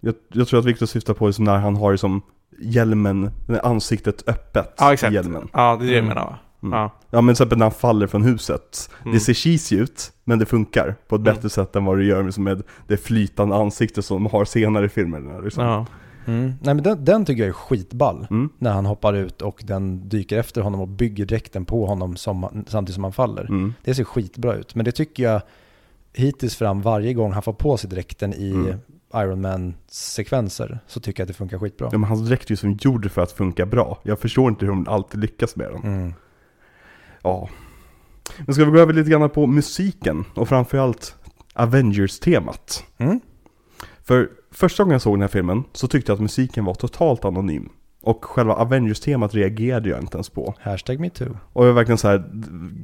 Jag, 0.00 0.14
jag 0.32 0.48
tror 0.48 0.60
att 0.60 0.66
Victor 0.66 0.86
syftar 0.86 1.14
på 1.14 1.26
liksom 1.26 1.44
när 1.44 1.58
han 1.58 1.76
har 1.76 1.96
som 1.96 2.22
hjälmen, 2.60 3.30
ansiktet 3.62 4.28
öppet 4.28 4.74
Ja, 4.78 4.90
i 4.90 4.94
exakt. 4.94 5.12
hjälmen. 5.14 5.48
Ja, 5.52 5.76
det 5.76 5.84
är 5.84 5.88
det 5.88 5.94
jag 5.94 6.04
Mm. 6.04 6.08
menar 6.08 6.24
va? 6.24 6.38
Mm. 6.62 6.78
Ja. 6.78 6.90
Ja 7.10 7.20
men 7.20 7.34
till 7.34 7.42
exempel 7.42 7.58
när 7.58 7.64
han 7.64 7.72
faller 7.72 8.06
från 8.06 8.22
huset. 8.22 8.90
Mm. 9.02 9.14
Det 9.14 9.20
ser 9.20 9.34
cheesy 9.34 9.76
ut, 9.76 10.12
men 10.24 10.38
det 10.38 10.46
funkar 10.46 10.96
på 11.08 11.16
ett 11.16 11.20
Mm. 11.20 11.34
bättre 11.34 11.48
sätt 11.50 11.76
än 11.76 11.84
vad 11.84 11.98
det 11.98 12.04
gör 12.04 12.22
med, 12.22 12.38
med 12.38 12.62
det 12.86 12.96
flytande 12.96 13.56
ansiktet 13.56 14.04
som 14.04 14.24
de 14.24 14.30
har 14.32 14.44
senare 14.44 14.86
i 14.86 14.88
filmerna. 14.88 15.38
Liksom. 15.38 15.64
Ja. 15.64 15.86
Mm. 16.26 16.52
Nej 16.62 16.74
men 16.74 16.82
den, 16.82 17.04
den 17.04 17.24
tycker 17.24 17.42
jag 17.42 17.48
är 17.48 17.52
skitball. 17.52 18.26
Mm. 18.30 18.48
När 18.58 18.72
han 18.72 18.86
hoppar 18.86 19.14
ut 19.14 19.42
och 19.42 19.62
den 19.64 20.08
dyker 20.08 20.38
efter 20.38 20.60
honom 20.60 20.80
och 20.80 20.88
bygger 20.88 21.26
dräkten 21.26 21.64
på 21.64 21.86
honom 21.86 22.16
som, 22.16 22.64
samtidigt 22.68 22.94
som 22.94 23.04
han 23.04 23.12
faller. 23.12 23.44
Mm. 23.44 23.74
Det 23.84 23.94
ser 23.94 24.04
skitbra 24.04 24.54
ut. 24.54 24.74
Men 24.74 24.84
det 24.84 24.92
tycker 24.92 25.22
jag 25.22 25.42
hittills 26.12 26.56
fram 26.56 26.82
varje 26.82 27.14
gång 27.14 27.32
han 27.32 27.42
får 27.42 27.52
på 27.52 27.76
sig 27.76 27.90
dräkten 27.90 28.34
i 28.34 28.50
Mm. 28.50 28.78
Iron 29.14 29.40
Man-sekvenser 29.40 30.78
så 30.86 31.00
tycker 31.00 31.20
jag 31.20 31.24
att 31.24 31.28
det 31.28 31.34
funkar 31.34 31.58
skitbra. 31.58 31.88
Ja 31.92 31.98
men 31.98 32.08
hans 32.08 32.28
dräkt 32.28 32.46
är 32.46 32.50
ju 32.50 32.56
som 32.56 32.72
gjord 32.72 33.10
för 33.10 33.22
att 33.22 33.32
funka 33.32 33.66
bra. 33.66 34.00
Jag 34.02 34.18
förstår 34.18 34.48
inte 34.48 34.64
hur 34.64 34.72
de 34.72 34.88
alltid 34.88 35.20
lyckas 35.20 35.56
med 35.56 35.72
den. 35.72 35.82
Mm. 35.82 36.14
Ja. 37.22 37.48
Men 38.38 38.54
ska 38.54 38.64
vi 38.64 38.70
gå 38.70 38.78
över 38.78 38.92
lite 38.92 39.10
grann 39.10 39.30
på 39.30 39.46
musiken 39.46 40.24
och 40.34 40.48
framförallt 40.48 41.14
Avengers-temat. 41.54 42.84
Mm. 42.98 43.20
För 44.02 44.30
första 44.50 44.82
gången 44.82 44.92
jag 44.92 45.02
såg 45.02 45.14
den 45.14 45.20
här 45.20 45.28
filmen 45.28 45.64
så 45.72 45.88
tyckte 45.88 46.10
jag 46.12 46.14
att 46.14 46.22
musiken 46.22 46.64
var 46.64 46.74
totalt 46.74 47.24
anonym. 47.24 47.68
Och 48.02 48.24
själva 48.24 48.54
Avengers-temat 48.54 49.34
reagerade 49.34 49.88
jag 49.88 50.00
inte 50.00 50.16
ens 50.16 50.28
på. 50.28 50.54
Hashtag 50.60 51.00
metoo. 51.00 51.36
Och 51.52 51.64
jag 51.64 51.68
var 51.68 51.74
verkligen 51.74 51.98
så 51.98 52.08
här, 52.08 52.24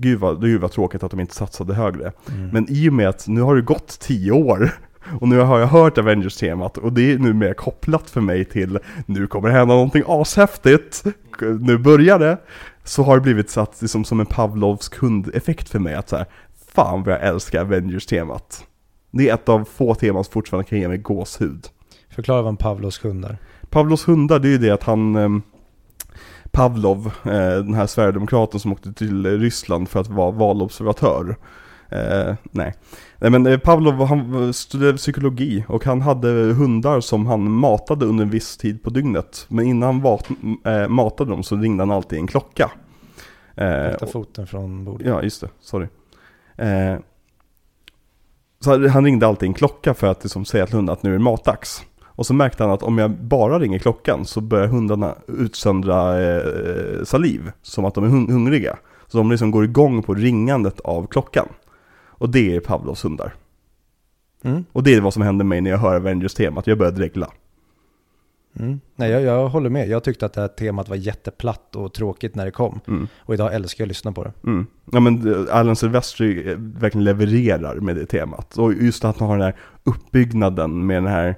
gud 0.01 0.19
vad, 0.19 0.41
gud 0.41 0.61
vad 0.61 0.73
tråkigt 0.73 1.03
att 1.03 1.11
de 1.11 1.21
inte 1.21 1.35
satsade 1.35 1.75
högre. 1.75 2.13
Mm. 2.29 2.49
Men 2.49 2.67
i 2.69 2.89
och 2.89 2.93
med 2.93 3.09
att 3.09 3.29
nu 3.29 3.41
har 3.41 3.57
det 3.57 3.63
gått 3.63 4.01
tio 4.01 4.33
år 4.33 4.71
och 5.21 5.29
nu 5.29 5.39
har 5.39 5.59
jag 5.61 5.67
hört 5.67 5.99
Avengers-temat 5.99 6.79
och 6.79 6.93
det 6.93 7.13
är 7.13 7.19
nu 7.19 7.33
mer 7.35 7.55
kopplat 7.55 8.11
för 8.11 8.21
mig 8.21 8.45
till 8.45 8.79
nu 9.07 9.27
kommer 9.27 9.49
det 9.49 9.55
hända 9.55 9.75
någonting 9.75 10.03
ashäftigt, 10.07 11.05
nu 11.61 11.79
börjar 11.79 12.19
det. 12.19 12.39
Så 12.85 13.03
har 13.03 13.17
det 13.17 13.23
blivit 13.23 13.51
satt 13.51 13.83
liksom 13.83 14.05
som 14.05 14.21
en 14.21 14.27
Pavlovs 14.27 14.89
kundeffekt 14.89 15.69
för 15.69 15.79
mig 15.79 15.95
att 15.95 16.09
så 16.09 16.17
här, 16.17 16.27
fan 16.75 17.03
vad 17.03 17.15
jag 17.15 17.23
älskar 17.23 17.61
Avengers-temat. 17.61 18.65
Det 19.11 19.29
är 19.29 19.35
ett 19.35 19.49
av 19.49 19.65
få 19.65 19.95
teman 19.95 20.25
som 20.25 20.33
fortfarande 20.33 20.69
kan 20.69 20.79
ge 20.79 20.89
mig 20.89 20.99
gåshud. 20.99 21.67
Förklara 22.11 22.43
vad 22.43 22.51
en 22.51 22.57
Pavlos 22.57 23.05
hund 23.05 23.25
är. 23.25 23.39
Pavlos 23.71 24.09
hundar, 24.09 24.39
det 24.39 24.49
är 24.49 24.53
ju 24.53 24.59
det 24.59 24.71
att 24.71 24.83
han 24.83 25.17
ehm, 25.17 25.43
Pavlov, 26.51 27.07
eh, 27.25 27.57
den 27.65 27.75
här 27.75 27.87
sverigedemokraten 27.87 28.61
som 28.61 28.73
åkte 28.73 28.93
till 28.93 29.39
Ryssland 29.41 29.89
för 29.89 30.01
att 30.01 30.09
vara 30.09 30.31
valobservatör. 30.31 31.37
Eh, 31.89 32.35
nej. 32.51 32.75
nej, 33.19 33.31
men 33.31 33.47
eh, 33.47 33.59
Pavlov 33.59 34.05
han 34.05 34.53
studerade 34.55 34.99
psykologi 34.99 35.65
och 35.69 35.85
han 35.85 36.01
hade 36.01 36.29
hundar 36.29 37.01
som 37.01 37.27
han 37.27 37.51
matade 37.51 38.07
under 38.07 38.25
en 38.25 38.31
viss 38.31 38.57
tid 38.57 38.83
på 38.83 38.91
dygnet. 38.91 39.47
Men 39.49 39.67
innan 39.67 39.87
han 39.87 40.01
vat, 40.01 40.29
eh, 40.65 40.89
matade 40.89 41.31
dem 41.31 41.43
så 41.43 41.57
ringde 41.57 41.83
han 41.83 41.91
alltid 41.91 42.19
en 42.19 42.27
klocka. 42.27 42.71
Eh, 43.55 44.09
foten 44.13 44.47
från 44.47 44.85
bordet. 44.85 45.07
Ja, 45.07 45.23
just 45.23 45.41
det. 45.41 45.49
Sorry. 45.61 45.87
Eh, 46.57 46.97
så 48.61 48.89
han 48.89 49.05
ringde 49.05 49.27
alltid 49.27 49.47
en 49.47 49.55
klocka 49.55 49.95
för 49.95 50.07
att 50.07 50.25
liksom 50.25 50.45
säga 50.45 50.67
till 50.67 50.77
hunden 50.77 50.93
att 50.93 51.03
nu 51.03 51.11
är 51.11 51.19
det 51.19 51.25
matdags. 51.25 51.83
Och 52.17 52.27
så 52.27 52.35
märkte 52.35 52.63
han 52.63 52.73
att 52.73 52.83
om 52.83 52.99
jag 52.99 53.11
bara 53.11 53.59
ringer 53.59 53.79
klockan 53.79 54.25
så 54.25 54.41
börjar 54.41 54.67
hundarna 54.67 55.15
utsöndra 55.27 56.21
eh, 56.23 57.05
saliv, 57.05 57.51
som 57.63 57.85
att 57.85 57.95
de 57.95 58.05
är 58.05 58.09
hun- 58.09 58.31
hungriga. 58.31 58.77
Så 59.07 59.19
de 59.19 59.31
liksom 59.31 59.51
går 59.51 59.65
igång 59.65 60.03
på 60.03 60.15
ringandet 60.15 60.81
av 60.81 61.07
klockan. 61.07 61.49
Och 62.07 62.31
det 62.31 62.57
är 62.57 62.61
Pavlovs 62.61 63.05
hundar. 63.05 63.35
Mm. 64.43 64.65
Och 64.73 64.83
det 64.83 64.95
är 64.95 65.01
vad 65.01 65.13
som 65.13 65.23
händer 65.23 65.45
mig 65.45 65.61
när 65.61 65.71
jag 65.71 65.79
hör 65.79 65.97
Avengers-temat, 65.97 66.67
jag 66.67 66.79
börjar 66.79 66.93
dregla. 66.93 67.31
Mm. 68.59 68.81
Nej, 68.97 69.11
jag, 69.11 69.23
jag 69.23 69.49
håller 69.49 69.71
med. 69.71 69.89
Jag 69.89 70.05
tyckte 70.05 70.27
att 70.27 70.33
det 70.33 70.41
här 70.41 70.49
temat 70.49 70.89
var 70.89 70.97
jätteplatt 70.97 71.77
och 71.77 71.93
tråkigt 71.93 72.35
när 72.35 72.45
det 72.45 72.51
kom. 72.51 72.81
Mm. 72.89 73.09
Och 73.19 73.35
idag 73.35 73.55
älskar 73.55 73.83
jag 73.83 73.87
att 73.87 73.89
lyssna 73.89 74.13
på 74.13 74.25
det. 74.25 74.33
Mm. 74.45 74.67
Ja 74.93 75.01
men 75.01 75.33
eh, 75.35 75.57
Alan 75.57 75.77
Silvestri 75.77 76.51
eh, 76.51 76.57
verkligen 76.59 77.05
levererar 77.05 77.75
med 77.75 77.97
det 77.97 78.07
temat. 78.07 78.59
Och 78.59 78.73
just 78.75 79.05
att 79.05 79.19
han 79.19 79.29
har 79.29 79.37
den 79.37 79.45
här 79.45 79.57
uppbyggnaden 79.85 80.87
med 80.87 80.97
den 80.97 81.13
här 81.13 81.35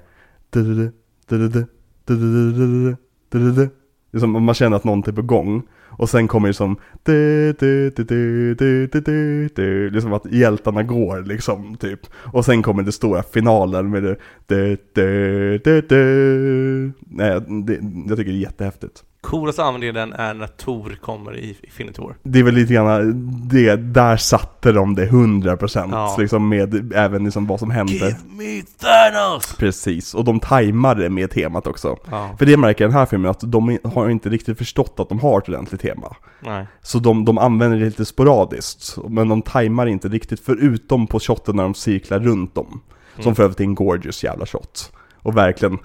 du-du-du, 0.51 0.93
du-du-du, 1.29 1.67
du-du-du, 2.05 2.97
du-du-du. 3.29 4.27
Man 4.27 4.55
känner 4.55 4.77
att 4.77 4.85
någonting 4.85 5.13
är 5.13 5.17
på 5.17 5.23
gång. 5.23 5.63
Och 5.91 6.11
sen 6.11 6.29
kommer 6.29 6.49
det 6.49 6.55
som 6.55 6.77
du, 7.03 7.53
du, 7.53 7.91
du, 7.91 8.05
du, 8.05 8.55
du, 8.55 8.87
du, 8.87 9.01
du, 9.01 9.49
du. 9.55 9.91
Liksom 9.91 10.13
att 10.13 10.33
hjältarna 10.33 10.83
går 10.83 11.23
liksom 11.23 11.77
typ. 11.77 12.01
Och 12.15 12.45
sen 12.45 12.63
kommer 12.63 12.83
det 12.83 12.93
stora 12.93 13.23
finalen 13.23 13.91
med 13.91 14.03
det 14.03 14.17
du, 14.47 14.77
du, 14.95 15.59
du, 15.65 15.81
du. 15.81 16.93
Nej, 17.01 17.41
det, 17.67 17.81
jag 18.09 18.19
tycker 18.19 18.33
det 18.33 18.39
är 18.39 18.43
jättehäftigt. 18.43 19.05
Coolaste 19.21 19.65
användningen 19.65 20.13
är 20.13 20.35
när 20.35 20.47
Tor 20.47 20.99
kommer 21.03 21.37
i 21.37 21.57
Infinity 21.63 22.03
War. 22.03 22.17
Det 22.23 22.39
är 22.39 22.43
väl 22.43 22.55
lite 22.55 22.73
grann 22.75 23.31
det, 23.49 23.77
där 23.77 24.17
satte 24.17 24.73
de 24.73 24.95
det 24.95 25.07
100% 25.07 25.89
Ja. 25.93 26.17
liksom 26.19 26.49
med 26.49 26.93
även 26.95 27.25
liksom 27.25 27.47
vad 27.47 27.59
som 27.61 27.71
hände. 27.71 27.93
Give 27.93 28.17
me 28.25 28.63
Thanos! 28.63 29.55
Precis, 29.57 30.15
och 30.15 30.25
de 30.25 30.41
tajmade 30.41 31.11
med 31.11 31.31
temat 31.31 31.67
också. 31.67 31.97
Ja, 32.11 32.31
För 32.39 32.47
det 32.47 32.57
märker 32.57 32.85
jag 32.85 32.89
i 32.89 32.93
den 32.93 32.99
här 32.99 33.07
filmen 33.07 33.31
att 33.31 33.41
de 33.53 33.79
har 33.95 34.09
inte 34.09 34.29
riktigt 34.29 34.59
förstått 34.59 34.95
att 35.01 35.09
de 35.09 35.21
har 35.21 35.39
ett 35.39 35.49
ordentligt 35.49 35.81
tema. 35.81 36.17
nej. 36.41 36.67
Så 36.83 36.99
de, 36.99 37.25
de 37.25 37.39
använder 37.39 37.79
det 37.79 37.85
lite 37.85 38.05
sporadiskt, 38.05 38.99
men 39.09 39.29
de 39.29 39.43
tajmar 39.43 39.87
inte 39.87 40.09
riktigt 40.09 40.41
förutom 40.41 41.07
på 41.07 41.21
shotten 41.21 41.57
när 41.57 41.63
de 41.63 41.75
cirklar 41.75 42.19
runt 42.21 42.55
dem. 42.55 42.81
Som 43.15 43.23
Mm. 43.25 43.35
för 43.35 43.43
övrigt 43.43 43.61
är 43.61 43.65
en 43.65 43.75
gorgeous 43.75 44.25
jävla 44.25 44.47
shot. 44.47 44.93
Och 45.23 45.37
verkligen, 45.37 45.79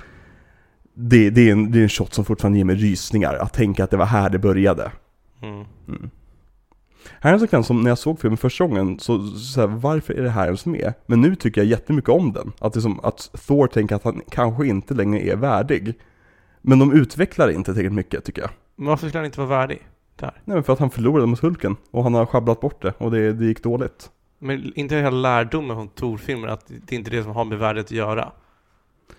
det, 0.94 1.30
det, 1.30 1.50
är 1.50 1.52
en, 1.52 1.72
det 1.72 1.80
är 1.80 1.84
en 1.84 1.90
shot 1.90 2.14
som 2.14 2.26
fortfarande 2.26 2.58
ger 2.58 2.66
mig 2.66 2.76
rysningar, 2.76 3.34
att 3.34 3.54
tänka 3.54 3.84
att 3.84 3.92
det 3.92 3.98
var 3.98 4.06
här 4.06 4.30
det 4.30 4.40
började. 4.40 4.92
Mm. 5.42 5.66
Mm. 5.88 6.10
Här 7.20 7.30
är 7.30 7.34
en 7.34 7.40
sekvens 7.40 7.68
som 7.68 7.82
när 7.82 7.92
jag 7.92 7.98
såg 7.98 8.20
filmen 8.20 8.38
första 8.38 8.68
gången, 8.68 9.00
så, 9.00 9.28
så 9.28 9.60
här, 9.60 9.68
varför 9.68 10.14
är 10.14 10.24
det 10.24 10.30
här 10.30 10.46
ens 10.46 10.66
med? 10.66 10.94
Men 11.06 11.22
nu 11.22 11.36
tycker 11.36 11.62
jag 11.62 11.68
jättemycket 11.68 12.10
om 12.10 12.34
den. 12.34 12.52
Att, 12.60 12.74
det 12.74 12.80
är 12.80 12.82
som, 12.82 13.00
att 13.00 13.32
Thor 13.48 13.68
tänker 13.68 13.96
att 13.96 14.04
han 14.04 14.22
kanske 14.30 14.68
inte 14.68 14.94
längre 14.94 15.20
är 15.20 15.36
värdig. 15.36 15.94
Men 16.62 16.80
de 16.80 16.94
utvecklar 16.94 17.50
inte 17.50 17.74
tillräckligt 17.74 17.94
mycket 17.94 18.26
tycker 18.26 18.42
jag. 18.42 18.52
Men 18.76 18.88
varför 18.88 19.08
skulle 19.08 19.20
han 19.20 19.26
inte 19.26 19.40
vara 19.40 19.50
värdig? 19.50 19.88
Där. 20.16 20.32
Nej 20.46 20.56
men 20.56 20.64
för 20.64 20.74
att 20.74 20.80
han 20.80 20.90
förlorade 20.90 21.28
mot 21.28 21.40
Hulken 21.40 21.76
och 21.92 22.04
han 22.04 22.14
har 22.14 22.26
sjabblat 22.26 22.62
bort 22.62 22.82
det 22.82 22.94
och 22.98 23.12
det, 23.12 23.34
det 23.34 23.46
gick 23.46 23.64
dåligt. 23.64 24.10
Men 24.40 24.74
inte 24.76 24.96
hela 24.96 25.10
lärdomen 25.10 25.76
från 25.76 25.88
Tor-filmer 25.88 26.48
att 26.48 26.68
det 26.68 26.96
är 26.96 26.98
inte 26.98 27.12
det 27.12 27.24
som 27.24 27.32
har 27.32 27.46
med 27.46 27.60
värdet 27.60 27.86
att 27.86 27.92
göra. 27.92 28.32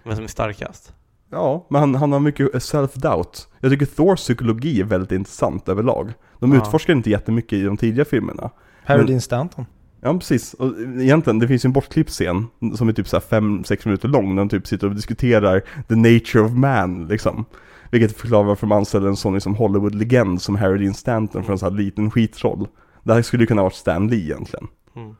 Vem 0.02 0.14
som 0.14 0.24
är 0.24 0.28
starkast. 0.28 0.94
Ja, 1.34 1.66
men 1.70 1.80
han, 1.80 1.94
han 1.94 2.12
har 2.12 2.20
mycket 2.20 2.52
self-doubt. 2.52 3.46
Jag 3.60 3.70
tycker 3.72 3.86
Thors 3.86 4.20
psykologi 4.20 4.80
är 4.80 4.84
väldigt 4.84 5.12
intressant 5.12 5.68
överlag. 5.68 6.12
De 6.38 6.52
Ja. 6.52 6.58
utforskar 6.58 6.92
inte 6.92 7.10
jättemycket 7.10 7.52
i 7.52 7.62
de 7.62 7.76
tidiga 7.76 8.04
filmerna. 8.04 8.50
Harry 8.84 9.06
Dean 9.06 9.20
Stanton. 9.20 9.66
Ja 10.00 10.12
precis, 10.18 10.54
och 10.54 10.72
egentligen 11.00 11.38
det 11.38 11.48
finns 11.48 11.64
ju 11.64 11.66
en 11.66 11.72
bortklippt 11.72 12.10
scen 12.10 12.46
som 12.74 12.88
är 12.88 12.92
typ 12.92 13.08
så 13.08 13.16
här 13.16 13.40
5-6 13.40 13.80
minuter 13.88 14.08
lång, 14.08 14.36
där 14.36 14.42
de 14.42 14.48
typ 14.48 14.66
sitter 14.66 14.86
och 14.86 14.94
diskuterar 14.94 15.62
the 15.88 15.94
nature 15.96 16.40
of 16.44 16.52
man 16.52 17.06
liksom. 17.06 17.44
Vilket 17.90 18.16
förklarar 18.16 18.44
varför 18.44 18.66
de 18.66 18.72
anställer 18.72 19.08
en 19.08 19.16
sån 19.16 19.34
liksom 19.34 19.54
Hollywood-legend 19.54 20.38
som 20.42 20.56
Harry 20.56 20.78
Dean 20.78 20.94
Stanton 20.94 21.44
för 21.44 21.52
en 21.52 21.58
sån 21.58 21.72
här 21.72 21.78
liten 21.82 22.10
skitroll. 22.10 22.66
Det 23.02 23.14
här 23.14 23.22
skulle 23.22 23.42
ju 23.42 23.46
kunna 23.46 23.62
varit 23.62 23.74
Stan 23.74 24.08
Lee 24.08 24.24
egentligen. 24.24 24.66
Mm. 24.96 25.16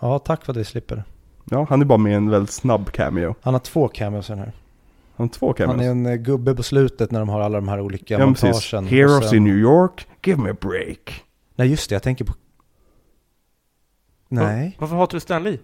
Ja, 0.00 0.18
tack 0.18 0.44
för 0.44 0.52
att 0.52 0.56
vi 0.56 0.64
slipper. 0.64 1.04
Ja, 1.50 1.66
han 1.70 1.80
är 1.80 1.84
bara 1.84 1.98
med 1.98 2.12
i 2.12 2.14
en 2.14 2.30
väldigt 2.30 2.50
snabb 2.50 2.92
cameo. 2.92 3.34
Han 3.42 3.54
har 3.54 3.60
två 3.60 3.88
cameos 3.88 4.30
i 4.30 4.32
den 4.32 4.38
här. 4.38 4.52
Han 5.16 5.26
har 5.26 5.32
två 5.32 5.52
cameos. 5.52 5.76
Han 5.76 5.86
är 5.86 5.90
en 5.90 6.06
eh, 6.06 6.14
gubbe 6.14 6.54
på 6.54 6.62
slutet 6.62 7.10
när 7.10 7.20
de 7.20 7.28
har 7.28 7.40
alla 7.40 7.58
de 7.58 7.68
här 7.68 7.80
olika 7.80 8.14
ja, 8.18 8.26
precis. 8.28 8.42
montagen. 8.72 8.84
och 8.84 8.90
Heroes 8.90 9.28
sen- 9.28 9.36
in 9.36 9.44
New 9.44 9.58
York, 9.58 10.06
give 10.24 10.42
me 10.42 10.50
a 10.50 10.56
break. 10.60 11.24
Nej 11.56 11.68
just 11.68 11.88
det, 11.90 11.94
jag 11.94 12.02
tänker 12.02 12.24
på... 12.24 12.32
Nej. 14.28 14.76
Varför 14.80 14.96
hatar 14.96 15.16
du 15.16 15.20
Stan 15.20 15.42
Lee? 15.44 15.58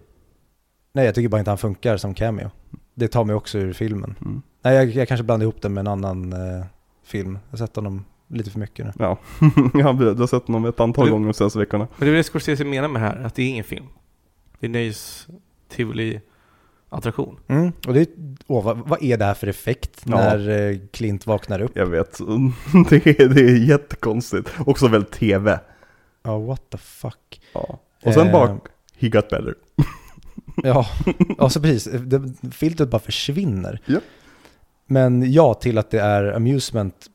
Nej, 0.93 1.05
jag 1.05 1.15
tycker 1.15 1.29
bara 1.29 1.39
inte 1.39 1.51
han 1.51 1.59
funkar 1.59 1.97
som 1.97 2.15
cameo. 2.15 2.51
Det 2.95 3.09
tar 3.09 3.25
mig 3.25 3.35
också 3.37 3.59
ur 3.59 3.73
filmen. 3.73 4.15
Mm. 4.21 4.43
Nej, 4.63 4.75
jag, 4.77 4.87
jag 4.91 5.09
kanske 5.09 5.25
blandar 5.25 5.45
ihop 5.45 5.63
det 5.63 5.69
med 5.69 5.81
en 5.81 5.87
annan 5.87 6.33
eh, 6.33 6.65
film. 7.05 7.39
Jag 7.51 7.59
har 7.59 7.67
sett 7.67 7.77
honom 7.77 8.05
lite 8.29 8.51
för 8.51 8.59
mycket 8.59 8.87
nu. 8.87 8.93
Ja, 8.99 9.19
ja 9.75 9.93
du 9.93 10.15
har 10.15 10.27
sett 10.27 10.47
honom 10.47 10.65
ett 10.65 10.81
antal 10.81 11.05
Du- 11.07 11.11
gånger 11.13 11.27
de 11.27 11.35
senaste 11.35 11.59
veckorna. 11.59 11.89
Men 11.97 12.09
det 12.09 12.15
är 12.15 12.17
det 12.17 12.23
Scorsese 12.25 12.65
menar 12.65 12.89
med 12.89 13.03
här, 13.03 13.17
att 13.25 13.35
det 13.35 13.43
är 13.43 13.49
ingen 13.49 13.65
film. 13.65 13.87
Det 14.61 14.67
är 14.67 14.71
nöjes 14.71 15.29
tivoli 15.69 16.21
attraktion. 16.91 17.37
Mm. 17.49 17.73
Och 17.87 17.95
det 17.95 18.11
åh, 18.47 18.65
vad, 18.65 18.79
vad 18.79 19.03
är 19.03 19.17
det 19.17 19.25
här 19.25 19.35
för 19.35 19.47
effekt 19.47 20.03
Ja. 20.05 20.17
när 20.17 20.49
eh, 20.71 20.77
Clint 20.93 21.27
vaknar 21.27 21.61
upp? 21.63 21.73
Jag 21.75 21.87
vet, 21.87 22.19
det 22.91 23.07
är, 23.07 23.29
det 23.29 23.41
är 23.41 23.57
jättekonstigt. 23.57 24.51
Också 24.67 24.89
väldigt 24.89 25.13
TV. 25.13 25.59
Ja, 26.23 26.39
what 26.39 26.71
the 26.71 26.79
fuck. 26.79 27.41
Ja. 27.53 27.79
Och 28.05 28.15
sen 28.15 28.27
Eh. 28.27 28.33
bara, 28.33 28.59
he 28.99 29.09
got 29.09 29.29
better. 29.31 29.55
Ja, 30.63 30.87
alltså 31.39 31.61
precis. 31.61 31.85
Det, 31.85 32.33
filtret 32.53 32.89
bara 32.91 32.99
försvinner. 33.01 33.81
Ja. 33.87 33.99
Men 34.87 35.33
ja, 35.33 35.55
till 35.55 35.79
att 35.79 35.91
det 35.91 36.01
är 36.01 36.25
amusement 36.33 37.07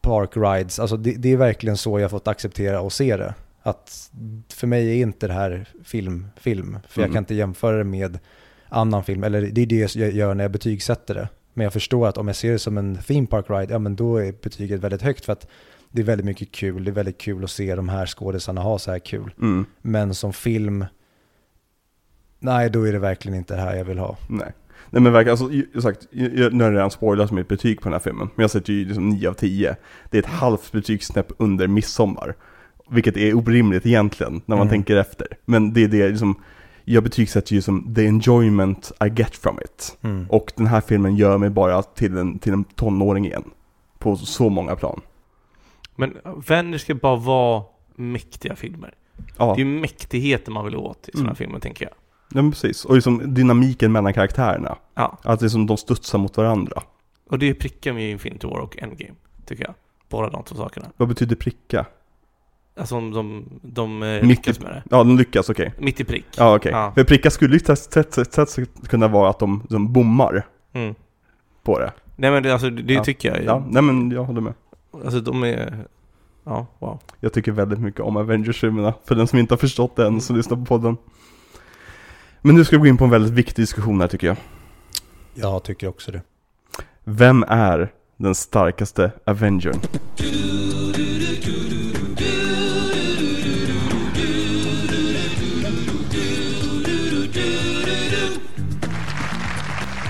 park 0.00 0.30
rides. 0.36 0.78
Alltså 0.78 0.96
det, 0.96 1.12
det 1.12 1.28
är 1.32 1.36
verkligen 1.36 1.76
så 1.76 2.00
jag 2.00 2.10
fått 2.10 2.28
acceptera 2.28 2.80
och 2.80 2.92
se 2.92 3.16
det. 3.16 3.34
Att 3.62 4.10
för 4.52 4.66
mig 4.66 4.88
är 4.88 5.02
inte 5.02 5.26
det 5.26 5.32
här 5.32 5.68
film, 5.84 6.26
film. 6.36 6.78
För 6.88 7.00
jag 7.00 7.06
Mm. 7.06 7.14
kan 7.14 7.22
inte 7.22 7.34
jämföra 7.34 7.76
det 7.78 7.84
med 7.84 8.18
annan 8.74 9.04
film. 9.04 9.24
Eller 9.24 9.40
det 9.42 9.62
är 9.62 9.66
det 9.66 9.94
jag 9.96 10.12
gör 10.12 10.34
när 10.34 10.44
jag 10.44 10.50
betygsätter 10.50 11.14
det. 11.14 11.28
Men 11.54 11.64
jag 11.64 11.72
förstår 11.72 12.08
att 12.08 12.18
om 12.18 12.26
jag 12.26 12.36
ser 12.36 12.52
det 12.52 12.58
som 12.58 12.78
en 12.78 12.98
theme 13.06 13.26
park 13.26 13.44
ride, 13.48 13.72
ja 13.72 13.78
men 13.78 13.96
då 13.96 14.16
är 14.16 14.32
betyget 14.42 14.80
väldigt 14.80 15.02
högt. 15.02 15.24
För 15.24 15.32
att 15.32 15.46
det 15.90 16.02
är 16.02 16.06
väldigt 16.06 16.24
mycket 16.26 16.52
kul. 16.52 16.84
Det 16.84 16.90
är 16.90 16.92
väldigt 16.92 17.18
kul 17.18 17.44
att 17.44 17.50
se 17.50 17.74
de 17.74 17.88
här 17.88 18.06
skådisarna 18.06 18.60
ha 18.60 18.78
så 18.78 18.90
här 18.90 18.98
kul. 18.98 19.30
Mm, 19.40 19.66
Men 19.82 20.14
som 20.14 20.32
film, 20.32 20.84
nej 22.38 22.70
då 22.70 22.88
är 22.88 22.92
det 22.92 22.98
verkligen 22.98 23.38
inte 23.38 23.54
det 23.54 23.60
här 23.60 23.76
jag 23.76 23.84
vill 23.84 23.98
ha. 23.98 24.16
nej. 24.28 24.52
Nej 24.90 25.02
men 25.02 25.12
verkligen, 25.12 25.38
alltså, 25.72 25.80
sagt, 25.80 26.06
nu 26.12 26.64
har 26.64 26.70
jag 26.70 26.74
redan 26.74 26.90
spoilat 26.90 27.32
mitt 27.32 27.48
betyg 27.48 27.80
på 27.80 27.84
den 27.84 27.92
här 27.92 28.00
filmen. 28.00 28.28
Men 28.34 28.42
jag 28.42 28.50
sätter 28.50 28.72
ju 28.72 28.84
liksom 28.84 29.08
9 29.08 29.28
av 29.28 29.34
10. 29.34 29.76
Det 30.10 30.18
är 30.18 30.22
ett 30.22 30.28
halvt 30.28 30.72
betygssnäpp 30.72 31.26
under 31.38 31.66
midsommar. 31.68 32.34
Vilket 32.90 33.16
är 33.16 33.34
orimligt 33.34 33.86
egentligen, 33.86 34.32
när 34.46 34.56
man 34.56 34.66
Mm. 34.66 34.68
tänker 34.70 34.96
efter. 34.96 35.26
Men 35.44 35.72
det 35.72 35.84
är 35.84 35.88
det 35.88 36.08
liksom, 36.08 36.42
jag 36.84 37.02
betygsätter 37.04 37.54
ju 37.54 37.62
som 37.62 37.94
the 37.94 38.06
enjoyment 38.06 38.92
I 39.04 39.08
get 39.08 39.36
from 39.36 39.58
it. 39.64 39.98
Mm. 40.02 40.26
Och 40.30 40.52
den 40.56 40.66
här 40.66 40.80
filmen 40.80 41.16
gör 41.16 41.38
mig 41.38 41.50
bara 41.50 41.82
till 41.82 42.16
en, 42.16 42.38
till 42.38 42.52
en 42.52 42.64
tonåring 42.64 43.26
igen. 43.26 43.44
På 43.98 44.16
så 44.16 44.48
många 44.48 44.76
plan. 44.76 45.00
Men 45.96 46.16
vänner 46.46 46.78
ska 46.78 46.94
bara 46.94 47.16
vara 47.16 47.62
mäktiga 47.96 48.56
filmer. 48.56 48.94
Ja, 49.38 49.54
Det 49.56 49.62
är 49.62 49.64
ju 49.64 49.80
mäktigheten 49.80 50.54
man 50.54 50.64
vill 50.64 50.76
åt 50.76 51.08
i 51.08 51.12
sådana 51.12 51.28
Mm. 51.30 51.36
filmer, 51.36 51.58
tänker 51.58 51.84
jag. 51.84 51.94
ja 52.38 52.42
men 52.42 52.50
precis. 52.50 52.84
Och 52.84 52.94
liksom 52.94 53.34
dynamiken 53.34 53.92
mellan 53.92 54.12
karaktärerna. 54.12 54.76
Ja, 54.94 55.18
Att 55.22 55.40
det 55.40 55.46
är 55.46 55.48
som 55.48 55.66
de 55.66 55.76
studsar 55.76 56.18
mot 56.18 56.36
varandra. 56.36 56.82
och 57.30 57.38
det 57.38 57.54
prickar 57.54 57.92
med 57.92 58.10
Infinity 58.10 58.46
War 58.46 58.58
och 58.58 58.78
Endgame, 58.78 59.14
tycker 59.46 59.64
jag. 59.64 59.74
Båda 60.08 60.30
de 60.30 60.42
två 60.44 60.54
sakerna. 60.56 60.86
Vad 60.96 61.08
betyder 61.08 61.36
pricka? 61.36 61.86
Alltså 62.76 62.94
de, 62.94 63.12
de, 63.12 63.44
de 63.62 64.02
eh, 64.02 64.08
i- 64.08 64.22
lyckas 64.26 64.60
med 64.60 64.70
det. 64.70 64.82
Ja, 64.90 64.96
de 64.98 65.18
lyckas, 65.18 65.50
okej. 65.50 65.72
Mitt 65.78 66.00
i 66.00 66.04
prick. 66.04 66.24
Ja, 66.36 66.56
okej. 66.56 66.72
Ja. 66.72 66.92
För 66.94 67.04
pricka 67.04 67.30
skulle 67.30 67.54
ju 67.54 67.60
tätt 67.60 68.58
kunna 68.88 69.08
vara 69.08 69.30
att 69.30 69.38
de, 69.38 69.66
de 69.68 69.92
bommar 69.92 70.46
Mm. 70.72 70.94
på 71.62 71.78
det. 71.78 71.92
Nej 72.16 72.30
men 72.30 72.42
det, 72.42 72.52
alltså, 72.52 72.70
det 72.70 72.94
Ja. 72.94 73.04
tycker 73.04 73.28
jag. 73.34 73.44
Ja, 73.44 73.64
nej 73.68 73.82
men 73.82 74.10
jag 74.10 74.24
håller 74.24 74.40
med. 74.40 74.54
Alltså 75.04 75.20
de 75.20 75.44
är... 75.44 75.84
Ja, 76.44 76.66
wow. 76.78 77.00
Jag 77.20 77.32
tycker 77.32 77.52
väldigt 77.52 77.78
mycket 77.80 78.00
om 78.00 78.16
Avengers-filmerna. 78.16 78.94
För 79.04 79.14
den 79.14 79.26
som 79.26 79.38
inte 79.38 79.54
har 79.54 79.58
förstått 79.58 79.96
det 79.96 80.06
än, 80.06 80.20
så 80.20 80.32
lyssna 80.32 80.56
på 80.56 80.64
podden. 80.64 80.96
Men 82.40 82.54
nu 82.54 82.64
ska 82.64 82.76
vi 82.76 82.80
gå 82.80 82.86
in 82.86 82.96
på 82.96 83.04
en 83.04 83.10
väldigt 83.10 83.32
viktig 83.32 83.62
diskussion 83.62 84.00
här 84.00 84.08
tycker 84.08 84.26
jag. 84.26 84.36
Jag 85.34 85.62
tycker 85.64 85.88
också 85.88 86.12
det. 86.12 86.22
Vem 87.04 87.44
är 87.48 87.92
den 88.16 88.34
starkaste 88.34 89.10
Avengern? 89.26 89.80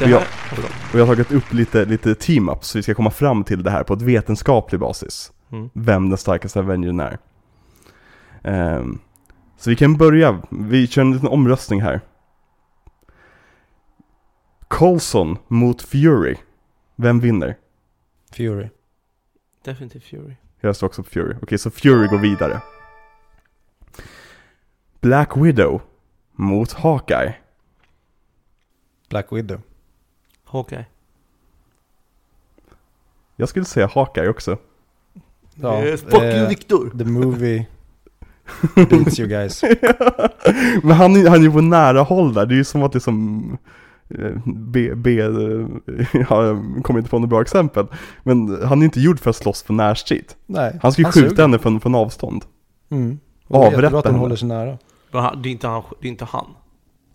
Det 0.08 0.18
här... 0.18 0.26
Jag 0.92 1.06
har 1.06 1.14
tagit 1.14 1.32
upp 1.32 1.52
lite, 1.52 1.84
lite 1.84 2.14
team-ups, 2.14 2.62
så 2.62 2.78
vi 2.78 2.82
ska 2.82 2.94
komma 2.94 3.10
fram 3.10 3.44
till 3.44 3.62
det 3.62 3.70
här 3.70 3.84
på 3.84 3.94
ett 3.94 4.02
vetenskaplig 4.02 4.80
basis. 4.80 5.32
Mm. 5.52 5.70
Vem 5.72 6.08
den 6.08 6.18
starkaste 6.18 6.58
Avengern 6.58 7.00
är. 7.00 7.18
Ehm, 8.42 8.98
så 9.56 9.70
vi 9.70 9.76
kan 9.76 9.96
börja, 9.96 10.42
vi 10.50 10.86
kör 10.86 11.02
en 11.02 11.12
liten 11.12 11.28
omröstning 11.28 11.82
här. 11.82 12.00
Coulson 14.68 15.38
mot 15.48 15.82
Fury. 15.82 16.36
Vem 16.96 17.20
vinner? 17.20 17.56
Fury. 18.32 18.68
Definitivt 19.64 20.04
Fury. 20.04 20.34
Jag 20.60 20.76
står 20.76 20.86
också 20.86 21.02
på 21.02 21.10
Fury. 21.10 21.34
Okej, 21.42 21.58
så 21.58 21.70
Fury 21.70 22.06
går 22.06 22.18
vidare. 22.18 22.60
Black 25.00 25.36
Widow 25.36 25.82
mot 26.32 26.72
Hawkeye. 26.72 27.34
Black 29.08 29.32
Widow. 29.32 29.60
Hawkeye. 30.58 30.84
Jag 33.36 33.48
skulle 33.48 33.64
säga 33.64 33.90
Hawkeye 33.94 34.28
också. 34.28 34.56
Ja, 35.54 35.84
Yes, 35.84 36.02
fuck 36.02 36.14
you 36.14 36.24
eh, 36.24 36.48
Victor! 36.48 36.90
The 36.98 37.04
movie 37.04 37.66
beats 38.74 39.18
you 39.20 39.28
guys. 39.28 39.62
Men 40.82 40.90
han, 40.96 41.16
är- 41.16 41.28
han 41.28 41.38
är 41.38 41.42
ju 41.44 41.50
på 41.52 41.60
nära 41.60 42.02
håll 42.02 42.34
där, 42.34 42.46
det 42.46 42.54
är 42.54 42.56
ju 42.56 42.64
som 42.64 42.82
att 42.82 42.92
det 42.92 42.98
är 42.98 43.00
som 43.00 43.58
eh, 44.08 44.30
B, 44.46 44.92
B, 44.96 45.20
eh, 45.20 45.26
ja, 46.12 46.44
jag 46.46 46.80
kommer 46.84 46.98
inte 46.98 47.10
på 47.10 47.18
något 47.18 47.28
bra 47.30 47.40
exempel. 47.42 47.86
Men 48.22 48.62
han 48.66 48.80
är 48.80 48.84
inte 48.84 49.00
gjord 49.00 49.20
för 49.20 49.30
att 49.30 49.36
slåss 49.36 49.62
på 49.62 49.72
närstrid. 49.72 50.32
Nej, 50.46 50.78
Han 50.82 50.92
ska 50.92 51.02
ju 51.02 51.06
skjuta 51.08 51.28
suger. 51.28 51.42
henne 51.42 51.58
från, 51.58 51.80
från 51.80 51.94
avstånd. 51.94 52.44
Mm. 52.90 53.18
Och 53.46 53.58
det 53.60 53.66
är 53.66 53.70
jättebra 53.70 53.86
Avrätta 53.86 53.98
att 53.98 54.04
han 54.04 54.14
henne. 54.14 54.22
håller 54.24 54.36
sig 54.36 54.48
nära. 54.48 54.78
Men 55.10 55.22
han- 55.22 55.42
Det 55.42 55.48
är 55.48 55.50
inte 55.50 55.66
han. 55.68 55.82
Det 56.00 56.06
är 56.08 56.10
inte 56.10 56.24
han. 56.24 56.46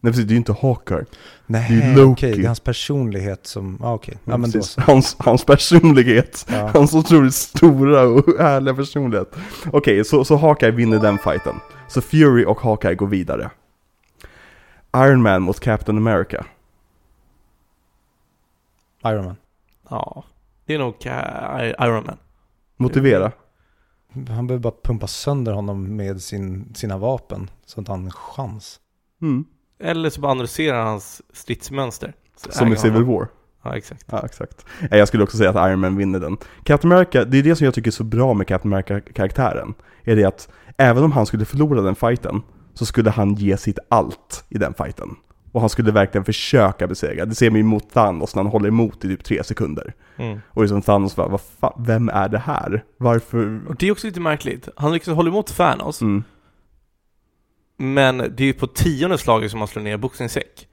Nej 0.01 0.11
precis, 0.13 0.25
det 0.27 0.31
är 0.31 0.33
ju 0.33 0.37
inte 0.37 0.55
Hawkeye. 0.61 1.05
Nej, 1.45 1.67
Det 1.69 1.75
är 1.85 1.91
okej, 1.91 2.29
Loki. 2.29 2.31
det 2.31 2.43
är 2.43 2.47
hans 2.47 2.59
personlighet 2.59 3.47
som, 3.47 3.77
ja 3.81 3.93
okej. 3.93 4.17
Ja 4.25 4.37
men 4.37 4.51
då 4.51 4.61
så. 4.61 4.81
hans, 4.81 5.15
hans 5.19 5.45
personlighet. 5.45 6.45
Ja. 6.49 6.67
Hans 6.73 6.93
otroligt 6.93 7.33
stora 7.35 8.03
och 8.07 8.23
härliga 8.39 8.75
personlighet. 8.75 9.35
Okej, 9.73 10.05
så, 10.05 10.25
så 10.25 10.35
Hawkeye 10.37 10.71
vinner 10.71 10.99
den 10.99 11.17
fighten. 11.17 11.55
Så 11.87 12.01
Fury 12.01 12.45
och 12.45 12.61
Hawkeye 12.61 12.95
går 12.95 13.07
vidare. 13.07 13.51
Iron 14.95 15.21
Man 15.21 15.41
mot 15.41 15.59
Captain 15.59 15.97
America. 15.97 16.45
Iron 19.05 19.25
Man. 19.25 19.35
Ja. 19.89 20.23
Det 20.65 20.73
är 20.73 20.79
nog 20.79 20.95
Ka- 20.95 21.85
Iron 21.87 22.05
Man. 22.05 22.17
Motivera. 22.77 23.31
Han 24.13 24.47
behöver 24.47 24.57
bara 24.57 24.73
pumpa 24.83 25.07
sönder 25.07 25.51
honom 25.53 25.95
med 25.95 26.21
sin, 26.21 26.73
sina 26.75 26.97
vapen. 26.97 27.49
Så 27.65 27.81
att 27.81 27.87
han 27.87 27.99
har 27.99 28.05
en 28.05 28.11
chans. 28.11 28.79
Mm. 29.21 29.45
Eller 29.83 30.09
så 30.09 30.21
bara 30.21 30.31
analyserar 30.31 30.77
han 30.77 30.87
hans 30.87 31.21
stridsmönster. 31.33 32.13
Så 32.37 32.51
Som 32.51 32.73
i 32.73 32.75
Civil. 32.75 33.03
War. 33.03 33.27
Ja, 33.63 33.75
exakt. 33.77 34.05
Ja, 34.11 34.25
exakt. 34.25 34.65
Jag 34.91 35.07
skulle 35.07 35.23
också 35.23 35.37
säga 35.37 35.49
att 35.49 35.69
Iron 35.69 35.79
Man 35.79 35.97
vinner 35.97 36.19
den. 36.19 36.37
Captain 36.63 36.91
America, 36.91 37.25
det 37.25 37.37
är 37.37 37.43
det 37.43 37.55
som 37.55 37.65
jag 37.65 37.73
tycker 37.73 37.89
är 37.89 37.91
så 37.91 38.03
bra 38.03 38.33
med 38.33 38.47
Captain 38.47 38.73
America-karaktären. 38.73 39.73
Är 40.03 40.15
det 40.15 40.25
att 40.25 40.49
även 40.77 41.03
om 41.03 41.11
han 41.11 41.25
skulle 41.25 41.45
förlora 41.45 41.81
den 41.81 41.95
fighten 41.95 42.41
så 42.73 42.85
skulle 42.85 43.09
han 43.09 43.35
ge 43.35 43.57
sitt 43.57 43.79
allt 43.89 44.45
i 44.49 44.57
den 44.57 44.73
fighten. 44.73 45.15
Och 45.51 45.61
han 45.61 45.69
skulle 45.69 45.91
verkligen 45.91 46.25
försöka 46.25 46.87
besegra. 46.87 47.25
Det 47.25 47.35
ser 47.35 47.49
man 47.49 47.57
ju 47.57 47.63
mot 47.63 47.93
Thanos 47.93 48.35
när 48.35 48.43
han 48.43 48.51
håller 48.51 48.67
emot 48.67 49.05
i 49.05 49.07
typ 49.07 49.23
tre 49.23 49.43
sekunder. 49.43 49.93
Mm. 50.17 50.39
Och 50.49 50.61
liksom 50.61 50.81
Thanos 50.81 51.15
bara, 51.15 51.27
vad 51.27 51.41
fan, 51.41 51.83
vem 51.85 52.09
är 52.09 52.29
det 52.29 52.37
här? 52.37 52.83
Varför? 52.97 53.61
Och 53.67 53.75
det 53.75 53.87
är 53.87 53.91
också 53.91 54.07
lite 54.07 54.19
märkligt. 54.19 54.69
Han 54.75 54.93
liksom 54.93 55.13
håller 55.13 55.31
emot 55.31 55.57
Thanos, 55.57 56.01
Mm. 56.01 56.23
Men 57.79 58.17
det 58.17 58.39
är 58.43 58.45
ju 58.45 58.53
på 58.53 58.67
tionde 58.67 59.17
slaget 59.17 59.51
som 59.51 59.59
han 59.59 59.67
slår 59.67 59.83
ner 59.83 59.97
boxningssäck. 59.97 60.67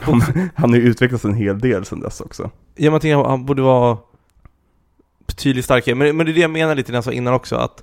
Han, 0.00 0.22
han 0.54 0.70
har 0.70 0.76
ju 0.76 0.82
utvecklats 0.82 1.24
en 1.24 1.34
hel 1.34 1.58
del 1.58 1.84
sedan 1.84 2.00
dess 2.00 2.20
också. 2.20 2.50
Ja, 2.76 2.90
man 2.90 3.00
tänker 3.00 3.20
att 3.20 3.26
han 3.26 3.46
borde 3.46 3.62
vara 3.62 3.98
betydligt 5.26 5.64
starkare. 5.64 5.94
Men, 5.94 6.16
men 6.16 6.26
det 6.26 6.32
är 6.32 6.34
det 6.34 6.40
jag 6.40 6.50
menar 6.50 6.74
lite 6.74 6.92
när 6.92 6.96
jag 6.96 7.04
sa 7.04 7.12
innan 7.12 7.34
också, 7.34 7.56
att 7.56 7.82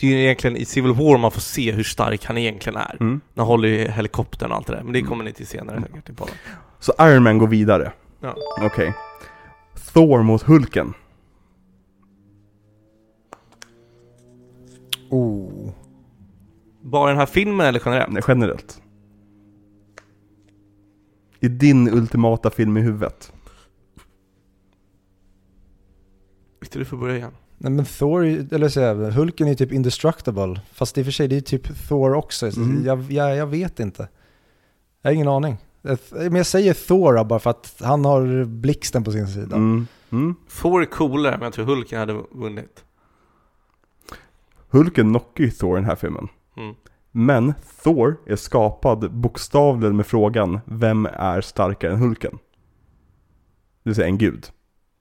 det 0.00 0.06
är 0.06 0.10
ju 0.10 0.22
egentligen 0.22 0.56
i 0.56 0.64
Civil 0.64 0.92
War 0.92 1.18
man 1.18 1.30
får 1.30 1.40
se 1.40 1.72
hur 1.72 1.82
stark 1.82 2.24
han 2.24 2.38
egentligen 2.38 2.76
är. 2.76 2.96
Mm. 3.00 3.20
När 3.34 3.42
han 3.42 3.46
håller 3.46 3.68
i 3.68 3.88
helikoptern 3.90 4.50
och 4.50 4.56
allt 4.56 4.66
det 4.66 4.72
där. 4.76 4.82
Men 4.82 4.92
det 4.92 4.98
Mm. 4.98 5.08
kommer 5.08 5.24
ni 5.24 5.32
till 5.32 5.46
senare 5.46 5.82
säkert 5.82 6.08
i 6.08 6.12
podden. 6.12 6.34
Så 6.80 6.92
Iron 7.00 7.22
Man 7.22 7.38
går 7.38 7.46
vidare. 7.46 7.92
Ja. 8.20 8.34
Okej. 8.60 8.94
Thor 9.92 10.22
mot 10.22 10.42
Hulken. 10.42 10.94
Oh. 15.10 15.70
Bara 16.84 17.08
den 17.08 17.18
här 17.18 17.26
filmen 17.26 17.66
eller 17.66 17.82
generellt? 17.84 18.12
Nej, 18.12 18.22
generellt. 18.28 18.80
I 21.40 21.48
din 21.48 21.88
ultimata 21.88 22.50
film 22.50 22.76
i 22.76 22.80
huvudet. 22.80 23.32
Victor, 26.60 26.78
du 26.80 26.84
får 26.86 26.96
börja 26.96 27.16
igen. 27.16 27.30
Nej 27.58 27.72
men 27.72 27.84
Thor, 27.84 28.24
eller 28.24 28.68
så 28.68 28.94
Hulken 29.10 29.48
är 29.48 29.54
typ 29.54 29.72
indestructible. 29.72 30.60
Fast 30.72 30.98
i 30.98 31.00
och 31.02 31.04
för 31.04 31.12
sig 31.12 31.28
det 31.28 31.36
är 31.36 31.40
typ 31.40 31.88
Thor 31.88 32.14
också. 32.14 32.50
Så 32.52 32.60
Mm. 32.60 32.84
Jag, 32.86 33.12
jag, 33.12 33.36
jag 33.36 33.46
vet 33.46 33.80
inte. 33.80 34.08
Jag 35.02 35.10
har 35.10 35.14
ingen 35.14 35.28
aning. 35.28 35.56
Jag- 35.82 35.98
Men 36.12 36.34
jag 36.34 36.46
säger 36.46 36.74
Thor 36.74 37.24
bara 37.24 37.38
för 37.38 37.50
att 37.50 37.76
han 37.80 38.04
har 38.04 38.44
blixten 38.44 39.04
på 39.04 39.12
sin 39.12 39.28
sida. 39.28 39.56
Mm. 39.56 39.86
Mm. 40.12 40.34
Thor 40.60 40.82
är 40.82 40.86
coolare, 40.86 41.32
men 41.36 41.42
jag 41.44 41.52
tror 41.52 41.64
Hulken 41.64 41.98
hade 41.98 42.12
vunnit. 42.30 42.84
Hulken 44.70 45.08
knockar 45.10 45.44
ju 45.44 45.50
Thor 45.50 45.76
i 45.78 45.80
den 45.80 45.88
här 45.90 45.96
filmen. 45.96 46.28
Mm. 46.56 46.74
Men 47.10 47.54
Thor 47.82 48.16
är 48.26 48.36
skapad 48.36 49.12
bokstavligen 49.12 49.96
med 49.96 50.06
frågan 50.06 50.60
Vem 50.64 51.06
är 51.06 51.40
starkare 51.40 51.92
än 51.92 51.98
Hulken? 51.98 52.38
Det 53.82 53.90
vill 53.90 53.94
säga 53.94 54.06
en 54.06 54.18
gud. 54.18 54.46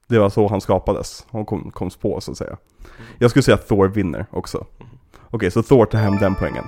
Det 0.07 0.19
var 0.19 0.29
så 0.29 0.47
han 0.47 0.61
skapades. 0.61 1.25
Han 1.29 1.45
kom, 1.45 1.71
koms 1.71 1.95
på 1.95 2.21
så 2.21 2.31
att 2.31 2.37
säga. 2.37 2.57
Jag 3.19 3.29
skulle 3.29 3.43
säga 3.43 3.55
att 3.55 3.67
Thor 3.67 3.87
vinner 3.87 4.25
också. 4.31 4.65
Okej, 5.29 5.51
så 5.51 5.63
Thor 5.63 5.85
tar 5.85 5.99
hem 5.99 6.15
den 6.15 6.35
poängen. 6.35 6.65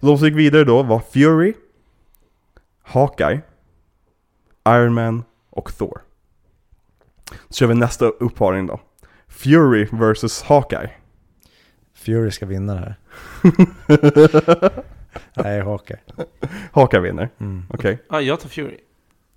Så 0.00 0.06
de 0.06 0.18
som 0.18 0.26
gick 0.26 0.36
vidare 0.36 0.64
då 0.64 0.82
var 0.82 1.00
Fury, 1.00 1.54
Hawkeye, 2.82 3.40
Iron 4.68 4.94
Man 4.94 5.24
och 5.50 5.76
Thor. 5.78 6.00
Så 7.48 7.54
kör 7.54 7.66
vi 7.66 7.74
nästa 7.74 8.04
uppparing 8.06 8.66
då. 8.66 8.80
Fury 9.28 9.84
vs 9.84 10.42
Hawkeye. 10.42 10.90
Fury 11.94 12.30
ska 12.30 12.46
vinna 12.46 12.74
det 12.74 12.80
här. 12.80 12.96
Nej, 15.36 15.60
Hawkeye. 15.60 15.98
Hawkeye 16.72 17.00
vinner, 17.00 17.28
Mm. 17.38 17.62
okej. 17.70 18.02
Ja, 18.10 18.20
jag 18.20 18.40
tar 18.40 18.48
Fury. 18.48 18.76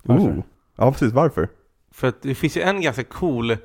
Oh. 0.04 0.40
Ja, 0.76 0.92
precis. 0.92 1.14
Varför? 1.14 1.48
För 1.92 2.08
att 2.08 2.22
det 2.22 2.36
finns 2.36 2.58
ju 2.58 2.62
en 2.62 2.82
ganska 2.82 3.04
cool 3.04 3.52
eh, 3.52 3.58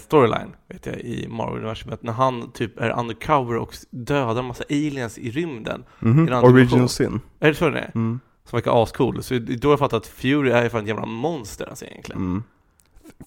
storyline, 0.00 0.56
vet 0.68 0.86
jag, 0.86 0.96
i 0.96 1.28
Marvel-universumet. 1.28 2.02
När 2.02 2.12
han 2.12 2.52
typ 2.52 2.78
är 2.80 2.98
undercover 2.98 3.56
och 3.56 3.74
dödar 3.90 4.38
en 4.38 4.44
massa 4.44 4.64
aliens 4.70 5.18
i 5.18 5.30
rymden. 5.30 5.84
I 6.02 6.06
en 6.06 6.18
annan 6.28 6.44
Original. 6.44 6.88
Sin. 6.88 7.20
Är 7.40 7.48
det 7.48 7.54
så 7.54 7.68
det 7.70 7.78
är? 7.78 7.90
Mm. 7.94 8.20
Som 8.44 8.56
verkar 8.56 8.82
ascool. 8.82 9.22
Så 9.22 9.38
då 9.38 9.70
jag 9.70 9.78
fattar 9.78 9.96
att 9.96 10.06
Fury 10.06 10.50
är 10.50 10.68
fan 10.68 10.80
en 10.80 10.86
jävla 10.86 11.06
monster 11.06 11.68
alltså 11.68 11.84
egentligen. 11.84 12.20
Mm. 12.22 12.42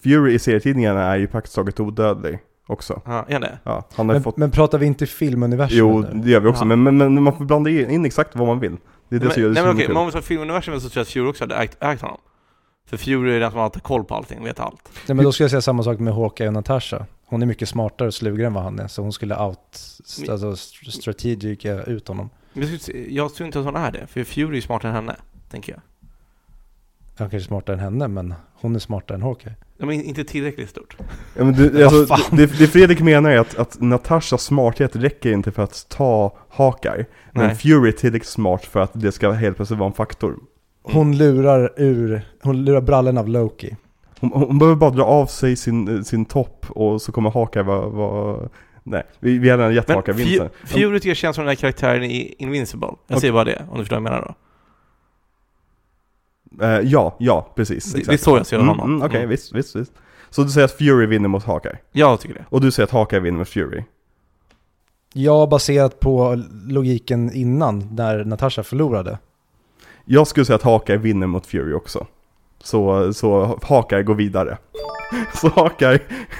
Fury 0.04 0.34
i 0.34 0.40
serietidningarna 0.40 1.04
är 1.04 1.18
ju 1.18 1.28
praktiskt 1.28 1.56
taget 1.56 1.80
odödlig 1.80 2.40
också. 2.68 3.02
Ja, 3.06 3.26
är 3.28 3.40
det? 3.40 3.60
Ja, 3.64 3.88
han 3.96 4.08
har 4.10 4.14
Men, 4.16 4.24
fått... 4.24 4.38
men 4.38 4.52
pratar 4.52 4.78
vi 4.78 4.86
inte 4.86 5.06
filmuniversum 5.06 5.78
Jo, 5.78 6.00
nu? 6.00 6.22
det 6.24 6.30
gör 6.32 6.40
vi 6.40 6.48
också, 6.48 6.62
Ja. 6.62 6.66
men, 6.66 6.84
men, 6.84 6.98
men 6.98 7.24
man 7.24 7.38
får 7.38 7.46
blanda 7.46 7.70
in 7.70 8.06
exakt 8.06 8.36
vad 8.36 8.48
man 8.48 8.60
vill. 8.60 8.78
Det 9.10 9.16
är 9.16 9.20
det 9.20 9.26
men, 9.26 9.34
som 9.34 9.42
gör 9.42 9.50
det 9.50 9.54
nej 9.54 9.64
så 9.64 9.68
men 9.68 9.76
okej, 9.76 9.88
men 9.88 9.98
om 9.98 10.06
vi 10.06 10.12
tar 10.12 10.22
filmuniversumet 10.22 10.82
så 10.82 10.90
tror 10.90 11.00
jag 11.00 11.04
att 11.04 11.10
Fury 11.10 11.28
också 11.30 11.44
hade 11.44 11.56
ägt, 11.56 11.84
ägt 11.84 12.02
honom. 12.02 12.18
För 12.88 12.98
Fury 12.98 13.36
är 13.36 13.40
den 13.40 13.52
som 13.52 13.60
alltid 13.60 13.82
har 13.82 13.88
koll 13.88 14.04
på 14.04 14.16
allting, 14.16 14.44
vet 14.44 14.60
allt. 14.60 14.90
Nej, 15.08 15.16
men 15.16 15.26
då 15.26 15.32
ska 15.32 15.44
jag 15.44 15.52
säga 15.52 15.62
samma 15.62 15.84
sak 15.84 16.00
med 16.00 16.14
Hawkeye 16.14 16.48
och 16.48 16.54
Natasha. 16.54 17.06
Hon 17.28 17.42
är 17.42 17.46
mycket 17.46 17.70
smartare 17.70 18.08
och 18.08 18.14
slugare 18.14 18.48
än 18.48 18.54
vad 18.54 18.64
han 18.64 18.80
är, 18.80 18.88
så 18.88 19.02
hon 19.02 19.14
skulle 19.14 19.36
out, 19.40 19.60
alltså 20.30 20.52
st- 20.52 20.92
strategic 20.92 21.66
ut 21.66 22.08
honom. 22.08 22.30
Men 22.54 22.72
Jag, 22.72 22.82
skulle- 22.82 23.00
jag 23.00 23.34
tror 23.36 23.46
inte 23.46 23.60
att 23.60 23.66
hon 23.66 23.76
är 23.76 23.92
det, 23.92 24.08
för 24.08 24.24
Fury 24.24 24.58
är 24.58 24.62
smartare 24.62 24.90
än 24.90 24.96
henne, 24.96 25.16
tänker 25.52 25.74
jag. 25.74 25.82
Han 27.18 27.30
kanske 27.30 27.38
är 27.38 27.48
smartare 27.48 27.74
än 27.76 27.80
henne, 27.80 28.08
men 28.08 28.34
hon 28.54 28.76
är 28.76 28.80
smartare 28.80 29.16
än 29.16 29.22
Hawkeye. 29.22 29.54
Ja, 29.78 29.86
men 29.86 30.02
inte 30.02 30.24
tillräckligt 30.24 30.70
stort. 30.70 30.98
Ja, 31.38 31.44
men 31.44 31.54
du, 31.54 31.86
alltså, 31.86 32.16
det, 32.36 32.46
det 32.46 32.68
Fredrik 32.68 33.02
menar 33.02 33.30
är 33.30 33.38
att, 33.38 33.58
att 33.58 33.82
Natashas 33.82 34.44
smarthet 34.44 34.96
räcker 34.96 35.32
inte 35.32 35.52
för 35.52 35.64
att 35.64 35.90
ta 35.90 36.38
Hawkeye. 36.50 37.06
Men 37.32 37.48
Nej. 37.48 37.56
Fury 37.56 37.88
är 37.88 37.92
tillräckligt 37.92 38.30
smart 38.30 38.66
för 38.66 38.80
att 38.80 38.92
det 38.94 39.12
ska 39.12 39.32
helt 39.32 39.56
plötsligt 39.56 39.80
vara 39.80 39.88
en 39.88 39.94
faktor. 39.94 40.36
Hon 40.84 41.18
lurar 41.18 41.74
ur, 41.78 42.22
hon 42.42 42.66
lurar 42.66 42.82
brallen 42.82 43.18
av 43.18 43.30
Loki. 43.30 43.76
Hon, 44.20 44.32
hon 44.32 44.60
behöver 44.60 44.76
bara 44.76 44.90
dra 44.90 45.04
av 45.04 45.26
sig 45.26 45.56
sin, 45.56 46.06
sin 46.06 46.26
topp 46.26 46.66
och 46.70 47.02
så 47.02 47.12
kommer 47.12 47.32
Hawkeye 47.32 47.64
vara... 47.64 47.88
vara 47.90 48.50
nej, 48.84 49.04
vi, 49.20 49.38
vi 49.38 49.58
Men 49.58 49.60
Hawkeye 49.76 50.14
Fu- 50.14 50.14
vinsten. 50.14 50.50
Fury 50.64 51.00
tycker 51.00 51.10
jag 51.10 51.18
känns 51.18 51.36
som 51.36 51.46
den 51.46 51.50
här 51.50 51.56
karaktären 51.56 52.04
i 52.04 52.36
Invincible. 52.38 52.88
Jag 52.88 52.98
Okej. 53.08 53.20
säger 53.20 53.34
bara 53.34 53.44
det, 53.44 53.66
om 53.70 53.78
du 53.78 53.84
förstår 53.84 53.96
vad 54.00 54.06
jag 54.06 54.12
menar 54.12 54.22
då. 54.28 54.36
Eh, 56.62 56.80
ja, 56.80 57.16
ja, 57.20 57.52
precis. 57.56 57.94
Det, 57.94 58.02
det 58.08 58.14
är 58.14 58.18
så 58.18 58.38
jag 58.38 58.46
ser 58.46 58.56
Mm, 58.56 58.68
honom. 58.68 58.90
mm, 58.90 59.02
Okej, 59.08 59.18
Mm. 59.18 59.30
visst, 59.30 59.54
visst, 59.56 59.76
visst. 59.76 59.92
Så 60.30 60.44
du 60.44 60.50
säger 60.50 60.66
att 60.66 60.72
Fury 60.78 61.06
vinner 61.06 61.30
mot 61.30 61.44
Hawkeye? 61.44 61.78
Jag 61.92 62.20
tycker 62.20 62.36
det. 62.36 62.46
Och 62.50 62.62
du 62.62 62.72
säger 62.72 62.84
att 62.88 62.92
Hawkeye 62.92 63.20
vinner 63.20 63.38
mot 63.40 63.50
Fury? 63.50 63.84
Ja, 65.14 65.48
baserat 65.52 66.00
på 66.00 66.44
logiken 66.68 67.34
innan, 67.34 67.90
när 67.96 68.24
Natasha 68.26 68.64
förlorade. 68.64 69.18
Jag 70.06 70.28
skulle 70.28 70.46
säga 70.46 70.56
att 70.56 70.64
Hawkeye 70.64 70.98
vinner 70.98 71.28
mot 71.28 71.46
Fury 71.46 71.74
också. 71.74 72.08
Så, 72.64 73.14
så 73.14 73.60
Hawkeye 73.64 74.04
går 74.04 74.16
vidare. 74.16 74.58
Så 75.34 75.50
Hawkeye 75.50 76.00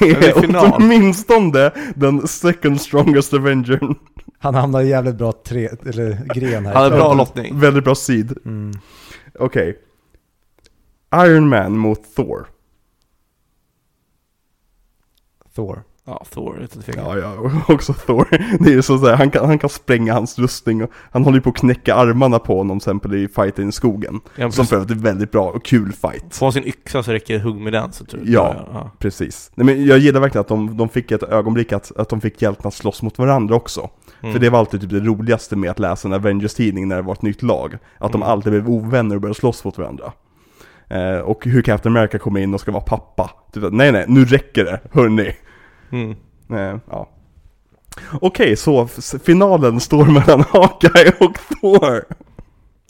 är 0.00 0.74
åtminstone 0.74 1.70
den 1.94 2.26
second 2.28 2.80
strongest 2.80 3.34
Avengern. 3.34 3.94
Han 4.38 4.54
hamnar 4.54 4.80
i 4.80 4.88
jävligt 4.88 5.14
bra 5.16 5.32
tre, 5.32 5.68
eller 5.86 6.34
gren 6.34 6.66
här. 6.66 6.74
Han 6.74 6.82
har 6.82 6.90
bra 6.90 7.14
lottning. 7.14 7.60
Väldigt 7.60 7.84
bra 7.84 7.94
seed. 7.94 8.38
Mm. 8.44 8.72
Okej. 9.38 9.78
Iron 11.14 11.48
Man 11.48 11.78
mot 11.78 12.14
Thor. 12.16 12.46
Thor. 15.54 15.82
Ja, 16.06 16.24
Thor 16.30 16.58
utan 16.60 16.82
tvekan. 16.82 17.04
Ja, 17.04 17.18
ja, 17.18 17.62
också 17.74 17.92
Thor. 17.94 18.28
Det 18.64 18.74
är 18.74 18.82
så 18.82 19.06
att 19.06 19.18
han 19.18 19.30
kan, 19.30 19.46
han 19.46 19.58
kan 19.58 19.70
spränga 19.70 20.14
hans 20.14 20.38
rustning 20.38 20.82
och 20.84 20.90
han 21.10 21.24
håller 21.24 21.38
ju 21.38 21.42
på 21.42 21.50
att 21.50 21.56
knäcka 21.56 21.94
armarna 21.94 22.38
på 22.38 22.56
honom 22.58 22.78
till 22.80 22.84
exempel 22.88 23.14
i 23.14 23.28
fighten 23.28 23.68
i 23.68 23.72
skogen. 23.72 24.20
Ja, 24.36 24.50
Som 24.50 24.66
för 24.66 24.76
övrigt 24.76 24.90
är 24.90 24.94
väldigt 24.94 25.30
bra 25.32 25.50
och 25.50 25.64
kul 25.64 25.92
fight. 25.92 26.34
Får 26.36 26.46
han 26.46 26.52
sin 26.52 26.64
yxa 26.66 27.02
så 27.02 27.12
räcker 27.12 27.34
det 27.34 27.40
hugg 27.40 27.56
med 27.56 27.72
den 27.72 27.92
så 27.92 28.04
tror 28.04 28.22
Ja. 28.26 28.54
jag. 28.56 28.74
Ja. 28.74 28.90
Precis. 28.98 29.50
Nej, 29.54 29.66
men 29.66 29.84
jag 29.86 29.98
gillar 29.98 30.20
verkligen 30.20 30.40
att 30.40 30.48
de, 30.48 30.76
de 30.76 30.88
fick 30.88 31.10
ett 31.10 31.22
ögonblick 31.22 31.72
att, 31.72 31.96
att 31.96 32.08
de 32.08 32.20
fick 32.20 32.42
hjälpen 32.42 32.66
att 32.68 32.74
slåss 32.74 33.02
mot 33.02 33.18
varandra 33.18 33.54
också. 33.54 33.90
Mm. 34.24 34.32
För 34.32 34.40
det 34.40 34.50
var 34.50 34.58
alltid 34.58 34.80
typ 34.80 34.90
det 34.90 35.00
roligaste 35.00 35.56
med 35.56 35.70
att 35.70 35.78
läsa 35.78 36.08
en 36.08 36.14
Avengers-tidning 36.14 36.88
när 36.88 36.96
det 36.96 37.02
var 37.02 37.12
ett 37.12 37.22
nytt 37.22 37.42
lag. 37.42 37.78
Att 37.98 38.12
de 38.12 38.22
Mm. 38.22 38.32
alltid 38.32 38.52
blev 38.52 38.68
ovänner 38.68 39.14
och 39.14 39.20
började 39.20 39.38
slåss 39.38 39.64
mot 39.64 39.78
varandra. 39.78 40.12
Eh, 40.88 41.18
och 41.18 41.44
hur 41.44 41.62
Captain 41.62 41.96
America 41.96 42.18
kommer 42.18 42.40
in 42.40 42.54
och 42.54 42.60
ska 42.60 42.72
vara 42.72 42.82
pappa. 42.82 43.30
Typ 43.52 43.64
att, 43.64 43.72
nej 43.72 43.92
nej, 43.92 44.04
nu 44.08 44.24
räcker 44.24 44.64
det, 44.64 44.80
hörni. 44.92 45.36
Mm. 45.92 46.10
Eh, 46.52 46.78
ja. 46.90 47.08
Okej, 48.20 48.56
så 48.56 48.86
finalen 49.24 49.80
står 49.80 50.04
mellan 50.04 50.40
Hawkeye 50.50 51.12
och 51.20 51.38
Thor. 51.60 52.04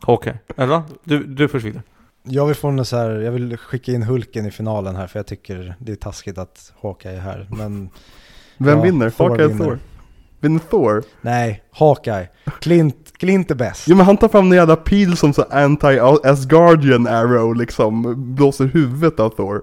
Okej. 0.07 0.35
Eller? 0.57 0.83
Du, 1.05 1.25
du 1.25 1.49
först 1.49 1.65
Victor. 1.67 1.83
Jag 2.23 2.47
vill 2.47 2.55
få 2.57 2.69
en 2.69 2.85
så 2.85 2.97
här, 2.97 3.11
jag 3.11 3.33
vill 3.33 3.57
skicka 3.57 3.93
in 3.93 4.03
Hulken 4.03 4.47
i 4.47 4.51
finalen 4.51 4.97
här 4.97 5.07
för 5.07 5.19
jag 5.19 5.27
tycker 5.27 5.75
det 5.79 5.93
är 5.93 5.97
taskigt 5.97 6.39
att 6.39 6.73
Hawkeye 6.83 7.17
är 7.17 7.21
här. 7.21 7.47
Men 7.51 7.91
Vem 8.59 8.79
Ja, 8.79 8.85
vinner? 8.85 9.11
Thor 9.11 9.29
Hawkeye 9.29 9.45
eller 9.47 9.55
vinner. 9.55 9.79
Vinner 10.45 10.61
Thor? 10.71 11.03
nej, 11.21 11.63
Hawkeye. 11.73 12.29
Clint, 12.61 12.97
Clint 13.19 13.51
är 13.51 13.55
bäst. 13.55 13.85
Jo 13.89 13.97
men 13.97 14.07
han 14.07 14.17
tar 14.17 14.29
fram 14.29 14.51
en 14.53 14.57
jävla 14.59 14.77
pil 14.77 15.17
som 15.17 15.33
så 15.33 15.43
anti-Asgardian 15.43 17.09
arrow 17.11 17.55
liksom, 17.57 18.15
blåser 18.35 18.65
huvudet 18.65 19.21
av 19.21 19.29
Thor. 19.29 19.63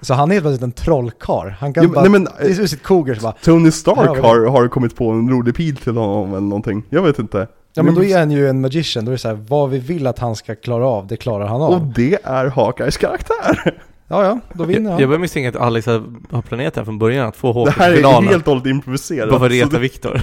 Så 0.00 0.14
han 0.14 0.30
är 0.30 0.32
helt 0.34 0.44
plötsligt 0.44 0.62
en 0.62 0.72
trollkarl. 0.72 1.48
Han 1.50 1.72
kan 1.74 1.84
men- 1.84 1.92
bara, 1.92 2.00
nej, 2.02 2.10
men- 2.10 2.28
det 2.40 2.50
är 2.50 2.54
som 2.54 2.68
sitt 2.68 2.82
koger 2.82 3.18
bara, 3.22 3.32
Tony 3.32 3.70
Stark 3.70 3.98
Ja, 4.18 4.22
har, 4.22 4.46
har 4.46 4.68
kommit 4.68 4.96
på 4.96 5.10
en 5.10 5.30
rolig 5.30 5.54
pil 5.54 5.76
till 5.76 5.96
honom 5.96 6.28
eller 6.30 6.40
någonting. 6.40 6.82
Jag 6.90 7.02
vet 7.02 7.18
inte. 7.18 7.48
ja 7.74 7.82
men 7.82 7.94
då 7.94 8.04
är 8.04 8.18
han 8.18 8.30
ju 8.30 8.48
en 8.48 8.60
magician. 8.60 9.04
Då 9.04 9.10
är 9.10 9.12
det 9.12 9.18
så 9.18 9.28
här, 9.28 9.38
vad 9.48 9.70
vi 9.70 9.78
vill 9.78 10.06
att 10.06 10.18
han 10.18 10.36
ska 10.36 10.54
klara 10.54 10.86
av, 10.86 11.06
det 11.06 11.16
klarar 11.16 11.46
han 11.46 11.60
Och 11.60 11.74
av. 11.74 11.92
det 11.96 12.18
är 12.24 12.46
Hawkeyes 12.46 12.96
karaktär. 12.96 13.74
Ja, 14.08 14.24
ja, 14.24 14.40
då 14.52 14.64
vinner 14.64 14.82
Jag, 14.84 14.90
han. 14.90 15.00
jag 15.00 15.08
börjar 15.08 15.20
misstänka 15.20 15.48
att 15.48 15.56
Alex 15.56 15.86
har 15.86 16.42
planerat 16.42 16.76
här 16.76 16.84
från 16.84 16.98
början 16.98 17.28
att 17.28 17.36
få 17.36 17.46
Det 17.52 17.52
Håkan 17.54 17.74
här 17.76 17.84
till 17.90 17.92
är 18.04 18.08
finalen. 18.08 18.28
helt 18.28 18.46
och 18.46 18.52
hållet 18.52 18.66
improviserat. 18.66 19.30
Bara 19.30 19.38
för 19.38 19.46
att 19.46 19.52
Så 19.52 19.56
reta 19.56 19.68
det- 19.70 19.78
Viktor. 19.78 20.20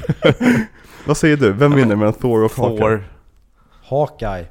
Vad 1.05 1.17
säger 1.17 1.37
du? 1.37 1.51
Vem 1.51 1.75
vinner 1.75 1.95
mellan 1.95 2.13
Thor 2.13 2.43
och 2.43 2.51
Hawkeye? 2.57 2.79
Thor. 2.79 3.03
Hawkeye. 3.83 4.45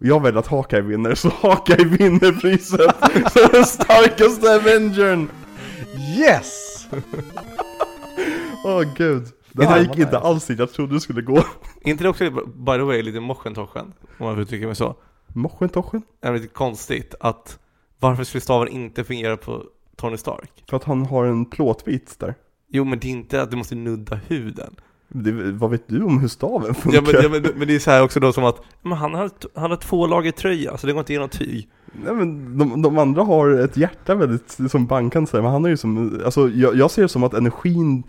Jag 0.00 0.22
väljer 0.22 0.38
att 0.40 0.46
Hawkeye 0.46 0.80
vinner, 0.82 1.14
så 1.14 1.28
Hawkeye 1.40 1.84
vinner 1.84 2.32
priset 2.40 2.80
som 3.32 3.48
den 3.52 3.64
starkaste 3.64 4.54
Avengern! 4.54 5.28
Yes! 6.18 6.86
Åh 8.64 8.82
gud. 8.96 9.26
Det 9.52 9.66
här 9.66 9.80
gick 9.80 9.98
inte 9.98 10.18
alls 10.18 10.46
dit 10.46 10.58
jag 10.58 10.72
trodde 10.72 10.94
det 10.94 11.00
skulle 11.00 11.22
gå. 11.22 11.44
inte 11.82 12.04
det 12.04 12.10
också, 12.10 12.30
by 12.56 12.72
the 12.72 12.78
way, 12.82 13.02
lite 13.02 13.20
moschen-toschen? 13.20 13.92
Om 14.18 14.26
man 14.26 14.34
får 14.34 14.42
uttrycka 14.42 14.66
mig 14.66 14.76
så. 14.76 14.96
Moschen 15.26 15.68
Toschen? 15.68 16.02
Det 16.22 16.28
är 16.28 16.32
lite 16.32 16.46
konstigt 16.48 17.14
att 17.20 17.58
varför 18.04 18.24
skulle 18.24 18.40
staven 18.40 18.68
inte 18.68 19.04
fungera 19.04 19.36
på 19.36 19.64
Tony 19.96 20.16
Stark? 20.16 20.50
För 20.70 20.76
att 20.76 20.84
han 20.84 21.06
har 21.06 21.24
en 21.24 21.44
plåtbit 21.44 22.18
där. 22.18 22.34
Jo 22.68 22.84
men 22.84 22.98
det 22.98 23.08
är 23.08 23.10
inte 23.10 23.42
att 23.42 23.50
du 23.50 23.56
måste 23.56 23.74
nudda 23.74 24.20
huden. 24.28 24.74
Det, 25.08 25.52
vad 25.52 25.70
vet 25.70 25.88
du 25.88 26.02
om 26.02 26.18
hur 26.18 26.28
staven 26.28 26.68
Ja 26.68 26.74
funkar? 26.74 27.02
men, 27.02 27.22
ja, 27.22 27.28
men, 27.28 27.58
men 27.58 27.68
det 27.68 27.74
är 27.74 27.78
så 27.78 27.90
här 27.90 28.02
också 28.02 28.20
då 28.20 28.32
som 28.32 28.44
att 28.44 28.60
men 28.82 28.92
han, 28.92 29.14
har, 29.14 29.30
han 29.54 29.70
har 29.70 29.76
två 29.76 30.06
lager 30.06 30.32
tröja 30.32 30.76
så 30.76 30.86
det 30.86 30.92
går 30.92 31.00
inte 31.00 31.12
igenom 31.12 31.28
tyg. 31.28 31.68
Nej 32.04 32.14
men 32.14 32.58
de, 32.58 32.82
de 32.82 32.98
andra 32.98 33.22
har 33.22 33.50
ett 33.50 33.76
hjärta 33.76 34.14
väldigt 34.14 34.58
som 34.70 34.86
bankande 34.86 35.30
så 35.30 35.36
här, 35.36 35.42
men 35.42 35.52
han 35.52 35.64
är 35.64 35.68
ju 35.68 35.76
som, 35.76 36.20
alltså 36.24 36.48
jag, 36.48 36.76
jag 36.76 36.90
ser 36.90 37.02
det 37.02 37.08
som 37.08 37.24
att 37.24 37.34
energin, 37.34 38.02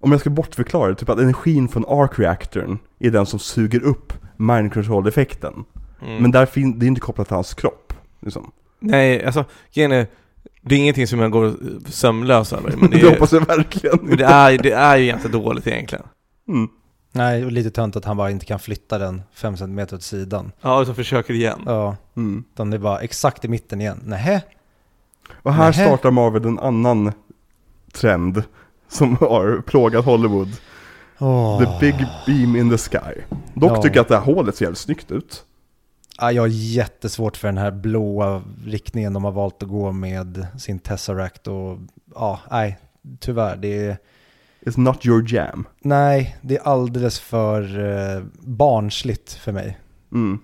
om 0.00 0.12
jag 0.12 0.20
ska 0.20 0.30
bortförklara 0.30 0.88
det, 0.88 0.94
typ 0.94 1.08
att 1.08 1.18
energin 1.18 1.68
från 1.68 1.84
arc-reaktorn 1.88 2.78
är 2.98 3.10
den 3.10 3.26
som 3.26 3.38
suger 3.38 3.82
upp 3.82 4.12
mind 4.36 4.72
control-effekten. 4.72 5.64
Mm. 6.02 6.22
Men 6.22 6.30
där 6.30 6.46
fin, 6.46 6.78
det 6.78 6.86
är 6.86 6.88
inte 6.88 7.00
kopplat 7.00 7.26
till 7.26 7.34
hans 7.34 7.54
kropp. 7.54 7.92
Liksom. 8.20 8.50
Nej, 8.90 9.24
alltså 9.24 9.44
grejen 9.74 9.92
är, 9.92 10.06
det 10.62 10.74
är 10.74 10.78
ingenting 10.78 11.06
som 11.06 11.18
jag 11.20 11.30
går 11.30 11.54
sömnlös 11.90 12.52
över. 12.52 12.74
Men 12.76 12.90
Det, 12.90 12.98
det, 12.98 13.08
hoppas 13.08 13.32
jag 13.32 13.46
verkligen. 13.46 13.98
men 14.02 14.16
det, 14.16 14.24
är, 14.24 14.58
det 14.58 14.72
är 14.72 14.96
ju 14.96 15.06
ganska 15.06 15.28
dåligt 15.28 15.66
egentligen. 15.66 16.04
Mm. 16.48 16.68
Nej, 17.12 17.44
och 17.44 17.52
lite 17.52 17.70
tönt 17.70 17.96
att 17.96 18.04
han 18.04 18.16
bara 18.16 18.30
inte 18.30 18.46
kan 18.46 18.58
flytta 18.58 18.98
den 18.98 19.22
5 19.34 19.56
cm 19.56 19.78
åt 19.78 20.02
sidan. 20.02 20.52
Ja, 20.60 20.80
och 20.80 20.86
så 20.86 20.94
försöker 20.94 21.34
igen. 21.34 21.60
Ja, 21.66 21.96
Mm. 22.16 22.44
utan 22.52 22.70
det 22.70 22.76
är 22.76 22.78
bara 22.78 22.98
exakt 23.00 23.44
i 23.44 23.48
mitten 23.48 23.80
igen. 23.80 24.00
Nähä? 24.04 24.42
Och 25.42 25.54
här 25.54 25.64
Nähä. 25.70 25.84
startar 25.86 26.10
Marvel 26.10 26.44
en 26.44 26.58
annan 26.58 27.12
trend 27.92 28.42
som 28.88 29.16
har 29.20 29.62
plågat 29.66 30.04
Hollywood. 30.04 30.48
Åh. 31.18 31.58
The 31.64 31.80
big 31.80 32.06
beam 32.26 32.56
in 32.56 32.70
the 32.70 32.78
sky. 32.78 33.20
Dock 33.54 33.72
Ja. 33.78 33.82
tycker 33.82 33.96
jag 33.96 34.02
att 34.02 34.08
det 34.08 34.16
här 34.16 34.24
hålet 34.24 34.56
ser 34.56 34.64
jävligt 34.64 34.78
snyggt 34.78 35.10
ut. 35.10 35.44
Ja, 36.18 36.32
jag 36.32 36.42
har 36.42 36.48
jättesvårt 36.48 37.36
för 37.36 37.48
den 37.48 37.58
här 37.58 37.70
blåa 37.70 38.42
riktningen 38.66 39.12
de 39.12 39.24
har 39.24 39.32
valt 39.32 39.62
att 39.62 39.68
gå 39.68 39.92
med 39.92 40.46
sin 40.58 40.78
Tesseract 40.78 41.46
och 41.48 41.78
ja, 42.14 42.40
nej, 42.50 42.78
tyvärr. 43.20 43.56
Det 43.56 43.86
är, 43.86 43.96
It's 44.60 44.78
not 44.78 45.06
your 45.06 45.34
jam. 45.34 45.66
nej, 45.80 46.36
det 46.42 46.56
är 46.56 46.62
alldeles 46.62 47.20
för 47.20 47.78
eh, 47.78 48.22
barnsligt 48.40 49.32
för 49.32 49.52
mig. 49.52 49.78
Mm. 50.12 50.38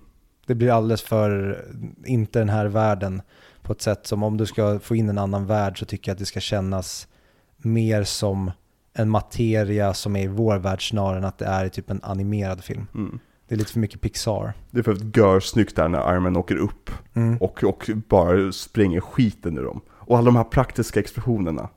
Det 0.46 0.54
blir 0.54 0.70
alldeles 0.70 1.02
för, 1.02 1.64
inte 2.04 2.38
den 2.38 2.48
här 2.48 2.66
världen 2.66 3.22
på 3.62 3.72
ett 3.72 3.82
sätt 3.82 4.06
som 4.06 4.22
om 4.22 4.36
du 4.36 4.46
ska 4.46 4.78
få 4.78 4.96
in 4.96 5.08
en 5.08 5.18
annan 5.18 5.46
värld 5.46 5.78
så 5.78 5.84
tycker 5.84 6.10
jag 6.10 6.14
att 6.14 6.18
det 6.18 6.26
ska 6.26 6.40
kännas 6.40 7.08
mer 7.56 8.04
som 8.04 8.50
en 8.92 9.10
materia 9.10 9.94
som 9.94 10.16
är 10.16 10.24
i 10.24 10.26
vår 10.26 10.58
värld 10.58 10.88
snarare 10.88 11.18
än 11.18 11.24
att 11.24 11.38
det 11.38 11.46
är 11.46 11.64
i 11.64 11.70
typ 11.70 11.90
en 11.90 12.00
animerad 12.02 12.64
film. 12.64 12.86
Mm. 12.94 13.18
Det 13.50 13.54
är 13.54 13.58
lite 13.58 13.72
för 13.72 13.80
mycket 13.80 14.00
Pixar. 14.00 14.52
Det 14.70 14.78
är 14.78 14.82
för 14.82 14.92
att 14.92 15.16
gör 15.16 15.40
snyggt 15.40 15.76
där 15.76 15.88
när 15.88 15.98
armen 15.98 16.36
åker 16.36 16.56
upp 16.56 16.90
Mm. 17.14 17.36
och, 17.36 17.64
och 17.64 17.90
bara 18.08 18.52
spränger 18.52 19.00
skiten 19.00 19.58
ur 19.58 19.64
dem. 19.64 19.80
Och 19.88 20.18
alla 20.18 20.24
de 20.26 20.36
här 20.36 20.44
praktiska 20.44 21.00
explosionerna 21.00 21.68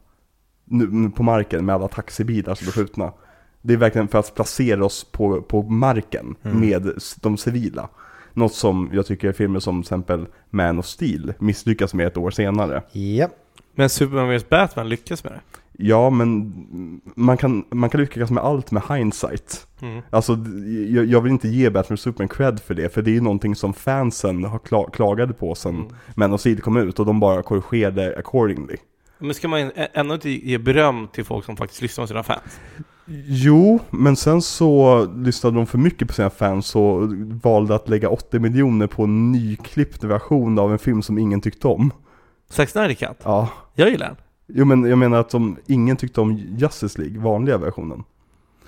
nu, 0.65 1.09
på 1.09 1.23
marken 1.23 1.65
med 1.65 1.75
alla 1.75 1.87
taxibilar 1.87 2.55
som 2.55 2.65
blir 2.65 2.71
skjutna. 2.73 3.13
Det 3.61 3.73
är 3.73 3.77
verkligen 3.77 4.07
för 4.07 4.19
att 4.19 4.35
placera 4.35 4.85
oss 4.85 5.03
på, 5.11 5.41
på 5.41 5.61
marken 5.63 6.35
Mm. 6.43 6.59
med 6.59 6.91
de 7.21 7.37
civila. 7.37 7.89
Något 8.33 8.53
som 8.53 8.89
jag 8.93 9.05
tycker 9.05 9.31
filmer 9.31 9.59
som 9.59 9.75
till 9.83 9.85
exempel 9.87 10.25
Man 10.49 10.79
of 10.79 10.85
Steel 10.85 11.33
misslyckas 11.39 11.93
med 11.93 12.07
ett 12.07 12.17
år 12.17 12.31
senare. 12.31 12.83
Ja, 12.91 13.27
Men 13.75 13.89
Superman 13.89 14.37
vs 14.37 14.49
Batman 14.49 14.89
lyckas 14.89 15.23
med 15.23 15.33
det. 15.33 15.41
Ja, 15.77 16.09
men 16.09 16.53
man 17.15 17.37
kan, 17.37 17.65
man 17.71 17.89
kan 17.89 18.01
lyckas 18.01 18.31
med 18.31 18.43
allt 18.43 18.71
med 18.71 18.83
hindsight. 18.89 19.67
Mm. 19.81 20.01
Alltså, 20.09 20.37
jag, 20.89 21.05
jag 21.05 21.21
vill 21.21 21.31
inte 21.31 21.47
ge 21.47 21.69
Batman 21.69 21.93
och 21.93 21.99
Superman 21.99 22.27
cred 22.27 22.59
för 22.59 22.73
det, 22.73 22.93
för 22.93 23.01
det 23.01 23.17
är 23.17 23.21
någonting 23.21 23.55
som 23.55 23.73
fansen 23.73 24.43
har 24.43 24.59
kla- 24.59 24.91
klagade 24.91 25.33
på 25.33 25.55
sen 25.55 25.75
Mm. 25.75 25.87
Man 26.15 26.33
of 26.33 26.39
Steel 26.41 26.61
kom 26.61 26.77
ut 26.77 26.99
och 26.99 27.05
de 27.05 27.19
bara 27.19 27.43
korrigerade 27.43 28.15
accordingly. 28.17 28.75
Men 29.19 29.33
ska 29.33 29.47
man 29.47 29.71
ändå 29.93 30.13
inte 30.15 30.29
ge 30.29 30.57
beröm 30.57 31.07
till 31.13 31.25
folk 31.25 31.45
som 31.45 31.57
faktiskt 31.57 31.81
lyssnar 31.81 32.03
på 32.03 32.07
sina 32.07 32.23
fans? 32.23 32.59
Jo, 33.27 33.79
men 33.89 34.15
sen 34.15 34.41
så 34.41 35.05
lyssnade 35.15 35.55
de 35.57 35.67
för 35.67 35.77
mycket 35.77 36.07
på 36.07 36.13
sina 36.13 36.29
fans 36.29 36.75
och 36.75 37.13
valde 37.43 37.75
att 37.75 37.89
lägga 37.89 38.09
80 38.09 38.39
miljoner 38.39 38.87
på 38.87 39.03
en 39.03 39.31
nyklippt 39.31 40.03
version 40.03 40.59
av 40.59 40.71
en 40.71 40.79
film 40.79 41.01
som 41.01 41.17
ingen 41.17 41.41
tyckte 41.41 41.67
om. 41.67 41.91
Zack 42.49 42.69
Snyder? 42.69 43.15
Ja, 43.23 43.49
Jag 43.75 43.89
gillar 43.89 44.07
den. 44.07 44.15
Jo 44.47 44.65
men 44.65 44.83
jag 44.85 44.97
menar 44.97 45.19
att 45.19 45.29
de, 45.29 45.57
ingen 45.67 45.97
tyckte 45.97 46.21
om 46.21 46.37
Justice 46.37 47.01
League, 47.01 47.19
vanliga 47.19 47.57
versionen. 47.57 48.03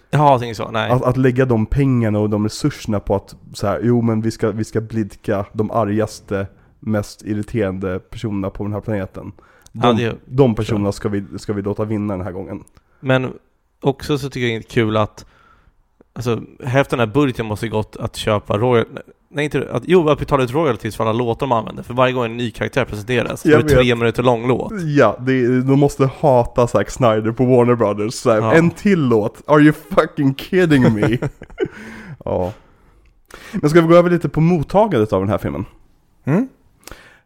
Jaha, 0.09 0.39
tänker 0.39 0.53
så. 0.55 0.71
Nej. 0.71 0.91
Att, 0.91 1.03
att 1.03 1.17
lägga 1.17 1.45
de 1.45 1.65
pengarna 1.65 2.19
och 2.19 2.29
de 2.29 2.43
resurserna 2.43 2.99
på 2.99 3.15
att 3.15 3.35
så 3.53 3.67
här, 3.67 3.79
jo 3.83 4.01
men 4.01 4.21
vi 4.21 4.31
ska, 4.31 4.51
vi 4.51 4.63
ska 4.63 4.81
blidka 4.81 5.45
de 5.53 5.71
argaste, 5.71 6.47
mest 6.79 7.21
irriterande 7.25 7.99
personerna 7.99 8.49
på 8.49 8.63
den 8.63 8.73
här 8.73 8.81
planeten. 8.81 9.31
De, 9.71 9.81
Ja, 9.87 9.93
det- 9.93 10.15
de 10.25 10.55
personerna 10.55 10.91
ska 10.91 11.09
vi, 11.09 11.23
ska 11.37 11.53
vi 11.53 11.61
låta 11.61 11.85
vinna 11.85 12.17
den 12.17 12.25
här 12.25 12.31
gången. 12.31 12.63
Men 12.99 13.33
också 13.81 14.17
så 14.17 14.29
tycker 14.29 14.47
jag 14.47 14.61
det 14.61 14.65
är 14.67 14.69
kul 14.69 14.97
att 14.97 15.25
Alltså 16.13 16.41
hälften 16.63 16.99
av 16.99 17.11
budgeten 17.13 17.45
måste 17.45 17.67
gått 17.67 17.97
att 17.97 18.15
köpa 18.15 18.57
royal... 18.57 18.85
Nej 19.35 19.45
inte 19.45 19.67
att, 19.71 19.83
jo 19.85 20.09
att 20.09 20.19
betala 20.19 20.43
ut 20.43 20.53
royalties 20.53 20.95
för 20.95 21.03
alla 21.03 21.13
låtar 21.13 21.47
de 21.47 21.51
använder 21.51 21.83
För 21.83 21.93
varje 21.93 22.13
gång 22.13 22.25
en 22.25 22.37
ny 22.37 22.51
karaktär 22.51 22.85
presenteras 22.85 23.41
så 23.41 23.49
är 23.49 23.63
det 23.63 23.69
tre 23.69 23.95
minuter 23.95 24.23
lång 24.23 24.47
låt 24.47 24.73
Ja, 24.85 25.17
det, 25.19 25.61
de 25.61 25.79
måste 25.79 26.09
hata 26.19 26.67
Zack 26.67 26.89
Snyder 26.89 27.31
på 27.31 27.45
Warner 27.45 27.75
Brothers. 27.75 28.13
Så 28.13 28.31
här, 28.31 28.37
Ja. 28.37 28.53
En 28.53 28.71
till 28.71 28.99
låt, 28.99 29.41
are 29.47 29.61
you 29.61 29.73
fucking 29.73 30.35
kidding 30.35 30.93
me? 30.93 31.17
ja. 32.25 32.53
Men 33.51 33.69
ska 33.69 33.81
vi 33.81 33.87
gå 33.87 33.95
över 33.95 34.09
lite 34.09 34.29
på 34.29 34.41
mottagandet 34.41 35.13
av 35.13 35.21
den 35.21 35.29
här 35.29 35.37
filmen? 35.37 35.65
Mm? 36.25 36.47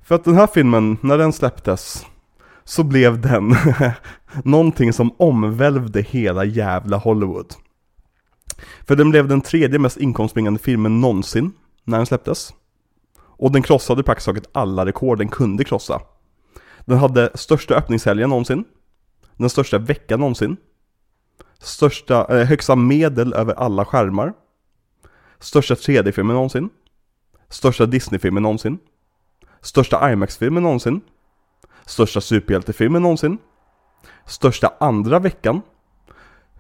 För 0.03 0.15
att 0.15 0.23
den 0.23 0.35
här 0.35 0.47
filmen, 0.47 0.97
när 1.01 1.17
den 1.17 1.33
släpptes, 1.33 2.05
så 2.63 2.83
blev 2.83 3.21
den 3.21 3.55
någonting 4.43 4.93
som 4.93 5.11
omvälvde 5.17 6.01
hela 6.01 6.45
jävla 6.45 6.97
Hollywood. 6.97 7.53
För 8.87 8.95
den 8.95 9.09
blev 9.09 9.27
den 9.27 9.41
tredje 9.41 9.79
mest 9.79 9.97
inkomstbringande 9.97 10.59
filmen 10.59 11.01
någonsin 11.01 11.51
när 11.83 11.97
den 11.97 12.05
släpptes. 12.05 12.53
Och 13.19 13.51
den 13.51 13.61
krossade 13.61 14.03
praktiskt 14.03 14.25
taget 14.25 14.49
alla 14.51 14.85
rekord 14.85 15.17
den 15.17 15.29
kunde 15.29 15.63
krossa. 15.63 16.01
Den 16.85 16.97
hade 16.97 17.31
största 17.35 17.75
öppningshelgen 17.75 18.29
någonsin. 18.29 18.65
Den 19.37 19.49
största 19.49 19.77
veckan 19.77 20.19
någonsin. 20.19 20.57
Största, 21.59 22.39
eh, 22.39 22.47
högsta 22.47 22.75
medel 22.75 23.33
över 23.33 23.53
alla 23.53 23.85
skärmar. 23.85 24.33
Största 25.39 25.75
3D-filmen 25.75 26.35
någonsin. 26.35 26.69
Största 27.49 27.85
Disney-filmen 27.85 28.43
någonsin. 28.43 28.79
Största 29.61 30.11
IMAX-filmen 30.11 30.63
någonsin. 30.63 31.01
Största 31.85 32.21
superhjältefilmen 32.21 33.01
någonsin. 33.01 33.37
Största 34.25 34.73
andra 34.79 35.19
veckan. 35.19 35.61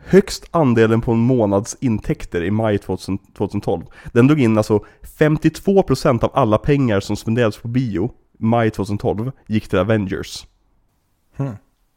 Högst 0.05 0.47
andelen 0.51 1.01
på 1.01 1.11
en 1.11 1.19
månads 1.19 1.77
intäkter 1.79 2.43
i 2.43 2.51
maj 2.51 2.77
2000, 2.77 3.17
2012. 3.17 3.83
Den 4.13 4.27
drog 4.27 4.39
in 4.39 4.57
alltså 4.57 4.85
52% 5.19 6.23
av 6.23 6.31
alla 6.33 6.57
pengar 6.57 6.99
som 6.99 7.15
spenderades 7.15 7.57
på 7.57 7.67
bio 7.67 8.11
maj 8.37 8.71
2012 8.71 9.31
gick 9.47 9.67
till 9.67 9.79
Avengers. 9.79 10.47
Hmm. 11.37 11.53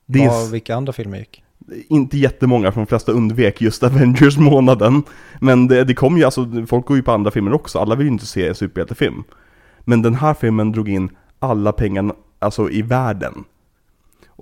Det 0.06 0.24
är 0.24 0.50
vilka 0.50 0.76
andra 0.76 0.92
filmer 0.92 1.18
gick? 1.18 1.42
inte 1.88 2.18
jättemånga, 2.18 2.72
för 2.72 2.80
de 2.80 2.86
flesta 2.86 3.12
undvek 3.12 3.60
just 3.60 3.82
Avengers-månaden. 3.82 5.02
Men 5.40 5.68
det, 5.68 5.84
det 5.84 5.94
kom 5.94 6.18
ju, 6.18 6.24
alltså 6.24 6.66
folk 6.66 6.86
går 6.86 6.96
ju 6.96 7.02
på 7.02 7.12
andra 7.12 7.30
filmer 7.30 7.52
också, 7.52 7.78
alla 7.78 7.94
vill 7.94 8.06
ju 8.06 8.12
inte 8.12 8.26
se 8.26 8.48
en 8.48 8.54
superhjältefilm. 8.54 9.24
Men 9.80 10.02
den 10.02 10.14
här 10.14 10.34
filmen 10.34 10.72
drog 10.72 10.88
in 10.88 11.10
alla 11.38 11.72
pengarna, 11.72 12.14
alltså 12.38 12.70
i 12.70 12.82
världen. 12.82 13.44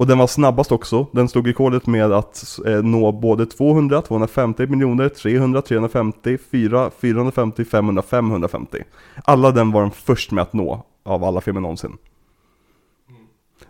Och 0.00 0.06
den 0.06 0.18
var 0.18 0.26
snabbast 0.26 0.72
också, 0.72 1.06
den 1.12 1.28
slog 1.28 1.48
rekordet 1.48 1.86
med 1.86 2.12
att 2.12 2.58
eh, 2.66 2.82
nå 2.82 3.12
både 3.12 3.46
200, 3.46 4.02
250 4.02 4.66
miljoner, 4.66 5.08
300, 5.08 5.62
350, 5.62 6.38
4, 6.50 6.90
450, 7.00 7.64
500, 7.64 8.02
550. 8.02 8.78
Alla 9.24 9.50
den 9.50 9.72
var 9.72 9.80
den 9.80 9.90
först 9.90 10.30
med 10.30 10.42
att 10.42 10.52
nå 10.52 10.86
av 11.02 11.24
alla 11.24 11.40
filmer 11.40 11.60
någonsin. 11.60 11.96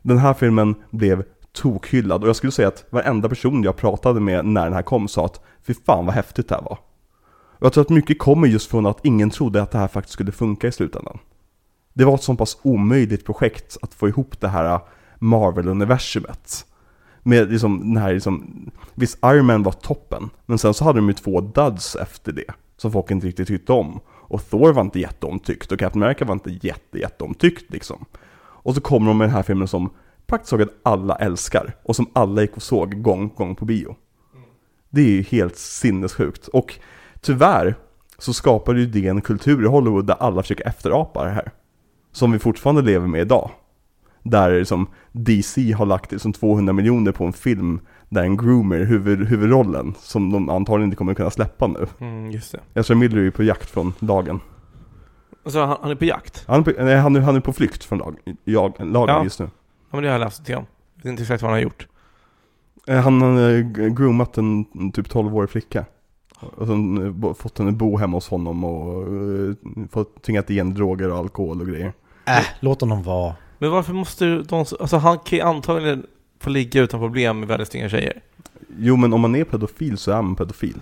Den 0.02 0.18
här 0.18 0.34
filmen 0.34 0.74
blev 0.90 1.24
tokhyllad 1.52 2.22
och 2.22 2.28
jag 2.28 2.36
skulle 2.36 2.52
säga 2.52 2.68
att 2.68 2.84
varenda 2.90 3.28
person 3.28 3.62
jag 3.62 3.76
pratade 3.76 4.20
med 4.20 4.44
när 4.44 4.64
den 4.64 4.72
här 4.72 4.82
kom 4.82 5.08
sa 5.08 5.24
att 5.24 5.40
fy 5.66 5.74
fan 5.74 6.06
vad 6.06 6.14
häftigt 6.14 6.48
det 6.48 6.54
här 6.54 6.62
var. 6.62 6.78
Och 7.58 7.66
jag 7.66 7.72
tror 7.72 7.82
att 7.82 7.90
mycket 7.90 8.18
kommer 8.18 8.48
just 8.48 8.70
från 8.70 8.86
att 8.86 9.04
ingen 9.04 9.30
trodde 9.30 9.62
att 9.62 9.70
det 9.70 9.78
här 9.78 9.88
faktiskt 9.88 10.12
skulle 10.12 10.32
funka 10.32 10.68
i 10.68 10.72
slutändan. 10.72 11.18
Det 11.92 12.04
var 12.04 12.14
ett 12.14 12.22
så 12.22 12.34
pass 12.34 12.58
omöjligt 12.62 13.26
projekt 13.26 13.76
att 13.82 13.94
få 13.94 14.08
ihop 14.08 14.40
det 14.40 14.48
här 14.48 14.80
Marvel-universumet. 15.20 16.66
Med 17.22 17.52
liksom 17.52 17.78
den 17.78 18.02
här 18.02 18.14
liksom, 18.14 18.64
visst 18.94 19.18
Iron 19.24 19.46
Man 19.46 19.62
var 19.62 19.72
toppen, 19.72 20.30
men 20.46 20.58
sen 20.58 20.74
så 20.74 20.84
hade 20.84 20.98
de 20.98 21.08
ju 21.08 21.14
två 21.14 21.40
duds 21.40 21.96
efter 21.96 22.32
det. 22.32 22.52
Som 22.76 22.92
folk 22.92 23.10
inte 23.10 23.26
riktigt 23.26 23.48
tyckte 23.48 23.72
om. 23.72 24.00
Och 24.08 24.50
Thor 24.50 24.72
var 24.72 24.82
inte 24.82 25.00
jätteomtyckt 25.00 25.72
och 25.72 25.78
Captain 25.78 26.02
America 26.02 26.24
var 26.24 26.32
inte 26.32 26.58
jätte, 26.66 26.98
jätteomtyckt 26.98 27.70
liksom. 27.72 28.04
Och 28.62 28.74
så 28.74 28.80
kommer 28.80 29.06
de 29.06 29.18
med 29.18 29.28
den 29.28 29.34
här 29.34 29.42
filmen 29.42 29.68
som 29.68 29.90
praktiskt 30.26 30.50
taget 30.50 30.68
alla 30.82 31.16
älskar 31.16 31.76
och 31.82 31.96
som 31.96 32.10
alla 32.12 32.40
gick 32.40 32.56
och 32.56 32.62
såg 32.62 33.02
gång 33.02 33.30
på 33.30 33.44
gång 33.44 33.54
på 33.54 33.64
bio. 33.64 33.96
Det 34.90 35.00
är 35.00 35.10
ju 35.10 35.22
helt 35.22 35.56
sinnessjukt. 35.56 36.48
Och 36.48 36.78
tyvärr 37.20 37.74
så 38.18 38.32
skapade 38.32 38.80
ju 38.80 38.86
det 38.86 39.08
en 39.08 39.20
kultur 39.20 39.64
i 39.64 39.66
Hollywood 39.66 40.06
där 40.06 40.16
alla 40.20 40.42
försöker 40.42 40.68
efterapa 40.68 41.24
det 41.24 41.30
här. 41.30 41.52
Som 42.12 42.32
vi 42.32 42.38
fortfarande 42.38 42.82
lever 42.82 43.06
med 43.06 43.20
idag. 43.20 43.50
Där 44.22 44.58
liksom 44.58 44.86
DC 45.12 45.72
har 45.72 45.86
lagt 45.86 46.12
liksom 46.12 46.32
200 46.32 46.72
miljoner 46.72 47.12
på 47.12 47.24
en 47.24 47.32
film 47.32 47.80
där 48.08 48.22
en 48.22 48.36
groomer 48.36 48.84
huvud, 48.84 49.28
huvudrollen 49.28 49.94
som 49.98 50.32
de 50.32 50.48
antagligen 50.48 50.84
inte 50.84 50.96
kommer 50.96 51.14
kunna 51.14 51.30
släppa 51.30 51.66
nu. 51.66 51.86
Mm, 52.00 52.30
just 52.30 52.52
det 52.52 52.80
Ezra 52.80 52.94
Miller 52.94 53.16
är 53.16 53.22
ju 53.22 53.30
på 53.30 53.42
jakt 53.42 53.70
från 53.70 53.92
lagen. 53.98 54.40
Alltså 55.44 55.60
han, 55.64 55.76
han 55.82 55.90
är 55.90 55.94
på 55.94 56.04
jakt? 56.04 56.44
Han 56.46 56.60
är 56.60 56.64
på, 56.64 56.84
nej, 56.84 56.96
han 56.96 57.16
är, 57.16 57.20
han 57.20 57.36
är 57.36 57.40
på 57.40 57.52
flykt 57.52 57.84
från 57.84 57.98
lag, 57.98 58.16
jag, 58.44 58.72
lagen 58.78 59.14
Ja. 59.16 59.24
just 59.24 59.40
nu. 59.40 59.44
Ja 59.90 59.96
men 59.96 60.02
det 60.02 60.08
har 60.08 60.14
jag 60.18 60.24
läst 60.24 60.38
lite 60.38 60.56
om 60.56 60.66
Jag 60.96 61.02
vet 61.02 61.10
inte 61.10 61.22
exakt 61.22 61.42
vad 61.42 61.50
han 61.50 61.56
har 61.58 61.62
gjort 61.62 61.86
Eh, 62.86 62.96
Han 63.00 63.22
har 63.22 63.50
eh, 63.50 63.88
groomat 63.88 64.38
en 64.38 64.64
typ 64.92 65.08
12-årig 65.08 65.50
flicka. 65.50 65.84
Och 66.40 66.66
sen 66.66 67.06
eh, 67.24 67.34
fått 67.34 67.58
henne 67.58 67.72
bo 67.72 67.96
hemma 67.96 68.16
hos 68.16 68.28
honom 68.28 68.64
och 68.64 69.06
fått 69.90 70.22
tvingat 70.22 70.50
igen 70.50 70.74
droger 70.74 71.10
och 71.10 71.18
alkohol 71.18 71.60
och 71.60 71.66
grejer. 71.66 71.92
Äh, 72.26 72.44
låt 72.60 72.80
honom 72.80 73.02
vara. 73.02 73.34
Men 73.60 73.70
varför 73.70 73.92
måste 73.92 74.26
de, 74.26 74.58
alltså 74.80 74.96
han 74.96 75.18
kan 75.18 75.38
ju 75.38 75.44
antagligen 75.44 76.06
få 76.40 76.50
ligga 76.50 76.82
utan 76.82 77.00
problem 77.00 77.38
med 77.40 77.48
väldigt 77.48 77.68
snygga 77.68 77.88
tjejer 77.88 78.20
Jo 78.78 78.96
men 78.96 79.12
om 79.12 79.20
man 79.20 79.34
är 79.36 79.44
pedofil 79.44 79.98
så 79.98 80.10
är 80.10 80.22
man 80.22 80.36
pedofil. 80.36 80.76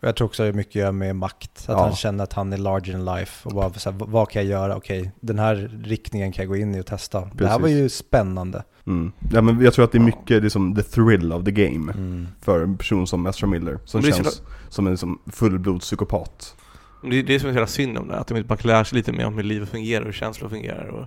Jag 0.00 0.16
tror 0.16 0.26
också 0.26 0.42
det 0.42 0.48
är 0.48 0.52
mycket 0.52 0.74
göra 0.74 0.92
med 0.92 1.16
makt. 1.16 1.50
Att 1.58 1.68
Ja. 1.68 1.82
han 1.82 1.94
känner 1.94 2.24
att 2.24 2.32
han 2.32 2.52
är 2.52 2.56
larger 2.56 2.92
than 2.92 3.04
life. 3.04 3.48
Och 3.48 3.54
bara 3.54 3.72
så 3.72 3.90
här, 3.90 3.98
vad 4.06 4.30
kan 4.30 4.42
jag 4.42 4.50
göra? 4.50 4.76
Okej, 4.76 5.12
den 5.20 5.38
här 5.38 5.70
riktningen 5.84 6.32
kan 6.32 6.42
jag 6.42 6.48
gå 6.48 6.56
in 6.56 6.74
i 6.74 6.80
och 6.80 6.86
testa. 6.86 7.30
Det 7.34 7.46
här 7.46 7.58
var 7.58 7.68
Precis. 7.68 7.78
ju 7.78 7.88
spännande. 7.88 8.62
Mm. 8.86 9.12
Ja 9.32 9.40
men 9.42 9.60
jag 9.60 9.74
tror 9.74 9.84
att 9.84 9.92
det 9.92 9.98
är 9.98 10.02
mycket 10.02 10.42
liksom 10.42 10.74
the 10.74 10.82
thrill 10.82 11.32
of 11.32 11.44
the 11.44 11.50
game. 11.50 11.92
Mm. 11.92 12.26
För 12.40 12.62
en 12.62 12.78
person 12.78 13.06
som 13.06 13.26
Ezra 13.26 13.46
Miller. 13.46 13.78
Som 13.84 14.02
känns 14.02 14.42
som 14.68 14.86
en 14.86 14.92
liksom 14.92 15.18
fullblodspsykopat. 15.26 16.56
Det 17.02 17.18
är 17.18 17.22
det 17.22 17.40
som 17.40 17.48
är 17.48 17.52
så 17.52 17.56
jävla 17.56 17.66
synd 17.66 17.98
om 17.98 18.08
det, 18.08 18.18
att 18.18 18.26
de 18.26 18.36
inte 18.36 18.48
bara 18.48 18.58
lär 18.62 18.84
sig 18.84 18.96
lite 18.96 19.12
mer 19.12 19.26
om 19.26 19.34
hur 19.34 19.42
livet 19.42 19.68
fungerar 19.68 20.00
och 20.00 20.06
hur 20.06 20.12
känslor 20.12 20.48
fungerar 20.48 20.86
och 20.88 21.06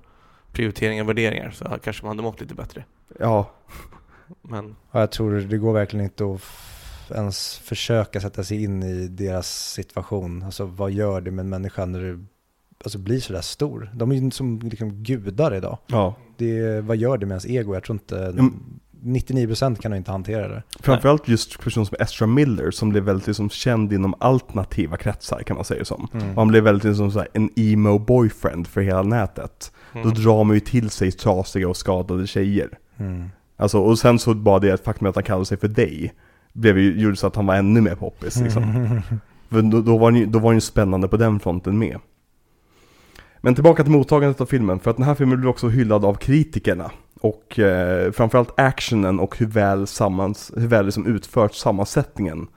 prioriteringar 0.51 1.03
och 1.03 1.09
värderingar 1.09 1.51
så 1.51 1.65
kanske 1.83 2.05
man 2.05 2.09
hade 2.17 2.23
mått 2.23 2.41
lite 2.41 2.55
bättre 2.55 2.83
Ja, 3.19 3.51
Men 4.41 4.75
Och 4.91 5.01
jag 5.01 5.11
tror 5.11 5.33
det 5.35 5.57
går 5.57 5.73
verkligen 5.73 6.05
inte 6.05 6.25
att 6.33 6.41
ens 7.11 7.57
försöka 7.57 8.21
sätta 8.21 8.43
sig 8.43 8.63
in 8.63 8.83
i 8.83 9.07
deras 9.07 9.73
situation. 9.73 10.43
Alltså 10.43 10.65
vad 10.65 10.91
gör 10.91 11.21
det 11.21 11.31
med 11.31 11.43
en 11.43 11.49
människa 11.49 11.85
när 11.85 11.99
du 11.99 12.25
alltså, 12.83 12.97
blir 12.99 13.19
sådär 13.19 13.41
stor? 13.41 13.89
De 13.93 14.11
är 14.11 14.15
ju 14.15 14.31
som 14.31 14.59
liksom 14.59 15.03
gudar 15.03 15.55
idag. 15.55 15.77
ja. 15.87 16.15
Det, 16.37 16.81
vad 16.81 16.97
gör 16.97 17.17
det 17.17 17.25
med 17.25 17.33
ens 17.33 17.45
ego? 17.45 17.73
Jag 17.73 17.83
tror 17.83 17.95
inte, 17.95 18.25
Mm. 18.25 18.53
99% 19.03 19.81
kan 19.81 19.91
nog 19.91 19.97
inte 19.97 20.11
hantera 20.11 20.47
det. 20.47 20.63
Framförallt 20.79 21.27
just 21.27 21.59
person 21.59 21.85
som 21.85 21.97
Ezra 21.99 22.27
Miller 22.27 22.71
som 22.71 22.89
blev 22.89 23.03
väldigt 23.03 23.27
liksom 23.27 23.49
känd 23.49 23.93
inom 23.93 24.15
alternativa 24.19 24.97
kretsar 24.97 25.43
kan 25.43 25.55
man 25.55 25.65
säga 25.65 25.85
som. 25.85 26.07
Mm. 26.13 26.29
Och 26.29 26.35
han 26.35 26.47
blev 26.47 26.63
väldigt 26.63 26.83
liksom 26.83 27.11
så 27.11 27.19
här, 27.19 27.27
en 27.33 27.49
emo 27.55 27.99
boyfriend 27.99 28.67
för 28.67 28.81
hela 28.81 29.03
nätet. 29.03 29.71
Mm. 29.93 30.03
Då 30.03 30.21
drar 30.21 30.43
man 30.43 30.53
ju 30.53 30.59
till 30.59 30.89
sig 30.89 31.11
trasiga 31.11 31.69
och 31.69 31.77
skadade 31.77 32.27
tjejer. 32.27 32.69
Mm. 32.97 33.29
Alltså, 33.57 33.79
och 33.79 33.99
sen 33.99 34.19
så 34.19 34.33
bara 34.33 34.59
det 34.59 34.85
faktum 34.85 35.07
att 35.07 35.15
han 35.15 35.23
kallade 35.23 35.45
sig 35.45 35.57
för 35.57 35.67
dig, 35.67 36.13
blev 36.53 36.79
ju, 36.79 37.01
gjorde 37.01 37.15
så 37.15 37.27
att 37.27 37.35
han 37.35 37.45
var 37.45 37.55
ännu 37.55 37.81
mer 37.81 37.95
poppis 37.95 38.35
liksom. 38.35 39.01
För 39.49 39.61
då, 39.61 39.81
då, 39.81 39.97
var 39.97 40.25
då 40.25 40.39
han 40.39 40.55
ju 40.55 40.61
spännande 40.61 41.07
på 41.07 41.17
den 41.17 41.39
fronten 41.39 41.79
med. 41.79 41.99
Men 43.41 43.55
tillbaka 43.55 43.83
till 43.83 43.91
mottagandet 43.91 44.41
av 44.41 44.45
filmen, 44.45 44.79
för 44.79 44.91
att 44.91 44.97
den 44.97 45.05
här 45.05 45.15
filmen 45.15 45.39
blev 45.39 45.49
också 45.49 45.67
hyllad 45.67 46.05
av 46.05 46.13
kritikerna. 46.13 46.91
Och 47.21 47.59
eh, 47.59 48.11
framförallt 48.11 48.59
actionen 48.59 49.19
och 49.19 49.37
hur 49.37 49.45
väl, 49.45 49.87
sammans, 49.87 50.51
hur 50.55 50.67
väl 50.67 50.85
liksom 50.85 51.05
utfört 51.05 51.53
sammansättningen 51.53 52.47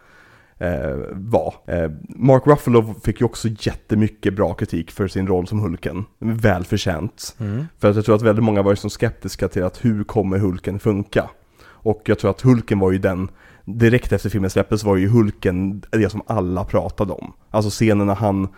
eh, 0.64 0.96
var. 1.12 1.54
Eh, 1.66 1.90
Mark 2.08 2.46
Ruffalo 2.46 2.94
fick 3.04 3.20
ju 3.20 3.26
också 3.26 3.48
jättemycket 3.48 4.34
bra 4.34 4.54
kritik 4.54 4.90
för 4.90 5.08
sin 5.08 5.26
roll 5.26 5.46
som 5.46 5.60
Hulken. 5.60 6.04
Välförtjänt. 6.18 7.36
Mm. 7.40 7.66
För 7.78 7.90
att 7.90 7.96
jag 7.96 8.04
tror 8.04 8.14
att 8.14 8.22
väldigt 8.22 8.44
många 8.44 8.62
var 8.62 8.72
ju 8.72 8.76
så 8.76 8.90
skeptiska 8.90 9.48
till 9.48 9.64
att 9.64 9.84
hur 9.84 10.04
kommer 10.04 10.38
Hulken 10.38 10.78
funka? 10.78 11.30
Och 11.64 12.02
jag 12.04 12.18
tror 12.18 12.30
att 12.30 12.40
Hulken 12.40 12.78
var 12.78 12.92
ju 12.92 12.98
den, 12.98 13.28
direkt 13.64 14.12
efter 14.12 14.30
filmen 14.30 14.50
släpptes 14.50 14.84
var 14.84 14.96
ju 14.96 15.08
Hulken 15.08 15.82
det 15.90 16.10
som 16.10 16.22
alla 16.26 16.64
pratade 16.64 17.12
om. 17.12 17.32
Alltså 17.50 17.70
scenen 17.70 18.06
när 18.06 18.14
han 18.14 18.48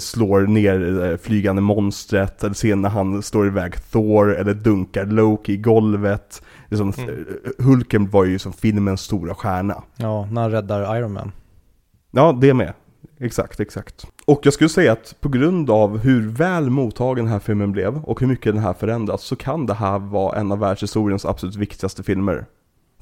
slår 0.00 0.40
ner 0.40 0.78
det 0.78 1.18
flygande 1.18 1.62
monstret, 1.62 2.44
eller 2.44 2.54
scenen 2.54 2.82
när 2.82 2.88
han 2.88 3.22
slår 3.22 3.46
iväg 3.46 3.90
Thor, 3.90 4.34
eller 4.36 4.54
dunkar 4.54 5.06
Loki 5.06 5.52
i 5.52 5.56
golvet. 5.56 6.42
Liksom, 6.68 6.92
Mm. 6.98 7.10
eh, 7.58 7.64
Hulken 7.64 8.10
var 8.10 8.24
ju 8.24 8.38
som 8.38 8.52
filmens 8.52 9.00
stora 9.00 9.34
stjärna. 9.34 9.82
Ja, 9.96 10.28
när 10.32 10.42
han 10.42 10.50
räddar 10.50 10.96
Iron 10.98 11.12
Man. 11.12 11.32
Ja, 12.10 12.38
det 12.40 12.54
med. 12.54 12.72
Exakt, 13.20 13.60
exakt. 13.60 14.06
Och 14.26 14.40
jag 14.42 14.52
skulle 14.52 14.68
säga 14.70 14.92
att 14.92 15.14
på 15.20 15.28
grund 15.28 15.70
av 15.70 15.98
hur 15.98 16.28
väl 16.28 16.70
mottagen 16.70 17.24
den 17.24 17.32
här 17.32 17.38
filmen 17.40 17.72
blev 17.72 17.96
och 17.96 18.20
hur 18.20 18.26
mycket 18.26 18.54
den 18.54 18.62
här 18.62 18.72
förändrats 18.72 19.24
så 19.24 19.36
kan 19.36 19.66
det 19.66 19.74
här 19.74 19.98
vara 19.98 20.36
en 20.38 20.52
av 20.52 20.58
världshistoriens 20.58 21.24
absolut 21.24 21.56
viktigaste 21.56 22.02
filmer. 22.02 22.46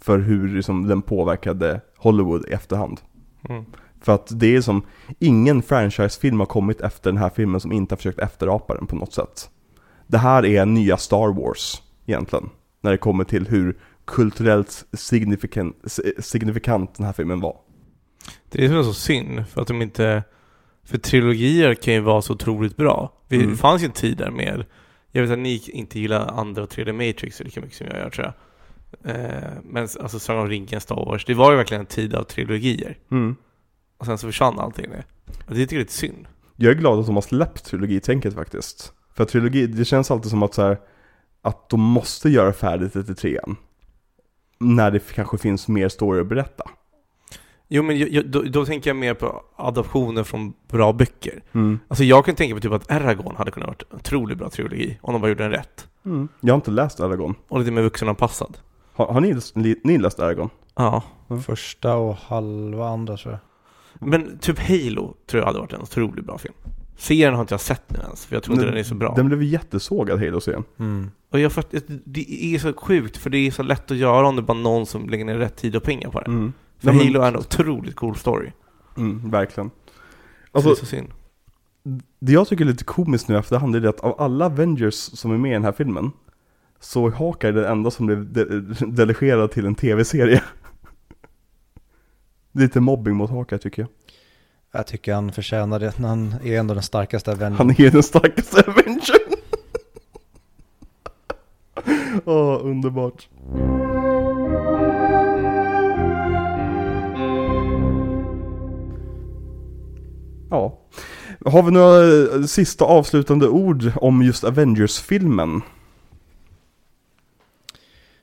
För 0.01 0.19
hur 0.19 0.49
liksom, 0.49 0.87
den 0.89 1.03
påverkade 1.03 1.81
Hollywood 1.99 2.45
i 2.49 2.53
efterhand. 2.53 3.01
Mm. 3.49 3.65
För 4.07 4.15
att 4.15 4.41
det 4.41 4.57
är 4.57 4.61
som, 4.61 4.83
ingen 5.19 5.63
franchisefilm 5.63 6.39
har 6.39 6.47
kommit 6.47 6.81
efter 6.81 7.11
den 7.11 7.19
här 7.19 7.31
filmen 7.31 7.61
som 7.61 7.73
inte 7.73 7.93
har 7.93 7.97
försökt 7.97 8.19
efterapa 8.19 8.75
den 8.75 8.87
på 8.87 8.97
något 8.97 9.13
sätt. 9.13 9.51
Det 10.07 10.19
här 10.19 10.47
är 10.47 10.67
nya 10.67 10.97
Star 10.97 11.33
Wars, 11.33 11.83
egentligen. 12.07 12.51
När 12.81 12.91
det 12.91 12.97
kommer 12.99 13.25
till 13.25 13.47
hur 13.49 13.77
kulturellt 14.05 14.85
signifikant, 14.93 15.77
signifikant 16.19 16.95
den 16.95 17.07
här 17.07 17.13
filmen 17.13 17.41
var. 17.41 17.57
Det 18.51 18.65
är 18.65 18.83
så 18.83 18.95
synd, 18.95 19.49
för 19.49 19.61
att 19.61 19.69
de 19.69 19.83
inte... 19.83 20.23
För 20.85 20.99
trilogier 20.99 21.75
kan 21.75 21.95
ju 21.95 22.01
vara 22.01 22.23
så 22.23 22.33
otroligt 22.33 22.77
bra. 22.77 23.13
Det 23.29 23.37
Mm. 23.37 23.57
fanns 23.57 23.83
ju 23.83 23.87
en 23.87 23.93
tid 23.93 24.17
där 24.17 24.31
med... 24.31 24.65
Jag 25.13 25.23
vet 25.23 25.31
att 25.31 25.39
ni 25.39 25.63
inte 25.69 26.01
gillar 26.01 26.41
andra 26.41 26.63
och 26.63 26.71
tredje 26.71 26.93
Matrix 26.93 27.41
lika 27.41 27.61
mycket 27.61 27.77
som 27.77 27.87
jag 27.87 27.97
gör 27.97 28.11
tror 28.11 28.27
jag. 28.27 28.35
Eh, 29.17 29.53
men 29.65 29.83
alltså 29.83 30.19
Sagan 30.19 30.43
om 30.43 30.49
ringen, 30.49 30.81
Star 30.81 30.97
Wars, 31.07 31.25
det 31.25 31.35
var 31.35 31.51
ju 31.51 31.57
verkligen 31.57 31.81
en 31.81 31.87
tid 31.87 32.15
av 32.15 32.23
trilogier. 32.23 32.99
Mm. 33.11 33.37
Och 33.99 34.07
sen 34.07 34.19
så 34.19 34.27
försvann 34.27 34.59
allting 34.59 34.91
det. 34.91 35.05
Och 35.47 35.55
det 35.55 35.61
tycker 35.61 35.77
jag 35.77 35.81
är 35.81 35.85
lite 35.85 35.93
synd. 35.93 36.29
Jag 36.57 36.71
är 36.71 36.75
glad 36.75 36.99
att 36.99 37.07
de 37.07 37.15
har 37.15 37.23
släppt 37.23 37.65
trilogitänket 37.65 38.35
faktiskt. 38.35 38.93
För 39.15 39.25
trilogi, 39.25 39.67
det 39.67 39.85
känns 39.85 40.11
alltid 40.11 40.31
som 40.31 40.43
att 40.43 40.55
så 40.55 40.63
här, 40.63 40.79
att 41.43 41.69
de 41.69 41.81
måste 41.81 42.29
göra 42.29 42.53
färdigt 42.53 42.97
efter 42.97 43.15
trean. 43.15 43.57
När 44.59 44.91
det 44.91 45.15
kanske 45.15 45.39
finns 45.39 45.69
mer 45.69 45.89
story 45.89 46.21
att 46.21 46.27
berätta. 46.27 46.65
Jo 47.69 47.83
men 47.83 47.99
jag, 47.99 48.09
jag, 48.09 48.27
då, 48.27 48.43
då 48.43 48.67
tänker 48.67 48.91
jag 48.91 48.97
mer 48.97 49.15
på 49.15 49.43
adaptioner 49.57 50.25
från 50.25 50.53
bra 50.69 50.93
böcker. 50.93 51.43
Mm. 51.53 51.79
Alltså 51.89 52.05
jag 52.05 52.25
kan 52.25 52.35
tänka 52.35 52.55
på 52.55 52.61
typ 52.61 52.73
att 52.73 52.91
Eragon 52.91 53.37
hade 53.37 53.51
kunnat 53.51 53.67
vara 53.67 53.77
en 53.91 53.97
otroligt 53.97 54.39
bra 54.39 54.51
trilogi 54.51 54.99
om 55.03 55.13
de 55.13 55.23
bara 55.23 55.29
gjorde 55.29 55.43
den 55.43 55.53
rätt. 55.53 55.89
Mm. 56.05 56.29
Jag 56.41 56.55
har 56.55 56.57
inte 56.57 56.71
läst 56.71 57.01
Aragorn. 57.01 57.35
Och 57.49 57.59
lite 57.59 57.71
mer 57.71 57.83
vuxenanpassad. 57.83 58.59
Har, 58.93 59.07
har 59.07 59.21
ni, 59.21 59.77
ni 59.85 59.99
läst 59.99 60.21
Aragorn? 60.21 60.51
Ja. 60.75 61.03
Första 61.47 61.97
och 61.97 62.15
halva 62.17 62.89
andra 62.89 63.17
tror 63.17 63.33
jag. 63.33 63.41
Men 64.01 64.39
typ 64.39 64.59
Halo 64.59 65.15
tror 65.27 65.41
jag 65.41 65.47
hade 65.47 65.59
varit 65.59 65.73
en 65.73 65.81
otroligt 65.81 66.25
bra 66.25 66.39
film. 66.39 66.55
Serien 66.97 67.35
har 67.35 67.41
inte 67.41 67.55
jag 67.55 67.61
sett 67.61 67.83
nu 67.91 67.99
ens, 68.05 68.27
för 68.27 68.37
jag 68.37 68.43
tror 68.43 68.55
inte 68.57 68.67
Den- 68.67 68.77
är 68.77 68.83
så 68.83 68.95
bra. 68.95 69.15
Den 69.17 69.27
blev 69.29 69.43
jättesågad 69.43 70.19
Halo-serien. 70.21 70.65
Mm. 70.79 71.11
Och 71.31 71.41
jag 71.41 71.53
fatt, 71.53 71.75
det 72.05 72.55
är 72.55 72.59
så 72.59 72.73
sjukt, 72.73 73.17
för 73.17 73.31
det 73.31 73.39
är 73.39 73.51
så 73.51 73.63
lätt 73.63 73.91
att 73.91 73.97
göra 73.97 74.27
om 74.29 74.37
det 74.37 74.41
är 74.43 74.45
bara 74.45 74.59
någon 74.59 74.87
som 74.87 75.09
lägger 75.09 75.25
ner 75.25 75.37
rätt 75.39 75.57
tid 75.57 75.77
och 75.77 75.83
pengar 75.83 76.11
på 76.11 76.21
det. 76.21 76.27
Mm. 76.27 76.53
För 76.79 76.93
Nej, 76.93 77.07
Halo 77.07 77.21
är 77.21 77.29
en 77.29 77.37
otroligt 77.37 77.97
cool 77.97 78.17
story. 78.17 78.51
Mm, 78.97 79.31
verkligen. 79.31 79.71
Alltså, 80.53 80.69
det 80.71 80.75
är 80.75 80.77
så 80.77 80.87
synd. 80.87 81.09
det 82.21 82.33
jag 82.33 82.49
tycker 82.49 82.65
är 82.65 82.69
lite 82.69 82.85
komiskt 82.85 83.29
nu 83.29 83.39
efterhand 83.39 83.77
är 83.77 83.81
det 83.81 83.89
att 83.89 84.01
av 84.01 84.21
alla 84.21 84.47
Avengers 84.47 84.95
som 84.95 85.31
är 85.33 85.39
med 85.39 85.51
i 85.51 85.55
den 85.55 85.65
här 85.65 85.73
filmen 85.73 86.11
så 86.81 87.07
är 87.07 87.11
Hawkeye 87.11 87.53
den 87.53 87.65
enda 87.65 87.91
som 87.91 88.07
blev 88.07 88.33
de- 88.33 88.75
delegerad 88.95 89.51
till 89.51 89.67
en 89.67 89.75
tv-serie. 89.75 90.43
Lite 92.57 92.81
mobbing 92.81 93.17
mot 93.17 93.31
Hawkeye 93.31 93.59
tycker 93.59 93.83
jag. 93.83 93.89
Jag 94.73 94.87
tycker 94.87 95.15
han 95.15 95.33
förtjänar 95.33 95.81
det. 95.81 95.97
Han 95.97 96.35
är 96.45 96.59
ändå 96.59 96.75
den 96.75 96.83
starkaste 96.83 97.33
Avengern. 97.33 97.53
Han 97.59 97.71
är 97.71 97.91
den 97.91 98.03
starkaste 98.03 98.61
Avengern. 98.61 99.37
Åh, 102.25 102.61
underbart. 102.63 103.29
Ja. 110.51 110.79
Har 111.45 111.63
vi 111.63 111.71
några 111.71 112.47
sista 112.47 112.85
avslutande 112.85 113.49
ord 113.49 113.93
om 113.97 114.23
just 114.23 114.45
Avengers-filmen? 114.45 115.63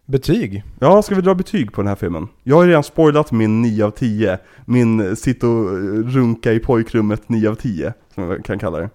Betyg? 0.06 0.64
Ja, 0.80 1.02
ska 1.02 1.16
vi 1.16 1.22
dra 1.22 1.36
betyg 1.36 1.74
på 1.74 1.82
den 1.82 1.88
här 1.88 1.96
filmen? 1.96 2.28
Jag 2.44 2.56
har 2.56 2.68
redan 2.68 2.84
spoilat 2.84 3.32
min 3.32 3.62
9 3.62 3.86
av 3.86 3.92
10. 3.92 4.40
Min 4.66 5.00
eh, 5.00 5.14
sitta 5.14 5.48
och 5.48 5.70
eh, 5.70 5.74
runka 6.04 6.52
i 6.54 6.60
pojkrummet 6.60 7.30
9 7.30 7.50
av 7.50 7.56
10, 7.56 7.94
som 8.14 8.24
jag 8.24 8.46
kan 8.46 8.60
kalla 8.60 8.78
det. 8.80 8.90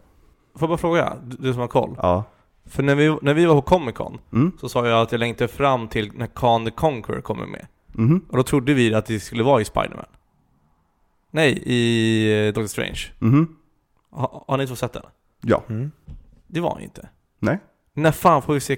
Får 0.55 0.63
jag 0.63 0.69
bara 0.69 0.79
fråga, 0.79 1.17
du, 1.25 1.37
du 1.37 1.53
som 1.53 1.61
har 1.61 1.69
koll? 1.69 1.95
Ja. 2.03 2.25
För 2.67 2.83
när 2.83 2.95
vi, 2.95 3.17
när 3.23 3.35
vi 3.35 3.47
var 3.47 3.55
på 3.55 3.63
Comic 3.63 3.95
Con 3.95 4.19
Mm. 4.33 4.53
så 4.61 4.69
sa 4.69 4.87
jag 4.89 5.03
att 5.03 5.13
jag 5.13 5.19
längtade 5.19 5.49
fram 5.49 5.89
till 5.89 6.13
när 6.15 6.27
Khan 6.27 6.65
the 6.65 6.71
Conqueror 6.71 7.21
kommer 7.21 7.47
med. 7.47 7.67
Mhm. 7.93 8.21
Och 8.29 8.37
då 8.37 8.43
trodde 8.43 8.75
vi 8.75 8.95
att 8.95 9.07
det 9.07 9.21
skulle 9.21 9.43
vara 9.43 9.61
i 9.61 9.65
Spider-Man. 9.65 10.05
Nej, 11.31 11.63
i 11.67 12.47
eh, 12.49 12.53
Doctor 12.55 12.67
Strange. 12.69 13.01
Mhm. 13.19 13.57
Ha, 14.11 14.45
har 14.49 14.59
ni 14.59 14.67
två 14.67 14.77
sett 14.77 14.93
den? 14.93 15.03
Ja. 15.43 15.63
Mm. 15.69 15.91
Det 16.47 16.61
var 16.61 16.71
han 16.71 16.79
ju 16.79 16.85
inte. 16.85 17.09
Nej. 17.39 17.59
När 17.95 18.13
fan 18.13 18.43
får 18.43 18.55
vi 18.55 18.61
se 18.61 18.77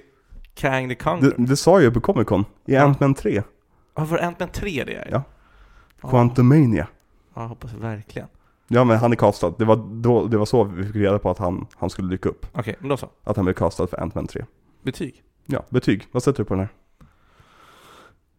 Kang 0.60 0.88
the 0.88 0.94
Conqueror? 0.94 1.34
Det, 1.38 1.46
det 1.46 1.56
sa 1.56 1.70
jag 1.70 1.82
ju 1.82 1.90
på 1.90 2.00
Comic 2.00 2.26
Con. 2.28 2.40
I 2.40 2.44
Ja. 2.74 2.82
Ant-Man 2.84 3.14
3. 3.14 3.42
Ja, 3.94 4.04
var 4.04 4.16
det 4.18 4.24
Ant-Man 4.26 4.48
3 4.48 4.84
det 4.84 4.94
är? 4.94 5.08
Ja. 5.10 5.22
Quantumania. 6.10 6.86
Ja, 7.34 7.42
jag 7.42 7.48
hoppas 7.48 7.72
verkligen. 7.72 8.28
Ja 8.68 8.84
men 8.84 8.98
han 8.98 9.12
är 9.12 9.16
castad. 9.16 9.54
Det 9.58 9.64
var, 9.64 9.76
då, 9.76 10.26
det 10.26 10.36
var 10.38 10.46
så 10.46 10.64
vi 10.64 10.84
fick 10.86 10.96
reda 10.96 11.18
på 11.18 11.30
att 11.30 11.38
han, 11.38 11.66
han 11.76 11.90
skulle 11.90 12.08
dyka 12.08 12.28
upp. 12.28 12.46
Okej, 12.52 12.76
men 12.80 12.88
då 12.88 12.96
så. 12.96 13.08
Att 13.24 13.36
han 13.36 13.44
blev 13.44 13.54
castad 13.54 13.86
för 13.86 13.96
Ant-Man 13.96 14.26
3. 14.26 14.44
Betyg? 14.82 15.22
Ja, 15.46 15.62
betyg. 15.70 16.06
Vad 16.12 16.22
sätter 16.22 16.38
du 16.38 16.44
på 16.44 16.54
den 16.54 16.68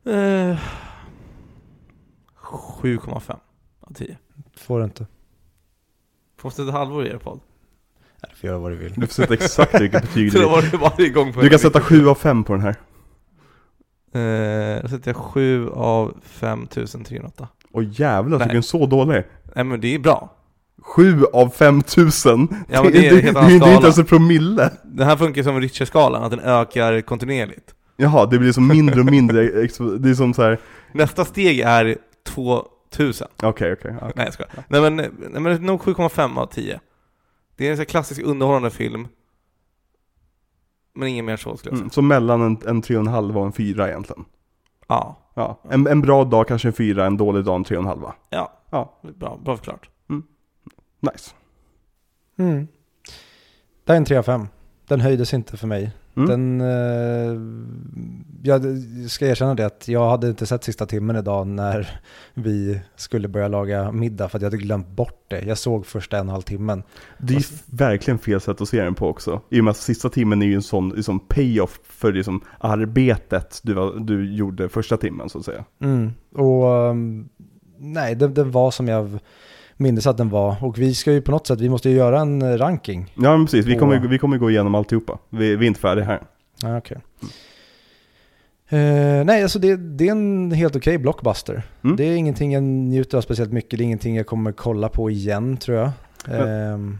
här? 0.05 0.51
Eh, 0.51 0.59
7,5 2.35 3.35
av 3.81 3.93
10. 3.93 4.17
Får 4.57 4.79
du 4.79 4.85
inte. 4.85 5.07
Får 6.37 6.49
sätta 6.49 6.63
ett 6.67 6.73
halvår 6.73 7.05
i 7.05 7.09
er 7.09 7.17
podd? 7.17 7.39
Du 8.29 8.35
får 8.35 8.47
göra 8.47 8.57
vad 8.59 8.71
du 8.71 8.75
vill. 8.75 8.93
Du 8.95 9.07
får 9.07 9.13
sätta 9.13 9.33
exakt 9.33 9.81
vilket 9.81 10.01
betyg 10.01 10.31
du 10.33 10.39
vill. 10.39 10.47
var 10.47 10.61
det 10.61 10.77
varje 10.77 11.09
gång 11.09 11.33
på 11.33 11.41
Du 11.41 11.49
kan 11.49 11.59
sätta 11.59 11.81
7 11.81 12.07
av 12.07 12.15
5 12.15 12.43
på 12.43 12.53
den 12.53 12.61
här. 12.61 12.75
Eh, 14.13 14.81
då 14.81 14.87
sätter 14.87 15.09
jag 15.09 15.15
7 15.15 15.69
av 15.69 16.13
5308. 16.23 17.47
Åh 17.73 17.83
jävlar, 17.91 18.37
tycker 18.37 18.49
du 18.49 18.53
den 18.53 18.63
så 18.63 18.85
dålig? 18.85 19.23
Nej 19.55 19.63
men 19.65 19.81
det 19.81 19.95
är 19.95 19.99
bra. 19.99 20.33
7 20.81 21.23
av 21.33 21.49
5000! 21.49 22.47
Ja, 22.69 22.83
men 22.83 22.91
det 22.91 23.07
är 23.07 23.11
en 23.17 23.21
helt 23.21 23.33
det, 23.33 23.39
annan 23.39 23.49
det 23.49 23.53
är 23.53 23.55
inte 23.55 23.65
skala. 23.67 23.81
ens 23.81 23.97
en 23.97 24.05
promille! 24.05 24.69
Den 24.83 25.07
här 25.07 25.17
funkar 25.17 25.43
som 25.43 25.61
Richard-skalan, 25.61 26.23
att 26.23 26.31
den 26.31 26.39
ökar 26.39 27.01
kontinuerligt. 27.01 27.75
Jaha, 27.97 28.25
det 28.25 28.39
blir 28.39 28.51
som 28.51 28.67
mindre 28.67 28.99
och 28.99 29.05
mindre, 29.05 29.43
expo- 29.63 29.97
det 29.97 30.09
är 30.09 30.13
som 30.13 30.33
så 30.33 30.41
här. 30.41 30.59
Nästa 30.93 31.25
steg 31.25 31.59
är 31.59 31.97
2000. 32.27 33.27
okej 33.43 33.73
okej. 33.73 33.95
ja. 34.01 34.11
Nej 34.15 34.25
jag 34.25 34.33
skojar. 34.33 34.51
Nej 34.67 34.81
men, 34.81 34.95
nej, 34.95 35.41
men 35.41 35.63
nog 35.65 35.81
7,5 35.81 36.39
av 36.39 36.45
10. 36.45 36.79
Det 37.55 37.67
är 37.67 37.71
en 37.71 37.77
sån 37.77 37.81
här 37.81 37.85
klassisk 37.85 38.21
underhållande 38.21 38.69
film. 38.69 39.07
Men 40.93 41.07
ingen 41.07 41.25
mer 41.25 41.37
så 41.37 41.57
skulle 41.57 41.71
jag 41.71 41.77
säga. 41.77 41.83
Mm, 41.83 41.89
så 41.89 42.01
mellan 42.01 42.41
en, 42.41 42.57
en 42.67 42.81
3,5 42.81 43.35
och 43.35 43.45
en 43.45 43.51
4 43.51 43.89
egentligen. 43.89 44.25
Ja. 44.87 45.17
Ja, 45.33 45.59
en, 45.69 45.87
en 45.87 46.01
bra 46.01 46.23
dag 46.23 46.47
kanske 46.47 46.67
en 46.67 46.73
4, 46.73 47.05
en 47.05 47.17
dålig 47.17 47.45
dag 47.45 47.55
en 47.55 47.65
3,5. 47.65 48.11
Ja. 48.29 48.51
Ja. 48.69 48.99
Bra, 49.01 49.39
bra 49.43 49.57
förklarat. 49.57 49.81
Nice. 50.99 51.31
Mm. 52.37 52.67
Det 53.83 53.93
är 53.93 53.97
en 53.97 54.05
3 54.05 54.17
av 54.17 54.23
5. 54.23 54.47
Den 54.87 55.01
höjdes 55.01 55.33
inte 55.33 55.57
för 55.57 55.67
mig. 55.67 55.91
Mm. 56.15 56.29
Den, 56.29 56.61
eh, 56.61 57.41
jag 58.43 58.61
ska 59.09 59.27
erkänna 59.27 59.55
det 59.55 59.65
att 59.65 59.87
jag 59.87 60.09
hade 60.09 60.27
inte 60.27 60.45
sett 60.45 60.63
sista 60.63 60.85
timmen 60.85 61.15
idag 61.15 61.47
när 61.47 61.99
vi 62.33 62.81
skulle 62.95 63.27
börja 63.27 63.47
laga 63.47 63.91
middag 63.91 64.29
för 64.29 64.37
att 64.37 64.41
jag 64.41 64.49
hade 64.49 64.63
glömt 64.63 64.87
bort 64.87 65.25
det. 65.27 65.41
Jag 65.41 65.57
såg 65.57 65.85
första 65.85 66.17
en 66.17 66.21
och 66.21 66.23
en 66.25 66.29
halv 66.29 66.41
timmen. 66.41 66.83
Det 67.17 67.33
är 67.33 67.37
ju 67.37 67.45
verkligen 67.65 68.19
fel 68.19 68.41
sätt 68.41 68.61
att 68.61 68.69
se 68.69 68.83
den 68.83 68.95
på 68.95 69.07
också. 69.07 69.41
I 69.49 69.59
och 69.59 69.63
med 69.63 69.71
att 69.71 69.77
sista 69.77 70.09
timmen 70.09 70.41
är 70.41 70.45
ju 70.45 70.55
en 70.55 70.61
sån 70.61 70.89
liksom 70.89 71.19
payoff 71.19 71.79
för 71.83 72.13
liksom 72.13 72.41
arbetet 72.59 73.59
du, 73.63 73.73
var, 73.73 73.99
du 73.99 74.35
gjorde 74.35 74.69
första 74.69 74.97
timmen 74.97 75.29
så 75.29 75.39
att 75.39 75.45
säga. 75.45 75.65
Mm. 75.81 76.11
Och 76.35 76.65
um, 76.65 77.29
nej, 77.77 78.15
den, 78.15 78.33
den 78.33 78.51
var 78.51 78.71
som 78.71 78.87
jag 78.87 79.19
minns 79.81 80.07
att 80.07 80.17
den 80.17 80.29
var. 80.29 80.55
Och 80.63 80.77
vi 80.79 80.93
ska 80.95 81.11
ju 81.11 81.21
på 81.21 81.31
något 81.31 81.47
sätt, 81.47 81.61
vi 81.61 81.69
måste 81.69 81.89
ju 81.89 81.95
göra 81.95 82.19
en 82.21 82.41
eh, 82.41 82.57
ranking. 82.57 83.13
Ja 83.15 83.37
men 83.37 83.45
precis, 83.45 83.65
vi 83.65 83.75
kommer, 83.75 83.99
vi 83.99 84.19
kommer 84.19 84.37
gå 84.37 84.49
igenom 84.49 84.75
alltihopa. 84.75 85.17
Vi, 85.29 85.55
vi 85.55 85.65
är 85.65 85.67
inte 85.67 85.79
färdiga 85.79 86.05
här. 86.05 86.21
Ja, 86.61 86.77
okej. 86.77 86.97
Eh, 88.69 89.23
nej, 89.25 89.43
alltså 89.43 89.59
det, 89.59 89.75
det 89.75 90.07
är 90.07 90.11
en 90.11 90.51
helt 90.51 90.75
okej 90.75 90.97
blockbuster. 90.97 91.63
Mm. 91.83 91.95
Det 91.95 92.03
är 92.03 92.15
ingenting 92.15 92.53
jag 92.53 92.63
njuter 92.63 93.17
av 93.17 93.21
speciellt 93.21 93.51
mycket. 93.51 93.77
Det 93.77 93.83
är 93.83 93.85
ingenting 93.85 94.15
jag 94.15 94.25
kommer 94.27 94.51
kolla 94.51 94.89
på 94.89 95.09
igen 95.09 95.57
tror 95.57 95.77
jag. 95.77 95.89
Men- 96.27 96.47
Ehm, 96.73 96.97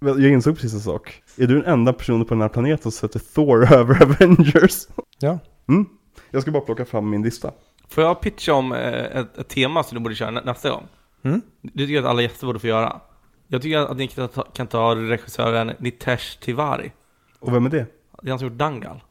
Jag 0.00 0.20
insåg 0.32 0.54
precis 0.54 0.74
en 0.74 0.80
sak. 0.80 1.22
Är 1.38 1.46
du 1.46 1.54
den 1.54 1.64
enda 1.72 1.92
personen 1.92 2.26
på 2.26 2.34
den 2.34 2.40
här 2.40 2.48
planeten 2.48 2.82
som 2.82 2.92
sätter 2.92 3.18
Thor 3.34 3.72
över 3.74 4.02
Avengers? 4.02 4.74
Ja. 5.18 5.38
Mm. 5.68 5.86
Jag 6.30 6.42
ska 6.42 6.50
bara 6.50 6.62
plocka 6.62 6.84
fram 6.84 7.10
min 7.10 7.22
lista. 7.22 7.50
Får 7.88 8.04
jag 8.04 8.20
pitcha 8.20 8.52
om 8.54 8.72
eh, 8.72 8.78
ett, 9.18 9.38
ett 9.38 9.48
tema 9.48 9.82
som 9.82 9.94
du 9.98 10.02
borde 10.02 10.14
köra 10.14 10.30
nä- 10.30 10.42
nästa 10.44 10.70
gång? 10.70 10.82
Mm? 11.24 11.42
Det 11.62 11.70
tycker 11.78 11.94
jag 11.94 12.04
att 12.04 12.10
alla 12.10 12.22
gäster 12.22 12.46
borde 12.46 12.58
få 12.58 12.66
göra. 12.66 13.00
Jag 13.48 13.62
tycker 13.62 13.78
att 13.78 13.96
ni 13.96 14.08
kan 14.08 14.28
ta, 14.28 14.42
kan 14.42 14.66
ta 14.66 14.94
regissören 14.94 15.72
Nitesh 15.78 16.38
Tiwari. 16.40 16.92
Och 17.38 17.54
vem 17.54 17.66
är 17.66 17.70
det? 17.70 17.86
Det 18.22 18.28
är 18.28 18.30
han 18.30 18.38
som 18.38 18.48
gjort 18.48 18.58
Dangal. 18.58 19.02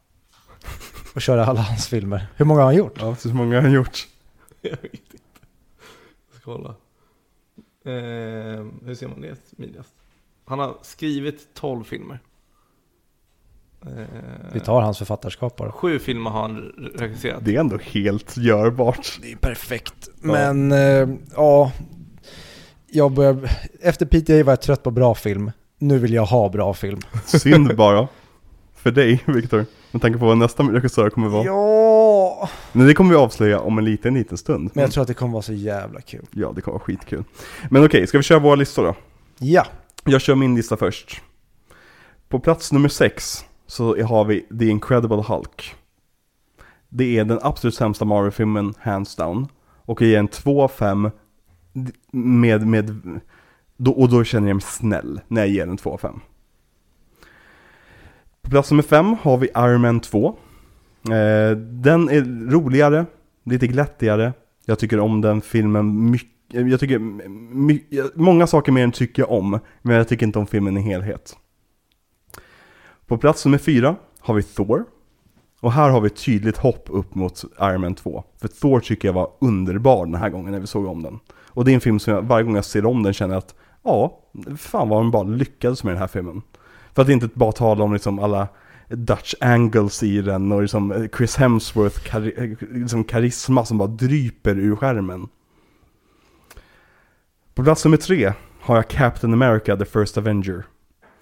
Och 1.15 1.21
köra 1.21 1.45
alla 1.45 1.61
hans 1.61 1.87
filmer. 1.87 2.27
Hur 2.35 2.45
många 2.45 2.59
har 2.59 2.65
han 2.65 2.75
gjort? 2.75 2.97
Ja, 2.99 3.15
så 3.15 3.27
många 3.29 3.55
har 3.55 3.61
han 3.61 3.71
gjort. 3.71 4.07
Jag 4.61 4.71
vet 4.71 4.83
inte. 4.83 5.17
Jag 6.31 6.41
ska 6.41 6.43
kolla. 6.53 6.69
Eh, 7.85 8.65
hur 8.85 8.95
ser 8.95 9.07
man 9.07 9.21
det 9.21 9.35
smidigast? 9.55 9.93
Han 10.45 10.59
har 10.59 10.77
skrivit 10.81 11.53
12 11.53 11.83
filmer. 11.83 12.19
Eh, 13.85 14.05
Vi 14.53 14.59
tar 14.59 14.81
hans 14.81 14.97
författarskap 14.97 15.55
bara. 15.55 15.71
Sju 15.71 15.99
filmer 15.99 16.29
har 16.29 16.41
han 16.41 16.57
regisserat. 16.95 17.45
Det 17.45 17.55
är 17.55 17.59
ändå 17.59 17.77
helt 17.77 18.37
görbart. 18.37 19.19
Det 19.21 19.31
är 19.31 19.35
perfekt. 19.35 20.09
Men 20.15 20.71
eh, 20.71 21.09
ja, 21.35 21.71
jag 22.93 23.11
börjar, 23.11 23.49
efter 23.81 24.05
PTA 24.05 24.43
var 24.43 24.51
jag 24.51 24.61
trött 24.61 24.83
på 24.83 24.91
bra 24.91 25.15
film. 25.15 25.51
Nu 25.79 25.97
vill 25.99 26.13
jag 26.13 26.25
ha 26.25 26.49
bra 26.49 26.73
film. 26.73 26.99
Synd 27.25 27.75
bara. 27.77 28.07
För 28.75 28.91
dig, 28.91 29.23
Viktor. 29.25 29.65
Med 29.91 30.01
tanke 30.01 30.19
på 30.19 30.25
vad 30.25 30.37
nästa 30.37 30.63
regissör 30.63 31.09
kommer 31.09 31.29
vara. 31.29 31.45
Ja, 31.45 32.49
Men 32.71 32.87
det 32.87 32.93
kommer 32.93 33.09
vi 33.09 33.15
avslöja 33.15 33.59
om 33.59 33.77
en 33.77 33.85
liten, 33.85 34.13
liten 34.13 34.37
stund. 34.37 34.71
men 34.73 34.81
jag 34.81 34.91
tror 34.91 35.01
att 35.01 35.07
det 35.07 35.13
kommer 35.13 35.33
vara 35.33 35.41
så 35.43 35.53
jävla 35.53 36.01
kul. 36.01 36.25
Ja, 36.31 36.51
det 36.55 36.61
kommer 36.61 36.73
vara 36.73 36.83
skitkul. 36.85 37.23
Men 37.69 37.85
okej, 37.85 38.07
ska 38.07 38.17
vi 38.17 38.23
köra 38.23 38.39
våra 38.39 38.55
listor 38.55 38.83
då? 38.83 38.95
Ja, 39.39 39.65
Jag 40.05 40.21
kör 40.21 40.35
min 40.35 40.55
lista 40.55 40.77
först. 40.77 41.21
På 42.29 42.39
plats 42.39 42.71
nummer 42.71 42.89
sex 42.89 43.45
så 43.67 44.03
har 44.03 44.25
vi 44.25 44.41
The 44.59 44.65
Incredible 44.65 45.23
Hulk. 45.27 45.75
Det 46.89 47.17
är 47.19 47.25
den 47.25 47.39
absolut 47.41 47.75
sämsta 47.75 48.05
Marvel-filmen, 48.05 48.73
hands 48.79 49.15
down. 49.15 49.47
Och 49.85 50.01
ger 50.01 50.19
en 50.19 50.27
2 50.27 50.63
av 50.63 50.67
5 50.67 51.11
med, 52.11 52.67
med, 52.67 53.19
då, 53.77 53.91
och 53.91 54.09
då 54.09 54.23
känner 54.23 54.47
jag 54.47 54.55
mig 54.55 54.61
snäll 54.61 55.21
när 55.27 55.41
jag 55.41 55.49
ger 55.49 55.65
den 55.65 55.77
2 55.77 55.93
av 55.93 55.97
5. 55.97 56.19
På 58.41 58.49
plats 58.49 58.71
nummer 58.71 58.83
5 58.83 59.15
har 59.21 59.37
vi 59.37 59.47
Iron 59.47 59.81
Man 59.81 59.99
2. 59.99 60.27
Eh, 61.05 61.57
den 61.57 62.09
är 62.09 62.49
roligare, 62.51 63.05
lite 63.43 63.67
glättigare. 63.67 64.33
Jag 64.65 64.79
tycker 64.79 64.99
om 64.99 65.21
den 65.21 65.41
filmen 65.41 66.11
mycket. 66.11 66.29
Eh, 66.53 66.67
jag 66.67 66.79
tycker 66.79 66.99
my, 66.99 67.83
många 68.15 68.47
saker 68.47 68.71
mer 68.71 68.83
än 68.83 68.91
tycker 68.91 69.21
jag 69.21 69.31
om, 69.31 69.59
men 69.81 69.95
jag 69.95 70.07
tycker 70.07 70.25
inte 70.25 70.39
om 70.39 70.47
filmen 70.47 70.77
i 70.77 70.81
helhet. 70.81 71.37
På 73.05 73.17
plats 73.17 73.45
nummer 73.45 73.57
4 73.57 73.95
har 74.19 74.33
vi 74.33 74.43
Thor. 74.43 74.85
Och 75.59 75.71
här 75.71 75.89
har 75.89 76.01
vi 76.01 76.07
ett 76.07 76.25
tydligt 76.25 76.57
hopp 76.57 76.85
upp 76.89 77.15
mot 77.15 77.43
Iron 77.61 77.81
Man 77.81 77.95
2. 77.95 78.23
För 78.41 78.47
Thor 78.47 78.79
tycker 78.79 79.07
jag 79.07 79.13
var 79.13 79.31
underbar 79.41 80.05
den 80.05 80.15
här 80.15 80.29
gången 80.29 80.51
när 80.51 80.59
vi 80.59 80.67
såg 80.67 80.85
om 80.85 81.03
den. 81.03 81.19
Och 81.53 81.65
det 81.65 81.71
är 81.71 81.75
en 81.75 81.81
film 81.81 81.99
som 81.99 82.13
jag 82.13 82.21
varje 82.21 82.43
gång 82.43 82.55
jag 82.55 82.65
ser 82.65 82.85
om 82.85 83.03
den 83.03 83.13
känner 83.13 83.35
att 83.35 83.55
ja, 83.83 84.19
fan 84.57 84.89
vad 84.89 84.99
de 84.99 85.11
bara 85.11 85.23
lyckades 85.23 85.83
med 85.83 85.93
den 85.93 85.99
här 85.99 86.07
filmen. 86.07 86.41
För 86.93 87.01
att 87.01 87.09
inte 87.09 87.29
bara 87.33 87.51
tala 87.51 87.83
om 87.83 87.93
liksom 87.93 88.19
alla 88.19 88.47
Dutch 88.89 89.33
angles 89.39 90.03
i 90.03 90.21
den 90.21 90.51
och 90.51 90.61
liksom 90.61 90.91
eh, 90.91 91.05
Chris 91.17 91.35
Hemsworth 91.35 91.99
kar 91.99 92.41
eh, 92.43 92.49
liksom 92.71 93.03
karisma 93.03 93.65
som 93.65 93.77
bara 93.77 93.87
dryper 93.87 94.59
ur 94.59 94.75
skärmen. 94.75 95.27
På 97.53 97.63
plats 97.63 97.85
nummer 97.85 97.97
tre 97.97 98.33
har 98.59 98.75
jag 98.75 98.87
Captain 98.87 99.33
America 99.33 99.77
The 99.77 99.85
First 99.85 100.17
Avenger. 100.17 100.63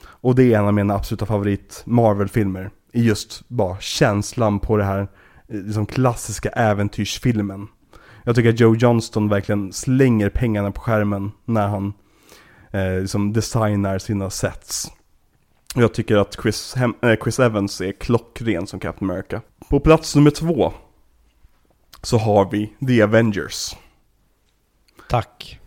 Och 0.03 0.35
det 0.35 0.53
är 0.53 0.59
en 0.59 0.65
av 0.65 0.73
mina 0.73 0.95
absoluta 0.95 1.25
favorit 1.25 1.83
Marvel-filmer. 1.85 2.71
I 2.93 3.03
just 3.03 3.49
bara 3.49 3.79
känslan 3.79 4.59
på 4.59 4.77
det 4.77 4.83
här 4.83 5.07
eh, 5.47 5.61
liksom 5.61 5.85
klassiska 5.85 6.49
äventyrsfilmen. 6.49 7.67
Jag 8.23 8.35
tycker 8.35 8.49
att 8.49 8.59
Joe 8.59 8.75
Johnston 8.75 9.29
verkligen 9.29 9.73
slänger 9.73 10.29
pengarna 10.29 10.71
på 10.71 10.81
skärmen 10.81 11.31
när 11.45 11.67
han 11.67 11.93
eh, 12.71 12.99
liksom 13.01 13.33
designar 13.33 13.99
sina 13.99 14.29
sets. 14.29 14.91
Och 15.75 15.81
Jag 15.81 15.93
tycker 15.93 16.17
att 16.17 16.37
Chris, 16.41 16.75
Hem- 16.77 16.95
eh, 17.01 17.15
Chris 17.23 17.39
Evans 17.39 17.81
är 17.81 17.91
klockren 17.91 18.67
som 18.67 18.79
Captain 18.79 19.11
America. 19.11 19.41
På 19.69 19.79
plats 19.79 20.15
nummer 20.15 20.31
två 20.31 20.73
så 22.01 22.17
har 22.17 22.49
vi 22.51 22.73
The 22.87 23.01
Avengers. 23.01 23.75
tack. 25.09 25.59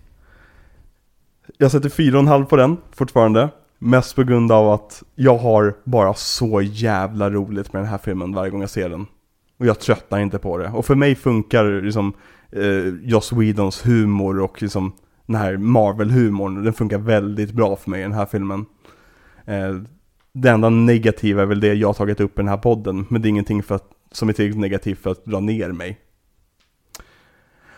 Jag 1.58 1.70
sätter 1.70 1.88
4,5 1.88 2.44
på 2.44 2.56
den 2.56 2.76
fortfarande. 2.92 3.48
Mest 3.78 4.14
på 4.16 4.22
grund 4.22 4.52
av 4.52 4.70
att 4.70 5.02
jag 5.14 5.36
har 5.38 5.74
bara 5.84 6.14
så 6.14 6.62
jävla 6.62 7.30
roligt 7.30 7.72
med 7.72 7.82
den 7.82 7.88
här 7.90 7.98
filmen 7.98 8.34
varje 8.34 8.50
gång 8.50 8.60
jag 8.60 8.70
ser 8.70 8.88
den. 8.88 9.06
Och 9.58 9.66
jag 9.66 9.80
tröttnar 9.80 10.18
inte 10.20 10.38
på 10.38 10.58
det. 10.58 10.68
Och 10.68 10.86
för 10.86 10.94
mig 10.94 11.14
funkar 11.14 11.82
liksom 11.82 12.12
eh, 12.54 12.94
Joss 13.02 13.32
Whedons 13.32 13.86
humor 13.86 14.40
och 14.40 14.62
liksom 14.62 14.92
den 15.26 15.36
här 15.36 15.56
Marvel-humorn, 15.56 16.64
den 16.64 16.72
funkar 16.72 16.98
väldigt 16.98 17.52
bra 17.52 17.76
för 17.76 17.90
mig 17.90 18.00
i 18.00 18.02
den 18.02 18.12
här 18.12 18.26
filmen. 18.26 18.66
Eh, 19.44 19.74
det 20.32 20.50
enda 20.50 20.68
negativa 20.68 21.42
är 21.42 21.46
väl 21.46 21.60
det 21.60 21.74
jag 21.74 21.88
har 21.88 21.94
tagit 21.94 22.20
upp 22.20 22.32
i 22.32 22.42
den 22.42 22.48
här 22.48 22.56
podden, 22.56 23.06
men 23.08 23.22
det 23.22 23.28
är 23.28 23.30
ingenting 23.30 23.62
för 23.62 23.74
att, 23.74 23.90
som 24.12 24.28
är 24.28 24.32
tillräckligt 24.32 24.60
negativt 24.60 24.98
för 24.98 25.10
att 25.10 25.24
dra 25.24 25.40
ner 25.40 25.72
mig. 25.72 26.00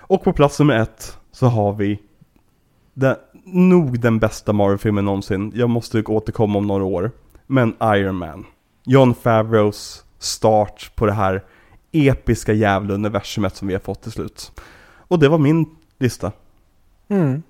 Och 0.09 0.25
på 0.25 0.33
plats 0.33 0.59
nummer 0.59 0.79
ett 0.79 1.19
så 1.33 1.47
har 1.47 1.73
vi 1.73 1.99
den, 2.95 3.17
nog 3.45 4.01
den 4.01 4.19
bästa 4.19 4.53
Marvel-filmen 4.53 5.05
någonsin. 5.05 5.53
Jag 5.55 5.71
måste 5.71 6.03
återkomma 6.03 6.59
om 6.59 6.67
några 6.67 6.85
år. 6.85 7.11
Men 7.47 7.75
Iron 7.83 8.17
Man. 8.17 8.45
John 8.85 9.15
Favreaus 9.15 10.05
start 10.19 10.91
på 10.95 11.07
det 11.07 11.13
här 11.13 11.45
episka 11.97 12.53
jävla 12.53 12.95
universumet 12.95 13.57
som 13.57 13.69
vi 13.69 13.75
har 13.75 13.81
fått 13.81 14.03
till 14.03 14.13
slut. 14.13 14.53
Och 15.09 15.19
det 15.19 15.29
var 15.29 15.39
min 15.39 15.67
lista. 15.99 16.33
Mm. 17.09 17.43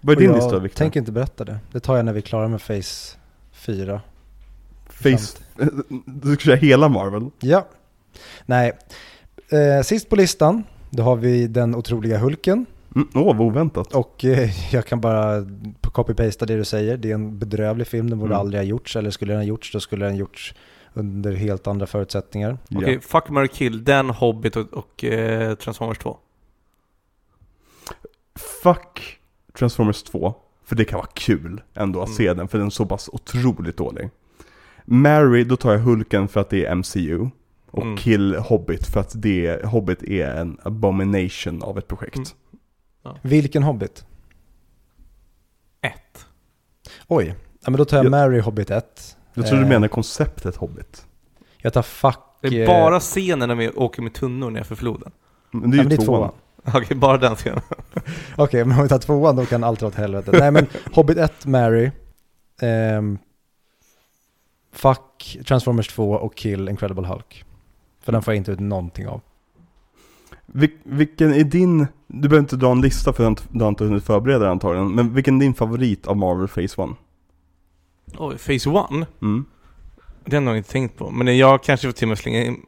Vad 0.00 0.16
är 0.16 0.20
din 0.20 0.30
jag 0.30 0.36
lista 0.36 0.58
Victor? 0.58 0.78
tänker 0.78 1.00
inte 1.00 1.12
berätta 1.12 1.44
det. 1.44 1.58
Det 1.72 1.80
tar 1.80 1.96
jag 1.96 2.04
när 2.04 2.12
vi 2.12 2.18
är 2.18 2.22
klara 2.22 2.48
med 2.48 2.62
Face 2.62 3.16
4. 3.52 4.00
Face... 4.88 5.38
Du 6.06 6.34
ska 6.34 6.44
köra 6.44 6.56
hela 6.56 6.88
Marvel? 6.88 7.30
Ja. 7.40 7.66
Nej. 8.46 8.72
Eh, 9.48 9.82
sist 9.84 10.08
på 10.08 10.16
listan, 10.16 10.64
då 10.90 11.02
har 11.02 11.16
vi 11.16 11.46
den 11.46 11.74
otroliga 11.74 12.18
Hulken. 12.18 12.66
Mm, 12.94 13.08
Åh, 13.14 13.36
vad 13.36 13.40
oväntat. 13.46 13.94
Och 13.94 14.24
eh, 14.24 14.50
jag 14.74 14.86
kan 14.86 15.00
bara 15.00 15.46
copy-pasta 15.82 16.46
det 16.46 16.56
du 16.56 16.64
säger. 16.64 16.96
Det 16.96 17.10
är 17.10 17.14
en 17.14 17.38
bedrövlig 17.38 17.86
film, 17.86 18.10
den 18.10 18.18
borde 18.18 18.30
Mm. 18.34 18.40
aldrig 18.40 18.60
ha 18.60 18.64
gjorts. 18.64 18.96
Eller 18.96 19.10
skulle 19.10 19.32
den 19.32 19.40
ha 19.40 19.44
gjorts, 19.46 19.72
då 19.72 19.80
skulle 19.80 20.04
den 20.04 20.14
ha 20.14 20.18
gjorts 20.18 20.54
under 20.96 21.32
helt 21.32 21.66
andra 21.66 21.86
förutsättningar. 21.86 22.58
Ja. 22.68 22.78
Okej, 22.78 23.00
Fuck, 23.00 23.28
Mary 23.28 23.48
Kill, 23.48 23.84
den, 23.84 24.10
Hobbit 24.10 24.56
och, 24.56 24.72
och 24.72 25.04
eh, 25.04 25.54
Transformers 25.54 25.98
2. 25.98 26.18
Fuck 28.62 29.18
Transformers 29.58 30.02
2. 30.02 30.34
För 30.64 30.76
det 30.76 30.84
kan 30.84 30.96
vara 30.96 31.08
kul 31.14 31.62
ändå 31.74 32.00
att 32.02 32.08
Mm. 32.08 32.16
se 32.16 32.34
den, 32.34 32.48
för 32.48 32.58
den 32.58 32.66
är 32.66 32.70
så 32.70 32.86
pass 32.86 33.08
otroligt 33.12 33.76
dålig. 33.76 34.10
Mary, 34.84 35.44
då 35.44 35.56
tar 35.56 35.72
jag 35.72 35.78
Hulken 35.78 36.28
för 36.28 36.40
att 36.40 36.50
det 36.50 36.66
är 36.66 36.74
MCU. 36.74 37.28
Och 37.70 37.82
Mm. 37.82 37.96
Kill 37.96 38.34
Hobbit 38.34 38.86
för 38.86 39.00
att 39.00 39.12
det, 39.22 39.64
Hobbit 39.64 40.02
är 40.02 40.34
en 40.34 40.58
abomination 40.62 41.62
av 41.62 41.78
ett 41.78 41.88
projekt. 41.88 42.16
Mm. 43.04 43.16
Vilken 43.22 43.62
Hobbit? 43.62 44.06
Ett. 45.80 46.26
Oj, 47.06 47.34
ja, 47.64 47.70
men 47.70 47.78
då 47.78 47.84
tar 47.84 47.96
jag 47.96 48.04
Jag- 48.06 48.10
Mary 48.10 48.40
Hobbit 48.40 48.70
1. 48.70 49.16
Jag 49.36 49.46
tror 49.46 49.58
du 49.58 49.62
Eh, 49.64 49.68
menar 49.68 49.88
konceptet 49.88 50.56
Hobbit. 50.56 51.06
Jag 51.58 51.72
tar 51.72 51.82
Fuck... 51.82 52.18
Det 52.40 52.48
är 52.48 52.60
eh, 52.60 52.66
bara 52.66 53.00
scenen 53.00 53.48
när 53.48 53.54
vi 53.56 53.70
åker 53.70 54.02
med 54.02 54.14
tunnor 54.14 54.50
nerför 54.50 54.74
floden. 54.74 55.12
Men 55.50 55.70
det 55.70 55.74
är 55.74 55.78
ja, 55.78 55.82
ju 55.82 55.88
men 55.88 55.96
det 55.96 56.02
är 56.02 56.06
tvåan. 56.06 56.30
tvåan. 56.64 56.82
Okej, 56.82 56.96
bara 56.96 57.18
den 57.18 57.34
scenen. 57.36 57.60
Okej, 58.36 58.64
men 58.64 58.76
om 58.76 58.82
vi 58.82 58.88
tar 58.88 58.98
tvåan 58.98 59.36
då 59.36 59.46
kan 59.46 59.64
allt 59.64 59.80
dra 59.80 59.86
åt 59.86 59.94
helvete. 59.94 60.30
Nej 60.40 60.50
men 60.50 60.66
Hobbit 60.92 61.18
1, 61.18 61.46
Mary. 61.46 61.90
ehm, 62.60 63.18
fuck 64.72 65.38
Transformers 65.46 65.88
2 65.88 66.10
och 66.12 66.34
Kill 66.34 66.68
Incredible 66.68 67.06
Hulk. 67.06 67.44
För 68.02 68.12
den 68.12 68.22
får 68.22 68.34
jag 68.34 68.36
inte 68.36 68.52
ut 68.52 68.60
någonting 68.60 69.08
av. 69.08 69.20
Vil- 70.46 70.78
vilken 70.84 71.34
är 71.34 71.44
din, 71.44 71.86
du 72.06 72.28
behöver 72.28 72.38
inte 72.44 72.56
dra 72.56 72.70
en 72.72 72.80
lista 72.80 73.12
för 73.12 73.34
du 73.50 73.60
har 73.60 73.68
inte 73.68 73.84
hunnit 73.84 74.04
förbereda 74.04 74.38
den 74.38 74.50
antagligen, 74.50 74.94
men 74.94 75.14
vilken 75.14 75.36
är 75.36 75.40
din 75.40 75.54
favorit 75.54 76.06
av 76.06 76.16
Marvel 76.16 76.48
Phase 76.48 76.82
1? 76.82 76.88
Oj, 78.18 78.38
Phase 78.38 78.68
One? 78.70 79.06
Mm. 79.22 79.44
Det 80.24 80.30
har 80.36 80.42
jag 80.42 80.42
nog 80.42 80.56
inte 80.56 80.70
tänkt 80.70 80.96
på. 80.98 81.10
Men 81.10 81.38
jag 81.38 81.62
kanske 81.62 81.86
får 81.88 81.92
till 81.92 82.04
och 82.04 82.08
med 82.08 82.18
slänga 82.18 82.44
in 82.44 82.62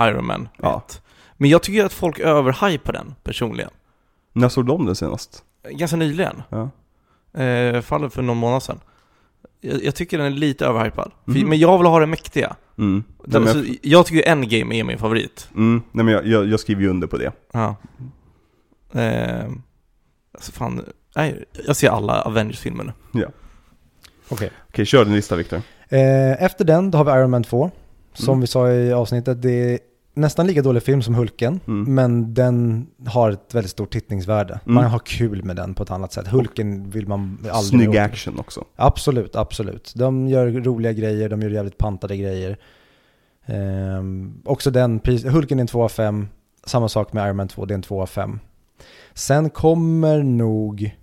Iron 0.00 0.26
Man 0.26 0.48
Ja. 0.58 0.82
1. 0.88 1.02
Men 1.36 1.50
jag 1.50 1.62
tycker 1.62 1.84
att 1.84 1.92
folk 1.92 2.18
överhypar 2.18 2.92
den 2.92 3.14
personligen. 3.22 3.70
När 4.32 4.48
såg 4.48 4.66
du 4.66 4.72
om 4.72 4.86
den 4.86 4.94
senast? 4.96 5.44
Ganska 5.70 5.96
nyligen. 5.96 6.42
Ja. 6.48 6.70
Eh, 7.42 7.80
fallet 7.80 8.12
för 8.14 8.22
någon 8.22 8.36
månad 8.36 8.62
sedan. 8.62 8.80
Jag, 9.60 9.84
jag 9.84 9.94
tycker 9.94 10.18
den 10.18 10.26
är 10.26 10.30
lite 10.36 10.66
överhypad. 10.66 11.12
För- 11.24 11.30
Mhm. 11.32 11.48
Men 11.48 11.58
jag 11.58 11.78
vill 11.78 11.86
ha 11.86 12.00
det 12.00 12.06
mäktiga. 12.06 12.56
Mm. 12.78 13.04
Den, 13.24 13.42
Nej, 13.42 13.54
men, 13.54 13.64
så, 13.66 13.72
jag 13.82 14.06
tycker 14.06 14.30
Endgame 14.30 14.80
är 14.80 14.84
min 14.84 14.98
favorit. 14.98 15.48
mm, 15.54 15.82
nej, 15.92 16.04
men 16.04 16.14
jag, 16.14 16.26
jag, 16.26 16.46
jag 16.48 16.60
skriver 16.60 16.82
ju 16.82 16.88
under 16.88 17.06
på 17.06 17.16
det. 17.18 17.32
Ja. 17.52 17.76
Eh, 19.00 19.46
alltså 20.34 20.52
fan, 20.52 20.84
nej, 21.16 21.44
jag 21.66 21.76
ser 21.76 21.90
alla 21.90 22.22
Avengers-filmer 22.22 22.92
nu. 23.12 23.20
Okej. 24.28 24.50
Okej, 24.68 24.84
kör 24.86 25.04
din 25.04 25.14
lista 25.14 25.36
Viktor. 25.36 25.62
Eh, 25.88 26.42
efter 26.42 26.64
den, 26.64 26.90
då 26.90 26.98
har 26.98 27.04
vi 27.04 27.10
Iron 27.20 27.30
Man 27.30 27.44
2. 27.44 27.70
Som 28.14 28.28
Mm. 28.32 28.40
vi 28.40 28.46
sa 28.46 28.70
i 28.72 28.92
avsnittet, 28.92 29.42
det 29.42 29.50
är 29.74 29.78
nästan 30.14 30.46
lika 30.46 30.62
dålig 30.62 30.82
film 30.82 31.02
som 31.02 31.14
Hulken. 31.14 31.60
Mm. 31.66 31.94
Men 31.94 32.34
den 32.34 32.86
har 33.06 33.30
ett 33.30 33.54
väldigt 33.54 33.70
stort 33.70 33.92
tittningsvärde. 33.92 34.60
Mm. 34.64 34.74
Man 34.74 34.84
har 34.84 34.98
kul 34.98 35.44
med 35.44 35.56
den 35.56 35.74
på 35.74 35.82
ett 35.82 35.90
annat 35.90 36.12
sätt. 36.12 36.26
Hulken 36.28 36.90
vill 36.90 37.06
man 37.08 37.38
aldrig 37.52 37.80
Snygg 37.80 37.88
åt. 37.90 37.96
action 37.96 38.38
också. 38.38 38.64
Absolut, 38.76 39.36
absolut. 39.36 39.92
De 39.96 40.28
gör 40.28 40.46
roliga 40.50 40.92
grejer, 40.92 41.28
de 41.28 41.42
gör 41.42 41.50
jävligt 41.50 41.78
pantade 41.78 42.16
grejer. 42.16 42.56
Ehm, 43.46 44.34
också 44.44 44.70
den, 44.70 45.00
pris- 45.00 45.24
Hulken 45.28 45.58
är 45.58 45.60
en 45.60 45.66
2 45.66 45.84
av 45.84 45.88
5. 45.88 46.28
Samma 46.64 46.88
sak 46.88 47.12
med 47.12 47.26
Iron 47.26 47.36
Man 47.36 47.48
2, 47.48 47.64
det 47.64 47.72
är 47.72 47.76
en 47.76 47.82
2 47.82 48.02
av 48.02 48.06
5. 48.06 48.38
Sen 49.14 49.50
kommer 49.50 50.22
nog 50.22 50.96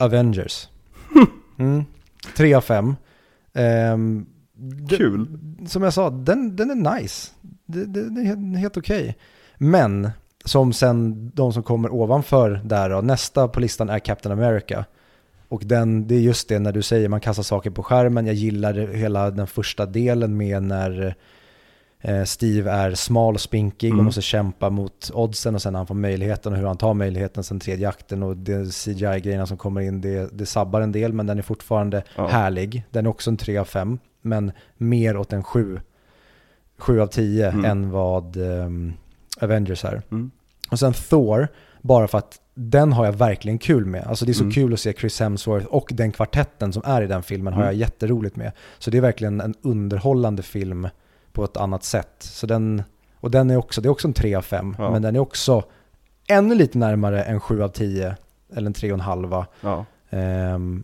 Avengers. 0.00 0.68
Mm. 1.58 1.84
3 2.36 2.54
av 2.54 2.60
5. 2.60 2.96
Ehm, 3.54 4.26
det- 4.52 4.96
Kul. 4.96 5.38
Som 5.66 5.82
jag 5.82 5.92
sa, 5.92 6.10
den, 6.10 6.56
den 6.56 6.70
är 6.86 7.00
nice. 7.00 7.30
Det 7.66 7.80
är 8.00 8.56
helt, 8.56 8.76
okej. 8.76 9.16
Men 9.58 10.10
som 10.44 10.72
sen 10.72 11.30
de 11.34 11.52
som 11.52 11.62
kommer 11.62 11.92
ovanför 11.94 12.60
där 12.64 12.90
då, 12.90 13.00
nästa 13.00 13.48
på 13.48 13.60
listan 13.60 13.88
är 13.88 13.98
Captain 13.98 14.32
America. 14.38 14.84
Och 15.48 15.62
den, 15.64 16.06
det 16.06 16.14
är 16.14 16.20
just 16.20 16.48
det 16.48 16.58
när 16.58 16.72
du 16.72 16.82
säger 16.82 17.08
man 17.08 17.20
kastar 17.20 17.42
saker 17.42 17.70
på 17.70 17.82
skärmen. 17.82 18.26
Jag 18.26 18.34
gillar 18.34 18.74
hela 18.74 19.30
den 19.30 19.46
första 19.46 19.86
delen 19.86 20.36
med 20.36 20.62
när 20.62 21.14
Steve 22.26 22.70
är 22.70 22.94
smal 22.94 23.34
och 23.34 23.40
spinkig 23.40 23.90
och 23.90 23.94
Mm. 23.94 24.04
måste 24.04 24.22
kämpa 24.22 24.70
mot 24.70 25.10
oddsen 25.14 25.54
och 25.54 25.62
sen 25.62 25.74
han 25.74 25.86
får 25.86 25.94
möjligheten 25.94 26.52
och 26.52 26.58
hur 26.58 26.66
han 26.66 26.76
tar 26.76 26.94
möjligheten 26.94 27.44
sen 27.44 27.60
tredje 27.60 27.88
akten 27.88 28.22
och 28.22 28.36
CGI-grejerna 28.84 29.46
som 29.46 29.56
kommer 29.56 29.80
in 29.80 30.00
det, 30.00 30.38
det 30.38 30.46
sabbar 30.46 30.80
en 30.80 30.92
del 30.92 31.12
men 31.12 31.26
den 31.26 31.38
är 31.38 31.42
fortfarande 31.42 32.02
Ja. 32.16 32.26
härlig. 32.28 32.84
Den 32.90 33.06
är 33.06 33.10
också 33.10 33.30
en 33.30 33.36
3 33.36 33.56
av 33.58 33.64
5 33.64 33.98
men 34.22 34.52
mer 34.76 35.16
åt 35.16 35.32
en 35.32 35.42
7, 35.44 35.80
7 36.78 37.00
av 37.00 37.06
10 37.06 37.50
Mm. 37.50 37.64
än 37.64 37.90
vad 37.90 38.36
ehm, 38.36 38.92
Avengers 39.40 39.84
är. 39.84 40.02
Mm. 40.10 40.30
Och 40.70 40.78
sen 40.78 40.92
Thor, 40.92 41.48
bara 41.82 42.08
för 42.08 42.18
att 42.18 42.40
den 42.54 42.92
har 42.92 43.04
jag 43.04 43.12
verkligen 43.12 43.58
kul 43.58 43.86
med. 43.86 44.06
Alltså 44.06 44.24
det 44.24 44.32
är 44.32 44.34
så 44.34 44.42
Mm. 44.42 44.52
kul 44.52 44.72
att 44.72 44.80
se 44.80 44.92
Chris 44.92 45.20
Hemsworth 45.20 45.66
och 45.66 45.90
den 45.94 46.12
kvartetten 46.12 46.72
som 46.72 46.82
är 46.86 47.02
i 47.02 47.06
den 47.06 47.22
filmen 47.22 47.52
har 47.52 47.62
Mm. 47.62 47.74
jag 47.74 47.80
jätteroligt 47.80 48.36
med. 48.36 48.52
Så 48.78 48.90
det 48.90 48.96
är 48.96 49.02
verkligen 49.02 49.40
en 49.40 49.54
underhållande 49.62 50.42
film 50.42 50.88
på 51.32 51.44
ett 51.44 51.56
annat 51.56 51.84
sätt. 51.84 52.14
Så 52.18 52.46
den, 52.46 52.82
och 53.14 53.30
den 53.30 53.50
är 53.50 53.56
också, 53.56 53.80
det 53.80 53.88
är 53.88 53.90
också 53.90 54.08
en 54.08 54.14
3 54.14 54.34
av 54.34 54.42
5, 54.42 54.76
Ja. 54.78 54.90
men 54.90 55.02
den 55.02 55.16
är 55.16 55.20
också 55.20 55.62
ännu 56.28 56.54
lite 56.54 56.78
närmare 56.78 57.22
en 57.22 57.40
7 57.40 57.62
av 57.62 57.68
10, 57.68 58.16
eller 58.54 58.66
en 58.66 58.74
3,5. 58.74 59.44
Ja. 59.60 59.84
Ehm, 60.10 60.82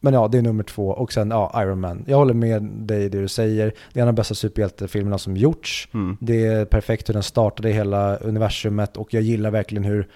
men 0.00 0.14
ja, 0.14 0.28
det 0.28 0.38
är 0.38 0.42
nummer 0.42 0.62
två. 0.64 0.88
Och 0.88 1.12
sen 1.12 1.30
ja, 1.30 1.62
Iron 1.62 1.80
Man. 1.80 2.04
Jag 2.06 2.16
håller 2.16 2.34
med 2.34 2.62
dig 2.62 3.04
i 3.04 3.08
det 3.08 3.20
du 3.20 3.28
säger. 3.28 3.72
Det 3.92 4.00
är 4.00 4.02
en 4.02 4.08
av 4.08 4.14
de 4.14 4.20
bästa 4.20 4.34
superhjältefilmerna 4.34 5.18
som 5.18 5.36
gjorts. 5.36 5.88
Mm. 5.94 6.16
Det 6.20 6.46
är 6.46 6.64
perfekt 6.64 7.08
hur 7.08 7.14
den 7.14 7.22
startade 7.22 7.68
hela 7.68 8.16
universumet 8.16 8.96
och 8.96 9.14
jag 9.14 9.22
gillar 9.22 9.50
verkligen 9.50 9.84
hur, 9.84 10.08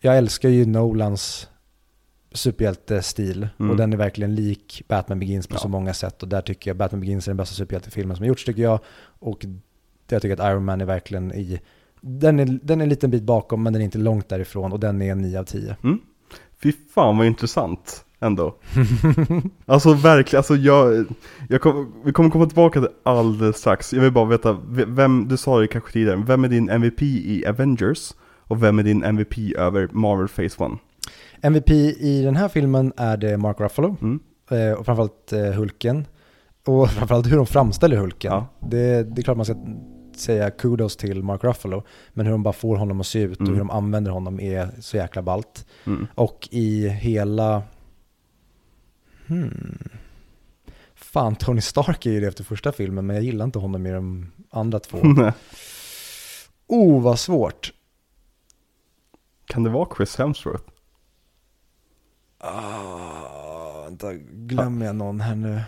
jag 0.00 0.16
älskar 0.18 0.48
ju 0.48 0.66
Nolans 0.66 1.48
superhjältestil 2.36 3.48
Mm. 3.58 3.70
och 3.70 3.76
den 3.76 3.92
är 3.92 3.96
verkligen 3.96 4.34
lik 4.34 4.82
Batman 4.88 5.18
Begins 5.18 5.46
på 5.46 5.54
Ja. 5.54 5.58
så 5.58 5.68
många 5.68 5.94
sätt 5.94 6.22
och 6.22 6.28
där 6.28 6.40
tycker 6.40 6.70
jag 6.70 6.76
Batman 6.76 7.00
Begins 7.00 7.26
är 7.28 7.30
den 7.30 7.36
bästa 7.36 7.54
superhjältefilmen 7.54 8.16
som 8.16 8.22
har 8.22 8.28
gjorts 8.28 8.44
tycker 8.44 8.62
jag 8.62 8.78
och 9.18 9.46
jag 10.08 10.22
tycker 10.22 10.42
att 10.42 10.50
Iron 10.52 10.64
Man 10.64 10.80
är 10.80 10.84
verkligen 10.84 11.32
i, 11.32 11.60
den 12.00 12.40
är, 12.40 12.58
den 12.62 12.80
är 12.80 12.82
en 12.84 12.88
liten 12.88 13.10
bit 13.10 13.22
bakom 13.22 13.62
men 13.62 13.72
den 13.72 13.82
är 13.82 13.84
inte 13.84 13.98
långt 13.98 14.28
därifrån 14.28 14.72
och 14.72 14.80
den 14.80 15.02
är 15.02 15.12
en 15.12 15.18
9 15.22 15.38
av 15.40 15.44
10. 15.44 15.76
Fy 16.62 16.72
fan 16.94 17.18
vad 17.18 17.26
intressant 17.26 18.04
ändå. 18.20 18.56
alltså 19.66 19.92
verkligen, 19.94 20.38
alltså 20.38 20.56
jag, 20.56 21.06
jag 21.48 21.60
kom, 21.60 21.92
vi 22.04 22.12
kommer 22.12 22.30
komma 22.30 22.46
tillbaka 22.46 22.80
till 22.80 22.88
alldeles 23.02 23.56
strax. 23.56 23.92
Jag 23.92 24.00
vill 24.02 24.12
bara 24.12 24.24
veta, 24.24 24.58
vem, 24.68 25.28
du 25.28 25.36
sa 25.36 25.60
det 25.60 25.66
kanske 25.68 25.92
tidigare, 25.92 26.24
vem 26.26 26.44
är 26.44 26.48
din 26.48 26.68
MVP 26.68 27.02
i 27.02 27.46
Avengers? 27.46 28.12
Och 28.48 28.62
vem 28.62 28.78
är 28.78 28.82
din 28.82 29.04
MVP 29.04 29.38
över 29.56 29.88
Marvel 29.92 30.28
Phase 30.28 30.64
1? 30.64 30.72
MVP 31.46 31.70
i 32.00 32.22
den 32.22 32.36
här 32.36 32.48
filmen 32.48 32.92
är 32.96 33.16
det 33.16 33.36
Mark 33.36 33.60
Ruffalo 33.60 33.96
Mm. 34.02 34.20
eh, 34.50 34.72
och 34.78 34.84
framförallt 34.86 35.32
eh, 35.32 35.44
Hulken. 35.52 36.06
Och 36.66 36.90
framförallt 36.98 37.26
hur 37.26 37.36
de 37.36 37.46
framställer 37.46 37.96
Hulken. 37.96 38.32
Ja. 38.32 38.46
Det, 38.60 39.02
det 39.02 39.20
är 39.20 39.22
klart 39.22 39.36
man 39.36 39.46
ska 39.46 39.56
säga 40.16 40.50
kudos 40.50 40.96
till 40.96 41.22
Mark 41.22 41.44
Ruffalo, 41.44 41.82
men 42.12 42.26
hur 42.26 42.32
de 42.32 42.42
bara 42.42 42.52
får 42.52 42.76
honom 42.76 43.00
att 43.00 43.06
se 43.06 43.20
ut 43.20 43.36
och 43.36 43.40
Mm. 43.40 43.52
hur 43.52 43.58
de 43.58 43.70
använder 43.70 44.10
honom 44.10 44.40
är 44.40 44.68
så 44.80 44.96
jäkla 44.96 45.22
ballt. 45.22 45.66
Mm. 45.86 46.06
Och 46.14 46.48
i 46.50 46.88
hela... 46.88 47.62
Hmm. 49.26 49.78
Fan, 50.94 51.36
Tony 51.36 51.60
Stark 51.60 52.06
är 52.06 52.10
ju 52.10 52.20
det 52.20 52.26
efter 52.26 52.44
första 52.44 52.72
filmen, 52.72 53.06
men 53.06 53.16
jag 53.16 53.24
gillar 53.24 53.44
inte 53.44 53.58
honom 53.58 53.86
i 53.86 53.92
de 53.92 54.32
andra 54.50 54.78
två. 54.78 54.98
Oh, 56.68 57.02
vad 57.02 57.18
svårt. 57.18 57.72
kan 59.46 59.62
det 59.62 59.70
vara 59.70 59.88
Chris 59.96 60.16
Hemsworth? 60.16 60.64
Ah, 62.46 63.82
vänta, 63.84 64.12
glömmer 64.32 64.86
jag 64.86 64.96
någon 64.96 65.20
här 65.20 65.34
nu? 65.34 65.60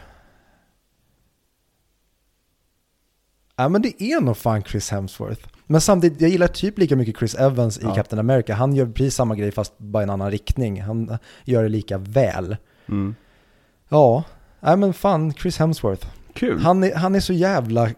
Ja 3.56 3.68
men 3.68 3.82
det 3.82 4.02
är 4.02 4.20
nog 4.20 4.36
fan 4.36 4.62
Chris 4.62 4.90
Hemsworth. 4.90 5.48
Men 5.66 5.80
samtidigt, 5.80 6.20
jag 6.20 6.30
gillar 6.30 6.46
typ 6.46 6.78
lika 6.78 6.96
mycket 6.96 7.16
Chris 7.18 7.34
Evans 7.34 7.78
i 7.78 7.82
Ja. 7.82 7.94
Captain 7.94 8.20
America. 8.20 8.54
Han 8.54 8.74
gör 8.74 8.86
precis 8.86 9.14
samma 9.14 9.34
grej 9.34 9.52
fast 9.52 9.78
bara 9.78 10.02
i 10.02 10.04
en 10.04 10.10
annan 10.10 10.30
riktning. 10.30 10.82
Han 10.82 11.18
gör 11.44 11.62
det 11.62 11.68
lika 11.68 11.98
väl. 11.98 12.56
Mm. 12.88 13.14
Ja, 13.88 14.24
nej 14.60 14.76
men 14.76 14.92
fan 14.94 15.32
Chris 15.32 15.58
Hemsworth. 15.58 16.06
Kul! 16.32 16.60
Han 16.60 16.84
är, 16.84 16.94
han 16.94 17.14
är 17.14 17.20
så 17.20 17.32
jävla 17.32 17.90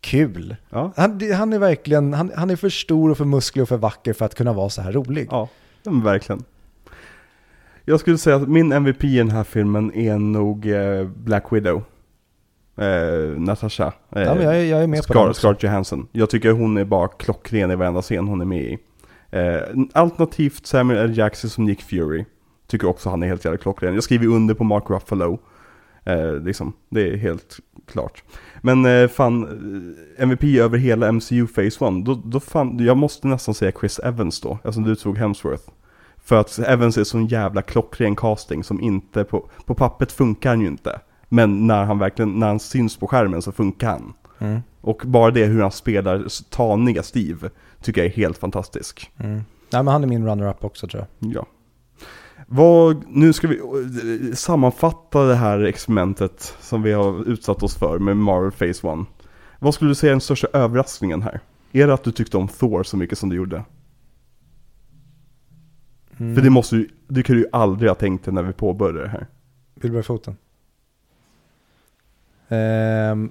kul. 0.00 0.56
Ja, 0.70 0.92
Han, 0.96 1.32
han 1.34 1.52
är 1.52 1.58
verkligen, 1.58 2.12
han, 2.14 2.32
han 2.36 2.50
är 2.50 2.56
för 2.56 2.68
stor 2.68 3.10
och 3.10 3.16
för 3.16 3.24
musklig 3.24 3.62
och 3.62 3.68
för 3.68 3.76
vacker 3.76 4.12
för 4.12 4.24
att 4.24 4.34
kunna 4.34 4.52
vara 4.52 4.70
så 4.70 4.82
här 4.82 4.92
rolig. 4.92 5.28
ja 5.30 5.48
verkligen. 5.84 6.44
Jag 7.88 8.00
skulle 8.00 8.18
säga 8.18 8.36
att 8.36 8.48
min 8.48 8.72
MVP 8.72 9.04
i 9.04 9.16
den 9.18 9.30
här 9.30 9.44
filmen 9.44 9.94
är 9.94 10.18
nog 10.18 10.66
eh, 10.66 11.04
Black 11.04 11.52
Widow. 11.52 11.82
Eh, 12.76 13.38
Natasha. 13.40 13.92
Eh, 14.16 14.22
Ja, 14.22 14.42
jag, 14.42 14.56
är- 14.56 14.64
jag 14.64 14.82
är 14.82 14.86
med 14.86 15.06
på 15.06 15.12
Scar- 15.12 15.24
det. 15.24 15.28
också. 15.30 15.40
Scarlett 15.40 15.62
Johansson. 15.62 16.06
Jag 16.12 16.30
tycker 16.30 16.50
hon 16.52 16.76
är 16.76 16.84
bara 16.84 17.08
klockren 17.08 17.70
i 17.70 17.76
varenda 17.76 18.02
scen 18.02 18.28
hon 18.28 18.40
är 18.40 18.44
med 18.44 18.62
i. 18.62 18.78
Eh, 19.30 19.60
alternativt 19.92 20.66
Samuel 20.66 20.98
L. 21.10 21.18
Jackson 21.18 21.50
som 21.50 21.64
Nick 21.64 21.82
Fury. 21.82 22.24
Tycker 22.66 22.88
också 22.88 23.10
han 23.10 23.22
är 23.22 23.26
helt 23.26 23.44
jävla 23.44 23.58
klockren. 23.58 23.94
Jag 23.94 24.02
skriver 24.02 24.26
under 24.26 24.54
på 24.54 24.64
Mark 24.64 24.84
Ruffalo. 24.90 25.38
Eh, 26.04 26.34
liksom, 26.34 26.72
det 26.88 27.08
är 27.12 27.16
helt 27.16 27.56
klart. 27.86 28.22
Men 28.62 28.84
eh, 28.86 29.08
fan, 29.08 29.42
eh, 30.18 30.22
MVP 30.22 30.44
över 30.60 30.78
hela 30.78 31.12
MCU 31.12 31.46
Phase 31.46 31.84
1, 31.86 32.04
då, 32.04 32.14
då 32.24 32.40
fan, 32.40 32.78
jag 32.84 32.96
måste 32.96 33.26
nästan 33.28 33.54
säga 33.54 33.72
Chris 33.80 33.98
Evans 33.98 34.40
då, 34.40 34.52
eftersom 34.54 34.84
du 34.84 34.94
tog 34.96 35.18
Hemsworth. 35.18 35.70
För 36.28 36.36
att 36.36 36.58
Evans 36.58 36.98
är 36.98 37.04
sån 37.04 37.26
jävla 37.26 37.62
klockren 37.62 38.16
casting 38.16 38.64
som 38.64 38.80
inte, 38.80 39.24
på, 39.24 39.48
på 39.66 39.74
pappret 39.74 40.12
funkar 40.12 40.50
han 40.50 40.60
ju 40.60 40.66
inte. 40.66 41.00
Men 41.28 41.66
när 41.66 41.84
han 41.84 41.98
verkligen, 41.98 42.38
när 42.38 42.46
han 42.46 42.60
syns 42.60 42.96
på 42.96 43.06
skärmen 43.06 43.42
så 43.42 43.52
funkar 43.52 43.88
han. 43.90 44.12
Mm, 44.38 44.60
Och 44.80 45.02
bara 45.04 45.30
det 45.30 45.44
hur 45.44 45.62
han 45.62 45.70
spelar 45.72 46.26
taniga 46.50 47.02
Steve 47.02 47.50
tycker 47.82 48.00
jag 48.00 48.06
är 48.12 48.16
helt 48.16 48.38
fantastisk. 48.38 49.10
mm. 49.18 49.34
Nej 49.72 49.82
men 49.82 49.86
han 49.88 50.02
är 50.02 50.06
min 50.06 50.26
runner-up 50.26 50.64
också 50.64 50.88
tror 50.88 51.06
jag. 51.18 51.34
Ja. 51.34 51.46
Vad, 52.46 53.04
nu 53.08 53.32
ska 53.32 53.48
vi 53.48 53.58
eh, 53.58 54.34
sammanfatta 54.34 55.22
det 55.24 55.34
här 55.34 55.64
experimentet 55.64 56.54
som 56.60 56.82
vi 56.82 56.92
har 56.92 57.28
utsatt 57.28 57.62
oss 57.62 57.76
för 57.78 57.98
med 57.98 58.16
Marvel 58.16 58.52
Phase 58.52 58.88
1. 58.88 58.98
Vad 59.58 59.74
skulle 59.74 59.90
du 59.90 59.94
säga 59.94 60.10
är 60.10 60.14
den 60.14 60.20
största 60.20 60.48
överraskningen 60.52 61.22
här? 61.22 61.40
Är 61.72 61.86
det 61.86 61.94
att 61.94 62.04
du 62.04 62.12
tyckte 62.12 62.36
om 62.36 62.48
Thor 62.48 62.82
så 62.82 62.96
mycket 62.96 63.18
som 63.18 63.28
du 63.28 63.36
gjorde? 63.36 63.64
Mm. 66.18 66.34
För 66.34 66.42
det 66.42 66.50
måste 66.50 66.76
du, 66.76 66.88
det 67.08 67.22
kan 67.22 67.36
du 67.36 67.42
ju 67.42 67.48
aldrig 67.52 67.90
ha 67.90 67.94
tänkt 67.94 68.24
dig 68.24 68.34
när 68.34 68.42
vi 68.42 68.52
påbörjade 68.52 69.02
det 69.02 69.08
här. 69.08 69.26
Vill 69.74 69.82
du 69.82 69.90
börja 69.90 70.02
foten? 70.02 70.36
Ehm. 72.48 73.30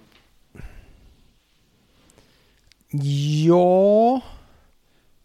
ja. 3.47 4.21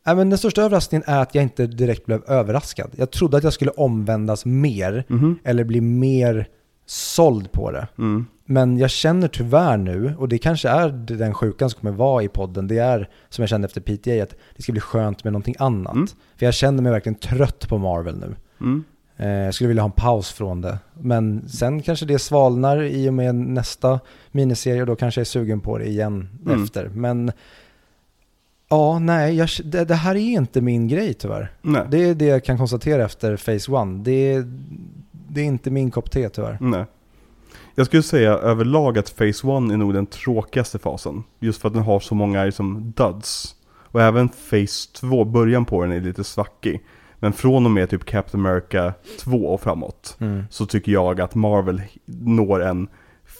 Nej, 0.07 0.17
men 0.17 0.31
den 0.31 0.39
största 0.39 0.63
överraskningen 0.63 1.05
är 1.07 1.19
att 1.23 1.35
jag 1.35 1.43
inte 1.45 1.67
direkt 1.67 2.07
blev 2.07 2.23
överraskad. 2.27 2.91
Jag 2.97 3.11
trodde 3.11 3.37
att 3.37 3.45
jag 3.45 3.53
skulle 3.53 3.71
omvändas 3.71 4.45
mer 4.45 5.05
Mhm. 5.09 5.39
eller 5.45 5.65
bli 5.65 5.81
mer 5.81 6.49
såld 6.93 7.53
på 7.53 7.71
det. 7.71 7.89
Mm. 7.99 8.27
Men 8.45 8.79
jag 8.79 8.91
känner 8.91 9.29
tyvärr 9.29 9.77
nu, 9.77 10.15
och 10.19 10.29
det 10.29 10.39
kanske 10.39 10.69
är 10.69 10.89
den 10.89 11.35
sjukan 11.35 11.71
som 11.71 11.81
kommer 11.81 11.97
vara 11.97 12.23
i 12.23 12.29
podden, 12.29 12.69
det 12.69 12.79
är 12.79 13.09
som 13.29 13.43
jag 13.43 13.49
kände 13.49 13.67
efter 13.67 13.81
PTA, 13.81 14.23
att 14.23 14.35
det 14.57 14.62
ska 14.62 14.73
bli 14.73 14.81
skönt 14.81 15.25
med 15.25 15.33
någonting 15.33 15.55
annat. 15.59 15.95
Mm. 15.95 16.07
För 16.37 16.47
jag 16.47 16.55
känner 16.55 16.83
mig 16.83 16.93
verkligen 16.93 17.19
trött 17.19 17.69
på 17.69 17.79
Marvel 17.79 18.19
nu. 18.19 18.35
Mm. 18.61 18.85
Eh, 19.17 19.29
Jag 19.29 19.55
skulle 19.55 19.69
vilja 19.69 19.83
ha 19.83 19.89
en 19.89 19.93
paus 19.93 20.33
från 20.33 20.61
det. 20.61 20.79
Men 21.01 21.49
sen 21.49 21.83
kanske 21.83 22.07
det 22.07 22.19
svalnar 22.19 22.83
i 22.83 23.09
och 23.09 23.15
med 23.15 23.35
nästa 23.35 24.01
miniserie 24.31 24.81
och 24.81 24.87
då 24.87 24.97
kanske 24.97 25.21
jag 25.21 25.25
är 25.25 25.31
sugen 25.31 25.61
på 25.61 25.79
det 25.79 25.87
igen 25.89 26.29
Mm. 26.47 26.62
efter. 26.65 26.89
Men 26.89 27.33
ja, 28.69 28.99
nej, 28.99 29.37
jag, 29.37 29.49
det, 29.65 29.85
det 29.85 29.95
här 29.95 30.15
är 30.15 30.19
inte 30.19 30.61
min 30.61 30.89
grej 30.89 31.15
tyvärr. 31.15 31.51
Nej. 31.62 31.83
Det 31.91 32.05
är 32.05 32.15
det 32.15 32.27
jag 32.27 32.45
kan 32.45 32.59
konstatera 32.59 33.05
efter 33.05 33.37
Phase 33.37 33.73
One. 33.73 34.03
Det 34.05 34.33
är, 34.33 34.45
det 35.33 35.41
är 35.41 35.44
inte 35.44 35.70
min 35.70 35.91
kopp 35.91 36.11
te 36.11 36.28
tyvärr. 36.28 36.59
Nej. 36.61 36.85
Jag 37.75 37.86
skulle 37.86 38.02
säga 38.02 38.33
överlag 38.33 38.99
att 38.99 39.17
Phase 39.17 39.28
1 39.28 39.47
är 39.47 39.77
nog 39.77 39.94
den 39.94 40.07
tråkigaste 40.07 40.78
fasen. 40.78 41.25
Just 41.41 41.61
för 41.61 41.69
att 41.69 41.75
den 41.75 41.83
har 41.83 42.01
så 42.01 42.15
många 42.15 42.44
liksom 42.44 42.93
duds. 42.97 43.55
Och 43.93 44.01
även 44.01 44.28
Phase 44.28 44.93
2, 44.94 45.25
början 45.25 45.65
på 45.65 45.83
den 45.83 45.93
är 45.93 46.01
lite 46.01 46.25
svackig. 46.25 46.81
Men 47.19 47.33
från 47.33 47.65
och 47.65 47.70
med 47.70 47.91
typ 47.91 48.05
Captain 48.05 48.47
America 48.47 48.93
2 49.20 49.36
och 49.36 49.61
framåt. 49.61 50.17
Mm. 50.20 50.44
Så 50.51 50.67
tycker 50.67 50.93
jag 50.93 51.20
att 51.20 51.35
Marvel 51.35 51.83
når 52.05 52.62
en 52.62 52.89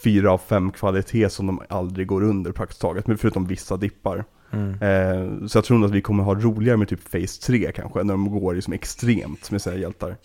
4 0.03 0.31
av 0.31 0.37
5 0.37 0.71
kvalitet 0.71 1.29
som 1.29 1.47
de 1.47 1.61
aldrig 1.69 2.07
går 2.07 2.23
under 2.23 2.51
praktiskt 2.51 2.81
taget. 2.81 3.07
Men 3.07 3.17
förutom 3.17 3.45
vissa 3.45 3.77
dippar. 3.77 4.25
Mm. 4.51 4.69
Eh, 4.73 5.47
så 5.47 5.57
jag 5.57 5.65
tror 5.65 5.77
nog 5.77 5.85
att 5.85 5.95
vi 5.95 6.01
kommer 6.01 6.23
ha 6.23 6.35
roligare 6.35 6.77
med 6.77 6.87
typ 6.87 7.11
Phase 7.11 7.41
3 7.41 7.71
kanske. 7.71 8.03
När 8.03 8.13
de 8.13 8.39
går 8.39 8.53
liksom 8.53 8.73
extremt 8.73 9.51
med 9.51 9.61
sina 9.61 9.75
hjältar. 9.75 10.15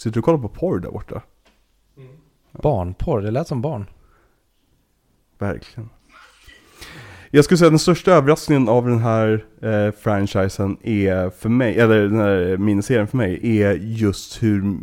Sitter 0.00 0.14
du 0.14 0.18
och 0.20 0.24
kollar 0.24 0.38
på 0.38 0.48
porr 0.48 0.78
där 0.78 0.90
borta? 0.90 1.22
Barnporr, 2.52 3.20
det 3.20 3.30
lät 3.30 3.48
som 3.48 3.62
barn. 3.62 3.86
Verkligen. 5.38 5.90
Jag 7.30 7.44
skulle 7.44 7.58
säga 7.58 7.66
att 7.66 7.72
den 7.72 7.78
största 7.78 8.12
överraskningen 8.12 8.68
av 8.68 8.86
den 8.86 8.98
här 8.98 9.44
eh, 9.62 9.90
franchisen 9.90 10.76
är 10.82 11.30
för 11.30 11.48
mig, 11.48 11.78
eller 11.78 12.02
den 12.02 12.20
här 12.20 12.56
miniserien 12.56 13.06
för 13.06 13.16
mig, 13.16 13.60
är 13.60 13.72
just 13.72 14.42
hur, 14.42 14.78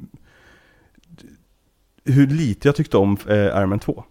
hur 2.05 2.27
lite 2.27 2.67
jag 2.67 2.75
tyckte 2.75 2.97
om 2.97 3.17
eh, 3.27 3.35
Iron 3.35 3.69
Man 3.69 3.79
2. 3.79 4.03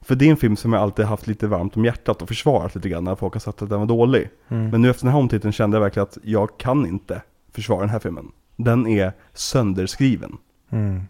För 0.00 0.14
det 0.14 0.26
är 0.26 0.30
en 0.30 0.36
film 0.36 0.56
som 0.56 0.72
jag 0.72 0.82
alltid 0.82 1.04
haft 1.04 1.26
lite 1.26 1.46
varmt 1.46 1.76
om 1.76 1.84
hjärtat 1.84 2.22
och 2.22 2.28
försvarat 2.28 2.74
lite 2.74 2.88
grann 2.88 3.04
när 3.04 3.14
folk 3.14 3.32
har 3.32 3.40
sagt 3.40 3.62
att 3.62 3.68
den 3.68 3.80
var 3.80 3.86
dålig. 3.86 4.30
Mm. 4.48 4.70
Men 4.70 4.82
nu 4.82 4.90
efter 4.90 5.04
den 5.04 5.12
här 5.12 5.20
omtiteln 5.20 5.52
kände 5.52 5.76
jag 5.76 5.82
verkligen 5.82 6.04
att 6.04 6.18
jag 6.22 6.58
kan 6.58 6.86
inte 6.86 7.22
försvara 7.52 7.80
den 7.80 7.90
här 7.90 7.98
filmen. 7.98 8.32
Den 8.56 8.86
är 8.86 9.12
sönderskriven 9.32 10.36
Mm. 10.70 11.02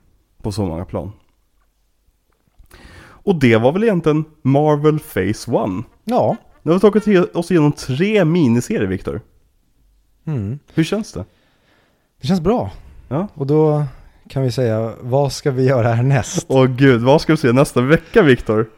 på 0.42 0.52
så 0.52 0.66
många 0.66 0.84
plan. 0.84 1.12
Och 3.08 3.40
det 3.40 3.56
var 3.56 3.72
väl 3.72 3.82
egentligen 3.84 4.24
Marvel 4.42 4.98
Phase 4.98 5.50
1. 5.50 5.84
Ja. 6.04 6.36
Nu 6.62 6.72
har 6.72 6.78
vi 6.92 7.00
tagit 7.02 7.34
oss 7.36 7.50
igenom 7.50 7.72
tre 7.72 8.24
miniserier, 8.24 8.86
Viktor. 8.86 9.20
Mm. 10.24 10.58
Hur 10.74 10.84
känns 10.84 11.12
det? 11.12 11.24
Det 12.20 12.26
känns 12.26 12.40
bra. 12.40 12.70
Ja. 13.08 13.28
Och 13.34 13.46
då 13.46 13.84
kan 14.28 14.42
vi 14.42 14.52
säga, 14.52 14.92
vad 15.00 15.32
ska 15.32 15.50
vi 15.50 15.64
göra 15.66 15.92
härnäst? 15.92 16.46
Åh 16.48 16.66
gud, 16.66 17.00
vad 17.02 17.20
ska 17.20 17.32
vi 17.32 17.36
se 17.36 17.52
nästa 17.52 17.80
vecka, 17.80 18.22
Viktor? 18.22 18.70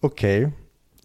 Okej, 0.00 0.52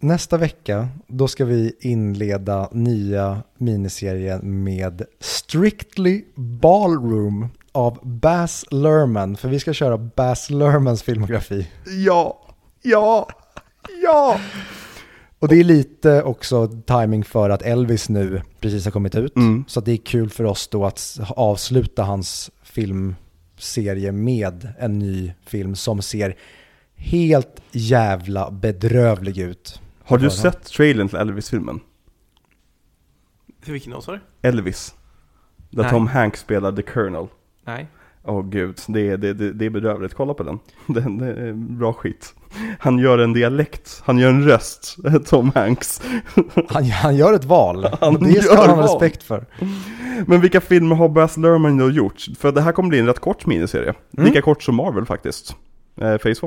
nästa 0.00 0.36
vecka 0.36 0.88
då 1.06 1.28
ska 1.28 1.44
vi 1.44 1.72
inleda 1.80 2.68
nya 2.72 3.42
miniserien 3.58 4.64
med 4.64 5.02
Strictly 5.20 6.24
Ballroom 6.34 7.48
av 7.72 7.98
Baz 8.02 8.64
Luhrmann. 8.70 9.36
För 9.36 9.48
vi 9.48 9.60
ska 9.60 9.72
köra 9.72 9.98
Baz 9.98 10.50
Luhrmanns 10.50 11.02
filmografi. 11.02 11.68
Ja, 12.06 12.46
ja, 12.82 13.28
ja! 14.02 14.40
Och 15.38 15.48
det 15.48 15.56
är 15.56 15.64
lite 15.64 16.22
också 16.22 16.68
timing 16.68 17.24
för 17.24 17.50
att 17.50 17.62
Elvis 17.62 18.08
nu 18.08 18.42
precis 18.60 18.84
har 18.84 18.92
kommit 18.92 19.14
ut. 19.14 19.36
Mm. 19.36 19.64
Så 19.68 19.80
det 19.80 19.92
är 19.92 19.96
kul 19.96 20.30
för 20.30 20.44
oss 20.44 20.68
då 20.68 20.86
att 20.86 21.20
avsluta 21.28 22.02
hans 22.02 22.50
filmserie 22.62 24.12
med 24.12 24.68
en 24.78 24.98
ny 24.98 25.32
film 25.46 25.76
som 25.76 26.02
ser 26.02 26.36
helt 26.96 27.60
jävla 27.72 28.50
bedrövlig 28.50 29.38
ut. 29.38 29.80
Har 30.08 30.18
du 30.18 30.30
sett 30.30 30.64
trailern 30.64 31.08
till 31.08 31.18
Elvis-filmen? 31.18 31.80
Till 33.64 33.72
vilken 33.72 33.92
då 33.92 34.00
sa 34.00 34.12
du? 34.12 34.20
Elvis. 34.42 34.94
Där 35.70 35.82
Nej. 35.82 35.90
Tom 35.90 36.06
Hanks 36.06 36.40
spelar 36.40 36.72
The 36.72 36.82
Colonel. 36.82 37.26
Nej. 37.64 37.88
Åh 38.24 38.48
gud, 38.48 38.78
det 38.88 39.08
är, 39.08 39.16
det, 39.16 39.32
det, 39.32 39.52
det 39.52 39.66
är 39.66 39.70
bedrövligt. 39.70 40.14
Kolla 40.14 40.34
på 40.34 40.42
den. 40.42 40.58
den. 40.86 41.18
Det 41.18 41.26
är 41.26 41.52
bra 41.52 41.92
skit. 41.92 42.34
Han 42.78 42.98
gör 42.98 43.18
en 43.18 43.32
dialekt, 43.32 44.02
han 44.04 44.18
gör 44.18 44.28
en 44.28 44.44
röst, 44.44 44.96
Tom 45.26 45.52
Hanks. 45.54 46.02
Han, 46.68 46.84
han 46.84 47.16
gör 47.16 47.32
ett 47.32 47.44
val. 47.44 47.86
Han 48.00 48.14
det 48.14 48.42
ska 48.42 48.56
han 48.56 48.70
ha 48.70 48.84
respekt 48.84 49.22
för. 49.22 49.46
Men 50.26 50.40
vilka 50.40 50.60
filmer 50.60 50.96
har 50.96 51.08
Baz 51.08 51.36
Luhrmann 51.36 51.78
då 51.78 51.90
gjort? 51.90 52.26
För 52.38 52.52
det 52.52 52.60
här 52.60 52.72
kommer 52.72 52.88
bli 52.88 52.98
en 52.98 53.06
rätt 53.06 53.18
kort 53.18 53.46
miniserie. 53.46 53.94
Mm. 54.16 54.26
Lika 54.26 54.42
kort 54.42 54.62
som 54.62 54.74
Marvel 54.74 55.06
faktiskt. 55.06 55.56
Eh, 55.96 56.16
Phase 56.16 56.30
1. 56.30 56.40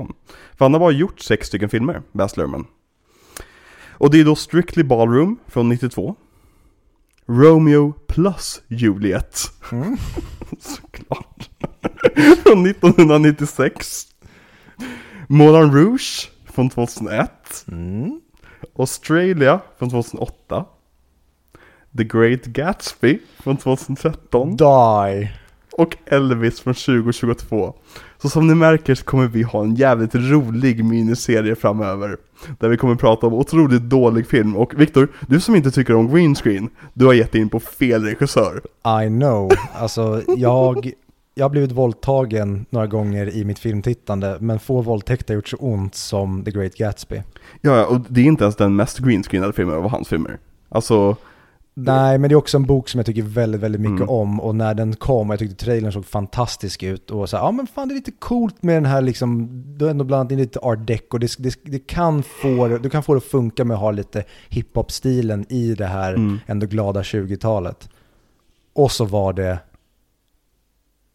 För 0.57 0.65
han 0.65 0.73
har 0.73 0.79
bara 0.79 0.91
gjort 0.91 1.19
sex 1.19 1.47
stycken 1.47 1.69
filmer, 1.69 2.01
Baz 2.11 2.37
Luhrmann. 2.37 2.65
Och 4.01 4.11
det 4.11 4.19
är 4.19 4.25
då 4.25 4.35
Strictly 4.35 4.83
Ballroom 4.83 5.39
från 5.47 5.69
92. 5.69 6.15
Romeo 7.25 7.93
plus 8.07 8.61
Juliet. 8.67 9.39
Mm. 9.71 9.97
Såklart. 10.59 11.49
från 12.43 12.65
1996. 12.65 14.07
Moulin 15.27 15.73
Rouge 15.73 16.29
från 16.45 16.69
2001. 16.69 17.65
Mm. 17.67 18.21
Australia 18.75 19.59
från 19.79 19.89
2008. 19.89 20.65
The 21.97 22.03
Great 22.03 22.45
Gatsby 22.45 23.19
från 23.39 23.57
2013. 23.57 24.57
Die. 24.57 25.31
Och 25.71 25.97
Elvis 26.05 26.59
från 26.59 26.73
2022. 26.73 27.75
Så 28.21 28.29
som 28.29 28.47
ni 28.47 28.55
märker 28.55 28.95
så 28.95 29.03
kommer 29.03 29.27
vi 29.27 29.43
ha 29.43 29.63
en 29.63 29.75
jävligt 29.75 30.15
rolig 30.15 30.85
miniserie 30.85 31.55
framöver. 31.55 32.17
Där 32.59 32.69
vi 32.69 32.77
kommer 32.77 32.95
prata 32.95 33.27
om 33.27 33.33
otroligt 33.33 33.81
dålig 33.81 34.27
film. 34.27 34.55
Och 34.55 34.81
Viktor, 34.81 35.07
du 35.27 35.39
som 35.39 35.55
inte 35.55 35.71
tycker 35.71 35.95
om 35.95 36.13
green 36.13 36.35
screen, 36.35 36.69
du 36.93 37.05
har 37.05 37.13
gett 37.13 37.35
in 37.35 37.49
på 37.49 37.59
fel 37.59 38.03
regissör. 38.03 38.61
I 39.03 39.07
know. 39.07 39.51
Alltså, 39.73 40.21
jag, 40.37 40.91
jag 41.35 41.45
har 41.45 41.49
blivit 41.49 41.71
våldtagen 41.71 42.65
några 42.69 42.87
gånger 42.87 43.35
i 43.35 43.45
mitt 43.45 43.59
filmtittande, 43.59 44.37
men 44.39 44.59
få 44.59 44.81
våldtäkter 44.81 45.33
har 45.33 45.35
gjort 45.35 45.47
så 45.47 45.57
ont 45.57 45.95
som 45.95 46.43
The 46.43 46.51
Great 46.51 46.75
Gatsby. 46.75 47.21
Ja, 47.61 47.85
och 47.85 47.99
det 48.07 48.21
är 48.21 48.25
inte 48.25 48.43
ens 48.43 48.55
den 48.55 48.75
mest 48.75 48.99
green 48.99 49.23
screenade 49.23 49.53
filmen 49.53 49.75
av 49.75 49.89
hans 49.89 50.07
filmer. 50.07 50.37
Alltså, 50.69 51.15
Nej, 51.73 52.17
men 52.17 52.29
det 52.29 52.33
är 52.33 52.37
också 52.37 52.57
en 52.57 52.65
bok 52.65 52.89
som 52.89 52.99
jag 52.99 53.05
tycker 53.05 53.21
väldigt, 53.21 53.61
väldigt 53.61 53.81
mycket 53.81 53.97
Mm. 54.01 54.09
om 54.09 54.41
och 54.41 54.55
när 54.55 54.73
den 54.73 54.95
kom, 54.95 55.29
jag 55.29 55.39
tyckte 55.39 55.65
trailern 55.65 55.91
såg 55.91 56.05
fantastisk 56.05 56.83
ut 56.83 57.11
och 57.11 57.29
så 57.29 57.37
här, 57.37 57.43
ja 57.43 57.51
men 57.51 57.67
fan 57.67 57.87
det 57.87 57.93
är 57.93 57.95
lite 57.95 58.11
coolt 58.11 58.63
med 58.63 58.75
den 58.75 58.85
här 58.85 59.01
liksom, 59.01 59.49
du 59.77 59.85
har 59.85 59.91
ändå 59.91 60.03
blandat 60.03 60.31
in 60.31 60.37
lite 60.37 60.59
art 60.59 60.87
deco, 60.87 61.17
det, 61.17 61.35
det, 61.39 61.55
det 61.63 61.79
kan 61.79 62.23
få, 62.23 62.67
du 62.77 62.89
kan 62.89 63.03
få 63.03 63.13
det 63.13 63.17
att 63.17 63.23
funka 63.23 63.65
med 63.65 63.75
att 63.75 63.81
ha 63.81 63.91
lite 63.91 64.23
hiphop-stilen 64.49 65.45
i 65.49 65.73
det 65.75 65.85
här 65.85 66.13
Mm. 66.13 66.39
ändå 66.45 66.65
glada 66.65 67.01
20-talet. 67.01 67.89
Och 68.73 68.91
så 68.91 69.05
var 69.05 69.33
det, 69.33 69.59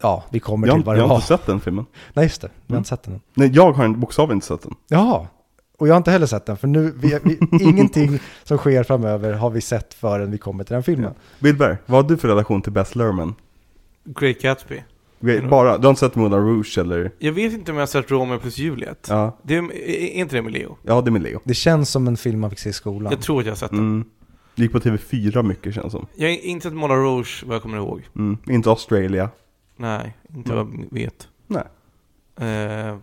ja, 0.01 0.23
vi 0.29 0.39
kommer 0.39 0.67
jag, 0.67 0.75
till 0.75 0.83
vad 0.85 0.95
jag 0.95 0.99
det 0.99 1.03
har 1.03 1.09
var. 1.09 1.15
inte 1.15 1.27
sett 1.27 1.45
den 1.45 1.59
filmen. 1.59 1.85
Nej 2.13 2.25
just 2.25 2.41
det, 2.41 2.47
vi 2.47 2.61
har 2.73 2.75
Mm. 2.75 2.79
inte 2.79 2.89
sett 2.89 3.03
den. 3.03 3.21
Nej, 3.33 3.51
jag 3.53 3.71
har 3.71 3.83
en- 3.85 3.99
bokstavligen 3.99 4.37
inte 4.37 4.47
sett 4.47 4.61
den. 4.61 4.75
Jaha, 4.87 5.27
och 5.77 5.87
jag 5.87 5.93
har 5.93 5.97
inte 5.97 6.11
heller 6.11 6.25
sett 6.25 6.45
den, 6.45 6.57
för 6.57 6.67
nu, 6.67 6.93
vi, 6.97 7.19
vi, 7.23 7.39
ingenting 7.63 8.19
som 8.43 8.57
sker 8.57 8.83
framöver 8.83 9.33
har 9.33 9.49
vi 9.49 9.61
sett 9.61 9.93
förrän 9.93 10.31
vi 10.31 10.37
kommer 10.37 10.63
till 10.63 10.73
den 10.73 10.83
filmen. 10.83 11.13
Billberg, 11.39 11.77
vad 11.85 12.03
har 12.03 12.09
du 12.09 12.17
för 12.17 12.27
relation 12.27 12.61
till 12.61 12.71
Baz 12.71 12.95
Luhrmann? 12.95 13.35
Great 14.03 14.41
Gatsby. 14.41 14.83
Bara, 15.49 15.77
du 15.77 15.83
har 15.83 15.89
inte 15.89 15.99
sett 15.99 16.15
Moulin 16.15 16.39
Rouge 16.39 16.77
eller? 16.77 17.11
Jag 17.19 17.31
vet 17.31 17.53
inte 17.53 17.71
om 17.71 17.77
jag 17.77 17.81
har 17.81 17.87
sett 17.87 18.11
Romeo 18.11 18.39
plus 18.39 18.57
Juliet. 18.57 19.07
Ja, 19.09 19.37
Det 19.43 19.55
är, 19.55 19.73
är 19.73 20.07
inte 20.07 20.35
det 20.35 20.41
med 20.41 20.53
Leo? 20.53 20.77
ja 20.83 21.01
det 21.01 21.09
är 21.09 21.11
med 21.11 21.21
Leo. 21.21 21.39
Det 21.43 21.53
känns 21.53 21.89
som 21.89 22.07
en 22.07 22.17
film 22.17 22.39
man 22.39 22.49
fick 22.49 22.59
se 22.59 22.69
i 22.69 22.73
skolan. 22.73 23.11
Jag 23.11 23.21
tror 23.21 23.39
att 23.39 23.45
jag 23.45 23.51
har 23.51 23.57
sett 23.57 23.69
den. 23.69 23.79
Mm. 23.79 24.05
Gick 24.55 24.71
på 24.71 24.79
TV4 24.79 25.43
mycket 25.43 25.73
känns 25.75 25.91
som. 25.91 26.07
Jag 26.15 26.29
har 26.29 26.35
inte 26.45 26.63
sett 26.63 26.73
Moulin 26.73 26.97
Rouge 26.97 27.43
vad 27.47 27.55
jag 27.55 27.61
kommer 27.61 27.77
ihåg. 27.77 28.01
Mm. 28.15 28.37
Inte 28.49 28.69
Australia. 28.69 29.29
Nej, 29.75 30.15
inte 30.35 30.53
vad 30.55 30.59
jag 30.67 30.87
vet. 30.91 31.27
Nej. 31.47 31.63
Eh, 32.39 32.97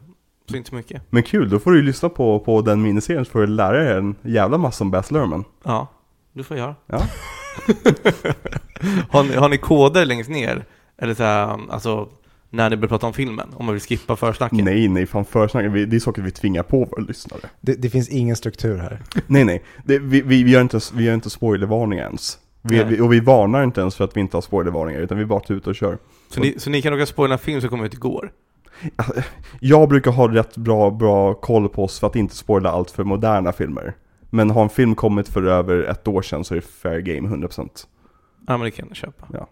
så 0.51 0.57
inte 0.57 0.69
så 0.71 0.75
mycket. 0.77 1.03
Men 1.11 1.23
kul, 1.23 1.49
då 1.49 1.59
får 1.59 1.71
du 1.71 1.77
ju 1.77 1.83
lyssna 1.83 2.09
på, 2.09 2.41
på 2.41 2.61
den 2.61 2.83
miniserien 2.83 3.25
så 3.25 3.31
får 3.31 3.41
du 3.41 3.47
lära 3.47 3.79
dig 3.85 3.99
en 3.99 4.15
jävla 4.23 4.59
massa 4.59 4.85
om 4.85 4.91
Baz 4.91 5.11
Luhrmann. 5.11 5.45
Ja, 5.63 5.87
du 6.33 6.43
får 6.43 6.57
göra. 6.57 6.75
Ja. 6.87 7.03
har, 9.11 9.23
ni, 9.25 9.35
har 9.35 9.49
ni 9.49 9.59
koder 9.59 10.05
längst 10.07 10.31
ner? 10.31 10.65
Eller 10.99 11.15
så 11.15 11.23
här, 11.23 11.59
alltså, 11.71 12.09
när 12.51 12.71
ni 12.71 12.77
börjar 12.77 12.89
prata 12.89 13.07
om 13.07 13.13
filmen? 13.13 13.49
Om 13.57 13.65
man 13.67 13.75
vill 13.75 13.83
skippa 13.83 14.17
försnacket? 14.17 14.65
Nej, 14.65 14.89
nej, 14.89 15.07
fan 15.07 15.25
försnacket, 15.25 15.73
vi- 15.73 15.87
det 15.87 15.97
är 15.97 16.01
saker 16.01 16.23
vi 16.23 16.31
tvingar 16.31 16.63
på 16.63 16.85
våra 16.85 17.03
lyssnare. 17.03 17.41
Det, 17.61 17.75
det 17.75 17.91
finns 17.91 18.09
ingen 18.09 18.37
struktur 18.37 18.79
här. 18.79 19.01
Nej, 19.27 19.45
nej, 19.45 19.63
det, 19.85 19.99
vi, 19.99 20.21
vi, 20.23 20.43
vi 20.43 20.51
gör 20.51 20.61
inte, 20.61 20.81
vi 20.95 21.05
gör 21.05 21.15
inte 21.15 21.31
spoilervarningar 21.31 22.05
ens. 22.07 22.39
Vi, 22.63 22.85
vi, 22.85 23.01
och 23.01 23.13
vi 23.13 23.21
varnar 23.21 23.65
inte 23.65 23.81
ens 23.81 23.97
för 23.97 24.05
att 24.05 24.17
vi 24.17 24.21
inte 24.21 24.37
har 24.37 24.43
spoilervarningar, 24.43 25.01
utan 25.01 25.19
vi 25.19 25.25
bara 25.27 25.41
tar 25.41 25.55
ut 25.55 25.67
och 25.67 25.75
kör. 25.75 25.99
Så, 26.29 26.41
ni, 26.41 26.55
så 26.59 26.71
ni 26.71 26.83
kan 26.83 26.95
åka 26.95 27.07
spoila 27.07 27.33
en 27.35 27.39
film 27.39 27.61
som 27.61 27.71
kom 27.71 27.85
ut 27.85 27.95
igår? 27.95 28.31
Jag 29.61 29.89
brukar 29.89 30.11
ha 30.11 30.35
rätt 30.35 30.57
bra, 30.57 30.91
bra 30.91 31.35
koll 31.35 31.69
på 31.69 31.85
oss 31.85 32.01
för 32.01 32.07
att 32.07 32.17
inte 32.17 32.35
spoila 32.35 32.71
allt 32.71 32.91
för 32.91 33.05
moderna 33.05 33.53
filmer. 33.53 33.95
Men 34.31 34.51
har 34.51 34.63
en 34.63 34.69
film 34.69 34.95
kommit 34.95 35.29
för 35.29 35.43
över 35.43 35.83
ett 35.83 36.09
år 36.09 36.23
sedan 36.23 36.45
så 36.45 36.55
är 36.55 36.57
det 36.57 36.67
fair 36.67 37.01
game 37.01 37.29
100%. 37.29 37.69
Ja 38.47 38.57
men 38.57 38.61
det 38.65 38.71
kan 38.71 38.87
jag 38.89 38.97
köpa. 38.97 39.27
Ja. 39.33 39.49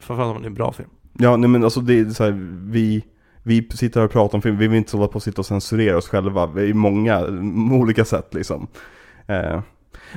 Framförallt 0.00 0.36
om 0.36 0.42
det 0.42 0.46
är 0.46 0.50
en 0.50 0.54
bra 0.54 0.72
film. 0.72 0.88
Ja, 1.18 1.36
nej 1.36 1.50
men 1.50 1.64
alltså 1.64 1.80
det 1.80 1.98
är 2.00 2.10
så 2.10 2.24
här, 2.24 2.58
vi, 2.70 3.04
vi 3.42 3.68
sitter 3.74 4.00
här 4.00 4.04
och 4.06 4.12
pratar 4.12 4.38
om 4.38 4.42
film, 4.42 4.56
vi 4.56 4.68
vill 4.68 4.78
inte 4.78 4.96
hålla 4.96 5.08
på 5.08 5.14
och 5.16 5.22
sitta 5.22 5.40
och 5.40 5.46
censurera 5.46 5.96
oss 5.96 6.08
själva 6.08 6.62
i 6.62 6.74
många 6.74 7.20
olika 7.72 8.04
sätt 8.04 8.34
liksom. 8.34 8.66
Eh, 9.26 9.60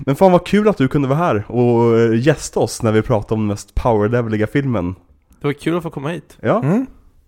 men 0.06 0.16
fan 0.16 0.32
vad 0.32 0.46
kul 0.46 0.68
att 0.68 0.78
du 0.78 0.88
kunde 0.88 1.08
vara 1.08 1.20
här 1.20 1.52
och 1.52 2.00
eh, 2.00 2.20
gästa 2.20 2.60
oss 2.60 2.84
när 2.84 2.92
vi 2.92 3.02
pratade 3.02 3.34
om 3.34 3.40
den 3.40 3.48
mest 3.48 3.76
powerleveliga 3.76 4.48
filmen. 4.48 4.96
Det 5.42 5.48
var 5.48 5.54
kul 5.54 5.78
att 5.78 5.84
få 5.84 5.90
komma 5.90 6.10
hit 6.10 6.38
Ja, 6.42 6.64
Mm, 6.64 6.86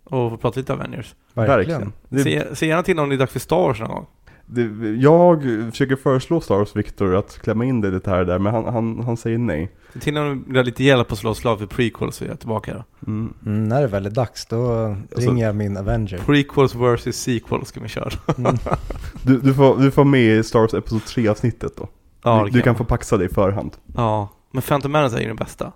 och 0.10 0.32
få 0.32 0.38
prata 0.38 0.60
lite 0.60 0.74
Avengers. 0.74 1.16
verkligen. 1.34 1.94
Det, 2.10 2.24
Se, 2.24 2.56
se 2.56 2.68
gärna 2.68 2.84
till 2.84 3.00
om 3.00 3.10
det 3.10 3.16
är 3.16 3.20
dags 3.20 3.32
för 3.34 3.40
Star 3.40 3.56
Wars 3.58 3.80
någon 3.80 3.90
gång. 3.90 4.06
det, 4.46 4.90
jag 5.02 5.42
försöker 5.72 5.96
föreslå 5.96 6.42
Star 6.42 6.56
Wars 6.58 6.76
Victor 6.76 7.16
att 7.16 7.40
klämma 7.44 7.66
in 7.66 7.82
det 7.82 8.06
här 8.06 8.26
där, 8.26 8.40
men 8.40 8.54
han, 8.54 8.66
han, 8.74 9.00
han 9.06 9.18
säger 9.18 9.38
nej. 9.38 9.72
Se 9.94 10.00
till 10.00 10.18
om 10.18 10.44
det 10.46 10.52
blir 10.52 10.64
lite 10.64 10.84
hjälp 10.84 11.12
att 11.12 11.18
slå 11.18 11.34
slag 11.34 11.60
för 11.60 11.66
prequels 11.66 12.16
så 12.16 12.26
är 12.26 12.30
jag 12.30 12.40
tillbaka 12.40 12.74
då. 12.74 12.84
Mm. 13.12 13.34
Mm, 13.46 13.64
när 13.70 13.82
det 13.82 13.88
väl 13.88 14.06
är 14.06 14.10
dags, 14.10 14.46
då 14.46 14.96
ringer 15.16 15.46
jag 15.46 15.56
min 15.56 15.78
Avenger. 15.78 16.18
Prequels 16.18 16.76
versus 16.76 17.16
sequels 17.16 17.68
ska 17.68 17.80
vi 17.80 17.88
köra. 17.88 18.10
Mm. 18.38 18.56
Du, 19.24 19.38
du, 19.40 19.54
får, 19.54 19.78
du 19.78 19.92
får 19.92 20.04
med 20.06 20.22
i 20.22 20.44
Star 20.44 20.60
Wars 20.60 20.74
Episod 20.74 21.06
3 21.06 21.28
avsnittet 21.28 21.78
då. 21.78 21.88
Ja, 22.24 22.44
du, 22.46 22.52
du 22.52 22.62
kan 22.62 22.76
få 22.76 22.84
paxa 22.84 23.18
det 23.18 23.26
i 23.26 23.30
förhand. 23.30 23.72
Ja, 23.96 24.30
men 24.52 24.62
Phantom 24.62 24.92
Menace 24.92 25.18
är 25.18 25.22
ju 25.22 25.28
den 25.28 25.36
bästa. 25.36 25.72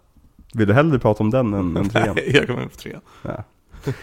Vill 0.53 0.67
du 0.67 0.73
hellre 0.73 0.99
prata 0.99 1.23
om 1.23 1.29
den 1.29 1.53
än, 1.53 1.77
än 1.77 1.89
trean? 1.89 2.15
Nej, 2.15 2.31
jag 2.35 2.47
kommer 2.47 2.63
in 2.63 2.69
på 2.69 2.75
trean. 2.75 3.01
Ja. 3.21 3.43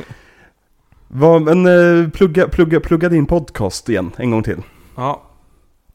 Vad, 1.12 1.42
men 1.42 1.66
eh, 1.66 2.08
plugga, 2.10 2.48
plugga, 2.48 2.80
plugga 2.80 3.08
din 3.08 3.26
podcast 3.26 3.88
igen, 3.88 4.10
en 4.16 4.30
gång 4.30 4.42
till. 4.42 4.62
Ja. 4.96 5.22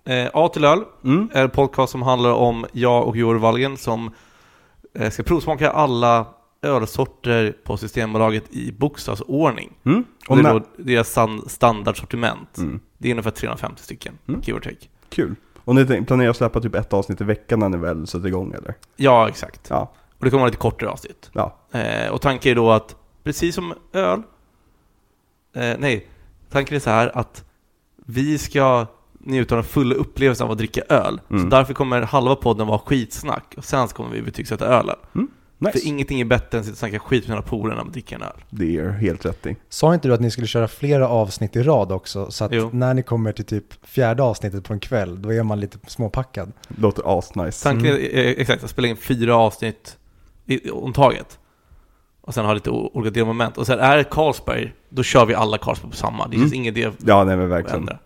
Eh, 0.06 0.28
A 0.34 0.48
till 0.54 0.64
öl 0.66 0.80
Mm. 1.04 1.30
är 1.34 1.44
en 1.44 1.50
podcast 1.50 1.92
som 1.92 2.02
handlar 2.02 2.32
om 2.34 2.66
jag 2.72 3.08
och 3.08 3.18
Joel 3.18 3.38
Wallgren 3.40 3.78
som 3.78 4.12
eh, 5.00 5.10
ska 5.10 5.24
provsmaka 5.24 5.72
alla 5.72 6.26
ölsorter 6.62 7.56
på 7.64 7.78
Systembolaget 7.78 8.44
i 8.54 8.72
bokstavsordning. 8.72 9.74
Mm. 9.86 10.04
Och 10.28 10.38
det 10.38 10.50
är 10.50 10.54
då 10.54 10.62
deras 10.78 11.10
stan- 11.10 11.50
standardsortiment. 11.50 12.58
mm. 12.58 12.80
Det 12.98 13.08
är 13.08 13.12
ungefär 13.12 13.32
350 13.32 13.84
stycken, 13.84 14.18
Mm. 14.28 14.42
give 14.44 14.58
or 14.58 14.62
take. 14.62 14.88
Kul. 15.10 15.36
Och 15.64 15.76
ni 15.76 16.04
planerar 16.06 16.30
att 16.30 16.38
släppa 16.38 16.62
typ 16.62 16.76
ett 16.76 16.94
avsnitt 16.94 17.22
i 17.22 17.24
veckan 17.24 17.60
när 17.60 17.70
ni 17.70 17.78
väl 17.78 18.08
sätter 18.08 18.28
igång 18.28 18.54
eller? 18.54 18.74
Ja, 18.96 19.30
exakt. 19.30 19.68
Ja. 19.70 19.94
Och 20.20 20.26
det 20.26 20.30
kommer 20.30 20.40
vara 20.42 20.48
lite 20.50 20.58
kortare 20.58 20.90
avsnitt. 20.90 21.30
Ja. 21.34 21.56
Eh, 21.72 22.10
och 22.12 22.22
tanken 22.22 22.52
är 22.52 22.56
då 22.56 22.72
att, 22.72 22.96
precis 23.24 23.56
som 23.56 23.74
öl, 23.94 24.22
eh, 25.56 25.76
nej, 25.80 26.08
tanken 26.52 26.76
är 26.76 26.80
så 26.80 26.90
här 26.90 27.18
att 27.18 27.44
vi 28.06 28.38
ska 28.38 28.86
njuta 29.20 29.56
av 29.56 29.62
den 29.62 29.70
fulla 29.70 29.96
upplevelsen 29.96 30.46
av 30.46 30.52
att 30.52 30.58
dricka 30.58 30.82
öl. 30.90 31.22
Så 31.28 31.34
Mm. 31.36 31.50
därför 31.50 31.74
kommer 31.74 32.02
halva 32.02 32.36
podden 32.36 32.68
vara 32.68 32.80
skitsnack, 32.80 33.54
och 33.58 33.66
sen 33.66 33.88
så 33.88 33.96
kommer 33.96 34.10
vi 34.10 34.22
betygsätta 34.22 34.66
ölen. 34.66 34.96
Nice. 35.58 35.80
För 35.80 35.88
ingenting 35.88 36.22
är 36.22 36.26
bättre 36.26 36.58
än 36.58 36.60
att 36.60 36.66
sitta 36.66 36.74
och 36.74 36.78
snacka 36.78 37.00
skit 37.00 37.28
med 37.28 37.30
några 37.30 37.42
polare 37.50 37.78
när 37.78 37.84
man 37.84 37.92
dricker 37.92 38.16
en 38.16 38.22
öl. 38.22 38.44
Det 38.50 38.78
är 38.78 38.90
helt 38.90 39.26
rätt 39.26 39.46
i. 39.46 39.56
Sa 39.70 39.94
inte 39.94 40.08
du 40.08 40.14
att 40.14 40.22
ni 40.22 40.32
skulle 40.32 40.48
köra 40.48 40.68
flera 40.68 41.10
avsnitt 41.10 41.56
i 41.56 41.64
rad 41.64 41.92
också? 41.92 42.32
Så 42.32 42.46
att 42.46 42.52
Jo. 42.54 42.70
när 42.74 42.94
ni 42.94 43.04
kommer 43.04 43.32
till 43.32 43.46
typ 43.46 43.86
fjärde 43.88 44.24
avsnittet 44.24 44.64
på 44.64 44.74
en 44.74 44.80
kväll, 44.80 45.22
då 45.22 45.34
är 45.34 45.44
man 45.44 45.60
lite 45.60 45.78
småpackad. 45.88 46.52
Låter 46.78 47.18
asnice. 47.20 47.64
Tanken 47.64 47.86
är 47.88 47.98
eh, 48.00 48.32
exakt 48.38 48.64
att 48.64 48.70
spela 48.70 48.88
in 48.88 48.98
fyra 48.98 49.36
avsnitt 49.36 49.98
i, 50.46 50.70
om 50.70 50.94
taget. 50.94 51.40
Och 52.28 52.34
sen 52.34 52.46
ha 52.46 52.54
lite 52.54 52.70
olika 52.70 53.14
delmoment. 53.14 53.58
Och 53.58 53.66
sen 53.66 53.80
är 53.80 53.98
det 53.98 54.04
Carlsberg, 54.04 54.74
då 54.90 55.04
kör 55.04 55.26
vi 55.26 55.34
alla 55.36 55.58
Carlsberg 55.58 55.92
på 55.92 55.98
samma. 55.98 56.26
Det 56.28 56.32
finns 56.32 56.44
Mm. 56.54 56.54
ingen 56.62 56.78
idé 56.78 56.86
att 56.86 56.96
Ja, 57.06 57.24
nej 57.24 57.38
men 57.38 57.50
verkligen. 57.50 57.80
ändra. 57.80 57.98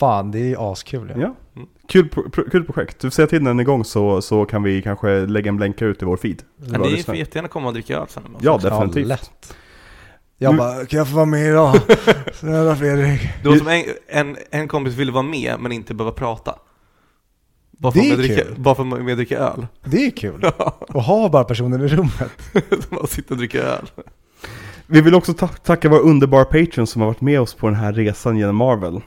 Fan, 0.00 0.30
det 0.30 0.38
är 0.38 0.44
ju 0.44 0.56
askul 0.58 1.12
ja. 1.16 1.20
Ja. 1.20 1.34
Mm. 1.56 1.68
Kul, 1.88 2.08
pro- 2.08 2.30
pro- 2.30 2.50
kul 2.50 2.64
projekt. 2.64 3.00
Du 3.00 3.10
får 3.10 3.14
säga 3.14 3.26
till 3.26 3.42
när 3.42 3.50
den 3.50 3.58
är 3.58 3.62
igång 3.62 3.84
så, 3.84 4.22
så 4.22 4.44
kan 4.44 4.62
vi 4.62 4.82
kanske 4.82 5.26
lägga 5.26 5.48
en 5.48 5.56
länkare 5.58 5.88
ut 5.88 6.02
i 6.02 6.04
vår 6.04 6.16
feed. 6.16 6.42
Men 6.56 6.72
Bra 6.80 6.90
ni 6.90 7.02
får 7.02 7.14
jättegärna 7.14 7.48
komma 7.48 7.66
och 7.68 7.72
dricka 7.74 7.96
öl 7.98 8.06
sen. 8.08 8.22
Ja, 8.40 8.58
Ja, 8.62 8.70
definitivt. 8.70 9.06
lätt. 9.06 9.54
Jag 10.38 10.48
Mm. 10.54 10.58
bara, 10.58 10.86
kan 10.86 10.98
jag 10.98 11.08
få 11.08 11.14
vara 11.16 11.26
med 11.26 11.48
idag? 11.48 11.74
Snälla 12.34 12.76
Fredrik. 12.76 13.20
Det 13.42 13.48
var 13.48 13.56
som 13.56 13.68
en, 13.68 13.84
en, 14.08 14.36
en 14.50 14.68
kompis 14.68 14.94
ville 14.94 15.12
vara 15.12 15.22
med, 15.22 15.54
men 15.60 15.72
inte 15.72 15.94
behöva 15.94 16.12
prata. 16.14 16.54
Bara 17.78 17.92
för 17.92 18.00
Det 18.00 18.10
är 18.10 18.16
dricka, 18.16 18.34
kul. 18.44 18.54
bara 18.58 18.74
för 18.74 18.82
att 18.82 19.04
med 19.04 19.16
dricka 19.16 19.38
öl. 19.38 19.66
Det 19.84 20.06
är 20.06 20.10
kul. 20.10 20.44
Och 20.88 21.02
ha 21.02 21.28
bara 21.28 21.44
personen 21.44 21.80
i 21.80 21.86
rummet. 21.88 22.30
Bara 22.90 23.06
sitta 23.06 23.34
och 23.34 23.38
dricka 23.38 23.58
öl. 23.62 23.86
Vi 24.86 25.00
vill 25.00 25.14
också 25.14 25.32
ta- 25.34 25.46
tacka 25.48 25.88
våra 25.88 26.00
underbara 26.00 26.44
patrons 26.44 26.90
som 26.90 27.02
har 27.02 27.06
varit 27.08 27.20
med 27.20 27.40
oss 27.40 27.54
på 27.54 27.66
den 27.66 27.76
här 27.76 27.92
resan 27.92 28.36
genom 28.38 28.56
Marvel. 28.56 28.94
Eh, 28.96 29.00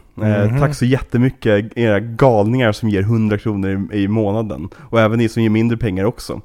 Mhm. 0.50 0.60
tack 0.60 0.76
så 0.76 0.86
jättemycket 0.86 1.78
era 1.78 2.00
galningar 2.00 2.72
som 2.72 2.90
ger 2.90 3.02
100 3.02 3.38
kronor 3.38 3.88
i, 3.94 3.98
i 4.04 4.08
månaden. 4.08 4.70
Och 4.80 5.02
även 5.02 5.18
ni 5.20 5.30
som 5.30 5.44
ger 5.44 5.50
mindre 5.50 5.78
pengar 5.78 6.06
också. 6.06 6.42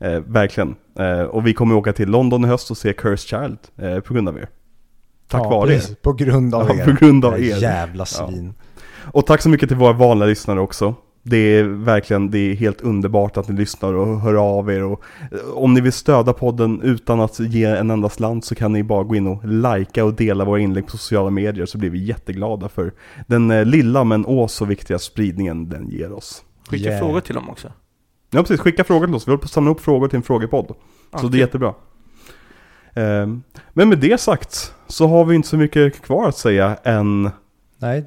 Eh, 0.00 0.20
verkligen. 0.26 0.74
Eh, 0.98 1.20
och 1.22 1.46
vi 1.46 1.54
kommer 1.54 1.74
åka 1.74 1.92
till 1.92 2.08
London 2.10 2.44
i 2.44 2.48
höst 2.48 2.70
och 2.70 2.76
se 2.76 2.92
Cursed 2.92 3.28
Child 3.28 3.58
eh, 3.88 4.00
på 4.00 4.14
grund 4.14 4.28
av 4.28 4.36
er. 4.38 4.48
Tack 5.28 5.40
Ja, 5.44 5.48
vare 5.50 5.70
er. 5.72 5.74
precis. 5.78 5.96
På 6.02 6.12
grund 6.12 6.54
av 6.54 6.68
Ja, 6.68 6.74
er. 6.74 6.84
på 6.84 6.90
grund 6.92 7.24
av 7.24 7.34
er. 7.34 7.38
Jävla 7.62 8.04
svin. 8.06 8.54
Och 9.12 9.26
tack 9.26 9.42
så 9.42 9.48
mycket 9.48 9.68
till 9.68 9.76
våra 9.78 9.92
vanliga 9.92 10.26
lyssnare 10.28 10.60
också. 10.60 10.94
Det 11.30 11.36
är 11.36 11.64
verkligen, 11.64 12.30
det 12.30 12.38
är 12.38 12.54
helt 12.54 12.80
underbart 12.80 13.36
att 13.36 13.48
ni 13.48 13.54
lyssnar 13.56 13.94
och 13.94 14.20
hör 14.20 14.34
av 14.34 14.70
er 14.70 14.84
och 14.84 15.02
eh, 15.32 15.38
om 15.54 15.74
ni 15.74 15.80
vill 15.80 15.92
stödja 15.92 16.32
podden 16.32 16.80
utan 16.82 17.20
att 17.20 17.40
ge 17.40 17.64
en 17.64 17.90
enda 17.90 18.08
slant 18.08 18.44
så 18.44 18.54
kan 18.54 18.72
ni 18.72 18.82
bara 18.82 19.04
gå 19.04 19.16
in 19.16 19.26
och 19.26 19.44
likea 19.44 20.04
och 20.04 20.14
dela 20.14 20.44
våra 20.44 20.60
inlägg 20.60 20.84
på 20.86 20.90
sociala 20.90 21.30
medier 21.30 21.66
så 21.66 21.78
blir 21.78 21.90
vi 21.90 22.04
jätteglada 22.04 22.68
för 22.68 22.92
den 23.26 23.50
eh, 23.50 23.64
lilla 23.64 24.04
men 24.04 24.26
åh 24.26 24.46
så 24.46 24.64
viktiga 24.64 24.98
spridningen 24.98 25.68
den 25.68 25.88
ger 25.88 26.12
oss. 26.12 26.44
Skicka 26.68 26.88
Yeah. 26.88 27.00
frågor 27.00 27.20
till 27.20 27.34
dem 27.34 27.50
också. 27.50 27.72
Ja 28.30 28.40
precis, 28.42 28.60
skicka 28.60 28.84
frågor 28.84 29.06
till 29.06 29.14
oss. 29.14 29.26
Vi 29.28 29.30
håller 29.30 29.38
på 29.40 29.44
att 29.44 29.50
samla 29.50 29.70
upp 29.70 29.80
frågor 29.80 30.08
till 30.08 30.16
en 30.16 30.22
frågepodd. 30.22 30.74
Ja, 31.12 31.18
så 31.18 31.28
det 31.28 31.36
är 31.38 31.40
jättebra. 31.40 31.74
Ehm, 32.94 33.42
Men 33.72 33.88
med 33.88 33.98
det 33.98 34.20
sagt 34.20 34.74
så 34.86 35.06
har 35.06 35.24
vi 35.24 35.34
inte 35.34 35.48
så 35.48 35.56
mycket 35.56 36.02
kvar 36.02 36.28
att 36.28 36.36
säga 36.36 36.76
än 36.84 37.30
Nej. 37.78 38.04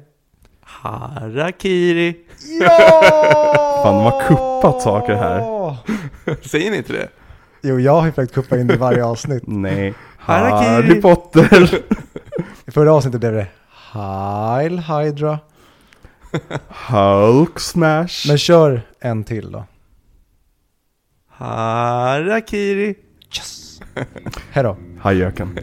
Harakiri. 0.60 2.16
Ja! 2.60 3.80
Fan, 3.82 3.94
de 3.94 4.02
har 4.04 4.28
kuppat 4.28 4.82
saker 4.82 5.14
här. 5.14 5.76
Säger 6.48 6.70
ni 6.70 6.76
inte 6.76 6.92
det? 6.92 7.08
Jo, 7.62 7.80
jag 7.80 7.92
har 8.00 8.06
ju 8.06 8.12
försökt 8.12 8.34
kuppa 8.34 8.58
in 8.58 8.66
det 8.66 8.74
i 8.74 8.76
varje 8.76 9.04
avsnitt. 9.04 9.42
Nej. 9.46 9.94
Harry 10.18 11.00
Potter. 11.00 11.74
I 12.66 12.70
förra 12.70 12.92
avsnittet 12.92 13.20
blev 13.20 13.32
det 13.32 13.46
Heil 13.92 14.78
Hydra. 14.78 15.38
Hulk 16.88 17.60
smash. 17.60 18.28
Men 18.28 18.38
kör 18.38 18.82
en 19.00 19.24
till 19.24 19.52
då. 19.52 19.64
Harakiri. 21.28 22.94
Yes! 23.36 23.80
Hejdå. 24.50 24.76
Hajöken. 25.00 25.58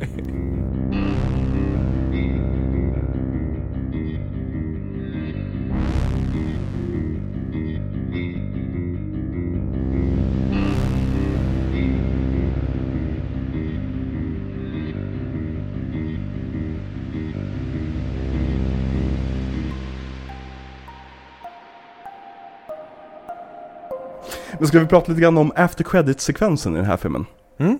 Men 24.60 24.68
ska 24.68 24.80
vi 24.80 24.86
prata 24.86 25.12
lite 25.12 25.22
grann 25.22 25.38
om 25.38 25.52
after 25.56 25.84
credit-sekvensen 25.84 26.74
i 26.74 26.78
den 26.78 26.86
här 26.86 26.98
filmen? 26.98 27.26
Mm? 27.58 27.80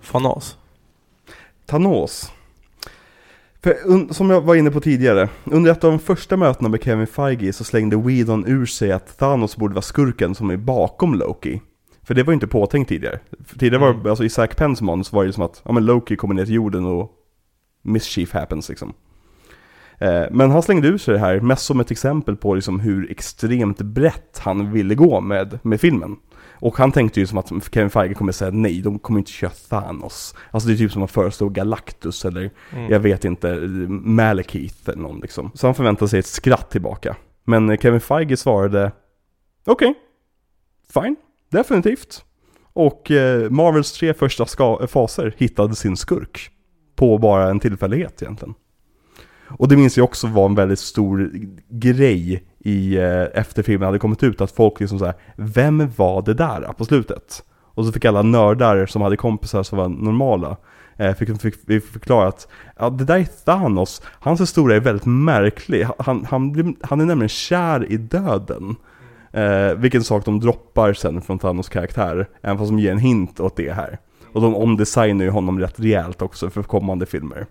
Fanas. 0.00 0.56
Thanos. 1.66 2.32
För, 3.62 3.76
un, 3.84 4.14
som 4.14 4.30
jag 4.30 4.40
var 4.40 4.54
inne 4.54 4.70
på 4.70 4.80
tidigare, 4.80 5.28
under 5.44 5.72
ett 5.72 5.84
av 5.84 5.90
de 5.90 5.98
första 5.98 6.36
mötena 6.36 6.68
med 6.68 6.82
Kevin 6.82 7.06
Feige 7.06 7.52
så 7.52 7.64
slängde 7.64 7.96
Whedon 7.96 8.44
ur 8.46 8.66
sig 8.66 8.92
att 8.92 9.18
Thanos 9.18 9.56
borde 9.56 9.74
vara 9.74 9.82
skurken 9.82 10.34
som 10.34 10.50
är 10.50 10.56
bakom 10.56 11.14
Loki. 11.14 11.60
För 12.02 12.14
det 12.14 12.22
var 12.22 12.32
ju 12.32 12.34
inte 12.34 12.46
påtänkt 12.46 12.88
tidigare. 12.88 13.18
För 13.44 13.58
tidigare 13.58 13.80
var 13.80 13.90
Mm. 13.90 14.02
det, 14.02 14.10
alltså 14.10 14.24
i 14.24 14.28
Zack 14.28 14.56
Penns 14.56 14.82
manus 14.82 15.12
var 15.12 15.24
det 15.24 15.32
som 15.32 15.42
att, 15.42 15.62
ja 15.64 15.72
men 15.72 15.84
Loki 15.84 16.16
kommer 16.16 16.34
ner 16.34 16.44
till 16.44 16.54
jorden 16.54 16.84
och 16.86 17.10
mischief 17.82 18.32
happens 18.32 18.68
liksom. 18.68 18.92
Eh, 20.04 20.26
Men 20.30 20.50
han 20.50 20.62
slängde 20.62 20.88
ur 20.88 20.98
sig 20.98 21.14
det 21.14 21.20
här 21.20 21.40
mest 21.40 21.64
som 21.64 21.80
ett 21.80 21.90
exempel 21.90 22.36
på 22.36 22.54
liksom 22.54 22.80
hur 22.80 23.10
extremt 23.10 23.78
brett 23.82 24.38
han 24.38 24.72
ville 24.72 24.94
gå 24.94 25.20
med, 25.20 25.58
med 25.62 25.80
filmen. 25.80 26.16
Och 26.60 26.76
han 26.78 26.92
tänkte 26.92 27.20
ju 27.20 27.26
som 27.26 27.38
att 27.38 27.52
Kevin 27.72 27.90
Feige 27.90 28.14
kommer 28.14 28.32
säga 28.32 28.50
nej, 28.50 28.80
de 28.82 28.98
kommer 28.98 29.18
inte 29.18 29.30
köra 29.30 29.50
Thanos. 29.50 30.34
Alltså 30.50 30.68
det 30.68 30.74
är 30.74 30.78
typ 30.78 30.92
som 30.92 31.02
att 31.02 31.10
föreslå 31.10 31.48
Galactus 31.48 32.24
eller 32.24 32.50
Mm. 32.72 32.92
jag 32.92 33.00
vet 33.00 33.24
inte, 33.24 33.54
Malekith 33.88 34.90
eller 34.90 35.02
någon 35.02 35.20
liksom. 35.20 35.50
Så 35.54 35.66
han 35.66 35.74
förväntade 35.74 36.08
sig 36.08 36.18
ett 36.18 36.26
skratt 36.26 36.70
tillbaka. 36.70 37.16
Men 37.44 37.76
Kevin 37.78 38.00
Feige 38.00 38.36
svarade 38.36 38.92
Okej, 39.66 39.94
fine, 40.94 41.16
definitivt. 41.50 42.24
Och 42.72 43.10
eh, 43.10 43.50
Marvels 43.50 43.92
tre 43.92 44.14
första 44.14 44.46
faser 44.86 45.34
hittade 45.36 45.74
sin 45.74 45.96
skurk. 45.96 46.50
På 46.96 47.18
bara 47.18 47.50
en 47.50 47.60
tillfällighet 47.60 48.22
egentligen. 48.22 48.54
Och 49.58 49.68
det 49.68 49.76
minns 49.76 49.96
jag 49.96 50.04
också 50.04 50.26
var 50.26 50.46
en 50.46 50.54
väldigt 50.54 50.78
stor 50.78 51.30
grej 51.68 52.44
i, 52.58 52.96
eh, 52.96 53.22
efter 53.34 53.62
filmen 53.62 53.86
hade 53.86 53.98
kommit 53.98 54.22
ut, 54.22 54.40
att 54.40 54.50
folk 54.50 54.80
liksom 54.80 54.98
såhär, 54.98 55.14
vem 55.36 55.90
var 55.96 56.22
det 56.22 56.34
där 56.34 56.72
på 56.78 56.84
slutet? 56.84 57.42
Och 57.74 57.86
så 57.86 57.92
fick 57.92 58.04
alla 58.04 58.22
nördar 58.22 58.86
som 58.86 59.02
hade 59.02 59.16
kompisar 59.16 59.62
som 59.62 59.78
var 59.78 59.88
normala, 59.88 60.56
eh, 60.96 61.14
fick, 61.14 61.40
fick, 61.40 61.54
vi 61.66 61.80
förklara 61.80 62.28
att 62.28 62.48
ja, 62.78 62.90
det 62.90 63.04
där 63.04 63.18
är 63.18 63.24
Thanos, 63.44 64.02
hans 64.20 64.40
historia 64.40 64.76
är 64.76 64.80
väldigt 64.80 65.06
märklig. 65.06 65.86
Han, 65.98 66.24
han, 66.30 66.52
blir, 66.52 66.74
han 66.80 67.00
är 67.00 67.04
nämligen 67.04 67.28
kär 67.28 67.92
i 67.92 67.96
döden. 67.96 68.76
Eh, 69.32 69.74
vilken 69.74 70.04
sak 70.04 70.24
de 70.24 70.40
droppar 70.40 70.92
sen 70.92 71.22
från 71.22 71.38
Thanos 71.38 71.68
karaktär, 71.68 72.28
även 72.42 72.58
fast 72.58 72.70
de 72.70 72.78
ger 72.78 72.92
en 72.92 72.98
hint 72.98 73.40
åt 73.40 73.56
det 73.56 73.72
här. 73.72 73.98
Och 74.32 74.40
de 74.40 74.54
omdesignar 74.54 75.24
ju 75.24 75.30
honom 75.30 75.60
rätt 75.60 75.80
rejält 75.80 76.22
också 76.22 76.50
för 76.50 76.62
kommande 76.62 77.06
filmer. 77.06 77.46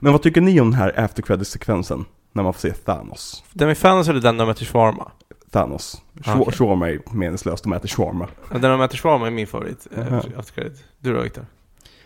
Men 0.00 0.12
vad 0.12 0.22
tycker 0.22 0.40
ni 0.40 0.60
om 0.60 0.70
den 0.70 0.80
här 0.80 1.00
after 1.00 1.22
credit-sekvensen? 1.22 2.04
När 2.32 2.42
man 2.42 2.52
får 2.52 2.60
se 2.60 2.72
Thanos. 2.72 3.44
Den 3.52 3.68
med 3.68 3.78
Thanos 3.78 4.08
eller 4.08 4.20
den 4.20 4.36
de 4.36 4.48
äter 4.48 4.66
shawarma? 4.66 5.10
Thanos. 5.50 6.02
Ah. 6.24 6.50
Shawarma 6.50 6.90
är 6.90 7.00
meningslöst, 7.14 7.64
de 7.64 7.72
äter 7.72 7.88
shawarma. 7.88 8.28
Den 8.50 8.60
de 8.60 8.80
äter 8.80 8.96
shawarma 8.98 9.26
är 9.26 9.30
min 9.30 9.46
favorit. 9.46 9.86
Jaha. 9.96 10.22
After 10.36 10.54
credit. 10.54 10.84
Du 10.98 11.14
då 11.14 11.20
Viktor? 11.20 11.46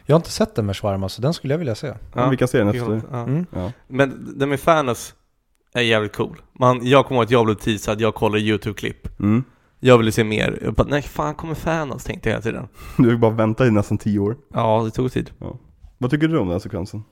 Jag 0.06 0.14
har 0.14 0.18
inte 0.18 0.30
sett 0.30 0.54
den 0.54 0.66
med 0.66 0.76
shawarma 0.76 1.08
så 1.08 1.22
den 1.22 1.34
skulle 1.34 1.54
jag 1.54 1.58
vilja 1.58 1.74
se. 1.74 1.92
Ja. 2.14 2.28
Vi 2.28 2.36
kan 2.36 2.48
se 2.48 2.58
den 2.58 2.68
efter. 2.68 3.02
ja. 3.10 3.22
Mm. 3.22 3.46
Ja. 3.50 3.72
Men 3.88 4.32
den 4.38 4.48
med 4.48 4.62
Thanos 4.62 5.14
är 5.74 5.82
jävligt 5.82 6.16
cool. 6.16 6.42
Man, 6.52 6.86
jag 6.86 7.06
kommer 7.06 7.18
ihåg 7.20 7.24
att 7.24 7.30
jag 7.30 7.44
blev 7.44 7.54
teasad, 7.54 8.00
jag 8.00 8.14
kollade 8.14 8.40
YouTube-klipp. 8.40 9.20
Mm. 9.20 9.44
Jag 9.80 9.98
ville 9.98 10.12
se 10.12 10.24
mer. 10.24 10.58
Jag 10.62 10.74
bara, 10.74 10.86
nej 10.88 11.02
fan 11.02 11.34
kommer 11.34 11.54
Thanos? 11.54 12.04
Tänkte 12.04 12.28
jag 12.28 12.34
hela 12.34 12.42
tiden. 12.42 12.68
Du 12.96 13.10
fick 13.10 13.20
bara 13.20 13.30
vänta 13.30 13.66
i 13.66 13.70
nästan 13.70 13.98
tio 13.98 14.18
år. 14.18 14.36
Ja, 14.54 14.82
det 14.84 14.90
tog 14.90 15.12
tid. 15.12 15.30
Vad 15.98 16.10
tycker 16.10 16.28
du 16.28 16.38
om 16.38 16.46
den 16.46 16.52
här 16.52 16.58
sekvensen? 16.58 17.04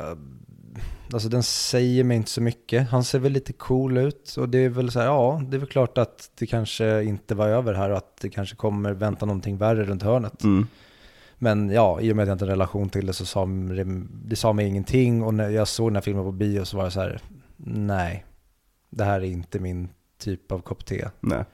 Uh, 0.00 0.14
Alltså 1.12 1.28
den 1.28 1.42
säger 1.42 2.04
mig 2.04 2.16
inte 2.16 2.30
så 2.30 2.42
mycket. 2.42 2.88
Han 2.88 3.04
ser 3.04 3.18
väl 3.18 3.32
lite 3.32 3.52
cool 3.52 3.98
ut 3.98 4.36
och 4.38 4.48
det 4.48 4.58
är 4.58 4.68
väl 4.68 4.90
så 4.90 4.98
här, 5.00 5.06
ja, 5.06 5.42
det 5.48 5.56
är 5.56 5.58
väl 5.58 5.68
klart 5.68 5.98
att 5.98 6.30
det 6.34 6.46
kanske 6.46 7.02
inte 7.02 7.34
var 7.34 7.48
över 7.48 7.74
här 7.74 7.90
och 7.90 7.96
att 7.96 8.16
det 8.20 8.28
kanske 8.28 8.56
kommer 8.56 8.92
vänta 8.92 9.26
någonting 9.26 9.56
värre 9.56 9.84
runt 9.84 10.02
hörnet. 10.02 10.44
Mm. 10.44 10.66
Men 11.38 11.70
ja, 11.70 12.00
i 12.00 12.12
och 12.12 12.16
med 12.16 12.22
att 12.22 12.28
jag 12.28 12.34
inte 12.34 12.44
har 12.44 12.50
en 12.50 12.58
relation 12.58 12.88
till 12.88 13.06
det 13.06 13.12
så 13.12 13.26
sa 13.26 13.46
det, 13.46 13.84
det 14.24 14.36
sa 14.36 14.52
mig 14.52 14.66
ingenting 14.66 15.22
och 15.22 15.34
när 15.34 15.50
jag 15.50 15.68
såg 15.68 15.88
den 15.88 15.96
här 15.96 16.02
filmen 16.02 16.24
på 16.24 16.32
bio 16.32 16.64
så 16.64 16.76
var 16.76 16.84
det 16.84 16.90
så 16.90 17.00
här, 17.00 17.20
nej, 17.66 18.24
det 18.90 19.04
här 19.04 19.20
är 19.20 19.24
inte 19.24 19.58
min 19.58 19.88
typ 20.18 20.52
av 20.52 20.58
kopp 20.58 20.84
te. 20.84 21.08
Nej. 21.20 21.44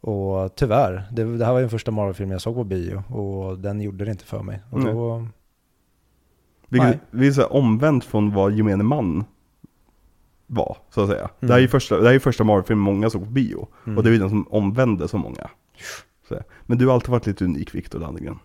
Och 0.00 0.56
tyvärr, 0.56 1.04
det, 1.12 1.36
det 1.36 1.44
här 1.44 1.52
var 1.52 1.58
ju 1.58 1.62
den 1.62 1.70
första 1.70 1.90
Marvel-filmen 1.90 2.32
jag 2.32 2.42
såg 2.42 2.54
på 2.54 2.64
bio 2.64 3.02
och 3.14 3.58
den 3.58 3.80
gjorde 3.80 4.04
det 4.04 4.10
inte 4.10 4.24
för 4.24 4.42
mig. 4.42 4.62
Och 4.70 4.80
Nej. 4.80 4.92
då, 4.92 5.28
Vilket, 6.68 6.88
Nej. 6.88 6.98
vi 7.10 7.26
är 7.26 7.32
så 7.32 7.40
här 7.40 7.52
omvänt 7.52 8.04
från 8.04 8.32
vad 8.32 8.52
gemene 8.52 8.84
man 8.84 9.24
var, 10.46 10.76
så 10.90 11.00
att 11.00 11.08
säga. 11.08 11.20
Mm. 11.20 11.30
Det 11.40 11.46
här 11.46 11.56
är 11.56 11.62
ju 11.62 11.68
första, 11.68 11.96
det 11.96 12.02
här 12.02 12.08
är 12.08 12.12
ju 12.12 12.20
första 12.20 12.44
Marvel-filmen 12.44 12.84
många 12.84 13.10
såg 13.10 13.24
på 13.24 13.30
bio. 13.30 13.68
Mm. 13.86 13.98
Och 13.98 14.04
det 14.04 14.10
är 14.10 14.12
ju 14.12 14.18
den 14.18 14.28
som 14.28 14.46
omvände 14.50 15.08
så 15.08 15.18
många. 15.18 15.50
Så. 16.28 16.38
Men 16.62 16.78
du 16.78 16.86
har 16.86 16.94
alltid 16.94 17.10
varit 17.10 17.26
lite 17.26 17.44
unik 17.44 17.74
Viktor 17.74 17.98
Landegren. 17.98 18.38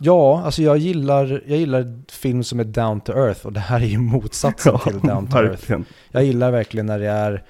Ja, 0.00 0.42
alltså 0.44 0.62
jag 0.62 0.76
gillar, 0.78 1.42
jag 1.46 1.58
gillar 1.58 2.02
film 2.10 2.44
som 2.44 2.60
är 2.60 2.64
down 2.64 3.00
to 3.00 3.12
earth 3.12 3.46
och 3.46 3.52
det 3.52 3.60
här 3.60 3.80
är 3.80 3.86
ju 3.86 3.98
motsatsen 3.98 4.78
till 4.84 5.00
down 5.00 5.26
to 5.26 5.36
earth. 5.36 5.50
verkligen. 5.50 5.84
Jag 6.10 6.24
gillar 6.24 6.50
verkligen 6.50 6.86
när 6.86 6.98
det 6.98 7.10
är 7.10 7.44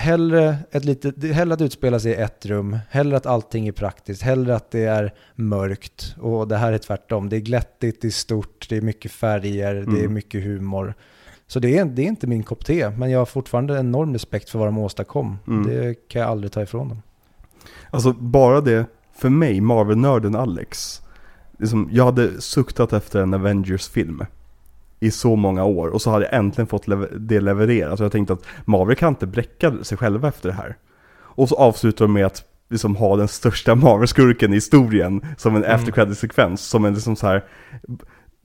hellre, 0.00 0.56
ett 0.70 0.84
litet, 0.84 1.24
hellre 1.34 1.54
att 1.54 1.60
utspela 1.60 2.00
sig 2.00 2.12
i 2.12 2.14
ett 2.14 2.46
rum, 2.46 2.78
hellre 2.90 3.16
att 3.16 3.26
allting 3.26 3.68
är 3.68 3.72
praktiskt, 3.72 4.22
hellre 4.22 4.54
att 4.56 4.70
det 4.70 4.84
är 4.84 5.14
mörkt 5.34 6.16
och 6.20 6.48
det 6.48 6.56
här 6.56 6.72
är 6.72 6.78
tvärtom. 6.78 7.28
Det 7.28 7.36
är 7.36 7.40
glättigt, 7.40 8.00
det 8.02 8.08
är 8.08 8.12
stort, 8.12 8.66
det 8.68 8.76
är 8.76 8.80
mycket 8.80 9.12
färger, 9.12 9.74
det 9.74 9.80
är 9.80 10.00
Mm. 10.00 10.14
mycket 10.14 10.44
humor. 10.44 10.94
Så 11.46 11.60
det 11.60 11.78
är, 11.78 11.84
det 11.84 12.02
är 12.02 12.06
inte 12.06 12.26
min 12.26 12.42
kopp 12.42 12.64
te, 12.64 12.90
men 12.90 13.10
jag 13.10 13.18
har 13.18 13.26
fortfarande 13.26 13.78
enorm 13.78 14.12
respekt 14.12 14.50
för 14.50 14.58
vad 14.58 14.68
de 14.68 14.78
åstadkom. 14.78 15.38
Mm. 15.46 15.66
Det 15.66 15.94
kan 16.08 16.20
jag 16.22 16.30
aldrig 16.30 16.52
ta 16.52 16.62
ifrån 16.62 16.88
dem. 16.88 17.02
Alltså 17.90 18.12
bara 18.12 18.60
det, 18.60 18.86
för 19.16 19.28
mig, 19.28 19.60
Marvel-nörden 19.60 20.34
Alex. 20.36 21.02
Liksom, 21.58 21.88
jag 21.92 22.04
hade 22.04 22.40
suktat 22.40 22.92
efter 22.92 23.22
en 23.22 23.34
Avengers-film. 23.34 24.24
I 25.00 25.10
så 25.10 25.36
många 25.36 25.64
år 25.64 25.88
och 25.88 26.02
så 26.02 26.10
hade 26.10 26.24
jag 26.24 26.34
äntligen 26.34 26.66
fått 26.66 26.86
lever- 26.88 27.16
det 27.18 27.40
levererat. 27.40 27.98
Så 27.98 28.04
jag 28.04 28.12
tänkte 28.12 28.32
att 28.32 28.44
Marvel 28.64 28.96
kan 28.96 29.08
inte 29.08 29.26
bräcka 29.26 29.72
sig 29.84 29.98
själva 29.98 30.28
efter 30.28 30.48
det 30.48 30.54
här. 30.54 30.76
Och 31.18 31.48
så 31.48 31.56
avslutar 31.56 32.04
de 32.04 32.12
med 32.12 32.26
att 32.26 32.44
liksom 32.70 32.96
ha 32.96 33.16
den 33.16 33.28
största 33.28 33.74
Marvel-skurken 33.74 34.52
i 34.52 34.54
historien 34.56 35.22
som 35.36 35.56
en 35.56 35.64
Mm. 35.64 35.74
after 35.76 35.92
credit-sekvens. 35.92 36.60
Som 36.60 36.84
en 36.84 36.94
liksom 36.94 37.16
så 37.16 37.26
här. 37.26 37.44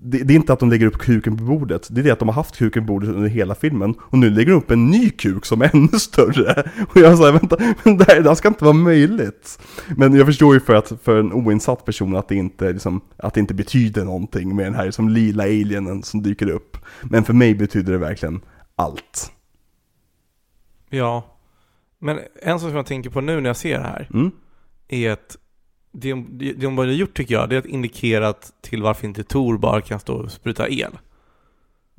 Det, 0.07 0.23
det 0.23 0.33
är 0.33 0.35
inte 0.35 0.53
att 0.53 0.59
de 0.59 0.69
lägger 0.69 0.87
upp 0.87 0.97
kuken 0.97 1.37
på 1.37 1.43
bordet, 1.43 1.87
det 1.91 2.01
är 2.01 2.03
det 2.03 2.11
att 2.11 2.19
de 2.19 2.27
har 2.27 2.35
haft 2.35 2.57
kuken 2.57 2.87
på 2.87 2.93
bordet 2.93 3.09
under 3.09 3.29
hela 3.29 3.55
filmen 3.55 3.95
och 3.99 4.17
nu 4.17 4.29
lägger 4.29 4.51
de 4.51 4.57
upp 4.57 4.71
en 4.71 4.85
ny 4.87 5.09
kuk 5.09 5.45
som 5.45 5.61
är 5.61 5.75
ännu 5.75 5.99
större. 5.99 6.71
Och 6.89 6.97
jag 6.97 7.17
säger 7.17 7.31
vänta, 7.31 7.57
men 7.83 7.97
det 7.97 8.05
här, 8.07 8.21
det 8.21 8.29
här 8.29 8.35
ska 8.35 8.47
inte 8.47 8.63
vara 8.63 8.73
möjligt. 8.73 9.59
Men 9.97 10.15
jag 10.15 10.25
förstår 10.25 10.53
ju 10.53 10.59
för 10.59 10.75
att 10.75 10.93
för 11.03 11.19
en 11.19 11.33
oinsatt 11.33 11.85
person 11.85 12.15
att 12.15 12.27
det 12.27 12.35
inte, 12.35 12.71
liksom, 12.73 13.01
att 13.17 13.33
det 13.33 13.39
inte 13.39 13.53
betyder 13.53 14.03
någonting 14.03 14.55
med 14.55 14.65
den 14.65 14.75
här 14.75 14.85
liksom, 14.85 15.09
lila 15.09 15.43
alienen 15.43 16.03
som 16.03 16.21
dyker 16.23 16.49
upp. 16.49 16.77
Men 17.03 17.23
för 17.23 17.33
mig 17.33 17.55
betyder 17.55 17.91
det 17.91 17.99
verkligen 17.99 18.41
allt. 18.75 19.31
Ja. 20.89 21.37
Men 21.99 22.19
en 22.41 22.59
sak 22.59 22.69
som 22.69 22.77
jag 22.77 22.85
tänker 22.85 23.09
på 23.09 23.21
nu 23.21 23.41
när 23.41 23.49
jag 23.49 23.57
ser 23.57 23.77
det 23.77 23.85
här 23.85 24.09
Mm? 24.13 24.31
är 24.87 25.11
att 25.11 25.37
det 25.95 26.09
de, 26.09 26.27
det 26.31 26.53
de 26.53 26.75
borde 26.75 26.87
ha 26.89 26.93
gjort 26.95 27.13
tycker 27.17 27.35
jag, 27.35 27.49
det 27.49 27.55
är 27.55 27.59
att 27.59 27.65
indikera 27.65 28.33
till 28.61 28.81
varför 28.83 29.07
inte 29.07 29.23
Tor 29.23 29.57
bara 29.57 29.81
kan 29.81 29.99
stå 29.99 30.13
och 30.13 30.31
spruta 30.31 30.69
el. 30.69 30.91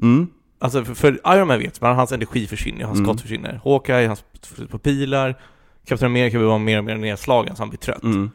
Mm? 0.03 0.27
Alltså 0.59 0.85
för, 0.85 0.95
för 0.95 1.21
Iron 1.27 1.49
Man 1.49 1.59
vet 1.59 1.81
man, 1.81 1.97
hans 1.97 2.13
energi 2.13 2.47
försvinner, 2.47 2.85
hans 2.85 2.99
Mm. 2.99 3.07
skott 3.07 3.21
försvinner. 3.21 3.61
Hawkeye, 3.65 4.07
han 4.07 4.17
sprutar 4.17 4.71
på 4.71 4.79
pilar. 4.79 5.39
Captain 5.87 6.13
America 6.13 6.39
blir 6.39 6.49
bara 6.49 6.59
mer 6.59 6.79
och 6.79 6.85
mer 6.85 6.97
nedslagen 6.97 7.57
så 7.57 7.63
han 7.63 7.69
blir 7.69 7.79
trött. 7.79 8.03
Mm. 8.03 8.31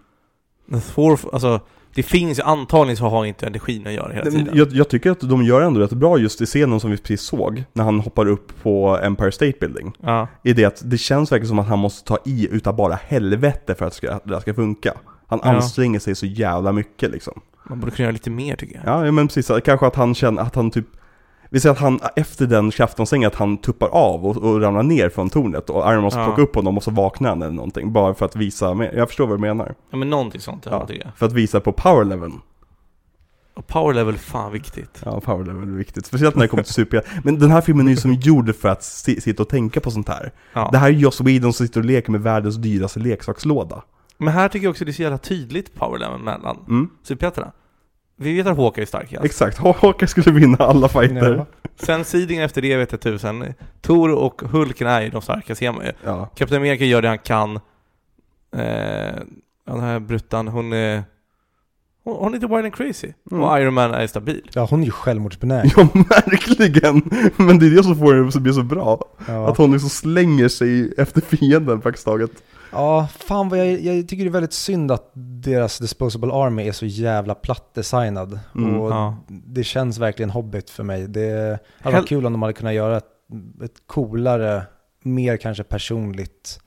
Men 0.65 0.81
Thor, 0.81 1.19
alltså 1.33 1.59
det 1.93 2.03
finns 2.03 2.39
ju 2.39 2.43
antagligen 2.43 2.97
så 2.97 3.05
har 3.05 3.25
inte 3.25 3.45
energin 3.47 3.87
att 3.87 3.93
göra 3.93 4.13
hela 4.13 4.31
tiden. 4.31 4.49
Jag, 4.53 4.71
jag 4.71 4.89
tycker 4.89 5.11
att 5.11 5.19
de 5.19 5.43
gör 5.43 5.61
ändå 5.61 5.79
rätt 5.79 5.91
bra 5.91 6.17
just 6.17 6.41
i 6.41 6.45
scenen 6.45 6.79
som 6.79 6.91
vi 6.91 6.97
precis 6.97 7.21
såg, 7.21 7.63
när 7.73 7.83
han 7.83 7.99
hoppar 7.99 8.27
upp 8.27 8.61
på 8.63 8.99
Empire 9.03 9.31
State 9.31 9.53
Building. 9.59 9.93
Ja. 10.01 10.27
I 10.43 10.53
det 10.53 10.65
att 10.65 10.81
det 10.85 10.97
känns 10.97 11.31
verkligen 11.31 11.47
som 11.47 11.59
att 11.59 11.67
han 11.67 11.79
måste 11.79 12.07
ta 12.07 12.17
i 12.25 12.47
utav 12.51 12.75
bara 12.75 12.95
helvete 12.95 13.75
för 13.75 13.85
att 13.85 13.91
det 13.91 13.97
ska, 13.97 14.19
det 14.23 14.41
ska 14.41 14.53
funka. 14.53 14.93
Han 15.31 15.39
Ja. 15.43 15.49
anstränger 15.55 15.99
sig 15.99 16.15
så 16.15 16.25
jävla 16.25 16.71
mycket 16.71 17.11
liksom. 17.11 17.41
Man 17.69 17.79
borde 17.79 17.91
kunna 17.91 18.03
göra 18.03 18.11
lite 18.13 18.29
mer 18.29 18.55
tycker 18.55 18.81
jag. 18.85 19.07
Ja, 19.07 19.11
men 19.11 19.27
precis. 19.27 19.51
Kanske 19.65 19.85
att 19.87 19.95
han 19.95 20.15
känner 20.15 20.41
att 20.41 20.55
han 20.55 20.71
typ 20.71 20.85
vi 21.53 21.59
säger 21.59 21.73
att 21.73 21.79
han 21.81 21.99
efter 22.15 22.47
den 22.47 22.71
kraftomsängen 22.71 23.27
att 23.27 23.35
han 23.35 23.57
tuppar 23.57 23.87
av 23.87 24.25
och, 24.25 24.37
och 24.37 24.61
ramlar 24.61 24.83
ner 24.83 25.09
från 25.09 25.29
tornet 25.29 25.69
och 25.69 25.83
Iron 25.83 25.93
Man 25.95 26.03
måste 26.03 26.19
Ja. 26.19 26.25
plocka 26.25 26.41
upp 26.41 26.55
honom 26.55 26.77
och 26.77 26.83
så 26.83 26.91
vaknar 26.91 27.29
han 27.29 27.41
eller 27.41 27.53
någonting. 27.53 27.93
Bara 27.93 28.13
för 28.13 28.25
att 28.25 28.35
visa, 28.35 28.89
jag 28.93 29.07
förstår 29.07 29.27
vad 29.27 29.37
du 29.37 29.41
menar. 29.41 29.75
Ja 29.91 29.97
men 29.97 30.09
någonting 30.09 30.41
sånt 30.41 30.67
ja. 30.71 30.85
Tycker 30.87 31.05
jag. 31.05 31.17
för 31.17 31.25
att 31.25 31.33
visa 31.33 31.59
på 31.59 31.71
power 31.71 32.05
leveln. 32.05 32.41
Och 33.53 33.67
power 33.67 33.93
level, 33.93 34.17
fan 34.17 34.51
viktigt. 34.51 35.01
Ja, 35.05 35.19
power 35.19 35.45
level 35.45 35.63
är 35.63 35.77
viktigt. 35.77 36.05
Speciellt 36.05 36.35
när 36.35 36.41
det 36.41 36.47
kommer 36.47 36.63
till 36.63 36.73
super 36.73 37.03
Men 37.23 37.39
den 37.39 37.51
här 37.51 37.61
filmen 37.61 37.87
är 37.87 37.91
ju 37.91 37.97
som 37.97 38.13
gjord 38.13 38.55
för 38.55 38.69
att 38.69 38.83
si- 38.83 39.21
sitta 39.21 39.43
och 39.43 39.49
tänka 39.49 39.79
på 39.79 39.91
sånt 39.91 40.09
här. 40.09 40.31
Ja. 40.53 40.69
Det 40.71 40.77
här 40.77 40.87
är 40.87 40.91
Joss 40.93 41.21
Whedon 41.21 41.53
som 41.53 41.67
sitter 41.67 41.79
och 41.79 41.85
leker 41.85 42.11
med 42.11 42.21
världens 42.21 42.55
dyraste 42.55 42.99
leksakslåda. 42.99 43.83
Men 44.21 44.33
här 44.33 44.49
tycker 44.49 44.65
jag 44.65 44.71
också 44.71 44.85
det 44.85 44.91
är 44.91 44.93
så 44.93 45.01
jävla 45.01 45.17
tydligt 45.17 45.75
power 45.75 45.99
level 45.99 46.19
mellan 46.19 46.57
Mm, 46.67 46.89
superhjältarna. 47.03 47.51
Vi 48.15 48.33
vet 48.33 48.47
att 48.47 48.57
Hawkeye 48.57 48.83
är 48.83 48.87
starkast. 48.87 49.25
exakt. 49.25 49.57
Hawkeye 49.81 50.07
skulle 50.07 50.31
vinna 50.31 50.57
alla 50.57 50.87
fighter. 50.87 51.35
Ja. 51.35 51.45
Sen 51.75 52.05
sidingen 52.05 52.43
efter 52.43 52.61
det 52.61 52.77
vet 52.77 52.91
jag 52.91 53.01
tusen. 53.01 53.53
Thor 53.81 54.11
och 54.11 54.41
Hulken 54.41 54.87
är 54.87 55.01
ju 55.01 55.09
de 55.09 55.21
starka 55.21 55.55
ser 55.55 55.71
man 55.71 55.85
ju. 55.85 55.91
Ja. 56.03 56.25
Captain 56.35 56.61
America 56.61 56.83
gör 56.85 57.01
det 57.01 57.07
han 57.07 57.17
kan. 57.19 57.55
Eh, 58.55 59.15
den 59.65 59.79
här 59.79 59.99
bruttan, 59.99 60.47
hon 60.47 60.73
är... 60.73 61.03
Hon, 62.03 62.15
hon 62.15 62.27
är 62.27 62.33
lite 62.39 62.47
wild 62.47 62.65
and 62.65 62.75
crazy. 62.75 63.07
Mm. 63.31 63.43
Och 63.43 63.59
Iron 63.59 63.73
Man 63.73 63.93
är 63.93 64.07
stabil. 64.07 64.41
ja, 64.53 64.67
hon 64.69 64.81
är 64.81 64.85
ju 64.85 64.91
självmordsbenägen. 64.91 65.71
Ja, 65.75 65.87
verkligen! 66.09 67.01
Men 67.35 67.59
det 67.59 67.65
är 67.65 67.69
det 67.75 67.83
som 67.83 67.95
får 67.97 68.13
den 68.13 68.27
att 68.27 68.35
bli 68.41 68.53
så 68.53 68.63
bra. 68.63 69.05
Ja. 69.27 69.49
Att 69.49 69.57
hon 69.57 69.71
liksom 69.71 69.89
slänger 69.89 70.47
sig 70.47 70.93
efter 70.97 71.21
fienden 71.21 71.81
praktiskt 71.81 72.05
taget. 72.05 72.31
Ja, 72.71 73.07
fan 73.19 73.49
vad 73.49 73.59
jag, 73.59 73.81
jag 73.81 74.07
tycker 74.07 74.23
det 74.23 74.29
är 74.29 74.31
väldigt 74.31 74.53
synd 74.53 74.91
att 74.91 75.11
deras 75.43 75.79
Disposable 75.79 76.33
Army 76.33 76.67
är 76.67 76.71
så 76.71 76.85
jävla 76.85 77.35
platt 77.35 77.73
designad. 77.73 78.39
Mm, 78.55 78.79
och 78.79 78.91
ja. 78.91 79.17
det 79.27 79.63
känns 79.63 79.97
verkligen 79.97 80.29
Hobbit 80.29 80.69
för 80.69 80.83
mig. 80.83 81.07
Det 81.07 81.59
hade 81.81 81.95
varit 81.95 82.09
kul 82.09 82.25
om 82.25 82.33
de 82.33 82.41
hade 82.41 82.53
kunnat 82.53 82.73
göra 82.73 82.97
ett, 82.97 83.05
ett 83.63 83.87
coolare, 83.87 84.63
mer 85.03 85.37
kanske 85.37 85.63
personligt 85.63 86.59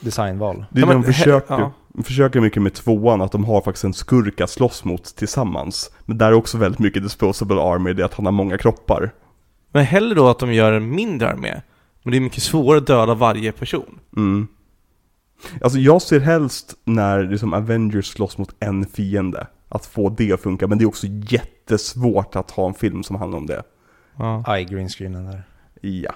designval. 0.00 0.64
Det 0.70 0.80
är 0.80 0.86
det 0.86 0.92
de 0.92 1.04
försöker, 1.04 1.54
ja. 1.54 1.72
de 1.88 2.04
försöker 2.04 2.40
mycket 2.40 2.62
med 2.62 2.74
tvåan, 2.74 3.20
att 3.20 3.32
de 3.32 3.44
har 3.44 3.60
faktiskt 3.60 3.84
en 3.84 3.94
skurk 3.94 4.40
att 4.40 4.50
slåss 4.50 4.84
mot 4.84 5.04
tillsammans. 5.04 5.90
Men 6.04 6.18
där 6.18 6.26
är 6.26 6.32
också 6.32 6.58
väldigt 6.58 6.78
mycket 6.78 7.02
Disposable 7.02 7.60
Army, 7.60 7.92
det 7.92 8.02
är 8.02 8.06
att 8.06 8.14
han 8.14 8.26
har 8.26 8.32
många 8.32 8.58
kroppar. 8.58 9.10
Men 9.72 9.84
hellre 9.84 10.14
då 10.14 10.28
att 10.28 10.38
de 10.38 10.52
gör 10.52 10.72
en 10.72 10.90
mindre 10.90 11.28
armé. 11.28 11.60
Men 12.02 12.10
det 12.10 12.18
är 12.18 12.20
mycket 12.20 12.42
svårare 12.42 12.78
att 12.78 12.86
döda 12.86 13.14
varje 13.14 13.52
person. 13.52 13.98
Mm. 14.16 14.48
Alltså 15.60 15.78
jag 15.78 16.02
ser 16.02 16.20
helst 16.20 16.74
när 16.84 17.22
liksom 17.22 17.52
Avengers 17.52 18.06
slåss 18.06 18.38
mot 18.38 18.54
en 18.60 18.86
fiende, 18.86 19.46
att 19.68 19.86
få 19.86 20.08
det 20.10 20.32
att 20.32 20.40
funka. 20.40 20.66
Men 20.66 20.78
det 20.78 20.84
är 20.84 20.88
också 20.88 21.06
jättesvårt 21.06 22.36
att 22.36 22.50
ha 22.50 22.68
en 22.68 22.74
film 22.74 23.02
som 23.02 23.16
handlar 23.16 23.38
om 23.38 23.46
det. 23.46 23.62
Ja. 24.16 24.44
Aj, 24.46 24.64
greenscreenen 24.64 25.26
där. 25.26 25.42
Ja. 25.80 26.14